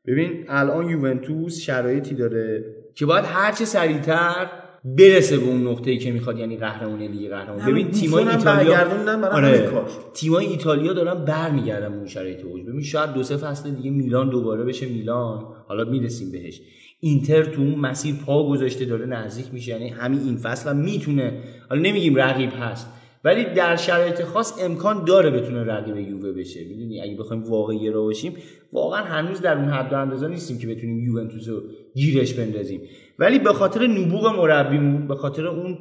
ببین 0.07 0.45
الان 0.49 0.89
یوونتوس 0.89 1.59
شرایطی 1.59 2.15
داره 2.15 2.65
که 2.95 3.05
باید 3.05 3.25
هرچه 3.27 3.65
سریعتر 3.65 4.49
برسه 4.85 5.37
به 5.37 5.45
اون 5.45 5.67
نقطه‌ای 5.67 5.97
که 5.97 6.11
می‌خواد 6.11 6.39
یعنی 6.39 6.57
قهرمان 6.57 6.99
لیگ 6.99 7.29
قهرمان. 7.29 7.65
ببین 7.65 7.91
تیمای 7.91 8.27
ایتالیا 8.27 8.71
برگردوندن 8.71 9.21
برای 9.21 9.57
همین 9.57 9.71
کار. 9.71 9.89
تیمای 10.13 10.45
ایتالیا 10.45 10.93
دارن 10.93 11.25
برمیگردن 11.25 11.89
به 11.89 11.97
اون 11.97 12.07
شرایط 12.07 12.43
اوج 12.43 12.61
ببین 12.61 12.83
شاید 12.83 13.13
دو 13.13 13.23
سه 13.23 13.37
فصل 13.37 13.69
دیگه 13.71 13.91
میلان 13.91 14.29
دوباره 14.29 14.63
بشه 14.63 14.85
میلان. 14.85 15.43
حالا 15.67 15.83
می‌رسیم 15.83 16.31
بهش. 16.31 16.61
اینتر 17.03 17.43
تو 17.43 17.61
اون 17.61 17.75
مسیر 17.75 18.15
پا 18.15 18.49
گذاشته 18.49 18.85
داره 18.85 19.05
نزدیک 19.05 19.45
میشه 19.53 19.71
یعنی 19.71 19.89
همین 19.89 20.19
این 20.19 20.37
فصل 20.37 20.69
هم 20.69 20.77
می‌تونه. 20.77 21.39
حالا 21.69 21.81
نمیگیم 21.81 22.15
رقیب 22.15 22.49
هست 22.59 22.87
ولی 23.23 23.43
در 23.43 23.75
شرایط 23.75 24.21
خاص 24.21 24.53
امکان 24.61 25.05
داره 25.05 25.29
بتونه 25.29 25.63
رقیب 25.63 25.97
یووه 25.97 26.31
بشه. 26.31 26.63
می‌دونی؟ 26.63 27.01
اگه 27.01 27.15
بخوایم 27.15 27.43
واقعی 27.43 27.89
را 27.89 28.01
باشیم 28.01 28.33
واقعا 28.73 29.03
هنوز 29.03 29.41
در 29.41 29.57
اون 29.57 29.69
حد 29.69 29.93
اندازه 29.93 30.27
نیستیم 30.27 30.57
که 30.57 30.67
بتونیم 30.67 30.99
یوونتوس 30.99 31.49
رو 31.49 31.61
گیرش 31.95 32.33
بندازیم. 32.33 32.81
ولی 33.19 33.39
به 33.39 33.53
خاطر 33.53 33.87
نبوغ 33.87 34.27
مربیمون 34.27 35.07
به 35.07 35.15
خاطر 35.15 35.47
اون 35.47 35.77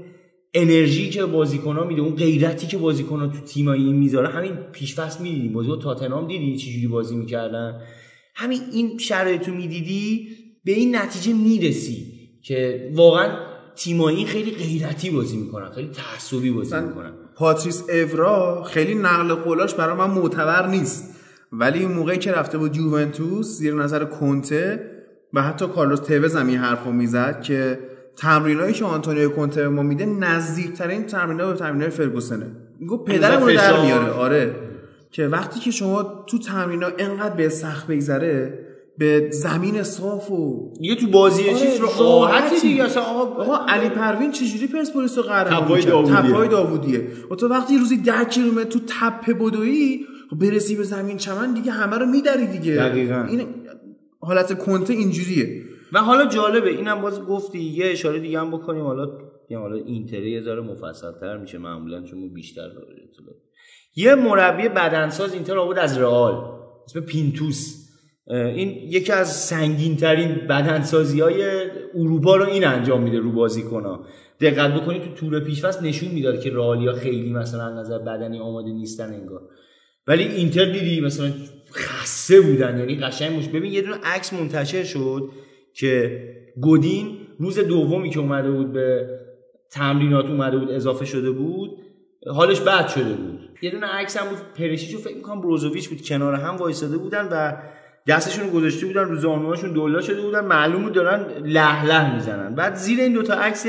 انرژی 0.55 1.11
که 1.11 1.24
بازیکن‌ها 1.24 1.85
میده 1.85 2.01
اون 2.01 2.15
غیرتی 2.15 2.66
که 2.66 2.78
بازیکن‌ها 2.78 3.27
تو 3.27 3.40
تیمایی 3.40 3.93
می‌ذاره 3.93 4.28
همین 4.28 4.53
پیش 4.73 4.94
فصل 4.94 5.23
می‌دیدیم. 5.23 5.53
بازی 5.53 5.69
با 5.69 5.77
تاتنهام 5.77 6.27
دیدی 6.27 6.57
چجوری 6.57 6.86
بازی 6.86 7.16
می‌کردن؟ 7.16 7.81
همین 8.35 8.61
این 8.73 8.99
شرایط 8.99 9.49
رو 9.49 9.55
می‌دیدی؟ 9.55 10.28
به 10.64 10.72
این 10.72 10.97
نتیجه 10.97 11.32
می‌رسی 11.32 12.06
که 12.43 12.90
واقعا 12.94 13.28
تیمایی 13.76 14.26
خیلی 14.26 14.51
غیرتی 14.51 15.10
بازی 15.10 15.36
می‌کنن 15.36 15.70
خیلی 15.70 15.90
تعصبی 15.90 16.51
بازی 16.51 16.80
می‌کنن. 16.80 17.12
پاتریس 17.36 17.84
اورا 17.90 18.62
خیلی 18.62 18.94
نقل 18.94 19.34
قولاش 19.34 19.74
برای 19.74 19.97
من 19.97 20.10
معتبر 20.10 20.66
نیست. 20.66 21.14
ولی 21.52 21.84
اون 21.84 21.93
موقعی 21.93 22.18
که 22.18 22.32
رفته 22.32 22.59
بود 22.59 22.76
یوونتوس 22.76 23.47
زیر 23.47 23.74
نظر 23.74 24.05
کنته 24.05 24.90
و 25.32 25.43
حتی 25.43 25.66
کارلوس 25.66 26.01
توز 26.01 26.36
هم 26.36 26.47
این 26.47 26.59
حرفو 26.59 26.93
می‌زد 26.93 27.43
که 27.43 27.78
تمرینایی 28.16 28.72
که 28.72 28.84
آنتونیو 28.84 29.28
کنته 29.28 29.62
به 29.62 29.68
ما 29.68 29.82
میده 29.82 30.06
نزدیکترین 30.06 31.02
تمرینای 31.02 31.52
به 31.52 31.59
تمرینای 31.59 31.90
فرگوسنه. 31.90 32.47
میگه 32.80 32.97
پدرمون 32.97 33.48
رو 33.48 33.55
در. 33.55 33.82
میاره. 33.82 34.10
آره. 34.10 34.55
که 35.10 35.26
وقتی 35.26 35.60
که 35.60 35.70
شما 35.70 36.24
تو 36.26 36.39
تمرینا 36.39 36.86
انقدر 36.98 37.34
به 37.34 37.48
سخت 37.48 37.86
بگذره 37.86 38.59
به 38.98 39.28
زمین 39.31 39.82
صاف 39.82 40.31
و 40.31 40.73
دیگه 40.81 40.94
تو 40.94 41.06
بازی 41.06 41.43
آره، 41.43 41.59
چیز 41.59 41.81
رو 41.81 41.89
راحتی. 41.98 42.60
دیگه 42.69 42.85
اصلا 42.85 43.02
آقا 43.02 43.43
آقا 43.43 43.66
علی 43.69 43.89
پروین 43.89 44.32
چجوری 44.32 44.66
پرسپولیس 44.66 45.19
رو 45.19 45.24
قهرمان 45.24 45.64
تپای؟ 45.64 45.85
داوودیه. 45.85 46.16
تپای 46.16 46.48
داوودیه 46.48 47.09
و 47.31 47.35
تو 47.35 47.48
وقتی 47.48 47.78
روزی 47.78 47.97
ده 47.97 48.24
کیلومتر 48.24 48.71
تو 48.71 48.79
تپه 48.87 49.35
بدوی 49.35 50.06
خب 50.30 50.38
برسی 50.38 50.77
به 50.77 50.82
زمین 50.82 51.16
چمن 51.16 51.54
دیگه 51.54 51.72
همه 51.72 51.98
رو 51.98 52.06
میدری 52.06 52.46
دیگه 52.46 52.74
دقیقاً. 52.74 53.27
این 53.30 53.43
حالت 54.21 54.59
کنته 54.59 54.93
اینجوریه 54.93 55.62
و 55.93 55.98
حالا 55.98 56.27
جالبه 56.27 56.71
اینم 56.71 57.01
باز 57.01 57.21
گفتی 57.21 57.59
یه 57.59 57.87
اشاره 57.87 58.19
دیگه 58.21 58.40
هم 58.40 58.51
بکنیم 58.51 58.82
حالا 58.85 59.06
یه 59.51 59.59
حالا 59.59 59.77
اینتری 59.77 60.30
یه 60.30 60.40
ذره 60.40 60.61
مفصل‌تر 60.61 61.38
میشه 61.38 61.59
معمولا 61.59 62.03
چون 62.03 62.32
بیشتر 62.32 62.69
داره 62.69 62.87
اطلاع 62.87 63.35
یه 63.96 64.14
مربی 64.14 64.69
بدنساز 64.69 65.35
اینتر 65.35 65.59
آورد 65.59 65.79
از 65.79 65.98
رئال 65.98 66.35
اسم 66.85 67.01
پینتوس 67.01 67.81
این 68.26 68.68
یکی 68.68 69.12
از 69.12 69.36
سنگین 69.36 69.96
ترین 69.96 70.34
بدنسازی 70.34 71.20
های 71.20 71.44
اروپا 71.94 72.36
رو 72.36 72.44
این 72.44 72.66
انجام 72.66 73.02
میده 73.02 73.18
رو 73.18 73.32
بازیکن‌ها. 73.32 74.06
دقت 74.40 74.74
بکنید 74.74 75.02
تو 75.02 75.10
تور 75.10 75.40
پیشفصل 75.40 75.86
نشون 75.86 76.09
می‌داد 76.09 76.40
که 76.40 76.51
رئالیا 76.51 76.92
خیلی 76.92 77.32
مثلا 77.32 77.80
نظر 77.80 77.98
بدنی 77.98 78.38
آماده 78.38 78.70
نیستن 78.72 79.14
انگار. 79.14 79.40
ولی 80.06 80.24
اینتر 80.24 80.64
دیدی 80.64 81.01
مثلا 81.01 81.32
خسته 81.72 82.40
بودن 82.40 82.78
یعنی 82.78 82.96
قشنگ 82.96 83.38
مش 83.38 83.48
ببین 83.48 83.72
یه 83.72 83.82
دونه 83.82 83.96
عکس 84.04 84.32
منتشر 84.32 84.84
شد 84.84 85.28
که 85.74 86.22
گودین 86.60 87.18
روز 87.38 87.59
دومی 87.59 88.10
که 88.10 88.18
اومده 88.18 88.51
بود 88.51 88.72
به 88.72 89.06
تمرینات 89.70 90.26
اومده 90.26 90.59
بود 90.59 90.70
اضافه 90.70 91.04
شده 91.04 91.30
بود 91.30 91.70
حالش 92.26 92.60
بد 92.60 92.88
شده 92.88 93.14
بود. 93.14 93.40
یه 93.62 93.70
دونه 93.70 93.86
عکس 93.86 94.16
هم 94.16 94.28
بود 94.28 94.38
پرشیچو 94.59 94.98
فکر 94.98 95.16
می‌کنم 95.16 95.40
بروزوویچ 95.40 95.88
بود 95.88 96.02
کنار 96.02 96.34
هم 96.34 96.56
وایساده 96.56 96.96
بودن 96.96 97.28
و 97.32 97.56
دستشون 98.06 98.45
رو 98.45 98.51
گذاشته 98.51 98.87
بودن 98.87 99.05
رو 99.05 99.16
زانوهاشون 99.16 99.72
دولا 99.72 100.01
شده 100.01 100.22
بودن 100.22 100.45
معلوم 100.45 100.82
بود 100.82 100.93
دارن 100.93 101.27
له 101.45 101.85
له 101.85 102.14
می‌زنن. 102.14 102.55
بعد 102.55 102.74
زیر 102.74 103.01
این 103.01 103.13
دوتا 103.13 103.35
عکس 103.35 103.66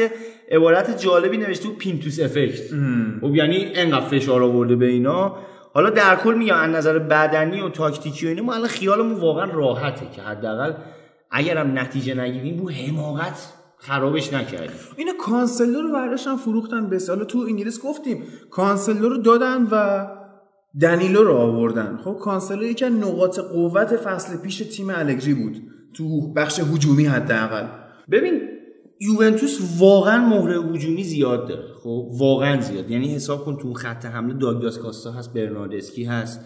عبارت 0.52 1.02
جالبی 1.02 1.38
نوشته 1.38 1.68
بود 1.68 1.78
پینتوس 1.78 2.20
افکت 2.20 2.60
خب 3.22 3.36
یعنی 3.36 3.72
انقدر 3.76 4.06
فشار 4.06 4.44
آورده 4.44 4.76
به 4.76 4.86
اینا. 4.86 5.36
حالا 5.74 5.90
در 5.90 6.16
کل 6.16 6.34
میگم 6.34 6.56
از 6.56 6.70
نظر 6.70 7.00
بدنی 7.00 7.62
و 7.62 7.70
تاکتیکی 7.70 8.26
و 8.26 8.30
اینا 8.30 8.44
ما 8.44 8.54
الان 8.54 8.68
خیالمون 8.68 9.14
واقعا 9.14 9.52
راحته 9.52 10.06
که 10.16 10.22
حداقل 10.22 10.74
اگرم 11.32 11.80
نتیجه 11.80 12.14
نگیریم 12.14 12.62
رو 12.62 12.70
حماقت 12.70 13.54
خرابش 13.78 14.34
نکردیم. 14.34 14.70
اینا 14.98 15.12
کانسلو 15.26 15.82
رو 15.82 15.94
برداشتن 15.94 16.36
فروختن. 16.36 16.90
به 16.90 17.00
حالا 17.08 17.26
تو 17.26 17.40
انگلیس 17.40 17.82
گفتیم 17.82 18.24
کانسلو 18.52 19.10
رو 19.10 19.18
دادن 19.18 19.68
و 19.72 20.06
دنیلو 20.82 21.24
رو 21.24 21.34
آوردن. 21.34 22.00
خب 22.04 22.18
کانسلو 22.22 22.64
یکی 22.64 22.86
از 22.86 22.94
نقاط 22.94 23.40
قوت 23.40 23.96
فصل 23.96 24.38
پیش 24.38 24.58
تیم 24.58 24.90
الگری 24.90 25.34
بود. 25.34 25.62
تو 25.94 26.34
بخش 26.34 26.60
هجومی 26.60 27.06
حداقل. 27.06 27.68
ببین 28.12 28.42
یوونتوس 29.00 29.60
واقعا 29.80 30.30
مهره 30.30 30.60
هجومی 30.60 31.04
زیاد 31.04 31.48
داره. 31.48 31.74
خب 31.84 32.08
واقعا 32.18 32.62
زیاد. 32.62 32.92
یعنی 32.92 33.16
حساب 33.16 33.46
کن 33.46 33.58
تو 33.58 33.74
خط 33.74 34.06
حمله 34.06 34.34
داگلاس 34.34 34.78
کاستا 34.78 35.12
هست 35.12 35.34
برناردسکی 35.34 36.04
هست. 36.04 36.46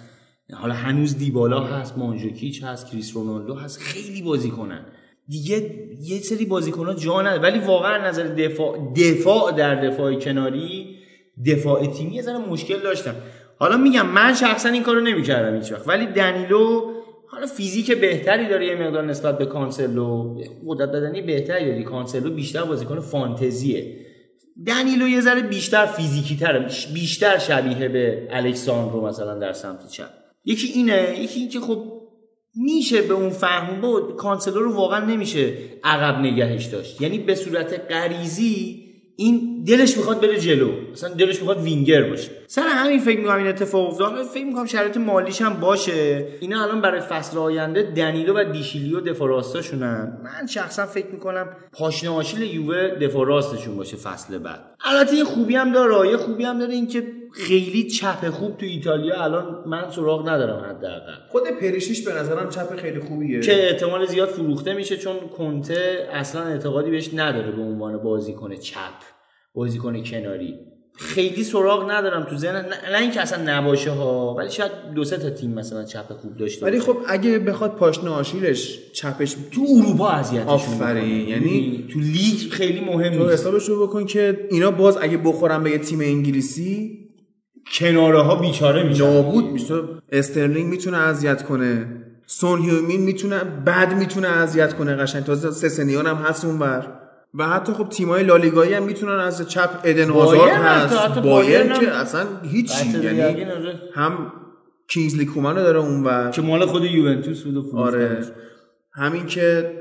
حالا 0.54 0.74
هنوز 0.74 1.18
دیبالا 1.18 1.64
هست 1.64 1.98
مانجوکیچ 1.98 2.64
هست 2.64 2.92
کریس 2.92 3.16
رونالدو 3.16 3.56
هست. 3.56 3.80
خیلی 3.80 4.22
بازی 4.22 4.50
کنن 4.50 4.86
دیگه 5.28 5.72
یه 6.02 6.20
سری 6.20 6.46
بازیکن‌ها 6.46 6.94
جا 6.94 7.22
نداره 7.22 7.42
ولی 7.42 7.60
واقعا 7.60 8.08
نظر 8.08 8.24
دفاع 8.24 8.94
دفاع 8.96 9.52
در 9.52 9.90
دفاع 9.90 10.16
کناری 10.16 10.98
دفاع 11.46 11.86
تیمی 11.86 12.16
یه 12.16 12.38
مشکل 12.50 12.80
داشتم 12.80 13.16
حالا 13.60 13.78
میگم 13.78 14.06
من 14.06 14.34
شخصا 14.34 14.70
این 14.70 14.84
کارو 14.84 15.02
نمی‌کردم 15.02 15.56
هیچ 15.56 15.72
وقت. 15.72 15.88
ولی 15.88 16.06
دنیلو 16.06 16.94
حالا 17.28 17.46
فیزیک 17.46 17.92
بهتری 17.92 18.48
داره 18.48 18.68
یه 18.68 18.76
مقدار 18.76 19.06
نسبت 19.06 19.38
به 19.38 19.46
کانسلو 19.46 20.38
قدرت 20.68 20.90
بدنی 20.90 21.22
بهتری 21.22 21.66
داری. 21.66 21.84
کانسلو 21.84 22.30
بیشتر 22.30 22.64
بازیکن 22.64 23.00
فانتزیه. 23.00 24.08
دنیلو 24.68 25.08
یه 25.08 25.22
ذره 25.22 25.42
بیشتر 25.42 25.86
فیزیکی 25.86 26.36
تره 26.36 26.70
بیشتر 26.94 27.38
شبیه 27.38 27.88
به 27.88 28.28
الکساندرو 28.32 29.08
مثلا 29.08 29.40
در 29.40 29.54
سمت 29.54 29.88
چپ. 29.88 30.10
یکی 30.46 30.68
اینه 30.68 31.20
یکی 31.20 31.40
این 31.40 31.50
که 31.50 31.60
خب 31.60 32.02
میشه 32.56 33.02
به 33.02 33.14
اون 33.14 33.30
فهم 33.30 33.82
بود 33.82 34.16
کانسلو 34.16 34.60
رو 34.60 34.74
واقعا 34.74 35.06
نمیشه 35.06 35.54
عقب 35.84 36.20
نگهش 36.20 36.66
داشت. 36.66 37.02
یعنی 37.02 37.20
به 37.20 37.36
صورت 37.36 37.92
غریزی 37.92 38.87
این 39.20 39.64
دلش 39.68 39.98
می‌خواد 39.98 40.22
بره 40.22 40.40
جلو. 40.40 40.72
مثلا 40.92 41.10
دلش 41.10 41.40
می‌خواد 41.40 41.62
وینگر 41.62 42.04
باشه. 42.04 42.30
سر 42.48 42.68
همین 42.68 43.00
فکر 43.00 43.20
می‌کنم 43.20 43.38
این 43.38 43.48
اتفاق 43.48 43.88
افتاد. 43.88 44.24
فکر 44.24 44.46
می‌کنم 44.46 44.66
شرایط 44.66 44.98
مالیش 44.98 45.42
هم 45.42 45.54
باشه. 45.54 46.28
اینا 46.40 46.64
الان 46.64 46.82
برای 46.82 47.02
فصل 47.02 47.38
آینده 47.38 47.84
دنیلو 47.84 48.34
و 48.34 48.44
دیشیلیو 48.44 49.02
دفاع 49.02 49.28
راستاشونن. 49.30 50.18
من 50.24 50.48
شخصا 50.48 50.86
فکر 50.86 51.08
می‌کنم 51.08 51.48
پاشنه 51.72 52.10
آشیل 52.10 52.42
یووه 52.42 52.90
دفاع 53.02 53.28
راستشون 53.28 53.78
باشه 53.78 53.98
فصل 53.98 54.38
بعد. 54.38 54.60
البته 54.86 55.24
خوبی 55.24 55.56
هم 55.56 55.72
داره. 55.72 56.10
یه 56.10 56.18
خوبی 56.18 56.44
هم 56.44 56.60
داره 56.60 56.74
اینکه 56.74 57.04
خیلی 57.38 57.84
چپ 57.84 58.30
خوب 58.30 58.58
تو 58.58 58.66
ایتالیا 58.66 59.24
الان 59.24 59.64
من 59.66 59.92
سراغ 59.92 60.30
ندارم 60.30 60.64
حداقل 60.70 61.14
خود 61.30 61.44
پریشیش 61.62 62.08
به 62.08 62.14
نظرم 62.14 62.50
چپ 62.50 62.76
خیلی 62.76 63.00
خوبیه 63.00 63.40
که 63.40 63.70
احتمال 63.70 64.06
زیاد 64.06 64.30
فروخته 64.30 64.74
میشه 64.74 64.98
چون 64.98 65.16
کنته 65.38 66.10
اصلا 66.14 66.42
اعتقادی 66.42 66.92
بهش 66.92 67.10
نداره 67.14 67.52
به 67.52 67.62
عنوان 67.62 67.98
بازیکن 67.98 68.56
چپ 68.56 68.94
بازیکن 69.54 70.04
کناری 70.04 70.56
خیلی 71.00 71.44
سراغ 71.44 71.92
ندارم 71.92 72.24
تو 72.24 72.38
ذهن 72.38 72.56
نه, 72.56 72.92
نه 72.92 72.98
اینکه 72.98 73.22
اصلا 73.22 73.58
نباشه 73.58 73.92
ها 73.92 74.36
ولی 74.36 74.50
شاید 74.50 74.72
دو 74.96 75.04
سه 75.04 75.18
تا 75.18 75.30
تیم 75.30 75.54
مثلا 75.54 75.84
چپ 75.84 76.14
خوب 76.14 76.38
داشته 76.38 76.66
ولی. 76.66 76.80
خب 76.80 76.98
اگه 77.08 77.40
بخواد 77.40 77.76
پاشنه 77.76 78.10
آشیلش 78.10 78.80
چپش 78.94 79.36
تو 79.52 79.62
اروپا 79.78 80.08
اذیتشون 80.08 80.48
آفرین. 80.48 81.04
می‌کنه. 81.04 81.30
یعنی 81.30 81.88
تو 81.94 82.00
لیگ 82.00 82.52
خیلی 82.52 82.80
مهم 82.80 83.18
تو 83.18 83.30
حسابش 83.30 83.70
رو 83.70 83.88
بکن 83.88 84.06
که 84.06 84.48
اینا 84.52 84.72
باز 84.72 84.98
اگه 85.02 85.18
بخورن 85.18 85.64
به 85.64 85.72
یه 85.72 85.78
تیم 85.78 86.00
انگلیسی 86.00 87.07
کناره 87.72 88.22
ها 88.22 88.36
بیچاره 88.36 88.84
میشن. 88.84 89.04
نابود 89.04 89.46
میشه. 89.46 89.82
استرلینگ 90.12 90.70
می‌تونه 90.70 90.98
اذیت 90.98 91.44
کنه. 91.44 91.88
سون 92.26 92.62
هیومین 92.62 93.02
می‌تونه 93.02 93.40
بد 93.66 93.94
می‌تونه 93.94 94.28
اذیت 94.28 94.74
کنه 94.74 94.96
قشنگ. 94.96 95.24
تازه 95.24 95.52
سسنیان 95.52 96.08
هم 96.08 96.16
هست 96.16 96.46
اونور. 96.46 96.88
و 97.34 97.48
حتی 97.48 97.74
خب 97.74 97.90
تیمای 97.90 98.24
لالیگایی 98.24 98.74
هم 98.74 98.84
می‌تونن 98.84 99.20
از 99.20 99.50
چپ 99.50 99.70
ادن 99.84 100.10
هازارد 100.10 100.52
هست. 100.52 100.98
حتی 100.98 101.22
بایرن 101.22 101.80
که 101.80 101.92
اصلا 101.92 102.26
هیچی. 102.44 102.84
بحث 102.84 103.04
یعنی. 103.04 103.46
هم 103.94 104.32
کینگزلی 104.90 105.26
کومن 105.26 105.56
رو 105.56 105.62
داره 105.64 105.80
اونور. 105.80 106.32
که 106.32 106.42
مال 106.42 106.66
خود 106.66 106.84
یوونتوس 106.84 107.44
بود. 107.44 107.76
آره. 107.76 108.26
همین 108.94 109.26
که 109.26 109.72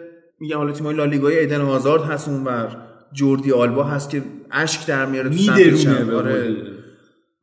میگه 0.40 0.56
حالا 0.56 0.72
تیمای 0.72 0.94
لالیگای 0.94 1.42
ادن 1.42 1.60
هازارد 1.60 2.02
هست 2.02 2.28
اونور. 2.28 2.76
جوردی 3.12 3.52
آلبا 3.52 3.84
هست 3.84 4.10
که 4.10 4.22
اشک 4.50 4.86
در 4.86 5.06
میاره 5.06 5.30
تو 5.30 5.36
سمت 5.36 6.12
آره. 6.12 6.56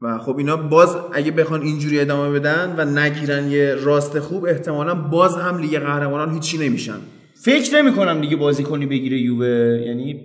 و 0.04 0.18
خب 0.18 0.38
اینا 0.38 0.58
باز 0.58 0.96
اگه 1.14 1.32
بخوان 1.32 1.62
اینجوری 1.62 2.00
ادامه 2.00 2.40
بدن 2.40 2.76
و 2.78 3.00
نگیرن 3.00 3.52
یه 3.52 3.76
راست 3.76 4.20
خوب 4.20 4.46
احتمالا 4.46 4.96
باز 4.96 5.38
هم 5.38 5.58
لیگ 5.58 5.80
قهرمانان 5.80 6.34
هیچی 6.34 6.58
نمیشن. 6.58 6.98
فکر 7.34 7.82
نمی 7.82 7.92
کنم 7.92 8.22
دیگه 8.22 8.36
بازیکنی 8.36 8.86
بگیره 8.86 9.18
یووه. 9.18 9.82
یعنی 9.88 10.22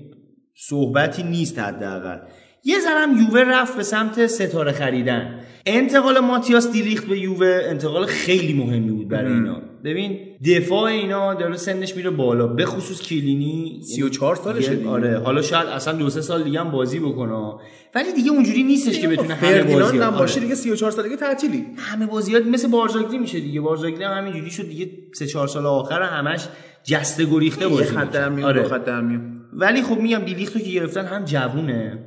صحبتی 0.55 1.23
نیست 1.23 1.59
حداقل. 1.59 2.19
یه 2.65 2.77
ذرم 2.81 3.17
یووه 3.17 3.41
رفت 3.41 3.77
به 3.77 3.83
سمت 3.83 4.27
ستاره 4.27 4.73
خریدن. 4.73 5.41
انتقال 5.67 6.19
ماتیاس 6.19 6.73
دیلیخت 6.73 7.07
به 7.07 7.19
یووه. 7.19 7.61
انتقال 7.65 8.07
خیلی 8.07 8.53
مهمی 8.53 8.91
بود 8.91 9.09
برای 9.09 9.33
اینا. 9.33 9.68
ببین 9.85 10.19
دفاع 10.47 10.83
اینا 10.83 11.35
داره 11.35 11.57
سنش 11.57 11.97
میره 11.97 12.11
بالا 12.11 12.47
به 12.47 12.67
خصوص 12.67 13.03
کلینی. 13.03 13.81
34 13.83 14.37
سالشه 14.37 14.75
دیگه. 14.75 14.89
آره 14.89 15.19
حالا 15.19 15.43
شاید 15.43 15.67
اصلا 15.67 15.93
دو 15.93 16.11
سه 16.11 16.21
سال 16.21 16.43
دیگه 16.43 16.61
هم 16.61 16.71
بازی 16.71 16.99
بکنه. 16.99 17.55
ولی 17.95 18.13
دیگه 18.13 18.31
اونجوری 18.31 18.63
نیستش 18.63 18.99
که 18.99 19.09
بتونه 19.09 19.35
همه 19.35 19.63
بازی 19.63 19.99
هم 19.99 20.11
باشه 20.11 20.41
دیگه 20.41 20.55
34 20.55 20.91
سالگی 20.91 21.17
تعطیلی. 21.17 21.65
همه 21.77 22.07
بازیات 22.07 22.47
مثل 22.47 22.69
بارزاگلی 22.69 23.19
میشه 23.19 23.41
دیگه. 23.41 23.61
بارزاگلی 23.61 24.05
هم 24.05 24.19
همینجوری 24.19 24.51
شد 24.51 24.69
دیگه 24.69 24.91
سه 25.15 25.27
چهار 25.27 25.49
سال 25.49 25.67
آخر 25.67 26.03
همش 26.03 26.49
جسته 26.85 27.25
گریخته 27.25 27.69
بازی 27.69 27.85
خط. 27.85 28.11
در 28.11 28.29
میون 28.29 28.49
آره. 28.49 28.63
دو 28.63 28.69
خط 28.69 28.85
در 28.85 29.01
میون 29.01 29.41
ولی 29.53 29.83
خب 29.83 29.99
میگم 29.99 30.19
دیلیختو 30.19 30.59
که 30.59 30.71
گرفتن 30.71 31.07
هم 31.07 31.25
جوونه. 31.25 32.05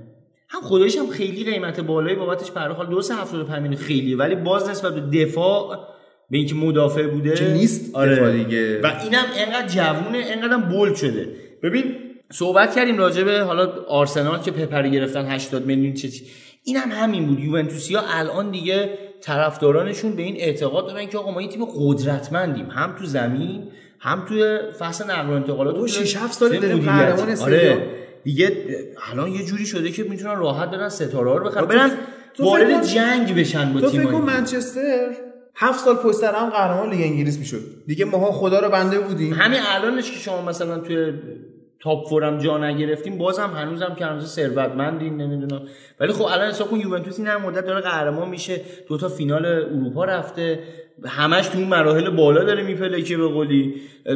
هم 0.50 0.62
خودش 0.62 0.98
هم 0.98 1.10
خیلی 1.10 1.44
قیمت 1.44 1.80
بالایی 1.80 2.16
بابتش 2.16 2.50
حالا 2.50 2.86
درست 2.86 3.12
75 3.12 3.62
میلیون 3.62 3.82
خیلیه 3.82 4.18
ولی 4.18 4.36
باز 4.36 4.70
نسبت 4.70 4.96
به 4.96 5.26
دفاع 5.26 5.88
به 6.32 6.38
اینکه 6.38 6.56
مدافع 6.56 7.08
بوده 7.08 7.34
که 7.34 7.48
نیست 7.48 7.96
آره. 7.96 8.44
دیگه. 8.44 8.82
و 8.82 8.86
اینم 9.04 9.26
انقدر 9.38 9.68
جوونه 9.68 10.24
انقدر 10.26 10.54
هم 10.54 10.62
بولد 10.62 10.96
شده 10.96 11.30
ببین 11.64 11.84
صحبت 12.32 12.76
کردیم 12.76 12.98
راجع 12.98 13.24
به 13.24 13.40
حالا 13.40 13.72
آرسنال 13.88 14.40
که 14.40 14.52
پپر 14.52 14.88
گرفتن 14.88 15.26
80 15.32 15.66
میلیون 15.66 15.94
چه 15.94 16.10
چی 16.10 16.24
اینم 16.64 16.82
هم 16.92 17.04
همین 17.04 17.28
بود 17.28 17.40
یوونتوسیا 17.40 18.02
الان 18.08 18.52
دیگه 18.52 18.90
طرفدارانشون 19.22 20.16
به 20.16 20.22
این 20.22 20.36
اعتقاد 20.38 20.88
دارن 20.88 21.06
که 21.06 21.18
آقا 21.18 21.32
ما 21.32 21.42
یه 21.42 21.48
تیم 21.48 21.66
قدرتمندیم 21.66 22.66
هم 22.66 22.96
تو 23.00 23.06
زمین 23.06 23.64
هم 24.00 24.26
توی 24.28 24.60
فصل 24.80 25.12
نقل 25.12 25.30
و 25.30 25.32
انتقالات 25.32 25.78
و 25.78 25.88
شش 25.88 26.14
توی- 26.14 26.24
هفت 26.24 26.34
سال 26.34 26.50
توی 26.50 26.60
داریم. 26.60 26.86
قهرمان. 26.86 27.38
آره 27.38 27.88
دیگه 28.24 28.52
الان 29.12 29.32
یه 29.32 29.46
جوری 29.46 29.66
شده 29.66 29.92
که 29.92 30.04
می‌تونن 30.04 30.36
راحت 30.36 30.72
برن 30.72 30.90
ستاره 30.90 31.40
رو 31.40 31.46
بخرن 31.46 31.66
برن 31.66 31.92
وارد 32.40 32.86
جنگ 32.86 33.36
بشن 33.36 33.74
با 33.74 33.82
تو 33.82 33.90
فکر 33.90 34.02
تیم 34.02 34.22
منچستر 34.22 35.08
هفت 35.62 35.86
سال 35.86 35.96
پشت 35.96 36.24
هم 36.24 36.50
قهرمان 36.50 36.90
لیگ 36.90 37.02
انگلیس 37.02 37.40
می‌شد. 37.40 37.62
دیگه 37.88 38.06
ماها 38.06 38.32
خدا 38.32 38.60
رو 38.60 38.70
بنده 38.70 39.00
بودیم. 39.00 39.34
همین 39.34 39.60
الانش 39.68 40.12
که 40.12 40.20
شما 40.20 40.42
مثلا 40.42 40.78
توی 40.78 41.14
تاپ 41.80 42.10
فورم 42.10 42.38
جا 42.38 42.58
نگرفتیم. 42.58 43.18
بازم 43.18 43.50
هنوزم 43.56 43.96
که 44.00 44.06
هنوز 44.06 44.28
ثروتمندین 44.28 45.18
نمی‌دونم. 45.18 45.62
ولی 46.00 46.14
خب 46.14 46.22
الان 46.22 46.50
حساب 46.50 46.70
کن 46.70 46.80
یوونتوس 46.80 47.20
این 47.20 47.28
هم 47.28 47.42
مدت 47.42 47.66
داره 47.66 47.82
قهرمان 47.82 48.30
میشه. 48.30 48.62
دو 48.88 48.98
تا 48.98 49.10
فینال 49.10 49.46
اروپا 49.46 50.06
رفته. 50.06 50.60
همش 51.06 51.48
تو 51.48 51.58
اون 51.58 51.68
مراحل 51.68 52.10
بالا 52.10 52.44
داره 52.44 52.64
میپلکه 52.64 53.18
به 53.18 53.28
قولی. 53.28 53.76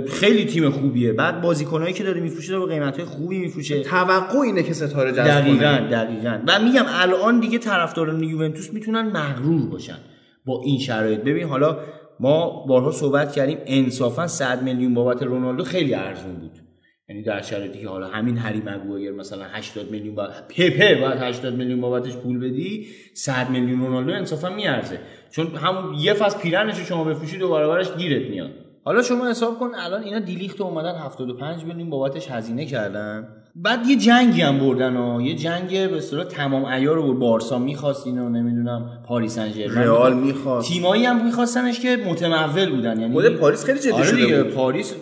خیلی 0.09 0.45
تیم 0.45 0.69
خوبیه. 0.69 1.14
بعد 1.14 1.41
بازیکنایی 1.41 1.93
که 1.93 2.03
داره 2.03 2.22
میفروشه 2.22 2.51
داره 2.51 2.74
قیمتای 2.74 3.06
خوبی 3.06 3.40
میفروشه. 3.40 3.83
توقع 3.83 4.40
اینه 4.40 4.64
که 4.64 4.74
ستاره 4.74 5.11
جذب 5.11 5.25
دقیقا 5.25 5.88
دقیقا. 5.91 6.40
و 6.48 6.59
میگم 6.59 6.85
الان 6.88 7.40
دیگه 7.40 7.57
طرفداران 7.57 8.24
یوونتوس 8.24 8.74
می‌تونن 8.74 9.01
مغرور 9.01 9.69
باشن. 9.69 9.98
با 10.45 10.61
این 10.65 10.80
شرایط. 10.80 11.19
ببین 11.19 11.48
حالا 11.48 11.80
ما 12.19 12.65
بارها 12.67 12.91
صحبت 12.91 13.32
کردیم 13.33 13.57
انصافا 13.65 14.27
100 14.27 14.64
میلیون 14.64 14.93
بابت 14.93 15.24
رونالدو 15.24 15.64
خیلی 15.64 15.93
ارزون 15.93 16.35
بود. 16.35 16.51
یعنی 17.09 17.22
در 17.24 17.41
شرایطی 17.41 17.80
که 17.80 17.88
حالا 17.88 18.07
همین 18.07 18.38
هری 18.38 18.61
مگوایر 18.65 19.11
مثلا 19.11 19.43
80 19.43 19.91
میلیون 19.91 20.15
با 20.15 20.30
پپه 20.49 20.95
باید 20.95 21.22
80 21.22 21.53
میلیون 21.53 21.82
بابتش 21.82 22.15
پول 22.15 22.40
بدی 22.40 22.88
100 23.14 23.49
میلیون 23.49 23.80
رونالدو 23.80 24.14
انصافا 24.14 24.49
میارزه. 24.49 24.99
چون 25.32 25.48
همون 25.48 25.93
یه 25.93 26.14
فصل 26.14 26.40
پیرنش 26.40 26.80
رو 26.80 26.85
شما 26.85 27.03
بفروشی 27.03 27.38
دو 27.38 27.49
برابرش 27.49 27.95
گیرت 27.98 28.30
میاد. 28.30 28.65
حالا 28.88 29.01
شما 29.01 29.30
حساب 29.30 29.59
کن 29.59 29.69
الان 29.75 30.03
اینا 30.03 30.19
دیلیخت 30.19 30.61
اومدن 30.61 30.95
75 30.95 31.64
میلیون 31.64 31.89
بابتش 31.89 32.31
هزینه 32.31 32.65
کردن 32.65 33.27
بعد 33.55 33.88
یه 33.88 33.95
جنگی 33.95 34.41
هم 34.41 34.59
بردن 34.59 34.95
ها 34.95 35.22
یه 35.22 35.35
جنگ 35.35 35.69
به 35.69 35.97
اصطلاح 35.97 36.25
تمام 36.25 36.65
عیار 36.65 36.95
رو. 36.95 37.19
بارسا 37.19 37.59
می‌خواست 37.59 38.07
اینو 38.07 38.30
نمی‌دونم 38.30 38.89
پاریس 39.07 39.35
سن 39.35 39.51
ژرمن 39.51 39.75
رئال 39.75 40.14
می‌خواست. 40.14 40.67
تیمایی 40.67 41.05
هم 41.05 41.25
میخواستنش 41.25 41.80
که 41.80 41.97
متمول 42.07 42.69
بودن 42.75 42.99
یعنی 42.99 43.14
خود 43.14 43.30
پاریس 43.30 43.65
خیلی 43.65 43.80
جدی 43.80 43.91
آره 43.91 44.03
شده 44.03 44.43
بود. 44.43 44.53
پاریس 44.53 44.95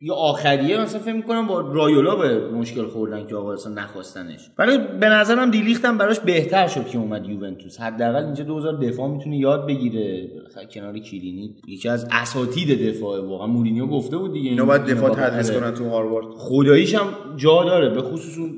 یا 0.00 0.14
آخریه 0.14 0.80
مثلا 0.80 1.00
فکر 1.00 1.12
می‌کنم 1.12 1.46
با 1.46 1.60
رایولا 1.60 2.16
به 2.16 2.50
مشکل 2.50 2.86
خوردن 2.86 3.26
که 3.26 3.36
آقا 3.36 3.52
اصلا 3.52 3.72
نخواستنش. 3.72 4.50
ولی 4.58 4.78
به 5.00 5.08
نظرم 5.08 5.50
دیلیخت 5.50 5.84
هم 5.84 5.98
براش 5.98 6.20
بهتر 6.20 6.68
شد 6.68 6.86
که 6.86 6.98
اومد 6.98 7.28
یوونتوس. 7.28 7.80
حداقل 7.80 8.24
اینجا 8.24 8.44
2000 8.44 8.76
دفاع 8.76 9.08
می‌تونه 9.08 9.38
یاد 9.38 9.66
بگیره. 9.66 10.28
کنار 10.72 10.98
کیلینی 10.98 11.54
یکی 11.68 11.88
از 11.88 12.08
اساتید 12.10 12.88
دفاع 12.88 13.20
واقعا 13.24 13.46
مورینیو 13.46 13.86
گفته 13.86 14.16
بود 14.16 14.32
دیگه. 14.32 14.50
اینا 14.50 14.64
باید 14.64 14.82
دفاع 14.84 15.14
تدریس. 15.14 15.50
کنن 15.50 15.74
تو 15.74 15.88
هاروارد. 15.88 16.26
خداییش 16.36 16.94
هم 16.94 17.06
جا 17.36 17.64
داره. 17.64 17.88
به 17.88 18.02
خصوص 18.02 18.38
اون 18.38 18.50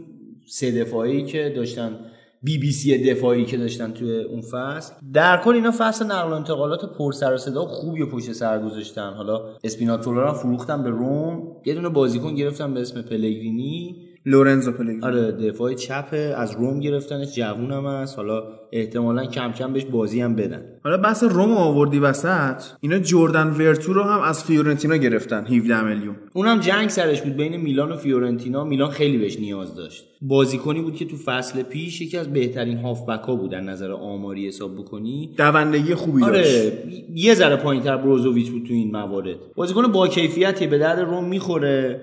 سه 0.47 0.85
دفاعی 0.85 1.25
که 1.25 1.53
داشتن 1.57 1.99
بی 2.43 2.59
بی 2.59 2.73
سی 2.73 3.11
دفاعی 3.11 3.45
که 3.45 3.57
داشتن 3.57 3.93
توی 3.93 4.21
اون 4.21 4.41
فصل. 4.41 4.95
در 5.13 5.43
کل 5.45 5.55
اینا 5.55 5.73
فصل 5.79 6.07
نقل 6.07 6.31
و 6.31 6.35
انتقالات 6.35 6.85
پر 6.99 7.13
سر 7.13 7.35
و 7.35 7.39
صدا 7.39 7.65
خوبی 7.65 8.03
و 8.03 8.07
پشت 8.07 8.33
سر 8.33 8.63
گذاشتن. 8.63 9.13
حالا 9.13 9.41
اسپیناتزولا 9.65 10.29
رو 10.29 10.35
فروختن 10.35 10.83
به 10.83 10.91
روم. 10.91 11.57
یه 11.67 11.75
دونه 11.75 11.89
بازیکن 11.89 12.35
گرفتن 12.35 12.75
به 12.75 12.81
اسم 12.81 13.03
پلگرینی. 13.03 14.10
لورنزو 14.27 14.73
پلگرینی 14.73 15.03
آره 15.03 15.33
دفاع 15.33 15.75
چپ 15.75 16.33
از 16.37 16.53
روم 16.53 16.81
گرفتنش 16.81 17.35
جوون 17.35 17.71
هم 17.71 17.87
هست 17.87 18.17
حالا 18.17 18.43
احتمالا 18.73 19.27
کم 19.27 19.53
کم 19.53 19.73
بهش 19.73 19.85
بازی 19.85 20.21
هم 20.21 20.37
بدن. 20.37 20.63
حالا 20.85 20.97
بحث 20.97 21.25
روم 21.25 21.53
آوردی 21.53 21.99
وسط 21.99 22.63
اینا 22.81 22.99
جردن 22.99 23.47
ورتو 23.47 23.93
رو 23.93 24.03
هم 24.03 24.21
از 24.21 24.45
فیورنتینا 24.45 24.97
گرفتن 24.97 25.47
17 25.47 25.85
میلیون. 25.85 26.17
اونم 26.33 26.61
جنگ 26.61 26.89
سرش 26.89 27.23
بود 27.23 27.37
بین 27.37 27.57
میلان 27.57 27.93
و 27.93 27.97
فیورنتینا. 27.97 28.65
میلان 28.65 28.91
خیلی 28.91 29.19
بهش 29.19 29.39
نیاز 29.39 29.75
داشت. 29.75 30.05
بازیکنی 30.23 30.81
بود 30.81 30.97
که 30.97 31.05
تو 31.05 31.17
فصل 31.17 31.63
پیش 31.63 32.01
یکی 32.01 32.17
از 32.17 32.33
بهترین 32.33 32.79
هافبک 32.79 33.21
ها 33.21 33.37
بود 33.37 33.51
در 33.51 33.61
نظر 33.61 33.93
آماری 33.93 34.49
حساب 34.49 34.75
بکنی. 34.75 35.35
دوندگی 35.37 35.95
خوبی 35.95 36.21
داشت. 36.21 36.57
آره 36.57 36.73
یه 37.15 37.35
ذره 37.35 37.57
پایینتر 37.57 37.97
بروزوویچ 37.97 38.51
بود 38.51 38.67
تو 38.67 38.75
این 38.75 38.91
موارد. 38.91 39.37
بازیکن 39.55 39.93
با 39.93 40.09
کیفیتی 40.09 40.67
به 40.67 40.79
درد 40.79 40.99
روم 40.99 41.25
می‌خوره. 41.25 42.01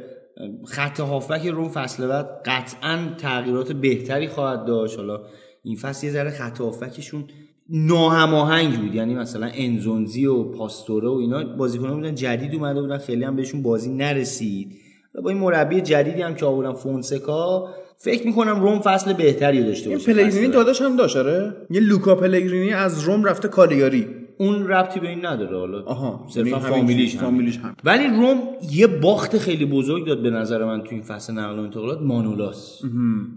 خط 0.66 1.00
هافبک 1.00 1.48
روم 1.48 1.70
فصل 1.70 2.08
بعد 2.08 2.42
قطعا 2.46 3.00
تغییرات 3.18 3.72
بهتری 3.72 4.28
خواهد 4.28 4.66
داشت. 4.66 4.98
حالا 4.98 5.20
این 5.64 5.76
فصل 5.76 6.08
یه 6.08 6.14
ذره 6.14 6.30
خط 6.30 6.62
هافبکشون 6.62 7.24
ناهماهنگ 7.70 8.80
بود. 8.80 8.96
یعنی 8.96 9.16
مثلا 9.16 9.50
انزونزی 9.54 10.26
و 10.26 10.44
پاستوره 10.44 11.10
و 11.10 11.12
اینا 11.12 11.44
بازیکنان 11.44 11.96
بودن 11.96 12.16
جدید 12.16 12.56
اومده 12.56 12.82
بودن 12.82 12.98
خیلی 12.98 13.24
هم 13.24 13.36
بهشون 13.36 13.62
بازی 13.62 13.94
نرسید. 13.94 14.76
و 15.16 15.22
با 15.22 15.30
این 15.30 15.40
مربی 15.40 15.82
جدیدی 15.82 16.22
هم 16.22 16.36
که 16.36 16.46
آوردن 16.46 16.74
فونسکا 16.74 17.70
فکر 17.98 18.28
می‌کنم 18.28 18.62
روم 18.62 18.80
فصل 18.80 19.14
بهتری 19.14 19.64
داشته 19.64 19.90
باشه. 19.90 20.14
پلگرینی. 20.14 20.48
داداش 20.48 20.82
هم 20.82 20.96
داشت 20.96 21.18
آره؟ 21.18 21.54
یه 21.70 21.82
لوکا 21.82 22.16
پلگرینی 22.16 22.74
از 22.74 23.04
روم 23.04 23.24
رفته 23.24 23.48
کالیاری. 23.48 24.27
اون 24.38 24.68
ربطی 24.68 25.00
به 25.00 25.10
این 25.10 25.26
نداره. 25.26 25.58
حالا 25.58 25.84
آها 25.84 26.26
صرفا 26.30 26.50
یعنی 26.50 26.60
همین 26.60 26.78
فامیلیش 26.78 27.16
هم. 27.16 27.22
فامیلیش 27.22 27.58
هم. 27.58 27.76
ولی 27.84 28.08
روم 28.08 28.40
یه 28.72 28.88
باخت 28.88 29.38
خیلی 29.38 29.66
بزرگ 29.66 30.06
داد 30.06 30.22
به 30.22 30.30
نظر 30.30 30.66
من 30.66 30.82
تو 30.82 30.90
این 30.92 31.02
فصل 31.02 31.34
نقل 31.34 31.60
و 31.60 31.62
انتقالات 31.62 32.02
مانولاس. 32.02 32.82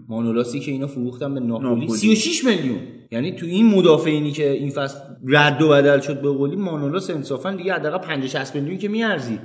مانولاسی 0.09 0.59
که 0.59 0.71
اینا 0.71 0.87
فروختن 0.87 1.33
به 1.33 1.39
ناپولی. 1.39 1.69
ناپولی. 1.69 1.97
36 1.97 2.45
میلیون. 2.45 2.79
یعنی 3.11 3.31
تو 3.31 3.45
این 3.45 3.65
مدافعینی 3.65 4.31
که 4.31 4.51
این 4.51 4.69
فصل 4.69 4.97
رد 5.27 5.61
و 5.61 5.69
بدل 5.69 5.99
شد 5.99 6.21
به 6.21 6.29
قولی 6.29 6.55
مانولاس 6.55 7.09
انصافا 7.09 7.51
دیگه 7.51 7.73
حداقل 7.73 7.97
50 7.97 8.27
60 8.27 8.55
میلیون 8.55 8.77
که 8.77 8.87
میارزید. 8.87 9.39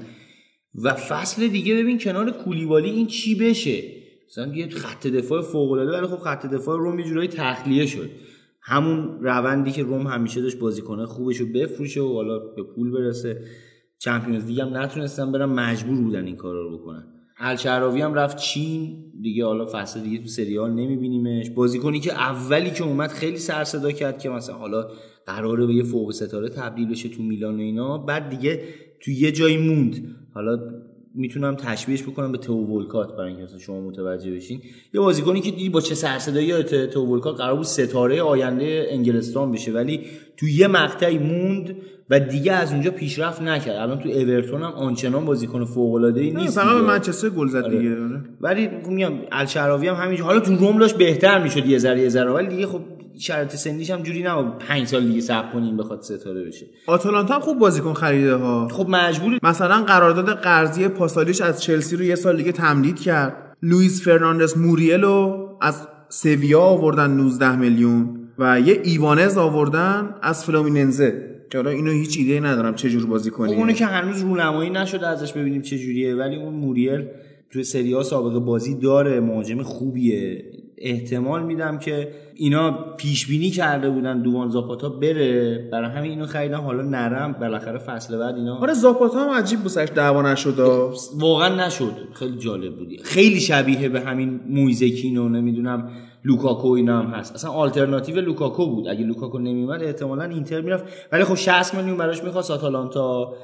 و 0.82 0.94
فصل 0.94 1.48
دیگه 1.48 1.74
ببین 1.74 1.98
کنار 1.98 2.30
کولیبالی 2.30 2.90
این 2.90 3.06
چی 3.06 3.34
بشه؟ 3.34 3.82
مثلا 4.28 4.54
یه 4.54 4.68
خط 4.68 5.06
دفاع 5.06 5.42
فوق 5.42 5.72
العاده 5.72 5.98
ولی 5.98 6.06
خب 6.06 6.18
خط 6.18 6.46
دفاع 6.46 6.78
روم 6.78 6.98
یه 6.98 7.06
جورایی 7.06 7.28
تخلیه 7.28 7.86
شد. 7.86 8.10
همون 8.68 9.18
روندی 9.20 9.70
که 9.70 9.82
روم 9.82 10.06
همیشه 10.06 10.40
داشت 10.40 10.58
بازیکنه 10.58 11.06
خوبش 11.06 11.36
رو 11.36 11.46
بفروشه 11.46 12.00
و 12.00 12.14
حالا 12.14 12.38
به 12.38 12.62
پول 12.62 12.90
برسه. 12.90 13.40
چمپیونز 13.98 14.46
لیگ 14.46 14.60
هم 14.60 14.76
نتونستن 14.76 15.32
برن 15.32 15.44
مجبور 15.44 16.00
بودن 16.00 16.26
این 16.26 16.36
کارا 16.36 16.62
رو 16.62 16.78
بکنن. 16.78 17.04
الشعراوی 17.38 18.00
هم 18.00 18.14
رفت 18.14 18.36
چین. 18.36 19.12
دیگه 19.22 19.44
حالا 19.44 19.66
فصل 19.72 20.00
دیگه 20.00 20.18
تو 20.18 20.28
سریال 20.28 20.70
نمیبینیمش. 20.70 21.50
بازیکنی 21.50 22.00
که 22.00 22.12
اولی 22.12 22.70
که 22.70 22.84
اومد 22.84 23.10
خیلی 23.10 23.38
سر 23.38 23.64
صدا 23.64 23.92
کرد 23.92 24.18
که 24.18 24.28
مثلا 24.28 24.56
حالا 24.56 24.88
قراره 25.26 25.66
به 25.66 25.74
یه 25.74 25.82
فوق 25.82 26.12
ستاره 26.12 26.48
تبدیل 26.48 26.88
بشه 26.88 27.08
تو 27.08 27.22
میلان 27.22 27.56
و 27.56 27.60
اینا. 27.60 27.98
بعد 27.98 28.28
دیگه 28.28 28.62
تو 29.00 29.10
یه 29.10 29.32
جایی 29.32 29.56
موند. 29.56 30.16
حالا 30.34 30.58
می‌تونم 31.16 31.54
تشبیهش 31.54 32.02
بکنم 32.02 32.32
به 32.32 32.38
تو 32.38 32.54
ولکات 32.54 33.16
برای 33.16 33.34
اینکه 33.34 33.58
شما 33.58 33.80
متوجه 33.80 34.30
بشین 34.30 34.60
یه 34.94 35.00
بازیکنی 35.00 35.40
که 35.40 35.50
دیدی 35.50 35.68
با 35.68 35.80
چه 35.80 35.94
سرصدایی 35.94 36.46
یادت 36.46 36.90
تو 36.90 37.00
ولکات 37.06 37.36
قرار 37.36 37.56
بود 37.56 37.64
ستاره 37.64 38.22
آینده 38.22 38.86
انگلستان 38.90 39.52
بشه 39.52 39.72
ولی 39.72 40.00
تو 40.36 40.48
یه 40.48 40.66
مقطعی 40.66 41.18
موند 41.18 41.76
و 42.10 42.20
دیگه 42.20 42.52
از 42.52 42.72
اونجا 42.72 42.90
پیشرفت 42.90 43.42
نکرد 43.42 43.76
الان 43.76 43.98
تو 43.98 44.08
اورتون 44.08 44.62
هم 44.62 44.72
آنچنان 44.72 45.24
بازیکن 45.24 45.64
فوق 45.64 45.94
العاده 45.94 46.20
ای 46.20 46.30
نیست 46.30 46.60
فقط 46.60 46.74
به. 46.74 46.82
منچستر 46.82 47.28
گل 47.28 47.48
زد 47.48 47.64
آره. 47.64 47.78
دیگه 47.78 47.90
آره. 47.90 48.20
ولی 48.40 48.68
میگم 48.88 49.12
الشراوی 49.32 49.88
هم 49.88 49.94
همینجور 49.94 50.26
حالا 50.26 50.40
تو 50.40 50.56
روم 50.56 50.78
داشت 50.78 50.96
بهتر 50.96 51.42
می‌شد 51.42 51.66
یه 51.66 51.78
ذره 51.78 52.00
یه 52.00 52.08
ذره 52.08 52.30
ولی 52.30 52.48
دیگه 52.48 52.66
خب 52.66 52.80
شرایط 53.18 53.56
سنیش 53.56 53.90
هم 53.90 54.02
جوری 54.02 54.22
نبود. 54.22 54.58
5 54.58 54.86
سال 54.86 55.06
دیگه 55.06 55.20
صبر 55.20 55.52
کنیم 55.52 55.76
بخواد 55.76 56.02
ستاره 56.02 56.44
بشه. 56.44 56.66
آتالانتا 56.86 57.34
هم 57.34 57.40
خوب 57.40 57.58
بازیکن 57.58 57.92
خریده 57.92 58.34
ها 58.34 58.68
خب 58.68 58.88
مجبور 58.88 59.38
مثلا 59.42 59.82
قرارداد 59.82 60.28
قرضی 60.28 60.88
پاسالیش 60.88 61.40
از 61.40 61.62
چلسی 61.62 61.96
رو 61.96 62.02
یه 62.02 62.14
سال 62.14 62.36
دیگه 62.36 62.52
تمدید 62.52 63.00
کرد. 63.00 63.56
لوئیس 63.62 64.04
فرناندو 64.04 64.58
موریلو 64.58 65.48
از 65.60 65.88
سویا 66.08 66.60
آوردن 66.60 67.10
19 67.10 67.56
میلیون 67.56 68.20
و 68.38 68.60
یه 68.60 68.80
ایبانز 68.84 69.38
آوردن 69.38 70.14
از 70.22 70.44
فلومیننزه 70.44 71.36
که 71.50 71.58
حالا 71.58 71.70
اینو 71.70 71.90
هیچ 71.90 72.18
ایده 72.18 72.40
ندارم 72.40 72.74
چه 72.74 72.90
جور 72.90 73.06
بازی 73.06 73.30
خب 73.30 73.36
کنی 73.36 73.54
اونو 73.54 73.72
که 73.72 73.86
هنوز 73.86 74.22
رونمایی 74.22 74.70
نشده 74.70 75.06
ازش 75.06 75.32
ببینیم 75.32 75.62
چه 75.62 75.78
جوریه. 75.78 76.14
ولی 76.14 76.36
اون 76.36 76.54
موریل 76.54 77.04
توی 77.50 77.64
سری 77.64 77.92
آ 77.92 78.02
سابقه 78.02 78.38
بازی 78.38 78.74
داره. 78.74 79.20
مهاجم 79.20 79.62
خوبیه. 79.62 80.44
احتمال 80.78 81.42
میدم 81.42 81.78
که 81.78 82.12
اینا 82.34 82.70
پیش 82.96 83.26
بینی 83.26 83.50
کرده 83.50 83.90
بودن 83.90 84.22
دوان 84.22 84.48
زاپاتا 84.48 84.88
بره. 84.88 85.58
برای 85.72 85.90
همین 85.90 86.10
اینو 86.10 86.26
خریدن 86.26 86.60
حالا 86.60 86.82
نرفت. 86.82 87.32
بالاخره 87.32 87.78
فصل 87.78 88.18
بعد 88.18 88.34
اینا 88.34 88.56
آره 88.58 88.72
زاپاتا 88.72 89.24
هم 89.24 89.30
عجیب 89.30 89.60
بوسش 89.60 89.88
دعوا 89.94 90.32
نشد 90.32 90.58
واقعا 91.18 91.66
نشد. 91.66 91.92
خیلی 92.12 92.38
جالب 92.38 92.76
بودی 92.76 92.98
خیلی 92.98 93.40
شبیه 93.40 93.88
به 93.88 94.00
همین 94.00 94.40
مویز 94.48 94.83
کین 94.83 95.18
و 95.18 95.28
نمی‌دونم 95.28 95.90
لوکاکو 96.24 96.68
اینا 96.68 96.98
هم 96.98 97.06
هست. 97.06 97.34
اصلا 97.34 97.50
آلترناتیو 97.50 98.20
لوکاکو 98.20 98.66
بود. 98.66 98.88
اگه 98.88 99.04
لوکاکو 99.04 99.38
نمیومد 99.38 99.82
احتمالا 99.82 100.24
اینتر 100.24 100.60
می‌رفت. 100.60 100.84
ولی 101.12 101.24
خب 101.24 101.34
60 101.34 101.74
میلیون 101.74 101.96
براش 101.96 102.24
می‌خواست 102.24 102.50
آتالانتا. 102.50 103.34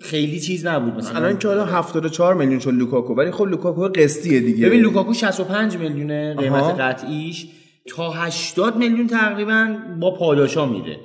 خیلی 0.00 0.40
چیز 0.40 0.66
نبود 0.66 0.94
مثلا. 0.94 1.16
الان 1.16 1.38
که 1.38 1.48
حالا 1.48 1.64
74 1.64 2.34
میلیون 2.34 2.58
شد 2.58 2.72
لوکاکو 2.72 3.14
ولی 3.14 3.30
خب 3.30 3.44
لوکاکو 3.44 3.88
قسطیه 3.88 4.40
دیگه. 4.40 4.66
ببین 4.66 4.80
لوکاکو 4.80 5.14
65 5.14 5.76
میلیونه 5.76 6.36
قیمت. 6.38 6.80
قطعیش. 6.80 7.46
تا 7.88 8.10
80 8.10 8.76
میلیون 8.76 9.06
تقریبا 9.06 9.76
با 10.00 10.14
پاداشا 10.14 10.66
میره. 10.66 10.96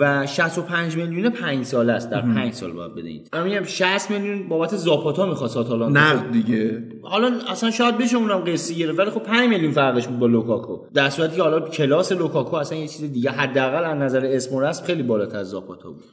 و 0.00 0.26
65 0.26 0.96
میلیون 0.96 1.30
5 1.30 1.64
ساله 1.64 1.92
است. 1.92 2.10
در 2.10 2.20
5 2.20 2.52
سال 2.52 2.72
باید 2.72 2.94
بدهید. 2.94 3.28
من 3.32 3.44
میگم 3.44 3.64
60 3.64 4.10
میلیون 4.10 4.48
بابت 4.48 4.76
زاپاتا 4.76 5.26
می‌خواست 5.26 5.56
آتالانتا 5.56 6.00
نقد 6.00 6.32
دیگه. 6.32 6.82
حالا 7.02 7.32
اصلا 7.50 7.70
شاید 7.70 7.98
بشه 7.98 8.16
اونم 8.16 8.44
قسطی 8.46 8.74
گرفت 8.74 8.98
ولی 8.98 9.10
خب 9.10 9.22
5 9.22 9.48
میلیون 9.48 9.72
فرقش 9.72 10.06
بود 10.06 10.18
با 10.18 10.26
لوکاکو. 10.26 10.78
در 10.94 11.10
صورتی 11.10 11.36
که 11.36 11.42
حالا 11.42 11.60
کلاس 11.60 12.12
لوکاکو 12.12 12.56
اصلا 12.56 12.78
یه 12.78 12.88
چیز 12.88 13.12
دیگه 13.12 13.30
حداقل 13.30 13.84
از 13.84 13.96
نظر 13.96 14.26
اسم 14.26 14.54
و 14.54 14.60
رسم 14.60 14.84
خیلی 14.84 15.02
بالاتر 15.02 15.38
از 15.38 15.50
زاپاتا 15.50 15.88
بود. 15.90 16.04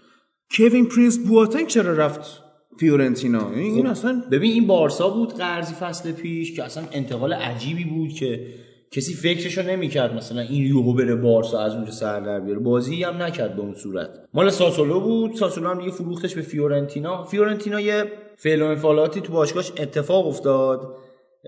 کوین 0.57 0.85
پرینس 0.85 1.17
بواتنگ 1.17 1.67
چرا 1.67 1.93
رفت 1.93 2.43
فیورنتینا؟ 2.79 3.51
این, 3.51 3.75
این 3.75 3.87
اصلا 3.87 4.23
ببین 4.31 4.51
این 4.51 4.67
بارسا 4.67 5.09
بود 5.09 5.33
قرضی 5.33 5.73
فصل 5.73 6.11
پیش 6.11 6.55
که 6.55 6.63
اصلا 6.63 6.83
انتقال 6.91 7.33
عجیبی 7.33 7.83
بود 7.83 8.13
که 8.13 8.47
کسی 8.91 9.13
فکرشو 9.13 9.61
نمی‌کرد 9.61 10.13
مثلا 10.13 10.41
این 10.41 10.65
یوهو 10.65 10.93
بره 10.93 11.15
بارسا 11.15 11.59
از 11.59 11.75
اونجا 11.75 11.91
سر 11.91 12.19
در 12.19 12.39
بیاره. 12.39 12.59
بازی 12.59 13.03
هم 13.03 13.21
نکرد 13.21 13.55
به 13.55 13.61
اون 13.61 13.73
صورت. 13.73 14.09
مال 14.33 14.49
ساسولو 14.49 14.99
بود. 14.99 15.35
ساسولو 15.35 15.69
هم 15.69 15.79
دیگه 15.79 15.91
فروختش 15.91 16.35
به 16.35 16.41
فیورنتینا. 16.41 17.23
فیورنتینا 17.23 17.81
یه 17.81 18.03
فعل 18.35 18.61
و 18.61 18.65
انفعالاتی 18.65 19.21
تو 19.21 19.33
باشگاهش 19.33 19.71
اتفاق 19.77 20.27
افتاد. 20.27 20.95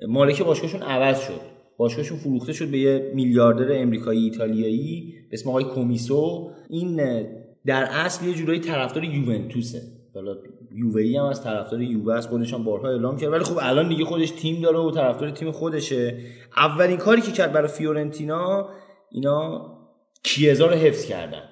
مالک 0.07 0.43
باشگاهشون 0.43 0.81
عوض 0.81 1.19
شد. 1.19 1.41
باشگاهشون 1.77 2.17
فروخته 2.17 2.53
شد 2.53 2.67
به 2.67 2.77
یه 2.77 3.11
میلیاردر 3.15 3.81
امریکایی 3.81 4.23
ایتالیایی 4.23 5.13
به 5.29 5.33
اسم 5.33 5.49
آقای 5.49 5.63
کومیسو. 5.63 6.51
این 6.69 7.01
در 7.65 7.83
اصل 7.83 8.25
یه 8.25 8.33
جورایی 8.33 8.59
طرفدار 8.59 9.03
یوونتوسه. 9.03 9.81
حالا 10.15 10.35
یووه 10.75 11.19
هم 11.19 11.25
از 11.25 11.43
طرفدار 11.43 11.81
یووه 11.81 12.13
است 12.13 12.29
خودش 12.29 12.53
هم 12.53 12.63
بارها 12.63 12.89
اعلام 12.89 13.17
کرد 13.17 13.31
ولی 13.31 13.43
خب 13.43 13.57
الان 13.61 13.89
دیگه 13.89 14.05
خودش 14.05 14.31
تیم 14.31 14.61
داره 14.61 14.79
و 14.79 14.91
طرفدار 14.91 15.31
تیم 15.31 15.51
خودشه. 15.51 16.17
اولین 16.57 16.97
کاری 16.97 17.21
که 17.21 17.31
کرد 17.31 17.53
برای 17.53 17.67
فیورنتینا 17.67 18.69
اینا 19.11 19.67
کیزا 20.23 20.65
رو 20.65 20.73
حفظ 20.73 21.05
کردن. 21.05 21.43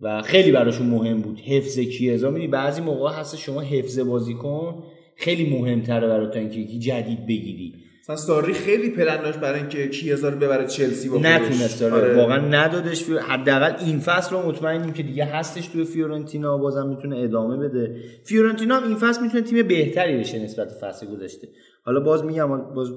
و 0.00 0.22
خیلی 0.22 0.52
براشون 0.52 0.86
مهم 0.86 1.20
بود. 1.20 1.40
حفظ 1.40 1.78
کیزا 1.78 2.30
می‌دونی 2.30 2.48
بعضی 2.48 2.80
موقع 2.80 3.12
هست 3.12 3.36
شما 3.36 3.60
حفظ 3.60 3.98
بازیکن 3.98 4.84
خیلی 5.16 5.58
مهمتره 5.58 6.08
برای 6.08 6.30
تو 6.30 6.38
اینکه 6.38 6.78
جدید 6.78 7.26
بگیری. 7.26 7.74
مثلا 8.04 8.16
ساری 8.16 8.52
خیلی 8.52 8.90
پلن 8.90 9.22
داشت 9.22 9.38
برای 9.38 9.60
اینکه 9.60 9.88
کیزا 9.88 10.28
رو 10.28 10.36
ببره 10.36 10.66
چلسی 10.66 11.08
با. 11.08 11.18
نتونست 11.18 11.80
داره 11.80 11.94
آره. 11.94 12.16
واقعا 12.16 12.38
ندادش. 12.38 13.04
حداقل 13.10 13.84
این 13.86 13.98
فصل 13.98 14.36
رو 14.36 14.48
مطمئنیم 14.48 14.92
که 14.92 15.02
دیگه 15.02 15.24
هستش 15.24 15.66
توی 15.66 15.84
فیورنتینا 15.84 16.58
بازم 16.58 16.86
می‌تونه 16.86 17.18
ادامه 17.18 17.56
بده. 17.56 17.96
فیورنتینا 18.24 18.76
هم 18.76 18.88
این 18.88 18.96
فصل 18.96 19.22
می‌تونه 19.22 19.42
تیم 19.42 19.66
بهتری 19.66 20.18
بشه 20.18 20.38
نسبت 20.38 20.68
به 20.68 20.74
فصل 20.74 21.06
گذشته. 21.06 21.48
حالا 21.84 22.00
باز 22.00 22.24
میگم 22.24 22.74
باز 22.74 22.88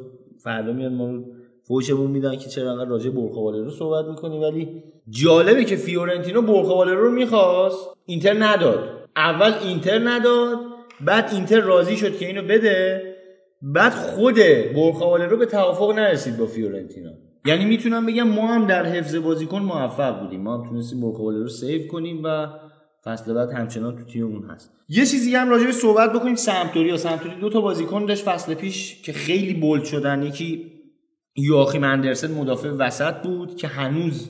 فردا 0.44 0.74
میاد 0.74 0.92
ما 0.92 1.24
فوشمون 1.68 2.12
میدن 2.12 2.36
که 2.36 2.50
چرا 2.50 2.72
انقدر 2.72 2.90
راجع 2.90 3.10
بورخا 3.10 3.64
والرو 3.64 3.72
صحبت 3.72 4.06
می‌کنی 4.06 4.40
ولی 4.40 4.84
جالبه 5.10 5.64
که 5.66 5.76
فیورنتینا 5.76 6.42
بورخا 6.42 6.94
والرو 6.94 7.12
می‌خواست 7.12 7.80
اینتر 8.06 8.36
نداد. 8.40 8.80
اول 9.16 9.54
اینتر 9.64 10.00
نداد 10.10 10.58
بعد 11.06 11.30
اینتر 11.34 11.60
راضی 11.60 11.98
شد 11.98 12.18
که 12.18 12.28
اینو 12.28 12.42
بده. 12.42 13.17
بعد 13.62 13.92
خود 13.92 14.36
بورخا 14.76 15.26
والرو 15.26 15.38
به 15.38 15.46
توافق 15.46 15.92
نرسید 15.92 16.38
با 16.38 16.46
فیورنتینا. 16.46 17.12
یعنی 17.46 17.66
می‌تونم 17.66 18.06
بگم 18.06 18.28
ما 18.28 18.48
هم 18.48 18.68
در 18.68 18.86
حفظ 18.86 19.16
بازیکن 19.16 19.60
موفق 19.60 20.20
بودیم. 20.20 20.42
ما 20.42 20.58
هم 20.58 20.70
تونستیم 20.70 21.02
بورخا 21.02 21.40
والرو 21.40 21.48
save 21.48 21.88
کنیم 21.88 22.22
و 22.24 22.48
فصل 23.06 23.34
بعد 23.34 23.52
همچنان 23.52 23.96
تو 23.96 24.04
تیممون 24.04 24.50
هست. 24.50 24.72
یه 24.90 25.06
چیزی 25.06 25.36
هم 25.36 25.50
راجع 25.50 25.66
به 25.66 25.72
صحبت 25.72 26.14
بکنیم. 26.14 26.36
سمپدوریا 26.36 26.98
سمپدوریا 26.98 27.36
دو 27.36 27.50
تا 27.50 27.62
بازیکن 27.62 28.06
داشت 28.06 28.24
فصل 28.24 28.54
پیش 28.54 29.02
که 29.02 29.14
خیلی 29.14 29.54
bold 29.54 29.84
شدن. 29.84 30.24
یکی 30.24 30.72
یواخیم 31.36 31.84
اندرسن 31.84 32.32
مدافع 32.32 32.70
وسط 32.70 33.14
بود 33.14 33.56
که 33.56 33.68
هنوز 33.68 34.30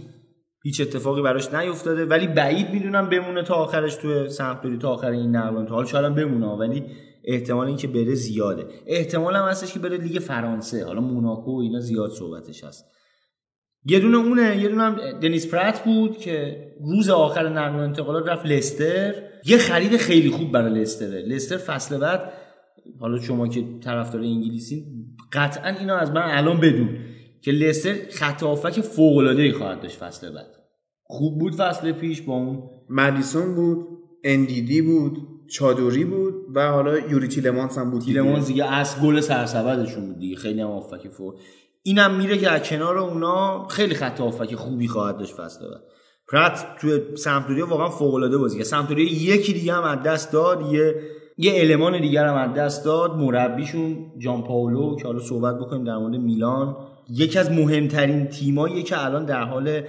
هیچ 0.64 0.81
اتفاقی 0.81 1.22
براش 1.22 1.53
نیفتاده. 1.53 2.06
ولی 2.06 2.27
بعید 2.27 2.69
می‌دونم 2.69 3.09
بمونه 3.09 3.43
تا 3.43 3.56
آخرش 3.56 3.95
تو 3.95 4.27
سمپدوریا 4.27 4.77
تا 4.77 4.89
آخر 4.89 5.11
این 5.11 5.35
نقل 5.35 5.57
انتقال 5.57 5.85
شاید 5.85 6.15
بمونه 6.15 6.47
ولی 6.47 6.83
احتمال 7.27 7.67
اینکه 7.67 7.88
بره 7.88 8.14
زیاده. 8.15 8.67
احتمال 8.88 9.35
هم 9.35 9.45
هستش 9.45 9.73
که 9.73 9.80
بره 9.80 9.97
لیگ 9.97 10.19
فرانسه. 10.19 10.85
حالا 10.85 11.01
موناکو 11.01 11.57
و 11.57 11.61
اینا 11.61 11.80
زیاد 11.80 12.11
صحبتش 12.11 12.64
هست. 12.64 12.85
یه 13.85 13.99
دونه 13.99 14.17
اونه. 14.17 14.57
یه 14.61 14.69
دونه 14.69 14.83
هم 14.83 15.19
دنیس 15.19 15.47
پرت 15.47 15.83
بود 15.83 16.17
که 16.17 16.57
روز 16.81 17.09
آخر 17.09 17.49
نقل 17.49 17.75
و 17.75 17.80
انتقالات 17.80 18.27
رفت 18.27 18.45
لستر. 18.45 19.15
یه 19.45 19.57
خرید 19.57 19.97
خیلی 19.97 20.30
خوب 20.30 20.51
برای 20.51 20.81
لستره. 20.81 21.22
لستر 21.22 21.57
فصل 21.57 21.97
بعد 21.97 22.33
حالا 22.99 23.22
شما 23.22 23.47
که 23.47 23.64
طرفدار 23.83 24.22
انگلیسی 24.22 24.85
قطعا 25.33 25.69
اینو 25.69 25.93
از 25.93 26.11
من 26.11 26.22
الان 26.23 26.59
بدون 26.59 26.89
که 27.41 27.51
لستر 27.51 27.95
خط 28.11 28.43
هافک 28.43 28.81
فوق 28.81 29.17
العاده 29.17 29.41
ای 29.41 29.51
خواهد 29.51 29.81
داشت 29.81 29.97
فصل 29.97 30.30
بعد. 30.30 30.47
خوب 31.03 31.39
بود 31.39 31.56
فصل 31.56 31.91
پیش 31.91 32.22
با 32.22 32.33
اون. 32.33 32.69
مدیسون 32.89 33.56
بود. 33.56 33.88
اندیدی 34.23 34.81
بود. 34.81 35.36
چادوری 35.50 36.06
بود 36.06 36.34
و 36.56 36.72
حالا 36.72 37.00
یوری 37.00 37.27
تیلمانس 37.27 37.77
هم 37.77 37.92
بود 37.92 38.01
تیلمانز 38.01 38.48
دیگه 38.48 38.74
از 38.74 39.01
گل 39.01 39.19
سرسبدشون 39.19 40.06
بود 40.06 40.19
دیگه. 40.19 40.35
خیلی 40.35 40.61
هم 40.61 40.67
هافک 40.67 41.08
فوق. 41.08 41.35
اینم 41.84 42.16
میره 42.16 42.38
که 42.38 42.50
از 42.51 42.61
کنار 42.61 42.98
اونا 42.98 43.67
خیلی 43.67 43.95
خط 43.95 44.19
هافک 44.19 44.56
خوبی 44.56 44.88
خواهد 44.88 45.17
داشت 45.17 45.34
فصل 45.34 45.59
بعد. 45.69 45.82
پرت 46.32 46.66
توی 46.82 47.00
سمپدوریا 47.16 47.67
واقعا 47.67 47.90
فوق 47.90 48.14
العاده 48.14 48.38
بازی 48.38 48.58
کرد. 48.58 48.67
سمپدوریا 48.67 49.35
یکی 49.35 49.53
دیگه 49.53 49.74
هم 49.74 49.84
از 49.84 50.03
دست 50.03 50.32
داد 50.32 50.74
یه 50.74 50.95
یه 51.38 51.53
المان 51.56 52.01
دیگر 52.01 52.26
هم 52.26 52.50
از 52.50 52.53
دست 52.58 52.85
داد. 52.85 53.16
مربیشون 53.16 54.11
جان 54.17 54.43
پاولو 54.43 54.95
که 54.95 55.03
حالا 55.03 55.19
صحبت 55.19 55.59
بکنیم 55.59 55.84
در 55.84 55.98
مورد 55.98 56.16
میلان. 56.16 56.76
یکی 57.09 57.40
از 57.40 57.51
مهمترین 57.51 58.27
تیمایی 58.27 58.84
که 58.84 59.06
الان 59.06 59.26
در 59.26 59.43
حال 59.43 59.82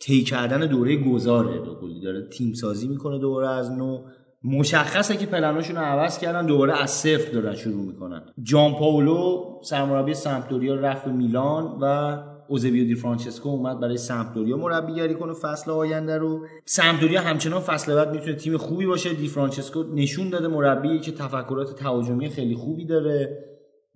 طی 0.00 0.22
کردن 0.22 0.66
دوره 0.66 0.96
گذاره. 0.96 1.58
به 1.58 1.70
قولی 1.70 2.00
داره 2.00 2.28
تیم 2.28 2.52
سازی 2.52 2.88
می‌کنه 2.88 3.18
دوباره 3.18 3.48
از 3.48 3.70
نو. 3.70 3.98
مشخصه 4.44 5.16
که 5.16 5.26
پلناشون 5.26 5.76
رو 5.76 5.82
عوض 5.82 6.18
کردن 6.18 6.46
دوباره 6.46 6.82
از 6.82 6.90
صفر 6.90 7.32
دارن 7.32 7.54
شروع 7.54 7.86
می‌کنن. 7.86 8.22
جان 8.42 8.74
پاولو 8.74 9.44
سرمربی 9.62 10.14
سمپدوریا 10.14 10.74
رفت 10.74 11.04
به 11.04 11.12
میلان 11.12 11.78
و 11.80 12.16
اوزبیو 12.48 12.84
دی 12.84 12.94
فرانچسکو 12.94 13.48
اومد 13.48 13.80
برای 13.80 13.96
سمپدوریا 13.96 14.56
مربیگری 14.56 15.14
کنه 15.14 15.32
فصل 15.32 15.70
آینده 15.70 16.18
رو. 16.18 16.46
سمپدوریا 16.64 17.20
همچنان 17.20 17.60
فصل 17.60 17.94
بعد 17.94 18.12
می‌تونه 18.12 18.34
تیم 18.34 18.56
خوبی 18.56 18.86
باشه. 18.86 19.14
دی 19.14 19.28
فرانچسکو 19.28 19.82
نشون 19.82 20.28
داده 20.28 20.48
مربی 20.48 21.00
که 21.00 21.12
تفکرات 21.12 21.74
تهاجمی 21.74 22.28
خیلی 22.28 22.54
خوبی 22.54 22.86
داره. 22.86 23.44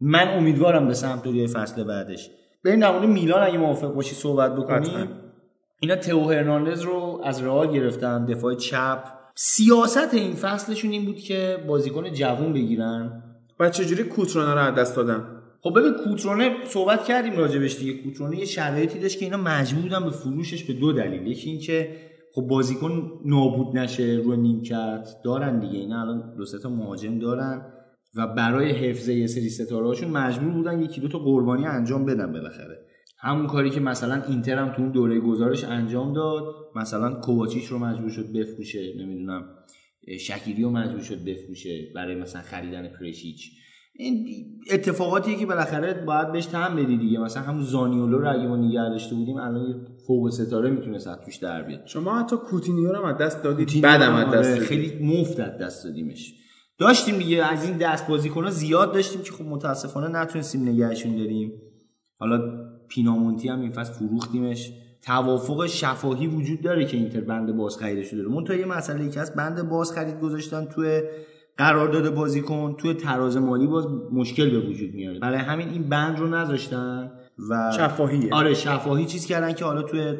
من 0.00 0.28
امیدوارم 0.28 0.88
به 0.88 0.94
سمپدوریا 0.94 1.46
فصل 1.46 1.84
بعدش. 1.84 2.30
بریم 2.64 2.80
در 2.80 2.92
مورد 2.92 3.04
میلان 3.04 3.42
اگه 3.42 3.58
موافق 3.58 3.94
باشی 3.94 4.14
صحبت 4.14 4.56
بکنیم. 4.56 5.08
اینا 5.80 5.96
تئو 5.96 6.30
هرناندز 6.30 6.82
رو 6.82 7.20
از 7.24 7.42
رئال 7.42 7.72
گرفتن. 7.72 8.24
دفاع 8.24 8.54
چپ. 8.54 9.15
سیاست 9.38 10.14
این 10.14 10.34
فصلشون 10.34 10.90
این 10.90 11.04
بود 11.04 11.16
که 11.16 11.64
بازیکن 11.66 12.12
جوون 12.12 12.52
بگیرن. 12.52 13.22
و 13.60 13.70
چجوری 13.70 14.04
کوترونا 14.04 14.54
رو 14.54 14.60
از 14.60 14.74
دست 14.74 14.96
دادن؟ 14.96 15.24
خب 15.60 15.78
ببین 15.78 15.92
کوترونه 15.92 16.56
صحبت 16.64 17.04
کردیم 17.04 17.36
راجبش 17.36 17.78
دیگه. 17.78 18.02
کوترونه 18.02 18.38
یه 18.38 18.44
شرایطی 18.44 18.98
داشت 18.98 19.18
که 19.18 19.24
اینا 19.24 19.36
مجبور 19.36 19.82
بودن 19.82 20.04
به 20.04 20.10
فروشش 20.10 20.64
به 20.64 20.72
دو 20.72 20.92
دلیل. 20.92 21.26
یکی 21.26 21.50
این 21.50 21.60
که 21.60 21.96
خب 22.34 22.42
بازیکن 22.42 23.20
نابود 23.24 23.76
نشه 23.76 24.22
رو 24.24 24.36
نیمکت 24.36 25.08
دارن 25.24 25.60
دیگه. 25.60 25.78
اینا 25.78 26.00
الان 26.00 26.34
دو 26.36 26.44
سه 26.44 26.58
تا 26.58 26.68
مهاجم 26.68 27.18
دارن 27.18 27.72
و 28.16 28.26
برای 28.26 28.72
حفظ 28.72 29.08
یه 29.08 29.26
سری 29.26 29.48
ستاره 29.48 29.86
هاشون 29.86 30.10
مجبور 30.10 30.52
بودن 30.52 30.82
یکی 30.82 31.00
دو 31.00 31.08
تا 31.08 31.18
قربانی 31.18 31.66
انجام 31.66 32.04
بدن 32.04 32.32
بالاخره. 32.32 32.78
همون 33.18 33.46
کاری 33.46 33.70
که 33.70 33.80
مثلا 33.80 34.22
اینتر 34.22 34.58
هم 34.58 34.72
تو 34.72 34.82
اون 34.82 34.92
دوره 34.92 35.20
گزارش 35.20 35.64
انجام 35.64 36.12
داد 36.12 36.44
مثلا 36.74 37.14
کوواچیچ 37.14 37.66
رو 37.66 37.78
مجبور 37.78 38.10
شد 38.10 38.32
بفروشه 38.32 38.94
نمی‌دونم 38.98 39.44
شکیری 40.20 40.62
رو 40.62 40.70
مجبور 40.70 41.00
شد 41.00 41.24
بفروشه 41.24 41.92
برای 41.94 42.14
مثلا 42.14 42.42
خریدن 42.42 42.88
پرشیچ. 42.88 43.50
این 43.98 44.26
اتفاقاتیه 44.70 45.36
که 45.36 45.46
بالاخره 45.46 46.04
باید 46.04 46.32
بهش 46.32 46.46
تهم 46.46 46.76
بدی 46.76 46.96
دیگه. 46.96 47.18
مثلا 47.18 47.42
همون 47.42 47.62
زانیولو 47.62 48.18
رو 48.18 48.32
اگه 48.32 48.46
ما 48.46 48.56
نگه 48.56 48.88
داشته 48.88 49.14
بودیم 49.14 49.36
الان 49.36 49.68
یه 49.68 49.74
فوق 50.06 50.30
ستاره 50.30 50.70
می‌تونست 50.70 51.06
از 51.06 51.18
توش 51.24 51.36
در 51.36 51.62
بیاد. 51.62 51.86
شما 51.86 52.18
حتی 52.18 52.36
کوتینیو 52.36 52.92
رو 52.92 52.96
هم 52.96 53.04
از 53.04 53.18
دست 53.18 53.42
دادید 53.42 53.82
بعدم 53.82 54.14
از 54.14 54.34
دست 54.34 54.50
آره،. 54.50 54.60
خیلی 54.60 55.04
مفت 55.04 55.40
از 55.40 55.58
دست 55.58 55.84
دادیمش. 55.84 56.34
داشتیم 56.78 57.18
دیگه 57.18 57.44
از 57.44 57.64
این 57.64 57.76
دست 57.76 58.08
بازیکن‌ها 58.08 58.50
زیاد 58.50 58.92
داشتیم 58.92 59.22
که 59.22 59.32
خب 59.32 59.44
متاسفانه 59.44 60.08
نتونستیم 60.08 60.68
نگهشون 60.68 61.16
داریم. 61.16 61.52
حالا 62.18 62.66
پینامونتی 62.88 63.48
هم 63.48 63.60
این 63.60 63.70
فصل 63.70 63.92
فروختیمش. 63.92 64.72
توافق 65.02 65.66
شفاهی 65.66 66.26
وجود 66.26 66.60
داره 66.60 66.84
که 66.84 66.96
اینتر 66.96 67.20
بند 67.20 67.56
باز 67.56 67.76
خریدش 67.76 68.14
داره. 68.14 68.28
منتها 68.28 68.56
یه 68.56 68.66
مسئله 68.66 69.04
ای 69.04 69.10
که 69.10 69.20
هست 69.20 69.34
بند 69.34 69.68
باز 69.68 69.92
خرید 69.92 70.20
گذاشتن 70.20 70.64
توی 70.64 71.02
قرارداد 71.56 72.14
بازیکن 72.14 72.74
توی 72.78 72.94
تراز 72.94 73.36
مالی 73.36 73.66
باز 73.66 73.86
مشکل 74.12 74.50
به 74.50 74.58
وجود 74.58 74.94
میاره. 74.94 75.18
برای 75.18 75.38
همین 75.38 75.68
این 75.68 75.82
بند 75.82 76.18
رو 76.18 76.26
نذاشتن 76.26 77.10
و 77.50 77.72
شفاهیه. 77.76 78.34
آره 78.34 78.54
شفاهی 78.54 79.04
چیز 79.04 79.26
کردن 79.26 79.52
که 79.52 79.64
حالا 79.64 79.82
توی 79.82 80.14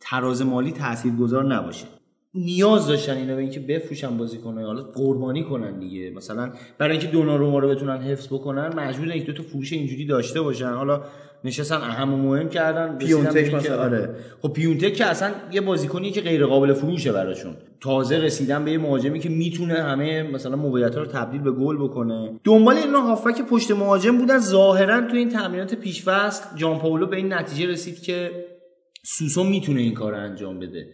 تراز 0.00 0.42
مالی 0.42 0.72
تاثیرگذار 0.72 1.54
نباشه. 1.54 1.86
نیاز 2.34 2.86
داشتن 2.86 3.16
اینا 3.16 3.34
به 3.34 3.40
اینکه 3.40 3.60
بفروشن 3.60 4.16
بازیکن‌ها 4.16 4.66
حالا 4.66 4.82
قربانی 4.82 5.44
کنن 5.44 5.78
دیگه. 5.78 6.10
مثلا 6.10 6.52
برای 6.78 6.92
اینکه 6.92 7.06
دوناروما 7.06 7.58
رو 7.58 7.68
بتونن 7.68 7.96
حفظ 7.96 8.26
بکنن 8.26 8.74
مجبورن 8.76 9.10
یک 9.10 9.26
دو 9.26 9.32
تا 9.32 9.42
فروش 9.42 9.72
اینجوری 9.72 10.06
داشته 10.06 10.40
باشن. 10.42 10.72
حالا 10.72 11.02
نشستن 11.44 11.76
اهم 11.76 12.14
و 12.14 12.16
مهم 12.16 12.48
کردن 12.48 12.98
پیونتک 12.98 13.54
مثلا. 13.54 13.82
آره. 13.82 14.14
خب 14.42 14.52
پیونتک 14.52 14.94
که 14.94 15.06
اصلا 15.06 15.30
یه 15.52 15.60
بازیکنی 15.60 16.10
که 16.10 16.20
غیر 16.20 16.46
قابل 16.46 16.72
فروشه 16.72 17.12
براشون. 17.12 17.56
تازه 17.80 18.18
رسیدن 18.18 18.64
به 18.64 18.70
یه 18.72 18.78
مهاجمی 18.78 19.20
که 19.20 19.28
می‌تونه 19.28 19.74
همه 19.74 20.22
مثلا 20.22 20.56
موقعیت 20.56 20.96
رو 20.96 21.06
تبدیل 21.06 21.40
به 21.40 21.50
گل 21.50 21.76
بکنه. 21.76 22.40
دنبال 22.44 22.76
اینا 22.76 23.00
هافک 23.00 23.42
پشت 23.42 23.70
مهاجم 23.70 24.18
بودن. 24.18 24.38
ظاهرا 24.38 25.00
تو 25.00 25.16
این 25.16 25.28
تمرینات 25.28 25.74
پیشفصل 25.74 26.56
جان 26.56 26.78
پاولو 26.78 27.06
به 27.06 27.16
این 27.16 27.32
نتیجه 27.32 27.66
رسید 27.66 28.02
که 28.02 28.30
سوسو 29.04 29.44
می‌تونه 29.44 29.80
این 29.80 29.94
کار 29.94 30.12
رو 30.12 30.18
انجام 30.18 30.58
بده. 30.58 30.86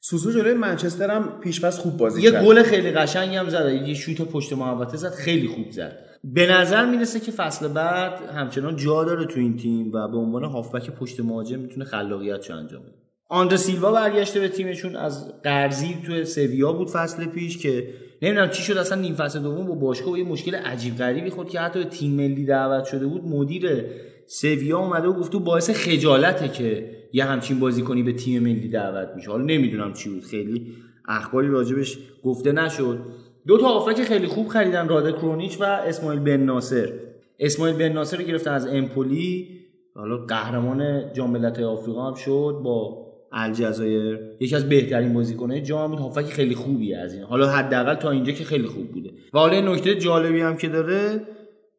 سوسو 0.00 0.32
جلوی 0.32 0.54
منچستر 0.54 1.10
هم 1.10 1.40
پیشپس 1.40 1.78
خوب 1.78 1.96
بازی 1.96 2.22
یه 2.22 2.30
کرد. 2.30 2.44
گل 2.44 2.62
خیلی 2.62 2.90
قشنگی 2.90 3.36
هم 3.36 3.48
زد. 3.48 3.82
یه 3.86 3.94
شوت 3.94 4.22
پشت 4.22 4.52
محوطه 4.52 4.96
زد 4.96 5.10
خیلی 5.10 5.48
خوب 5.48 5.70
زد. 5.70 6.09
به 6.24 6.46
نظر 6.46 6.86
می‌رسه 6.90 7.20
که 7.20 7.32
فصل 7.32 7.68
بعد 7.68 8.22
همچنان 8.36 8.76
جا 8.76 9.04
داره 9.04 9.24
تو 9.24 9.40
این 9.40 9.56
تیم 9.56 9.92
و 9.92 10.08
به 10.08 10.16
عنوان 10.16 10.44
هافبک 10.44 10.90
پشت 10.90 11.20
مهاجم 11.20 11.58
می‌تونه 11.58 11.84
خلاقیتشو 11.84 12.56
انجام 12.56 12.82
بده. 12.82 12.92
آندر 13.28 13.56
سیلوا 13.56 13.92
برگشته 13.92 14.40
به 14.40 14.48
تیمشون 14.48 14.96
از 14.96 15.42
قرضی 15.42 15.96
تو 16.06 16.24
سویا 16.24 16.72
بود 16.72 16.88
فصل 16.88 17.24
پیش 17.24 17.58
که 17.58 17.88
نمی‌دونم 18.22 18.50
چی 18.50 18.62
شد 18.62 18.76
اصلا 18.76 19.00
نیم 19.00 19.14
فصل 19.14 19.38
دوم 19.38 19.66
با 19.66 19.74
باشگاه 19.74 20.10
با 20.10 20.18
یه 20.18 20.24
مشکل 20.24 20.54
عجیب 20.54 20.96
غریبی 20.96 21.30
خود 21.30 21.48
که 21.48 21.60
حتی 21.60 21.78
به 21.78 21.84
تیم 21.84 22.12
ملی 22.12 22.44
دعوت 22.44 22.84
شده 22.84 23.06
بود. 23.06 23.24
مدیر 23.24 23.84
سویا 24.26 24.78
اومده 24.78 25.08
و 25.08 25.12
گفت 25.12 25.32
تو 25.32 25.40
باعث 25.40 25.70
خجالته 25.70 26.48
که 26.48 26.90
یه 27.12 27.24
همچین 27.24 27.60
بازیکنی 27.60 28.02
به 28.02 28.12
تیم 28.12 28.42
ملی 28.42 28.68
دعوت 28.68 29.08
میشه. 29.16 29.30
حالا 29.30 29.44
نمی‌دونم 29.44 29.92
چی 29.92 30.10
بود 30.10 30.24
خیلی 30.24 30.74
اخباری 31.08 31.48
راجبش 31.48 31.98
گفته 32.24 32.52
نشد. 32.52 32.98
دو 33.46 33.58
تا 33.58 33.66
هافک 33.68 34.02
خیلی 34.02 34.26
خوب 34.26 34.48
خریدن 34.48 34.88
راده 34.88 35.12
کرونیچ 35.12 35.60
و 35.60 35.64
اسماعیل 35.64 36.20
بن 36.20 36.40
ناصر. 36.40 36.92
اسماعیل 37.38 37.76
بن 37.76 37.92
ناصر 37.92 38.16
رو 38.16 38.24
گرفتن 38.24 38.52
از 38.52 38.66
امپولی. 38.66 39.60
حالا 39.94 40.16
قهرمان 40.16 41.12
جام 41.12 41.30
ملت‌های 41.30 41.64
آفریقا 41.64 42.08
هم 42.08 42.14
شد 42.14 42.60
با 42.64 43.06
الجزایر. 43.32 44.18
یکی 44.40 44.56
از 44.56 44.68
بهترین 44.68 45.14
بازیکن‌های 45.14 45.62
جام 45.62 45.90
بود. 45.90 46.00
هافک 46.00 46.24
خیلی 46.24 46.54
خوبیه 46.54 46.98
از 46.98 47.14
این. 47.14 47.22
حالا 47.22 47.48
حداقل 47.48 47.94
تا 47.94 48.10
اینجا 48.10 48.32
که 48.32 48.44
خیلی 48.44 48.66
خوب 48.66 48.92
بوده. 48.92 49.10
و 49.34 49.38
حالا 49.38 49.60
نکته 49.60 49.94
جالبی 49.94 50.40
هم 50.40 50.56
که 50.56 50.68
داره 50.68 51.20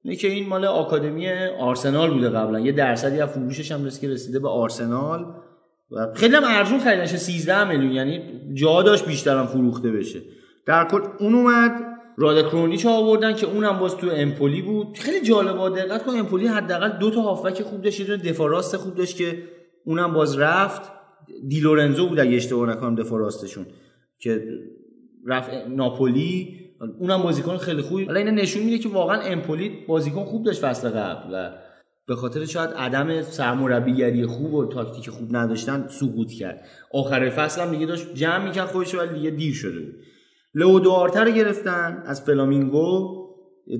اینه 0.04 0.16
که 0.16 0.28
این 0.28 0.48
مال 0.48 0.66
آکادمی 0.66 1.30
آرسنال 1.60 2.14
بوده 2.14 2.30
قبلا. 2.30 2.60
یه 2.60 2.72
درصدی 2.72 3.20
از 3.20 3.30
فروشش 3.30 3.72
هم 3.72 3.90
که 4.02 4.10
رسیده 4.10 4.40
به 4.40 4.50
آرسنال. 4.50 5.26
و 5.92 6.14
خیلی 6.14 6.36
هم 6.36 6.44
ارزون 6.46 6.80
خریدنش 6.80 7.16
13 7.16 7.70
میلیون. 7.70 7.92
یعنی 7.92 8.22
جا 8.54 8.82
داشت 8.82 9.06
بیشتر 9.06 9.38
هم 9.38 9.46
فروخته 9.46 9.92
بشه. 9.92 10.20
در 10.66 10.88
کل 10.88 11.02
اون 11.20 11.36
اومد. 11.36 11.72
رادا 12.18 12.44
کرونیچ 12.50 12.86
آوردن 12.86 13.34
که 13.34 13.48
اونم 13.48 13.80
باز 13.80 13.98
تو 13.98 14.08
امپولی 14.14 14.62
بود. 14.62 14.98
خیلی 14.98 15.22
جالبه 15.22 15.82
دقت 15.82 16.04
کن 16.04 16.12
امپولی 16.12 16.48
حداقل 16.48 16.90
دو 16.90 17.12
تا 17.12 17.22
هافبک 17.22 17.62
خوب 17.62 17.82
داشت 17.82 18.00
یه 18.00 18.18
دفاع 18.18 18.50
راست 18.50 18.78
خوب 18.78 18.96
داشت 18.96 19.18
که 19.18 19.44
اونم 19.86 20.14
باز 20.14 20.40
رفت. 20.40 20.82
دی 21.48 21.60
لورنزو 21.60 22.08
بود 22.08 22.20
اگه 22.20 22.36
اشتباه 22.36 22.70
نکنم 22.70 22.96
دفاع 22.96 23.20
راستشون 23.20 23.66
که 24.20 24.44
رفت 25.28 25.50
ناپولی. 25.70 26.60
اونم 27.00 27.24
بازیکن 27.24 27.58
خیلی 27.58 27.82
خوبی. 27.82 28.06
حالا 28.06 28.20
اینا 28.20 28.32
نشون 28.32 28.64
میده 28.64 28.78
که 28.78 28.90
واقعا 28.90 29.22
امپولی 29.22 29.86
بازیکن 29.88 30.24
خوب 30.24 30.46
داشت 30.46 30.62
فصل 30.62 30.90
قبل 30.90 31.34
و 31.34 31.52
به 32.08 32.16
خاطر 32.16 32.46
شاید 32.46 32.70
عدم 32.70 33.22
سرمربیگری 33.22 34.26
خوب 34.26 34.54
و 34.54 34.66
تاکتیک 34.66 35.10
خوب 35.10 35.36
نداشتن 35.36 35.88
سقوط 35.90 36.32
کرد. 36.32 36.66
آخر 36.94 37.30
فصل 37.30 37.62
هم 37.62 37.72
دیگه 37.72 37.86
داشت 37.86 38.14
جمع 38.14 38.46
می‌کرد 38.46 38.68
خودش 38.68 38.96
ولی 38.96 39.14
دیگه 39.14 39.30
دیر 39.30 39.54
شده 39.54 39.80
بود. 39.80 39.96
لئو 40.56 40.80
دوارته 40.80 41.20
رو 41.20 41.32
گرفتن 41.32 42.04
از 42.06 42.22
فلامینگو 42.22 43.22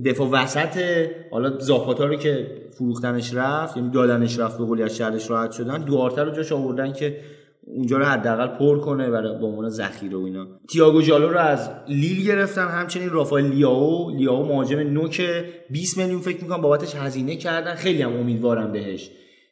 دفاع 0.06 0.30
وسط 0.30 0.78
حالا 1.32 1.60
زاپاتا 1.60 2.06
رو 2.06 2.16
که 2.16 2.48
فروختنش 2.78 3.34
رفت 3.34 3.78
یعنی 3.78 3.90
دادنش 3.90 4.40
رفت 4.40 4.58
به 4.58 4.66
قولی 4.66 4.84
از 4.84 4.98
شهرش 4.98 5.30
راحت 5.30 5.52
شدن 5.52 5.78
دوارتر 5.78 6.26
رو 6.26 6.32
جاش 6.32 6.52
آوردن 6.52 6.94
که 6.94 7.18
اونجا 7.64 7.98
رو 7.98 8.06
حداقل 8.06 8.48
پر 8.48 8.80
کنه 8.80 9.10
برای 9.10 9.40
به 9.40 9.46
عنوان 9.46 9.70
ذخیره 9.70 10.18
و 10.18 10.22
اینا. 10.22 10.48
تییاگو 10.70 11.02
جالو 11.02 11.30
رو 11.30 11.40
از 11.40 11.70
لیل 11.88 12.28
گرفتن 12.28 12.68
همچنین 12.68 13.10
رافائل 13.10 13.46
لیاو. 13.46 14.10
لیاو 14.10 14.46
مهاجم 14.46 14.80
نوک 14.80 15.22
20 15.70 15.98
میلیون 15.98 16.22
فکر 16.22 16.44
می‌کنم 16.44 16.62
بابتش 16.62 16.96
هزینه 16.96 17.36
کردن. 17.36 17.76
خیلی 17.76 18.02
هم 18.02 18.14
امیدوارم 18.14 18.72
بهش 18.72 19.12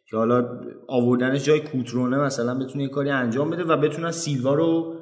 که 0.09 0.17
حالا 0.17 0.59
آوردنش 0.87 1.43
جای 1.43 1.59
کوترونه 1.59 2.17
مثلا 2.17 2.59
بتونه 2.59 2.87
کاری 2.87 3.09
انجام 3.09 3.49
بده 3.49 3.63
و 3.63 3.77
بتونن 3.77 4.11
سیلوا 4.11 4.53
رو 4.53 4.98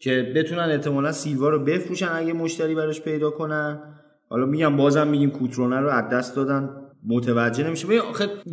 که 0.00 0.32
بتونن 0.36 0.70
احتمالا 0.70 1.12
سیلوا 1.12 1.48
رو 1.48 1.64
بفروشن 1.64 2.08
اگه 2.12 2.32
مشتری 2.32 2.74
براش 2.74 3.00
پیدا 3.00 3.30
کنن. 3.30 3.82
حالا 4.28 4.46
میگم 4.46 4.76
بازم 4.76 5.06
میگیم 5.06 5.30
کوترونه 5.30 5.80
رو 5.80 5.88
از 5.88 6.08
دست 6.12 6.36
دادن. 6.36 6.70
متوجه 7.06 7.66
نمیشه. 7.66 7.86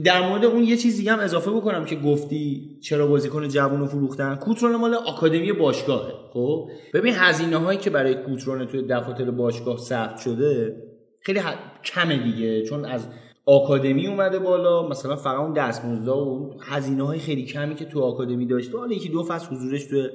در 0.04 0.30
مورد 0.30 0.46
اون 0.46 0.64
یه 0.64 0.78
چیز 0.78 0.98
دیگه 0.98 1.12
هم 1.12 1.20
اضافه 1.20 1.52
بکنم 1.52 1.86
که 1.86 1.96
گفتی 1.96 2.70
چرا 2.82 3.08
بازیکن 3.08 3.48
جوون 3.48 3.80
رو 3.80 3.86
فروختن. 3.86 4.36
کوترونه 4.36 4.78
مال 4.78 4.94
آکادمی 4.94 5.52
باشگاهه 5.52 6.14
خب؟ 6.34 6.70
ببین 6.94 7.14
هزینه 7.18 7.58
هایی 7.58 7.80
که 7.80 7.90
برای 7.90 8.16
کوترونه 8.16 8.66
توی 8.66 8.82
دفاتر 8.82 9.32
باشگاه 9.32 9.78
ثبت 9.78 10.18
شده 10.18 10.76
خیلی 11.22 11.40
ح- 11.40 11.82
کمه 11.84 12.24
دیگه. 12.24 12.64
چون 12.64 12.86
از 12.86 13.08
آکادمی 13.46 14.08
اومده 14.08 14.40
بالا 14.40 14.88
مثلا 14.88 15.16
فقط 15.16 15.40
اون 15.40 15.54
دستمزدا 15.54 16.26
و 16.26 16.54
هزینه 16.62 17.04
های 17.08 17.20
خیلی 17.20 17.46
کمی 17.46 17.76
که 17.76 17.86
تو 17.86 18.02
آکادمی 18.02 18.46
داشته. 18.46 18.78
حالا 18.78 18.94
یکی 18.96 19.10
دو 19.10 19.24
فصل 19.24 19.56
حضورش 19.56 19.86
تو 19.86 20.08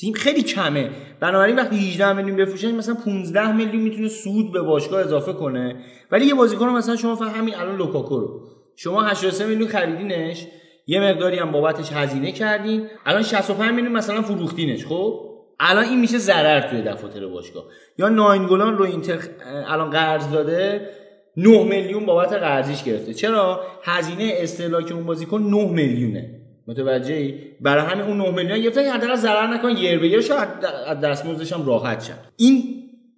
تیم 0.00 0.14
خیلی 0.14 0.42
کمه. 0.42 0.90
بنابراین 1.20 1.56
وقتی 1.56 1.76
18 1.76 2.12
میلیون 2.12 2.36
بفروشن 2.36 2.74
مثلا 2.74 2.94
15 2.94 3.52
میلیون 3.52 3.82
می‌تونه 3.82 4.08
سود 4.08 4.52
به 4.52 4.62
باشگاه 4.62 5.00
اضافه 5.00 5.32
کنه. 5.32 5.76
ولی 6.10 6.26
یه 6.26 6.34
بازیکن 6.34 6.68
مثلا 6.68 6.96
شما 6.96 7.16
فقط 7.16 7.32
همین 7.32 7.54
الان 7.54 7.76
لوکاکو 7.76 8.20
رو. 8.20 8.40
شما 8.76 9.02
83 9.02 9.46
میلیون 9.46 9.68
خریدینش 9.68 10.46
یه 10.86 11.00
مقداری 11.00 11.38
هم 11.38 11.52
بابتش 11.52 11.92
هزینه 11.92 12.32
کردین. 12.32 12.86
الان 13.06 13.22
65 13.22 13.70
میلیون 13.70 13.92
مثلا 13.92 14.22
فروختینش 14.22 14.86
خب؟ 14.86 15.24
الان 15.60 15.84
این 15.84 16.00
میشه 16.00 16.18
ضرر 16.18 16.60
توی 16.60 16.82
دفاتر 16.82 17.26
باشگاه. 17.26 17.64
یا 17.98 18.08
ناینگولان 18.08 18.78
رو 18.78 18.84
اینتر 18.84 19.18
الان 19.66 19.90
قرض 19.90 20.30
داده 20.30 20.88
9 21.36 21.64
میلیون 21.64 22.06
بابت 22.06 22.32
قرضیش 22.32 22.84
گرفته. 22.84 23.14
چرا؟ 23.14 23.60
هزینه 23.84 24.32
استهلاک 24.36 24.92
اون 24.92 25.06
بازیکن 25.06 25.42
9 25.42 25.72
میلیونه. 25.72 26.37
متوجهی؟ 26.68 27.34
برای 27.60 27.84
همین 27.84 28.04
اون 28.04 28.16
9 28.16 28.30
میلیون 28.30 28.58
گرفته 28.58 28.84
که 28.84 28.92
حداقل 28.92 29.14
ضرر 29.14 29.46
نکنه 29.46 29.80
یر 29.80 29.98
به 29.98 30.20
شاید 30.20 30.48
از 30.86 31.00
دستمزدش 31.00 31.52
هم 31.52 31.66
راحت 31.66 32.00
شد. 32.00 32.12
این 32.36 32.62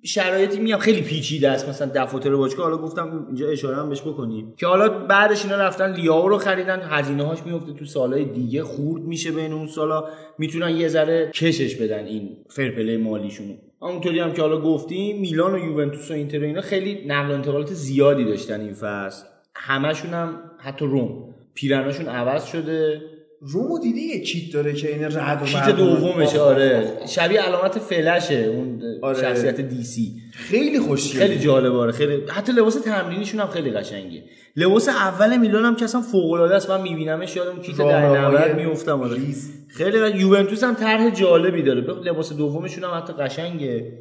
شرایطی 0.02 0.60
میام 0.60 0.80
خیلی 0.80 1.02
پیچیده 1.02 1.50
است 1.50 1.68
مثلا 1.68 1.90
دفاتر 1.94 2.36
باشگاه. 2.36 2.64
حالا 2.64 2.76
گفتم 2.76 3.26
اینجا 3.26 3.48
اشاره 3.48 3.76
هم 3.76 3.88
بهش 3.88 4.00
بکنیم 4.00 4.54
که 4.56 4.66
حالا 4.66 4.88
بعدش 4.88 5.44
اینا 5.44 5.56
رفتن 5.56 5.92
لیاو 5.92 6.28
رو 6.28 6.38
خریدن. 6.38 6.80
هزینه 6.82 7.24
هاش 7.24 7.38
میفته 7.46 7.72
تو 7.72 7.84
سالهای 7.84 8.24
دیگه 8.24 8.62
خورد 8.62 9.02
میشه 9.02 9.30
بین 9.30 9.52
اون 9.52 9.66
سالا. 9.66 10.04
می‌تونن 10.38 10.76
یه 10.76 10.88
ذره 10.88 11.30
کشش 11.34 11.76
بدن 11.76 12.04
این 12.04 12.36
فرپلی 12.48 12.96
مالیشونو 12.96 13.54
همونطوری 13.82 14.20
هم 14.20 14.32
که 14.32 14.42
حالا 14.42 14.60
گفتیم 14.60 15.20
میلان 15.20 15.54
و 15.54 15.58
یوونتوس 15.58 16.10
و 16.10 16.14
اینتر 16.14 16.40
اینا 16.40 16.60
خیلی 16.60 17.04
نقل 17.06 17.30
و 17.30 17.34
انتقالات 17.34 17.72
زیادی 17.72 18.24
داشتن 18.24 18.60
این 18.60 18.74
فصل. 18.74 19.26
همشون 19.54 20.10
هم 20.10 20.40
حتی 20.58 20.86
روم 20.86 21.34
پیرناشون 21.54 22.06
عوض 22.06 22.44
شده. 22.44 23.02
رومو 23.42 23.78
دیدی 23.78 24.00
یه 24.00 24.20
کیت 24.20 24.52
داره 24.52 24.72
که 24.72 24.88
این 24.88 25.04
رد 25.04 25.68
و 25.68 25.72
دومشه 25.72 26.40
آخ، 26.40 26.46
آره. 26.46 26.92
شبیه 27.06 27.40
علامت 27.40 27.78
فلشه 27.78 28.34
اون 28.34 28.82
آره. 29.02 29.20
شخصیت 29.20 29.60
دی 29.60 29.84
سی 29.84 30.12
خیلی 30.32 30.80
خوشگله. 30.80 31.26
خیلی 31.26 31.38
جالبه 31.38 31.76
آره. 31.76 31.92
خیلی 31.92 32.22
حتی 32.28 32.52
لباس 32.52 32.74
تمرینیشون 32.74 33.40
هم 33.40 33.48
خیلی 33.48 33.70
قشنگه. 33.70 34.22
لباس 34.56 34.88
اول 34.88 35.36
میلان 35.36 35.64
هم 35.64 35.76
که 35.76 35.84
اصلا 35.84 36.00
فوق 36.00 36.32
العاده 36.32 36.54
است 36.54 36.70
من 36.70 36.82
میبینمش 36.82 37.36
یادم 37.36 37.62
کیت 37.62 37.78
در 37.78 38.02
راهنمای 38.08 38.48
90 38.48 38.56
میافتم 38.56 39.00
آره. 39.00 39.14
ریز. 39.14 39.52
خیلی 39.68 40.18
یوونتوس 40.20 40.64
هم 40.64 40.74
طرح 40.74 41.10
جالبی 41.10 41.62
داره. 41.62 41.80
لباس 41.80 42.32
دومشون 42.32 42.84
هم 42.84 42.98
حتی 42.98 43.12
قشنگه. 43.12 43.92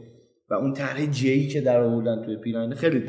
و 0.50 0.54
اون 0.54 0.74
طرح 0.74 1.06
جی 1.06 1.48
که 1.48 1.62
در 1.62 1.82
آوردن 1.82 2.26
توی 2.26 2.38
پیرانه 2.38 2.76
خیلی 2.76 3.04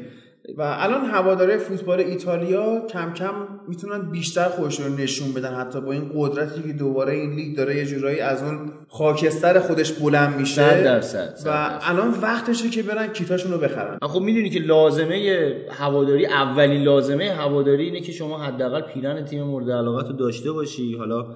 و 0.57 0.63
الان 0.63 1.05
هواداره 1.05 1.59
فوتبال 1.59 2.01
ایتالیا 2.01 2.87
کم 2.87 3.13
کم 3.13 3.35
می‌تونن 3.69 4.11
بیشتر 4.11 4.49
خودشون 4.49 4.87
رو 4.87 4.99
نشون 4.99 5.33
بدن. 5.33 5.55
حتی 5.55 5.81
با 5.81 5.93
این 5.93 6.11
قدرتی 6.15 6.63
که 6.63 6.73
دوباره 6.73 7.13
این 7.13 7.35
لیگ 7.35 7.57
داره 7.57 7.77
یه 7.77 7.87
جورایی 7.87 8.21
از 8.21 8.43
اون 8.43 8.73
خاکستر 8.89 9.61
خودش 9.61 9.93
بلند 9.93 10.37
میشه. 10.39 10.55
صد 10.55 10.85
درصد، 10.85 11.35
صد 11.35 11.47
و. 11.47 11.79
الان 11.83 12.11
وقتشه 12.23 12.71
که 12.71 12.83
برن 12.83 13.13
کیتاشون 13.13 13.53
رو 13.53 13.59
بخرن. 13.59 13.99
خب 14.03 14.21
می‌دونی 14.21 14.51
که 14.51 14.61
لازمه 14.61 15.53
هواداری 15.71 16.27
اولین 16.27 16.83
لازمه 16.83 17.31
هواداری 17.31 17.85
اینه 17.85 18.01
که 18.01 18.13
شما 18.13 18.39
حداقل 18.39 18.81
پیرن 18.81 19.25
تیم 19.25 19.43
مورد 19.43 19.71
علاقت 19.71 20.07
رو 20.07 20.13
داشته 20.13 20.53
باشی. 20.53 20.97
حالا 20.97 21.27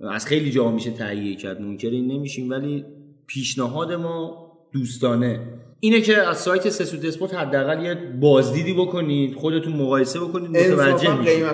از 0.00 0.26
خیلی 0.26 0.50
جا 0.50 0.70
میشه 0.70 0.90
تهیه 0.90 1.36
کرد 1.36 1.60
منکر 1.60 1.90
این 1.90 2.12
نمیشیم 2.12 2.50
ولی 2.50 2.84
پیشنهاد 3.26 3.92
ما 3.92 4.46
دوستانه. 4.72 5.40
اینه 5.80 6.00
که 6.00 6.28
از 6.28 6.38
سایت 6.38 6.68
سسوت 6.68 7.04
اسپورت 7.04 7.34
حداقل 7.34 7.84
یه 7.84 7.94
بازدیدی 8.20 8.74
بکنید 8.74 9.34
خودتون 9.34 9.72
مقایسه 9.72 10.20
بکنید 10.20 10.50
متوجه 10.50 11.18
میشید. 11.18 11.44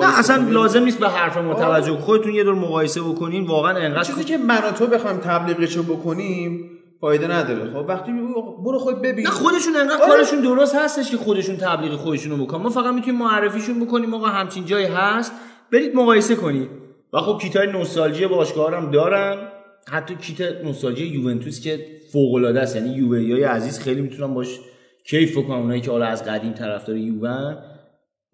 نه 0.00 0.18
اصلا. 0.18 0.46
لازم 0.50 0.84
نیست 0.84 0.98
به 0.98 1.08
حرف 1.08 1.36
ما 1.36 1.54
توجه 1.54 1.96
خودتون 1.96 2.34
یه 2.34 2.44
دور 2.44 2.54
مقایسه 2.54 3.00
بکنین 3.00 3.46
واقعا 3.46 3.76
انقدر 3.76 4.02
چیزی 4.02 4.24
که 4.24 4.36
من 4.38 4.58
و 4.68 4.72
تو 4.72 4.86
بخوایم 4.86 5.18
تبلیغشو 5.18 5.82
بکنیم 5.82 6.70
فایده 7.00 7.26
نداره. 7.26 7.70
خب 7.70 7.88
وقتی 7.88 8.12
برو 8.64 8.78
خود 8.78 9.02
ببین. 9.02 9.26
نه 9.26 9.30
خودشون 9.30 9.76
انقدر 9.76 10.02
آره. 10.02 10.06
کارشون 10.06 10.40
درست 10.40 10.74
هستش 10.74 11.10
که 11.10 11.16
خودشون 11.16 11.56
تبلیغ 11.56 11.92
خودشون 11.92 12.38
رو 12.38 12.44
بکنن. 12.44 12.62
ما 12.62 12.70
فقط 12.70 12.94
می‌تونیم 12.94 13.20
معرفیشون 13.20 13.84
بکنیم 13.84 14.14
آقا 14.14 14.26
همچین 14.26 14.64
جایی 14.64 14.86
هست. 14.86 15.32
برید 15.72 15.94
مقایسه 15.94 16.34
کنید. 16.34 16.68
و 17.12 17.18
خب 17.18 17.38
کیت 17.38 17.56
های 17.56 17.66
نوستالژی 17.66 18.26
باشگاه 18.26 18.76
هم 18.76 18.90
دارن. 18.90 19.36
حتی 19.88 20.14
کیت 20.14 20.40
نوستالژی 20.64 21.06
یوونتوس 21.06 21.60
که 21.60 21.86
فوق 22.12 22.34
العاده 22.34 22.60
است 22.60 22.76
یعنی 22.76 22.88
یوویای 22.88 23.42
عزیز 23.42 23.78
خیلی 23.78 24.00
می‌تونن 24.00 24.34
باش 24.34 24.60
کیف 25.04 25.38
بکنن 25.38 25.56
اونایی 25.56 25.80
که 25.80 25.90
حالا 25.90 26.06
از 26.06 26.24
قدیم 26.24 26.52
طرفدار 26.52 26.96
یوون 26.96 27.56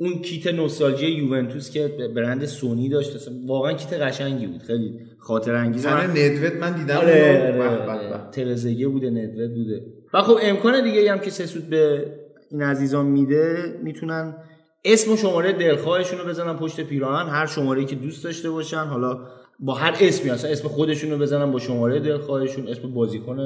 اون 0.00 0.18
کیت 0.18 0.46
نوستالژی 0.46 1.06
یوونتوس 1.06 1.70
که 1.70 1.88
برند 2.16 2.44
سونی 2.44 2.88
داشت 2.88 3.28
واقعا 3.46 3.72
کیت 3.72 4.00
قشنگی 4.00 4.46
بود 4.46 4.62
خیلی 4.62 5.00
خاطر 5.18 5.54
انگیز 5.54 5.82
زن 5.82 6.10
ندوت 6.10 6.52
من 6.52 6.72
دیدم 6.72 6.96
آره. 6.96 7.52
آره, 7.60 7.90
آره. 7.90 8.30
ترزگه 8.32 8.88
بوده 8.88 9.10
ندوت 9.10 9.50
بوده 9.50 9.82
و 10.14 10.22
خب 10.22 10.38
امکان 10.42 10.84
دیگه 10.84 11.12
هم 11.12 11.18
که 11.18 11.30
سسود 11.30 11.70
به 11.70 12.12
این 12.50 12.62
عزیزان 12.62 13.06
میده 13.06 13.80
می‌تونن 13.82 14.36
اسم 14.84 15.12
و 15.12 15.16
شماره 15.16 15.52
دلخواهشون 15.52 16.18
رو 16.18 16.24
بزنن 16.24 16.56
پشت 16.56 16.80
پیراهن 16.80 17.28
هر 17.28 17.46
شماره 17.46 17.84
که 17.84 17.96
دوست 17.96 18.24
داشته 18.24 18.50
باشن 18.50 18.84
حالا 18.84 19.18
با 19.60 19.74
هر 19.74 19.96
اسمی 20.00 20.30
اصلا 20.30 20.50
اسم 20.50 20.68
خودشون 20.68 21.10
رو 21.10 21.18
بزنن 21.18 21.52
با 21.52 21.58
شماره 21.58 22.00
دلخواهشون 22.00 22.68
اسم 22.68 22.92
بازیکن. 22.94 23.38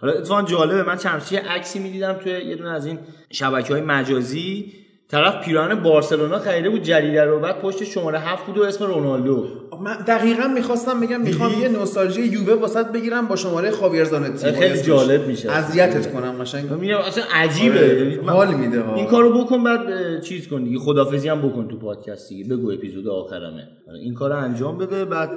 حالا 0.00 0.12
اتفاقا 0.12 0.42
جالبه 0.42 0.82
من 0.82 0.96
چند 0.96 1.22
عکسی 1.48 1.78
می‌دیدم 1.78 2.12
توی 2.12 2.32
یه 2.32 2.56
دونه 2.56 2.70
از 2.70 2.86
این 2.86 2.98
شبکه 3.30 3.72
های 3.72 3.82
مجازی. 3.82 4.72
طرف 5.10 5.44
پیراهن 5.44 5.74
بارسلونا 5.74 6.38
خریده 6.38 6.70
بود 6.70 6.82
جدیده 6.82 7.24
رو 7.24 7.40
بعد 7.40 7.60
پشت 7.60 7.84
شماره 7.84 8.18
هفت 8.18 8.46
بود 8.46 8.58
و 8.58 8.62
اسم 8.62 8.84
رونالدو. 8.84 9.46
من 9.84 9.96
دقیقا 10.06 10.48
می‌خواستم 10.48 11.00
بگم 11.00 11.20
می‌خوام 11.20 11.52
یه 11.60 11.68
نوستالژی 11.68 12.22
یووه 12.22 12.54
واسط 12.54 12.86
بگیرم 12.86 13.26
با 13.26 13.36
شماره 13.36 13.70
خاویر 13.70 14.04
زانتی. 14.04 14.52
خیلی 14.52 14.82
جالب 14.82 15.26
میشه. 15.26 15.50
اذیتت 15.50 16.12
کنم 16.12 16.42
قشنگ. 16.42 16.70
میگم 16.70 16.96
اصلا 16.96 17.24
عجیبه. 17.34 17.78
آره، 17.78 17.98
یعنی 17.98 18.26
حال 18.26 18.54
میده 18.54 18.80
ها. 18.80 18.94
این 18.94 19.06
کارو 19.06 19.44
بکن 19.44 19.64
بعد 19.64 19.80
چیز 20.20 20.48
کن 20.48 20.64
دیگه 20.64 20.78
خدافظی 20.78 21.28
هم 21.28 21.48
بکن 21.48 21.68
تو 21.68 21.78
پادکست 21.78 22.28
دیگه. 22.28 22.56
بگو 22.56 22.70
اپیزود 22.70 23.08
آخرمه. 23.08 23.68
آره، 23.88 23.98
این 23.98 24.14
کارو 24.14 24.36
انجام 24.36 24.78
بده 24.78 25.04
بعد 25.04 25.30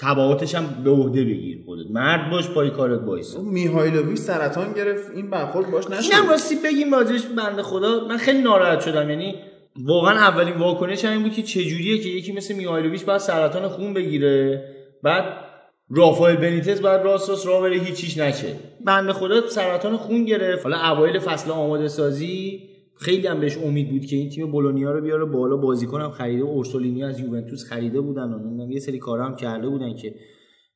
تبعاتش 0.00 0.54
هم 0.54 0.82
به 0.84 0.90
عهده 0.90 1.24
بگیر 1.24 1.62
خودت. 1.64 1.90
مرد 1.90 2.30
باش 2.30 2.48
پای 2.48 2.70
کارت 2.70 3.00
وایسا. 3.02 3.38
اون 3.38 3.48
میهایلوویچ 3.48 4.18
سرطان 4.18 4.72
گرفت. 4.72 5.10
این 5.14 5.30
برخورد 5.30 5.70
باش 5.70 5.90
نشد. 5.90 6.12
اینم 6.12 6.30
راستی 6.30 6.54
بگیم 6.64 6.94
راجعش 6.94 7.22
بنده 7.22 7.62
خدا. 7.62 8.08
من 8.08 8.16
خیلی 8.16 8.42
ناراحت 8.42 8.80
شدم. 8.80 9.10
یعنی 9.10 9.34
واقعا 9.76 10.14
اولین 10.14 10.54
واکنش 10.54 11.04
این 11.04 11.22
بود 11.22 11.32
که 11.32 11.42
چجوریه 11.42 11.98
که 11.98 12.08
یکی 12.08 12.32
مثل 12.32 12.54
میهایلوویچ 12.54 13.04
بعد 13.04 13.18
سرطان 13.18 13.68
خون 13.68 13.94
بگیره. 13.94 14.64
بعد 15.02 15.24
رافائل 15.90 16.36
بنیتز 16.36 16.80
بعد 16.80 17.04
راست 17.04 17.30
راست 17.30 17.46
راه 17.46 17.62
بره 17.62 17.76
هیچیش 17.76 18.18
نشه. 18.18 18.56
بنده 18.86 19.12
خدا 19.12 19.48
سرطان 19.48 19.96
خون 19.96 20.24
گرفت. 20.24 20.62
حالا 20.62 20.76
اوایل 20.76 21.18
فصل 21.18 21.50
آماده 21.50 21.88
سازی 21.88 22.69
خیلی 23.00 23.26
هم 23.26 23.40
بهش 23.40 23.58
امید 23.58 23.90
بود 23.90 24.06
که 24.06 24.16
این 24.16 24.30
تیم 24.30 24.50
بولونیا 24.50 24.92
رو 24.92 25.00
بیاره 25.00 25.24
بالا. 25.24 25.56
بازیکن 25.56 26.00
هم 26.00 26.10
خریده 26.10 26.42
اورسولینی 26.42 27.04
از 27.04 27.20
یوونتوس 27.20 27.64
خریده 27.64 28.00
بودن 28.00 28.32
و 28.32 28.70
یه 28.70 28.80
سری 28.80 28.98
کارا 28.98 29.26
هم 29.26 29.36
کرده 29.36 29.68
بودن 29.68 29.94
که 29.94 30.14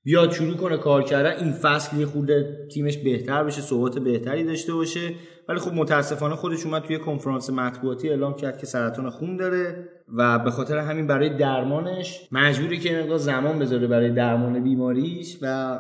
بیاد 0.05 0.33
شروع 0.33 0.55
کنه 0.55 0.77
کار 0.77 1.03
کردن. 1.03 1.45
این 1.45 1.53
فصل 1.53 2.01
یه 2.01 2.07
خورده 2.07 2.67
تیمش 2.73 2.99
بهتر 2.99 3.45
بشه 3.45 3.61
ثبات 3.61 3.99
بهتری 3.99 4.45
داشته 4.45 4.75
باشه. 4.75 5.15
ولی 5.49 5.59
خب 5.59 5.73
متاسفانه 5.73 6.35
خودش 6.35 6.67
اومد 6.67 6.83
توی 6.83 6.99
کنفرانس 6.99 7.51
مطبوعاتی 7.51 8.09
اعلام 8.09 8.35
کرد 8.35 8.59
که 8.59 8.67
سرطان 8.67 9.11
خون 9.11 9.37
داره 9.37 9.89
و 10.17 10.39
به 10.39 10.51
خاطر 10.51 10.79
همین 10.79 11.07
برای 11.07 11.37
درمانش 11.37 12.29
مجبوره 12.33 12.77
که 12.77 13.01
مقدار 13.01 13.19
زمان 13.19 13.59
بذاره 13.59 13.87
برای 13.87 14.11
درمان 14.11 14.65
بیماریش 14.65 15.39
و 15.43 15.79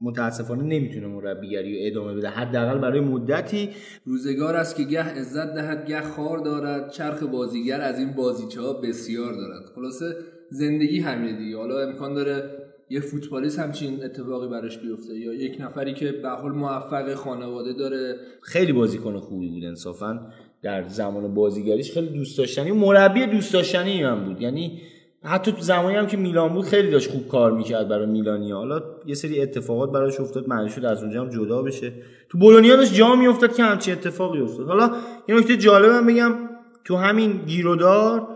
متاسفانه 0.00 0.62
نمی‌تونه 0.62 1.06
مربیگری 1.06 1.78
رو 1.78 1.86
ادامه 1.86 2.14
بده. 2.14 2.28
حداقل 2.28 2.78
برای 2.78 3.00
مدتی. 3.00 3.70
روزگار 4.04 4.56
است 4.56 4.76
که 4.76 4.82
گه 4.82 5.02
عزت 5.02 5.54
دهد 5.54 5.86
گه 5.88 6.00
خار 6.00 6.38
دارد. 6.38 6.90
چرخ 6.90 7.22
بازیگر 7.22 7.80
از 7.80 7.98
این 7.98 8.12
بازیچه 8.12 8.60
ها 8.60 8.72
بسیار 8.72 9.32
دارد. 9.32 9.64
خلاصه 9.74 10.16
زندگی 10.50 11.00
همینه 11.00 11.38
دیگه. 11.38 11.56
حالا 11.56 11.80
امکان 11.80 12.14
داره 12.14 12.50
یه 12.90 13.00
فوتبالیست 13.00 13.58
همچین 13.58 14.04
اتفاقی 14.04 14.48
براش 14.48 14.78
بیفته 14.78 15.18
یا 15.18 15.34
یک 15.34 15.56
نفری 15.60 15.94
که 15.94 16.12
به 16.12 16.28
حال 16.28 16.52
موفق 16.52 17.14
خانواده 17.14 17.72
داره. 17.72 18.14
خیلی 18.42 18.72
بازیکن 18.72 19.18
خوبی 19.18 19.48
بود 19.48 19.64
انصافا. 19.64 20.20
در 20.62 20.88
زمان 20.88 21.34
بازیگریش 21.34 21.92
خیلی 21.92 22.08
دوست 22.08 22.38
داشتنی. 22.38 22.72
مربی 22.72 23.26
دوست 23.26 23.52
داشتنی 23.52 24.02
هم 24.02 24.24
بود. 24.24 24.42
یعنی 24.42 24.80
حتی 25.24 25.52
تو 25.52 25.60
زمانی 25.60 25.96
هم 25.96 26.06
که 26.06 26.16
میلان 26.16 26.52
بود 26.54 26.64
خیلی 26.64 26.90
داشت 26.90 27.10
خوب 27.10 27.28
کار 27.28 27.52
می‌کرد 27.52 27.88
برای 27.88 28.06
میلانیا. 28.06 28.56
حالا 28.56 28.82
یه 29.06 29.14
سری 29.14 29.42
اتفاقات 29.42 29.92
براش 29.92 30.20
افتاد 30.20 30.48
معنی 30.48 30.68
شد 30.68 30.84
از 30.84 31.02
اونجا 31.02 31.20
هم 31.22 31.28
جدا 31.30 31.62
بشه. 31.62 31.92
تو 32.28 32.38
بولونیا 32.38 32.76
داشت 32.76 32.94
جا 32.94 33.14
میافتاد 33.14 33.56
که 33.56 33.62
همچین 33.62 33.94
اتفاقی 33.94 34.40
افتاد. 34.40 34.66
حالا 34.66 34.90
یه 35.28 35.34
نکته 35.34 35.56
جالبم 35.56 36.06
بگم 36.06 36.32
تو 36.84 36.96
همین 36.96 37.32
گیرودار 37.46 38.28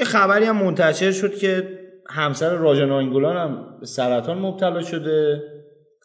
یه 0.00 0.06
خبری 0.06 0.44
هم 0.44 0.56
منتشر 0.56 1.12
شد 1.12 1.34
که 1.34 1.78
همسر 2.10 2.54
راجا 2.54 2.84
ناینگولان 2.84 3.36
هم 3.36 3.66
به 3.80 3.86
سرطان 3.86 4.38
مبتلا 4.38 4.82
شده. 4.82 5.42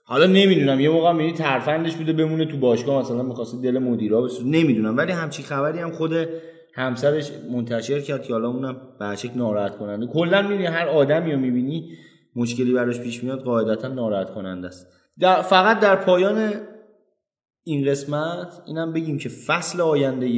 حالا 0.05 0.25
نمی‌دونم 0.25 0.79
یه 0.79 0.89
موقع 0.89 1.11
می‌بینی 1.11 1.33
ترفندش 1.33 1.95
بوده 1.95 2.13
بمونه 2.13 2.45
تو 2.45 2.57
باشگاه 2.57 3.01
مثلا 3.01 3.23
می‌خواسته 3.23 3.57
دل 3.57 3.79
مدیرا 3.79 4.21
بسوزه. 4.21 4.45
نمی‌دونم 4.45 4.97
ولی 4.97 5.11
همچی 5.11 5.43
خبری 5.43 5.79
هم 5.79 5.91
خود 5.91 6.13
همسرش 6.75 7.31
منتشر 7.51 7.99
کرد 7.99 8.23
که 8.23 8.33
حالا 8.33 8.47
اونم 8.49 8.77
به 8.99 9.17
ناراحت 9.35 9.77
کننده. 9.77 10.07
کلا 10.07 10.41
می‌بینی 10.41 10.65
هر 10.65 10.87
آدمی 10.87 11.31
رو 11.31 11.39
می‌بینی 11.39 11.89
مشکلی 12.35 12.73
براش 12.73 12.99
پیش 12.99 13.23
میاد 13.23 13.41
قاعدتا 13.43 13.87
ناراحت 13.87 14.33
کننده 14.33 14.67
است. 14.67 14.87
در 15.19 15.41
فقط 15.41 15.79
در 15.79 15.95
پایان 15.95 16.51
این 17.63 17.85
قسمت 17.85 18.61
اینم 18.65 18.93
بگیم 18.93 19.17
که 19.17 19.29
فصل 19.29 19.81
آینده 19.81 20.29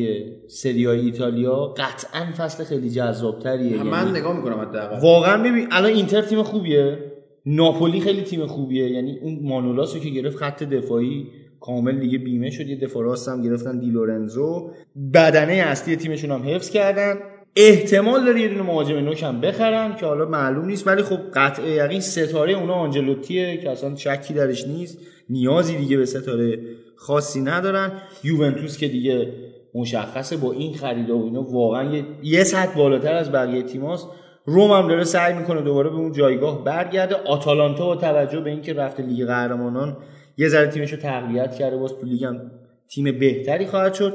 سریای 0.48 1.00
ایتالیا 1.00 1.74
قطعا 1.78 2.26
فصل 2.38 2.64
خیلی 2.64 2.90
جذابتریه. 2.90 3.84
من 3.84 3.98
یعنی 3.98 4.20
نگاه 4.20 4.38
می‌کنم 4.38 4.60
حداقل. 4.60 5.00
واقعا 5.02 5.44
ببین 5.44 5.68
الان 5.72 5.92
اینتر 5.92 6.22
تیم 6.22 6.44
خوبیه 6.44 7.12
ناپولی 7.46 8.00
خیلی 8.00 8.22
تیم 8.22 8.46
خوبیه. 8.46 8.90
یعنی 8.90 9.20
اون 9.22 9.40
مانولاس 9.42 9.96
رو 9.96 10.02
که 10.02 10.10
گرفت 10.10 10.38
خط 10.38 10.64
دفاعی 10.64 11.28
کامل 11.60 12.00
دیگه 12.00 12.18
بیمه 12.18 12.50
شد 12.50 12.68
یه 12.68 12.76
دفاع 12.76 13.16
هم 13.28 13.42
گرفتن 13.42 13.80
دی 13.80 13.90
لورنزو 13.90 14.72
بدنه 15.14 15.54
اصلی 15.54 15.96
تیمشون 15.96 16.32
هم 16.32 16.44
حفظ 16.50 16.70
کردن. 16.70 17.16
احتمال 17.56 18.26
داره 18.26 18.42
یه 18.42 18.48
دونه 18.48 18.62
مهاجم 18.62 18.98
نوک 18.98 19.24
هم 19.24 19.42
بخرن 19.42 19.96
که 19.96 20.06
حالا 20.06 20.26
معلوم 20.26 20.66
نیست 20.66 20.88
ولی 20.88 21.04
خب 21.04 21.20
قطع 21.34 21.68
یقین 21.68 22.00
ستاره 22.00 22.54
اونا 22.54 22.74
آنجلوتیه 22.74 23.58
که 23.58 23.70
اصلا 23.70 23.96
شکی 23.96 24.34
درش 24.34 24.68
نیست. 24.68 25.00
نیازی 25.30 25.78
دیگه 25.78 25.98
به 25.98 26.06
ستاره 26.06 26.60
خاصی 26.96 27.42
ندارن. 27.42 27.92
یوونتوس 28.24 28.78
که 28.78 28.88
دیگه 28.88 29.34
مشخصه 29.76 30.38
با 30.38 30.52
این 30.52 30.74
خریدا 30.74 31.18
و 31.18 31.26
اینا 31.26 31.42
واقعا 31.42 32.04
یه, 32.24 32.44
سطح 32.44 32.78
بالاتر 32.78 33.14
از 33.14 33.32
بقیه 33.32 33.64
تیماست. 33.64 34.08
روم 34.46 34.72
هم 34.72 34.88
داره 34.88 35.04
سعی 35.04 35.34
می‌کنه 35.34 35.62
دوباره 35.62 35.90
به 35.90 35.96
اون 35.96 36.12
جایگاه 36.12 36.64
برگرده. 36.64 37.16
آتالانتا 37.16 37.86
با 37.86 37.96
توجه 37.96 38.40
به 38.40 38.50
اینکه 38.50 38.74
رفته 38.74 39.04
لیگ 39.04 39.28
قهرمانان 39.28 39.98
یه 40.38 40.48
ذره 40.48 40.68
تیمش 40.68 40.92
رو 40.94 41.00
تقویت 41.00 41.56
کرده 41.56 41.78
باز 41.78 41.94
تو 41.94 42.06
لیگ 42.06 42.24
هم 42.24 42.52
تیم 42.90 43.20
بهتری 43.20 43.66
خواهد 43.66 43.94
شد. 43.94 44.14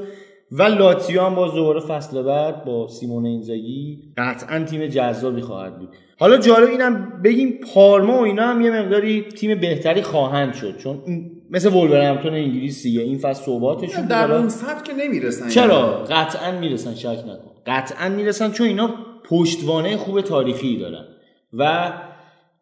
و 0.54 0.62
لاتزیو 0.62 1.22
هم 1.22 1.34
باز 1.34 1.52
دوباره 1.54 1.80
فصل 1.80 2.22
بعد 2.22 2.64
با 2.64 2.88
سیمون 2.88 3.26
اینزاگی 3.26 3.98
قطعا 4.16 4.64
تیم 4.64 4.86
جذابی 4.86 5.40
خواهد 5.40 5.78
بود. 5.78 5.88
حالا 6.18 6.36
جالب 6.36 6.68
اینم 6.68 7.22
بگیم 7.24 7.60
پارما 7.74 8.18
و 8.18 8.24
اینا 8.24 8.46
هم 8.46 8.60
یه 8.60 8.70
مقداری 8.70 9.22
تیم 9.22 9.60
بهتری 9.60 10.02
خواهند 10.02 10.54
شد 10.54 10.76
چون 10.76 11.02
مثل 11.50 11.68
ولورهمپتون 11.68 12.34
انگلیسیه. 12.34 13.02
این 13.02 13.18
فصل 13.18 13.44
صحباتشون 13.44 14.06
در 14.06 14.32
اون 14.32 14.48
سطح 14.48 14.82
که 14.82 14.92
نمی‌رسن. 14.92 15.48
چرا؟ 15.48 16.04
قطعا 16.04 16.58
می‌رسن 16.60 16.94
شک 16.94 17.06
نکن. 17.06 17.52
قطعا 17.66 18.08
می‌رسن 18.08 18.50
چون 18.50 18.66
اینا 18.66 18.94
پشتوانه 19.24 19.96
خوب 19.96 20.20
تاریخی 20.20 20.78
دارن 20.78 21.04
و 21.52 21.92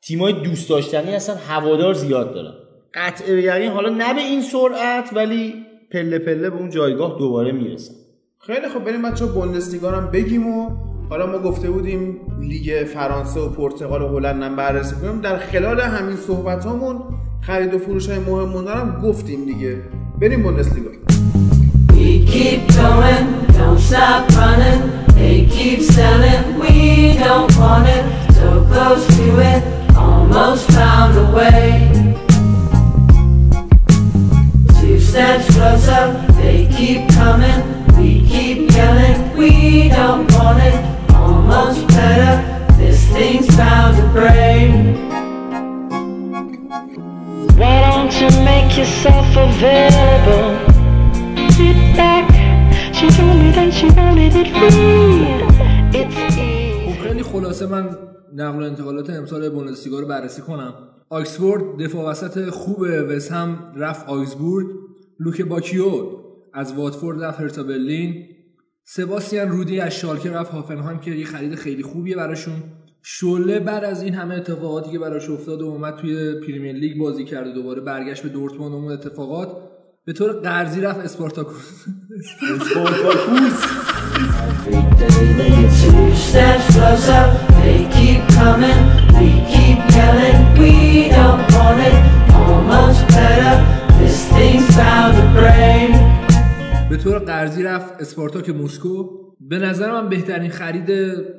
تیمای 0.02 0.32
دوست 0.32 0.70
داشتنی 0.70 1.14
هستن 1.14 1.34
هوادار 1.48 1.94
زیاد 1.94 2.34
دارن. 2.34 2.54
قطع 2.94 3.34
به 3.34 3.42
یقین 3.42 3.70
حالا 3.70 3.88
نه 3.88 4.14
به 4.14 4.20
این 4.20 4.42
سرعت 4.42 5.10
ولی 5.12 5.54
پله 5.92 6.18
پله 6.18 6.50
به 6.50 6.56
اون 6.56 6.70
جایگاه 6.70 7.18
دوباره 7.18 7.52
می‌رسن 7.52 7.94
خیلی 8.38 8.68
خب 8.68 8.84
بریم 8.84 9.02
بچه 9.02 9.26
بوندسلیگا 9.26 9.90
هم 9.90 10.10
بگیم 10.10 10.46
و 10.46 10.70
حالا 11.10 11.26
ما 11.26 11.38
گفته 11.38 11.70
بودیم 11.70 12.20
لیگ 12.40 12.84
فرانسه 12.84 13.40
و 13.40 13.48
پرتغال 13.48 14.02
و 14.02 14.08
هلند 14.08 14.42
هم 14.42 14.56
بررسی 14.56 14.94
کنیم 14.94 15.20
در 15.20 15.36
خلال 15.36 15.80
همین 15.80 16.16
صحبت 16.16 16.66
خرید 17.40 17.74
و 17.74 17.78
فروش 17.78 18.08
های 18.08 18.18
مهم 18.18 18.68
هم 18.68 19.00
گفتیم 19.02 19.44
دیگه 19.44 19.76
بریم 20.20 20.42
بوندسلیگا 20.42 20.90
We 22.00 22.24
keep 22.32 22.60
going, 22.80 23.26
don't 23.58 23.78
stop 23.78 24.22
running. 24.38 24.80
They 25.18 25.38
keep 25.56 25.80
selling, 25.96 26.58
we 26.62 27.12
don't 27.24 27.52
want 27.60 27.86
it. 27.96 28.04
So 28.36 28.46
close 28.70 29.04
to 29.18 29.26
it, 29.52 29.62
almost 29.94 30.64
found 30.72 31.12
a 31.24 31.26
way. 31.36 32.29
Two 35.10 35.16
steps 35.16 35.46
closer, 35.56 36.04
they 36.40 36.68
keep 36.76 37.08
coming. 37.08 37.58
We 37.98 38.10
keep 38.28 38.70
yelling, 38.70 39.36
we 39.36 39.88
don't 39.88 40.30
want 40.34 40.62
it. 40.62 40.76
Almost 41.12 41.88
better, 41.88 42.34
this 42.78 43.08
thing's 43.08 43.48
bound 43.56 43.96
to 43.96 44.04
break. 44.14 44.70
Why 47.58 47.76
don't 47.86 48.14
you 48.20 48.30
make 48.50 48.70
yourself 48.78 49.26
available? 49.46 50.48
Sit 51.56 51.78
back. 51.96 52.30
She 52.94 53.10
told 53.10 53.36
me 53.42 53.50
that 53.50 53.70
she 53.74 53.86
wanted 53.90 54.32
it 54.42 54.48
free. 54.58 55.26
It's 56.00 56.16
easy. 56.38 56.94
خب 56.94 57.02
خیلی 57.02 57.22
خلاصه 57.22 57.66
من 57.66 57.96
نقل 58.34 58.62
و 58.62 58.66
انتقالات 58.66 59.10
امسال 59.10 59.50
بوندسلیگا 59.50 60.00
رو 60.00 60.06
بررسی 60.06 60.42
کنم 60.42 60.74
آکسفورد 61.08 61.62
دفاع 61.78 62.10
وسط 62.10 62.50
خوب 62.50 62.86
وست 63.08 63.32
هم 63.32 63.72
رفت 63.76 64.08
آیزبورگ 64.08 64.89
لوک 65.20 65.42
باکیو 65.42 65.90
از 66.52 66.74
واتفورد 66.74 67.22
رفت 67.22 67.40
هرتا 67.40 67.62
برلین 67.62 68.26
سباستیان 68.84 69.48
رودی 69.48 69.80
از 69.80 69.94
شالکه 69.94 70.30
رفت 70.30 70.50
هافنهایم 70.50 70.98
که 70.98 71.10
یه 71.10 71.24
خرید 71.24 71.54
خیلی 71.54 71.82
خوبیه 71.82 72.16
براشون 72.16 72.54
شله 73.02 73.58
بعد 73.58 73.84
از 73.84 74.02
این 74.02 74.14
همه 74.14 74.34
اتفاقاتی 74.34 74.90
که 74.90 74.98
براش 74.98 75.30
افتاد 75.30 75.62
و 75.62 75.66
اومد 75.66 75.96
توی 75.96 76.40
پریمیر 76.40 76.72
لیگ 76.72 76.98
بازی 76.98 77.24
کرد 77.24 77.46
و 77.46 77.52
دوباره 77.52 77.80
برگشت 77.80 78.22
به 78.22 78.28
دورتموند 78.28 78.72
و 78.72 78.76
اون 78.76 78.92
اتفاقات 78.92 79.56
به 80.04 80.12
طور 80.12 80.32
قرضی 80.32 80.80
رفت 80.80 81.00
اسپارتاکوس 81.00 81.84
we 89.20 89.30
keep 89.52 89.78
yelling. 89.96 90.38
We 90.58 91.08
don't 91.10 91.42
want 91.52 91.80
it, 91.88 92.32
almost 92.32 93.06
better. 93.08 93.89
به 96.90 96.96
طور 96.96 97.18
قرضی 97.18 97.62
رفت 97.62 98.00
اسپارتاک 98.00 98.50
مسکو 98.50 99.20
به 99.40 99.58
نظر 99.58 99.92
من 99.92 100.08
بهترین 100.08 100.50
خرید 100.50 100.90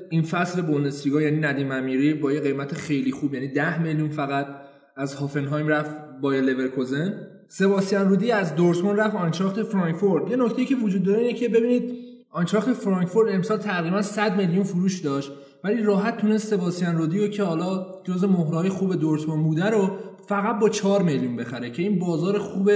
این 0.09 0.21
فصل 0.21 0.61
بوندسلیگا 0.61 1.21
یعنی 1.21 1.39
ندیم 1.39 1.71
امیری 1.71 2.13
با 2.13 2.31
یه 2.31 2.39
قیمت 2.39 2.73
خیلی 2.73 3.11
خوب 3.11 3.33
یعنی 3.33 3.47
10 3.47 3.81
میلیون 3.81 4.09
فقط 4.09 4.47
از 4.95 5.13
هافنهایم 5.13 5.67
رفت 5.67 5.95
با 6.21 6.33
لورکوزن. 6.33 7.13
سباستیان 7.47 8.09
رودی 8.09 8.31
از 8.31 8.55
دورتموند 8.55 8.99
رفت 8.99 9.15
آنچاخت 9.15 9.63
فرانکفورت. 9.63 10.31
یه 10.31 10.35
نکته 10.35 10.65
که 10.65 10.75
وجود 10.75 11.03
داره 11.03 11.19
اینه 11.19 11.33
که 11.33 11.49
ببینید 11.49 11.93
آنچاخت 12.31 12.73
فرانکفورت 12.73 13.35
امسال 13.35 13.57
تقریبا 13.57 14.01
100 14.01 14.37
میلیون 14.37 14.63
فروش 14.63 14.99
داشت 14.99 15.31
ولی 15.63 15.83
راحت 15.83 16.17
تونست 16.17 16.47
سباستیان 16.47 16.97
رودی 16.97 17.19
رو 17.19 17.27
که 17.27 17.43
حالا 17.43 17.85
جز 18.03 18.23
مهرهای 18.23 18.69
خوب 18.69 18.95
دورتموند 18.95 19.43
بوده 19.43 19.69
رو 19.69 19.89
فقط 20.31 20.59
با 20.59 20.69
4 20.69 21.03
میلیون 21.03 21.35
بخره 21.35 21.69
که 21.69 21.81
این 21.81 21.99
بازار 21.99 22.39
خوب 22.39 22.71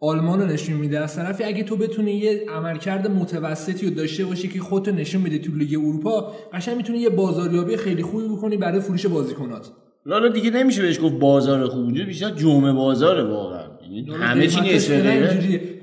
آلمان 0.00 0.40
رو 0.40 0.46
نشون 0.46 0.76
میده. 0.76 0.98
از 0.98 1.16
طرفی 1.16 1.44
اگه 1.44 1.62
تو 1.62 1.76
بتونی 1.76 2.12
یه 2.12 2.46
عملکرد 2.56 3.10
متوسطی 3.10 3.86
رو 3.86 3.94
داشته 3.94 4.24
باشی 4.24 4.48
که 4.48 4.60
خودتو 4.60 4.90
نشون 4.90 5.22
میده 5.22 5.38
تو 5.38 5.52
لیگ 5.52 5.78
اروپا 5.78 6.32
قشنگ 6.52 6.76
می‌تونی 6.76 6.98
یه 6.98 7.08
بازاریابی 7.08 7.76
خیلی 7.76 8.02
خوبی 8.02 8.28
بکنی 8.28 8.56
برای 8.56 8.80
فروش 8.80 9.06
بازیکنات. 9.06 9.70
حالا 10.10 10.28
دیگه 10.28 10.50
نمیشه 10.50 10.82
بهش 10.82 11.00
گفت 11.00 11.14
بازار 11.14 11.68
خوب 11.68 11.84
اونجا 11.84 12.04
بیشتر 12.04 12.30
جمعه 12.30 12.72
بازاره 12.72 13.22
واقعا. 13.22 13.66
یعنی 13.82 14.10
همه 14.14 14.46
چی. 14.46 14.60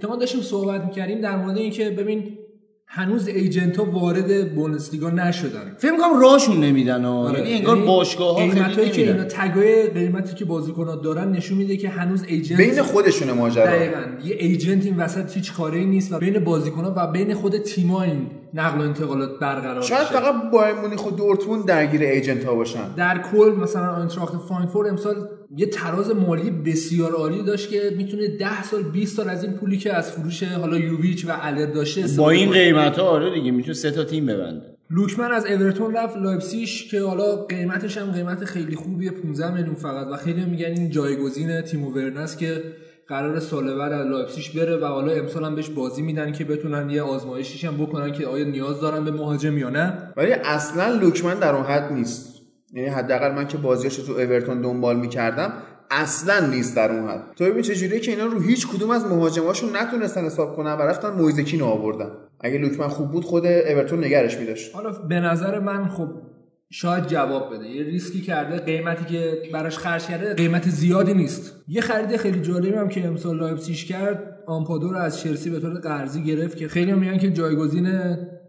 که 0.01 0.07
ما 0.07 0.15
داشتیم 0.15 0.41
صحبت 0.41 0.85
می‌کردیم 0.85 1.21
در 1.21 1.35
مورد 1.35 1.57
اینکه 1.57 1.89
ببین 1.89 2.37
هنوز 2.95 3.27
ایجنت 3.27 3.77
ها 3.77 3.85
وارد 3.85 4.55
بوندسلیگا 4.55 5.09
نشدن. 5.09 5.75
فکر 5.77 5.97
کنم 5.97 6.19
راهشون 6.21 6.59
نمیدن 6.59 7.05
ها 7.05 7.27
آره. 7.27 7.39
یعنی 7.39 7.53
انگار 7.53 7.75
یعنی 7.75 7.87
باشگاه 7.87 8.27
ها 8.27 8.47
قیمتایی 8.47 8.75
خیلی 8.75 8.89
که 8.89 9.11
اینا 9.11 9.23
تگای 9.23 9.87
قیمتی 9.87 10.35
که 10.35 10.45
بازیکنات 10.45 11.01
دارن 11.01 11.31
نشون 11.31 11.57
میده 11.57 11.77
که 11.77 11.89
هنوز 11.89 12.23
ایجنت 12.27 12.57
بین 12.57 12.81
خودشون 12.81 13.31
ماجرا. 13.31 13.65
دقیقا. 13.65 14.01
یه 14.25 14.35
ایجنت 14.39 14.85
این 14.85 14.97
وسط 14.97 15.35
هیچ 15.35 15.53
کاری 15.53 15.85
نیست 15.85 16.13
و 16.13 16.19
بین 16.19 16.39
بازیکن‌ها 16.39 16.93
و 16.97 17.07
بین 17.07 17.33
خود 17.33 17.57
تیم‌ها 17.57 18.03
این 18.03 18.27
نقل 18.53 18.79
و 18.79 18.81
انتقالات 18.81 19.39
برقرار 19.39 19.81
شاید 19.81 20.01
بشه. 20.01 20.13
فقط 20.13 20.51
بایر 20.51 20.75
مونیخ 20.75 21.05
و 21.05 21.11
دورتموند 21.11 21.65
درگیر 21.65 22.01
ایجنت 22.01 22.43
ها 22.43 22.55
باشن 22.55 22.93
در 22.97 23.21
کل 23.31 23.55
مثلا 23.61 23.95
آینتراخت 23.95 24.37
فرانکفورت 24.49 24.89
امسال 24.89 25.15
یه 25.57 25.65
تراز 25.65 26.15
مالی 26.15 26.51
بسیار 26.51 27.11
عالی 27.11 27.43
داشت 27.43 27.69
که 27.69 27.93
می‌تونه 27.97 28.27
10 28.27 28.63
سال 28.63 28.83
20 28.83 29.17
سال 29.17 29.29
از 29.29 29.43
این 29.43 29.53
پولی 29.53 29.77
که 29.77 29.93
از 29.93 30.11
فروش 30.11 30.43
حالا 30.43 30.77
یوویچ 30.77 31.25
و 31.25 31.29
الر 31.41 31.65
داشته 31.65 32.05
با 32.17 32.29
این. 32.29 32.51
قیمت 32.51 32.99
ها 32.99 33.05
آره 33.05 33.33
دیگه 33.33 33.51
می‌تونه 33.51 33.73
سه 33.73 33.91
تا 33.91 34.03
تیم 34.03 34.25
ببنده 34.25 34.73
لوکمن 34.89 35.31
از 35.31 35.45
اورتون 35.45 35.95
رفت 35.95 36.17
لایپسیش 36.17 36.87
که 36.87 37.01
حالا 37.01 37.35
قیمتش 37.35 37.97
هم 37.97 38.11
قیمت 38.11 38.45
خیلی 38.45 38.75
خوبیه 38.75 39.11
15 39.11 39.53
میلیون 39.53 39.75
فقط 39.75 40.07
و 40.11 40.17
خیلی 40.17 40.45
میگن 40.45 40.65
این 40.65 40.89
جایگزین 40.89 41.61
تیمو 41.61 41.91
ورنره 41.91 42.37
که 42.37 42.63
قرار 43.13 43.39
سال 43.39 43.77
بعد 43.77 43.91
از 43.91 44.07
لایپسیش 44.07 44.49
بره 44.49 44.77
و 44.77 44.85
حالا 44.85 45.11
امسال 45.11 45.45
هم 45.45 45.55
بهش 45.55 45.69
بازی 45.69 46.01
میدن 46.01 46.31
که 46.31 46.45
بتونن 46.45 46.89
یه 46.89 47.01
آزمایشیش 47.01 47.65
هم 47.65 47.77
بکنن 47.77 48.11
که 48.11 48.27
آیا 48.27 48.45
نیاز 48.45 48.81
دارن 48.81 49.03
به 49.03 49.11
مهاجم 49.11 49.57
یا 49.57 49.69
نه. 49.69 50.13
ولی 50.17 50.33
اصلا 50.33 50.93
لوکمن 50.95 51.39
در 51.39 51.55
اون 51.55 51.65
حد 51.65 51.93
نیست. 51.93 52.41
یعنی 52.73 52.89
حداقل 52.89 53.31
من 53.31 53.47
که 53.47 53.57
بازیاشو 53.57 54.05
تو 54.05 54.11
اورتون 54.11 54.61
دنبال 54.61 54.99
می‌کردم 54.99 55.53
اصلا 55.91 56.47
نیست 56.47 56.75
در 56.75 56.91
اون 56.91 57.09
حد. 57.09 57.23
تو 57.35 57.45
ببین 57.45 57.61
چجوریه 57.61 57.99
که 57.99 58.11
اینا 58.11 58.25
رو 58.25 58.39
هیچ 58.39 58.67
کدوم 58.67 58.89
از 58.89 59.05
مهاجماشون 59.05 59.69
نتونستن 59.77 60.25
حساب 60.25 60.55
کنن 60.55 60.73
و 60.73 60.81
رفتن 60.81 61.09
مویز 61.09 61.35
کین 61.35 61.61
آوردن. 61.61 62.11
اگه 62.39 62.57
لوکمن 62.57 62.87
خوب 62.87 63.11
بود 63.11 63.25
خود 63.25 63.45
اورتون 63.45 64.03
نگرش 64.03 64.37
میداشت. 64.37 64.75
حالا 64.75 64.91
به 64.91 65.19
نظر 65.19 65.59
من 65.59 65.87
خب 65.87 66.09
شاید 66.75 67.07
جواب 67.07 67.53
بده. 67.53 67.69
یه 67.69 67.83
ریسکی 67.83 68.21
کرده 68.21 68.59
قیمتی 68.59 69.05
که 69.05 69.41
براش 69.53 69.77
خرج 69.77 70.05
کرده 70.05 70.33
قیمت 70.33 70.69
زیادی 70.69 71.13
نیست. 71.13 71.63
یه 71.67 71.81
خرید 71.81 72.17
خیلی 72.17 72.41
جالبی 72.41 72.77
هم 72.77 72.89
که 72.89 73.07
امسال 73.07 73.37
لایپزیگ 73.37 73.75
کرد 73.75 74.39
آمپادو 74.45 74.91
رو 74.91 74.97
از 74.97 75.19
چلسی 75.19 75.49
به 75.49 75.59
طور 75.59 75.73
قرضی 75.73 76.23
گرفت 76.23 76.57
که 76.57 76.67
خیلی 76.67 76.93
میگن 76.93 77.17
که 77.17 77.31
جایگزین 77.31 77.87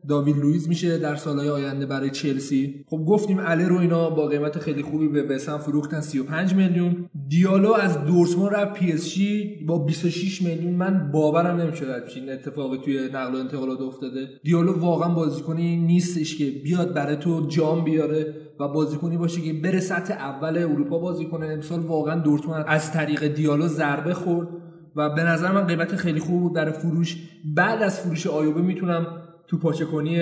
داوید 0.09 0.37
لوئیس 0.37 0.69
میشه 0.69 0.99
در 0.99 1.17
سالهای 1.17 1.49
آینده 1.49 1.87
برای 1.87 2.11
چلسی. 2.11 2.85
خب 2.87 2.97
گفتیم 2.97 3.39
الر 3.39 3.69
رو 3.69 3.79
اینا 3.79 4.11
با 4.11 4.27
قیمت 4.27 4.59
خیلی 4.59 4.83
خوبی 4.83 5.09
به 5.09 5.23
وستهم 5.23 5.59
فروختن 5.59 6.01
35 6.01 6.55
میلیون. 6.55 7.11
دیالو 7.29 7.73
از 7.73 8.05
دورتموند 8.05 8.55
رفت 8.55 8.73
پی 8.73 8.93
اس 8.93 9.15
جی 9.15 9.65
با 9.67 9.79
26 9.79 10.43
میلیون. 10.43 10.75
من 10.75 11.11
باورم 11.13 11.61
نمی‌شد 11.61 12.09
همچین 12.09 12.33
اتفاقی 12.33 12.79
توی 12.85 13.09
نقل 13.15 13.35
و 13.35 13.39
انتقالات 13.39 13.81
افتاده. 13.81 14.29
دیالو 14.45 14.81
واقعا 14.81 15.15
بازیکنی 15.15 15.77
نیستش 15.77 16.37
که 16.39 16.51
بیاد 16.65 16.95
برای 16.95 17.17
تو 17.17 17.47
جام 17.49 17.85
بیاره 17.85 18.35
و 18.61 18.69
بازیکنی 18.69 19.17
باشه 19.17 19.41
که 19.41 19.53
بره 19.53 19.81
سطح 19.81 20.15
اول 20.15 20.59
اروپا 20.59 20.99
بازی 20.99 21.25
کنه. 21.27 21.47
امسال 21.47 21.81
واقعا 21.81 22.21
دورتموند 22.21 22.65
از 22.69 22.93
طریق 22.93 23.27
دیالو 23.27 23.69
ضربه 23.69 24.15
خورد 24.15 24.49
و 24.97 25.11
به 25.15 25.23
نظر 25.23 25.53
من 25.53 25.67
قیمت 25.67 25.97
خیلی 25.97 26.21
خوب 26.21 26.41
بود 26.41 26.55
در 26.55 26.71
فروش. 26.71 27.17
بعد 27.45 27.83
از 27.83 28.01
فروش 28.01 28.27
آیوبه 28.27 28.63
می‌تونم 28.63 29.07
تو 29.47 29.59
پاچه 29.59 29.85
کنی 29.85 30.21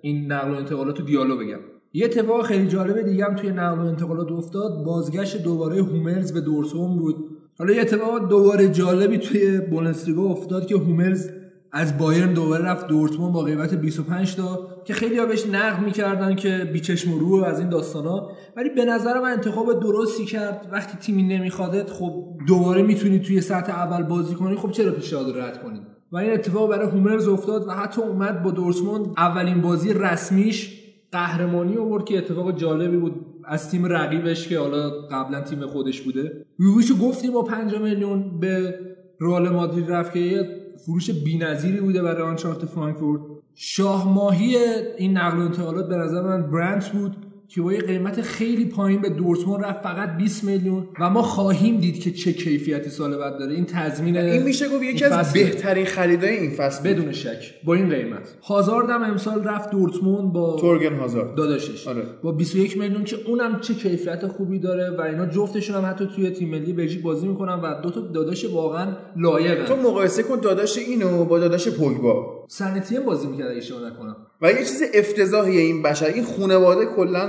این 0.00 0.32
نقل 0.32 0.50
و 0.50 0.54
انتقالات 0.54 0.96
تو 0.96 1.02
دیالو 1.02 1.36
بگم. 1.36 1.58
یه 1.92 2.04
اتفاق 2.04 2.46
خیلی 2.46 2.68
جالب 2.68 3.02
دیگه 3.02 3.24
هم 3.24 3.34
توی 3.34 3.50
نقل 3.50 3.78
و 3.78 3.86
انتقالات 3.86 4.32
افتاد. 4.32 4.84
بازگشت 4.84 5.42
دوباره 5.42 5.82
هوملز 5.82 6.32
به 6.32 6.40
دورتموند 6.40 6.98
بود. 6.98 7.16
حالا 7.58 7.72
یه 7.72 7.80
اتفاق 7.80 8.28
دوباره 8.28 8.68
جالبی 8.68 9.18
توی 9.18 9.60
بوندسلیگا 9.60 10.22
افتاد 10.22 10.66
که 10.66 10.76
هوملز 10.76 11.30
از 11.72 11.98
بایرن 11.98 12.34
دوباره 12.34 12.64
رفت 12.64 12.86
دورتموند 12.86 13.32
با 13.32 13.42
قیمت 13.42 13.74
25 13.74 14.36
تا 14.36 14.68
که 14.84 14.94
خیلی 14.94 15.18
ها 15.18 15.26
بهش 15.26 15.46
نقد 15.46 15.84
می‌کردن 15.84 16.34
که 16.34 16.70
بیچشم 16.72 17.12
و 17.12 17.18
رو 17.18 17.44
از 17.44 17.60
این 17.60 17.68
داستانا 17.68 18.30
ولی 18.56 18.68
به 18.68 18.84
نظر 18.84 19.20
من 19.20 19.30
انتخاب 19.30 19.80
درستی 19.80 20.24
کرد. 20.24 20.68
وقتی 20.72 20.98
تیمی 20.98 21.22
نمیخوادت 21.22 21.90
خب 21.90 22.24
دوباره 22.48 22.82
می‌تونی 22.82 23.18
توی 23.18 23.40
سطح 23.40 23.72
اول 23.72 24.02
بازی 24.02 24.34
کنی 24.34 24.56
خب 24.56 24.70
چرا 24.70 24.92
پیشنهاد 24.92 25.38
رد 25.38 25.62
کنی؟ 25.62 25.80
و 26.12 26.16
این 26.16 26.32
اتفاق 26.32 26.70
برای 26.70 26.86
هومرز 26.86 27.28
افتاد 27.28 27.68
و 27.68 27.70
حتی 27.70 28.02
اومد 28.02 28.42
با 28.42 28.50
دورتموند. 28.50 29.06
اولین 29.16 29.60
بازی 29.60 29.92
رسمیش 29.92 30.78
قهرمانی 31.12 31.76
آورد 31.76 32.04
که 32.04 32.18
اتفاق 32.18 32.56
جالبی 32.56 32.96
بود 32.96 33.26
از 33.44 33.70
تیم 33.70 33.86
رقیبش 33.86 34.48
که 34.48 34.58
حالا 34.58 34.90
قبلا 34.90 35.40
تیم 35.40 35.66
خودش 35.66 36.00
بوده. 36.00 36.46
یوویچو 36.58 36.94
گفتیم 36.96 37.32
با 37.32 37.42
5 37.42 37.74
میلیون 37.74 38.40
به 38.40 38.78
رئال 39.20 39.48
مادرید 39.48 39.90
رفت 39.90 40.12
که 40.12 40.18
یه 40.18 40.48
فروش 40.86 41.10
بی‌نظیری 41.10 41.80
بوده 41.80 42.02
برای 42.02 42.22
آنچارت 42.22 42.64
فرانکفورت. 42.64 43.20
شاه 43.54 44.14
ماهی 44.14 44.56
این 44.98 45.16
نقل 45.16 45.38
و 45.38 45.40
انتقالات 45.40 45.88
به 45.88 45.96
نظر 45.96 46.22
من 46.22 46.50
برنت 46.50 46.88
بود. 46.88 47.16
که 47.54 47.62
با 47.62 47.72
یه 47.72 47.80
قیمت 47.80 48.20
خیلی 48.20 48.64
پایین 48.64 49.00
به 49.00 49.08
دورتموند 49.08 49.64
رفت 49.64 49.82
فقط 49.82 50.16
20 50.16 50.44
میلیون. 50.44 50.88
و 51.00 51.10
ما 51.10 51.22
خواهیم 51.22 51.80
دید 51.80 52.00
که 52.00 52.10
چه 52.10 52.32
کیفیتی 52.32 52.90
سال 52.90 53.16
بعد 53.16 53.38
داره. 53.38 53.54
این 53.54 53.64
تضمین 53.64 54.16
این 54.16 54.42
میشه 54.42 54.68
گفت 54.68 54.82
یکی 54.82 55.04
از. 55.04 55.32
بهترین 55.32 55.84
خریدای 55.84 56.38
این 56.38 56.50
فصل. 56.50 56.90
بدون 56.90 57.12
شک. 57.12 57.54
با 57.64 57.74
این 57.74 57.88
قیمت. 57.88 58.34
هازارد 58.42 58.90
هم 58.90 59.02
امسال 59.02 59.44
رفت 59.44 59.70
دورتموند 59.70 60.32
با 60.32 60.56
تورگن 60.56 60.96
هازارد. 60.96 61.34
داداشش. 61.34 61.88
آره. 61.88 62.02
با 62.22 62.32
21 62.32 62.78
میلیون 62.78 63.04
که 63.04 63.16
اونم 63.26 63.60
چه 63.60 63.74
کیفیت 63.74 64.26
خوبی 64.26 64.58
داره 64.58 64.90
و 64.90 65.00
اینا 65.00 65.26
جفتشون 65.26 65.76
هم 65.76 65.90
حتی 65.90 66.08
توی 66.16 66.30
تیم 66.30 66.50
ملی 66.50 66.72
بلژیک 66.72 67.02
بازی 67.02 67.28
می‌کنن 67.28 67.54
و 67.54 67.80
دو 67.82 67.90
تا 67.90 68.00
داداش 68.00 68.44
واقعا 68.44 68.86
لایقن. 69.16 69.64
تو 69.64 69.76
مقایسه 69.76 70.22
کن 70.22 70.40
داداش 70.40 70.78
اینو 70.78 71.24
با 71.24 71.38
داداش 71.38 71.68
پوگبا. 71.68 72.44
سنتی 72.48 72.96
هم 72.96 73.04
بازی 73.04 73.26
می‌کرد 73.26 73.48
اگه 73.48 73.58
اشتباه 73.58 73.90
نکنم. 73.90 74.16
و 74.42 74.50
یه 74.50 74.58
چیز 74.58 74.82
افتضاحیه 74.94 75.60
این 75.60 75.82
بشر. 75.82 76.06
این 76.06 76.24
خانواده 76.24 76.86
کلا 76.96 77.28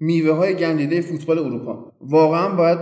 میوه 0.00 0.36
های 0.36 0.54
گندیده 0.54 1.00
فوتبال 1.00 1.38
اروپا. 1.38 1.92
واقعا 2.00 2.56
باید 2.56 2.78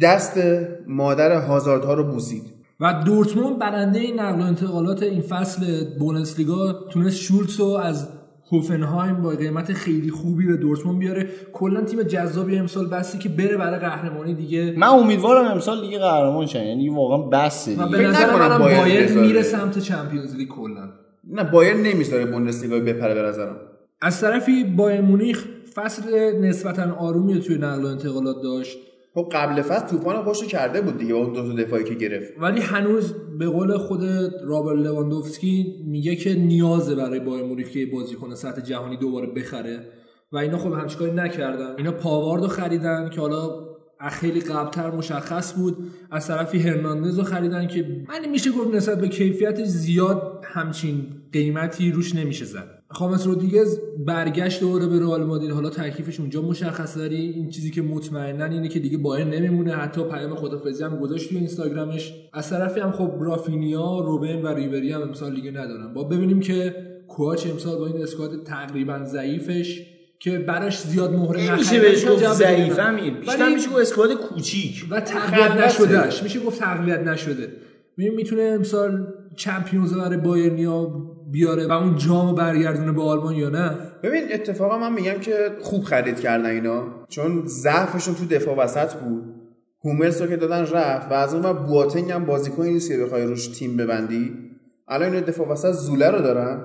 دست 0.00 0.40
مادر 0.86 1.40
هازارد 1.40 1.84
ها 1.84 1.94
رو 1.94 2.04
بوسید. 2.04 2.42
و 2.80 3.02
دورتموند 3.06 3.58
برنده 3.58 3.98
این 3.98 4.20
نقل 4.20 4.40
و 4.40 4.44
انتقالات 4.44 5.02
این 5.02 5.20
فصل 5.20 5.84
بوندسلیگا 5.98 6.72
تونست 6.72 7.16
شولتز 7.16 7.60
رو 7.60 7.66
از 7.66 8.08
هوفنهایم 8.52 9.22
با 9.22 9.30
قیمت 9.30 9.72
خیلی 9.72 10.10
خوبی 10.10 10.46
به 10.46 10.56
دورتموند 10.56 10.98
بیاره. 10.98 11.28
کلا 11.52 11.80
تیم 11.80 12.02
جذابی 12.02 12.58
امسال 12.58 12.86
بستی 12.86 13.18
که 13.18 13.28
بره 13.28 13.56
برای 13.56 13.78
قهرمانی 13.78 14.34
دیگه. 14.34 14.74
من 14.76 14.86
امیدوارم 14.86 15.44
امسال 15.44 15.80
دیگه 15.80 15.98
قهرمان 15.98 16.46
شن 16.46 16.66
یعنی 16.66 16.88
واقعا 16.88 17.18
بسه 17.18 17.82
و 17.82 17.84
دیگه. 17.84 17.98
به 17.98 18.06
نظر 18.08 18.36
منم 18.36 18.58
بایر 18.58 18.80
بایر 18.80 19.04
بذاره. 19.04 19.26
میره 19.26 19.42
سمت 19.42 19.78
چمپیونز 19.78 20.36
لیگ 20.36 20.48
کلا. 20.48 20.88
نه 21.28 21.44
بایر 21.44 21.74
نمی‌ذاره 21.74 22.26
بوندسلیگا 22.26 22.80
بپره 22.80 23.14
به 23.14 23.22
نظرم. 23.22 23.56
از 24.00 24.20
طرفی 24.20 24.64
بایر 24.64 25.00
مونیخ 25.00 25.44
فصل 25.74 26.36
نسبتا 26.40 26.94
آرومی 26.94 27.34
رو 27.34 27.40
توی 27.40 27.58
نقل 27.58 27.84
و 27.84 27.86
انتقالات 27.86 28.36
داشت. 28.42 28.78
خب 29.14 29.28
قبل 29.32 29.62
فصل 29.62 29.86
طوفان 29.86 30.24
خوش 30.24 30.44
کرده 30.44 30.80
بود 30.80 30.98
دیگه 30.98 31.14
با 31.14 31.20
اون 31.20 31.32
دو 31.32 31.42
تا 31.42 31.62
دفاعی 31.62 31.84
که 31.84 31.94
گرفت. 31.94 32.32
ولی 32.40 32.60
هنوز 32.60 33.14
به 33.38 33.46
قول 33.46 33.76
خود 33.78 34.00
رابر 34.44 34.74
لواندوفسکی 34.74 35.84
میگه 35.86 36.16
که 36.16 36.34
نیازه 36.34 36.94
برای 36.94 37.20
بایر 37.20 37.44
مونیخ 37.44 37.68
که 37.68 37.86
بازیکن 37.86 38.34
سطح 38.34 38.60
جهانی 38.60 38.96
دوباره 38.96 39.26
بخره. 39.26 39.80
و 40.32 40.36
اینا 40.36 40.58
خب 40.58 40.72
همچین 40.72 40.98
کاری 40.98 41.12
نکردن. 41.12 41.74
اینا 41.78 41.92
پاوارد 41.92 42.42
رو 42.42 42.48
خریدن 42.48 43.10
که 43.10 43.20
حالا 43.20 43.68
خیلی 44.10 44.40
قبلتر 44.40 44.90
مشخص 44.90 45.54
بود. 45.54 45.76
از 46.10 46.28
طرفی 46.28 46.58
هرناندز 46.58 47.18
رو 47.18 47.24
خریدن 47.24 47.66
که 47.66 48.04
من 48.08 48.28
میشه 48.28 48.50
گفت 48.50 48.74
نسبت 48.74 49.00
به 49.00 49.08
کیفیتش 49.08 49.66
زیاد 49.66 50.44
همچین 50.44 51.06
قیمتی 51.32 51.92
روش 51.92 52.14
نمیشه 52.14 52.44
زد. 52.44 52.82
خامس 52.90 53.26
رودریگز 53.26 53.78
برگشت 54.06 54.60
دوباره 54.60 54.86
به 54.86 54.98
رئال 54.98 55.24
مادرید. 55.24 55.50
حالا 55.50 55.70
تکلیفش 55.70 56.20
اونجا 56.20 56.42
مشخص 56.42 56.96
داری؟ 56.96 57.16
این 57.16 57.50
چیزی 57.50 57.70
که 57.70 57.82
مطمئنا 57.82 58.44
اینه 58.44 58.68
که 58.68 58.78
دیگه 58.80 58.98
بایر 58.98 59.24
نمیمونه. 59.24 59.72
حتی 59.72 60.02
پیام 60.04 60.34
خدافظی 60.34 60.84
هم 60.84 60.98
گذاشت 60.98 61.28
توی 61.28 61.38
اینستاگرامش. 61.38 62.12
از 62.32 62.50
طرفی 62.50 62.80
هم 62.80 62.92
خب 62.92 63.12
رافینیا 63.20 63.98
روبن 63.98 64.42
و 64.42 64.46
ریبری 64.54 64.92
هم 64.92 65.02
امسال 65.02 65.34
دیگه 65.34 65.50
ندارن. 65.50 65.94
با 65.94 66.04
ببینیم 66.04 66.40
که 66.40 66.74
کوچ 67.08 67.46
امسال 67.46 67.78
با 67.78 67.86
این 67.86 68.02
اسکواد 68.02 68.42
تقریبا 68.44 69.04
ضعیفش 69.04 69.82
که 70.20 70.38
براش 70.38 70.80
زیاد 70.80 71.12
مهره 71.14 71.52
نمیشه 71.54 71.80
بهش 71.80 72.08
گفت 72.08 72.32
ضعیف. 72.32 72.78
امیر 72.78 73.14
بیشتر 73.14 73.44
ولی- 73.44 73.54
میشه 73.54 73.68
گفت 73.68 73.78
اسکواد 73.78 74.12
کوچیک. 74.14 74.84
و 74.90 75.00
تقویت. 75.00 75.64
نشدهش 75.66 76.22
میشه 76.22 76.40
گفت 76.40 76.58
تقویت 76.60 77.00
نشده. 77.00 77.48
ببین 77.98 78.14
می‌تونه 78.14 78.42
امسال 78.42 79.06
چمپیونز 79.36 79.92
رو 79.92 80.00
برای 80.00 80.16
بایرنیا 80.16 80.92
بیاره 81.30 81.66
و 81.66 81.72
اون 81.72 81.96
جامو 81.96 82.32
برگردونه 82.34 82.92
به 82.92 83.02
آلمان 83.02 83.34
یا 83.34 83.48
نه؟ 83.48 83.78
ببین 84.02 84.22
اتفاقا 84.32 84.78
من 84.78 84.92
میگم 84.92 85.18
که 85.20 85.32
خوب 85.60 85.82
خرید 85.82 86.20
کردن 86.20 86.46
اینا 86.50 86.84
چون 87.08 87.42
ضعفشون 87.46 88.14
تو 88.14 88.24
دفاع 88.24 88.56
وسط 88.56 88.94
بود. 88.94 89.34
هوملز 89.84 90.20
رو 90.20 90.26
که 90.26 90.36
دادن 90.36 90.66
رفت 90.66 91.10
و 91.10 91.14
از 91.14 91.34
اون 91.34 91.42
ور 91.42 91.52
بواتنگ 91.52 92.10
هم 92.10 92.24
بازیکنی 92.24 92.72
نیست 92.72 92.88
که 92.90 92.98
بخوای 92.98 93.24
روش 93.24 93.46
تیم 93.46 93.76
ببندی. 93.76 94.32
الان 94.88 95.14
اینا 95.14 95.26
دفاع 95.26 95.48
وسط 95.48 95.72
زوله 95.72 96.10
رو 96.10 96.18
دارن 96.18 96.62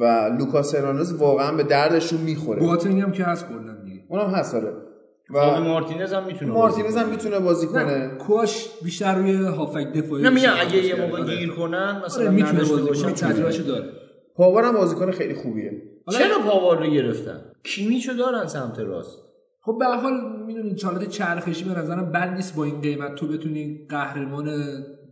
و 0.00 0.04
لوکاس 0.38 0.74
هرناندز 0.74 1.12
واقعا 1.12 1.56
به 1.56 1.62
دردشون 1.62 2.20
می‌خوره. 2.20 2.60
بواتنگ 2.60 3.00
هم 3.00 3.12
که 3.12 3.24
هست 3.24 3.46
کلا 3.48 3.74
دیگه. 3.84 4.04
اونم 4.08 4.30
هست 4.30 4.54
آره. 4.54 4.72
و 5.34 5.60
مارتینز 5.60 6.12
هم 6.12 6.26
می‌تونه 6.26 6.52
مارتینز 6.52 6.96
هم 6.96 7.08
می‌تونه 7.08 7.38
بازی 7.38 7.66
نه 7.66 7.72
کنه. 7.72 8.08
کوش 8.18 8.66
بیشتر 8.84 9.14
روی 9.14 9.34
هافک 9.34 9.92
دفاعی 9.92 10.22
نه 10.22 10.30
میگم 10.30 10.52
اگه 10.60 10.84
یه 10.84 10.94
بازی 10.94 11.06
موقع 11.06 11.18
کرده. 11.18 11.36
گیر 11.36 11.50
کنن 11.50 12.02
مثلا 12.04 12.22
آره 12.22 12.30
می‌تونه 12.30 12.64
بازی 12.64 13.02
کنه 13.02 13.12
تجربهشو 13.12 13.62
داره. 13.62 13.90
پاور 14.36 14.64
هم 14.64 14.74
بازیکن 14.74 15.10
خیلی 15.10 15.34
خوبیه. 15.34 15.82
چرا 16.10 16.38
پاوار 16.38 16.84
رو 16.84 16.90
گرفتن؟ 16.90 17.40
کیمیچو 17.64 18.12
دارن 18.14 18.46
سمت 18.46 18.78
راست؟ 18.78 19.18
خب 19.62 19.76
به 19.78 19.84
هر 19.84 19.96
حال 19.96 20.12
می‌دونید 20.46 20.76
چالت 20.76 21.08
چرخشی 21.08 21.64
به 21.64 21.70
نظرم 21.70 22.12
بد 22.12 22.34
نیست 22.36 22.56
با 22.56 22.64
این 22.64 22.80
قیمت. 22.80 23.14
تو 23.14 23.28
بتونی 23.28 23.86
قهرمان 23.88 24.50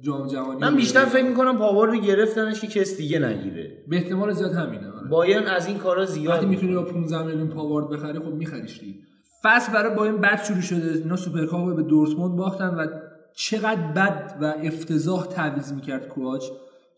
جام 0.01 0.27
جهانی 0.27 0.61
من 0.61 0.77
بیشتر 0.77 1.05
فکر 1.05 1.25
می‌کنم 1.25 1.59
پاور 1.59 1.89
رو 1.89 2.01
گرفتنش 2.01 2.61
که 2.61 2.67
کس 2.67 2.97
دیگه 2.97 3.19
نگیره. 3.19 3.85
به 3.89 3.97
احتمال 3.97 4.33
زیاد 4.33 4.53
همینه 4.53 4.87
آره. 4.87 5.09
بایرن 5.09 5.47
از 5.47 5.67
این 5.67 5.79
کارا 5.79 6.05
زیاد 6.05 6.35
وقتی 6.35 6.47
می‌تونی 6.47 6.75
با 6.75 6.83
15 6.83 7.23
میلیون 7.23 7.49
پاوارد 7.49 7.89
بخری 7.91 8.19
خب 8.19 8.35
میخریش 8.35 8.81
دیگه. 8.81 8.99
فصل 9.43 9.73
برای 9.73 9.95
بایرن 9.95 10.17
بد 10.17 10.45
شروع 10.45 10.61
شده 10.61 10.93
اینا 10.93 11.17
سوپرکاپ 11.17 11.69
رو 11.69 11.75
به 11.75 11.83
دورتموند 11.83 12.37
باختن 12.37 12.69
و 12.69 12.87
چقدر 13.35 13.81
بد 13.97 14.37
و 14.41 14.55
افتضاح 14.63 15.27
تعویض 15.27 15.73
می‌کرد 15.73 16.09
کواچ 16.09 16.45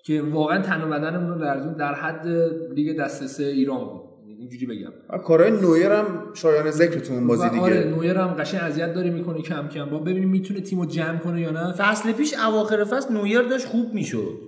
که 0.04 0.22
واقعا 0.22 0.62
تن 0.62 0.82
و 0.82 0.88
بدنمون 0.88 1.30
رو 1.30 1.44
لرزون 1.44 1.72
در 1.72 1.94
حد 1.94 2.26
لیگ 2.74 2.98
دسته 2.98 3.26
سه 3.26 3.44
ایران 3.44 3.84
بود. 3.84 4.00
اینجوری 4.38 4.66
بگم. 4.66 5.18
کارهای 5.18 5.50
نویر 5.50 5.92
هم 5.92 6.06
شایان 6.34 6.70
ذکر 6.70 6.98
تو 7.00 7.12
اون 7.12 7.26
بازی 7.26 7.48
و 7.48 7.60
آره 7.60 7.82
دیگه 7.82 7.96
نویر 7.96 8.18
هم 8.18 8.28
قشنگ 8.28 8.60
اذیت 8.62 8.94
داره 8.94 9.10
می‌کنه 9.10 9.42
کم 9.42 9.68
کم. 9.68 9.90
باید 9.90 9.98
ببینیم 9.98 10.28
می‌تونه 10.28 10.60
تیمو 10.60 10.86
جمع 10.86 11.18
کنه 11.18 11.40
یا 11.40 11.50
نه. 11.50 11.72
فصل 11.72 12.12
پیش 12.12 12.34
اواخر 12.34 12.84
فصل 12.84 13.14
نویر 13.14 13.42
داشت 13.42 13.66
خوب 13.66 13.94
می‌شد. 13.94 14.38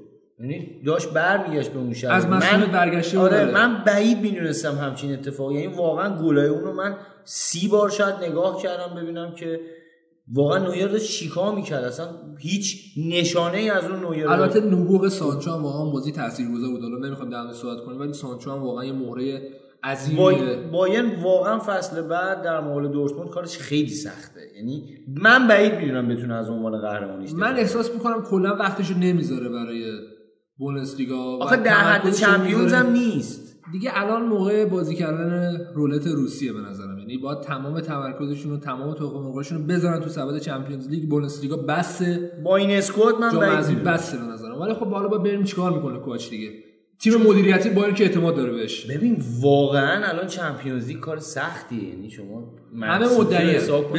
یعنی 0.41 0.83
داشت 0.87 1.13
برمیگشت 1.13 1.71
به 1.71 1.79
اون 1.79 1.95
شهر. 1.95 2.13
از 2.13 2.27
مسئولیت 2.27 2.71
برگشته 2.71 3.19
آره 3.19 3.41
آره. 3.41 3.55
من 3.55 3.85
بعید 3.87 4.19
می‌دونستم 4.19 4.75
همچین 4.75 5.13
اتفاقی. 5.13 5.55
یعنی 5.55 5.77
واقعا 5.77 6.23
گلای 6.23 6.49
اون 6.49 6.61
رو 6.61 6.73
من 6.73 6.97
سی 7.25 7.69
بار 7.69 7.91
شاید 7.91 8.15
نگاه 8.15 8.63
کردم 8.63 8.95
ببینم 9.03 9.35
که 9.35 9.61
واقعا 10.33 10.59
نویر 10.59 10.87
داشت 10.87 11.11
چیکار 11.11 11.55
می‌کرد. 11.55 11.85
اصلا 11.85 12.07
هیچ 12.39 12.95
نشانه 12.97 13.59
ای 13.59 13.71
از 13.71 13.85
اون 13.85 14.01
نویر 14.01 14.29
البته 14.29 14.61
نبوغ 14.61 15.09
سانچو 15.09 15.51
هم 15.51 15.63
واقعا 15.63 15.85
بازی 15.85 16.13
تاثیرگذار 16.13 16.71
بود. 16.71 16.83
حالا 16.83 17.07
نمی‌خوام 17.07 17.31
در 17.31 17.43
مورد 17.43 17.55
صحبت 17.55 17.81
کنیم 17.81 18.01
ولی 18.01 18.13
سانچو 18.13 18.51
هم 18.51 18.63
واقعا 18.63 18.85
یه 18.85 18.93
مهره 18.93 19.41
عظیمیه. 19.83 20.21
بای... 20.21 20.57
بایرن 20.57 21.23
واقعا 21.23 21.59
فصل 21.59 22.03
بعد 22.03 22.43
در 22.43 22.61
مقابل 22.61 22.89
دورتموند 22.89 23.31
کارش 23.31 23.59
خیلی 23.59 23.89
سخته. 23.89 24.41
یعنی 24.57 24.99
من 25.09 25.49
بعید 25.49 25.75
می‌دونم 25.75 26.09
بتونه 26.09 26.35
از 26.35 26.51
عنوان 26.51 26.81
قهرمانیش 26.81 27.33
من 27.33 27.57
احساس 27.57 27.95
می‌کنم 27.95 28.23
کلا 28.23 28.57
وقتشو 28.57 28.95
نمی‌ذاره 28.95 29.49
برای 29.49 29.85
بوندسلیگا 30.61 31.17
آخه 31.17 31.57
در 31.57 31.73
حد 31.73 32.13
چمپیونز. 32.13 32.73
هم 32.73 32.93
نیست. 32.93 33.57
دیگه 33.73 33.91
الان 33.95 34.27
موقع 34.27 34.65
بازی 34.65 34.95
کردن 34.95 35.61
رولت 35.75 36.07
روسیه 36.07 36.53
به 36.53 36.61
نظرم. 36.61 36.99
یعنی 36.99 37.19
باید 37.19 37.41
تمام 37.41 37.81
تمرکزشون 37.81 38.53
و 38.53 38.57
تمام 38.57 38.89
مرغاشون 39.01 39.59
رو 39.59 39.65
بذارن 39.65 40.01
تو 40.01 40.09
سبد 40.09 40.39
چمپیونز 40.39 40.89
لیگ. 40.89 41.09
بوندسلیگا 41.09 41.57
بسه 41.57 42.33
با 42.45 42.57
این 42.57 42.71
اسکواد 42.71 43.15
من 43.21 43.39
بعید. 43.39 43.85
بسه 43.85 44.19
به 44.19 44.25
نظرم. 44.25 44.61
ولی 44.61 44.75
خب 44.75 44.87
حالا 44.87 45.09
باید 45.09 45.23
ببینیم 45.23 45.45
چیکار 45.45 45.73
می‌کنه 45.73 45.99
کوچ 45.99 46.31
دیگه. 46.31 46.51
تیم 46.99 47.17
مدیریتی 47.17 47.71
باید 47.71 47.95
که 47.95 48.05
اعتماد 48.05 48.37
داره 48.37 48.53
بهش. 48.53 48.87
ببین 48.87 49.23
واقعا 49.41 50.05
الان 50.05 50.27
چمپیونز 50.27 50.89
لیگ 50.89 51.01
کار 51.01 51.19
سختیه. 51.19 51.89
یعنی 51.89 52.11
شما 52.11 52.55
همه 52.83 53.05
رو 53.05 53.25
حساب 53.33 53.97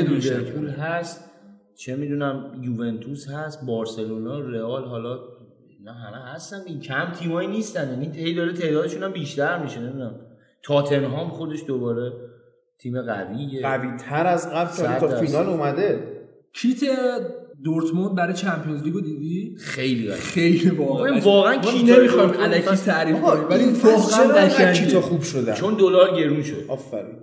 هست 0.79 1.31
چه 1.75 1.95
می‌دونم 1.95 2.51
یوونتوس 2.61 3.29
هست 3.29 3.65
بارسلونا 3.65 4.39
رئال 4.39 4.85
حالا 4.85 5.19
اینا 5.81 5.93
همه 5.93 6.33
هستن 6.35 6.61
این 6.65 6.79
کم 6.79 7.11
تیمایی 7.11 7.47
نیستن. 7.47 7.89
یعنی 7.89 8.17
هی 8.17 8.33
داره 8.33 8.53
تعدادشون 8.53 9.03
هم 9.03 9.11
بیشتر 9.11 9.63
میشه 9.63 9.79
نمی‌دونم. 9.79 10.15
تاتنهام 10.63 11.29
خودش 11.29 11.63
دوباره 11.67 12.11
تیم 12.79 13.01
قویه. 13.01 13.61
قوی 13.61 13.97
تر 13.97 14.27
از 14.27 14.53
قبل 14.53 14.99
تا. 14.99 15.19
فینال 15.19 15.45
اومده. 15.45 16.03
کیت 16.53 16.79
دورتموند 17.63 18.15
برای 18.15 18.33
چمپیونز 18.33 18.83
لیگو 18.83 19.01
دیدی؟ 19.01 19.55
خیلی 19.59 20.07
قوی. 20.07 20.19
خیلی 20.19 20.69
واقعا 20.69 21.11
ببین، 21.11 21.23
واقعا 21.23 21.57
کیت 21.57 21.97
نمی‌خوایم 21.97 22.27
دورتموند 22.27 22.53
الکی 22.53 22.75
تعریف 22.75 23.21
کنیم. 23.21 23.47
ولی 23.49 23.65
واقعا 23.83 24.27
قشنگه. 24.27 25.01
خوب 25.01 25.21
شدن 25.21 25.53
چون 25.53 25.73
دلار 25.73 26.17
گرون 26.17 26.43
شد. 26.43 26.65
آفرین. 26.67 27.15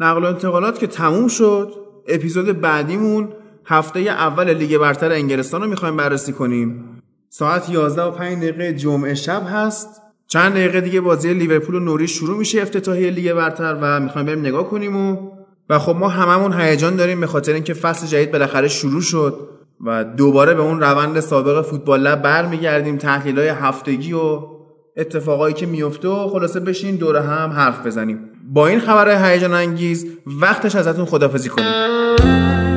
نقل 0.00 0.22
و 0.22 0.26
انتقالات 0.26 0.78
که 0.78 0.86
تموم 0.86 1.28
شد. 1.28 1.72
اپیزود 2.08 2.60
بعدیمون. 2.60 3.32
هفته 3.66 4.00
اول 4.00 4.54
لیگ 4.54 4.78
برتر 4.78 5.12
انگلستان 5.12 5.62
رو 5.62 5.68
می‌خوایم 5.68 5.96
بررسی 5.96 6.32
کنیم. 6.32 6.93
ساعت 7.36 7.70
11 7.70 8.02
و 8.02 8.10
5 8.10 8.38
دقیقه 8.38 8.72
جمعه 8.72 9.14
شب 9.14 9.42
هست. 9.46 10.02
چند 10.28 10.52
دقیقه 10.52 10.80
دیگه 10.80 11.00
بازی 11.00 11.34
لیورپول 11.34 11.74
و 11.74 11.80
نوریچ 11.80 12.18
شروع 12.18 12.38
میشه 12.38 12.62
افتتاحیه 12.62 13.10
لیگ 13.10 13.32
برتر 13.32 13.78
و 13.80 14.00
می‌خوایم 14.00 14.26
بریم 14.26 14.40
نگاه 14.40 14.70
کنیم 14.70 14.96
و 14.96 15.30
و 15.70 15.78
خب 15.78 15.96
ما 15.96 16.08
هممون 16.08 16.52
هیجان 16.60 16.96
داریم 16.96 17.20
به 17.20 17.26
خاطر 17.26 17.52
اینکه 17.52 17.74
فصل 17.74 18.06
جدید 18.06 18.32
بالاخره 18.32 18.68
شروع 18.68 19.00
شد 19.00 19.48
و 19.86 20.04
دوباره 20.04 20.54
به 20.54 20.62
اون 20.62 20.80
روند 20.80 21.20
سابق 21.20 21.62
فوتبال 21.62 22.00
لب 22.00 22.22
برمیگردیم 22.22 22.96
تحلیل 22.96 23.38
های 23.38 23.48
هفتگی 23.48 24.12
و 24.12 24.40
اتفاقایی 24.96 25.54
که 25.54 25.66
میفته 25.66 26.08
و 26.08 26.28
خلاصه 26.28 26.60
بشین 26.60 26.96
دور 26.96 27.16
هم 27.16 27.50
حرف 27.50 27.86
بزنیم. 27.86 28.18
با 28.52 28.66
این 28.66 28.80
خبر 28.80 29.30
هیجان 29.30 29.52
انگیز 29.52 30.06
وقتش 30.40 30.76
ازتون 30.76 31.04
خدافزی 31.04 31.48
کنیم. 31.48 32.73